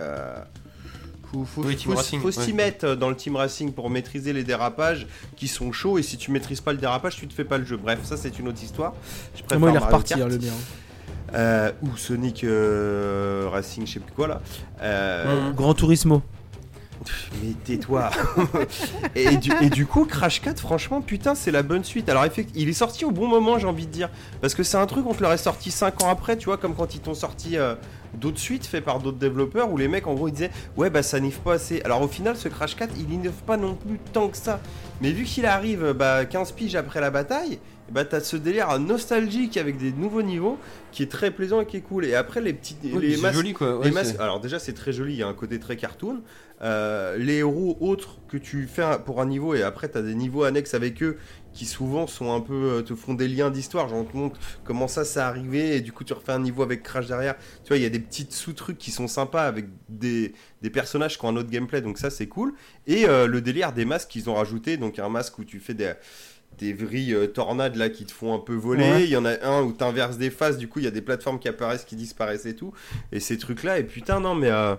Faut, 1.32 1.44
faut, 1.44 1.62
Oui, 1.62 1.76
Team 1.76 1.90
faut- 1.92 1.96
Racing, 1.98 2.20
faut 2.22 2.30
s'y 2.30 2.40
ouais. 2.48 2.52
mettre 2.52 2.84
euh, 2.86 2.96
dans 2.96 3.10
le 3.10 3.16
team 3.16 3.36
racing 3.36 3.72
pour 3.72 3.90
maîtriser 3.90 4.32
les 4.32 4.44
dérapages 4.44 5.06
qui 5.36 5.46
sont 5.46 5.72
chauds 5.72 5.98
et 5.98 6.02
si 6.02 6.16
tu 6.16 6.30
maîtrises 6.30 6.60
pas 6.62 6.72
le 6.72 6.78
dérapage 6.78 7.16
tu 7.16 7.26
te 7.28 7.34
fais 7.34 7.44
pas 7.44 7.58
le 7.58 7.64
jeu. 7.66 7.76
Bref, 7.76 7.98
ça 8.04 8.16
c'est 8.16 8.38
une 8.38 8.48
autre 8.48 8.62
histoire. 8.62 8.94
Je 9.34 9.40
préfère 9.42 9.60
moi 9.60 9.70
il 9.70 9.76
est 9.76 9.78
reparti 9.78 10.14
hein, 10.14 10.26
le 10.28 10.38
mien. 10.38 10.52
euh, 11.34 11.70
ou 11.82 11.96
Sonic 11.98 12.44
euh, 12.44 13.46
Racing, 13.52 13.86
je 13.86 13.94
sais 13.94 14.00
plus 14.00 14.12
quoi 14.14 14.26
là. 14.28 14.40
Euh. 14.80 15.50
Grand 15.52 15.74
Turismo. 15.74 16.22
Mais 17.42 17.52
tais-toi 17.64 18.10
et, 19.14 19.36
du, 19.36 19.86
coup, 19.86 20.04
Crash 20.04 20.40
4, 20.40 20.58
franchement, 20.58 21.00
putain, 21.00 21.34
c'est 21.34 21.50
la 21.50 21.62
bonne 21.62 21.84
suite. 21.84 22.08
Alors, 22.08 22.24
effectivement, 22.24 22.60
il 22.62 22.68
est 22.68 22.74
sorti 22.74 23.04
au 23.04 23.10
bon 23.10 23.26
moment, 23.26 23.58
j'ai 23.58 23.66
envie 23.66 23.86
de 23.86 23.92
dire. 23.92 24.10
Parce 24.40 24.54
que 24.54 24.62
c'est 24.62 24.76
un 24.76 24.86
truc, 24.86 25.06
on 25.06 25.14
te 25.14 25.22
l'aurait 25.22 25.38
sorti 25.38 25.70
5 25.70 26.02
ans 26.02 26.10
après, 26.10 26.36
tu 26.36 26.46
vois, 26.46 26.56
comme 26.56 26.74
quand 26.74 26.94
ils 26.94 27.00
t'ont 27.00 27.14
sorti 27.14 27.56
euh, 27.56 27.74
d'autres 28.14 28.38
suites 28.38 28.66
faites 28.66 28.84
par 28.84 28.98
d'autres 28.98 29.18
développeurs 29.18 29.70
où 29.70 29.76
les 29.76 29.88
mecs, 29.88 30.06
en 30.06 30.14
gros, 30.14 30.28
ils 30.28 30.32
disaient 30.32 30.50
Ouais, 30.76 30.90
bah 30.90 31.02
ça 31.02 31.20
niffe 31.20 31.40
pas 31.40 31.54
assez. 31.54 31.80
Alors, 31.82 32.02
au 32.02 32.08
final, 32.08 32.36
ce 32.36 32.48
Crash 32.48 32.76
4, 32.76 32.94
il 32.98 33.12
innove 33.12 33.42
pas 33.46 33.56
non 33.56 33.74
plus 33.74 33.98
tant 34.12 34.28
que 34.28 34.36
ça. 34.36 34.60
Mais 35.00 35.12
vu 35.12 35.24
qu'il 35.24 35.46
arrive 35.46 35.92
bah, 35.92 36.24
15 36.24 36.52
piges 36.52 36.76
après 36.76 37.00
la 37.00 37.10
bataille, 37.10 37.58
bah 37.90 38.04
t'as 38.04 38.20
ce 38.20 38.36
délire 38.36 38.78
nostalgique 38.78 39.56
avec 39.56 39.76
des 39.78 39.92
nouveaux 39.92 40.22
niveaux 40.22 40.58
qui 40.92 41.02
est 41.02 41.10
très 41.10 41.30
plaisant 41.30 41.60
et 41.60 41.66
qui 41.66 41.76
est 41.78 41.82
cool. 41.82 42.04
Et 42.04 42.14
après, 42.14 42.40
les 42.40 42.52
petits. 42.52 42.76
Ouais, 42.84 43.00
les 43.00 43.16
masques- 43.16 43.34
joli 43.36 43.52
quoi. 43.52 43.78
ouais, 43.78 43.90
les 43.90 44.20
alors 44.20 44.40
déjà 44.40 44.58
c'est 44.58 44.74
très 44.74 44.92
joli, 44.92 45.14
il 45.14 45.18
y 45.18 45.22
a 45.22 45.28
un 45.28 45.34
côté 45.34 45.58
très 45.58 45.76
cartoon. 45.76 46.22
Euh, 46.60 47.16
les 47.18 47.36
héros 47.36 47.76
autres 47.80 48.18
que 48.26 48.36
tu 48.36 48.66
fais 48.66 48.84
pour 49.06 49.20
un 49.20 49.26
niveau 49.26 49.54
et 49.54 49.62
après 49.62 49.88
tu 49.88 49.96
as 49.96 50.02
des 50.02 50.16
niveaux 50.16 50.42
annexes 50.42 50.74
avec 50.74 51.00
eux 51.04 51.16
qui 51.54 51.66
souvent 51.66 52.08
sont 52.08 52.34
un 52.34 52.40
peu 52.40 52.52
euh, 52.78 52.82
te 52.82 52.96
font 52.96 53.14
des 53.14 53.28
liens 53.28 53.50
d'histoire, 53.50 53.88
genre 53.88 53.98
on 53.98 54.04
te 54.04 54.16
montre 54.16 54.40
comment 54.64 54.88
ça 54.88 55.04
c'est 55.04 55.20
arrivé 55.20 55.76
et 55.76 55.80
du 55.80 55.92
coup 55.92 56.02
tu 56.02 56.12
refais 56.14 56.32
un 56.32 56.40
niveau 56.40 56.62
avec 56.64 56.82
Crash 56.82 57.06
derrière. 57.06 57.36
Tu 57.62 57.68
vois, 57.68 57.76
il 57.76 57.84
y 57.84 57.86
a 57.86 57.90
des 57.90 58.00
petits 58.00 58.26
sous-trucs 58.28 58.76
qui 58.76 58.90
sont 58.90 59.06
sympas 59.06 59.44
avec 59.44 59.66
des, 59.88 60.32
des 60.62 60.70
personnages 60.70 61.16
qui 61.16 61.24
ont 61.24 61.28
un 61.28 61.36
autre 61.36 61.50
gameplay 61.50 61.80
donc 61.80 61.96
ça 61.96 62.10
c'est 62.10 62.26
cool. 62.26 62.54
Et 62.88 63.06
euh, 63.08 63.28
le 63.28 63.40
délire 63.40 63.72
des 63.72 63.84
masques 63.84 64.08
qu'ils 64.10 64.28
ont 64.28 64.34
rajouté, 64.34 64.76
donc 64.78 64.98
un 64.98 65.08
masque 65.08 65.38
où 65.38 65.44
tu 65.44 65.60
fais 65.60 65.74
des 65.74 65.92
des 66.58 66.72
vrilles 66.72 67.14
euh, 67.14 67.26
tornades 67.26 67.76
là 67.76 67.88
qui 67.88 68.04
te 68.04 68.12
font 68.12 68.34
un 68.34 68.38
peu 68.38 68.54
voler, 68.54 68.82
Ouais. 68.90 69.04
il 69.04 69.10
y 69.10 69.16
en 69.16 69.24
a 69.24 69.42
un 69.46 69.62
où 69.62 69.72
t'inverses 69.72 70.18
des 70.18 70.30
faces, 70.30 70.58
du 70.58 70.68
coup 70.68 70.78
il 70.80 70.84
y 70.84 70.88
a 70.88 70.90
des 70.90 71.00
plateformes 71.02 71.38
qui 71.38 71.48
apparaissent, 71.48 71.84
qui 71.84 71.96
disparaissent 71.96 72.46
et 72.46 72.54
tout, 72.56 72.72
et 73.12 73.20
ces 73.20 73.38
trucs 73.38 73.62
là, 73.62 73.78
et 73.78 73.84
putain 73.84 74.20
non 74.20 74.34
mais 74.34 74.50
euh, 74.50 74.74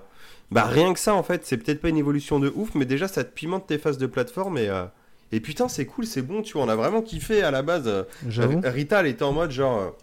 bah 0.51 0.65
rien 0.65 0.93
que 0.93 0.99
ça 0.99 1.13
en 1.13 1.23
fait, 1.23 1.45
c'est 1.45 1.57
peut-être 1.57 1.81
pas 1.81 1.89
une 1.89 1.97
évolution 1.97 2.39
de 2.39 2.51
ouf, 2.55 2.75
mais 2.75 2.85
déjà 2.85 3.07
ça 3.07 3.23
te 3.23 3.33
pimente 3.33 3.67
tes 3.67 3.77
phases 3.77 3.97
de 3.97 4.07
plateforme 4.07 4.57
et 4.57 4.67
euh, 4.69 4.85
et 5.31 5.39
putain 5.39 5.67
c'est 5.67 5.85
cool, 5.85 6.05
c'est 6.05 6.21
bon, 6.23 6.41
tu 6.41 6.53
vois, 6.53 6.63
on 6.63 6.69
a 6.69 6.75
vraiment 6.75 7.01
kiffé 7.01 7.43
à 7.43 7.51
la 7.51 7.61
base. 7.61 7.89
Rita 8.27 8.99
elle 9.01 9.07
était 9.07 9.23
en 9.23 9.31
mode 9.33 9.51
genre. 9.51 9.95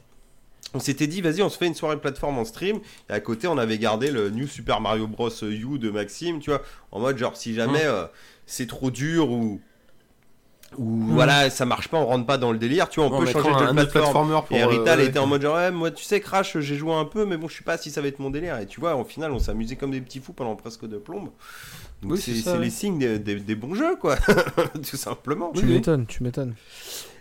on 0.74 0.78
s'était 0.80 1.06
dit, 1.06 1.20
vas-y, 1.20 1.42
on 1.42 1.48
se 1.48 1.56
fait 1.58 1.66
une 1.66 1.74
soirée 1.74 1.96
plateforme 1.96 2.38
en 2.38 2.44
stream. 2.44 2.78
Et 3.08 3.12
à 3.12 3.20
côté, 3.20 3.46
on 3.48 3.56
avait 3.58 3.78
gardé 3.78 4.10
le 4.10 4.30
New 4.30 4.46
Super 4.46 4.80
Mario 4.80 5.06
Bros. 5.06 5.30
U 5.42 5.78
de 5.78 5.90
Maxime, 5.90 6.38
tu 6.40 6.50
vois. 6.50 6.62
En 6.92 7.00
mode, 7.00 7.16
genre, 7.18 7.36
si 7.36 7.54
jamais 7.54 7.84
euh, 7.84 8.04
c'est 8.46 8.66
trop 8.68 8.90
dur 8.90 9.30
ou. 9.30 9.60
Ou 10.78 11.06
voilà, 11.14 11.48
ça 11.50 11.64
marche 11.64 11.88
pas, 11.88 11.98
on 11.98 12.06
rentre 12.06 12.26
pas 12.26 12.38
dans 12.38 12.52
le 12.52 12.58
délire, 12.58 12.88
tu 12.88 13.00
vois, 13.00 13.08
on 13.08 13.14
On 13.16 13.20
peut 13.20 13.26
changer 13.30 13.48
un, 13.50 13.72
de 13.74 13.84
plateforme. 13.84 14.28
pour. 14.46 14.56
Et 14.56 14.64
Rita, 14.64 14.94
elle 14.94 15.00
euh, 15.00 15.08
était 15.08 15.18
en 15.18 15.26
mode 15.26 15.42
genre, 15.42 15.56
ouais, 15.56 15.70
moi, 15.70 15.90
tu 15.90 16.04
sais, 16.04 16.20
Crash, 16.20 16.58
j'ai 16.58 16.76
joué 16.76 16.92
un 16.92 17.04
peu, 17.04 17.24
mais 17.24 17.36
bon, 17.36 17.48
je 17.48 17.56
sais 17.56 17.64
pas 17.64 17.78
si 17.78 17.90
ça 17.90 18.00
va 18.00 18.08
être 18.08 18.18
mon 18.18 18.30
délire. 18.30 18.58
Et 18.58 18.66
tu 18.66 18.80
vois, 18.80 18.94
au 18.96 19.04
final, 19.04 19.32
on 19.32 19.38
s'amusait 19.38 19.76
comme 19.76 19.90
des 19.90 20.00
petits 20.00 20.20
fous 20.20 20.32
pendant 20.32 20.54
presque 20.56 20.86
deux 20.86 20.98
plombes. 21.00 21.30
Donc, 22.02 22.12
Oui, 22.12 22.18
c'est 22.20 22.50
ouais. 22.50 22.58
les 22.58 22.70
signes 22.70 22.98
des, 22.98 23.18
des- 23.18 23.36
des 23.36 23.54
bons 23.54 23.74
jeux, 23.74 23.96
quoi. 23.96 24.16
Tout 24.88 24.96
simplement. 24.96 25.50
Tu 25.54 25.60
Oui, 25.60 25.64
oui. 25.68 25.74
m'étonnes, 25.76 26.06
tu 26.06 26.22
m'étonnes. 26.22 26.54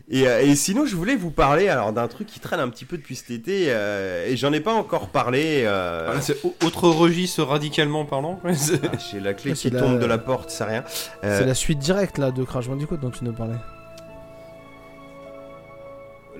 Et, 0.07 0.27
euh, 0.27 0.41
et 0.41 0.53
sinon, 0.55 0.85
je 0.85 0.95
voulais 0.95 1.15
vous 1.15 1.31
parler 1.31 1.67
alors 1.67 1.91
d'un 1.91 2.07
truc 2.07 2.27
qui 2.27 2.39
traîne 2.39 2.59
un 2.59 2.69
petit 2.69 2.85
peu 2.85 2.95
depuis 2.95 3.15
cet 3.15 3.31
été 3.31 3.65
euh, 3.69 4.27
et 4.27 4.37
j'en 4.37 4.53
ai 4.53 4.59
pas 4.59 4.73
encore 4.73 5.09
parlé. 5.09 5.63
euh, 5.65 6.03
Voilà, 6.05 6.21
c'est 6.21 6.37
au- 6.45 6.53
autre 6.63 6.87
registre 6.89 7.41
radicalement 7.43 8.05
parlant. 8.05 8.39
ouais, 8.43 8.53
c'est- 8.53 8.79
ah, 8.85 8.95
J'ai 9.11 9.19
la 9.19 9.33
clé 9.33 9.51
Ouais, 9.51 9.57
qui 9.57 9.71
la- 9.71 9.79
tombe 9.81 9.97
de 9.99 10.05
la 10.05 10.19
porte, 10.19 10.51
c'est 10.51 10.63
rien. 10.63 10.83
Euh, 11.23 11.39
C'est 11.39 11.45
la 11.45 11.55
suite 11.55 11.79
directe 11.79 12.19
là 12.19 12.29
de 12.29 12.43
Crash 12.43 12.67
Bandicoot 12.67 12.97
dont 12.97 13.09
tu 13.09 13.23
nous 13.23 13.33
parlais. 13.33 13.55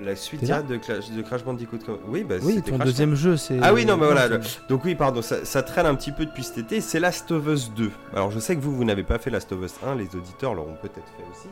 la 0.00 0.14
suite 0.14 0.44
directe 0.44 0.68
de, 0.68 0.76
Clash- 0.76 1.10
de 1.10 1.22
Crash 1.22 1.42
Bandicoot. 1.42 1.78
Oui, 2.06 2.22
bah, 2.22 2.34
Oui, 2.42 2.60
ton 2.62 2.76
Crash 2.76 2.86
deuxième 2.86 3.14
jeu 3.14 3.36
c'est. 3.38 3.58
Ah 3.62 3.72
oui, 3.72 3.86
non, 3.86 3.96
mais 3.96 4.04
voilà, 4.06 4.28
le- 4.28 4.40
Donc 4.68 4.84
oui, 4.84 4.94
pardon, 4.94 5.22
ça, 5.22 5.44
ça 5.44 5.62
traîne 5.62 5.86
un 5.86 5.94
petit 5.94 6.12
peu 6.12 6.26
depuis 6.26 6.44
cet 6.44 6.58
été. 6.58 6.80
C'est 6.82 7.00
Last 7.00 7.30
of 7.32 7.46
Us 7.48 7.72
2. 7.74 7.90
Alors 8.12 8.30
je 8.30 8.38
sais 8.38 8.54
que 8.54 8.60
vous, 8.60 8.76
vous 8.76 8.84
n'avez 8.84 9.02
pas 9.04 9.18
fait 9.18 9.30
Last 9.30 9.50
of 9.52 9.64
Us 9.64 9.72
1, 9.84 9.94
les 9.96 10.14
auditeurs 10.14 10.54
l'auront 10.54 10.76
peut-être 10.82 11.08
fait 11.16 11.24
aussi. 11.32 11.48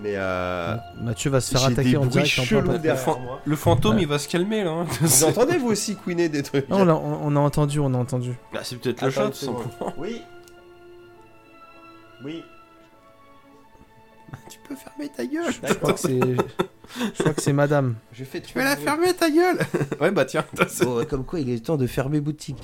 Mais 0.00 0.14
euh, 0.16 0.76
Mathieu 1.00 1.30
va 1.30 1.40
se 1.40 1.50
faire 1.50 1.64
attaquer 1.64 1.90
des 1.90 1.96
en 1.96 2.06
direct 2.06 2.38
moi. 2.50 3.40
Le 3.44 3.56
fantôme, 3.56 3.96
Ouais. 3.96 4.02
il 4.02 4.08
va 4.08 4.18
se 4.18 4.28
calmer 4.28 4.62
là. 4.62 4.70
hein. 4.70 4.86
Vous 5.00 5.24
entendez 5.24 5.56
vous 5.58 5.68
aussi 5.68 5.96
couiner 5.96 6.28
des 6.28 6.42
trucs? 6.42 6.66
Ah, 6.70 6.76
on, 6.76 6.88
a, 6.88 6.92
on- 6.94 7.36
a 7.36 7.40
entendu, 7.40 7.80
on 7.80 7.92
a 7.94 7.98
entendu. 7.98 8.34
Bah, 8.52 8.60
c'est 8.62 8.76
peut-être 8.76 9.02
le 9.02 9.10
chat, 9.10 9.28
tout 9.30 9.34
simplement. 9.36 9.92
Oui. 9.96 10.22
Oui. 12.24 12.42
Tu 14.50 14.58
peux 14.68 14.76
fermer 14.76 15.08
ta 15.08 15.24
gueule. 15.24 15.52
Je 15.66 15.72
crois 15.74 15.92
que 15.94 16.00
c'est. 16.00 16.20
Je 16.20 17.22
crois 17.22 17.32
que 17.34 17.42
c'est 17.42 17.52
madame. 17.52 17.94
Je 18.12 18.24
fais 18.24 18.40
Tu 18.40 18.56
vas 18.58 18.64
la 18.64 18.76
fermer 18.76 19.14
ta 19.14 19.30
gueule. 19.30 19.58
ouais, 20.00 20.10
bah 20.10 20.24
tiens. 20.26 20.44
Bon, 20.82 21.04
comme 21.06 21.24
quoi 21.24 21.40
il 21.40 21.50
est 21.50 21.64
temps 21.64 21.76
de 21.76 21.86
fermer 21.86 22.20
boutique. 22.20 22.58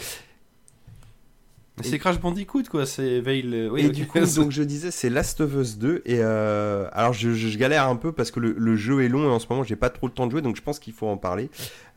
C'est 1.83 1.99
Crash 1.99 2.21
Bandicoot 2.21 2.63
quoi, 2.71 2.87
c'est 2.87 3.21
Veil. 3.21 3.51
euh, 3.53 3.69
Oui, 3.69 3.87
et 3.87 3.89
du 3.89 4.07
coup, 4.07 4.21
donc 4.21 4.51
je 4.53 4.63
disais, 4.63 4.93
c'est 4.93 5.11
Last 5.11 5.41
of 5.41 5.55
Us 5.55 5.77
2. 5.77 6.03
Et 6.05 6.19
euh, 6.21 6.87
alors, 6.93 7.13
je, 7.13 7.33
je- 7.35 7.49
je 7.49 7.59
galère 7.59 7.89
un 7.89 7.97
peu 7.97 8.13
parce 8.13 8.31
que 8.31 8.39
le, 8.39 8.55
le 8.57 8.77
jeu 8.77 9.03
est 9.03 9.09
long 9.09 9.25
et 9.25 9.33
en 9.33 9.41
ce 9.41 9.47
moment, 9.51 9.65
j'ai 9.65 9.75
pas 9.75 9.91
trop 9.91 10.07
le 10.07 10.13
temps 10.13 10.27
de 10.27 10.31
jouer, 10.31 10.41
donc 10.41 10.55
je 10.55 10.63
pense 10.63 10.79
qu'il 10.79 10.93
faut 10.93 11.09
en 11.09 11.17
parler. 11.17 11.51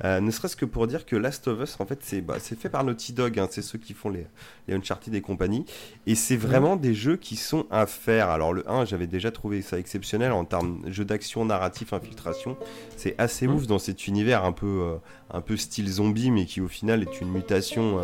Euh, 0.04 0.20
ne 0.20 0.32
serait-ce 0.32 0.56
que 0.56 0.66
pour 0.66 0.88
dire 0.88 1.06
que 1.06 1.16
Last 1.16 1.48
of 1.48 1.62
Us, 1.62 1.76
en 1.80 1.86
fait, 1.86 2.00
c'est 2.02 2.22
bah, 2.22 2.38
c'est 2.40 2.60
fait 2.60 2.70
par 2.70 2.84
Naughty 2.84 3.14
Dog, 3.14 3.38
hein, 3.38 3.48
c'est 3.52 3.62
ceux 3.62 3.78
qui 3.78 3.94
font 3.94 4.10
les, 4.10 4.26
les 4.68 4.74
Uncharted 4.74 5.14
et 5.14 5.22
compagnie. 5.22 5.64
Et 6.08 6.16
c'est 6.16 6.38
vraiment 6.38 6.76
des 6.76 6.96
jeux 6.96 7.16
qui 7.18 7.36
sont 7.36 7.68
à 7.70 7.86
faire. 7.86 8.30
Alors, 8.32 8.54
le 8.54 8.68
1, 8.68 8.86
j'avais 8.86 9.06
déjà 9.08 9.30
trouvé 9.30 9.62
ça 9.62 9.78
exceptionnel 9.78 10.32
en 10.32 10.44
termes 10.44 10.82
de 10.88 10.92
jeu 10.92 11.06
d'action, 11.06 11.46
narratif, 11.46 11.94
infiltration. 11.94 12.58
C'est 12.96 13.14
assez 13.20 13.46
Mhm. 13.46 13.54
ouf 13.56 13.68
dans 13.68 13.80
cet 13.80 14.08
univers 14.08 14.44
un 14.44 14.54
peu, 14.54 14.66
euh, 14.66 14.96
un 15.32 15.42
peu 15.42 15.56
style 15.56 15.88
zombie, 15.88 16.32
mais 16.32 16.46
qui 16.46 16.62
au 16.62 16.68
final 16.68 17.04
est 17.04 17.22
une 17.22 17.30
mutation 17.32 18.00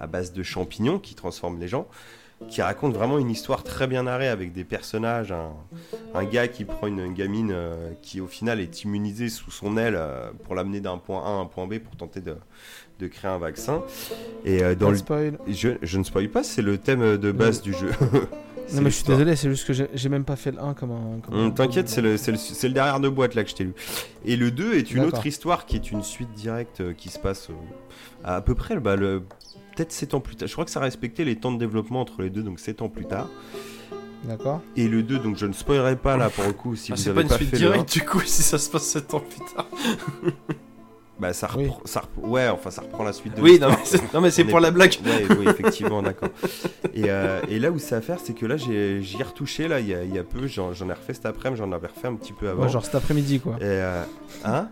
à 0.00 0.06
base 0.06 0.32
de 0.32 0.42
champignons 0.42 0.98
qui 0.98 1.14
transforment 1.14 1.60
les 1.60 1.68
gens 1.68 1.86
qui 2.48 2.62
raconte 2.62 2.94
vraiment 2.94 3.18
une 3.18 3.30
histoire 3.30 3.62
très 3.62 3.86
bien 3.86 4.04
narrée 4.04 4.28
avec 4.28 4.52
des 4.52 4.64
personnages, 4.64 5.32
un, 5.32 5.52
un 6.14 6.24
gars 6.24 6.48
qui 6.48 6.64
prend 6.64 6.86
une 6.86 7.12
gamine 7.12 7.50
euh, 7.52 7.92
qui 8.02 8.20
au 8.20 8.26
final 8.26 8.60
est 8.60 8.82
immunisée 8.84 9.28
sous 9.28 9.50
son 9.50 9.76
aile 9.76 9.94
euh, 9.96 10.30
pour 10.44 10.54
l'amener 10.54 10.80
d'un 10.80 10.98
point 10.98 11.22
A 11.24 11.28
à 11.28 11.32
un 11.32 11.46
point 11.46 11.66
B 11.66 11.78
pour 11.78 11.96
tenter 11.96 12.20
de, 12.20 12.36
de 13.00 13.06
créer 13.06 13.30
un 13.30 13.38
vaccin. 13.38 13.82
Et 14.44 14.62
euh, 14.62 14.74
dans 14.74 14.90
le, 14.90 14.98
je, 15.48 15.70
je 15.80 15.98
ne 15.98 16.04
spoil 16.04 16.28
pas, 16.28 16.42
c'est 16.42 16.62
le 16.62 16.78
thème 16.78 17.16
de 17.16 17.32
base 17.32 17.62
du 17.62 17.72
jeu. 17.72 17.90
Non 18.72 18.80
mais 18.80 18.88
je 18.88 18.94
suis 18.94 19.04
désolé, 19.04 19.36
c'est 19.36 19.50
juste 19.50 19.66
que 19.66 19.74
j'ai 19.92 20.08
même 20.08 20.24
pas 20.24 20.36
fait 20.36 20.50
le 20.50 20.58
1 20.58 20.72
comme 20.72 20.90
un. 20.90 21.20
comme 21.20 21.34
Hum, 21.34 21.52
T'inquiète, 21.54 21.86
c'est 21.86 22.00
le, 22.00 22.72
derrière 22.72 22.98
de 22.98 23.10
boîte 23.10 23.34
là 23.34 23.44
que 23.44 23.50
je 23.50 23.54
t'ai 23.54 23.64
lu. 23.64 23.74
Et 24.24 24.36
le 24.36 24.50
2 24.50 24.78
est 24.78 24.90
une 24.90 25.04
autre 25.04 25.26
histoire 25.26 25.66
qui 25.66 25.76
est 25.76 25.90
une 25.90 26.02
suite 26.02 26.32
directe 26.32 26.94
qui 26.94 27.10
se 27.10 27.18
passe 27.18 27.50
à, 28.24 28.36
à 28.36 28.40
peu 28.40 28.54
près 28.54 28.80
bah, 28.80 28.96
le, 28.96 29.22
peut-être 29.74 29.92
7 29.92 30.14
ans 30.14 30.20
plus 30.20 30.36
tard. 30.36 30.48
Je 30.48 30.52
crois 30.52 30.64
que 30.64 30.70
ça 30.70 30.80
respectait 30.80 31.24
les 31.24 31.36
temps 31.36 31.52
de 31.52 31.58
développement 31.58 32.00
entre 32.00 32.22
les 32.22 32.30
deux, 32.30 32.42
donc 32.42 32.60
7 32.60 32.82
ans 32.82 32.88
plus 32.88 33.04
tard. 33.06 33.28
D'accord. 34.24 34.62
Et 34.76 34.88
le 34.88 35.02
2, 35.02 35.18
donc 35.18 35.36
je 35.36 35.44
ne 35.46 35.52
spoilerai 35.52 35.96
pas 35.96 36.16
là 36.16 36.30
pour 36.30 36.44
le 36.44 36.52
coup 36.52 36.76
si 36.76 36.92
Ah, 36.92 36.94
vous 36.96 37.02
c'est 37.02 37.10
avez 37.10 37.16
pas 37.16 37.22
une 37.22 37.28
pas 37.28 37.36
suite 37.36 37.50
fait 37.50 37.58
le 37.58 37.66
1. 37.68 37.70
directe 37.72 37.92
du 37.92 38.00
coup 38.06 38.20
si 38.24 38.42
ça 38.42 38.56
se 38.58 38.70
passe 38.70 38.84
7 38.86 39.12
ans 39.14 39.20
plus 39.20 39.54
tard. 39.54 39.66
Bah 41.16 41.32
ça 41.32 41.48
Oui. 41.56 41.70
ça 41.84 42.00
reprend- 42.00 42.28
ouais, 42.28 42.48
enfin 42.48 42.70
ça 42.72 42.82
reprend 42.82 43.04
la 43.04 43.12
suite 43.12 43.36
de 43.36 43.40
Oui, 43.40 43.60
non 43.60 43.68
mais 43.68 43.76
c'est, 43.84 44.12
non, 44.12 44.20
mais 44.20 44.32
c'est 44.32 44.42
est 44.42 44.46
pour 44.46 44.58
la 44.58 44.72
blague. 44.72 44.94
Ouais, 45.06 45.24
oui, 45.38 45.46
effectivement, 45.48 46.02
d'accord. 46.02 46.30
Et, 46.92 47.04
euh, 47.08 47.40
et 47.48 47.60
là 47.60 47.70
où 47.70 47.78
c'est 47.78 47.94
à 47.94 48.00
faire, 48.00 48.18
c'est 48.18 48.34
que 48.34 48.44
là 48.46 48.56
j'ai- 48.56 49.00
j'y 49.00 49.20
ai 49.20 49.22
retouché 49.22 49.68
là 49.68 49.78
il 49.78 49.86
y 49.86 49.94
a, 49.94 50.02
il 50.02 50.12
y 50.12 50.18
a 50.18 50.24
peu, 50.24 50.48
j'en 50.48 50.72
j'en 50.72 50.88
ai 50.88 50.92
refait 50.92 51.14
cet 51.14 51.24
après-midi, 51.26 51.60
j'en 51.62 51.70
avais 51.70 51.86
refait 51.86 52.08
un 52.08 52.16
petit 52.16 52.32
peu 52.32 52.48
avant. 52.48 52.64
Ouais, 52.64 52.68
genre 52.68 52.84
cet 52.84 52.96
après-midi 52.96 53.38
quoi. 53.38 53.52
Et 53.60 53.64
euh, 53.64 54.02
hein? 54.44 54.68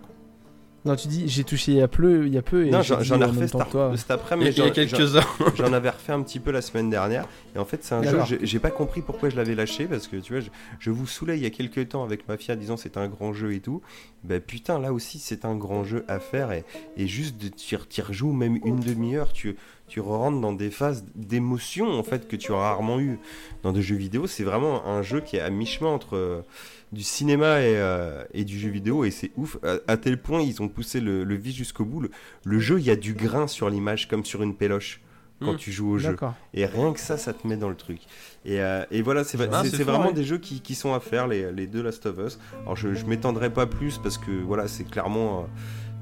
Non, 0.85 0.97
tu 0.97 1.07
dis 1.07 1.28
j'ai 1.28 1.44
touché 1.44 1.70
il 1.73 1.78
y 1.78 1.81
a 1.81 1.86
peu, 1.86 2.27
il 2.27 2.33
y 2.35 2.39
a 2.39 2.43
peu 2.43 2.67
et 2.67 2.70
Non, 2.70 2.83
j'ai 2.83 2.97
j'en 3.02 3.20
ai 3.20 3.25
refait 3.25 3.47
cet, 3.47 3.55
ar- 3.61 3.69
cet 3.97 4.07
Il 4.09 4.11
y 4.11 4.12
après-midi. 4.15 4.49
a, 4.49 4.51
il 4.51 4.59
y 4.59 4.62
a 4.62 4.67
j'en- 4.67 4.73
quelques 4.97 5.15
heures. 5.15 5.39
j'en- 5.55 5.73
avais 5.73 5.91
refait 5.91 6.12
un 6.12 6.20
petit 6.23 6.41
peu 6.41 6.51
la 6.51 6.61
semaine 6.61 6.91
dernière. 6.91 7.28
Et 7.55 7.59
en 7.61 7.65
fait, 7.65 7.85
c'est 7.85 7.94
un 7.94 8.02
jeu, 8.02 8.39
j'ai 8.43 8.59
pas 8.59 8.73
compris 8.73 9.01
pourquoi 9.01 9.28
je 9.28 9.36
l'avais 9.36 9.55
lâché. 9.55 9.86
Parce 9.86 10.09
que 10.09 10.17
tu 10.17 10.33
vois, 10.33 10.41
je, 10.41 10.49
je 10.81 10.91
vous 10.91 11.07
saoulais 11.07 11.36
il 11.36 11.43
y 11.43 11.47
a 11.47 11.51
quelques 11.51 11.91
temps 11.91 12.02
avec 12.02 12.27
ma 12.27 12.36
fille 12.36 12.52
en 12.52 12.59
disant 12.59 12.77
c'est 12.77 12.97
un 12.97 13.07
grand 13.07 13.33
jeu 13.33 13.52
et 13.55 13.61
tout. 13.61 13.81
Bah 14.25 14.41
putain, 14.41 14.81
là 14.81 14.93
aussi, 14.93 15.20
c'est 15.20 15.44
un 15.44 15.55
grand 15.55 15.85
jeu 15.85 16.05
à 16.09 16.19
faire. 16.19 16.51
Et, 16.51 16.65
et 16.97 17.07
juste, 17.07 17.41
de 17.41 17.47
t'y 17.49 17.77
t'y 17.89 18.02
rejoues 18.02 18.33
même 18.33 18.59
une 18.65 18.81
demi-heure, 18.81 19.33
tu, 19.33 19.55
tu 19.86 20.01
rentres 20.01 20.41
dans 20.41 20.52
des 20.52 20.70
phases 20.70 21.05
d'émotion 21.15 21.91
en 21.97 22.02
fait 22.02 22.27
que 22.27 22.35
tu 22.35 22.52
as 22.52 22.57
rarement 22.57 22.99
eu 22.99 23.20
dans 23.62 23.73
des 23.73 23.83
jeux 23.83 23.94
vidéo. 23.97 24.27
C'est 24.27 24.44
vraiment 24.44 24.85
un 24.86 25.02
jeu 25.02 25.20
qui 25.20 25.36
est 25.36 25.41
à 25.41 25.51
mi-chemin 25.51 25.91
entre. 25.91 26.44
Du 26.92 27.02
cinéma 27.02 27.60
et, 27.62 27.76
euh, 27.76 28.22
et 28.34 28.44
du 28.44 28.58
jeu 28.58 28.68
vidéo 28.68 29.04
et 29.04 29.10
c'est 29.10 29.30
ouf 29.36 29.56
à, 29.62 29.76
à 29.90 29.96
tel 29.96 30.20
point 30.20 30.42
ils 30.42 30.60
ont 30.60 30.68
poussé 30.68 31.00
le, 31.00 31.24
le 31.24 31.34
vice 31.34 31.56
jusqu'au 31.56 31.84
bout 31.86 32.00
le, 32.00 32.10
le 32.44 32.58
jeu 32.58 32.78
il 32.78 32.84
y 32.84 32.90
a 32.90 32.96
du 32.96 33.14
grain 33.14 33.46
sur 33.46 33.70
l'image 33.70 34.08
comme 34.08 34.24
sur 34.24 34.42
une 34.42 34.54
péloche 34.54 35.00
quand 35.40 35.54
Mm. 35.54 35.56
tu 35.56 35.72
joues 35.72 35.90
au 35.90 35.98
jeu 35.98 36.10
et 36.54 36.66
rien 36.66 36.92
que 36.92 37.00
ça, 37.00 37.16
ça 37.16 37.32
te 37.32 37.44
met 37.48 37.56
dans 37.56 37.68
le 37.68 37.74
truc. 37.74 37.98
Et, 38.44 38.60
euh, 38.60 38.84
et 38.92 39.02
voilà, 39.02 39.24
c'est 39.24 39.36
Ah, 39.40 39.46
vraiment 39.82 40.06
ouais. 40.06 40.12
des 40.12 40.22
jeux 40.22 40.38
qui, 40.38 40.60
qui 40.60 40.76
sont 40.76 40.94
à 40.94 41.00
faire, 41.00 41.26
les, 41.26 41.50
les 41.50 41.66
deux 41.66 41.82
Last 41.82 42.06
of 42.06 42.16
Us. 42.24 42.38
Alors 42.62 42.76
je, 42.76 42.94
je 42.94 43.04
m'étendrai 43.06 43.50
pas 43.50 43.66
plus 43.66 43.98
parce 43.98 44.18
que 44.18 44.30
voilà, 44.30 44.68
c'est 44.68 44.84
clairement 44.88 45.40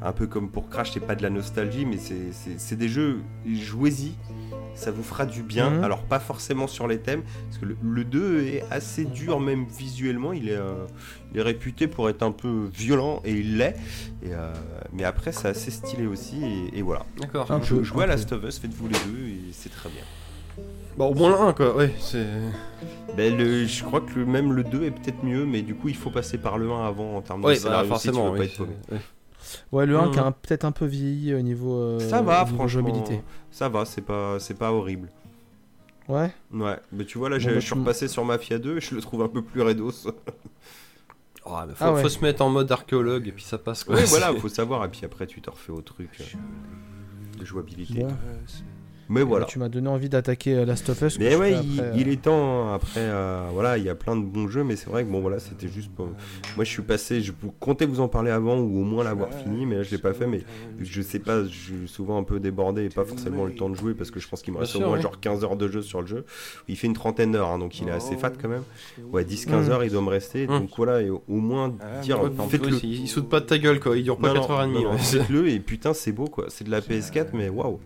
euh, 0.03 0.07
un 0.09 0.13
peu 0.13 0.27
comme 0.27 0.51
pour 0.51 0.69
Crash, 0.69 0.91
c'est 0.93 1.01
pas 1.01 1.15
de 1.15 1.23
la 1.23 1.31
nostalgie, 1.31 1.87
mais 1.87 1.97
c'est- 1.97 2.33
c'est 2.33 2.61
c'est 2.61 2.77
des 2.77 2.91
jeux, 2.91 3.21
jouez-y, 3.51 4.13
ça 4.81 4.91
vous 4.91 5.03
fera 5.03 5.27
du 5.27 5.43
bien. 5.43 5.71
Mhm. 5.71 5.85
Alors 5.85 6.03
pas 6.03 6.19
forcément 6.21 6.67
sur 6.67 6.89
les 6.89 6.99
thèmes, 6.99 7.23
parce 7.49 7.59
que 7.59 7.67
le, 7.67 7.77
le 7.83 8.05
2 8.05 8.41
est 8.47 8.65
assez 8.71 9.05
dur 9.05 9.39
même 9.41 9.67
visuellement, 9.67 10.33
il 10.33 10.49
est, 10.49 10.57
euh, 10.57 10.87
il 11.33 11.39
est 11.39 11.43
réputé 11.43 11.87
pour 11.87 12.09
être 12.09 12.23
un 12.23 12.33
peu 12.33 12.69
violent 12.73 13.21
et 13.25 13.33
il 13.33 13.59
l'est. 13.59 13.77
Euh, 14.27 14.53
mais 14.93 15.05
après 15.05 15.33
c'est 15.33 15.49
assez 15.49 15.71
stylé 15.71 16.07
aussi 16.07 16.43
et, 16.45 16.79
et 16.79 16.83
voilà. 16.83 17.05
D'accord. 17.21 17.51
Un 17.51 17.61
Je, 17.63 17.77
peu. 17.77 18.07
Last 18.07 18.33
of 18.33 18.43
Us, 18.45 18.59
faites-vous 18.59 18.89
les 18.89 18.99
deux 19.07 19.29
et 19.29 19.41
c'est 19.53 19.71
très 19.71 19.89
bien. 19.91 20.03
Bah 20.99 21.05
au 21.05 21.15
moins 21.15 21.31
le 21.31 21.37
1 21.41 21.53
quoi, 21.53 21.77
ouais, 21.77 21.93
c'est... 22.01 22.27
Ben, 23.17 23.37
le- 23.37 23.65
je 23.67 23.85
crois 23.85 24.01
que 24.01 24.19
le- 24.19 24.27
même 24.27 24.53
le 24.53 24.65
2 24.65 24.83
est 24.85 24.91
peut-être 24.91 25.23
mieux, 25.25 25.47
mais 25.47 25.63
du 25.63 25.75
coup 25.75 25.89
il 25.89 25.97
faut 25.97 26.11
passer 26.11 26.37
par 26.39 26.59
le 26.59 26.71
1 26.71 26.87
avant 26.87 27.17
en 27.17 27.23
termes 27.23 27.41
de 27.43 27.47
Ouais, 27.47 27.55
bah, 27.55 27.61
scénario 27.61 27.83
si 27.97 28.09
tu 28.09 28.15
forcément, 28.15 28.31
veux 28.33 28.37
pas 28.39 28.43
oui, 28.45 28.47
être 28.47 28.57
paumé. 28.59 28.73
Ouais. 29.73 29.79
Ouais, 29.81 29.87
le 29.87 29.99
1 29.99 30.07
Mhm. 30.07 30.13
qui 30.13 30.19
a 30.19 30.25
un- 30.27 30.33
peut-être 30.33 30.65
un 30.65 30.73
peu 30.73 30.85
vieilli 30.87 31.35
au 31.35 31.41
niveau. 31.41 31.75
euh, 31.79 31.99
Ça 32.01 32.23
va, 32.23 32.43
au 32.43 32.45
niveau 32.45 32.57
franchement. 32.57 32.69
jouabilité. 32.69 33.21
Ça 33.51 33.69
va, 33.69 33.85
c'est 33.85 34.01
pas, 34.03 34.39
c'est 34.41 34.55
pas 34.59 34.73
horrible. 34.73 35.09
Ouais. 36.09 36.33
Ouais, 36.53 36.77
mais 36.93 37.05
tu 37.05 37.19
vois 37.19 37.29
là, 37.29 37.39
Bon, 37.39 37.45
bah, 37.45 37.51
je 37.55 37.61
suis 37.61 37.75
repassé 37.75 38.09
sur 38.09 38.25
Mafia 38.25 38.59
2 38.59 38.79
et 38.79 38.81
je 38.81 38.95
le 38.95 39.01
trouve 39.01 39.23
un 39.23 39.29
peu 39.29 39.43
plus 39.43 39.63
redos. 39.63 39.93
Oh, 41.47 41.57
mais 41.67 41.75
faut, 41.75 41.85
Ah 41.85 41.93
ouais. 41.95 42.03
faut 42.03 42.09
se 42.11 42.21
mettre 42.21 42.43
en 42.43 42.51
mode 42.51 42.71
archéologue 42.71 43.27
et 43.27 43.33
puis 43.33 43.43
ça 43.43 43.57
passe 43.57 43.83
quoi. 43.85 43.95
ouais, 43.97 44.05
voilà, 44.05 44.33
faut 44.39 44.49
savoir, 44.51 44.85
et 44.85 44.89
puis 44.91 45.01
après 45.07 45.27
tu 45.27 45.41
te 45.41 45.49
refais 45.49 45.73
au 45.73 45.81
truc 45.81 46.11
euh, 46.21 47.39
de 47.39 47.45
jouabilité. 47.47 48.03
Bon. 48.05 48.09
Mais 49.11 49.23
voilà. 49.23 49.47
Tu 49.47 49.59
m'as 49.59 49.69
donné 49.69 49.89
envie 49.89 50.09
d'attaquer 50.09 50.55
euh, 50.55 50.65
Last 50.65 50.89
of 50.89 51.03
Us. 51.03 51.19
Mais 51.19 51.35
ouais, 51.35 51.51
il, 51.65 51.81
après, 51.81 51.99
il 52.01 52.09
euh, 52.09 52.13
est 52.13 52.23
temps. 52.23 52.73
Après, 52.73 53.01
euh, 53.01 53.49
voilà, 53.53 53.77
il 53.77 53.85
y 53.85 53.89
a 53.89 53.97
plein 53.97 54.15
de 54.17 54.23
bons 54.25 54.49
jeux, 54.49 54.63
mais 54.63 54.77
c'est 54.77 54.89
vrai 54.89 55.05
que 55.05 55.11
bon, 55.11 55.21
voilà, 55.21 55.41
c'était 55.41 55.67
juste. 55.67 55.91
Pour... 55.91 56.07
Moi, 56.07 56.65
je 56.65 56.71
suis 56.71 56.83
passé. 56.83 57.21
Je 57.21 57.33
comptais 57.59 57.87
vous 57.87 57.99
en 57.99 58.07
parler 58.07 58.31
avant 58.31 58.57
ou 58.59 58.81
au 58.81 58.85
moins 58.85 59.03
l'avoir 59.03 59.35
fini, 59.35 59.67
mais 59.67 59.77
là, 59.77 59.83
je 59.83 59.91
l'ai 59.91 59.99
pas 59.99 60.15
fait. 60.15 60.29
Mais 60.29 60.43
je 60.81 61.03
sais 61.03 61.19
pas, 61.19 61.43
je 61.43 61.49
suis 61.49 61.89
souvent 61.89 62.19
un 62.19 62.23
peu 62.23 62.39
débordé 62.39 62.85
et 62.85 62.89
pas 62.89 63.05
forcément 63.05 63.45
le 63.45 63.55
temps 63.55 63.69
de 63.69 63.75
jouer 63.75 63.95
parce 63.95 64.13
que 64.13 64.21
je 64.21 64.29
pense 64.29 64.43
qu'il 64.43 64.55
me 64.55 64.59
reste 64.59 64.77
au 64.77 64.81
moins 64.81 64.93
ouais. 64.93 65.03
genre 65.03 65.19
15 65.19 65.43
heures 65.43 65.57
de 65.57 65.67
jeu 65.67 65.83
sur 65.83 66.01
le 66.01 66.07
jeu. 66.07 66.25
Il 66.69 66.77
fait 66.77 66.87
une 66.87 66.95
trentaine 66.95 67.33
d'heures, 67.33 67.49
hein, 67.51 67.59
donc 67.59 67.81
il 67.81 67.89
est 67.89 67.93
assez 67.93 68.17
fat 68.17 68.31
quand 68.41 68.49
même. 68.49 68.63
Ouais, 69.13 69.25
10-15 69.25 69.51
Mm. 69.51 69.71
heures, 69.71 69.85
il 69.85 69.91
doit 69.91 70.03
me 70.03 70.09
rester. 70.09 70.47
Mm. 70.47 70.61
Donc 70.61 70.71
voilà, 70.77 71.03
et 71.03 71.11
au, 71.11 71.23
moins 71.29 71.75
dire, 72.03 72.23
Ouais, 72.23 72.31
faites-le. 72.49 72.79
il, 72.85 73.01
il 73.03 73.09
saute 73.09 73.29
pas 73.29 73.41
de 73.41 73.47
ta 73.47 73.59
gueule 73.59 73.81
quoi, 73.81 73.97
il 73.97 74.05
dure 74.05 74.19
pas 74.19 74.29
Non, 74.33 74.43
non, 74.43 74.47
4h30. 74.47 74.73
non, 74.73 74.83
non, 74.83 74.93
ouais. 74.93 74.99
faites-le 74.99 75.49
et 75.49 75.59
putain, 75.61 75.95
c'est 75.95 76.13
beau 76.13 76.27
quoi. 76.27 76.45
C'est 76.49 76.65
de 76.65 76.71
la 76.71 76.81
PS4, 76.81 77.31
mais 77.33 77.49
waouh. 77.49 77.81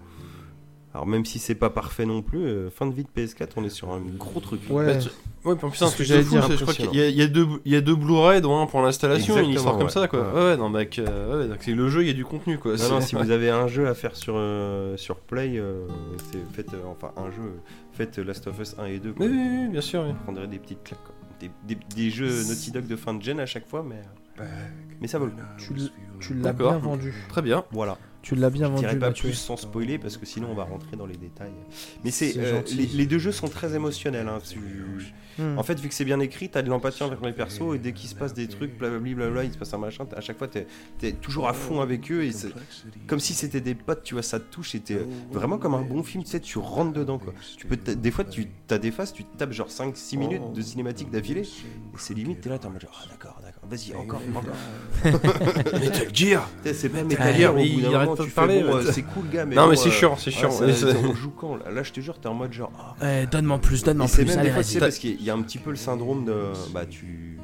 Alors 0.95 1.07
même 1.07 1.25
si 1.25 1.41
c'est 1.41 1.57
pas 1.57 1.71
parfait 1.71 2.07
non 2.07 2.23
plus, 2.23 2.39
euh, 2.47 2.71
fin 2.71 2.87
de 2.87 2.95
vie 2.95 3.03
de 3.03 3.09
PS4, 3.21 3.49
on 3.57 3.65
est 3.65 3.69
sur 3.69 3.91
un 3.93 4.01
gros 4.01 4.39
truc. 4.39 4.61
Ouais. 4.71 4.87
Bah, 4.87 4.97
tu- 4.97 5.09
Ouais, 5.45 5.57
puis 5.57 5.67
en 5.67 5.69
plus, 5.71 5.77
C'est 5.79 5.87
ce 5.89 5.97
que 5.99 6.05
j'allais 6.05 6.23
dire, 6.23 6.45
c'est- 6.47 6.57
je 6.57 6.63
crois 6.63 6.73
qu'il 6.73 6.95
y, 6.95 7.03
a- 7.03 7.09
il 7.09 7.17
y 7.17 7.21
a 7.23 7.27
deux, 7.27 7.47
il 7.67 7.73
y 7.73 7.77
a 7.77 7.81
deux 7.83 7.97
Blu-ray, 7.97 8.41
dont 8.41 8.59
un 8.63 8.67
pour 8.67 8.81
l'installation, 8.81 9.35
une 9.43 9.51
histoire 9.51 9.77
comme 9.77 9.91
ça, 9.91 10.09
quoi. 10.09 10.21
Ouais. 10.21 10.33
Ouais, 10.33 10.45
ouais, 10.53 10.57
non, 10.57 10.71
mec, 10.71 10.99
euh, 11.01 11.43
ouais, 11.43 11.49
donc 11.49 11.59
c'est 11.61 11.73
le 11.75 11.89
jeu, 11.91 12.03
il 12.03 12.07
y 12.07 12.11
a 12.11 12.15
du 12.15 12.25
contenu, 12.25 12.57
quoi. 12.59 12.77
Non, 12.77 12.89
non, 12.89 13.01
C'est- 13.01 13.09
si 13.09 13.15
vous 13.17 13.31
avez 13.31 13.51
un 13.51 13.67
jeu 13.67 13.87
à 13.89 13.95
faire 13.95 14.15
sur, 14.17 14.35
euh, 14.37 14.97
sur 14.97 15.17
Play, 15.17 15.55
euh, 15.59 15.87
c'est- 16.31 16.39
faites, 16.55 16.73
euh, 16.73 16.79
enfin 16.91 17.11
un 17.19 17.31
jeu, 17.33 17.53
faites 17.93 18.17
Last 18.19 18.47
of 18.47 18.59
Us 18.61 18.75
1 18.79 18.87
et 18.87 19.01
2. 19.01 19.13
quoi. 19.13 19.27
Oui, 19.27 19.33
oui, 19.35 19.49
oui, 19.65 19.69
bien 19.69 19.81
sûr, 19.83 20.01
oui. 20.07 20.13
Vous 20.13 20.23
prendrez 20.25 20.47
des 20.47 20.59
petites 20.59 20.83
claques. 20.85 21.03
quoi. 21.05 21.15
Des, 21.41 21.51
des- 21.67 21.81
des 21.95 22.11
jeux 22.11 22.31
Naughty 22.49 22.71
Dog 22.71 22.87
de 22.87 22.97
fin 22.97 23.13
de 23.13 23.23
gen 23.23 23.39
à 23.41 23.47
chaque 23.47 23.69
fois, 23.69 23.85
mais, 23.87 23.97
euh, 24.41 24.45
mais 25.03 25.09
ça 25.09 25.19
vaut 25.19 25.27
le 25.27 25.33
coup. 25.33 25.39
Tu 26.21 26.35
l'as 26.35 26.53
bien 26.55 26.79
vendu. 26.79 27.13
Très 27.29 27.43
bien. 27.43 27.65
Voilà. 27.73 27.99
Tu 28.25 28.35
l'as 28.35 28.51
bien 28.51 28.67
Je 28.67 28.71
vendu. 28.73 28.81
dirais 28.87 28.99
pas 28.99 29.09
Mathieu. 29.09 29.29
plus 29.29 29.35
sans 29.37 29.57
spoiler 29.57 29.99
parce 29.99 30.17
que 30.17 30.25
sinon 30.27 30.49
on 30.51 30.55
va 30.55 30.65
rentrer 30.65 30.97
dans 30.97 31.07
les 31.07 31.17
détails. 31.17 31.53
Mais 32.05 32.11
c'est 32.11 32.37
euh, 32.39 32.63
les, 32.75 32.87
les 32.87 33.07
deux 33.07 33.19
jeux 33.19 33.33
sont 33.33 33.49
très 33.49 33.75
émotionnels. 33.75 34.27
hein. 34.29 34.39
Hmm. 35.39 35.59
En 35.59 35.63
fait, 35.65 35.79
vu 35.81 35.89
que 35.89 35.95
c'est 35.95 36.05
bien 36.05 36.21
écrit, 36.21 36.49
t'as 36.49 36.63
de 36.63 36.71
l'empathie 36.71 37.03
envers 37.03 37.21
les 37.21 37.33
persos 37.33 37.75
et 37.75 37.79
dès 37.79 37.93
qu'il 37.93 38.09
se 38.09 38.15
passe 38.15 38.35
des 38.35 38.47
trucs, 38.47 38.79
blablabla, 38.79 39.15
blablabla, 39.15 39.45
il 39.45 39.53
se 39.53 39.59
passe 39.59 39.75
un 39.75 39.79
machin, 39.79 40.07
à 40.17 40.21
chaque 40.21 40.39
fois 40.39 40.47
t'es 40.49 40.67
es 41.03 41.13
toujours 41.13 41.49
à 41.49 41.53
fond 41.53 41.81
avec 41.81 42.11
eux 42.13 42.23
et 42.25 42.31
comme 43.09 43.19
si 43.21 43.35
c'était 43.35 43.61
des 43.61 43.75
potes, 43.75 44.05
tu 44.05 44.15
vois, 44.15 44.23
ça 44.23 44.39
te 44.41 44.45
touche 44.51 44.75
et 44.77 44.81
t'es 44.81 44.99
vraiment 45.33 45.59
comme 45.59 45.75
un 45.75 45.83
bon 45.83 46.03
film, 46.03 46.23
tu 46.25 46.31
sais, 46.31 46.41
tu 46.41 46.59
rentres 46.59 46.93
dedans 46.93 47.19
quoi. 47.19 47.35
Tu 47.59 47.67
peux 47.67 47.77
des 47.77 48.11
fois, 48.11 48.25
tu 48.25 48.47
t'as 48.69 48.79
des 48.79 48.91
phases, 48.93 49.13
tu 49.13 49.25
tapes 49.25 49.53
genre 49.53 49.69
5-6 49.69 50.17
minutes 50.17 50.53
de 50.55 50.63
cinématique 50.63 51.11
d'affilée 51.11 51.43
et 51.43 51.99
c'est 51.99 52.15
limite, 52.15 52.41
t'es 52.41 52.49
là, 52.49 52.59
t'es 52.59 52.67
en 52.67 52.71
mode 52.71 52.81
genre, 52.83 53.03
ah 53.05 53.09
d'accord, 53.11 53.39
d'accord, 53.43 53.54
vas-y, 53.71 53.95
encore, 53.95 54.21
encore. 54.35 54.55
Metal 55.81 56.09
Gear 56.15 56.49
C'est 56.73 56.93
même 56.93 57.07
Ah, 57.19 57.25
Metal 57.27 57.37
Gear, 57.37 57.59
il 57.59 57.87
arrête 57.95 58.17
pas 58.17 58.25
de 58.25 58.31
parler, 58.31 58.63
bon, 58.63 58.69
ouais. 58.77 58.87
euh, 58.87 58.93
c'est 58.93 59.03
cool 59.03 59.29
gars, 59.31 59.45
mais 59.45 59.55
Non, 59.55 59.65
bon, 59.65 59.71
mais 59.71 59.77
c'est 59.77 59.89
euh, 59.89 59.93
chiant, 59.93 60.17
c'est 60.17 60.31
ouais, 60.31 60.37
chiant. 60.37 60.51
Ouais, 60.61 60.95
on 61.05 61.15
joue 61.15 61.31
quand 61.31 61.57
là, 61.57 61.71
Là, 61.71 61.83
je 61.83 61.93
te 61.93 62.01
jure, 62.01 62.19
t'es 62.19 62.29
en 62.29 62.35
mode 62.35 62.53
genre. 62.53 62.73
ah, 62.79 63.05
Ouais, 63.05 63.27
donne-moi 63.27 63.59
plus, 63.59 63.83
donne-moi 63.83 64.07
Et 64.07 64.09
c'est 64.09 64.25
plus. 64.25 64.31
même 64.31 64.39
Allez, 64.41 64.49
des 64.51 64.63
fois, 64.63 64.81
parce 64.81 64.99
qu'il 64.99 65.23
y 65.23 65.31
a 65.31 65.35
un 65.35 65.43
petit 65.43 65.59
peu 65.59 65.71
le 65.71 65.77
syndrome 65.77 66.25
de. 66.25 66.53
Bah, 66.73 66.87
tu 66.87 67.39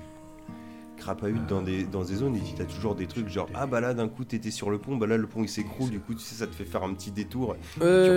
crapahutes 1.14 1.47
dans 1.48 1.62
des, 1.62 1.82
dans 1.84 2.05
des 2.05 2.14
zones 2.16 2.36
et 2.36 2.40
t'as 2.56 2.64
toujours 2.64 2.94
des 2.94 3.06
trucs 3.06 3.28
genre 3.28 3.48
ah 3.55 3.66
bah 3.66 3.80
là 3.80 3.94
d'un 3.94 4.08
coup 4.08 4.24
t'étais 4.24 4.50
sur 4.50 4.70
le 4.70 4.78
pont 4.78 4.97
bah 4.97 5.06
là 5.06 5.16
le 5.16 5.26
pont 5.26 5.42
il 5.42 5.48
s'écroule 5.48 5.90
du 5.90 5.98
coup 6.00 6.14
tu 6.14 6.20
sais 6.20 6.34
ça 6.36 6.47
te 6.47 6.55
fait 6.55 6.64
faire 6.64 6.82
un 6.84 6.92
petit 6.94 7.10
détour 7.10 7.56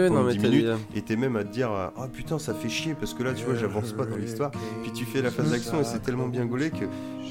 non, 0.09 0.23
mais 0.23 0.33
10 0.33 0.39
t'as 0.39 0.49
minutes. 0.49 0.65
et 0.95 1.01
t'es 1.01 1.15
même 1.15 1.35
à 1.35 1.43
te 1.43 1.51
dire 1.51 1.69
ah 1.71 1.91
putain 2.11 2.37
ça 2.39 2.53
fait 2.53 2.69
chier 2.69 2.93
parce 2.93 3.13
que 3.13 3.23
là 3.23 3.33
tu 3.33 3.45
vois 3.45 3.55
j'avance 3.55 3.93
pas 3.93 4.05
dans 4.05 4.15
l'histoire 4.17 4.51
puis 4.83 4.91
tu 4.91 5.05
fais 5.05 5.21
la 5.21 5.31
phase 5.31 5.51
d'action 5.51 5.81
et 5.81 5.83
c'est 5.83 5.99
tellement 6.01 6.27
bien 6.27 6.45
gaulé 6.45 6.69
que 6.69 6.85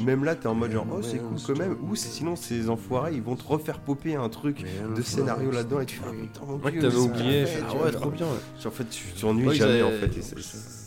même 0.05 0.25
là 0.25 0.35
t'es 0.35 0.49
en 0.49 0.55
mode 0.55 0.73
genre 0.73 0.87
oh 0.93 1.01
c'est 1.03 1.19
cool 1.19 1.37
quand 1.47 1.59
même 1.59 1.77
ou 1.83 1.95
c'est- 1.95 2.09
sinon 2.09 2.35
ces 2.37 2.69
enfoirés 2.69 3.13
ils 3.15 3.23
vont 3.23 3.37
te 3.37 3.45
refaire 3.47 3.79
popper 3.79 4.17
un 4.17 4.29
truc 4.29 4.65
de 4.97 5.03
scénario 5.03 5.51
là-dedans 5.51 5.81
et 5.81 5.87
tu 5.87 5.97
fais 5.97 6.03
ah 6.09 6.13
putain 6.21 6.41
mon 6.47 6.57
Ouais, 6.57 6.73
t'avais 6.79 6.97
oublié. 6.97 7.45
Ah 7.69 7.85
ouais, 7.85 7.91
trop 7.93 8.11
bien. 8.11 8.27
ouais. 8.27 8.67
en 8.67 8.71
fait 8.71 8.89
tu 8.91 9.05
t'ennuies 9.21 9.55
jamais 9.55 9.83
en 9.83 9.89
avaient- 9.89 10.09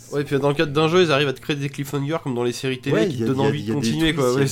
fait 0.05 0.11
et 0.11 0.15
Ouais, 0.15 0.23
puis 0.23 0.39
dans 0.39 0.49
le 0.49 0.55
cadre 0.55 0.71
d'un 0.71 0.87
jeu, 0.87 1.03
ils 1.03 1.11
arrivent 1.11 1.27
à 1.27 1.33
te 1.33 1.41
créer 1.41 1.55
des 1.55 1.69
cliffhangers 1.69 2.17
comme 2.23 2.35
dans 2.35 2.43
les 2.43 2.51
séries 2.51 2.79
télé 2.79 2.95
Ouais, 2.95 3.07
qui 3.07 3.17
te 3.17 3.23
donnent 3.23 3.41
envie 3.41 3.63
de 3.63 3.73
continuer, 3.73 4.13
quoi. 4.13 4.33
Ouais, 4.33 4.45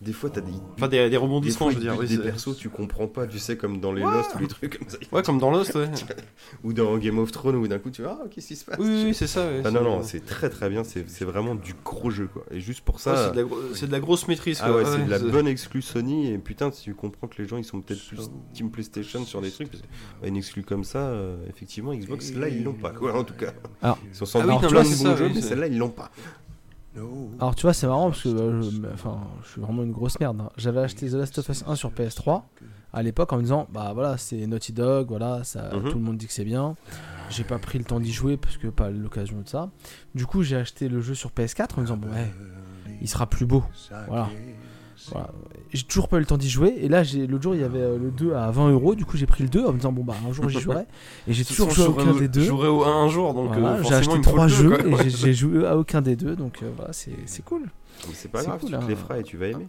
des 0.00 0.06
Des 0.08 0.12
fois, 0.12 0.28
t'as 0.30 0.40
des. 0.42 0.52
Enfin, 0.76 0.88
des, 0.88 0.98
des 1.04 1.10
Des 1.10 1.16
rebondissements, 1.16 1.66
fois, 1.66 1.70
je 1.70 1.76
veux 1.76 1.82
dire. 1.82 1.96
oui, 1.98 2.06
des 2.06 2.18
persos, 2.18 2.56
tu 2.58 2.68
comprends 2.68 3.06
pas, 3.06 3.26
tu 3.26 3.38
sais, 3.38 3.56
comme 3.56 3.80
dans 3.80 3.92
les 3.92 4.02
Lost 4.02 4.34
ou 4.34 4.38
les 4.40 4.46
trucs 4.48 4.78
comme 4.78 4.88
ça. 4.88 4.98
Ouais, 5.10 5.22
comme 5.22 5.38
dans 5.38 5.50
Lost, 5.50 5.74
ouais. 5.74 5.88
Ou 6.64 6.72
dans 6.74 6.98
Game 6.98 7.18
of 7.18 7.32
Thrones, 7.32 7.56
où 7.56 7.66
d'un 7.66 7.78
coup, 7.78 7.90
tu 7.90 8.02
vois, 8.02 8.18
ah, 8.22 8.26
qu'est-ce 8.30 8.48
qui 8.48 8.56
se 8.56 8.64
passe? 8.66 8.76
Oui, 8.78 9.04
oui, 9.06 9.14
c'est 9.14 9.26
ça. 9.26 9.46
ouais, 9.46 9.62
Ah 9.64 9.70
non, 9.70 9.82
non, 9.82 10.02
c'est 10.02 10.24
très 10.24 10.50
très 10.50 10.68
bien, 10.68 10.82
c'est 10.84 11.24
vraiment 11.24 11.54
du 11.54 11.74
gros 11.84 12.10
jeu, 12.10 12.28
quoi. 12.32 12.44
Et 12.50 12.60
juste 12.60 12.82
pour 12.82 12.96
Ouais, 12.96 13.00
ça. 13.00 13.26
c'est 13.28 13.32
de, 13.32 13.36
la 13.36 13.42
gro- 13.44 13.58
c'est 13.74 13.86
de 13.86 13.92
la 13.92 14.00
grosse 14.00 14.28
maîtrise. 14.28 14.60
Ah 14.62 14.68
quoi. 14.68 14.76
ouais, 14.78 14.84
c'est 14.84 15.04
de 15.04 15.10
la 15.10 15.18
bonne 15.18 15.48
exclue 15.48 15.80
Sony 15.82 16.30
et 16.32 16.38
putain 16.38 16.70
tu 16.70 16.94
comprends 16.94 17.26
que 17.26 17.40
les 17.40 17.48
gens 17.48 17.56
ils 17.56 17.64
sont 17.64 17.80
peut-être 17.80 18.04
plus 18.06 18.30
Team 18.54 18.70
PlayStation 18.70 19.24
sur 19.24 19.40
des 19.40 19.50
trucs 19.50 19.70
parce 19.70 19.82
que 19.82 20.26
une 20.28 20.36
exclue 20.36 20.62
comme 20.62 20.84
ça 20.84 20.98
euh, 20.98 21.36
effectivement 21.48 21.94
Xbox 21.94 22.32
là 22.34 22.48
ils 22.48 22.62
l'ont 22.64 22.72
pas 22.74 22.90
quoi 22.90 23.18
en 23.18 23.24
tout 23.24 23.34
cas. 23.34 23.52
Alors- 23.82 23.98
ils 24.10 24.14
sont 24.16 24.26
sans 24.26 24.40
Ah 24.40 24.46
doute 24.46 24.68
plein 24.70 24.82
de 24.82 25.02
bons 25.04 25.16
jeux 25.16 25.30
mais 25.34 25.40
celle-là 25.40 25.66
ils 25.68 25.78
l'ont 25.78 25.88
pas. 25.90 26.10
Alors 27.40 27.54
tu 27.54 27.62
vois, 27.62 27.72
c'est 27.74 27.86
marrant 27.86 28.08
parce 28.10 28.22
que 28.22 28.28
euh, 28.28 28.62
je, 28.62 28.78
mais, 28.78 28.88
enfin, 28.92 29.20
je 29.44 29.48
suis 29.50 29.60
vraiment 29.60 29.82
une 29.82 29.92
grosse 29.92 30.18
merde. 30.20 30.40
hein. 30.40 30.50
J'avais 30.56 30.80
acheté 30.80 31.08
The 31.10 31.14
Last 31.14 31.38
of 31.38 31.48
Us 31.48 31.64
1 31.66 31.74
sur 31.74 31.90
PS3 31.90 32.42
à 32.92 33.02
l'époque 33.02 33.32
en 33.32 33.36
me 33.36 33.42
disant 33.42 33.66
bah 33.70 33.90
voilà 33.92 34.16
c'est 34.16 34.46
Naughty 34.46 34.72
Dog, 34.72 35.08
voilà 35.08 35.44
ça, 35.44 35.70
Mhm. 35.74 35.90
tout 35.90 35.98
le 35.98 36.04
monde 36.04 36.16
dit 36.16 36.26
que 36.26 36.32
c'est 36.32 36.44
bien. 36.44 36.76
J'ai 37.28 37.44
pas 37.44 37.58
pris 37.58 37.78
le 37.78 37.84
temps 37.84 38.00
d'y 38.00 38.12
jouer 38.12 38.36
parce 38.36 38.56
que 38.56 38.68
pas 38.68 38.88
l'occasion 38.90 39.40
de 39.42 39.48
ça. 39.48 39.68
Du 40.14 40.24
coup 40.26 40.42
j'ai 40.42 40.56
acheté 40.56 40.88
le 40.88 41.00
jeu 41.00 41.14
sur 41.14 41.30
PS4 41.30 41.74
en 41.76 41.80
me 41.82 41.86
disant 41.86 41.96
bon 41.98 42.08
ouais 42.08 42.32
il 43.02 43.08
sera 43.08 43.26
plus 43.26 43.44
beau. 43.46 43.62
Voilà. 44.08 44.28
Voilà. 45.12 45.30
J'ai 45.72 45.82
toujours 45.82 46.08
pas 46.08 46.16
eu 46.16 46.20
le 46.20 46.26
temps 46.26 46.36
d'y 46.38 46.48
jouer 46.48 46.74
et 46.80 46.88
là 46.88 47.02
j'ai 47.02 47.26
l'autre 47.26 47.42
jour 47.42 47.54
il 47.54 47.60
y 47.60 47.64
avait 47.64 47.80
euh, 47.80 47.98
le 47.98 48.10
2 48.10 48.34
à 48.34 48.50
20 48.50 48.70
euros 48.70 48.94
du 48.94 49.04
coup 49.04 49.16
j'ai 49.16 49.26
pris 49.26 49.42
le 49.42 49.48
2 49.48 49.64
en 49.66 49.72
me 49.72 49.78
disant 49.78 49.92
bon 49.92 50.04
bah 50.04 50.14
un 50.28 50.32
jour 50.32 50.48
j'y 50.48 50.60
jouerai 50.60 50.84
et 51.28 51.32
j'ai 51.32 51.44
toujours 51.44 51.70
joué 51.70 51.84
à 51.86 51.88
aucun 51.90 52.12
des 52.14 52.24
au- 52.24 52.28
deux. 52.28 52.50
Au 52.50 52.84
1 52.84 53.04
un 53.04 53.08
jour, 53.08 53.34
donc 53.34 53.52
Voilà, 53.52 53.76
euh, 53.78 53.82
j'ai 53.82 53.94
acheté 53.94 54.12
il 54.14 54.18
me 54.18 54.22
faut 54.22 54.30
trois 54.30 54.46
le 54.46 54.50
deux, 54.50 54.56
jeux 54.56 54.78
quoi. 54.90 55.02
et 55.02 55.10
j'ai- 55.10 55.16
j'ai 55.16 55.34
joué 55.34 55.66
à 55.66 55.76
aucun 55.76 56.00
des 56.02 56.14
deux 56.16 56.36
donc 56.36 56.60
euh, 56.62 56.70
voilà 56.76 56.92
c'est 56.92 57.10
c'est 57.26 57.44
cool. 57.44 57.62
C'est 58.14 58.30
pas 58.30 58.42
grave, 58.44 58.60
cool, 58.60 58.70
tu 58.70 58.76
te 58.76 58.80
hein. 58.80 58.86
les 58.88 58.94
feras 58.96 59.18
et 59.18 59.22
tu 59.24 59.36
vas 59.36 59.46
aimer. 59.48 59.66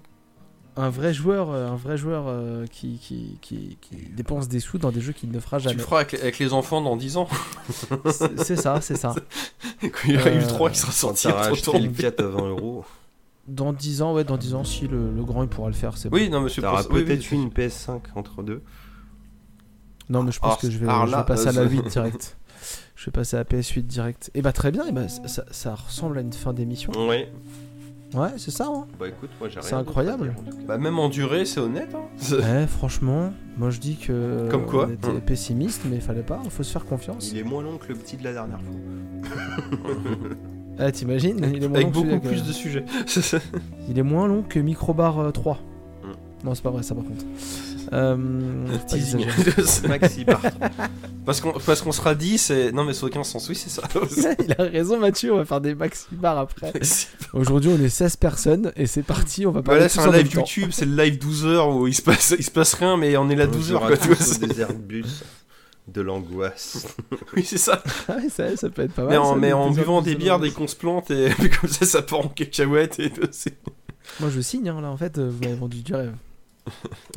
un 0.76 0.90
vrai 0.90 1.14
joueur, 1.14 1.50
un 1.52 1.76
vrai 1.76 1.98
joueur 1.98 2.26
euh, 2.28 2.66
qui, 2.72 3.00
qui, 3.00 3.40
qui, 3.42 3.78
qui 3.82 3.96
dépense 4.16 4.48
des 4.48 4.60
sous 4.60 4.78
dans 4.78 4.92
des 4.92 5.02
jeux 5.02 5.14
qu'il 5.14 5.32
ne 5.32 5.40
fera 5.40 5.58
Tu 5.58 5.64
jamais. 5.64 5.78
le 5.78 5.82
feras 5.82 5.98
avec 6.02 6.12
les, 6.12 6.22
avec 6.22 6.38
les 6.38 6.54
enfants 6.54 6.82
dans 6.82 6.96
10 6.98 7.18
ans. 7.18 7.28
C'est 8.44 8.56
ça, 8.58 8.80
c'est 8.82 8.98
ça. 8.98 9.16
Quand 9.82 9.88
il 10.08 10.14
y 10.14 10.18
aura 10.18 10.30
eu 10.30 10.36
le 10.38 10.44
Euh, 10.44 10.48
3 10.48 10.70
qui 10.70 10.78
sera 10.80 10.92
sorti. 10.92 11.28
trop 11.28 11.38
acheté 11.38 11.62
tôt. 11.72 11.78
le 11.80 11.88
4 11.90 12.20
à 12.24 12.28
20 12.28 12.50
euros, 12.50 12.86
Dans 13.48 13.72
10 13.74 14.02
ans, 14.02 14.14
ouais, 14.14 14.24
dans 14.26 14.38
10 14.38 14.56
ans, 14.56 14.64
si 14.64 14.88
le, 14.88 15.12
le 15.12 15.24
grand 15.24 15.42
il 15.44 15.50
pourra 15.50 15.70
le 15.70 15.74
faire, 15.74 15.98
c'est 15.98 16.10
Oui, 16.14 16.28
bon. 16.28 16.34
non, 16.36 16.42
monsieur. 16.42 16.62
t'auras 16.62 16.84
pour- 16.84 16.96
oui, 16.96 17.04
peut-être 17.06 17.26
oui, 17.32 17.38
une 17.38 17.50
PS5 17.50 18.02
entre 18.16 18.44
deux. 18.44 18.62
Non, 20.10 20.24
mais 20.24 20.32
je 20.32 20.40
pense 20.40 20.48
Alors, 20.52 20.60
que 20.60 20.70
je 20.70 20.78
vais, 20.78 20.86
alors 20.88 21.06
je 21.06 21.12
vais 21.12 21.18
là, 21.18 21.24
passer 21.24 21.48
à 21.48 21.52
la 21.54 21.62
euh, 21.62 21.70
8 21.70 21.84
direct. 21.88 22.38
Je 22.96 23.06
vais 23.06 23.12
passer 23.12 23.36
à 23.36 23.40
la 23.40 23.46
PS8 23.46 23.84
direct. 23.84 24.32
Et 24.34 24.42
bah 24.42 24.52
très 24.52 24.72
bien, 24.72 24.86
et 24.88 24.92
bah, 24.92 25.08
ça, 25.08 25.46
ça- 25.52 25.76
ressemble 25.76 26.18
à 26.18 26.22
une 26.22 26.34
fin 26.34 26.52
d'émission. 26.54 26.92
Ouais. 27.08 27.32
Ouais, 28.14 28.30
c'est 28.38 28.52
ça. 28.52 28.68
Hein. 28.68 28.88
Bah 29.00 29.10
écoute, 29.10 29.30
moi 29.40 29.50
j'ai 29.50 29.62
C'est 29.62 29.76
incroyable. 29.76 30.34
dire, 30.34 30.56
en. 30.64 30.66
Bah, 30.66 30.78
même 30.78 30.98
en 30.98 31.10
durée, 31.10 31.44
c'est 31.46 31.60
honnête. 31.60 31.94
Hein. 31.94 32.06
Ouais, 32.38 32.66
franchement, 32.68 33.34
moi 33.58 33.70
je 33.70 33.80
dis 33.80 33.98
que 33.98 34.48
Comme 34.50 34.66
quoi 34.66 34.88
on 34.88 34.94
était 34.94 35.08
Hum. 35.10 35.22
pessimiste, 35.22 35.82
mais 35.90 35.98
il 35.98 36.02
fallait 36.02 36.22
pas, 36.24 36.40
il 36.44 36.50
faut 36.50 36.64
se 36.64 36.72
faire 36.72 36.86
confiance. 36.86 37.30
Il 37.32 37.38
est 37.38 37.44
moins 37.44 37.62
long 37.64 37.78
que 37.78 37.88
le 37.90 37.96
petit 37.96 38.16
de 38.18 38.24
la 38.24 38.32
dernière 38.34 38.60
fois. 38.62 38.76
Ah, 40.80 40.92
t'imagines 40.92 41.38
Il 41.56 41.64
est 41.64 41.68
moins 41.68 41.80
Avec 41.80 41.94
long 41.96 42.02
que 42.04 42.08
beaucoup 42.08 42.28
celui-là, 42.28 42.30
plus 42.30 42.44
de 42.44 42.54
sujets. 42.54 42.86
Il 43.90 43.98
est 43.98 44.04
moins 44.04 44.28
long 44.28 44.44
que 44.44 44.60
Microbar 44.60 45.20
euh, 45.20 45.32
3. 45.32 45.56
Mm. 46.04 46.08
Non, 46.46 46.56
c'est 46.56 46.64
pas 46.64 46.70
vrai 46.72 46.84
ça 46.84 46.96
par 46.96 47.04
contre. 47.04 47.26
Euh, 47.94 48.18
pas 48.68 48.78
Teasing. 48.98 49.26
Maxi 49.88 50.26
Bart. 50.26 50.42
parce 51.26 51.40
qu'on 51.40 51.54
parce 51.54 51.82
qu'on 51.82 51.94
sera 51.94 52.16
10 52.16 52.50
et... 52.50 52.72
Non 52.74 52.84
mais 52.84 52.92
n'a 52.92 53.04
aucun 53.06 53.24
sens, 53.24 53.48
oui 53.48 53.56
c'est 53.56 53.70
ça. 53.70 53.82
Il 54.44 54.52
a 54.60 54.64
raison 54.64 55.00
Mathieu, 55.00 55.32
on 55.34 55.38
va 55.38 55.46
faire 55.46 55.62
des 55.62 55.74
maxi 55.74 56.04
bars 56.12 56.38
après. 56.38 56.74
Aujourd'hui 57.32 57.72
on 57.74 57.82
est 57.82 57.88
16 57.88 58.18
personnes 58.18 58.74
et 58.76 58.88
c'est 58.88 59.04
parti, 59.04 59.46
on 59.46 59.52
va 59.52 59.62
Bah 59.62 59.68
parler 59.68 59.80
là 59.80 59.88
tous 59.88 59.94
c'est 59.94 60.00
en 60.02 60.10
un 60.10 60.12
même 60.12 60.24
live 60.24 60.34
temps. 60.34 60.40
YouTube, 60.42 60.72
c'est 60.74 60.84
le 60.86 61.02
live 61.02 61.18
12 61.18 61.46
heures 61.46 61.70
où 61.74 61.88
il 61.88 61.94
se 61.94 62.02
passe, 62.02 62.36
il 62.38 62.44
se 62.44 62.52
passe 62.52 62.74
rien 62.74 62.98
mais 62.98 63.16
on 63.16 63.30
est 63.30 63.36
là 63.38 63.48
12 63.48 63.72
heures 63.72 63.84
On 63.84 63.88
quoi. 63.88 63.96
sera 63.96 64.08
Tu 64.08 64.14
vois, 64.16 64.18
c'est- 64.26 64.46
désert 64.46 64.74
bus 64.74 65.24
de 65.88 66.02
l'angoisse. 66.02 66.96
oui 67.36 67.44
c'est 67.46 67.58
ça. 67.58 67.82
Ah 68.08 68.16
ouais, 68.18 68.30
ça, 68.30 68.56
ça 68.58 68.70
peut 68.70 68.82
être 68.84 68.94
pas 68.94 69.04
mal. 69.04 69.12
Mais 69.12 69.18
en, 69.18 69.34
ça, 69.34 69.36
mais 69.40 69.48
des 69.48 69.54
en 69.54 69.70
deux 69.72 69.76
buvant 69.82 70.02
des 70.02 70.16
bières 70.16 70.40
dès 70.40 70.52
qu'on 70.52 70.68
se 70.68 70.76
plante 70.76 71.12
et 71.12 71.30
puis 71.30 71.50
comme 71.62 71.70
ça 71.70 71.86
ça 71.86 72.02
part 72.02 72.20
en 72.26 72.30
cacahuète 72.30 73.00
et 73.00 73.10
tout. 73.10 73.28
c'est- 73.32 73.58
Moi 74.20 74.30
je 74.30 74.42
signe 74.42 74.68
hein, 74.70 74.82
là 74.82 74.90
en 74.92 74.98
fait, 74.98 75.18
euh, 75.18 75.30
vous 75.30 75.40
m'avez 75.42 75.56
vendu 75.56 75.82
du 75.84 75.94
rêve. 75.96 76.14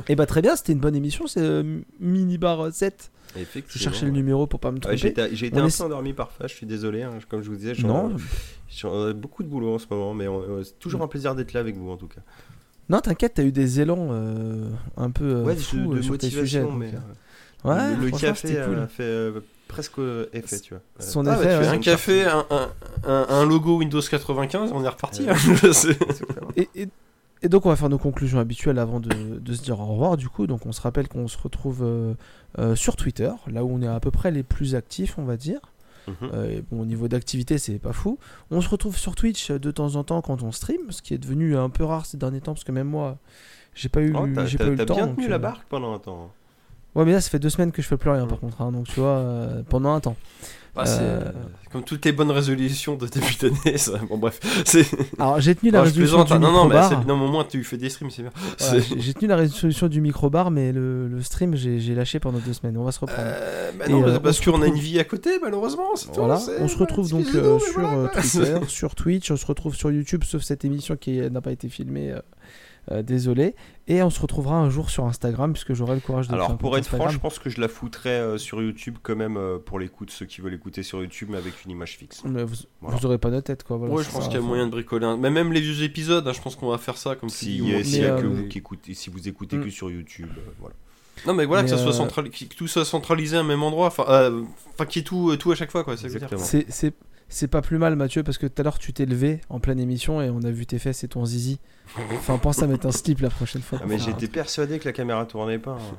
et 0.07 0.15
bah 0.15 0.25
très 0.25 0.41
bien, 0.41 0.55
c'était 0.55 0.71
une 0.73 0.79
bonne 0.79 0.95
émission, 0.95 1.27
c'est 1.27 1.41
euh, 1.41 1.81
Mini 1.99 2.37
Bar 2.37 2.71
7. 2.71 3.11
Je 3.35 3.41
Effectivement. 3.41 3.83
cherchais 3.83 4.05
le 4.05 4.11
numéro 4.11 4.45
pour 4.47 4.59
pas 4.59 4.71
me 4.71 4.75
Ouais, 4.75 4.81
tromper. 4.81 4.97
j'ai 4.97 5.07
été, 5.09 5.29
j'ai 5.35 5.47
été 5.47 5.57
On 5.57 5.63
un 5.63 5.67
est- 5.67 5.77
peu 5.77 5.83
endormi 5.85 6.13
parfois, 6.13 6.47
je 6.47 6.53
suis 6.53 6.65
désolé, 6.65 7.01
hein, 7.03 7.11
comme 7.29 7.41
je 7.43 7.49
vous 7.49 7.55
disais. 7.55 7.73
j'en- 7.75 7.87
non, 8.09 8.15
j'en 8.69 9.09
ai 9.09 9.13
beaucoup 9.13 9.43
de 9.43 9.47
boulot 9.49 9.75
en 9.75 9.79
ce 9.79 9.85
moment, 9.89 10.13
mais 10.13 10.27
euh, 10.27 10.63
c'est 10.63 10.77
toujours 10.79 11.01
un 11.01 11.07
plaisir 11.07 11.33
d'être 11.35 11.53
là 11.53 11.59
avec 11.61 11.75
vous 11.77 11.89
en 11.91 11.97
tout 11.97 12.07
cas. 12.07 12.21
non 12.89 12.99
t'inquiète, 12.99 13.33
t'as 13.35 13.43
eu 13.43 13.51
des 13.53 13.79
élans 13.79 14.09
euh, 14.11 14.69
un 14.97 15.11
peu 15.11 15.23
euh, 15.35 15.43
ouais, 15.43 15.55
fous 15.55 15.77
de, 15.77 15.93
euh, 15.93 15.95
de 15.97 16.01
sur 16.01 16.17
tes 16.17 16.29
sujets. 16.29 16.61
donc, 16.61 16.77
mais 16.77 16.87
euh, 16.87 16.97
euh, 16.97 17.13
ouais, 17.63 17.95
le, 17.95 18.11
café 18.11 18.55
cool. 18.65 18.79
a 18.79 18.87
fait 18.87 19.03
euh, 19.03 19.39
presque 19.67 19.99
euh, 19.99 20.27
effet, 20.33 20.59
tu 20.59 20.73
vois. 20.73 20.81
Euh, 20.99 21.03
Son 21.03 21.25
Ah, 21.27 21.35
bah, 21.35 21.41
effet, 21.41 21.43
tu 21.57 21.63
fais 21.63 21.69
ouais. 21.69 21.75
un 21.75 21.79
café, 21.79 22.25
un, 22.25 23.25
un, 23.29 23.45
logo 23.45 23.77
Windows 23.77 24.01
95, 24.01 24.71
on 24.73 24.83
est 24.83 24.87
reparti. 24.87 25.23
Ouais. 25.23 25.31
hein. 25.31 26.51
Et, 26.55 26.69
et- 26.75 26.87
et 27.43 27.49
donc 27.49 27.65
on 27.65 27.69
va 27.69 27.75
faire 27.75 27.89
nos 27.89 27.97
conclusions 27.97 28.37
habituelles 28.37 28.77
avant 28.77 28.99
de, 28.99 29.09
de 29.39 29.53
se 29.55 29.63
dire 29.63 29.79
au 29.79 29.85
revoir 29.87 30.15
du 30.15 30.29
coup. 30.29 30.45
Donc 30.45 30.67
on 30.67 30.71
se 30.71 30.79
rappelle 30.79 31.07
qu'on 31.07 31.27
se 31.27 31.39
retrouve 31.39 31.79
euh, 31.81 32.13
euh, 32.59 32.75
sur 32.75 32.95
Twitter, 32.95 33.31
là 33.47 33.63
où 33.65 33.73
on 33.73 33.81
est 33.81 33.87
à 33.87 33.99
peu 33.99 34.11
près 34.11 34.29
les 34.29 34.43
plus 34.43 34.75
actifs 34.75 35.17
on 35.17 35.23
va 35.23 35.37
dire. 35.37 35.59
Mhm. 36.07 36.13
Euh, 36.33 36.61
bon, 36.71 36.81
au 36.81 36.85
niveau 36.85 37.07
d'activité 37.07 37.57
c'est 37.57 37.79
pas 37.79 37.93
fou. 37.93 38.19
On 38.51 38.61
se 38.61 38.69
retrouve 38.69 38.95
sur 38.95 39.15
Twitch 39.15 39.49
euh, 39.49 39.57
de 39.57 39.71
temps 39.71 39.95
en 39.95 40.03
temps 40.03 40.21
quand 40.21 40.43
on 40.43 40.51
stream, 40.51 40.91
ce 40.91 41.01
qui 41.01 41.15
est 41.15 41.17
devenu 41.17 41.57
un 41.57 41.69
peu 41.71 41.83
rare 41.83 42.05
ces 42.05 42.17
derniers 42.17 42.41
temps 42.41 42.53
parce 42.53 42.63
que 42.63 42.71
même 42.71 42.87
moi 42.89 43.17
j'ai 43.73 43.89
pas 43.89 44.01
eu, 44.01 44.13
Oh, 44.15 44.27
t'as 44.35 44.45
j'ai 44.45 44.59
t'as- 44.59 44.65
pas 44.65 44.71
eu 44.71 44.75
t'as 44.75 44.83
le 44.83 44.85
temps. 44.85 44.95
bien 44.97 45.07
donc, 45.07 45.15
tenu 45.15 45.25
euh, 45.25 45.29
la 45.31 45.39
barque 45.39 45.63
pendant 45.67 45.95
un 45.95 45.99
temps. 45.99 46.31
Ouais 46.95 47.05
mais 47.05 47.13
là 47.13 47.21
ça 47.21 47.29
fait 47.29 47.39
deux 47.39 47.49
semaines 47.49 47.71
que 47.71 47.81
je 47.81 47.87
fais 47.87 47.97
plus 47.97 48.09
rien 48.09 48.27
par 48.27 48.39
contre, 48.39 48.61
hein, 48.61 48.71
donc 48.71 48.87
tu 48.87 48.99
vois, 48.99 49.09
euh, 49.17 49.61
pendant 49.67 49.93
un 49.93 49.99
temps. 49.99 50.15
Bah, 50.73 50.85
c'est 50.85 50.99
Euh, 51.01 51.31
comme 51.69 51.83
toutes 51.83 52.05
les 52.05 52.13
bonnes 52.13 52.31
résolutions 52.31 52.95
de 52.95 53.05
début 53.05 53.35
d'année. 53.41 53.77
ça. 53.77 53.93
Bon 54.09 54.17
bref. 54.17 54.39
Alors 55.19 55.41
j'ai 55.41 55.53
tenu 55.53 55.69
la 55.69 55.79
Non, 55.79 55.83
résolution 55.83 56.23
du 56.23 56.31
hein. 56.31 56.39
Non 56.39 56.51
non 56.53 56.65
mais 56.65 56.79
non, 57.05 57.17
mais 57.17 57.25
au 57.25 57.27
moins 57.29 57.43
tu 57.43 57.61
fais 57.65 57.75
des 57.75 57.89
streams, 57.89 58.09
c'est 58.09 58.21
bien. 58.21 58.31
J'ai 58.97 59.13
tenu 59.13 59.27
la 59.27 59.35
résolution 59.35 59.89
du 59.89 59.99
microbar 59.99 60.49
mais 60.49 60.71
le, 60.71 61.09
le 61.09 61.21
stream 61.21 61.55
j'ai 61.57 61.93
lâché 61.93 62.19
pendant 62.21 62.39
deux 62.39 62.53
semaines. 62.53 62.77
On 62.77 62.85
va 62.85 62.93
se 62.93 63.01
reprendre. 63.01 63.21
Euh, 63.25 63.71
bah 63.77 63.85
Et, 63.87 63.91
non, 63.91 64.07
euh, 64.07 64.19
parce 64.19 64.39
qu'on 64.39 64.61
a 64.61 64.67
une 64.67 64.75
vie 64.79 64.97
à 64.99 65.03
côté, 65.03 65.31
malheureusement. 65.41 65.89
Voilà, 66.13 66.39
on 66.59 66.67
se 66.69 66.77
retrouve 66.77 67.09
donc 67.09 67.25
euh, 67.35 67.59
sur 67.59 67.73
voilà, 67.81 67.93
euh. 67.97 68.07
Twitter, 68.07 68.59
sur 68.69 68.95
Twitch, 68.95 69.29
on 69.29 69.37
se 69.37 69.45
retrouve 69.45 69.75
sur 69.75 69.91
YouTube, 69.91 70.23
sauf 70.23 70.41
cette 70.41 70.63
émission 70.63 70.95
qui 70.95 71.19
n'a 71.19 71.41
pas 71.41 71.51
été 71.51 71.67
filmée. 71.67 72.13
Euh, 72.89 73.01
désolé. 73.03 73.55
Et 73.87 74.01
on 74.01 74.09
se 74.09 74.19
retrouvera 74.21 74.55
un 74.55 74.69
jour 74.69 74.89
sur 74.89 75.05
Instagram, 75.05 75.53
puisque 75.53 75.73
j'aurai 75.73 75.95
le 75.95 76.01
courage 76.01 76.27
de 76.27 76.31
faire 76.31 76.39
Alors 76.39 76.51
un 76.51 76.55
pour 76.55 76.77
être 76.77 76.87
franc, 76.87 77.09
je 77.09 77.19
pense 77.19 77.37
que 77.39 77.49
je 77.49 77.59
la 77.61 77.67
foutrais 77.67 78.09
euh, 78.09 78.37
sur 78.37 78.61
YouTube 78.61 78.97
quand 79.03 79.15
même 79.15 79.37
euh, 79.37 79.57
pour 79.59 79.79
l'écoute, 79.79 80.09
ceux 80.11 80.25
qui 80.25 80.41
veulent 80.41 80.53
écouter 80.53 80.81
sur 80.81 81.01
YouTube, 81.01 81.27
mais 81.31 81.37
avec 81.37 81.63
une 81.65 81.71
image 81.71 81.97
fixe. 81.97 82.23
Mais 82.25 82.43
vous, 82.43 82.55
Voilà. 82.81 82.97
vous 82.97 83.05
aurez 83.05 83.17
pas 83.17 83.29
notre 83.29 83.45
tête, 83.47 83.63
quoi. 83.63 83.77
Voilà, 83.77 83.93
Ouais, 83.93 84.03
je 84.03 84.09
pense 84.09 84.25
qu'il 84.25 84.35
y 84.35 84.37
a 84.37 84.41
moyen 84.41 84.65
de 84.65 84.71
bricoler. 84.71 85.05
un- 85.05 85.17
Mais 85.17 85.29
même 85.29 85.51
les 85.53 85.61
vieux 85.61 85.83
épisodes, 85.83 86.27
hein, 86.27 86.33
je 86.33 86.41
pense 86.41 86.55
qu'on 86.55 86.69
va 86.69 86.77
faire 86.77 86.97
ça 86.97 87.15
comme 87.15 87.29
Si 87.29 87.57
y 87.57 87.75
a, 87.75 87.83
s'il 87.83 88.01
y 88.01 88.05
a 88.05 88.15
Mais, 88.15 88.21
que 88.21 88.25
euh, 88.27 88.29
vous 88.29 88.47
qui 88.47 88.57
écoutez, 88.59 88.93
si 88.93 89.09
vous 89.09 89.27
écoutez 89.27 89.57
Mm. 89.57 89.63
que 89.65 89.69
sur 89.69 89.89
YouTube, 89.91 90.29
euh, 90.37 90.41
voilà. 90.59 90.75
Non, 91.27 91.33
mais 91.35 91.45
voilà, 91.45 91.63
Mais, 91.63 91.69
que, 91.69 91.75
ça 91.75 91.83
soit 91.83 91.93
central... 91.93 92.29
que 92.29 92.45
tout 92.55 92.67
soit 92.67 92.85
centralisé 92.85 93.35
à 93.37 93.41
un 93.41 93.43
même 93.43 93.61
endroit. 93.61 93.87
Enfin, 93.87 94.05
euh, 94.07 94.41
enfin 94.73 94.85
qu'il 94.85 95.01
y 95.01 95.03
ait 95.03 95.07
tout, 95.07 95.35
tout 95.37 95.51
à 95.51 95.55
chaque 95.55 95.69
fois, 95.71 95.83
quoi. 95.83 95.95
c'est 95.97 96.93
C'est- 97.31 97.47
pas 97.47 97.61
plus 97.61 97.77
mal, 97.77 97.95
Mathieu, 97.95 98.23
parce 98.23 98.37
que 98.37 98.45
tout 98.47 98.61
à 98.61 98.63
l'heure 98.63 98.77
tu 98.79 98.93
t'es 98.93 99.05
levé 99.05 99.41
en 99.49 99.59
pleine 99.59 99.79
émission 99.79 100.21
et 100.21 100.29
on 100.29 100.41
a 100.43 100.51
vu 100.51 100.65
tes 100.65 100.77
fesses 100.79 101.03
et 101.03 101.07
ton 101.07 101.25
zizi. 101.25 101.59
Enfin, 102.13 102.37
pense 102.37 102.61
à 102.61 102.67
mettre 102.67 102.85
un 102.85 102.91
slip 102.91 103.19
la 103.21 103.29
prochaine 103.29 103.61
fois. 103.61 103.79
Ah, 103.81 103.85
mais 103.87 103.97
j'étais 103.99 104.27
persuadé 104.27 104.77
que 104.79 104.85
la 104.85 104.93
caméra 104.93 105.25
tournait 105.25 105.59
pas. 105.59 105.71
hein. 105.71 105.95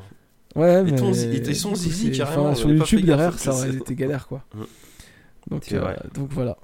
Ouais, 0.55 0.83
mais. 0.83 0.95
ton 0.97 1.13
et 1.13 1.55
son 1.55 1.75
zizi, 1.75 2.13
carrément, 2.13 2.47
enfin, 2.47 2.55
sur 2.55 2.71
YouTube 2.71 3.05
derrière, 3.05 3.39
ça 3.39 3.53
aurait 3.53 3.75
été 3.75 3.95
galère 3.95 4.27
quoi. 4.29 4.45
Donc, 5.51 5.73
euh, 5.73 5.95
donc 6.15 6.29
voilà. 6.31 6.57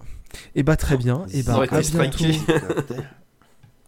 Et 0.55 0.63
bah 0.63 0.77
très 0.77 0.97
bien. 0.97 1.27
Et 1.33 1.43
bah 1.43 1.53
Ça 1.53 1.57
aurait 1.57 1.69
à 1.75 1.81
bientôt. 1.81 2.25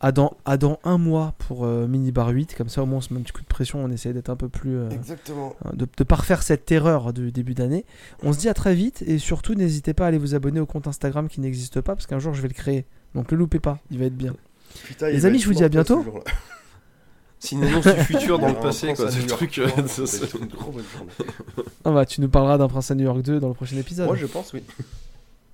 À 0.03 0.13
dans, 0.13 0.35
à 0.47 0.57
dans 0.57 0.79
un 0.85 0.97
mois 0.97 1.35
pour 1.39 1.67
euh, 1.67 1.87
Mini 1.87 2.11
Bar 2.11 2.29
8. 2.29 2.55
Comme 2.57 2.71
ça, 2.71 2.83
au 2.83 2.87
moins, 2.87 2.99
on 2.99 3.01
se 3.03 3.13
met 3.13 3.21
un 3.21 3.23
petit 3.23 3.33
coup 3.33 3.43
de 3.43 3.47
pression. 3.47 3.85
On 3.85 3.91
essaie 3.91 4.13
d'être 4.15 4.31
un 4.31 4.37
peu 4.37 4.49
plus. 4.49 4.77
euh, 4.79 4.89
Exactement. 4.91 5.55
hein, 5.65 5.73
de 5.75 5.87
ne 5.99 6.05
pas 6.05 6.17
refaire 6.17 6.43
cette 6.43 6.71
erreur 6.73 7.13
du 7.13 7.33
début 7.33 7.53
d'année. 7.55 7.85
On 8.23 8.33
se 8.33 8.39
dit 8.39 8.49
à 8.49 8.55
très 8.55 8.75
vite. 8.75 9.03
Et 9.07 9.19
surtout, 9.19 9.55
n'hésitez 9.55 9.93
pas 9.93 10.05
à 10.07 10.09
aller 10.09 10.17
vous 10.19 10.35
abonner 10.35 10.59
au 10.61 10.65
compte 10.67 10.87
Instagram 10.87 11.29
qui 11.29 11.41
n'existe 11.43 11.81
pas. 11.83 11.95
Parce 11.95 12.07
qu'un 12.07 12.19
jour, 12.19 12.33
je 12.33 12.41
vais 12.41 12.49
le 12.49 12.55
créer. 12.55 12.87
Donc, 13.15 13.31
le 13.31 13.37
loupez 13.37 13.59
pas. 13.61 13.79
Il 13.91 13.99
va 13.99 14.07
être 14.07 14.17
bien. 14.17 14.35
Putain, 14.85 15.11
Les 15.11 15.27
amis, 15.27 15.39
je 15.39 15.47
vous 15.47 15.55
dis 15.55 15.65
à 15.65 15.69
bientôt. 15.69 16.03
C'est 17.39 17.57
une 17.57 17.65
annonce 17.65 17.87
du 17.87 18.01
futur 18.03 18.39
dans 18.39 18.49
le 18.49 18.55
passé, 18.55 18.95
quoi. 18.95 19.11
Ce 19.11 19.27
truc. 19.27 19.59
Euh, 19.59 19.69
une 20.41 20.49
trop 20.49 20.71
bonne 20.73 20.85
journée. 20.97 21.31
Ah 21.85 21.91
bah, 21.91 22.07
tu 22.07 22.21
nous 22.21 22.29
parleras 22.29 22.57
d'un 22.59 22.69
Prince 22.69 22.91
à 22.91 22.95
New 22.95 23.05
York 23.05 23.23
2 23.23 23.41
dans 23.41 23.49
le 23.49 23.55
prochain 23.55 23.77
épisode. 23.77 24.07
Moi, 24.07 24.17
je 24.17 24.27
pense, 24.27 24.53
oui. 24.53 24.63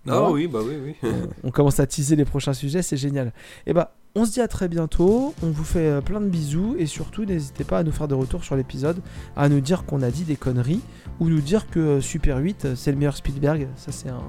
Ah 0.08 0.30
oui, 0.30 0.46
bah 0.46 0.60
oui, 0.64 0.74
oui. 0.84 0.94
Euh, 1.04 1.26
on 1.44 1.50
commence 1.50 1.80
à 1.80 1.86
teaser 1.86 2.16
les 2.16 2.24
prochains 2.24 2.52
sujets, 2.52 2.82
c'est 2.82 2.96
génial. 2.96 3.32
Et 3.66 3.72
bah, 3.72 3.94
on 4.14 4.24
se 4.24 4.32
dit 4.32 4.40
à 4.40 4.48
très 4.48 4.68
bientôt. 4.68 5.34
On 5.42 5.50
vous 5.50 5.64
fait 5.64 5.86
euh, 5.88 6.00
plein 6.00 6.20
de 6.20 6.26
bisous 6.28 6.74
et 6.78 6.86
surtout 6.86 7.24
n'hésitez 7.24 7.64
pas 7.64 7.78
à 7.78 7.82
nous 7.82 7.92
faire 7.92 8.08
des 8.08 8.14
retours 8.14 8.44
sur 8.44 8.56
l'épisode, 8.56 9.00
à 9.36 9.48
nous 9.48 9.60
dire 9.60 9.84
qu'on 9.84 10.02
a 10.02 10.10
dit 10.10 10.24
des 10.24 10.36
conneries 10.36 10.80
ou 11.20 11.28
nous 11.28 11.40
dire 11.40 11.68
que 11.68 11.78
euh, 11.80 12.00
Super 12.00 12.38
8 12.38 12.64
euh, 12.64 12.74
c'est 12.76 12.92
le 12.92 12.98
meilleur 12.98 13.16
Spielberg. 13.16 13.68
Ça 13.76 13.92
c'est 13.92 14.08
un, 14.08 14.22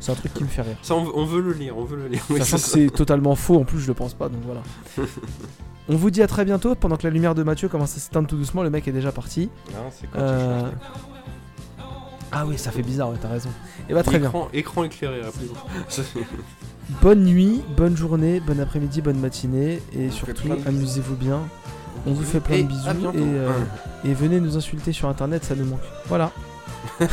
c'est 0.00 0.12
un 0.12 0.14
truc 0.14 0.32
qui 0.34 0.44
me 0.44 0.48
fait 0.48 0.62
rire. 0.62 0.76
Ça, 0.82 0.94
on 0.94 1.04
veut, 1.04 1.12
on 1.14 1.24
veut 1.24 1.40
le 1.40 1.52
lire, 1.54 1.76
on 1.76 1.84
veut 1.84 1.96
le 1.96 2.06
lire. 2.08 2.22
Oui, 2.30 2.38
Sachant 2.38 2.58
c'est 2.58 2.62
que 2.62 2.68
ça. 2.68 2.76
c'est 2.90 2.90
totalement 2.96 3.34
faux, 3.34 3.56
en 3.58 3.64
plus 3.64 3.80
je 3.80 3.88
le 3.88 3.94
pense 3.94 4.14
pas, 4.14 4.28
donc 4.28 4.42
voilà. 4.44 4.62
On 5.88 5.94
vous 5.94 6.10
dit 6.10 6.20
à 6.20 6.26
très 6.26 6.44
bientôt. 6.44 6.74
Pendant 6.74 6.96
que 6.96 7.04
la 7.06 7.10
lumière 7.10 7.36
de 7.36 7.44
Mathieu 7.44 7.68
commence 7.68 7.96
à 7.96 8.00
s'éteindre 8.00 8.26
tout 8.26 8.36
doucement, 8.36 8.64
le 8.64 8.70
mec 8.70 8.88
est 8.88 8.92
déjà 8.92 9.12
parti. 9.12 9.48
Non, 9.72 9.78
c'est 9.92 10.08
quand 10.08 10.18
Euh. 10.18 10.68
Ah 12.38 12.44
oui, 12.46 12.58
ça 12.58 12.70
fait 12.70 12.82
bizarre, 12.82 13.08
ouais, 13.08 13.16
t'as 13.18 13.28
raison. 13.28 13.48
Et 13.88 13.94
bah 13.94 14.02
très 14.02 14.18
bien. 14.18 14.30
écran, 14.52 14.84
éclairé, 14.84 15.22
Bonne 17.00 17.24
nuit, 17.24 17.62
bonne 17.78 17.96
journée, 17.96 18.40
bon 18.40 18.60
après-midi, 18.60 19.00
bonne 19.00 19.18
matinée 19.18 19.80
et 19.98 20.10
surtout 20.10 20.48
amusez-vous 20.66 21.16
bien. 21.16 21.40
On 22.06 22.12
vous 22.12 22.22
fait 22.24 22.40
plein 22.40 22.56
Et 22.56 22.62
de 22.62 22.68
bisous 22.68 22.90
et, 22.90 23.16
euh, 23.16 23.50
et 24.04 24.12
venez 24.12 24.38
nous 24.38 24.54
insulter 24.54 24.92
sur 24.92 25.08
internet, 25.08 25.44
ça 25.44 25.54
nous 25.54 25.64
manque. 25.64 25.80
Voilà. 26.08 26.30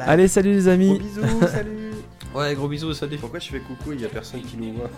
Allez, 0.00 0.26
salut 0.26 0.54
les 0.54 0.60
Gros 0.62 0.70
amis. 0.70 0.98
bisous, 0.98 1.46
salut. 1.46 1.90
Ouais, 2.34 2.54
gros 2.54 2.68
bisous, 2.68 2.94
salut. 2.94 3.18
Pourquoi 3.18 3.38
je 3.40 3.50
fais 3.50 3.60
coucou 3.60 3.92
et 3.92 3.96
il 3.96 4.00
y 4.00 4.06
a 4.06 4.08
personne 4.08 4.40
qui 4.40 4.56
nous 4.56 4.72
voit? 4.72 4.90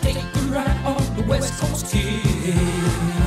Take 0.00 0.16
a 0.16 0.22
ride 0.50 0.76
on 0.86 1.20
the 1.20 1.28
West 1.28 1.60
Coast 1.60 1.88
Kid. 1.90 3.17